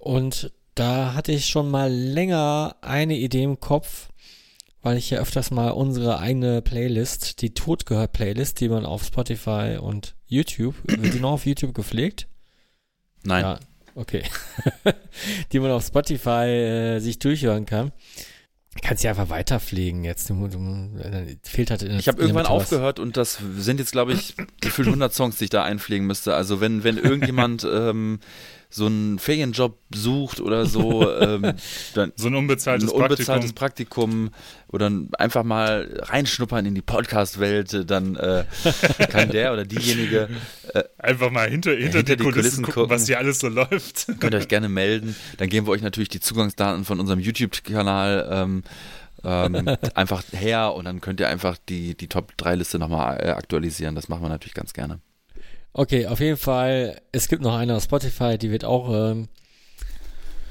Und 0.00 0.52
da 0.74 1.14
hatte 1.14 1.32
ich 1.32 1.46
schon 1.46 1.70
mal 1.70 1.90
länger 1.92 2.76
eine 2.80 3.16
Idee 3.16 3.42
im 3.42 3.60
Kopf, 3.60 4.08
weil 4.82 4.96
ich 4.96 5.10
ja 5.10 5.20
öfters 5.20 5.50
mal 5.50 5.70
unsere 5.70 6.18
eigene 6.18 6.62
Playlist, 6.62 7.42
die 7.42 7.54
Todgehört 7.54 8.12
Playlist, 8.12 8.60
die 8.60 8.68
man 8.68 8.86
auf 8.86 9.04
Spotify 9.04 9.78
und 9.80 10.14
YouTube, 10.26 10.74
wird 10.84 11.14
die 11.14 11.20
noch 11.20 11.32
auf 11.32 11.46
YouTube 11.46 11.74
gepflegt? 11.74 12.28
Nein. 13.24 13.44
Ja, 13.44 13.60
okay. 13.94 14.24
die 15.52 15.60
man 15.60 15.70
auf 15.70 15.86
Spotify 15.86 16.46
äh, 16.46 16.98
sich 16.98 17.18
durchhören 17.18 17.66
kann. 17.66 17.92
Kannst 18.80 19.04
du 19.04 19.08
einfach 19.10 19.28
weiterpflegen 19.28 20.02
jetzt. 20.02 20.30
Du, 20.30 20.48
du, 20.48 20.98
fehlt 21.42 21.70
halt 21.70 21.82
ich 21.82 22.08
habe 22.08 22.22
irgendwann 22.22 22.46
aufgehört 22.46 22.98
und 22.98 23.18
das 23.18 23.38
sind 23.56 23.78
jetzt, 23.78 23.92
glaube 23.92 24.14
ich, 24.14 24.34
gefühlt 24.62 24.88
100 24.88 25.12
Songs, 25.12 25.36
die 25.36 25.44
ich 25.44 25.50
da 25.50 25.62
einpflegen 25.62 26.06
müsste. 26.06 26.34
Also 26.34 26.62
wenn, 26.62 26.82
wenn 26.82 26.96
irgendjemand 26.96 27.64
ähm, 27.70 28.20
so 28.72 28.86
einen 28.86 29.18
Ferienjob 29.18 29.78
sucht 29.94 30.40
oder 30.40 30.66
so, 30.66 31.10
ähm, 31.20 31.54
so 32.16 32.28
ein 32.28 32.34
unbezahltes, 32.34 32.90
ein 32.90 32.94
unbezahltes 32.94 33.52
Praktikum. 33.52 34.30
Praktikum 34.30 34.30
oder 34.68 34.90
einfach 35.18 35.44
mal 35.44 36.00
reinschnuppern 36.00 36.64
in 36.64 36.74
die 36.74 36.82
Podcast-Welt, 36.82 37.90
dann 37.90 38.16
äh, 38.16 38.44
kann 39.10 39.30
der 39.30 39.52
oder 39.52 39.64
diejenige 39.64 40.28
äh, 40.74 40.82
einfach 40.98 41.30
mal 41.30 41.48
hinter, 41.48 41.72
hinter, 41.72 41.98
hinter 41.98 42.02
die, 42.02 42.16
die, 42.16 42.22
Kulissen, 42.24 42.62
Kulissen 42.62 42.64
gucken, 42.64 42.90
was 42.90 43.06
hier 43.06 43.18
alles 43.18 43.40
so 43.40 43.48
läuft. 43.48 44.06
Könnt 44.18 44.34
ihr 44.34 44.38
euch 44.38 44.48
gerne 44.48 44.68
melden. 44.68 45.14
Dann 45.36 45.48
geben 45.48 45.66
wir 45.66 45.72
euch 45.72 45.82
natürlich 45.82 46.08
die 46.08 46.20
Zugangsdaten 46.20 46.84
von 46.84 46.98
unserem 46.98 47.20
YouTube-Kanal 47.20 48.28
ähm, 48.30 48.62
ähm, 49.24 49.76
einfach 49.94 50.22
her 50.32 50.74
und 50.74 50.86
dann 50.86 51.00
könnt 51.00 51.20
ihr 51.20 51.28
einfach 51.28 51.58
die, 51.68 51.94
die 51.96 52.08
Top-3-Liste 52.08 52.78
nochmal 52.78 53.18
äh, 53.22 53.30
aktualisieren. 53.30 53.94
Das 53.94 54.08
machen 54.08 54.22
wir 54.22 54.28
natürlich 54.28 54.54
ganz 54.54 54.72
gerne. 54.72 55.00
Okay, 55.74 56.06
auf 56.06 56.20
jeden 56.20 56.36
Fall, 56.36 57.00
es 57.12 57.28
gibt 57.28 57.42
noch 57.42 57.54
eine 57.54 57.76
auf 57.76 57.84
Spotify, 57.84 58.36
die 58.36 58.50
wird 58.50 58.64
auch 58.64 58.92
ähm, 58.92 59.28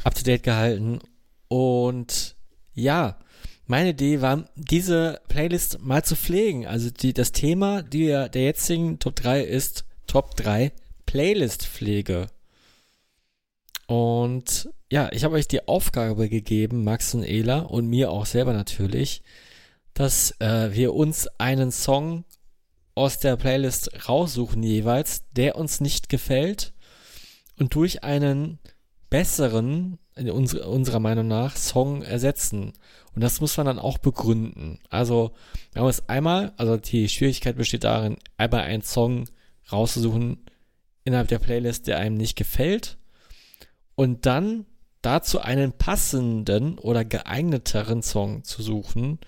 up 0.03 0.15
to 0.15 0.23
date 0.23 0.41
gehalten. 0.41 0.99
Und 1.47 2.35
ja, 2.73 3.19
meine 3.67 3.89
Idee 3.91 4.21
war, 4.21 4.49
diese 4.55 5.21
Playlist 5.27 5.79
mal 5.79 6.03
zu 6.03 6.15
pflegen. 6.15 6.65
Also 6.65 6.89
die, 6.89 7.13
das 7.13 7.31
Thema 7.31 7.83
die, 7.83 8.07
der 8.07 8.41
jetzigen 8.41 8.97
Top 8.97 9.15
3 9.15 9.41
ist 9.41 9.85
Top 10.07 10.35
3 10.37 10.71
Playlist-Pflege. 11.05 12.27
Und 13.85 14.69
ja, 14.89 15.09
ich 15.11 15.23
habe 15.23 15.35
euch 15.35 15.47
die 15.47 15.67
Aufgabe 15.67 16.29
gegeben, 16.29 16.83
Max 16.83 17.13
und 17.13 17.23
Ela 17.23 17.59
und 17.59 17.87
mir 17.87 18.09
auch 18.09 18.25
selber 18.25 18.53
natürlich, 18.53 19.21
dass 19.93 20.31
äh, 20.39 20.73
wir 20.73 20.93
uns 20.93 21.27
einen 21.37 21.71
Song 21.71 22.23
aus 22.95 23.19
der 23.19 23.37
Playlist 23.37 24.07
raussuchen 24.07 24.61
jeweils, 24.63 25.23
der 25.31 25.55
uns 25.55 25.79
nicht 25.79 26.09
gefällt 26.09 26.73
und 27.57 27.75
durch 27.75 28.03
einen 28.03 28.59
besseren, 29.09 29.99
in 30.15 30.29
unserer, 30.29 30.67
unserer 30.67 30.99
Meinung 30.99 31.27
nach, 31.27 31.55
Song 31.55 32.01
ersetzen. 32.01 32.73
Und 33.13 33.21
das 33.21 33.41
muss 33.41 33.57
man 33.57 33.65
dann 33.65 33.79
auch 33.79 33.97
begründen. 33.97 34.79
Also, 34.89 35.31
wir 35.73 35.81
haben 35.81 35.89
es 35.89 36.07
einmal, 36.09 36.53
also 36.57 36.77
die 36.77 37.09
Schwierigkeit 37.09 37.57
besteht 37.57 37.83
darin, 37.83 38.17
einmal 38.37 38.61
einen 38.61 38.83
Song 38.83 39.25
rauszusuchen 39.71 40.45
innerhalb 41.03 41.27
der 41.27 41.39
Playlist, 41.39 41.87
der 41.87 41.97
einem 41.97 42.15
nicht 42.15 42.35
gefällt 42.35 42.97
und 43.95 44.25
dann 44.25 44.65
dazu 45.01 45.39
einen 45.39 45.73
passenden 45.73 46.77
oder 46.77 47.03
geeigneteren 47.03 48.01
Song 48.01 48.43
zu 48.43 48.61
suchen, 48.61 49.19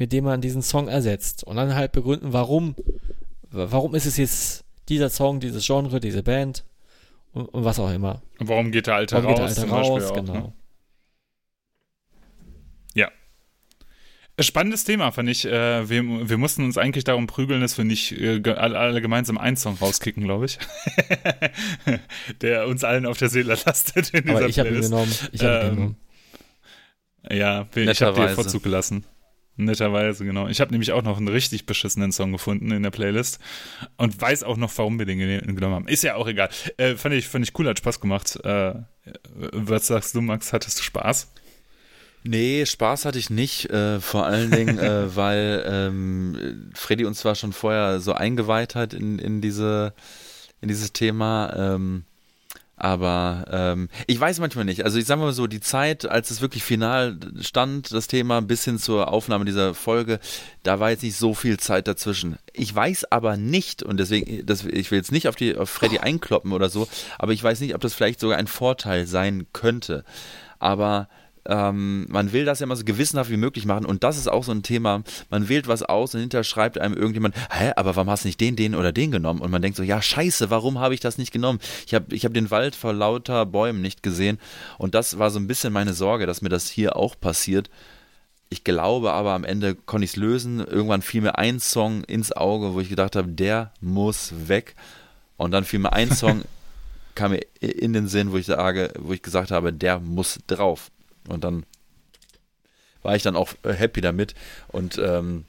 mit 0.00 0.12
dem 0.12 0.24
man 0.24 0.40
diesen 0.40 0.62
Song 0.62 0.88
ersetzt 0.88 1.44
und 1.44 1.56
dann 1.56 1.74
halt 1.74 1.92
begründen, 1.92 2.32
warum, 2.32 2.74
warum 3.50 3.94
ist 3.94 4.06
es 4.06 4.16
jetzt 4.16 4.64
dieser 4.88 5.10
Song, 5.10 5.40
dieses 5.40 5.66
Genre, 5.66 6.00
diese 6.00 6.22
Band 6.22 6.64
und, 7.32 7.44
und 7.44 7.64
was 7.64 7.78
auch 7.78 7.92
immer. 7.92 8.22
Und 8.38 8.48
warum 8.48 8.72
geht 8.72 8.86
der 8.86 8.94
Alte 8.94 9.16
warum 9.16 9.34
raus? 9.38 9.54
Geht 9.54 9.68
der 9.68 9.72
Alte 9.74 9.88
raus, 9.88 10.04
auch, 10.04 10.14
genau. 10.14 10.32
Ne? 10.32 10.52
Ja. 12.94 13.10
Spannendes 14.40 14.84
Thema, 14.84 15.12
fand 15.12 15.28
ich. 15.28 15.44
Äh, 15.44 15.90
wir, 15.90 16.02
wir 16.30 16.38
mussten 16.38 16.64
uns 16.64 16.78
eigentlich 16.78 17.04
darum 17.04 17.26
prügeln, 17.26 17.60
dass 17.60 17.76
wir 17.76 17.84
nicht 17.84 18.12
äh, 18.12 18.40
alle, 18.54 19.02
gemeinsam 19.02 19.36
einen 19.36 19.58
Song 19.58 19.76
rauskicken, 19.78 20.24
glaube 20.24 20.46
ich. 20.46 20.58
Der 22.40 22.66
uns 22.66 22.84
allen 22.84 23.04
auf 23.04 23.18
der 23.18 23.28
Seele 23.28 23.58
lastet 23.66 24.14
in 24.14 24.22
dieser 24.22 24.38
Aber 24.38 24.48
ich 24.48 24.58
habe 24.58 24.70
ihn 24.70 24.80
genommen. 24.80 25.14
Ich 25.32 25.42
habe 25.44 25.52
Ähm, 25.52 25.66
ihn 25.66 25.74
genommen. 25.74 25.96
Ja, 27.30 27.68
ich 27.76 28.02
habe 28.02 28.18
dir. 28.18 28.28
Vorzug 28.30 28.62
gelassen. 28.62 29.04
Netterweise, 29.64 30.24
genau. 30.24 30.48
Ich 30.48 30.60
habe 30.60 30.70
nämlich 30.70 30.92
auch 30.92 31.02
noch 31.02 31.18
einen 31.18 31.28
richtig 31.28 31.66
beschissenen 31.66 32.12
Song 32.12 32.32
gefunden 32.32 32.70
in 32.70 32.82
der 32.82 32.90
Playlist 32.90 33.38
und 33.96 34.20
weiß 34.20 34.42
auch 34.44 34.56
noch, 34.56 34.72
warum 34.76 34.98
wir 34.98 35.06
den 35.06 35.18
genommen 35.18 35.74
haben. 35.74 35.88
Ist 35.88 36.02
ja 36.02 36.14
auch 36.16 36.26
egal. 36.26 36.50
Äh, 36.76 36.96
fand, 36.96 37.14
ich, 37.14 37.28
fand 37.28 37.44
ich 37.44 37.58
cool, 37.58 37.68
hat 37.68 37.78
Spaß 37.78 38.00
gemacht. 38.00 38.36
Äh, 38.44 38.74
was 39.34 39.86
sagst 39.86 40.14
du, 40.14 40.20
Max? 40.20 40.52
Hattest 40.52 40.78
du 40.78 40.82
Spaß? 40.82 41.32
Nee, 42.22 42.66
Spaß 42.66 43.06
hatte 43.06 43.18
ich 43.18 43.30
nicht, 43.30 43.70
äh, 43.70 44.00
vor 44.00 44.26
allen 44.26 44.50
Dingen, 44.52 44.78
äh, 44.78 45.14
weil 45.16 45.64
ähm, 45.66 46.70
Freddy 46.74 47.04
uns 47.04 47.20
zwar 47.20 47.34
schon 47.34 47.52
vorher 47.52 48.00
so 48.00 48.12
eingeweiht 48.12 48.74
hat 48.74 48.92
in, 48.92 49.18
in, 49.18 49.40
diese, 49.40 49.94
in 50.60 50.68
dieses 50.68 50.92
Thema, 50.92 51.54
ähm, 51.56 52.04
aber 52.80 53.44
ähm, 53.50 53.90
ich 54.06 54.18
weiß 54.18 54.40
manchmal 54.40 54.64
nicht. 54.64 54.84
Also 54.86 54.98
ich 54.98 55.04
sage 55.04 55.20
mal 55.20 55.32
so, 55.34 55.46
die 55.46 55.60
Zeit, 55.60 56.06
als 56.06 56.30
es 56.30 56.40
wirklich 56.40 56.64
final 56.64 57.18
stand, 57.40 57.92
das 57.92 58.06
Thema 58.06 58.40
bis 58.40 58.64
hin 58.64 58.78
zur 58.78 59.12
Aufnahme 59.12 59.44
dieser 59.44 59.74
Folge, 59.74 60.18
da 60.62 60.80
war 60.80 60.88
jetzt 60.90 61.02
nicht 61.02 61.16
so 61.16 61.34
viel 61.34 61.58
Zeit 61.58 61.86
dazwischen. 61.86 62.38
Ich 62.54 62.74
weiß 62.74 63.12
aber 63.12 63.36
nicht, 63.36 63.82
und 63.82 63.98
deswegen, 63.98 64.46
das, 64.46 64.64
ich 64.64 64.90
will 64.90 64.96
jetzt 64.96 65.12
nicht 65.12 65.28
auf, 65.28 65.36
die, 65.36 65.56
auf 65.56 65.68
Freddy 65.68 65.98
einkloppen 65.98 66.52
oder 66.52 66.70
so, 66.70 66.88
aber 67.18 67.32
ich 67.32 67.42
weiß 67.44 67.60
nicht, 67.60 67.74
ob 67.74 67.82
das 67.82 67.92
vielleicht 67.92 68.18
sogar 68.18 68.38
ein 68.38 68.46
Vorteil 68.46 69.06
sein 69.06 69.46
könnte. 69.52 70.02
Aber 70.58 71.08
ähm, 71.46 72.06
man 72.08 72.32
will 72.32 72.44
das 72.44 72.60
ja 72.60 72.64
immer 72.64 72.76
so 72.76 72.84
gewissenhaft 72.84 73.30
wie 73.30 73.36
möglich 73.36 73.64
machen 73.64 73.86
und 73.86 74.04
das 74.04 74.18
ist 74.18 74.28
auch 74.28 74.44
so 74.44 74.52
ein 74.52 74.62
Thema. 74.62 75.02
Man 75.30 75.48
wählt 75.48 75.68
was 75.68 75.82
aus 75.82 76.14
und 76.14 76.20
hinterher 76.20 76.44
schreibt 76.44 76.78
einem 76.78 76.94
irgendjemand, 76.94 77.34
hä, 77.50 77.72
aber 77.76 77.96
warum 77.96 78.10
hast 78.10 78.24
du 78.24 78.28
nicht 78.28 78.40
den, 78.40 78.56
den 78.56 78.74
oder 78.74 78.92
den 78.92 79.10
genommen? 79.10 79.40
Und 79.40 79.50
man 79.50 79.62
denkt 79.62 79.76
so, 79.76 79.82
ja, 79.82 80.02
scheiße, 80.02 80.50
warum 80.50 80.78
habe 80.78 80.94
ich 80.94 81.00
das 81.00 81.18
nicht 81.18 81.32
genommen? 81.32 81.60
Ich 81.86 81.94
habe 81.94 82.14
ich 82.14 82.24
hab 82.24 82.34
den 82.34 82.50
Wald 82.50 82.74
vor 82.74 82.92
lauter 82.92 83.46
Bäumen 83.46 83.80
nicht 83.80 84.02
gesehen 84.02 84.38
und 84.78 84.94
das 84.94 85.18
war 85.18 85.30
so 85.30 85.38
ein 85.38 85.46
bisschen 85.46 85.72
meine 85.72 85.94
Sorge, 85.94 86.26
dass 86.26 86.42
mir 86.42 86.50
das 86.50 86.68
hier 86.68 86.96
auch 86.96 87.18
passiert. 87.18 87.70
Ich 88.52 88.64
glaube 88.64 89.12
aber 89.12 89.32
am 89.32 89.44
Ende 89.44 89.76
konnte 89.76 90.04
ich 90.04 90.10
es 90.10 90.16
lösen. 90.16 90.58
Irgendwann 90.58 91.02
fiel 91.02 91.22
mir 91.22 91.38
ein 91.38 91.60
Song 91.60 92.02
ins 92.04 92.32
Auge, 92.32 92.74
wo 92.74 92.80
ich 92.80 92.88
gedacht 92.88 93.14
habe, 93.14 93.28
der 93.28 93.72
muss 93.80 94.32
weg. 94.48 94.74
Und 95.36 95.52
dann 95.52 95.64
fiel 95.64 95.78
mir 95.78 95.92
ein 95.92 96.10
Song, 96.14 96.42
kam 97.14 97.30
mir 97.30 97.40
in 97.60 97.92
den 97.92 98.08
Sinn, 98.08 98.32
wo 98.32 98.36
ich 98.36 98.46
sage, 98.46 98.92
wo 98.98 99.12
ich 99.12 99.22
gesagt 99.22 99.52
habe, 99.52 99.72
der 99.72 100.00
muss 100.00 100.40
drauf. 100.48 100.90
Und 101.28 101.44
dann 101.44 101.64
war 103.02 103.16
ich 103.16 103.22
dann 103.22 103.36
auch 103.36 103.52
äh, 103.62 103.72
happy 103.72 104.00
damit 104.00 104.34
und 104.68 104.98
ähm, 104.98 105.44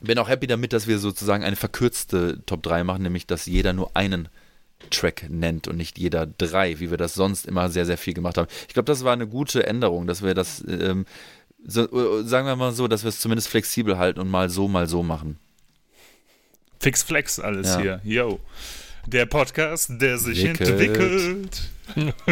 bin 0.00 0.18
auch 0.18 0.28
happy 0.28 0.46
damit, 0.46 0.72
dass 0.72 0.86
wir 0.86 0.98
sozusagen 0.98 1.44
eine 1.44 1.56
verkürzte 1.56 2.40
Top 2.46 2.62
3 2.62 2.84
machen, 2.84 3.02
nämlich 3.02 3.26
dass 3.26 3.46
jeder 3.46 3.72
nur 3.72 3.96
einen 3.96 4.28
Track 4.90 5.26
nennt 5.30 5.66
und 5.68 5.76
nicht 5.76 5.98
jeder 5.98 6.26
drei, 6.26 6.78
wie 6.80 6.90
wir 6.90 6.98
das 6.98 7.14
sonst 7.14 7.46
immer 7.46 7.70
sehr, 7.70 7.86
sehr 7.86 7.96
viel 7.96 8.12
gemacht 8.12 8.36
haben. 8.36 8.48
Ich 8.68 8.74
glaube, 8.74 8.86
das 8.86 9.02
war 9.04 9.12
eine 9.14 9.26
gute 9.26 9.66
Änderung, 9.66 10.06
dass 10.06 10.22
wir 10.22 10.34
das, 10.34 10.62
ähm, 10.68 11.06
so, 11.66 11.82
äh, 12.20 12.24
sagen 12.24 12.46
wir 12.46 12.56
mal 12.56 12.72
so, 12.72 12.86
dass 12.88 13.02
wir 13.04 13.08
es 13.08 13.20
zumindest 13.20 13.48
flexibel 13.48 13.96
halten 13.96 14.20
und 14.20 14.28
mal 14.28 14.50
so, 14.50 14.68
mal 14.68 14.86
so 14.88 15.02
machen. 15.02 15.38
Fix 16.80 17.02
Flex 17.02 17.38
alles 17.38 17.68
Ja. 17.68 17.80
hier. 17.80 18.00
Yo. 18.04 18.40
Der 19.06 19.24
Podcast, 19.26 19.90
der 20.00 20.18
sich 20.18 20.42
Wickelt. 20.44 20.68
entwickelt. 20.68 21.62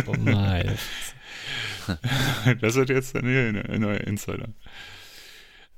Oh 0.06 0.14
nein. 0.18 0.76
Das 2.60 2.74
wird 2.74 2.90
jetzt 2.90 3.16
ein 3.16 3.24
neuer, 3.24 3.64
ein 3.68 3.80
neuer 3.80 4.00
Insider. 4.00 4.48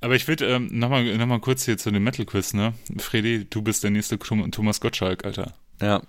Aber 0.01 0.15
ich 0.17 0.29
würde 0.29 0.47
ähm, 0.47 0.69
nochmal 0.73 1.05
noch 1.17 1.27
mal 1.27 1.41
kurz 1.41 1.65
hier 1.65 1.79
zu 1.79 1.91
dem 1.91 2.05
Metal-Quiz, 2.05 2.53
ne? 2.53 2.75
Fredi, 2.99 3.47
du 3.49 3.63
bist 3.63 3.83
der 3.85 3.91
nächste 3.91 4.19
Thom- 4.19 4.51
Thomas 4.51 4.81
Gottschalk, 4.81 5.25
Alter. 5.25 5.55
Ja, 5.81 6.03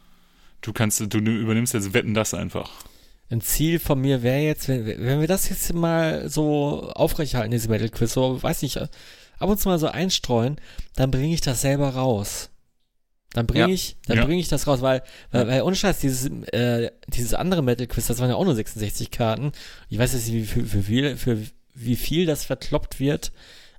Du 0.61 0.73
kannst, 0.73 0.99
du 0.99 1.17
übernimmst 1.19 1.73
jetzt 1.75 1.93
Wetten 1.93 2.13
das 2.15 2.33
einfach. 2.33 2.71
Ein 3.29 3.41
Ziel 3.41 3.77
von 3.79 4.01
mir 4.01 4.23
wäre 4.23 4.39
jetzt, 4.41 4.67
wenn, 4.67 4.85
wenn 4.85 5.19
wir 5.21 5.27
das 5.27 5.47
jetzt 5.49 5.73
mal 5.73 6.27
so 6.29 6.91
aufrechterhalten, 6.95 7.51
diese 7.51 7.69
Metal 7.69 7.89
Quiz, 7.89 8.13
so, 8.13 8.41
weiß 8.41 8.63
nicht, 8.63 8.77
ab 8.77 8.89
und 9.49 9.59
zu 9.59 9.69
mal 9.69 9.77
so 9.79 9.87
einstreuen, 9.87 10.59
dann 10.95 11.11
bringe 11.11 11.33
ich 11.33 11.41
das 11.41 11.61
selber 11.61 11.89
raus. 11.89 12.49
Dann 13.33 13.47
bringe 13.47 13.67
Ja. 13.67 13.73
ich, 13.73 13.97
dann 14.07 14.17
Ja. 14.17 14.25
bringe 14.25 14.39
ich 14.39 14.47
das 14.47 14.65
raus, 14.67 14.81
weil, 14.81 15.03
weil, 15.31 15.47
weil 15.47 15.61
ohne 15.63 15.75
Scheiß, 15.75 15.99
dieses, 15.99 16.27
äh, 16.53 16.91
dieses 17.07 17.33
andere 17.33 17.61
Metal 17.61 17.87
Quiz, 17.87 18.07
das 18.07 18.19
waren 18.19 18.29
ja 18.29 18.35
auch 18.35 18.45
nur 18.45 18.55
66 18.55 19.11
Karten. 19.11 19.51
Ich 19.89 19.97
weiß 19.97 20.13
jetzt 20.13 20.27
nicht, 20.29 20.35
wie, 20.35 20.45
für, 20.45 20.63
für, 20.65 20.83
viel, 20.83 21.17
für 21.17 21.37
wie 21.73 21.95
viel 21.97 22.25
das 22.25 22.45
verkloppt 22.45 22.99
wird, 23.01 23.33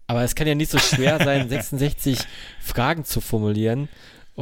aber 0.06 0.23
es 0.23 0.35
kann 0.35 0.47
ja 0.47 0.55
nicht 0.55 0.70
so 0.70 0.78
schwer 0.78 1.18
sein, 1.24 1.48
66 1.48 2.18
Fragen 2.60 3.05
zu 3.05 3.20
formulieren 3.23 3.89
äh, 4.36 4.40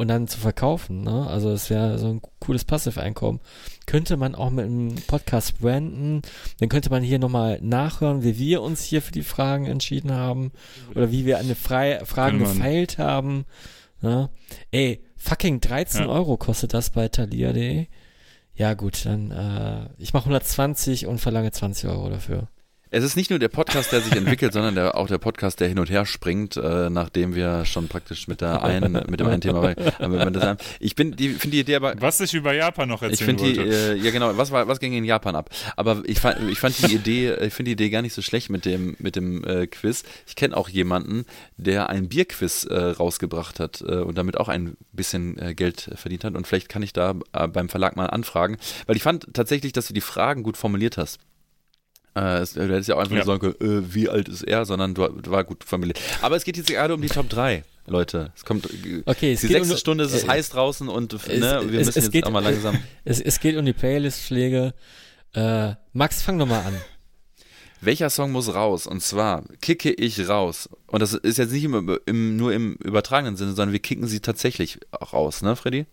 und 0.00 0.06
dann 0.08 0.28
zu 0.28 0.38
verkaufen. 0.38 1.02
Ne? 1.02 1.26
Also 1.26 1.50
es 1.50 1.68
wäre 1.70 1.98
so 1.98 2.08
ein 2.08 2.22
cooles 2.38 2.64
Passive-Einkommen. 2.64 3.40
Könnte 3.84 4.16
man 4.16 4.34
auch 4.34 4.50
mit 4.50 4.64
einem 4.66 4.94
Podcast 5.06 5.58
branden. 5.60 6.22
Dann 6.60 6.68
könnte 6.68 6.88
man 6.88 7.02
hier 7.02 7.18
nochmal 7.18 7.58
nachhören, 7.60 8.22
wie 8.22 8.38
wir 8.38 8.62
uns 8.62 8.82
hier 8.84 9.02
für 9.02 9.12
die 9.12 9.22
Fragen 9.22 9.66
entschieden 9.66 10.12
haben 10.12 10.52
oder 10.94 11.10
wie 11.10 11.26
wir 11.26 11.38
an 11.38 11.46
den 11.48 11.56
Frei 11.56 12.00
Fragen 12.04 12.38
gefeilt 12.38 12.96
haben. 12.98 13.44
Ne? 14.00 14.30
Ey, 14.70 15.02
fucking 15.16 15.60
13 15.60 16.02
Ja. 16.02 16.08
Euro 16.08 16.36
kostet 16.36 16.74
das 16.74 16.90
bei 16.90 17.08
Thalia.de. 17.08 17.86
Ja 18.54 18.74
gut, 18.74 19.04
dann 19.06 19.30
äh, 19.30 19.88
ich 19.98 20.12
mache 20.12 20.24
120 20.24 21.06
und 21.06 21.18
verlange 21.20 21.52
20 21.52 21.88
Euro 21.88 22.08
dafür. 22.10 22.48
Es 22.90 23.04
ist 23.04 23.16
nicht 23.16 23.28
nur 23.28 23.38
der 23.38 23.48
Podcast, 23.48 23.92
der 23.92 24.00
sich 24.00 24.14
entwickelt, 24.16 24.52
sondern 24.52 24.74
der, 24.74 24.96
auch 24.96 25.08
der 25.08 25.18
Podcast, 25.18 25.60
der 25.60 25.68
hin 25.68 25.78
und 25.78 25.90
her 25.90 26.06
springt, 26.06 26.56
äh, 26.56 26.88
nachdem 26.88 27.34
wir 27.34 27.64
schon 27.66 27.88
praktisch 27.88 28.28
mit 28.28 28.40
der 28.40 28.62
einen, 28.64 28.92
mit 29.08 29.20
dem 29.20 29.26
einen 29.26 29.42
Thema 29.42 29.60
bei, 29.60 29.72
äh. 29.72 30.56
Ich 30.80 30.94
bin, 30.94 31.14
die, 31.14 31.30
finde 31.30 31.56
die 31.56 31.60
Idee 31.60 31.76
aber, 31.76 31.94
Was 32.00 32.20
ich 32.20 32.32
über 32.32 32.54
Japan 32.54 32.88
noch 32.88 33.02
ich 33.02 33.10
erzählen 33.10 33.36
die, 33.36 33.56
wollte. 33.58 33.92
äh, 33.92 33.96
ja 33.96 34.10
genau, 34.10 34.36
was 34.36 34.50
war, 34.50 34.68
was 34.68 34.80
ging 34.80 34.94
in 34.94 35.04
Japan 35.04 35.36
ab? 35.36 35.50
Aber 35.76 36.02
ich 36.06 36.18
fand, 36.20 36.48
ich 36.50 36.58
fand 36.58 36.78
die 36.78 36.94
Idee, 36.94 37.34
ich 37.34 37.52
finde 37.52 37.70
die 37.70 37.72
Idee 37.72 37.90
gar 37.90 38.02
nicht 38.02 38.14
so 38.14 38.22
schlecht 38.22 38.48
mit 38.48 38.64
dem, 38.64 38.96
mit 38.98 39.16
dem 39.16 39.44
äh, 39.44 39.66
Quiz. 39.66 40.04
Ich 40.26 40.34
kenne 40.34 40.56
auch 40.56 40.68
jemanden, 40.68 41.26
der 41.56 41.90
ein 41.90 42.08
Bierquiz 42.08 42.64
äh, 42.64 42.74
rausgebracht 42.74 43.60
hat 43.60 43.82
äh, 43.82 43.96
und 43.96 44.16
damit 44.16 44.38
auch 44.38 44.48
ein 44.48 44.76
bisschen 44.92 45.38
äh, 45.38 45.54
Geld 45.54 45.90
verdient 45.94 46.24
hat. 46.24 46.34
Und 46.34 46.46
vielleicht 46.46 46.68
kann 46.68 46.82
ich 46.82 46.92
da 46.94 47.14
äh, 47.32 47.48
beim 47.48 47.68
Verlag 47.68 47.96
mal 47.96 48.06
anfragen, 48.06 48.56
weil 48.86 48.96
ich 48.96 49.02
fand 49.02 49.26
tatsächlich, 49.34 49.72
dass 49.72 49.88
du 49.88 49.94
die 49.94 50.00
Fragen 50.00 50.42
gut 50.42 50.56
formuliert 50.56 50.96
hast. 50.96 51.18
Äh, 52.18 52.38
es- 52.38 52.54
du 52.54 52.62
hättest 52.62 52.88
ja 52.88 52.94
auch 52.96 53.00
einfach 53.00 53.12
Ja. 53.12 53.24
nur 53.24 53.38
sagen 53.38 53.40
können, 53.58 53.84
äh, 53.84 53.94
wie 53.94 54.08
alt 54.08 54.28
ist 54.28 54.42
er, 54.42 54.64
sondern 54.64 54.94
du, 54.94 55.06
du 55.08 55.30
war 55.30 55.44
gut 55.44 55.62
formuliert. 55.64 56.00
Aber 56.22 56.36
es 56.36 56.44
geht 56.44 56.56
jetzt 56.56 56.68
gerade 56.68 56.94
um 56.94 57.00
die 57.02 57.08
Top 57.08 57.28
3, 57.28 57.64
Leute. 57.86 58.32
Es 58.36 58.44
kommt, 58.44 58.66
äh, 58.66 59.02
Okay, 59.06 59.32
es 59.34 59.40
die 59.42 59.46
sechste 59.48 59.74
um, 59.74 59.78
Stunde, 59.78 60.04
es 60.04 60.12
ist 60.12 60.24
äh, 60.24 60.28
heiß 60.28 60.50
draußen 60.50 60.88
und 60.88 61.12
es- 61.12 61.26
ne, 61.26 61.38
wir 61.68 61.80
es- 61.80 61.86
müssen 61.86 61.88
es 61.90 61.94
jetzt 61.96 62.12
geht- 62.12 62.26
auch 62.26 62.30
mal 62.30 62.42
langsam. 62.42 62.76
Es, 63.04 63.20
es 63.20 63.38
geht 63.40 63.56
um 63.56 63.64
die 63.64 63.72
Playlist-Pflege. 63.72 64.74
Äh, 65.34 65.74
Max, 65.92 66.22
fang 66.22 66.38
doch 66.38 66.46
mal 66.46 66.60
an. 66.64 66.74
Welcher 67.80 68.10
Song 68.10 68.32
muss 68.32 68.52
raus? 68.52 68.88
Und 68.88 69.02
zwar 69.02 69.44
kicke 69.60 69.92
ich 69.92 70.28
raus. 70.28 70.68
Und 70.88 71.00
das 71.00 71.14
ist 71.14 71.38
jetzt 71.38 71.52
nicht 71.52 71.62
im, 71.62 71.98
im, 72.06 72.36
nur 72.36 72.52
im 72.52 72.74
übertragenen 72.82 73.36
Sinne, 73.36 73.50
sondern 73.52 73.72
wir 73.72 73.78
kicken 73.78 74.08
sie 74.08 74.18
tatsächlich 74.18 74.80
auch 74.90 75.12
raus, 75.12 75.42
ne, 75.42 75.54
Freddy? 75.54 75.86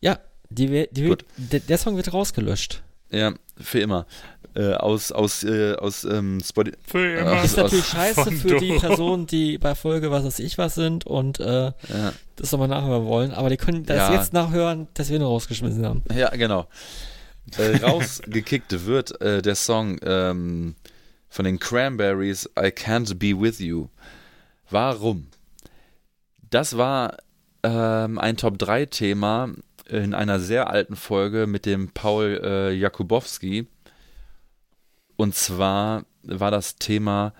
Ja, 0.00 0.18
die, 0.48 0.88
die, 0.92 1.14
der, 1.36 1.60
der 1.60 1.76
Song 1.78 1.96
wird 1.96 2.14
rausgelöscht. 2.14 2.82
Ja, 3.16 3.32
für 3.56 3.80
immer. 3.80 4.06
Äh, 4.54 4.72
aus 4.72 5.12
aus, 5.12 5.44
äh, 5.44 5.74
aus 5.74 6.04
ähm, 6.04 6.40
Spotify. 6.42 6.76
Für 6.86 7.18
Ach, 7.18 7.22
immer. 7.22 7.34
das 7.36 7.44
Ist 7.44 7.56
natürlich 7.58 7.84
aus- 7.84 7.90
scheiße 7.90 8.32
für 8.32 8.56
die. 8.58 8.78
Personen, 8.78 9.26
die 9.26 9.58
bei 9.58 9.74
Folge 9.74 10.10
was 10.10 10.24
weiß 10.24 10.38
ich 10.38 10.56
was 10.56 10.74
sind 10.74 11.06
und 11.06 11.40
äh, 11.40 11.66
Ja, 11.66 12.12
das 12.36 12.52
nochmal 12.52 12.68
nachhören 12.68 13.04
wollen. 13.06 13.32
Aber 13.32 13.50
die 13.50 13.58
können 13.58 13.84
das 13.84 13.96
Ja. 13.96 14.14
jetzt 14.14 14.32
nachhören, 14.32 14.88
dass 14.94 15.10
wir 15.10 15.16
ihn 15.16 15.22
rausgeschmissen 15.22 15.84
haben. 15.84 16.02
ja 16.14 16.30
genau. 16.30 16.66
Äh, 17.58 17.76
rausgekickt 17.84 18.86
wird 18.86 19.20
äh, 19.20 19.40
der 19.42 19.54
Song 19.56 19.98
ähm, 20.02 20.74
von 21.28 21.44
den 21.44 21.58
Cranberries 21.58 22.48
I 22.58 22.68
Can't 22.68 23.14
Be 23.16 23.38
With 23.38 23.58
You. 23.60 23.88
Warum? 24.70 25.26
Das 26.50 26.76
war 26.78 27.18
ähm, 27.62 28.18
ein 28.18 28.36
Top-3-Thema 28.36 29.50
in 29.88 30.14
einer 30.14 30.40
sehr 30.40 30.70
alten 30.70 30.96
Folge 30.96 31.46
mit 31.46 31.66
dem 31.66 31.90
Paul 31.90 32.40
äh, 32.42 32.72
Jakubowski. 32.72 33.66
Und 35.16 35.34
zwar 35.34 36.04
war 36.22 36.50
das 36.50 36.76
Thema, 36.76 37.32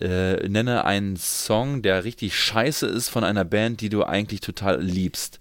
äh, 0.00 0.48
nenne 0.48 0.84
einen 0.84 1.16
Song, 1.16 1.82
der 1.82 2.04
richtig 2.04 2.36
scheiße 2.36 2.86
ist 2.86 3.08
von 3.08 3.24
einer 3.24 3.44
Band, 3.44 3.80
die 3.80 3.88
du 3.88 4.04
eigentlich 4.04 4.40
total 4.40 4.80
liebst. 4.80 5.38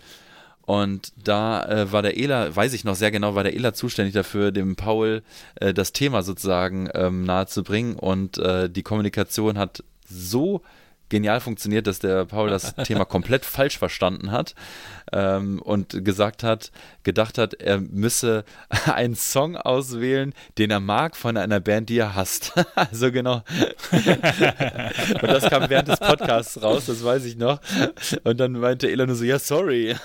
Und 0.62 1.14
da 1.18 1.66
äh, 1.66 1.92
war 1.92 2.02
der 2.02 2.18
Ela, 2.18 2.56
weiß 2.56 2.74
ich 2.74 2.84
noch 2.84 2.96
sehr 2.96 3.12
genau, 3.12 3.36
war 3.36 3.44
der 3.44 3.56
Ela 3.56 3.74
zuständig 3.74 4.14
dafür, 4.14 4.52
dem 4.52 4.76
Paul 4.76 5.24
äh, 5.56 5.74
das 5.74 5.92
Thema 5.92 6.22
sozusagen 6.24 6.90
ähm, 6.94 7.24
nahe 7.24 7.48
zu 7.48 7.64
bringen. 7.64 7.96
Und 7.96 8.38
äh, 8.38 8.70
die 8.70 8.84
Kommunikation 8.84 9.58
hat 9.58 9.84
so 10.08 10.62
genial 11.12 11.42
funktioniert, 11.42 11.86
dass 11.86 12.00
der 12.00 12.26
Paul 12.26 12.50
das 12.50 12.74
Thema 12.84 13.06
komplett 13.06 13.46
falsch 13.46 13.78
verstanden 13.78 14.32
hat 14.32 14.56
ähm, 15.12 15.62
und 15.62 16.04
gesagt 16.04 16.42
hat, 16.42 16.72
gedacht 17.04 17.38
hat, 17.38 17.54
er 17.54 17.80
müsse 17.80 18.44
einen 18.86 19.16
Song 19.16 19.56
auswählen, 19.56 20.34
den 20.58 20.72
er 20.72 20.80
mag 20.80 21.16
von 21.16 21.38
einer 21.38 21.60
Band, 21.60 21.90
die 21.90 22.00
er 22.00 22.16
hasst. 22.16 22.54
also 22.76 23.12
genau. 23.12 23.44
und 23.92 25.24
das 25.24 25.50
kam 25.50 25.70
während 25.70 25.90
des 25.90 26.00
Podcasts 26.00 26.64
raus, 26.64 26.86
das 26.88 27.04
weiß 27.04 27.26
ich 27.26 27.36
noch. 27.36 27.60
Und 28.24 28.40
dann 28.40 28.54
meinte 28.54 28.90
Ela 28.90 29.06
nur 29.06 29.16
so, 29.16 29.26
ja, 29.26 29.38
sorry. 29.38 29.96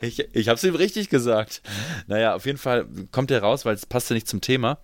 ich 0.00 0.34
ich 0.34 0.48
habe 0.48 0.56
es 0.56 0.64
ihm 0.64 0.74
richtig 0.74 1.08
gesagt. 1.08 1.62
Naja, 2.08 2.34
auf 2.34 2.44
jeden 2.44 2.58
Fall 2.58 2.86
kommt 3.12 3.30
er 3.30 3.40
raus, 3.40 3.64
weil 3.64 3.74
es 3.74 3.86
passte 3.86 4.14
nicht 4.14 4.28
zum 4.28 4.40
Thema. 4.40 4.78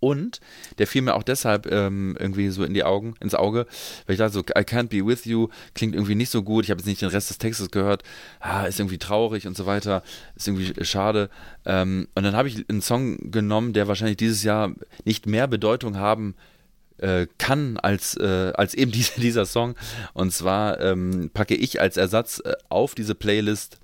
Und 0.00 0.40
der 0.78 0.86
fiel 0.86 1.02
mir 1.02 1.14
auch 1.14 1.22
deshalb 1.22 1.70
ähm, 1.70 2.16
irgendwie 2.18 2.50
so 2.50 2.64
in 2.64 2.74
die 2.74 2.84
Augen, 2.84 3.14
ins 3.20 3.34
Auge, 3.34 3.66
weil 4.06 4.14
ich 4.14 4.18
dachte 4.18 4.34
so, 4.34 4.40
I 4.40 4.62
can't 4.62 4.88
be 4.88 5.06
with 5.06 5.24
you, 5.24 5.48
klingt 5.74 5.94
irgendwie 5.94 6.14
nicht 6.14 6.30
so 6.30 6.42
gut. 6.42 6.64
Ich 6.64 6.70
habe 6.70 6.80
jetzt 6.80 6.86
nicht 6.86 7.00
den 7.00 7.08
Rest 7.08 7.30
des 7.30 7.38
Textes 7.38 7.70
gehört. 7.70 8.02
Ah, 8.40 8.64
ist 8.64 8.78
irgendwie 8.78 8.98
traurig 8.98 9.46
und 9.46 9.56
so 9.56 9.66
weiter. 9.66 10.02
Ist 10.36 10.48
irgendwie 10.48 10.84
schade. 10.84 11.30
Ähm, 11.64 12.08
und 12.14 12.22
dann 12.22 12.36
habe 12.36 12.48
ich 12.48 12.68
einen 12.68 12.82
Song 12.82 13.30
genommen, 13.30 13.72
der 13.72 13.88
wahrscheinlich 13.88 14.18
dieses 14.18 14.42
Jahr 14.42 14.72
nicht 15.04 15.26
mehr 15.26 15.46
Bedeutung 15.46 15.96
haben 15.96 16.34
äh, 16.98 17.26
kann 17.38 17.76
als, 17.76 18.16
äh, 18.16 18.52
als 18.54 18.74
eben 18.74 18.92
diese, 18.92 19.20
dieser 19.20 19.46
Song. 19.46 19.74
Und 20.12 20.32
zwar 20.32 20.80
ähm, 20.80 21.30
packe 21.32 21.54
ich 21.54 21.80
als 21.80 21.96
Ersatz 21.96 22.40
äh, 22.44 22.52
auf 22.68 22.94
diese 22.94 23.14
Playlist 23.14 23.78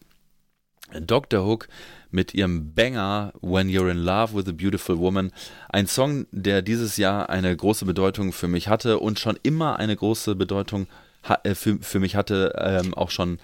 Dr. 0.92 1.44
Hook 1.44 1.68
mit 2.10 2.34
ihrem 2.34 2.74
Banger 2.74 3.32
When 3.40 3.68
You're 3.68 3.90
in 3.90 3.98
Love 3.98 4.34
with 4.34 4.48
a 4.48 4.52
Beautiful 4.52 4.98
Woman. 4.98 5.32
Ein 5.68 5.86
Song, 5.86 6.26
der 6.32 6.62
dieses 6.62 6.96
Jahr 6.96 7.30
eine 7.30 7.56
große 7.56 7.84
Bedeutung 7.84 8.32
für 8.32 8.48
mich 8.48 8.68
hatte 8.68 8.98
und 8.98 9.18
schon 9.18 9.38
immer 9.42 9.78
eine 9.78 9.96
große 9.96 10.34
Bedeutung 10.34 10.86
äh, 11.44 11.54
für, 11.54 12.00
mich 12.00 12.16
hatte, 12.16 12.54
ähm, 12.58 12.94
auch 12.94 13.10
schon 13.10 13.38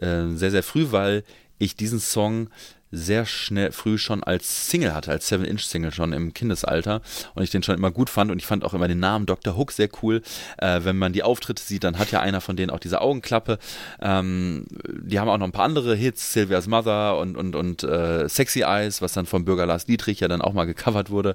äh, 0.00 0.28
sehr, 0.34 0.50
sehr 0.50 0.62
früh, 0.62 0.88
weil 0.90 1.24
ich 1.58 1.76
diesen 1.76 2.00
Song 2.00 2.48
sehr 2.92 3.24
schnell 3.24 3.72
früh 3.72 3.96
schon 3.96 4.22
als 4.22 4.70
Single 4.70 4.94
hatte, 4.94 5.10
als 5.10 5.32
7-Inch-Single 5.32 5.92
schon 5.92 6.12
im 6.12 6.34
Kindesalter 6.34 7.00
und 7.34 7.42
ich 7.42 7.50
den 7.50 7.62
schon 7.62 7.74
immer 7.74 7.90
gut 7.90 8.10
fand 8.10 8.30
und 8.30 8.38
ich 8.38 8.46
fand 8.46 8.64
auch 8.64 8.74
immer 8.74 8.86
den 8.86 9.00
Namen 9.00 9.24
Dr. 9.24 9.56
Hook 9.56 9.72
sehr 9.72 9.88
cool. 10.02 10.20
Äh, 10.58 10.80
wenn 10.84 10.98
man 10.98 11.14
die 11.14 11.22
Auftritte 11.22 11.62
sieht, 11.62 11.84
dann 11.84 11.98
hat 11.98 12.12
ja 12.12 12.20
einer 12.20 12.42
von 12.42 12.56
denen 12.56 12.70
auch 12.70 12.78
diese 12.78 13.00
Augenklappe. 13.00 13.58
Ähm, 14.00 14.66
die 15.02 15.18
haben 15.18 15.28
auch 15.28 15.38
noch 15.38 15.46
ein 15.46 15.52
paar 15.52 15.64
andere 15.64 15.94
Hits, 15.94 16.34
Sylvia's 16.34 16.66
Mother 16.66 17.18
und, 17.18 17.36
und, 17.36 17.56
und 17.56 17.82
äh, 17.82 18.28
Sexy 18.28 18.60
Eyes, 18.60 19.00
was 19.00 19.14
dann 19.14 19.26
vom 19.26 19.44
Bürger 19.46 19.64
Lars 19.64 19.86
Dietrich 19.86 20.20
ja 20.20 20.28
dann 20.28 20.42
auch 20.42 20.52
mal 20.52 20.66
gecovert 20.66 21.08
wurde, 21.08 21.34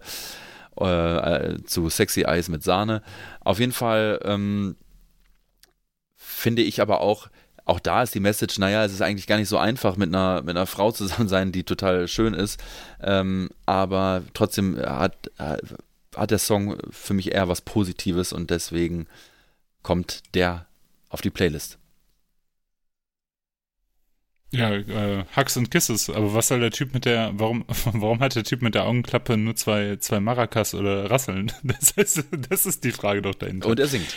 äh, 0.76 1.58
zu 1.66 1.90
Sexy 1.90 2.22
Eyes 2.22 2.50
mit 2.50 2.64
Sahne. 2.64 3.02
Auf 3.40 3.60
jeden 3.60 3.72
Fall 3.72 4.20
ähm, 4.24 4.76
finde 6.16 6.62
ich 6.62 6.82
aber 6.82 7.02
auch, 7.02 7.30
auch 7.68 7.80
da 7.80 8.02
ist 8.02 8.15
die 8.15 8.19
Message, 8.22 8.60
naja, 8.60 8.85
es 8.85 8.94
ist 8.94 9.02
eigentlich 9.02 9.27
gar 9.27 9.38
nicht 9.38 9.49
so 9.49 9.57
einfach, 9.57 9.98
mit 9.98 10.10
einer, 10.10 10.41
mit 10.41 10.56
einer 10.56 10.65
Frau 10.65 10.91
zusammen 10.91 11.27
sein, 11.27 11.52
die 11.52 11.64
total 11.64 12.07
schön 12.07 12.34
ist. 12.34 12.64
Ähm, 13.02 13.49
aber 13.65 14.23
trotzdem 14.34 14.77
hat, 14.80 15.31
hat 16.15 16.31
der 16.31 16.39
Song 16.39 16.77
für 16.89 17.14
mich 17.14 17.34
eher 17.34 17.49
was 17.49 17.61
Positives 17.61 18.31
und 18.31 18.49
deswegen 18.49 19.07
kommt 19.84 20.23
der 20.34 20.65
auf 21.10 21.22
die 21.22 21.30
Playlist. 21.30 21.77
Ja, 24.52 24.73
äh, 24.73 25.26
Hugs 25.35 25.57
und 25.57 25.69
Kisses, 25.72 26.10
aber 26.10 26.34
was 26.34 26.48
soll 26.48 26.61
der 26.61 26.72
Typ 26.72 26.94
mit 26.94 27.03
der, 27.03 27.31
warum, 27.34 27.65
warum 27.91 28.22
hat 28.22 28.35
der 28.35 28.45
Typ 28.45 28.61
mit 28.61 28.76
der 28.76 28.85
Augenklappe 28.85 29.35
nur 29.35 29.57
zwei, 29.57 29.98
zwei 29.98 30.22
Maracas 30.22 30.73
oder 30.73 31.11
Rasseln? 31.11 31.52
Das 31.64 31.91
ist, 31.91 32.23
das 32.49 32.65
ist 32.65 32.84
die 32.85 32.94
Frage 32.94 33.22
doch 33.22 33.35
dahinter. 33.35 33.68
Und 33.68 33.80
er 33.80 33.88
singt. 33.88 34.15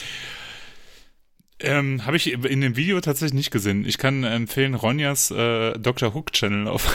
Ähm, 1.63 2.07
Habe 2.07 2.17
ich 2.17 2.33
in 2.33 2.61
dem 2.61 2.77
Video 2.77 3.01
tatsächlich 3.01 3.35
nicht 3.35 3.51
gesehen. 3.51 3.85
Ich 3.87 3.99
kann 3.99 4.25
empfehlen 4.25 4.75
Ronjas 4.75 5.31
äh, 5.31 5.79
Dr. 5.79 6.15
Hook 6.15 6.33
Channel 6.33 6.69
auf, 6.69 6.95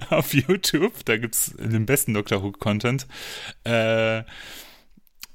auf 0.10 0.34
YouTube. 0.34 1.04
Da 1.04 1.16
gibt's 1.16 1.54
den 1.58 1.86
besten 1.86 2.14
Dr. 2.14 2.42
Hook 2.42 2.58
Content. 2.58 3.06
Äh, 3.64 4.22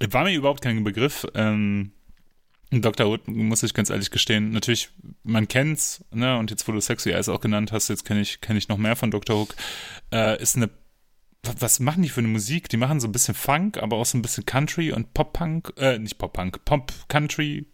war 0.09 0.23
mir 0.23 0.35
überhaupt 0.35 0.61
kein 0.61 0.83
Begriff. 0.83 1.25
Ähm, 1.33 1.91
Dr. 2.71 3.07
Hook, 3.07 3.27
muss 3.27 3.63
ich 3.63 3.73
ganz 3.73 3.89
ehrlich 3.89 4.09
gestehen, 4.09 4.49
natürlich, 4.49 4.89
man 5.23 5.47
kennt's, 5.47 6.03
ne, 6.11 6.37
und 6.39 6.49
jetzt, 6.49 6.67
wo 6.67 6.71
du 6.71 6.81
Sexy 6.81 7.11
Eyes 7.11 7.29
auch 7.29 7.39
genannt 7.39 7.71
hast, 7.71 7.87
jetzt 7.89 8.03
kenne 8.03 8.21
ich, 8.21 8.41
kenn 8.41 8.57
ich 8.57 8.67
noch 8.67 8.77
mehr 8.77 8.95
von 8.95 9.11
Dr. 9.11 9.37
Hook, 9.37 9.55
äh, 10.11 10.41
ist 10.41 10.55
eine 10.55 10.69
was 11.59 11.81
machen 11.81 12.03
die 12.03 12.09
für 12.09 12.21
eine 12.21 12.29
Musik? 12.29 12.69
Die 12.69 12.77
machen 12.77 13.01
so 13.01 13.07
ein 13.09 13.11
bisschen 13.11 13.33
Funk, 13.33 13.77
aber 13.77 13.97
auch 13.97 14.05
so 14.05 14.17
ein 14.17 14.21
bisschen 14.21 14.45
Country 14.45 14.93
und 14.93 15.13
Pop-Punk, 15.13 15.73
äh, 15.77 15.99
nicht 15.99 16.17
Pop-Punk, 16.17 16.63
Pop-Country, 16.63 17.65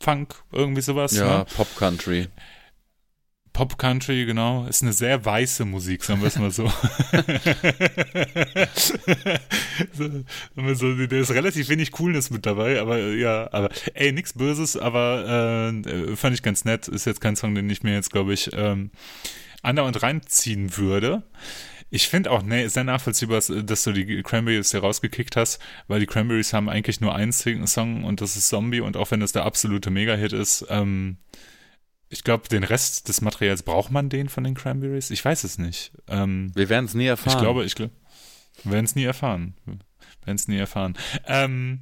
Funk, 0.00 0.34
irgendwie 0.50 0.80
sowas. 0.80 1.14
Ja, 1.14 1.38
ne? 1.38 1.46
Pop 1.54 1.76
Country. 1.76 2.28
Pop 3.52 3.78
Country, 3.78 4.24
genau, 4.26 4.64
ist 4.66 4.82
eine 4.82 4.92
sehr 4.92 5.24
weiße 5.24 5.64
Musik, 5.64 6.04
sagen 6.04 6.20
wir 6.20 6.28
es 6.28 6.38
mal 6.38 6.52
so. 6.52 6.66
so, 9.92 10.08
so 10.74 11.06
da 11.06 11.16
ist 11.16 11.32
relativ 11.32 11.68
wenig 11.68 11.90
Coolness 11.90 12.30
mit 12.30 12.46
dabei, 12.46 12.80
aber 12.80 12.98
ja, 12.98 13.52
aber 13.52 13.70
ey, 13.94 14.12
nichts 14.12 14.34
Böses, 14.34 14.76
aber 14.76 15.72
äh, 15.84 16.16
fand 16.16 16.34
ich 16.34 16.42
ganz 16.42 16.64
nett. 16.64 16.86
Ist 16.88 17.06
jetzt 17.06 17.20
kein 17.20 17.34
Song, 17.36 17.54
den 17.54 17.68
ich 17.68 17.82
mir 17.82 17.92
jetzt, 17.92 18.12
glaube 18.12 18.32
ich, 18.32 18.50
ähm, 18.54 18.92
andauernd 19.62 20.02
reinziehen 20.02 20.76
würde. 20.76 21.24
Ich 21.90 22.08
finde 22.08 22.30
auch 22.30 22.42
ne, 22.42 22.68
sehr 22.68 22.84
nachvollziehbar, 22.84 23.40
dass 23.40 23.82
du 23.82 23.92
die 23.92 24.22
Cranberries 24.22 24.70
hier 24.70 24.80
rausgekickt 24.80 25.36
hast, 25.36 25.60
weil 25.88 26.00
die 26.00 26.06
Cranberries 26.06 26.52
haben 26.52 26.68
eigentlich 26.68 27.00
nur 27.00 27.14
einen 27.14 27.32
Song 27.32 28.04
und 28.04 28.20
das 28.20 28.36
ist 28.36 28.48
Zombie 28.48 28.80
und 28.80 28.96
auch 28.96 29.10
wenn 29.10 29.20
das 29.20 29.32
der 29.32 29.44
absolute 29.44 29.90
Mega-Hit 29.90 30.32
ist, 30.32 30.66
ähm, 30.70 31.18
ich 32.08 32.24
glaube, 32.24 32.48
den 32.48 32.64
Rest 32.64 33.08
des 33.08 33.20
Materials 33.20 33.62
braucht 33.62 33.90
man 33.90 34.08
den 34.08 34.28
von 34.28 34.42
den 34.44 34.54
Cranberries? 34.54 35.10
Ich 35.10 35.24
weiß 35.24 35.44
es 35.44 35.58
nicht. 35.58 35.92
Ähm, 36.08 36.50
wir 36.54 36.68
werden 36.68 36.86
es 36.86 36.94
nie 36.94 37.06
erfahren. 37.06 37.36
Ich 37.36 37.40
glaube, 37.40 37.64
ich 37.64 37.74
glaube, 37.76 37.92
wir 38.64 38.72
werden 38.72 38.84
es 38.84 38.96
nie 38.96 39.04
erfahren. 39.04 39.54
Wir 39.64 39.78
werden 40.26 40.36
es 40.36 40.48
nie 40.48 40.58
erfahren. 40.58 40.96
Ähm, 41.26 41.80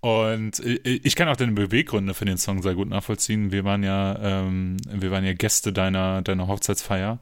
und 0.00 0.60
ich 0.60 1.16
kann 1.16 1.28
auch 1.28 1.36
deine 1.36 1.52
Beweggründe 1.52 2.12
für 2.12 2.26
den 2.26 2.36
Song 2.36 2.60
sehr 2.60 2.74
gut 2.74 2.90
nachvollziehen. 2.90 3.52
Wir 3.52 3.64
waren 3.64 3.82
ja, 3.82 4.42
ähm, 4.42 4.76
wir 4.86 5.10
waren 5.10 5.24
ja 5.24 5.32
Gäste 5.32 5.72
deiner, 5.72 6.20
deiner 6.20 6.46
Hochzeitsfeier 6.46 7.20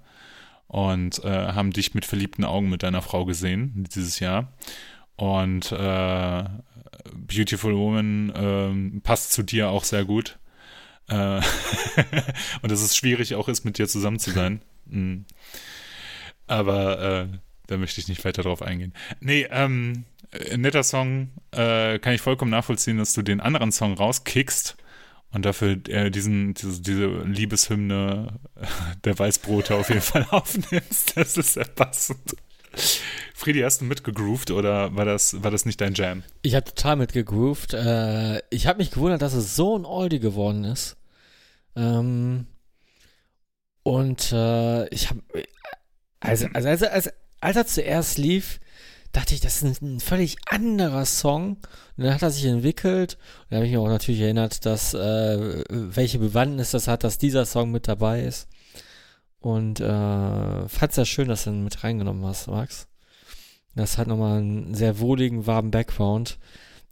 und 0.73 1.23
äh, 1.23 1.29
haben 1.29 1.71
dich 1.71 1.93
mit 1.93 2.07
verliebten 2.07 2.45
Augen 2.45 2.71
mit 2.71 2.83
deiner 2.83 3.03
Frau 3.03 3.27
gesehen 3.27 3.87
dieses 3.95 4.21
Jahr. 4.21 4.55
Und 5.17 5.71
äh, 5.71 6.45
Beautiful 7.15 7.77
Woman 7.77 8.31
äh, 8.97 9.01
passt 9.01 9.35
zu 9.35 9.43
dir 9.43 9.69
auch 9.69 9.85
sehr 9.85 10.07
gut. 10.07 10.39
Äh, 11.09 11.15
und 12.63 12.73
dass 12.73 12.81
es 12.81 12.97
schwierig 12.97 13.35
auch 13.35 13.49
ist, 13.49 13.67
mit 13.67 13.77
dir 13.77 13.87
zusammen 13.87 14.19
zu 14.19 14.33
sein. 14.33 14.63
Mhm. 14.85 15.25
Aber 16.49 17.01
äh, 17.01 17.39
da 17.69 17.77
möchte 17.79 18.01
ich 18.01 18.09
nicht 18.09 18.25
weiter 18.27 18.43
drauf 18.43 18.61
eingehen. 18.61 18.93
Nee, 19.21 19.47
ähm, 19.49 20.05
netter 20.55 20.83
Song. 20.83 21.31
Äh, 21.53 21.99
kann 22.01 22.13
ich 22.13 22.21
vollkommen 22.21 22.51
nachvollziehen, 22.51 22.99
dass 22.99 23.15
du 23.15 23.23
den 23.23 23.41
anderen 23.41 23.73
Song 23.73 23.95
rauskickst 23.95 24.77
und 25.33 25.45
dafür 25.45 25.79
äh, 25.89 26.11
diesen, 26.11 26.55
diese, 26.55 26.81
diese 26.83 27.07
Liebeshymne 27.07 28.39
der 29.05 29.19
Weißbrote 29.19 29.75
auf 29.75 29.89
jeden 29.89 30.03
Fall 30.03 30.27
aufnimmst. 30.31 31.17
Das 31.17 31.37
ist 31.37 31.55
sehr 31.55 31.65
passend. 31.65 32.37
Friedi, 33.35 33.61
hast 33.61 33.81
du 33.81 33.85
mitgegroovt 33.85 34.51
oder 34.51 34.95
war 34.95 35.05
das, 35.05 35.43
war 35.43 35.51
das 35.51 35.67
nicht 35.67 35.81
dein 35.81 35.95
Jam? 35.95 36.23
Ich 36.43 36.55
habe 36.55 36.65
total 36.65 36.97
mitgegroovt. 36.97 37.75
Äh, 37.75 38.41
ich 38.51 38.67
habe 38.67 38.79
mich 38.79 38.91
gewundert, 38.91 39.21
dass 39.21 39.35
es 39.35 39.57
so 39.57 39.77
ein 39.77 39.85
Oldie 39.85 40.21
geworden 40.21 40.65
ist. 40.65 40.97
Ähm, 41.77 42.47
und 43.83 44.33
äh, 44.33 44.89
ich 44.89 45.11
habe, 45.11 45.21
also, 46.21 46.47
also, 46.53 46.69
also, 46.69 46.87
als, 46.87 47.11
als 47.41 47.57
er 47.57 47.67
zuerst 47.67 48.19
lief, 48.19 48.61
dachte 49.13 49.35
ich, 49.35 49.41
das 49.41 49.63
ist 49.63 49.83
ein, 49.83 49.97
ein 49.97 50.01
völlig 50.01 50.37
anderer 50.47 51.05
Song. 51.05 51.59
Und 51.97 52.05
dann 52.05 52.15
hat 52.15 52.23
er 52.23 52.31
sich 52.31 52.47
entwickelt. 52.47 53.19
Und 53.43 53.47
da 53.51 53.57
habe 53.57 53.67
ich 53.67 53.73
mich 53.73 53.79
auch 53.79 53.89
natürlich 53.89 54.21
erinnert, 54.21 54.67
dass 54.67 54.95
äh, 54.95 55.65
welche 55.69 56.19
Bewandtnis 56.19 56.71
das 56.71 56.89
hat, 56.89 57.05
dass 57.05 57.19
dieser 57.19 57.47
Song 57.47 57.71
mit 57.71 57.89
dabei 57.89 58.23
ist. 58.23 58.49
Und 59.41 59.81
äh, 59.81 60.69
fand 60.69 60.97
ja 60.97 61.05
schön, 61.05 61.29
dass 61.29 61.45
du 61.45 61.51
ihn 61.51 61.65
mit 61.65 61.85
reingenommen 61.85 62.25
hast, 62.25 62.49
Max. 62.49 62.89
Das 63.75 63.99
hat 63.99 64.07
nochmal 64.07 64.39
einen 64.39 64.75
sehr 64.75 64.99
wohligen, 64.99 65.47
warmen 65.47 65.71
Background. 65.71 66.39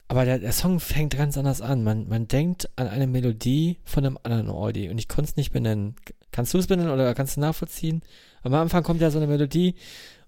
Aber 0.09 0.25
der, 0.25 0.41
der 0.41 0.53
Song 0.53 0.81
fängt 0.81 1.17
ganz 1.17 1.39
anders 1.39 1.61
an. 1.61 1.85
Man, 1.85 2.09
man 2.09 2.27
denkt 2.27 2.69
an 2.77 2.89
eine 2.89 3.07
Melodie 3.07 3.79
von 3.85 4.05
einem 4.05 4.19
anderen 4.23 4.51
Oldie. 4.51 4.89
Und 4.89 4.99
ich 4.99 5.09
konnte 5.09 5.31
es 5.31 5.37
nicht 5.37 5.53
benennen. 5.53 5.95
Kannst 6.33 6.53
du 6.53 6.59
es 6.59 6.67
benennen 6.67 6.91
oder 6.91 7.15
kannst 7.15 7.37
du 7.37 7.41
nachvollziehen? 7.41 8.03
Am 8.43 8.53
Anfang 8.55 8.83
kommt 8.83 9.01
ja 9.01 9.11
so 9.11 9.19
eine 9.19 9.27
Melodie 9.27 9.77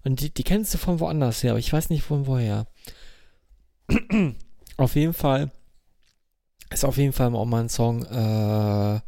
und 0.03 0.21
die, 0.21 0.33
die 0.33 0.43
kennst 0.43 0.73
du 0.73 0.77
von 0.77 0.99
woanders 0.99 1.43
her, 1.43 1.51
aber 1.51 1.59
ich 1.59 1.71
weiß 1.71 1.89
nicht 1.89 2.03
von 2.03 2.27
woher. 2.27 2.67
auf 4.77 4.95
jeden 4.95 5.13
Fall 5.13 5.51
ist 6.71 6.85
auf 6.85 6.97
jeden 6.97 7.13
Fall 7.13 7.33
auch 7.35 7.45
mal 7.45 7.61
ein 7.61 7.69
Song, 7.69 8.03
äh, 8.03 8.99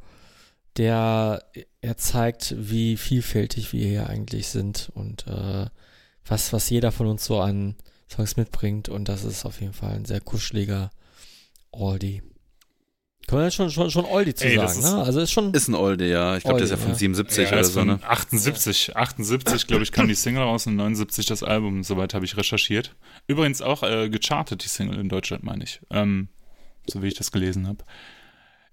der 0.77 1.43
er 1.81 1.97
zeigt, 1.97 2.55
wie 2.57 2.97
vielfältig 2.97 3.73
wir 3.73 3.88
hier 3.88 4.09
eigentlich 4.09 4.47
sind 4.47 4.91
und 4.93 5.27
äh, 5.27 5.67
was, 6.26 6.53
was 6.53 6.69
jeder 6.69 6.91
von 6.91 7.07
uns 7.07 7.26
so 7.26 7.39
an 7.39 7.76
Songs 8.09 8.38
mitbringt. 8.38 8.89
Und 8.89 9.07
das 9.09 9.23
ist 9.23 9.45
auf 9.45 9.61
jeden 9.61 9.73
Fall 9.73 9.93
ein 9.93 10.05
sehr 10.05 10.22
kuscheliger 10.22 10.91
Oldie. 11.72 12.22
Kann 13.27 13.39
man 13.39 13.52
schon, 13.52 13.72
schon, 13.72 13.89
schon 13.89 14.06
Oldie 14.06 14.35
zu 14.35 14.45
Ey, 14.45 14.56
sagen, 14.56 14.80
ist- 14.80 14.84
ne? 14.84 15.03
Also 15.03 15.19
ist 15.19 15.31
schon. 15.31 15.52
Ist 15.53 15.68
ein 15.68 15.73
Oldie, 15.73 16.06
ja. 16.06 16.38
Ich 16.38 16.43
glaube, 16.43 16.57
der 16.57 16.65
ist 16.65 16.72
ja 16.72 16.77
von 16.77 16.89
ja. 16.89 16.95
77 16.95 17.43
Ja, 17.45 17.53
oder 17.53 17.64
so, 17.64 17.84
ne? 17.84 17.99
78, 18.07 18.95
78, 18.95 19.65
glaube 19.68 19.84
ich, 19.84 19.91
kam 19.91 20.07
die 20.07 20.14
Single 20.15 20.43
raus 20.43 20.68
und 20.68 20.76
79 20.76 21.26
das 21.26 21.41
Album, 21.41 21.84
soweit 21.84 22.14
habe 22.14 22.23
ich 22.26 22.38
recherchiert. 22.38 22.95
Übrigens 23.27 23.61
auch 23.64 23.81
äh, 23.81 24.10
gechartet, 24.10 24.64
die 24.64 24.68
Single 24.69 24.99
in 24.99 25.10
Deutschland, 25.10 25.43
meine 25.43 25.64
ich. 25.64 25.80
Ähm, 25.89 26.27
so 26.88 27.02
wie 27.02 27.07
ich 27.07 27.15
das 27.15 27.31
gelesen 27.31 27.68
habe. 27.68 27.84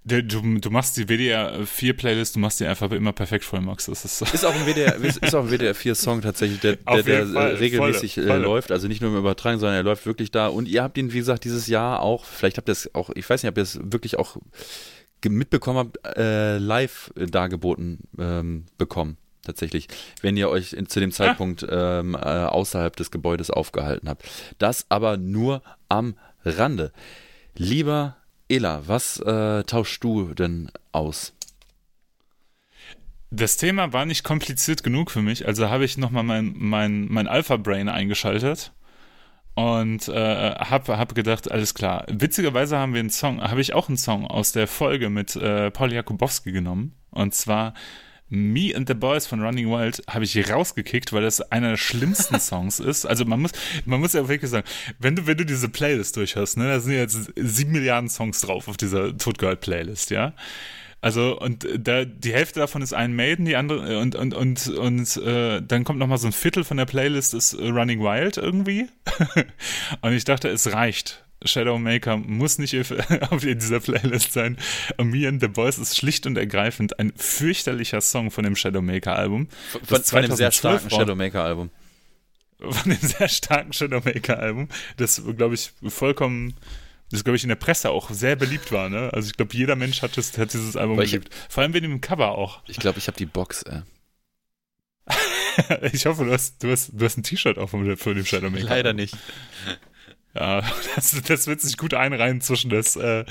Du, 0.05 0.21
du 0.21 0.71
machst 0.71 0.97
die 0.97 1.07
WDR 1.07 1.65
4 1.65 1.97
Playlist, 1.97 2.35
du 2.35 2.41
machst 2.41 2.59
die 2.59 2.67
einfach 2.67 2.91
immer 2.91 3.13
perfekt 3.13 3.45
voll, 3.45 3.61
Max. 3.61 3.87
Das 3.87 4.05
ist 4.05 4.21
Ist 4.35 4.45
auch 4.45 4.55
ein 4.55 4.67
WDR, 4.67 4.97
ist 4.97 5.35
auch 5.35 5.45
ein 5.45 5.51
WDR 5.51 5.77
4 5.77 5.95
Song 5.95 6.23
tatsächlich, 6.23 6.59
der, 6.59 6.75
der, 6.77 7.03
der 7.05 7.27
Fall, 7.29 7.55
regelmäßig 7.55 8.15
volle, 8.15 8.27
äh, 8.27 8.29
volle. 8.31 8.43
läuft. 8.43 8.73
Also 8.73 8.89
nicht 8.89 9.01
nur 9.01 9.13
im 9.13 9.17
Übertragen, 9.17 9.61
sondern 9.61 9.77
er 9.77 9.85
läuft 9.85 10.05
wirklich 10.05 10.33
da. 10.33 10.49
Und 10.49 10.67
ihr 10.67 10.83
habt 10.83 10.99
ihn, 10.99 11.13
wie 11.13 11.19
gesagt, 11.19 11.45
dieses 11.45 11.69
Jahr 11.69 12.03
auch, 12.03 12.25
vielleicht 12.25 12.57
habt 12.57 12.69
ihr 12.69 12.73
es 12.73 12.93
auch, 12.97 13.11
ich 13.11 13.29
weiß 13.31 13.45
nicht, 13.45 13.51
ob 13.51 13.57
ihr 13.57 13.63
es 13.63 13.79
wirklich 13.81 14.19
auch 14.19 14.39
mitbekommen 15.25 15.79
habt, 15.79 16.17
äh, 16.17 16.59
live 16.59 17.13
dargeboten 17.15 18.01
ähm, 18.19 18.67
bekommen. 18.79 19.19
Tatsächlich, 19.45 19.87
wenn 20.21 20.37
ihr 20.37 20.49
euch 20.49 20.73
in, 20.73 20.89
zu 20.89 20.99
dem 20.99 21.13
Zeitpunkt 21.13 21.65
ähm, 21.69 22.15
äh, 22.15 22.19
außerhalb 22.19 22.95
des 22.97 23.13
Gebäudes 23.13 23.51
aufgehalten 23.51 24.09
habt. 24.09 24.25
Das 24.59 24.87
aber 24.89 25.17
nur 25.17 25.63
am 25.89 26.17
Rande. 26.45 26.93
Lieber 27.57 28.17
Ela, 28.53 28.83
was 28.87 29.19
äh, 29.19 29.65
tauschst 29.65 30.05
du 30.05 30.35
denn 30.35 30.71
aus? 30.93 31.33
Das 33.31 33.57
Thema 33.57 33.95
war 33.95 34.05
nicht 34.05 34.25
kompliziert 34.25 34.83
genug 34.83 35.11
für 35.11 35.23
mich, 35.23 35.47
also 35.47 35.71
habe 35.71 35.87
ich 35.87 35.97
nochmal 35.97 36.23
mein, 36.23 36.53
mein, 36.59 37.07
mein 37.09 37.29
Alpha-Brain 37.29 37.89
eingeschaltet 37.89 38.73
und 39.55 40.07
äh, 40.09 40.55
habe 40.57 40.99
hab 40.99 41.15
gedacht, 41.15 41.51
alles 41.51 41.73
klar. 41.73 42.05
Witzigerweise 42.11 42.77
haben 42.77 42.93
wir 42.93 43.01
einen 43.01 43.09
Song, 43.09 43.41
habe 43.41 43.63
ich 43.63 43.73
auch 43.73 43.89
einen 43.89 43.97
Song 43.97 44.27
aus 44.27 44.53
der 44.53 44.69
Folge 44.69 45.09
mit 45.09 45.35
äh, 45.35 45.71
Paul 45.71 45.91
Jakubowski 45.91 46.53
genommen 46.53 46.95
und 47.11 47.35
zwar 47.35 47.73
Me 48.35 48.75
and 48.75 48.89
the 48.89 48.95
Boys 48.95 49.27
von 49.27 49.43
Running 49.43 49.71
Wild 49.71 50.03
habe 50.09 50.25
ich 50.25 50.51
rausgekickt, 50.51 51.13
weil 51.13 51.21
das 51.21 51.43
einer 51.53 51.69
der 51.71 51.77
schlimmsten 51.77 52.41
Songs 52.41 52.81
ist. 52.81 53.05
Also 53.05 53.27
man 53.27 53.43
muss, 53.43 53.53
man 53.85 54.01
muss 54.01 54.15
ja 54.15 54.27
wirklich 54.27 54.51
sagen, 54.51 54.67
wenn 54.99 55.17
du, 55.17 55.27
wenn 55.27 55.37
du 55.37 55.45
diese 55.45 55.69
Playlist 55.69 56.17
durchhörst, 56.17 56.57
ne, 56.57 56.67
da 56.67 56.81
sind 56.81 56.95
jetzt 56.95 57.31
sieben 57.37 57.73
Milliarden 57.73 58.09
Songs 58.09 58.41
drauf 58.41 58.69
auf 58.69 58.79
dieser 58.79 59.15
Totgehört 59.19 59.61
Playlist, 59.61 60.11
ja. 60.11 60.33
Also 61.03 61.39
und 61.39 61.67
da 61.79 62.07
die 62.07 62.33
Hälfte 62.33 62.61
davon 62.61 62.81
ist 62.81 62.93
Iron 62.93 63.15
Maiden, 63.15 63.45
die 63.45 63.57
andere 63.57 63.99
und 63.99 64.15
und 64.15 64.33
und 64.33 64.69
und 64.69 65.17
äh, 65.19 65.61
dann 65.61 65.85
kommt 65.85 65.99
noch 65.99 66.07
mal 66.07 66.17
so 66.17 66.29
ein 66.29 66.33
Viertel 66.33 66.65
von 66.65 66.79
der 66.79 66.87
Playlist 66.87 67.35
ist 67.35 67.59
Running 67.59 68.01
Wild 68.01 68.39
irgendwie. 68.39 68.87
und 70.01 70.13
ich 70.15 70.25
dachte, 70.25 70.49
es 70.49 70.73
reicht. 70.73 71.23
Shadowmaker 71.45 72.17
muss 72.17 72.59
nicht 72.59 72.77
auf 73.31 73.41
dieser 73.43 73.81
Playlist 73.81 74.33
sein. 74.33 74.57
Me 74.99 75.27
and 75.29 75.41
the 75.41 75.49
Boys 75.49 75.79
ist 75.79 75.97
schlicht 75.97 76.27
und 76.27 76.37
ergreifend 76.37 76.99
ein 76.99 77.13
fürchterlicher 77.17 78.01
Song 78.01 78.31
von 78.31 78.45
dem 78.45 78.57
Shadowmaker 78.57 79.17
Album. 79.17 79.49
Von, 79.85 80.03
von 80.03 80.23
dem 80.23 80.33
sehr 80.35 80.51
2012 80.51 80.55
starken 80.55 80.91
war- 80.91 80.99
Shadowmaker-Album. 81.01 81.71
Von 82.61 82.91
dem 82.91 83.01
sehr 83.01 83.29
starken 83.29 83.73
Shadowmaker 83.73 84.39
Album, 84.39 84.69
das 84.97 85.23
glaube 85.37 85.55
ich 85.55 85.73
vollkommen 85.89 86.55
das 87.11 87.25
glaube 87.25 87.37
ich 87.37 87.43
in 87.43 87.51
der 87.51 87.57
Presse 87.57 87.91
auch 87.91 88.09
sehr 88.11 88.37
beliebt 88.37 88.73
war, 88.73 88.89
ne? 88.89 89.11
Also 89.13 89.27
ich 89.29 89.37
glaube, 89.37 89.55
jeder 89.55 89.77
Mensch 89.77 90.01
hat, 90.01 90.17
das, 90.17 90.37
hat 90.39 90.55
dieses 90.55 90.77
Album 90.77 90.97
geliebt. 90.97 91.29
Vor 91.51 91.63
allem 91.63 91.75
wegen 91.75 91.91
dem 91.91 92.01
Cover 92.01 92.31
auch. 92.39 92.63
Ich 92.67 92.79
glaube, 92.79 92.99
ich 92.99 93.07
habe 93.07 93.19
die 93.19 93.27
Box, 93.27 93.63
ey. 93.65 93.83
ich 95.93 96.07
hoffe, 96.07 96.25
du 96.25 96.33
hast, 96.33 96.63
du 96.63 96.71
hast, 96.71 96.91
du 96.95 97.05
hast 97.05 97.19
ein 97.19 97.23
T-Shirt 97.23 97.59
auch 97.59 97.69
von, 97.69 97.97
von 97.99 98.15
dem 98.15 98.25
Shadowmaker. 98.25 98.65
Leider 98.65 98.93
nicht. 98.95 99.15
Ja, 100.35 100.63
das, 100.95 101.21
das 101.23 101.47
wird 101.47 101.61
sich 101.61 101.77
gut 101.77 101.95
einreihen 101.95 102.41
zwischen 102.41 102.71
das, 102.71 102.97
äh, 102.97 103.25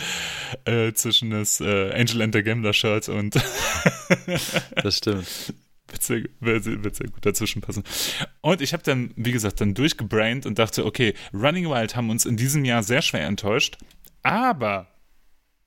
äh, 0.66 0.94
zwischen 0.94 1.32
das 1.32 1.60
äh, 1.60 1.92
Angel 1.94 2.22
and 2.22 2.34
the 2.36 2.44
Gambler 2.44 2.74
Shirt 2.74 3.10
und 3.10 3.36
Das 4.76 4.98
stimmt. 4.98 5.54
wird 5.88 6.04
sehr, 6.04 6.24
wird, 6.40 6.84
wird 6.84 6.96
sehr 6.96 7.08
gut 7.08 7.26
dazwischen 7.26 7.62
passen. 7.62 7.84
Und 8.42 8.62
ich 8.62 8.74
habe 8.74 8.84
dann, 8.84 9.14
wie 9.16 9.32
gesagt, 9.32 9.62
dann 9.62 9.74
durchgebraint 9.74 10.46
und 10.46 10.60
dachte, 10.60 10.86
okay, 10.86 11.14
Running 11.34 11.70
Wild 11.70 11.96
haben 11.96 12.10
uns 12.10 12.26
in 12.26 12.38
diesem 12.38 12.66
Jahr 12.66 12.84
sehr 12.84 13.02
schwer 13.02 13.26
enttäuscht, 13.26 13.78
aber 14.24 14.91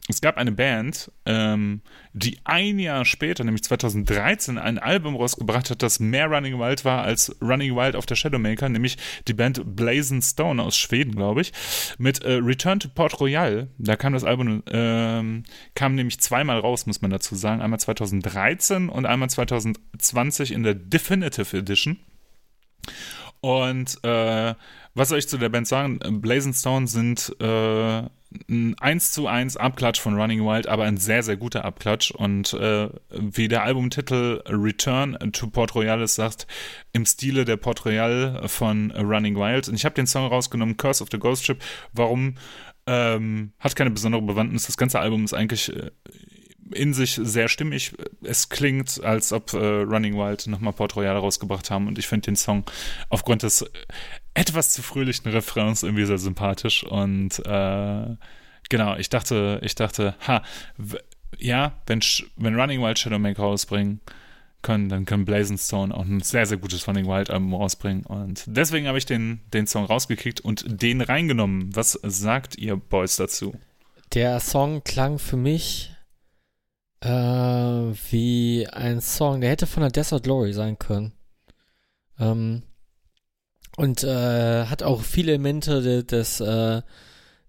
es 0.07 0.21
gab 0.21 0.37
eine 0.37 0.53
Band, 0.53 1.11
ähm, 1.25 1.81
die 2.13 2.39
ein 2.45 2.79
Jahr 2.79 3.07
später, 3.07 3.43
nämlich 3.43 3.65
2013, 3.65 4.59
ein 4.59 4.79
Album 4.79 5.17
rausgebracht 5.17 5.71
hat, 5.71 5.83
das 5.83 5.99
mehr 5.99 6.27
Running 6.27 6.59
Wild 6.59 6.85
war 6.85 7.03
als 7.03 7.35
Running 7.41 7.75
Wild 7.75 7.97
auf 7.97 8.05
der 8.05 8.15
Shadowmaker, 8.15 8.69
nämlich 8.69 8.99
die 9.29 9.33
Band 9.33 9.63
Blazing 9.65 10.21
Stone 10.21 10.63
aus 10.63 10.77
Schweden, 10.77 11.15
glaube 11.15 11.41
ich, 11.41 11.53
mit 11.97 12.23
äh, 12.23 12.35
Return 12.35 12.81
to 12.81 12.89
Port 12.95 13.19
Royal. 13.19 13.69
Da 13.79 13.97
kam 13.97 14.13
das 14.13 14.25
Album, 14.25 14.63
ähm, 14.71 15.45
kam 15.75 15.95
nämlich 15.95 16.21
zweimal 16.21 16.59
raus, 16.59 16.85
muss 16.85 17.01
man 17.01 17.11
dazu 17.11 17.35
sagen. 17.35 17.63
Einmal 17.63 17.81
2013 17.81 18.91
und 18.91 19.07
einmal 19.07 19.31
2020 19.31 20.53
in 20.53 20.65
der 20.65 20.75
Definitive 20.75 21.57
Edition. 21.57 21.99
Und 23.41 24.05
äh, 24.05 24.55
was 24.95 25.09
soll 25.09 25.19
ich 25.19 25.29
zu 25.29 25.39
der 25.39 25.49
Band 25.49 25.67
sagen? 25.67 25.99
Blazing 26.21 26.55
Stone 26.55 26.87
sind 26.87 27.35
äh, 27.41 28.03
ein 28.49 28.75
1 28.79 29.13
zu 29.13 29.27
1 29.27 29.57
Abklatsch 29.57 30.01
von 30.01 30.21
Running 30.21 30.41
Wild, 30.41 30.67
aber 30.67 30.85
ein 30.85 30.97
sehr, 30.97 31.23
sehr 31.23 31.37
guter 31.37 31.65
Abklatsch. 31.65 32.11
Und 32.11 32.53
äh, 32.55 32.89
wie 33.11 33.49
der 33.49 33.63
Albumtitel 33.63 34.43
Return 34.47 35.17
to 35.33 35.49
Port 35.49 35.75
Royal 35.75 36.03
es 36.03 36.15
sagt, 36.15 36.47
im 36.93 37.07
Stile 37.07 37.45
der 37.45 37.57
Port 37.57 37.85
Royal 37.85 38.49
von 38.49 38.91
Running 38.93 39.37
Wild. 39.37 39.69
Und 39.69 39.75
ich 39.75 39.85
habe 39.85 39.95
den 39.95 40.07
Song 40.07 40.27
rausgenommen, 40.27 40.77
Curse 40.77 41.03
of 41.03 41.09
the 41.11 41.19
Ghost 41.19 41.45
Ship. 41.45 41.63
Warum? 41.93 42.35
Ähm, 42.87 43.53
hat 43.59 43.77
keine 43.77 43.91
besondere 43.91 44.23
Bewandtnis. 44.23 44.67
Das 44.67 44.77
ganze 44.77 45.01
Album 45.01 45.25
ist 45.25 45.33
eigentlich 45.33 45.75
äh, 45.75 45.91
in 46.75 46.95
sich 46.95 47.19
sehr 47.23 47.49
stimmig. 47.49 47.93
Es 48.23 48.49
klingt, 48.49 49.03
als 49.03 49.33
ob 49.33 49.53
äh, 49.53 49.57
Running 49.57 50.15
Wild 50.15 50.47
nochmal 50.47 50.73
Port 50.73 50.97
Royal 50.97 51.17
rausgebracht 51.17 51.71
haben 51.71 51.87
und 51.87 51.99
ich 51.99 52.07
finde 52.07 52.27
den 52.27 52.37
Song 52.37 52.65
aufgrund 53.09 53.43
des 53.43 53.63
äh, 53.63 53.69
etwas 54.35 54.71
zu 54.71 54.83
fröhlichen 54.83 55.31
Refrains 55.31 55.83
irgendwie 55.83 56.05
sehr 56.05 56.19
sympathisch 56.19 56.85
und 56.85 57.39
äh, 57.47 58.17
genau, 58.69 58.97
ich 58.97 59.09
dachte, 59.09 59.61
ich 59.63 59.75
dachte, 59.75 60.15
ha, 60.27 60.43
ja, 61.39 61.73
wenn, 61.87 62.01
wenn 62.37 62.59
Running 62.59 62.83
Wild 62.83 62.99
Shadowmaker 62.99 63.43
rausbringen 63.43 64.01
können, 64.63 64.89
dann 64.89 65.05
können 65.05 65.25
Blazing 65.25 65.59
Stone 65.59 65.95
auch 65.95 66.05
ein 66.05 66.21
sehr, 66.21 66.47
sehr 66.47 66.59
gutes 66.59 66.89
Running 66.89 67.07
Wild 67.07 67.31
Album 67.31 67.55
rausbringen 67.55 68.05
und 68.07 68.45
deswegen 68.47 68.89
habe 68.89 68.99
ich 68.99 69.07
den, 69.07 69.41
den 69.53 69.67
Song 69.67 69.85
rausgekickt 69.85 70.41
und 70.41 70.65
den 70.67 71.01
reingenommen. 71.01 71.75
Was 71.77 71.93
sagt 72.03 72.57
ihr 72.57 72.77
Boys 72.77 73.17
dazu? 73.17 73.55
Der 74.15 74.41
Song 74.41 74.83
klang 74.85 75.19
für 75.19 75.37
mich 75.37 75.94
äh, 77.05 77.95
wie 78.11 78.67
ein 78.69 79.01
Song, 79.01 79.41
der 79.41 79.51
hätte 79.51 79.67
von 79.67 79.83
der 79.83 79.91
Desert 79.91 80.25
Glory 80.25 80.53
sein 80.53 80.79
können. 80.79 81.13
Ähm, 82.19 82.63
und 83.77 84.05
äh, 84.05 84.67
hat 84.67 84.83
auch 84.83 85.03
viele 85.03 85.33
Elemente 85.33 85.83
de, 85.83 86.03
des, 86.05 86.41
äh, 86.41 86.83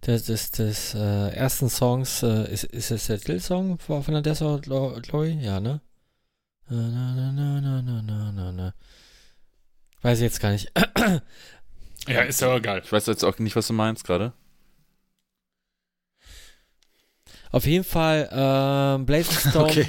des, 0.06 0.26
des, 0.26 0.52
des 0.52 0.95
äh, 0.95 1.30
ersten 1.30 1.69
Songs. 1.69 2.23
Äh, 2.23 2.52
ist, 2.52 2.64
ist 2.65 2.91
es 2.91 3.07
der 3.07 3.19
Titelsong 3.19 3.80
von 3.80 4.03
der 4.07 4.22
Desert 4.22 4.65
Glo- 4.65 4.99
Glory? 5.02 5.38
Ja, 5.41 5.60
ne? 5.60 5.82
Na, 6.68 6.88
na, 6.90 7.32
na, 7.32 7.61
na, 7.61 7.82
na, 7.82 8.02
na, 8.02 8.32
na, 8.32 8.52
na. 8.52 8.73
Weiß 10.02 10.18
ich 10.19 10.23
jetzt 10.23 10.40
gar 10.40 10.52
nicht. 10.52 10.72
Ja, 12.07 12.22
ist 12.22 12.41
ja 12.41 12.56
egal. 12.56 12.82
Ich 12.84 12.91
weiß 12.91 13.06
jetzt 13.07 13.23
auch 13.23 13.38
nicht, 13.40 13.56
was 13.56 13.68
du 13.68 13.73
meinst 13.73 14.03
gerade. 14.03 14.34
Auf 17.56 17.65
jeden 17.65 17.86
Fall, 17.86 18.27
ähm, 18.34 19.06
Blazing 19.06 19.49
Stone 19.49 19.88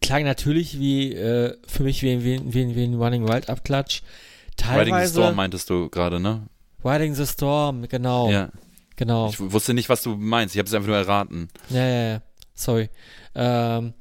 klang 0.00 0.22
natürlich 0.22 0.78
wie, 0.78 1.12
äh, 1.12 1.56
für 1.66 1.82
mich 1.82 2.00
wie, 2.02 2.22
wie, 2.22 2.40
wie, 2.44 2.76
wie 2.76 2.84
ein 2.84 2.94
Running 2.94 3.26
Wild 3.28 3.50
Abklatsch. 3.50 4.02
Riding 4.02 4.84
the 4.84 4.90
Teilweise 4.90 5.12
Storm 5.14 5.34
meintest 5.34 5.68
du 5.68 5.90
gerade, 5.90 6.20
ne? 6.20 6.46
Riding 6.84 7.16
the 7.16 7.26
Storm, 7.26 7.88
genau, 7.88 8.30
Ja. 8.30 8.50
genau. 8.94 9.30
Ich 9.30 9.40
wusste 9.40 9.74
nicht, 9.74 9.88
was 9.88 10.02
du 10.04 10.14
meinst. 10.14 10.54
Ich 10.54 10.60
habe 10.60 10.68
es 10.68 10.74
einfach 10.74 10.86
nur 10.86 10.96
erraten. 10.96 11.48
Ja, 11.70 11.84
ja, 11.88 12.02
ja, 12.12 12.22
sorry. 12.54 12.88
Ähm, 13.34 13.92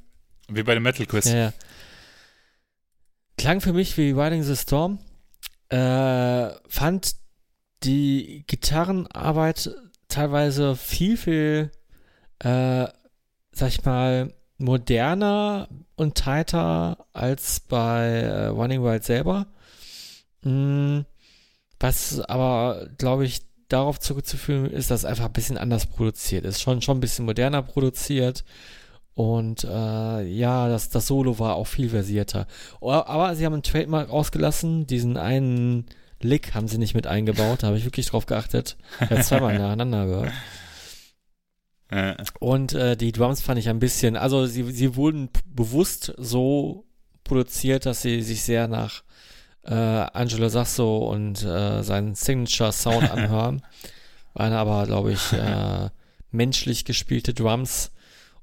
Wie 0.48 0.62
bei 0.62 0.76
dem 0.76 0.84
Metal 0.84 1.08
Quiz. 1.08 1.26
ja, 1.26 1.36
ja. 1.38 1.54
Klang 3.40 3.62
für 3.62 3.74
mich 3.74 3.98
wie 3.98 4.12
Riding 4.12 4.44
the 4.44 4.56
Storm. 4.56 5.00
Äh, 5.70 6.52
fand 6.68 7.16
die 7.84 8.44
Gitarrenarbeit 8.46 9.72
teilweise 10.08 10.76
viel, 10.76 11.18
viel, 11.18 11.72
äh, 12.40 12.88
sag 13.52 13.70
ich 13.70 13.84
mal, 13.86 14.34
moderner 14.58 15.68
und 15.96 16.16
tighter 16.16 17.06
als 17.14 17.60
bei 17.62 18.08
äh, 18.08 18.48
Running 18.48 18.84
Wild 18.84 19.04
selber. 19.04 19.48
Mm, 20.44 21.02
was 21.80 22.20
aber, 22.22 22.88
glaube 22.98 23.26
ich, 23.26 23.42
darauf 23.70 24.00
zurückzuführen 24.00 24.70
ist, 24.70 24.92
dass 24.92 25.02
es 25.02 25.06
einfach 25.06 25.26
ein 25.26 25.34
bisschen 25.34 25.58
anders 25.58 25.86
produziert 25.86 26.46
ist. 26.46 26.62
Schon, 26.62 26.82
schon 26.82 26.98
ein 26.98 27.02
bisschen 27.02 27.26
moderner 27.26 27.62
produziert. 27.62 28.44
Und 29.14 29.64
äh, 29.64 30.24
ja, 30.24 30.70
das, 30.70 30.90
das 30.90 31.08
Solo 31.08 31.40
war 31.40 31.56
auch 31.56 31.68
viel 31.68 31.90
versierter. 31.90 32.48
Aber 32.82 33.36
sie 33.36 33.46
haben 33.46 33.54
einen 33.54 33.64
Trademark 33.64 34.10
ausgelassen. 34.10 34.88
Diesen 34.88 35.18
einen 35.18 35.86
Lick 36.22 36.54
haben 36.54 36.68
sie 36.68 36.78
nicht 36.78 36.96
mit 36.96 37.06
eingebaut. 37.06 37.64
Da 37.64 37.68
habe 37.68 37.78
ich 37.78 37.86
wirklich 37.86 38.08
drauf 38.08 38.26
geachtet. 38.26 38.78
Ich 39.02 39.10
habe 39.10 39.22
zweimal 39.22 39.58
nacheinander 39.58 40.06
gehört. 40.06 40.32
Äh, 41.90 42.16
Und 42.40 42.74
äh, 42.74 42.96
die 42.96 43.12
Drums 43.12 43.42
fand 43.42 43.60
ich 43.60 43.68
ein 43.70 43.80
bisschen, 43.80 44.16
also 44.16 44.46
sie, 44.46 44.64
sie 44.72 44.96
wurden 44.96 45.30
bewusst 45.46 46.14
so 46.18 46.86
produziert, 47.24 47.86
dass 47.86 48.02
sie 48.04 48.22
sich 48.22 48.44
sehr 48.44 48.68
nach 48.68 49.04
äh, 49.64 49.74
Angelo 49.74 50.50
Sasso 50.50 51.10
und 51.10 51.44
äh, 51.44 51.84
seinen 51.84 52.16
Signature-Sound 52.16 53.10
anhören. 53.12 53.62
Waren 54.34 54.54
aber, 54.54 54.86
glaube 54.86 55.14
ich, 55.14 55.34
äh, 55.34 55.90
menschlich 56.32 56.86
gespielte 56.86 57.34
Drums 57.34 57.92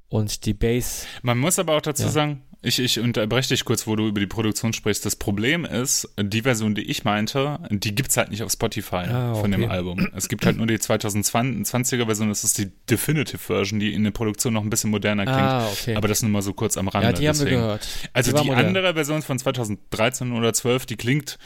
und 0.09 0.45
die 0.47 0.55
Bass. 0.55 1.07
Man 1.23 1.39
muss 1.39 1.59
aber 1.59 1.77
auch 1.77 1.81
dazu 1.83 2.05
Ja. 2.05 2.09
sagen, 2.11 2.43
ich, 2.67 2.79
ich 2.81 2.99
unterbreche 3.01 3.49
dich 3.51 3.65
kurz, 3.65 3.87
wo 3.87 3.97
du 3.97 4.07
über 4.09 4.21
die 4.21 4.27
Produktion 4.27 4.73
sprichst. 4.73 5.07
Das 5.07 5.17
Problem 5.17 5.65
ist, 5.65 6.09
die 6.21 6.43
Version, 6.43 6.75
die 6.75 6.83
ich 6.83 7.05
meinte, 7.05 7.59
die 7.71 7.95
gibt's 7.95 8.17
halt 8.17 8.31
nicht 8.31 8.43
auf 8.43 8.51
Spotify 8.53 8.97
Ah, 9.09 9.35
von 9.35 9.51
dem 9.51 9.63
okay. 9.65 9.73
Album. 9.73 10.09
Es 10.15 10.29
gibt 10.29 10.45
halt 10.45 10.57
nur 10.57 10.67
die 10.67 10.79
2020er 10.79 12.07
Version, 12.07 12.29
das 12.29 12.45
ist 12.45 12.59
die 12.59 12.71
Definitive 12.91 13.39
Version, 13.39 13.79
die 13.81 13.95
in 13.95 14.05
der 14.05 14.11
Produktion 14.11 14.53
noch 14.55 14.63
ein 14.63 14.71
bisschen 14.71 14.91
moderner 14.91 15.25
klingt. 15.25 15.39
Ah, 15.39 15.69
okay. 15.69 15.95
Aber 15.97 16.09
das 16.09 16.23
nur 16.23 16.31
mal 16.31 16.43
so 16.43 16.53
kurz 16.53 16.77
am 16.77 16.89
Rande. 16.89 17.07
ja, 17.09 17.13
die 17.13 17.29
haben 17.29 17.39
wir 17.39 17.45
deswegen. 17.45 17.61
gehört. 17.63 17.89
Also 18.13 18.33
die, 18.33 18.45
modern. 18.49 18.67
andere 18.67 18.95
Version 18.95 19.23
von 19.23 19.39
2013 19.39 20.33
oder 20.33 20.53
12, 20.53 20.87
die 20.87 20.97
klingt 20.97 21.39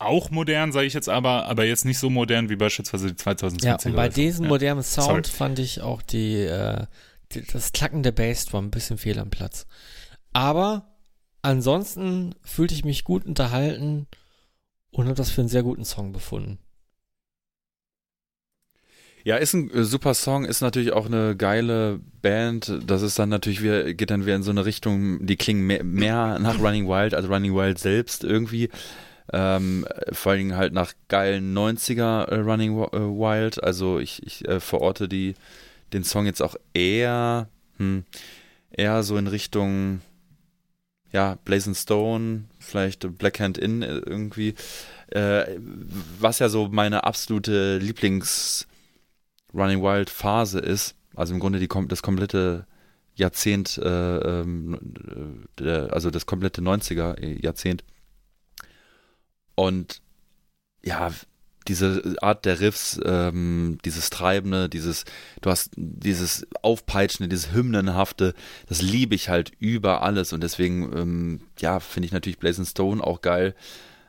auch 0.00 0.30
modern, 0.30 0.72
sage 0.72 0.86
ich 0.86 0.92
jetzt 0.94 1.08
aber, 1.08 1.46
aber 1.46 1.64
jetzt 1.64 1.84
nicht 1.84 1.98
so 1.98 2.10
modern 2.10 2.48
wie 2.48 2.56
beispielsweise 2.56 3.12
die 3.12 3.14
2020er. 3.14 3.64
Ja, 3.64 3.78
und 3.84 3.94
bei 3.94 4.08
diesem 4.08 4.44
Ja. 4.44 4.48
modernen 4.48 4.82
Sound 4.82 5.26
Sorry. 5.26 5.36
fand 5.36 5.58
ich 5.60 5.80
auch 5.82 6.02
die, 6.02 6.34
äh, 6.40 6.86
die 7.32 7.42
das 7.46 7.70
Klacken 7.72 8.02
der 8.02 8.10
Bassdrum 8.12 8.66
ein 8.66 8.70
bisschen 8.70 8.98
fehl 8.98 9.18
am 9.20 9.30
Platz. 9.30 9.66
Aber 10.34 10.94
ansonsten 11.40 12.34
fühlte 12.42 12.74
ich 12.74 12.84
mich 12.84 13.04
gut 13.04 13.24
unterhalten 13.24 14.06
und 14.90 15.06
habe 15.06 15.14
das 15.14 15.30
für 15.30 15.40
einen 15.40 15.48
sehr 15.48 15.62
guten 15.62 15.84
Song 15.84 16.12
befunden. 16.12 16.58
Ja, 19.24 19.36
ist 19.36 19.54
ein 19.54 19.70
äh, 19.70 19.84
super 19.84 20.12
Song, 20.12 20.44
ist 20.44 20.60
natürlich 20.60 20.92
auch 20.92 21.06
eine 21.06 21.34
geile 21.34 21.98
Band. 22.20 22.80
Das 22.86 23.00
ist 23.00 23.18
dann 23.18 23.30
natürlich 23.30 23.62
wieder, 23.62 23.94
geht 23.94 24.10
dann 24.10 24.26
wieder 24.26 24.36
in 24.36 24.42
so 24.42 24.50
eine 24.50 24.66
Richtung, 24.66 25.24
die 25.24 25.36
klingen 25.36 25.66
mehr, 25.66 25.82
mehr 25.82 26.38
nach 26.38 26.58
Running 26.60 26.86
Wild 26.86 27.14
als 27.14 27.28
Running 27.28 27.54
Wild 27.54 27.78
selbst 27.78 28.22
irgendwie. 28.22 28.68
Ähm, 29.32 29.86
vor 30.12 30.32
allen 30.32 30.40
Dingen 30.40 30.56
halt 30.56 30.74
nach 30.74 30.92
geilen 31.08 31.56
90er 31.56 32.24
äh, 32.24 32.34
Running 32.40 32.72
äh, 32.72 32.98
Wild. 32.98 33.64
Also 33.64 33.98
ich, 33.98 34.22
ich 34.26 34.46
äh, 34.46 34.60
verorte 34.60 35.08
die, 35.08 35.36
den 35.94 36.04
Song 36.04 36.26
jetzt 36.26 36.42
auch 36.42 36.56
eher, 36.74 37.48
hm, 37.78 38.04
eher 38.70 39.02
so 39.02 39.16
in 39.16 39.26
Richtung, 39.26 40.02
ja, 41.14 41.38
Blazing 41.44 41.74
Stone, 41.74 42.44
vielleicht 42.58 43.06
Black 43.16 43.40
Hand 43.40 43.56
Inn 43.56 43.82
äh, 43.82 43.98
irgendwie. 43.98 44.54
Äh, 45.08 45.58
was 46.18 46.40
ja 46.40 46.48
so 46.50 46.68
meine 46.68 47.04
absolute 47.04 47.78
Lieblings- 47.80 48.66
Running 49.54 49.82
Wild 49.82 50.10
Phase 50.10 50.58
ist, 50.58 50.96
also 51.14 51.32
im 51.32 51.40
Grunde 51.40 51.60
die, 51.60 51.68
das 51.88 52.02
komplette 52.02 52.66
Jahrzehnt, 53.14 53.78
äh, 53.78 54.16
ähm, 54.18 55.46
äh, 55.60 55.88
also 55.90 56.10
das 56.10 56.26
komplette 56.26 56.60
90er 56.60 57.40
Jahrzehnt. 57.40 57.84
Und 59.54 60.02
ja, 60.84 61.12
diese 61.68 62.16
Art 62.20 62.44
der 62.44 62.60
Riffs, 62.60 63.00
ähm, 63.04 63.78
dieses 63.84 64.10
Treibende, 64.10 64.68
dieses, 64.68 65.04
du 65.40 65.50
hast 65.50 65.70
dieses 65.76 66.46
Aufpeitschende, 66.62 67.28
dieses 67.28 67.52
Hymnenhafte, 67.52 68.34
das 68.68 68.82
liebe 68.82 69.14
ich 69.14 69.28
halt 69.28 69.52
über 69.58 70.02
alles 70.02 70.32
und 70.32 70.42
deswegen, 70.42 70.90
ähm, 70.96 71.40
ja, 71.60 71.80
finde 71.80 72.06
ich 72.06 72.12
natürlich 72.12 72.38
Blazing 72.38 72.66
Stone 72.66 73.02
auch 73.02 73.22
geil. 73.22 73.54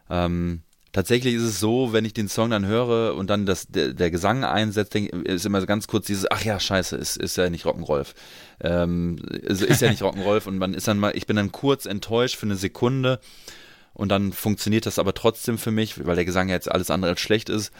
Ähm, 0.10 0.62
Tatsächlich 0.96 1.36
ist 1.36 1.44
es 1.44 1.60
so, 1.60 1.92
wenn 1.92 2.06
ich 2.06 2.14
den 2.14 2.30
Song 2.30 2.52
dann 2.52 2.66
höre 2.66 3.16
und 3.16 3.30
dann 3.30 3.46
das, 3.46 3.68
der, 3.68 3.92
der 3.92 4.12
Gesang 4.12 4.46
einsetzt, 4.46 4.94
denk, 4.94 5.10
ist 5.10 5.46
immer 5.46 5.66
ganz 5.66 5.88
kurz 5.88 6.06
dieses, 6.06 6.26
ach 6.32 6.42
ja, 6.46 6.58
scheiße, 6.58 6.96
ist, 6.96 7.18
ist 7.18 7.36
ja 7.36 7.50
nicht 7.50 7.66
Rock'n'Rolf. 7.66 8.14
Ähm, 8.62 9.18
ist, 9.42 9.62
ist 9.62 9.82
ja 9.82 9.90
nicht 9.90 10.04
Rock'n'Rolf 10.04 10.48
und 10.48 10.58
man 10.58 10.74
ist 10.74 10.88
dann 10.88 10.98
mal, 10.98 11.12
ich 11.14 11.28
bin 11.28 11.36
dann 11.36 11.52
kurz 11.52 11.86
enttäuscht 11.86 12.38
für 12.38 12.46
eine 12.46 12.56
Sekunde 12.56 13.20
und 13.96 14.10
dann 14.10 14.34
funktioniert 14.34 14.86
das 14.86 15.00
aber 15.00 15.14
trotzdem 15.14 15.58
für 15.58 15.72
mich, 15.72 16.06
weil 16.06 16.16
der 16.16 16.26
Gesang 16.26 16.50
ja 16.50 16.56
jetzt 16.56 16.72
alles 16.72 16.92
andere 16.92 17.12
als 17.12 17.22
schlecht 17.22 17.50
ist. 17.50 17.72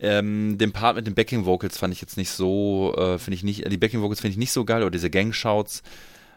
Ähm, 0.00 0.58
den 0.58 0.72
Part 0.72 0.96
mit 0.96 1.06
den 1.06 1.14
Backing 1.14 1.44
Vocals 1.44 1.76
fand 1.76 1.92
ich 1.92 2.00
jetzt 2.00 2.16
nicht 2.16 2.30
so, 2.30 2.94
äh, 2.96 3.18
finde 3.18 3.34
ich 3.34 3.44
nicht, 3.44 3.70
die 3.70 3.76
Backing 3.76 4.00
Vocals 4.00 4.20
finde 4.20 4.32
ich 4.32 4.38
nicht 4.38 4.52
so 4.52 4.64
geil 4.64 4.82
oder 4.82 4.90
diese 4.90 5.10
Gang 5.10 5.34
Shouts, 5.34 5.82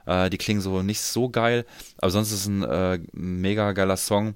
äh, 0.05 0.29
die 0.29 0.37
klingen 0.37 0.61
so 0.61 0.81
nicht 0.81 1.01
so 1.01 1.29
geil, 1.29 1.65
aber 1.97 2.11
sonst 2.11 2.31
ist 2.31 2.41
es 2.41 2.47
ein 2.47 2.63
äh, 2.63 2.99
mega 3.13 3.71
geiler 3.71 3.97
Song. 3.97 4.35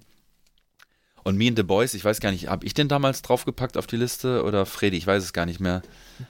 Und 1.24 1.38
Me 1.38 1.48
and 1.48 1.58
the 1.58 1.64
Boys, 1.64 1.96
ich 1.96 2.06
weiß 2.06 2.20
gar 2.20 2.32
nicht, 2.32 2.50
habe 2.50 2.68
ich 2.68 2.76
den 2.76 2.88
damals 2.88 3.24
draufgepackt 3.24 3.78
auf 3.78 3.88
die 3.88 3.98
Liste 3.98 4.44
oder 4.44 4.68
Freddy, 4.68 4.98
ich 4.98 5.08
weiß 5.08 5.24
es 5.24 5.34
gar 5.34 5.48
nicht 5.48 5.60
mehr. 5.60 5.82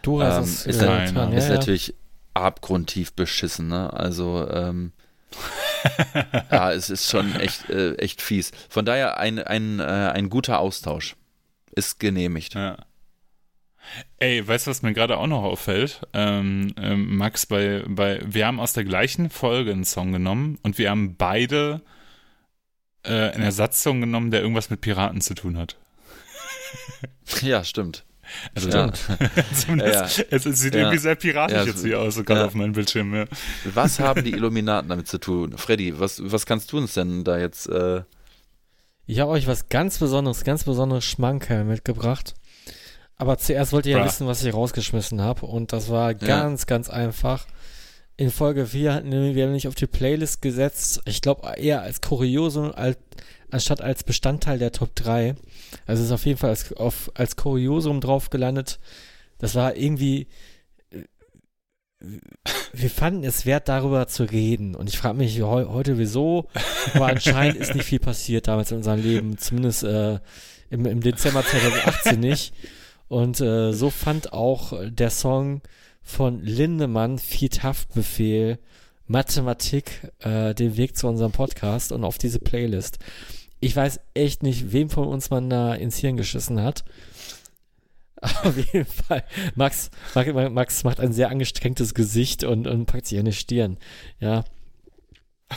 Du 0.01 0.23
hast 0.23 0.37
Ähm, 0.37 0.43
es 0.43 0.65
ist 0.65 0.81
äh, 0.81 0.85
nein, 0.85 1.07
getan, 1.07 1.23
nein. 1.25 1.31
ja, 1.33 1.37
ist 1.37 1.49
ja. 1.49 1.55
natürlich 1.55 1.95
abgrundtief 2.33 3.11
beschissen, 3.11 3.67
ne? 3.67 3.91
Also, 3.91 4.47
ähm, 4.49 4.93
ja, 6.52 6.72
es 6.72 6.90
ist 6.90 7.10
schon 7.10 7.36
echt, 7.36 7.70
äh, 7.70 7.95
echt 7.95 8.22
fies. 8.22 8.52
Von 8.70 8.86
daher 8.86 9.18
ein, 9.18 9.40
ein, 9.40 9.80
äh, 9.80 9.84
ein 9.84 10.30
guter 10.30 10.60
Austausch. 10.60 11.16
Ist 11.76 11.99
genehmigt. 11.99 12.53
Ja. 12.53 12.78
Ey, 14.18 14.48
weißt 14.48 14.66
du, 14.66 14.72
was 14.72 14.82
mir 14.82 14.94
gerade 14.94 15.18
auch 15.18 15.28
noch 15.28 15.44
auffällt? 15.44 16.02
Ähm, 16.14 16.74
ähm, 16.78 17.18
Max, 17.18 17.45
bei, 17.45 17.84
bei, 17.88 18.20
wir 18.26 18.48
haben 18.48 18.60
aus 18.60 18.74
der 18.74 18.84
gleichen 18.84 19.30
Folge 19.30 19.72
einen 19.72 19.84
Song 19.84 20.12
genommen 20.12 20.57
und 20.64 20.78
wir 20.78 20.90
haben 20.90 21.16
beide 21.18 21.82
äh, 23.03 23.31
einen 23.31 23.44
Ersatzsong 23.44 24.02
genommen, 24.02 24.31
der 24.31 24.41
irgendwas 24.41 24.70
mit 24.70 24.81
Piraten 24.81 25.22
zu 25.22 25.34
tun 25.34 25.57
hat. 25.57 25.78
Ja, 27.41 27.64
stimmt. 27.64 28.05
Also 28.55 28.70
Ja. 28.70 28.91
zumindest, 29.54 30.18
Ja, 30.18 30.23
ja. 30.23 30.26
es, 30.31 30.45
es 30.45 30.60
sieht 30.60 30.73
Ja. 30.73 30.81
irgendwie 30.81 30.97
sehr 30.97 31.15
piratisch 31.15 31.57
Ja, 31.57 31.63
jetzt 31.63 31.84
hier 31.84 31.99
aus, 31.99 32.15
gerade 32.23 32.41
ja. 32.41 32.45
auf 32.45 32.54
meinem 32.54 32.73
Bildschirm. 32.73 33.13
Ja. 33.15 33.26
Was 33.73 33.99
haben 34.02 34.23
die 34.23 34.31
Illuminaten 34.31 34.89
damit 34.89 35.07
zu 35.07 35.18
tun? 35.20 35.57
Freddy, 35.57 35.99
was, 35.99 36.21
was 36.23 36.45
kannst 36.45 36.71
du 36.71 36.78
uns 36.78 36.94
denn 36.94 37.23
da 37.23 37.37
jetzt, 37.37 37.68
äh, 37.70 38.02
Ich 39.05 39.20
habe 39.20 39.31
euch 39.31 39.47
was 39.47 39.70
ganz 39.70 39.97
Besonderes, 39.99 40.44
ganz 40.44 40.63
besonderes 40.63 41.05
Schmankerl 41.05 41.63
mitgebracht. 41.63 42.34
Aber 43.18 43.37
zuerst 43.37 43.71
wollt 43.71 43.86
ihr 43.86 43.94
ja 43.94 43.99
Bra. 43.99 44.07
wissen, 44.07 44.28
was 44.28 44.44
ich 44.44 44.54
rausgeschmissen 44.54 45.21
habe. 45.21 45.45
Und 45.45 45.71
das 45.71 45.89
war 45.89 46.13
ganz, 46.13 46.65
ganz 46.65 46.89
einfach. 46.89 47.45
In 48.18 48.31
Folge 48.31 48.65
4 48.65 48.94
hatten 48.94 49.11
wir, 49.11 49.35
wir 49.35 49.45
haben 49.45 49.52
nicht 49.52 49.68
auf 49.68 49.76
die 49.76 49.87
Playlist 49.87 50.41
gesetzt. 50.41 51.02
Ich 51.05 51.21
glaube 51.21 51.53
eher 51.57 51.81
als 51.81 51.99
Kuriosum, 51.99 52.71
als, 52.73 52.97
anstatt 53.52 53.81
als 53.81 54.03
Bestandteil 54.03 54.57
der 54.57 54.71
Top 54.71 54.95
3. 54.95 55.35
Also 55.85 56.02
es 56.02 56.07
ist 56.07 56.13
auf 56.13 56.26
jeden 56.26 56.37
Fall 56.37 56.52
als, 56.52 56.71
auf, 56.73 57.11
als 57.13 57.35
Kuriosum 57.35 57.99
drauf 57.99 58.29
gelandet. 58.29 58.79
Das 59.37 59.55
war 59.55 59.76
irgendwie. 59.76 60.27
äh, 60.91 61.03
Wir 62.71 62.89
fanden 62.89 63.26
es 63.26 63.45
wert, 63.45 63.68
darüber 63.68 64.07
zu 64.07 64.23
reden. 64.23 64.76
Und 64.76 64.87
ich 64.87 64.97
frage 64.97 65.18
mich 65.18 65.41
heu, 65.41 65.65
heute 65.65 65.97
wieso. 65.97 66.47
Aber 66.94 67.07
anscheinend 67.07 67.57
ist 67.57 67.76
nicht 67.76 67.85
viel 67.85 67.99
passiert 67.99 68.47
damals 68.47 68.71
in 68.71 68.77
unserem 68.77 69.02
Leben. 69.02 69.37
Zumindest 69.37 69.84
äh, 69.84 70.19
im, 70.69 70.85
im 70.85 71.02
Dezember 71.02 71.44
2018 71.44 72.19
nicht. 72.19 72.53
Und 73.10 73.41
äh, 73.41 73.73
so 73.73 73.89
fand 73.89 74.31
auch 74.31 74.71
der 74.89 75.10
Song 75.10 75.61
von 76.05 76.41
Lindemann, 76.41 77.17
Feed 77.17 77.63
Haftbefehl, 77.63 78.59
Mathematik, 79.07 80.11
äh, 80.19 80.53
den 80.53 80.77
Weg 80.77 80.95
zu 80.95 81.07
unserem 81.07 81.31
Podcast 81.31 81.91
und 81.91 82.05
auf 82.05 82.17
diese 82.17 82.39
Playlist. 82.39 82.99
Ich 83.59 83.75
weiß 83.75 83.99
echt 84.13 84.43
nicht, 84.43 84.71
wem 84.71 84.89
von 84.89 85.07
uns 85.07 85.31
man 85.31 85.49
da 85.49 85.73
ins 85.73 85.97
Hirn 85.97 86.15
geschissen 86.15 86.61
hat. 86.61 86.85
Auf 88.21 88.57
jeden 88.57 88.85
Fall. 88.85 89.23
Max, 89.55 89.89
Max, 90.13 90.84
macht 90.84 90.99
ein 90.99 91.13
sehr 91.13 91.29
angestrengtes 91.29 91.93
Gesicht 91.93 92.43
und, 92.43 92.67
und 92.67 92.85
packt 92.85 93.07
sich 93.07 93.21
die 93.21 93.34
Stirn. 93.34 93.77
Ja. 94.19 94.45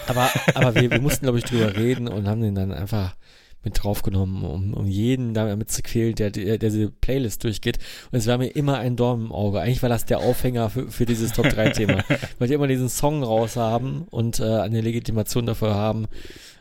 Aber, 0.06 0.30
aber 0.54 0.74
wir, 0.74 0.90
wir 0.90 1.00
mussten, 1.00 1.24
glaube 1.24 1.38
ich, 1.38 1.44
drüber 1.44 1.76
reden 1.76 2.08
und 2.08 2.28
haben 2.28 2.42
den 2.42 2.54
dann 2.54 2.72
einfach 2.72 3.16
mit 3.64 3.82
draufgenommen, 3.82 4.44
um, 4.44 4.74
um 4.74 4.86
jeden 4.86 5.34
damit 5.34 5.70
zu 5.70 5.82
quälen, 5.82 6.14
der, 6.14 6.30
der, 6.30 6.58
der 6.58 6.70
diese 6.70 6.90
Playlist 6.90 7.42
durchgeht. 7.44 7.78
Und 8.12 8.18
es 8.18 8.26
war 8.26 8.38
mir 8.38 8.48
immer 8.48 8.78
ein 8.78 8.96
Dorn 8.96 9.26
im 9.26 9.32
Auge. 9.32 9.60
Eigentlich 9.60 9.82
war 9.82 9.88
das 9.88 10.04
der 10.04 10.18
Aufhänger 10.20 10.70
für, 10.70 10.90
für 10.90 11.06
dieses 11.06 11.32
Top 11.32 11.48
3 11.48 11.70
Thema. 11.70 12.04
Weil 12.38 12.48
die 12.48 12.54
immer 12.54 12.68
diesen 12.68 12.88
Song 12.88 13.22
raus 13.22 13.56
haben 13.56 14.06
und 14.10 14.38
äh, 14.40 14.44
eine 14.60 14.80
Legitimation 14.80 15.46
dafür 15.46 15.74
haben, 15.74 16.06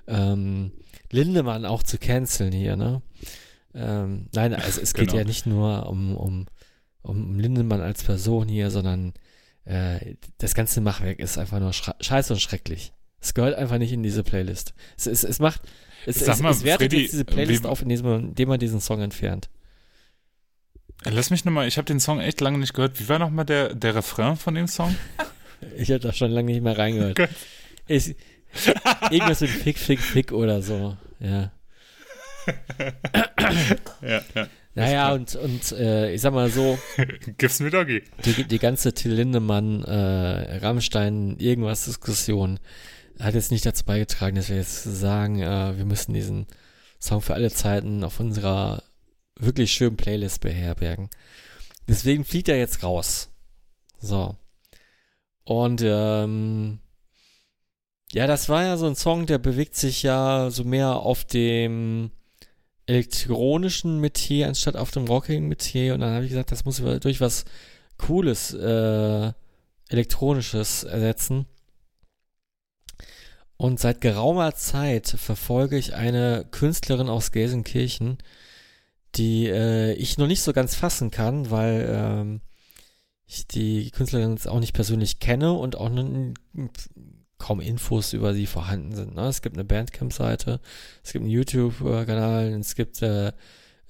ähm, 0.08 0.72
Lindemann 1.12 1.66
auch 1.66 1.84
zu 1.84 1.98
canceln 1.98 2.52
hier, 2.52 2.76
ne? 2.76 3.02
Ähm, 3.74 4.28
nein, 4.34 4.54
also 4.56 4.82
es 4.82 4.94
geht 4.94 5.10
Genau. 5.10 5.20
ja 5.20 5.24
nicht 5.24 5.46
nur 5.46 5.88
um, 5.88 6.18
um, 6.18 6.46
um 7.04 7.40
Lindemann 7.40 7.82
als 7.82 8.04
Person 8.04 8.48
hier, 8.48 8.72
sondern 8.72 9.14
äh, 9.66 10.16
das 10.40 10.56
ganze 10.56 10.82
Machwerk 10.82 11.20
ist 11.20 11.38
einfach 11.38 11.60
nur 11.60 11.74
scheiße 11.74 12.34
und 12.34 12.40
schrecklich. 12.40 12.94
Es 13.20 13.34
gehört 13.34 13.56
einfach 13.56 13.78
nicht 13.78 13.92
in 13.94 14.04
diese 14.04 14.24
Playlist. 14.24 14.74
Es, 14.98 15.08
es, 15.08 15.24
es 15.24 15.40
macht, 15.40 15.62
es, 16.08 16.20
Sag 16.20 16.36
es, 16.36 16.42
mal, 16.42 16.52
es 16.52 16.64
wertet 16.64 16.92
Freddy, 16.92 17.04
jetzt 17.04 17.12
diese 17.14 17.26
Playlist 17.26 17.64
wie- 17.64 17.68
auf, 17.68 17.82
indem 17.82 18.48
man, 18.48 18.60
diesen 18.60 18.80
Song 18.82 19.02
entfernt. 19.02 19.50
Lass 21.04 21.30
mich 21.30 21.46
nochmal, 21.46 21.68
ich 21.68 21.78
habe 21.78 21.86
den 21.86 22.00
Song 22.00 22.20
echt 22.20 22.42
lange 22.42 22.58
nicht 22.58 22.74
gehört. 22.74 23.00
Wie 23.00 23.08
war 23.08 23.20
nochmal 23.20 23.46
der, 23.46 23.76
der 23.76 23.96
Refrain 23.96 24.36
von 24.36 24.56
dem 24.56 24.68
Song? 24.68 24.96
Ich 25.76 25.90
habe 25.90 26.00
da 26.00 26.14
schon 26.14 26.30
lange 26.30 26.52
nicht 26.52 26.62
mehr 26.62 26.78
reingehört. 26.78 27.18
Ich, 27.88 28.16
irgendwas 29.10 29.42
mit 29.42 29.50
Fick, 29.50 29.80
Fick, 29.80 30.00
Fick 30.00 30.32
oder 30.32 30.62
so. 30.62 30.96
Ja. 31.20 31.52
Ja, 34.02 34.22
ja. 34.36 34.48
Naja, 34.76 35.14
und, 35.14 35.36
und 35.36 35.72
äh, 35.72 36.14
ich 36.14 36.22
sag 36.22 36.34
mal 36.34 36.50
so. 36.52 36.78
Gib's 37.38 37.60
mir 37.60 37.72
Doggy. 37.72 38.04
Die, 38.26 38.44
die 38.44 38.60
ganze 38.60 38.94
Till 38.94 39.14
Lindemann, 39.14 39.84
äh, 39.84 40.58
Rammstein, 40.58 41.38
irgendwas 41.40 41.86
Diskussion 41.86 42.60
hat 43.20 43.34
jetzt 43.34 43.52
nicht 43.52 43.66
dazu 43.66 43.86
beigetragen, 43.86 44.36
dass 44.36 44.50
wir 44.50 44.58
jetzt 44.58 44.84
sagen, 44.84 45.42
äh, 45.42 45.78
wir 45.78 45.86
müssen 45.86 46.14
diesen 46.14 46.48
Song 47.00 47.22
für 47.22 47.34
alle 47.34 47.52
Zeiten 47.52 48.04
auf 48.04 48.20
unserer 48.20 48.84
wirklich 49.36 49.72
schönen 49.72 49.98
Playlist 49.98 50.42
beherbergen. 50.42 51.10
Deswegen 51.88 52.26
fliegt 52.26 52.50
er 52.50 52.58
jetzt 52.58 52.84
raus. 52.84 53.30
So. 54.00 54.36
Und 55.44 55.82
ähm, 55.84 56.80
ja, 58.12 58.28
das 58.28 58.50
war 58.50 58.64
ja 58.64 58.78
so 58.78 58.88
ein 58.88 58.96
Song, 58.96 59.26
der 59.26 59.38
bewegt 59.38 59.76
sich 59.76 60.04
ja 60.04 60.50
so 60.50 60.64
mehr 60.64 60.96
auf 60.98 61.26
dem 61.26 62.12
elektronischen 62.86 64.00
Metier 64.00 64.48
anstatt 64.48 64.76
auf 64.76 64.92
dem 64.92 65.06
rockigen 65.08 65.48
Metier. 65.48 65.94
Und 65.94 66.02
dann 66.02 66.14
habe 66.14 66.26
ich 66.26 66.32
gesagt, 66.32 66.52
das 66.52 66.66
muss 66.66 66.80
ich 66.80 67.00
durch 67.00 67.22
was 67.22 67.46
Cooles, 67.98 68.54
äh, 68.54 69.32
Elektronisches 69.90 70.84
ersetzen. 70.84 71.46
Und 73.58 73.80
seit 73.80 74.02
geraumer 74.02 74.54
Zeit 74.54 75.08
verfolge 75.08 75.78
ich 75.78 75.96
eine 75.96 76.46
Künstlerin 76.52 77.10
aus 77.10 77.32
Gelsenkirchen, 77.32 78.20
die 79.16 79.48
äh, 79.48 79.94
ich 79.94 80.18
noch 80.20 80.28
nicht 80.28 80.44
so 80.44 80.54
ganz 80.54 80.76
fassen 80.76 81.10
kann, 81.10 81.50
weil 81.50 81.88
ähm, 81.90 82.42
ich 83.26 83.48
die 83.48 83.90
Künstlerin 83.92 84.32
jetzt 84.32 84.48
auch 84.48 84.60
nicht 84.60 84.74
persönlich 84.74 85.20
kenne 85.20 85.54
und 85.54 85.76
auch 85.76 85.90
kaum 87.40 87.60
Infos 87.60 88.14
über 88.14 88.34
sie 88.34 88.46
vorhanden 88.46 88.96
sind. 88.96 89.16
Ne? 89.16 89.28
Es 89.28 89.42
gibt 89.42 89.56
eine 89.56 89.66
Bandcamp-Seite, 89.66 90.60
es 91.04 91.14
gibt 91.14 91.24
einen 91.24 91.32
YouTube-Kanal, 91.32 92.54
es 92.60 92.76
gibt 92.76 93.02
äh, 93.02 93.32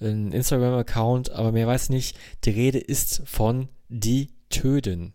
einen 0.00 0.32
Instagram-Account, 0.32 1.30
aber 1.30 1.52
mehr 1.52 1.66
weiß 1.66 1.90
nicht. 1.90 2.16
Die 2.44 2.50
Rede 2.50 2.78
ist 2.78 3.22
von 3.26 3.68
Die 3.88 4.30
Töden. 4.48 5.12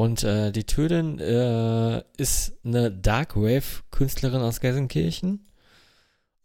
Und 0.00 0.24
äh, 0.24 0.50
die 0.50 0.64
Töden 0.64 1.18
äh, 1.18 2.02
ist 2.16 2.54
eine 2.64 2.90
Darkwave-Künstlerin 2.90 4.40
aus 4.40 4.60
Gelsenkirchen. 4.60 5.46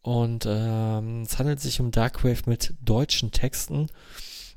Und 0.02 0.46
ähm, 0.46 1.22
es 1.22 1.40
handelt 1.40 1.62
sich 1.62 1.80
um 1.80 1.90
Darkwave 1.90 2.42
mit 2.48 2.74
deutschen 2.82 3.32
Texten. 3.32 3.88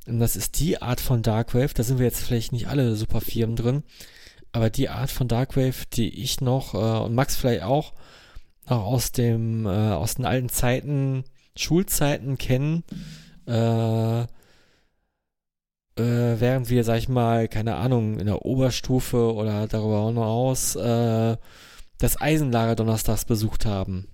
Und 0.09 0.18
das 0.18 0.35
ist 0.35 0.59
die 0.59 0.83
Art 0.83 1.01
von 1.01 1.23
Darkwave, 1.23 1.75
da 1.75 1.85
sind 1.85 2.01
wir 2.01 2.07
jetzt 2.07 2.25
vielleicht 2.25 2.51
nicht 2.51 2.67
alle 2.67 2.97
super 2.97 3.20
Firmen 3.20 3.55
drin, 3.55 3.85
aber 4.51 4.68
die 4.68 4.89
Art 4.89 5.12
von 5.12 5.28
Darkwave, 5.28 5.86
die 5.93 6.20
ich 6.20 6.41
noch 6.41 6.75
äh, 6.75 7.05
und 7.05 7.15
Max 7.15 7.36
vielleicht 7.36 7.62
auch 7.62 7.93
noch 8.68 8.85
aus 8.85 9.12
dem 9.12 9.65
äh, 9.67 9.93
aus 9.93 10.17
den 10.17 10.25
alten 10.25 10.49
Zeiten, 10.49 11.23
Schulzeiten 11.57 12.36
kennen, 12.36 12.83
äh, 13.47 14.27
äh, 15.99 16.41
während 16.41 16.70
wir, 16.70 16.85
sag 16.85 16.99
ich 16.99 17.09
mal, 17.09 17.49
keine 17.49 17.77
Ahnung, 17.77 18.18
in 18.18 18.27
der 18.27 18.44
Oberstufe 18.44 19.35
oder 19.35 19.67
darüber 19.67 19.99
auch 19.99 20.12
noch 20.12 20.27
aus, 20.27 20.77
äh, 20.77 21.36
das 21.99 22.20
Eisenlager 22.20 22.77
donnerstags 22.77 23.25
besucht 23.25 23.67
haben. 23.67 24.09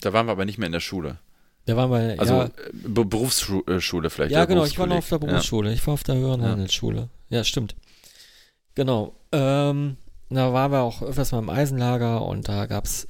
Da 0.00 0.12
waren 0.12 0.26
wir 0.26 0.32
aber 0.32 0.44
nicht 0.44 0.58
mehr 0.58 0.66
in 0.66 0.72
der 0.72 0.80
Schule. 0.80 1.18
Da 1.66 1.76
waren 1.76 1.90
wir, 1.90 2.18
also 2.18 2.34
ja, 2.34 2.44
äh, 2.46 2.50
Be 2.72 3.04
Berufsschule 3.04 4.10
vielleicht. 4.10 4.32
ja 4.32 4.44
genau, 4.46 4.64
ich 4.64 4.78
war 4.78 4.86
noch 4.86 4.96
auf 4.96 5.08
der. 5.08 5.18
Berufsschule, 5.18 5.72
ich 5.72 5.86
war 5.86 5.94
auf 5.94 6.02
der 6.02 6.16
höheren 6.16 6.40
Ja. 6.42 6.48
Handelsschule. 6.48 7.08
Ja, 7.28 7.44
stimmt. 7.44 7.76
Genau. 8.74 9.14
Ähm, 9.30 9.96
da 10.30 10.52
waren 10.52 10.72
wir 10.72 10.80
auch 10.80 11.02
öfters 11.02 11.30
mal 11.32 11.38
im 11.38 11.50
Eisenlager 11.50 12.22
und 12.24 12.48
da 12.48 12.66
gab's 12.66 13.06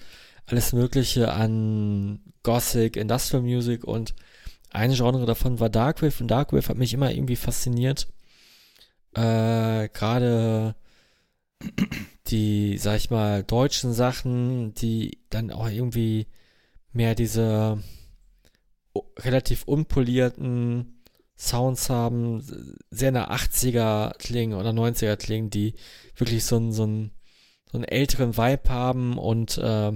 alles 0.46 0.72
Mögliche 0.72 1.32
an 1.32 2.20
Gothic, 2.42 2.96
Industrial 2.96 3.42
Music 3.42 3.84
und 3.84 4.14
ein 4.72 4.92
Genre 4.92 5.26
davon 5.26 5.60
war 5.60 5.70
Darkwave 5.70 6.20
und 6.20 6.28
Darkwave 6.28 6.68
hat 6.68 6.76
mich 6.78 6.94
immer 6.94 7.12
irgendwie 7.12 7.36
fasziniert. 7.36 8.08
Äh, 9.14 9.88
gerade 9.88 10.74
die, 12.28 12.78
sag 12.78 12.96
ich 12.96 13.10
mal, 13.10 13.44
deutschen 13.44 13.92
Sachen, 13.92 14.74
die 14.74 15.18
dann 15.30 15.50
auch 15.50 15.68
irgendwie 15.68 16.26
mehr 16.92 17.14
diese 17.14 17.82
relativ 19.18 19.64
unpolierten 19.64 21.02
Sounds 21.36 21.90
haben, 21.90 22.42
sehr 22.90 23.10
nach 23.10 23.30
80er 23.30 24.16
klingen 24.18 24.54
oder 24.54 24.70
90er 24.70 25.16
klingen, 25.16 25.50
die 25.50 25.74
wirklich 26.16 26.44
so 26.44 26.56
einen, 26.56 26.72
so 26.72 26.84
einen, 26.84 27.10
so 27.70 27.78
einen 27.78 27.84
älteren 27.84 28.36
Vibe 28.36 28.68
haben 28.68 29.18
und 29.18 29.58
äh, 29.58 29.92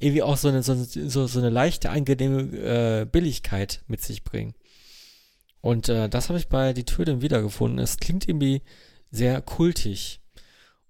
irgendwie 0.00 0.22
auch 0.22 0.36
so 0.36 0.48
eine, 0.48 0.62
so, 0.62 0.74
so, 0.74 1.26
so 1.26 1.38
eine 1.38 1.50
leichte, 1.50 1.90
angenehme 1.90 3.02
äh, 3.02 3.04
Billigkeit 3.04 3.84
mit 3.86 4.00
sich 4.00 4.24
bringen. 4.24 4.54
Und 5.60 5.90
äh, 5.90 6.08
das 6.08 6.28
habe 6.28 6.38
ich 6.38 6.48
bei 6.48 6.72
Die 6.72 6.84
Töten 6.84 7.20
wiedergefunden. 7.20 7.78
Es 7.78 7.98
klingt 7.98 8.26
irgendwie 8.26 8.62
sehr 9.10 9.42
kultig. 9.42 10.20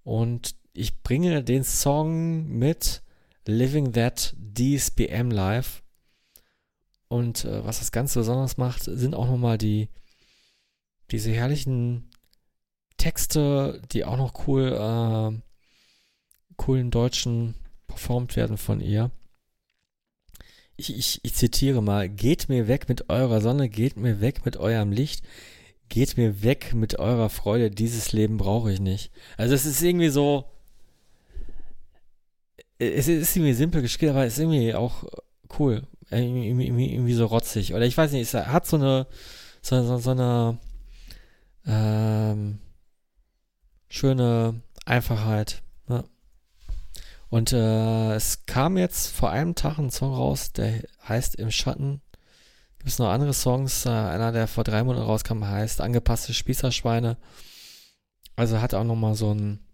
Und 0.03 0.55
ich 0.73 1.01
bringe 1.03 1.43
den 1.43 1.65
Song 1.65 2.47
mit 2.47 3.03
Living 3.45 3.91
That 3.91 4.33
DSBM 4.37 5.29
Live. 5.29 5.83
Und 7.09 7.43
äh, 7.43 7.65
was 7.65 7.79
das 7.79 7.91
Ganze 7.91 8.19
besonders 8.19 8.55
macht, 8.55 8.83
sind 8.83 9.13
auch 9.13 9.27
nochmal 9.27 9.57
die, 9.57 9.89
diese 11.11 11.31
herrlichen 11.31 12.09
Texte, 12.95 13.81
die 13.91 14.05
auch 14.05 14.15
noch 14.15 14.47
cool, 14.47 14.71
äh, 14.71 15.41
coolen 16.55 16.91
deutschen 16.91 17.55
performt 17.91 18.35
werden 18.35 18.57
von 18.57 18.81
ihr. 18.81 19.11
Ich, 20.77 20.95
ich, 20.97 21.19
ich 21.23 21.35
zitiere 21.35 21.81
mal, 21.81 22.09
geht 22.09 22.49
mir 22.49 22.67
weg 22.67 22.89
mit 22.89 23.09
eurer 23.09 23.41
Sonne, 23.41 23.69
geht 23.69 23.97
mir 23.97 24.19
weg 24.19 24.45
mit 24.45 24.57
eurem 24.57 24.91
Licht, 24.91 25.23
geht 25.89 26.17
mir 26.17 26.41
weg 26.41 26.73
mit 26.73 26.97
eurer 26.97 27.29
Freude, 27.29 27.69
dieses 27.69 28.13
Leben 28.13 28.37
brauche 28.37 28.71
ich 28.71 28.79
nicht. 28.79 29.11
Also 29.37 29.53
es 29.53 29.65
ist 29.65 29.81
irgendwie 29.81 30.09
so, 30.09 30.45
es 32.79 33.07
ist 33.07 33.35
irgendwie 33.35 33.53
simpel 33.53 33.81
geschrieben, 33.81 34.13
aber 34.13 34.25
es 34.25 34.33
ist 34.33 34.39
irgendwie 34.39 34.73
auch 34.73 35.03
cool. 35.59 35.83
Irgendwie, 36.09 36.47
irgendwie, 36.49 36.93
irgendwie 36.93 37.13
so 37.13 37.25
rotzig. 37.25 37.73
Oder 37.73 37.85
ich 37.85 37.97
weiß 37.97 38.11
nicht, 38.11 38.21
es 38.21 38.33
hat 38.33 38.65
so 38.65 38.77
eine, 38.77 39.07
so, 39.61 39.83
so, 39.83 39.97
so 39.97 40.11
eine 40.11 40.57
ähm, 41.65 42.59
schöne 43.87 44.61
Einfachheit. 44.85 45.61
Ne? 45.87 46.03
Und 47.31 47.53
äh, 47.53 48.13
es 48.13 48.45
kam 48.45 48.77
jetzt 48.77 49.07
vor 49.07 49.31
einem 49.31 49.55
Tag 49.55 49.79
ein 49.79 49.89
Song 49.89 50.13
raus, 50.13 50.51
der 50.51 50.83
heißt 51.07 51.35
Im 51.35 51.49
Schatten. 51.49 52.01
Gibt 52.77 52.89
es 52.89 52.99
noch 52.99 53.07
andere 53.07 53.33
Songs? 53.33 53.85
Äh, 53.85 53.89
einer, 53.89 54.33
der 54.33 54.49
vor 54.49 54.65
drei 54.65 54.83
Monaten 54.83 55.05
rauskam, 55.05 55.45
heißt 55.45 55.79
Angepasste 55.79 56.33
Spießerschweine. 56.33 57.15
Also 58.35 58.59
hat 58.59 58.73
auch 58.73 58.83
nochmal 58.83 59.15
so 59.15 59.33
ein, 59.33 59.65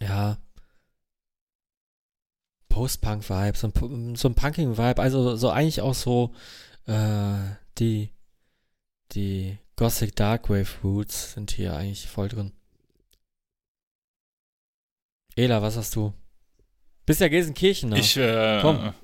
ja, 0.00 0.38
Post-Punk-Vibe, 2.70 3.58
so 3.58 3.66
ein, 3.68 4.16
so 4.16 4.28
ein 4.28 4.34
Punking-Vibe. 4.34 5.02
Also 5.02 5.36
so 5.36 5.50
eigentlich 5.50 5.82
auch 5.82 5.94
so 5.94 6.32
äh, 6.86 7.34
die, 7.76 8.14
die 9.12 9.58
Gothic 9.76 10.16
Darkwave 10.16 10.70
Roots 10.82 11.34
sind 11.34 11.50
hier 11.50 11.76
eigentlich 11.76 12.08
voll 12.08 12.28
drin. 12.28 12.52
Ela, 15.36 15.60
was 15.60 15.76
hast 15.76 15.96
du? 15.96 16.14
Bist 17.10 17.20
ja 17.20 17.26
Gelsenkirchen, 17.26 17.90
ne? 17.90 17.98
Ich, 17.98 18.16
äh, 18.16 18.60
Komm. 18.62 18.94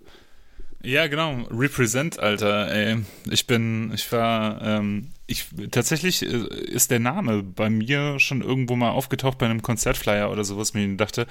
Ja, 0.81 1.09
genau. 1.09 1.43
Represent, 1.51 2.21
Alter. 2.21 2.73
Ey. 2.73 2.99
Ich 3.29 3.49
bin, 3.49 3.91
ich 3.93 4.13
war, 4.13 4.63
ähm, 4.63 5.09
ich, 5.27 5.47
tatsächlich 5.73 6.23
äh, 6.23 6.47
ist 6.67 6.93
der 6.93 7.01
Name 7.01 7.43
bei 7.43 7.69
mir 7.69 8.21
schon 8.21 8.43
irgendwo 8.43 8.77
mal 8.77 8.91
aufgetaucht 8.91 9.39
bei 9.39 9.47
einem 9.47 9.61
Konzertflyer 9.61 10.31
oder 10.31 10.45
sowas, 10.45 10.73
mir 10.73 10.87
dachte, 10.97 11.27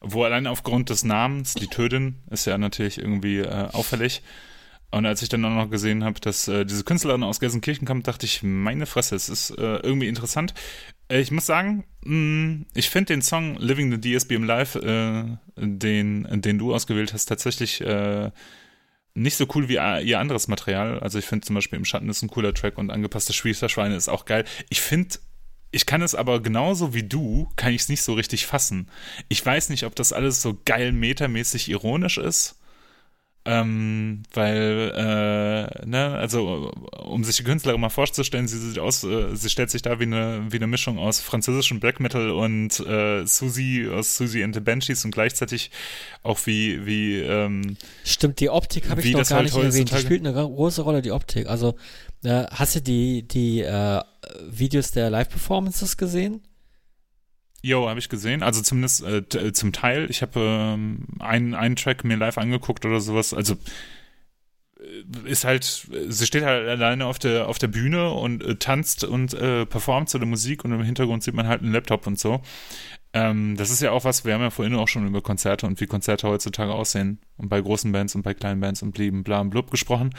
wo 0.00 0.24
allein 0.24 0.46
aufgrund 0.46 0.88
des 0.88 1.04
Namens, 1.04 1.52
die 1.52 1.66
Tödin, 1.66 2.14
ist 2.30 2.46
ja 2.46 2.56
natürlich 2.56 2.96
irgendwie 2.96 3.40
äh, 3.40 3.68
auffällig. 3.72 4.22
Und 4.94 5.06
als 5.06 5.22
ich 5.22 5.28
dann 5.28 5.44
auch 5.44 5.50
noch 5.50 5.70
gesehen 5.70 6.04
habe, 6.04 6.20
dass 6.20 6.46
äh, 6.46 6.64
diese 6.64 6.84
Künstlerin 6.84 7.24
aus 7.24 7.40
Gelsenkirchen 7.40 7.84
kommt, 7.84 8.06
dachte 8.06 8.26
ich, 8.26 8.44
meine 8.44 8.86
Fresse, 8.86 9.16
es 9.16 9.28
ist 9.28 9.50
äh, 9.50 9.78
irgendwie 9.78 10.06
interessant. 10.06 10.54
Äh, 11.08 11.20
ich 11.20 11.32
muss 11.32 11.46
sagen, 11.46 11.84
mh, 12.04 12.66
ich 12.74 12.90
finde 12.90 13.12
den 13.12 13.22
Song 13.22 13.56
Living 13.56 13.90
the 13.90 14.00
DSBM 14.00 14.44
Live, 14.44 14.76
äh, 14.76 15.24
den, 15.56 16.28
den 16.40 16.58
du 16.58 16.72
ausgewählt 16.72 17.12
hast, 17.12 17.26
tatsächlich 17.26 17.80
äh, 17.80 18.30
nicht 19.14 19.36
so 19.36 19.46
cool 19.56 19.68
wie 19.68 19.76
äh, 19.76 20.00
ihr 20.04 20.20
anderes 20.20 20.46
Material. 20.46 21.00
Also 21.00 21.18
ich 21.18 21.24
finde 21.24 21.44
zum 21.44 21.54
Beispiel 21.54 21.76
im 21.76 21.84
Schatten 21.84 22.08
ist 22.08 22.22
ein 22.22 22.28
cooler 22.28 22.54
Track 22.54 22.78
und 22.78 22.90
angepasste 22.90 23.32
Schwiegerschweine 23.32 23.96
ist 23.96 24.08
auch 24.08 24.26
geil. 24.26 24.44
Ich 24.70 24.80
finde, 24.80 25.16
ich 25.72 25.86
kann 25.86 26.02
es 26.02 26.14
aber 26.14 26.40
genauso 26.40 26.94
wie 26.94 27.02
du, 27.02 27.48
kann 27.56 27.72
ich 27.72 27.82
es 27.82 27.88
nicht 27.88 28.02
so 28.02 28.14
richtig 28.14 28.46
fassen. 28.46 28.88
Ich 29.28 29.44
weiß 29.44 29.70
nicht, 29.70 29.86
ob 29.86 29.96
das 29.96 30.12
alles 30.12 30.40
so 30.40 30.56
geil 30.64 30.92
metamäßig 30.92 31.68
ironisch 31.68 32.18
ist 32.18 32.60
Ähm, 33.46 34.22
weil, 34.32 34.92
äh, 34.96 35.86
ne, 35.86 36.14
also 36.14 36.72
um 37.02 37.24
sich 37.24 37.36
die 37.36 37.44
Künstlerin 37.44 37.78
mal 37.78 37.90
vorzustellen, 37.90 38.48
sie 38.48 38.56
sieht 38.56 38.78
aus, 38.78 39.04
äh, 39.04 39.36
sie 39.36 39.50
stellt 39.50 39.70
sich 39.70 39.82
da 39.82 40.00
wie 40.00 40.04
eine, 40.04 40.46
wie 40.48 40.56
eine 40.56 40.66
Mischung 40.66 40.98
aus 40.98 41.20
französischem 41.20 41.78
Black 41.78 42.00
Metal 42.00 42.30
und 42.30 42.80
äh, 42.80 43.26
Susie 43.26 43.86
aus 43.86 44.16
Susie 44.16 44.42
and 44.42 44.54
the 44.54 44.62
Banshees 44.62 45.04
und 45.04 45.10
gleichzeitig 45.10 45.70
auch 46.22 46.38
wie, 46.46 46.86
wie, 46.86 47.18
ähm, 47.18 47.76
Stimmt, 48.02 48.40
die 48.40 48.48
Optik 48.48 48.88
habe 48.88 49.02
ich 49.02 49.12
noch 49.12 49.28
gar 49.28 49.40
halt 49.40 49.52
nicht 49.52 49.62
erwähnt. 49.62 49.92
Die 49.92 49.98
spielt 49.98 50.26
eine 50.26 50.32
große 50.32 50.80
Rolle, 50.80 51.02
die 51.02 51.12
Optik. 51.12 51.46
Also, 51.46 51.74
äh, 52.22 52.46
hast 52.50 52.76
du 52.76 52.80
die, 52.80 53.28
die 53.28 53.60
äh, 53.60 54.00
Videos 54.48 54.92
der 54.92 55.10
Live-Performances 55.10 55.98
gesehen? 55.98 56.40
Jo, 57.64 57.88
habe 57.88 57.98
ich 57.98 58.10
gesehen. 58.10 58.42
Also 58.42 58.60
zumindest 58.60 59.02
äh, 59.04 59.20
äh, 59.38 59.52
zum 59.54 59.72
Teil. 59.72 60.10
Ich 60.10 60.20
habe 60.20 60.38
ähm, 60.38 61.06
einen, 61.18 61.54
einen 61.54 61.76
Track 61.76 62.04
mir 62.04 62.18
live 62.18 62.36
angeguckt 62.36 62.84
oder 62.84 63.00
sowas. 63.00 63.32
Also 63.32 63.54
äh, 64.78 65.30
ist 65.30 65.46
halt, 65.46 65.64
sie 65.64 66.26
steht 66.26 66.44
halt 66.44 66.68
alleine 66.68 67.06
auf 67.06 67.18
der, 67.18 67.48
auf 67.48 67.58
der 67.58 67.68
Bühne 67.68 68.10
und 68.10 68.44
äh, 68.44 68.56
tanzt 68.56 69.04
und 69.04 69.32
äh, 69.32 69.64
performt 69.64 70.10
zu 70.10 70.18
der 70.18 70.28
Musik 70.28 70.62
und 70.66 70.72
im 70.72 70.82
Hintergrund 70.82 71.22
sieht 71.22 71.32
man 71.32 71.48
halt 71.48 71.62
einen 71.62 71.72
Laptop 71.72 72.06
und 72.06 72.18
so. 72.18 72.42
Ähm, 73.14 73.56
das 73.56 73.70
ist 73.70 73.80
ja 73.80 73.92
auch 73.92 74.04
was, 74.04 74.26
wir 74.26 74.34
haben 74.34 74.42
ja 74.42 74.50
vorhin 74.50 74.74
auch 74.74 74.88
schon 74.88 75.06
über 75.06 75.22
Konzerte 75.22 75.66
und 75.66 75.80
wie 75.80 75.86
Konzerte 75.86 76.28
heutzutage 76.28 76.74
aussehen 76.74 77.18
und 77.38 77.48
bei 77.48 77.62
großen 77.62 77.90
Bands 77.92 78.14
und 78.14 78.24
bei 78.24 78.34
kleinen 78.34 78.60
Bands 78.60 78.82
und 78.82 78.92
blieben 78.92 79.24
bla 79.24 79.40
und 79.40 79.48
blub 79.48 79.70
gesprochen. 79.70 80.10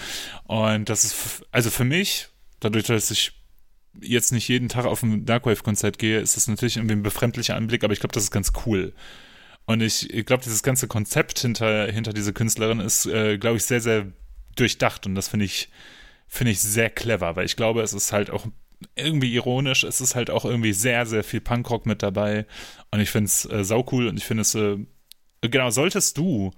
Und 0.46 0.90
das 0.90 1.04
ist, 1.04 1.46
also 1.52 1.70
für 1.70 1.86
mich, 1.86 2.30
dadurch, 2.60 2.86
dass 2.86 3.12
ich 3.12 3.45
jetzt 4.02 4.32
nicht 4.32 4.48
jeden 4.48 4.70
Tag 4.70 4.86
auf 4.86 5.04
ein 5.04 5.26
Darkwave-Konzert 5.26 6.00
gehe, 6.00 6.20
ist 6.20 6.38
das 6.38 6.48
natürlich 6.48 6.78
irgendwie 6.78 6.96
ein 6.96 7.04
befremdlicher 7.04 7.56
Anblick, 7.56 7.84
aber 7.84 7.94
ich 7.94 8.00
glaube, 8.00 8.14
das 8.14 8.24
ist 8.24 8.32
ganz 8.32 8.52
cool. 8.66 8.94
Und 9.66 9.82
ich, 9.82 10.14
ich 10.14 10.26
glaube, 10.26 10.44
dieses 10.44 10.64
ganze 10.64 10.88
Konzept 10.88 11.40
hinter, 11.40 11.92
hinter 11.92 12.14
dieser 12.14 12.34
Künstlerin 12.34 12.80
ist, 12.80 13.06
äh, 13.08 13.38
glaube 13.38 13.58
ich, 13.58 13.66
sehr, 13.66 13.82
sehr 13.82 14.08
durchdacht 14.56 15.06
und 15.06 15.16
das 15.16 15.28
finde 15.28 15.46
ich, 15.46 15.70
finde 16.28 16.52
ich 16.52 16.60
sehr 16.60 16.90
clever, 16.90 17.36
weil 17.36 17.46
ich 17.46 17.56
glaube, 17.56 17.82
es 17.82 17.94
ist 17.94 18.12
halt 18.12 18.30
auch 18.30 18.46
irgendwie 18.96 19.34
ironisch, 19.34 19.84
es 19.84 20.02
ist 20.02 20.16
halt 20.16 20.30
auch 20.30 20.46
irgendwie 20.46 20.74
sehr, 20.74 21.06
sehr 21.06 21.24
viel 21.24 21.42
Punkrock 21.42 21.86
mit 21.86 22.04
dabei 22.04 22.46
und 22.92 23.00
ich 23.00 23.10
finde 23.10 23.28
es 23.28 23.46
äh, 23.46 23.64
saucool 23.64 24.08
und 24.08 24.18
ich 24.18 24.26
finde 24.26 24.42
es, 24.42 24.54
äh, 24.56 24.78
genau, 25.42 25.70
solltest 25.70 26.18
du 26.18 26.52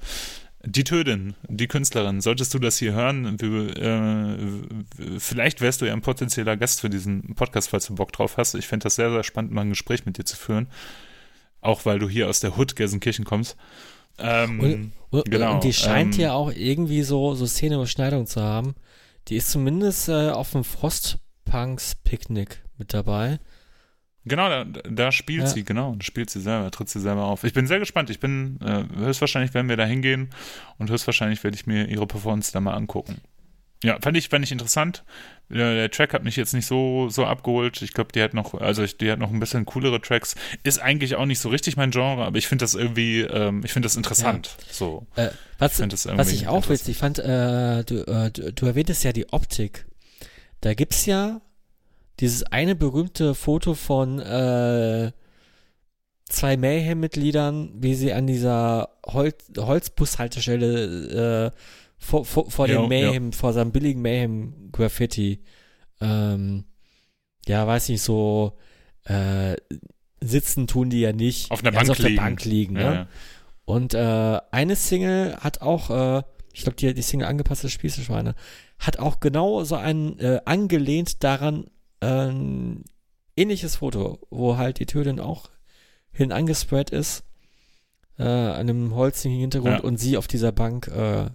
die 0.70 0.84
Tödin, 0.84 1.36
die 1.48 1.68
Künstlerin, 1.68 2.20
solltest 2.20 2.54
du 2.54 2.60
das 2.60 2.78
hier 2.78 2.94
hören, 2.94 3.38
äh, 3.40 5.20
vielleicht 5.20 5.62
wärst 5.62 5.82
du 5.82 5.86
ja 5.86 5.94
ein 5.94 6.02
potenzieller 6.02 6.58
Gast 6.58 6.82
für 6.82 6.90
diesen 6.90 7.36
Podcast, 7.36 7.70
falls 7.70 7.88
du 7.88 7.96
Bock 7.96 8.12
drauf 8.12 8.36
hast. 8.36 8.54
Ich 8.54 8.68
fände 8.68 8.84
das 8.84 8.96
sehr, 8.96 9.10
sehr 9.10 9.24
spannend, 9.24 9.54
mal 9.54 9.62
ein 9.62 9.70
Gespräch 9.70 10.06
mit 10.06 10.18
dir 10.18 10.26
zu 10.26 10.36
führen. 10.36 10.68
Auch 11.62 11.86
weil 11.86 12.00
du 12.00 12.10
hier 12.10 12.28
aus 12.28 12.42
der 12.42 12.58
Hood 12.58 12.76
Gelsenkirchen 12.76 13.24
kommst. 13.24 13.56
Ähm, 14.20 14.60
und, 14.60 14.92
und, 15.10 15.32
genau, 15.32 15.56
und 15.56 15.64
die 15.64 15.74
scheint 15.74 16.16
ähm, 16.16 16.22
ja 16.22 16.34
auch 16.34 16.52
irgendwie 16.52 17.04
so, 17.04 17.34
so 17.34 17.46
Szeneüberschneidung 17.46 18.28
zu 18.28 18.42
haben. 18.42 18.76
Die 19.30 19.38
ist 19.38 19.50
zumindest 19.50 20.10
äh, 20.10 20.32
auf 20.32 20.52
dem 20.52 20.66
Frostpunks 20.66 21.96
Picknick 22.04 22.62
mit 22.78 22.94
dabei. 22.94 23.40
Genau, 24.28 24.50
da, 24.50 24.64
da 24.64 25.12
spielt 25.12 25.44
ja. 25.44 25.48
sie, 25.48 25.64
genau, 25.64 25.96
da 25.96 26.04
spielt 26.04 26.30
sie 26.30 26.42
selber, 26.42 26.72
tritt 26.72 26.90
sie 26.90 27.00
selber 27.00 27.26
auf. 27.26 27.44
Ich 27.44 27.54
bin 27.54 27.68
sehr 27.68 27.80
gespannt. 27.80 28.10
Ich 28.10 28.20
bin, 28.20 28.60
äh, 28.62 28.84
höchstwahrscheinlich 28.98 29.54
werden 29.54 29.70
wir 29.70 29.78
da 29.78 29.86
hingehen 29.86 30.30
und 30.78 30.90
höchstwahrscheinlich 30.90 31.44
werde 31.44 31.56
ich 31.56 31.68
mir 31.68 31.88
ihre 31.88 32.08
Performance 32.08 32.52
da 32.52 32.60
mal 32.60 32.74
angucken. 32.74 33.22
Ja, 33.84 34.00
fand 34.02 34.18
ich, 34.18 34.30
fand 34.30 34.44
ich 34.44 34.52
interessant. 34.52 35.04
Der, 35.50 35.76
der 35.76 35.92
Track 35.92 36.14
hat 36.14 36.24
mich 36.24 36.36
jetzt 36.36 36.54
nicht 36.54 36.66
so, 36.66 37.10
so 37.10 37.26
abgeholt. 37.26 37.82
Ich 37.84 37.94
glaube, 37.94 38.12
die 38.12 38.22
hat 38.22 38.34
noch, 38.34 38.56
also 38.56 38.86
die 38.86 39.12
hat 39.12 39.20
noch 39.20 39.32
ein 39.32 39.40
bisschen 39.40 39.66
coolere 39.66 40.02
Tracks. 40.02 40.36
Ist 40.64 40.80
eigentlich 40.80 41.16
auch 41.16 41.26
nicht 41.26 41.40
so 41.40 41.50
richtig 41.50 41.78
mein 41.78 41.92
Genre, 41.92 42.26
aber 42.26 42.38
ich 42.38 42.48
finde 42.48 42.64
das 42.64 42.74
irgendwie, 42.74 43.22
ähm, 43.22 43.62
ich 43.64 43.72
finde 43.72 43.86
das 43.86 43.96
interessant. 43.96 44.56
Ja. 44.60 44.74
So. 44.74 45.08
Äh, 45.16 45.30
was, 45.60 45.80
ich 45.80 46.08
was 46.08 46.32
ich 46.32 46.48
auch 46.48 46.68
witzig 46.70 46.98
fand, 46.98 47.20
äh, 47.20 47.84
du, 47.84 48.04
äh, 48.08 48.32
du, 48.32 48.52
du 48.52 48.66
erwähntest 48.66 49.04
ja 49.04 49.14
die 49.14 49.32
Optik. 49.32 49.86
Da 50.62 50.74
gibt's 50.74 51.06
ja 51.06 51.40
dieses 52.20 52.44
eine 52.44 52.76
berühmte 52.76 53.36
Foto 53.36 53.74
von 53.74 54.20
äh, 54.20 55.12
zwei 56.26 56.58
Mayhem-Mitgliedern, 56.58 57.72
wie 57.76 57.96
sie 57.96 58.14
an 58.14 58.28
dieser 58.28 58.90
Hol 59.06 59.34
Holzbushaltestelle 59.58 61.54
äh, 61.54 61.60
vor, 61.98 62.26
vor, 62.26 62.50
vor 62.52 62.68
dem 62.68 62.88
Mayhem, 62.88 63.32
ja. 63.32 63.38
vor 63.38 63.54
seinem 63.54 63.72
billigen 63.72 64.02
Mayhem-Graffiti, 64.02 65.42
ähm, 66.02 66.66
ja, 67.48 67.66
weiß 67.66 67.90
nicht, 67.90 68.02
so 68.02 68.58
äh, 69.06 69.56
sitzen 70.20 70.68
tun 70.68 70.90
die 70.90 71.02
ja 71.02 71.14
nicht. 71.14 71.50
Auf 71.52 71.62
einer 71.62 71.72
Bank, 71.72 71.90
auf 71.90 71.98
liegen. 71.98 72.16
der 72.16 72.22
Bank 72.22 72.46
liegen. 72.46 72.74
Ne? 72.74 73.08
Und 73.66 73.94
äh, 73.94 74.40
eine 74.52 74.76
Single 74.76 75.38
hat 75.38 75.62
auch, 75.62 75.90
äh, 75.90 76.24
ich 76.54 76.64
glaube, 76.64 76.76
die, 76.76 76.94
die 76.94 77.02
Single 77.02 77.28
angepasste 77.28 77.70
Spießeschweine, 77.70 78.36
hat 78.80 79.00
auch 79.00 79.20
genau 79.20 79.64
so 79.64 79.76
einen 79.76 80.20
äh, 80.20 80.42
angelehnt 80.46 81.24
daran 81.24 81.66
ein 82.00 82.84
ähnliches 83.36 83.78
Foto, 83.78 84.20
wo 84.30 84.58
halt 84.58 84.80
die 84.80 84.86
Tötin 84.86 85.20
auch 85.20 85.50
hin 86.12 86.32
angespread 86.32 86.90
ist, 86.90 87.24
äh, 88.18 88.24
an 88.24 88.70
einem 88.70 88.96
holzigen 88.96 89.38
Hintergrund 89.38 89.78
ja. 89.78 89.84
und 89.84 89.98
sie 89.98 90.18
auf 90.18 90.28
dieser 90.28 90.52
Bank 90.52 90.88
äh, 90.88 91.28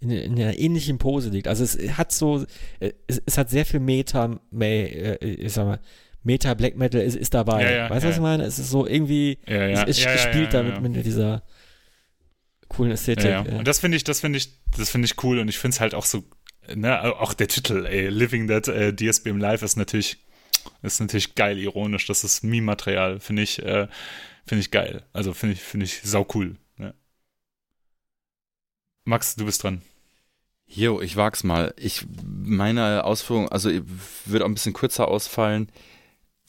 in, 0.00 0.10
in, 0.10 0.32
einer 0.34 0.58
ähnlichen 0.58 0.98
Pose 0.98 1.30
liegt. 1.30 1.48
Also 1.48 1.64
es 1.64 1.78
hat 1.96 2.12
so, 2.12 2.44
äh, 2.80 2.92
es, 3.06 3.22
es 3.24 3.38
hat 3.38 3.50
sehr 3.50 3.64
viel 3.64 3.80
Meta, 3.80 4.38
äh, 4.60 5.14
ich 5.24 5.52
sag 5.52 5.64
mal, 5.64 5.80
Meta 6.22 6.54
Black 6.54 6.76
Metal 6.76 7.00
ist, 7.00 7.16
ist 7.16 7.34
dabei. 7.34 7.64
Ja, 7.64 7.70
ja, 7.70 7.90
weißt 7.90 8.04
du, 8.04 8.08
was 8.08 8.16
ich 8.16 8.22
meine? 8.22 8.44
Es 8.44 8.58
ist 8.58 8.70
so 8.70 8.86
irgendwie, 8.86 9.38
es, 9.44 9.98
es 9.98 10.20
spielt 10.20 10.54
damit 10.54 10.80
mit 10.80 11.04
dieser 11.04 11.42
coolen 12.68 12.92
Ästhetik. 12.92 13.50
Und 13.52 13.66
das 13.66 13.80
finde 13.80 13.96
ich, 13.96 14.04
das 14.04 14.20
finde 14.20 14.38
ich, 14.38 14.60
das 14.76 14.90
finde 14.90 15.06
ich 15.06 15.22
cool 15.24 15.40
und 15.40 15.48
ich 15.48 15.58
finde 15.58 15.74
es 15.74 15.80
halt 15.80 15.94
auch 15.94 16.04
so 16.04 16.22
ne, 16.68 17.02
auch 17.18 17.34
der 17.34 17.48
Titel, 17.48 17.86
ey, 17.86 18.08
Living 18.08 18.48
That 18.48 18.68
äh, 18.68 18.94
DSBM 18.94 19.38
Live 19.38 19.62
ist 19.62 19.76
natürlich, 19.76 20.18
ist 20.82 21.00
natürlich 21.00 21.34
geil 21.34 21.58
ironisch. 21.58 22.06
Das 22.06 22.24
ist 22.24 22.44
Meme-Material, 22.44 23.20
finde 23.20 23.42
ich, 23.42 23.60
äh, 23.60 23.88
finde 24.46 24.60
ich 24.60 24.70
geil. 24.70 25.04
Also 25.12 25.32
finde 25.32 25.54
ich, 25.54 25.62
finde 25.62 25.86
ich 25.86 26.00
sau 26.02 26.26
cool. 26.34 26.56
Ne? 26.76 26.94
Max, 29.04 29.34
du 29.36 29.44
bist 29.44 29.62
dran. 29.62 29.82
Jo, 30.66 31.00
ich 31.00 31.16
wag's 31.16 31.44
mal. 31.44 31.74
Ich, 31.76 32.06
meine 32.24 33.04
Ausführung, 33.04 33.48
also 33.50 33.70
wird 34.24 34.42
auch 34.42 34.46
ein 34.46 34.54
bisschen 34.54 34.72
kürzer 34.72 35.08
ausfallen. 35.08 35.68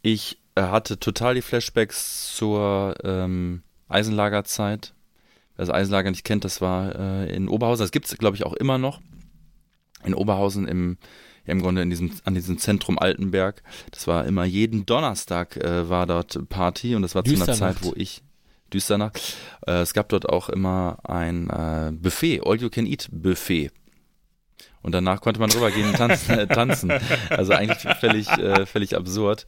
Ich 0.01 0.37
äh, 0.55 0.61
hatte 0.61 0.99
total 0.99 1.35
die 1.35 1.41
Flashbacks 1.41 2.35
zur 2.35 2.95
ähm, 3.03 3.63
Eisenlagerzeit. 3.89 4.93
Wer 5.55 5.65
das 5.65 5.73
Eisenlager 5.73 6.09
nicht 6.09 6.23
kennt, 6.23 6.45
das 6.45 6.61
war 6.61 6.95
äh, 6.95 7.35
in 7.35 7.49
Oberhausen. 7.49 7.83
Das 7.83 7.91
gibt's, 7.91 8.17
glaube 8.17 8.37
ich, 8.37 8.45
auch 8.45 8.53
immer 8.53 8.77
noch 8.77 9.01
in 10.05 10.13
Oberhausen 10.13 10.67
im 10.67 10.97
im 11.45 11.61
Grunde 11.61 11.81
in 11.81 11.89
diesem, 11.89 12.11
an 12.23 12.35
diesem 12.35 12.57
Zentrum 12.57 12.97
Altenberg. 12.97 13.63
Das 13.91 14.07
war 14.07 14.25
immer 14.25 14.45
jeden 14.45 14.85
Donnerstag 14.85 15.57
äh, 15.57 15.89
war 15.89 16.07
dort 16.07 16.47
Party 16.47 16.95
und 16.95 17.01
das 17.01 17.15
war 17.15 17.25
zu 17.25 17.35
einer 17.35 17.51
Zeit, 17.51 17.83
wo 17.83 17.93
ich 17.97 18.23
Düsternacht. 18.73 19.35
Äh, 19.67 19.81
es 19.81 19.93
gab 19.93 20.09
dort 20.09 20.27
auch 20.27 20.49
immer 20.49 20.99
ein 21.03 21.49
äh, 21.49 21.91
Buffet, 21.91 22.41
All 22.45 22.59
You 22.59 22.69
Can 22.69 22.85
Eat 22.85 23.09
Buffet. 23.11 23.71
Und 24.81 24.91
danach 24.91 25.21
konnte 25.21 25.39
man 25.39 25.49
rübergehen 25.49 25.89
und 25.89 25.95
tanzen. 25.95 26.39
Äh, 26.39 26.47
tanzen. 26.47 26.91
Also 27.29 27.53
eigentlich 27.53 27.79
völlig, 27.99 28.27
äh, 28.29 28.65
völlig 28.65 28.97
absurd. 28.97 29.45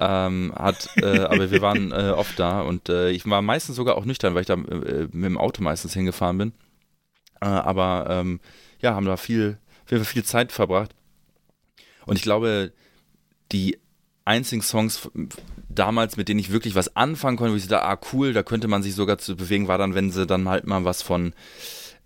Ähm, 0.00 0.52
hat, 0.56 0.88
äh, 0.96 1.20
aber 1.20 1.50
wir 1.50 1.60
waren 1.60 1.90
äh, 1.90 2.12
oft 2.16 2.38
da 2.38 2.60
und 2.60 2.88
äh, 2.88 3.10
ich 3.10 3.28
war 3.28 3.42
meistens 3.42 3.76
sogar 3.76 3.96
auch 3.96 4.04
nüchtern, 4.04 4.34
weil 4.34 4.42
ich 4.42 4.46
da 4.46 4.54
äh, 4.54 5.08
mit 5.10 5.24
dem 5.24 5.38
Auto 5.38 5.62
meistens 5.62 5.92
hingefahren 5.92 6.38
bin. 6.38 6.52
Äh, 7.40 7.46
aber 7.46 8.06
ähm, 8.08 8.40
ja, 8.80 8.94
haben 8.94 9.06
da 9.06 9.16
viel, 9.16 9.58
wir 9.86 9.98
haben 9.98 10.04
viel 10.04 10.24
Zeit 10.24 10.52
verbracht. 10.52 10.94
Und 12.06 12.16
ich 12.16 12.22
glaube, 12.22 12.72
die 13.52 13.78
einzigen 14.24 14.62
Songs 14.62 15.08
damals, 15.68 16.16
mit 16.16 16.28
denen 16.28 16.40
ich 16.40 16.50
wirklich 16.50 16.74
was 16.74 16.96
anfangen 16.96 17.36
konnte, 17.36 17.52
wo 17.52 17.56
ich 17.56 17.68
dachte, 17.68 17.86
ah 17.86 17.98
cool, 18.12 18.32
da 18.32 18.42
könnte 18.42 18.68
man 18.68 18.82
sich 18.82 18.94
sogar 18.94 19.18
zu 19.18 19.36
bewegen, 19.36 19.68
war 19.68 19.78
dann, 19.78 19.94
wenn 19.94 20.10
sie 20.10 20.26
dann 20.26 20.48
halt 20.48 20.66
mal 20.66 20.84
was 20.84 21.02
von 21.02 21.32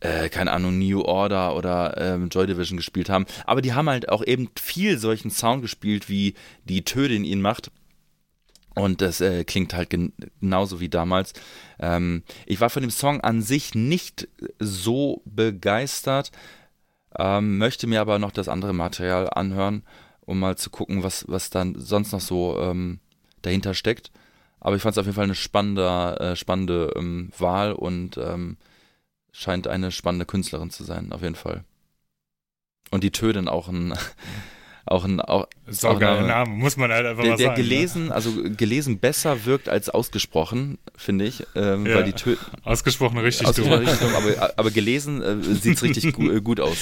äh, 0.00 0.28
keine 0.30 0.52
Ahnung, 0.52 0.78
New 0.78 1.02
Order 1.02 1.54
oder 1.54 1.96
ähm, 1.98 2.28
Joy 2.30 2.46
Division 2.46 2.78
gespielt 2.78 3.10
haben. 3.10 3.26
Aber 3.44 3.62
die 3.62 3.74
haben 3.74 3.88
halt 3.88 4.08
auch 4.08 4.24
eben 4.24 4.48
viel 4.58 4.98
solchen 4.98 5.30
Sound 5.30 5.62
gespielt, 5.62 6.08
wie 6.08 6.34
die 6.64 6.84
Tödin 6.84 7.24
ihn 7.24 7.42
macht. 7.42 7.70
Und 8.74 9.02
das 9.02 9.20
äh, 9.20 9.44
klingt 9.44 9.74
halt 9.74 9.90
gen 9.90 10.12
genauso 10.40 10.80
wie 10.80 10.88
damals. 10.88 11.34
Ähm, 11.78 12.22
ich 12.46 12.60
war 12.60 12.70
von 12.70 12.82
dem 12.82 12.90
Song 12.90 13.20
an 13.20 13.42
sich 13.42 13.74
nicht 13.74 14.28
so 14.58 15.22
begeistert, 15.26 16.30
ähm, 17.18 17.58
möchte 17.58 17.86
mir 17.86 18.00
aber 18.00 18.18
noch 18.18 18.30
das 18.30 18.48
andere 18.48 18.72
Material 18.72 19.28
anhören, 19.30 19.82
um 20.20 20.38
mal 20.38 20.56
zu 20.56 20.70
gucken, 20.70 21.02
was, 21.02 21.24
was 21.28 21.50
dann 21.50 21.74
sonst 21.78 22.12
noch 22.12 22.20
so 22.20 22.58
ähm, 22.60 23.00
dahinter 23.42 23.74
steckt. 23.74 24.10
Aber 24.60 24.76
ich 24.76 24.82
fand 24.82 24.94
es 24.94 24.98
auf 24.98 25.06
jeden 25.06 25.16
Fall 25.16 25.24
eine 25.24 25.34
spannende, 25.34 26.16
äh, 26.20 26.36
spannende 26.36 26.92
ähm, 26.96 27.30
Wahl 27.38 27.72
und 27.72 28.18
ähm, 28.18 28.58
scheint 29.32 29.66
eine 29.66 29.90
spannende 29.90 30.26
Künstlerin 30.26 30.70
zu 30.70 30.84
sein, 30.84 31.12
auf 31.12 31.22
jeden 31.22 31.34
Fall. 31.34 31.64
Und 32.90 33.04
die 33.04 33.12
Töden 33.12 33.48
auch 33.48 33.68
ein, 33.68 33.94
Auch 34.86 35.04
ein 35.04 35.20
auch, 35.20 35.46
Saugeiler 35.68 36.26
Name, 36.26 36.50
muss 36.54 36.76
man 36.76 36.90
halt 36.90 37.06
einfach 37.06 37.22
der, 37.22 37.32
mal 37.32 37.36
der 37.36 37.46
sagen. 37.48 37.60
ne? 37.60 37.68
gelesen, 37.68 38.12
also 38.12 38.32
gelesen 38.56 38.98
besser 38.98 39.44
wirkt 39.44 39.68
als 39.68 39.88
ausgesprochen, 39.88 40.78
finde 40.96 41.26
ich, 41.26 41.46
ähm, 41.54 41.86
Ja. 41.86 41.96
weil 41.96 42.04
die 42.04 42.12
Tö 42.12 42.30
Ne? 42.30 42.36
Ausgesprochen 42.64 43.18
richtig 43.18 43.46
ausgesprochen 43.46 43.84
dumm. 43.84 43.88
richtig 43.88 44.08
dumm, 44.08 44.16
aber, 44.16 44.52
aber 44.58 44.70
gelesen 44.70 45.22
äh, 45.22 45.42
sieht's 45.54 45.82
richtig 45.82 46.12
gu 46.14 46.30
äh, 46.30 46.40
gut 46.40 46.60
aus. 46.60 46.78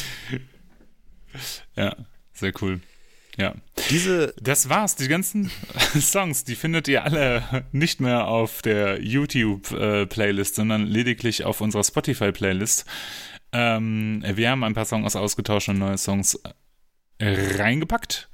Ja, 1.76 1.94
sehr 2.32 2.52
cool. 2.62 2.80
Ja. 3.36 3.54
Diese 3.90 4.34
Das 4.40 4.68
war's. 4.68 4.96
Die 4.96 5.06
ganzen 5.06 5.50
Songs, 6.00 6.44
die 6.44 6.56
findet 6.56 6.88
ihr 6.88 7.04
alle 7.04 7.64
nicht 7.72 8.00
mehr 8.00 8.26
auf 8.26 8.62
der 8.62 9.00
YouTube-Playlist, 9.00 10.56
sondern 10.56 10.86
lediglich 10.86 11.44
auf 11.44 11.60
unserer 11.60 11.84
Spotify-Playlist. 11.84 12.84
Ähm, 13.52 14.24
wir 14.26 14.50
haben 14.50 14.64
ein 14.64 14.74
paar 14.74 14.84
Songs 14.84 15.14
ausgetauscht 15.16 15.68
und 15.68 15.78
neue 15.78 15.96
Songs 15.98 16.34
äh, 16.34 16.50
reingepackt. 17.20 18.28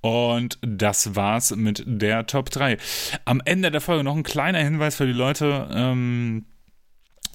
Und 0.00 0.58
das 0.62 1.14
war's 1.14 1.54
mit 1.54 1.84
der 1.86 2.26
Top 2.26 2.50
3. 2.50 2.78
Am 3.24 3.42
Ende 3.44 3.70
der 3.70 3.80
Folge 3.80 4.04
noch 4.04 4.16
ein 4.16 4.22
kleiner 4.22 4.60
Hinweis 4.60 4.96
für 4.96 5.06
die 5.06 5.12
Leute, 5.12 5.68
ähm, 5.72 6.46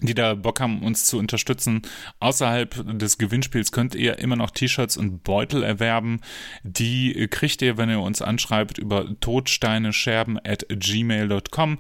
die 0.02 0.16
da 0.16 0.34
Bock 0.34 0.60
haben, 0.60 0.82
uns 0.82 1.06
zu 1.06 1.18
unterstützen. 1.20 1.84
Außerhalb 2.20 2.98
des 2.98 3.18
Gewinnspiels 3.18 3.72
könnt 3.72 3.96
ihr 3.96 4.20
immer 4.20 4.36
noch 4.36 4.52
T-Shirts 4.52 4.98
und 4.98 5.24
Beutel 5.24 5.64
erwerben. 5.64 6.22
Die 6.64 7.28
kriegt 7.30 7.62
ihr, 7.62 7.78
wenn 7.78 7.90
ihr 7.90 8.02
uns 8.02 8.22
anschreibt, 8.22 8.78
über 8.78 9.08
totsteinescherben 9.20 10.40
at 10.44 10.66
gmail.com. 10.70 11.80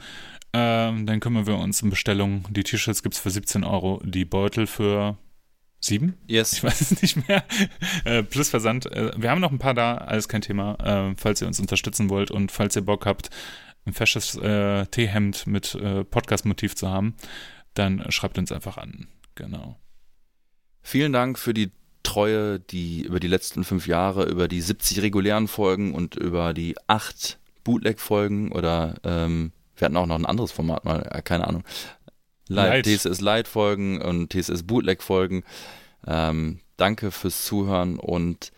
Ähm, 0.53 1.05
dann 1.05 1.19
kümmern 1.19 1.47
wir 1.47 1.57
uns 1.57 1.81
um 1.81 1.89
Bestellungen. 1.89 2.45
Die 2.49 2.63
T-Shirts 2.63 3.03
gibt's 3.03 3.19
für 3.19 3.31
17 3.31 3.63
Euro, 3.63 4.01
die 4.05 4.23
Beutel 4.23 4.67
für 4.67 5.17
7? 5.79 6.17
yes, 6.27 6.53
Ich 6.53 6.63
weiß 6.63 6.81
es 6.81 7.01
nicht 7.01 7.27
mehr. 7.27 7.43
Äh, 8.05 8.23
plus 8.23 8.49
Versand. 8.49 8.91
Äh, 8.91 9.11
wir 9.17 9.29
haben 9.29 9.41
noch 9.41 9.51
ein 9.51 9.59
paar 9.59 9.73
da, 9.73 9.95
alles 9.95 10.27
kein 10.27 10.41
Thema. 10.41 10.75
Äh, 11.11 11.15
falls 11.17 11.41
ihr 11.41 11.47
uns 11.47 11.59
unterstützen 11.59 12.09
wollt 12.09 12.31
und 12.31 12.51
falls 12.51 12.75
ihr 12.75 12.81
Bock 12.81 13.05
habt, 13.05 13.29
ein 13.85 13.93
fesches 13.93 14.35
äh, 14.35 14.85
T-Hemd 14.87 15.47
mit 15.47 15.75
äh, 15.75 16.03
Podcast-Motiv 16.03 16.75
zu 16.75 16.89
haben, 16.89 17.15
dann 17.75 18.03
schreibt 18.09 18.37
uns 18.37 18.51
einfach 18.51 18.77
an. 18.77 19.07
Genau. 19.35 19.77
Vielen 20.81 21.13
Dank 21.13 21.37
für 21.37 21.53
die 21.53 21.71
Treue, 22.03 22.59
die 22.59 23.01
über 23.01 23.19
die 23.19 23.27
letzten 23.27 23.63
fünf 23.63 23.87
Jahre, 23.87 24.25
über 24.25 24.47
die 24.47 24.61
70 24.61 25.01
regulären 25.01 25.47
Folgen 25.47 25.93
und 25.93 26.15
über 26.15 26.53
die 26.53 26.75
acht 26.87 27.39
Bootleg-Folgen 27.63 28.51
oder 28.51 28.95
ähm, 29.03 29.51
wir 29.75 29.85
hatten 29.85 29.97
auch 29.97 30.05
noch 30.05 30.17
ein 30.17 30.25
anderes 30.25 30.51
Format 30.51 30.85
mal, 30.85 31.01
äh, 31.11 31.21
keine 31.21 31.47
Ahnung. 31.47 31.63
Light, 32.47 32.85
Light. 32.85 32.99
TSS 32.99 33.21
Light-Folgen 33.21 34.01
und 34.01 34.31
TSS 34.31 34.63
Bootleg-Folgen. 34.63 35.43
Ähm, 36.05 36.59
danke 36.77 37.11
fürs 37.11 37.45
Zuhören 37.45 37.97
und 37.97 38.51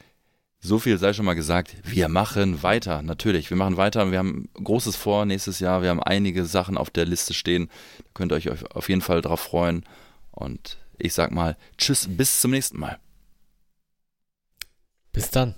so 0.60 0.80
viel 0.80 0.98
sei 0.98 1.14
schon 1.14 1.26
mal 1.26 1.36
gesagt. 1.36 1.76
Wir 1.84 2.10
machen 2.10 2.64
weiter, 2.64 3.02
natürlich. 3.02 3.50
Wir 3.50 3.58
machen 3.58 3.78
weiter. 3.78 4.12
Wir 4.12 4.20
haben 4.20 4.50
Großes 4.56 4.96
vor 4.96 5.26
nächstes 5.26 5.60
Jahr. 5.60 5.82
Wir 5.82 5.90
haben 5.90 6.02
einige 6.02 6.46
Sachen 6.46 6.78
auf 6.78 6.90
der 6.90 7.06
Liste 7.06 7.34
stehen. 7.34 7.70
Da 8.00 8.04
könnt 8.14 8.32
ihr 8.32 8.36
euch 8.36 8.76
auf 8.76 8.90
jeden 8.90 9.02
Fall 9.02 9.22
drauf 9.22 9.40
freuen. 9.40 9.86
Und 10.32 10.78
ich 10.98 11.14
sag 11.14 11.32
mal, 11.32 11.56
tschüss, 11.78 12.08
bis 12.10 12.42
zum 12.42 12.52
nächsten 12.52 12.80
Mal. 12.80 13.00
Bis 15.14 15.30
dann. 15.30 15.56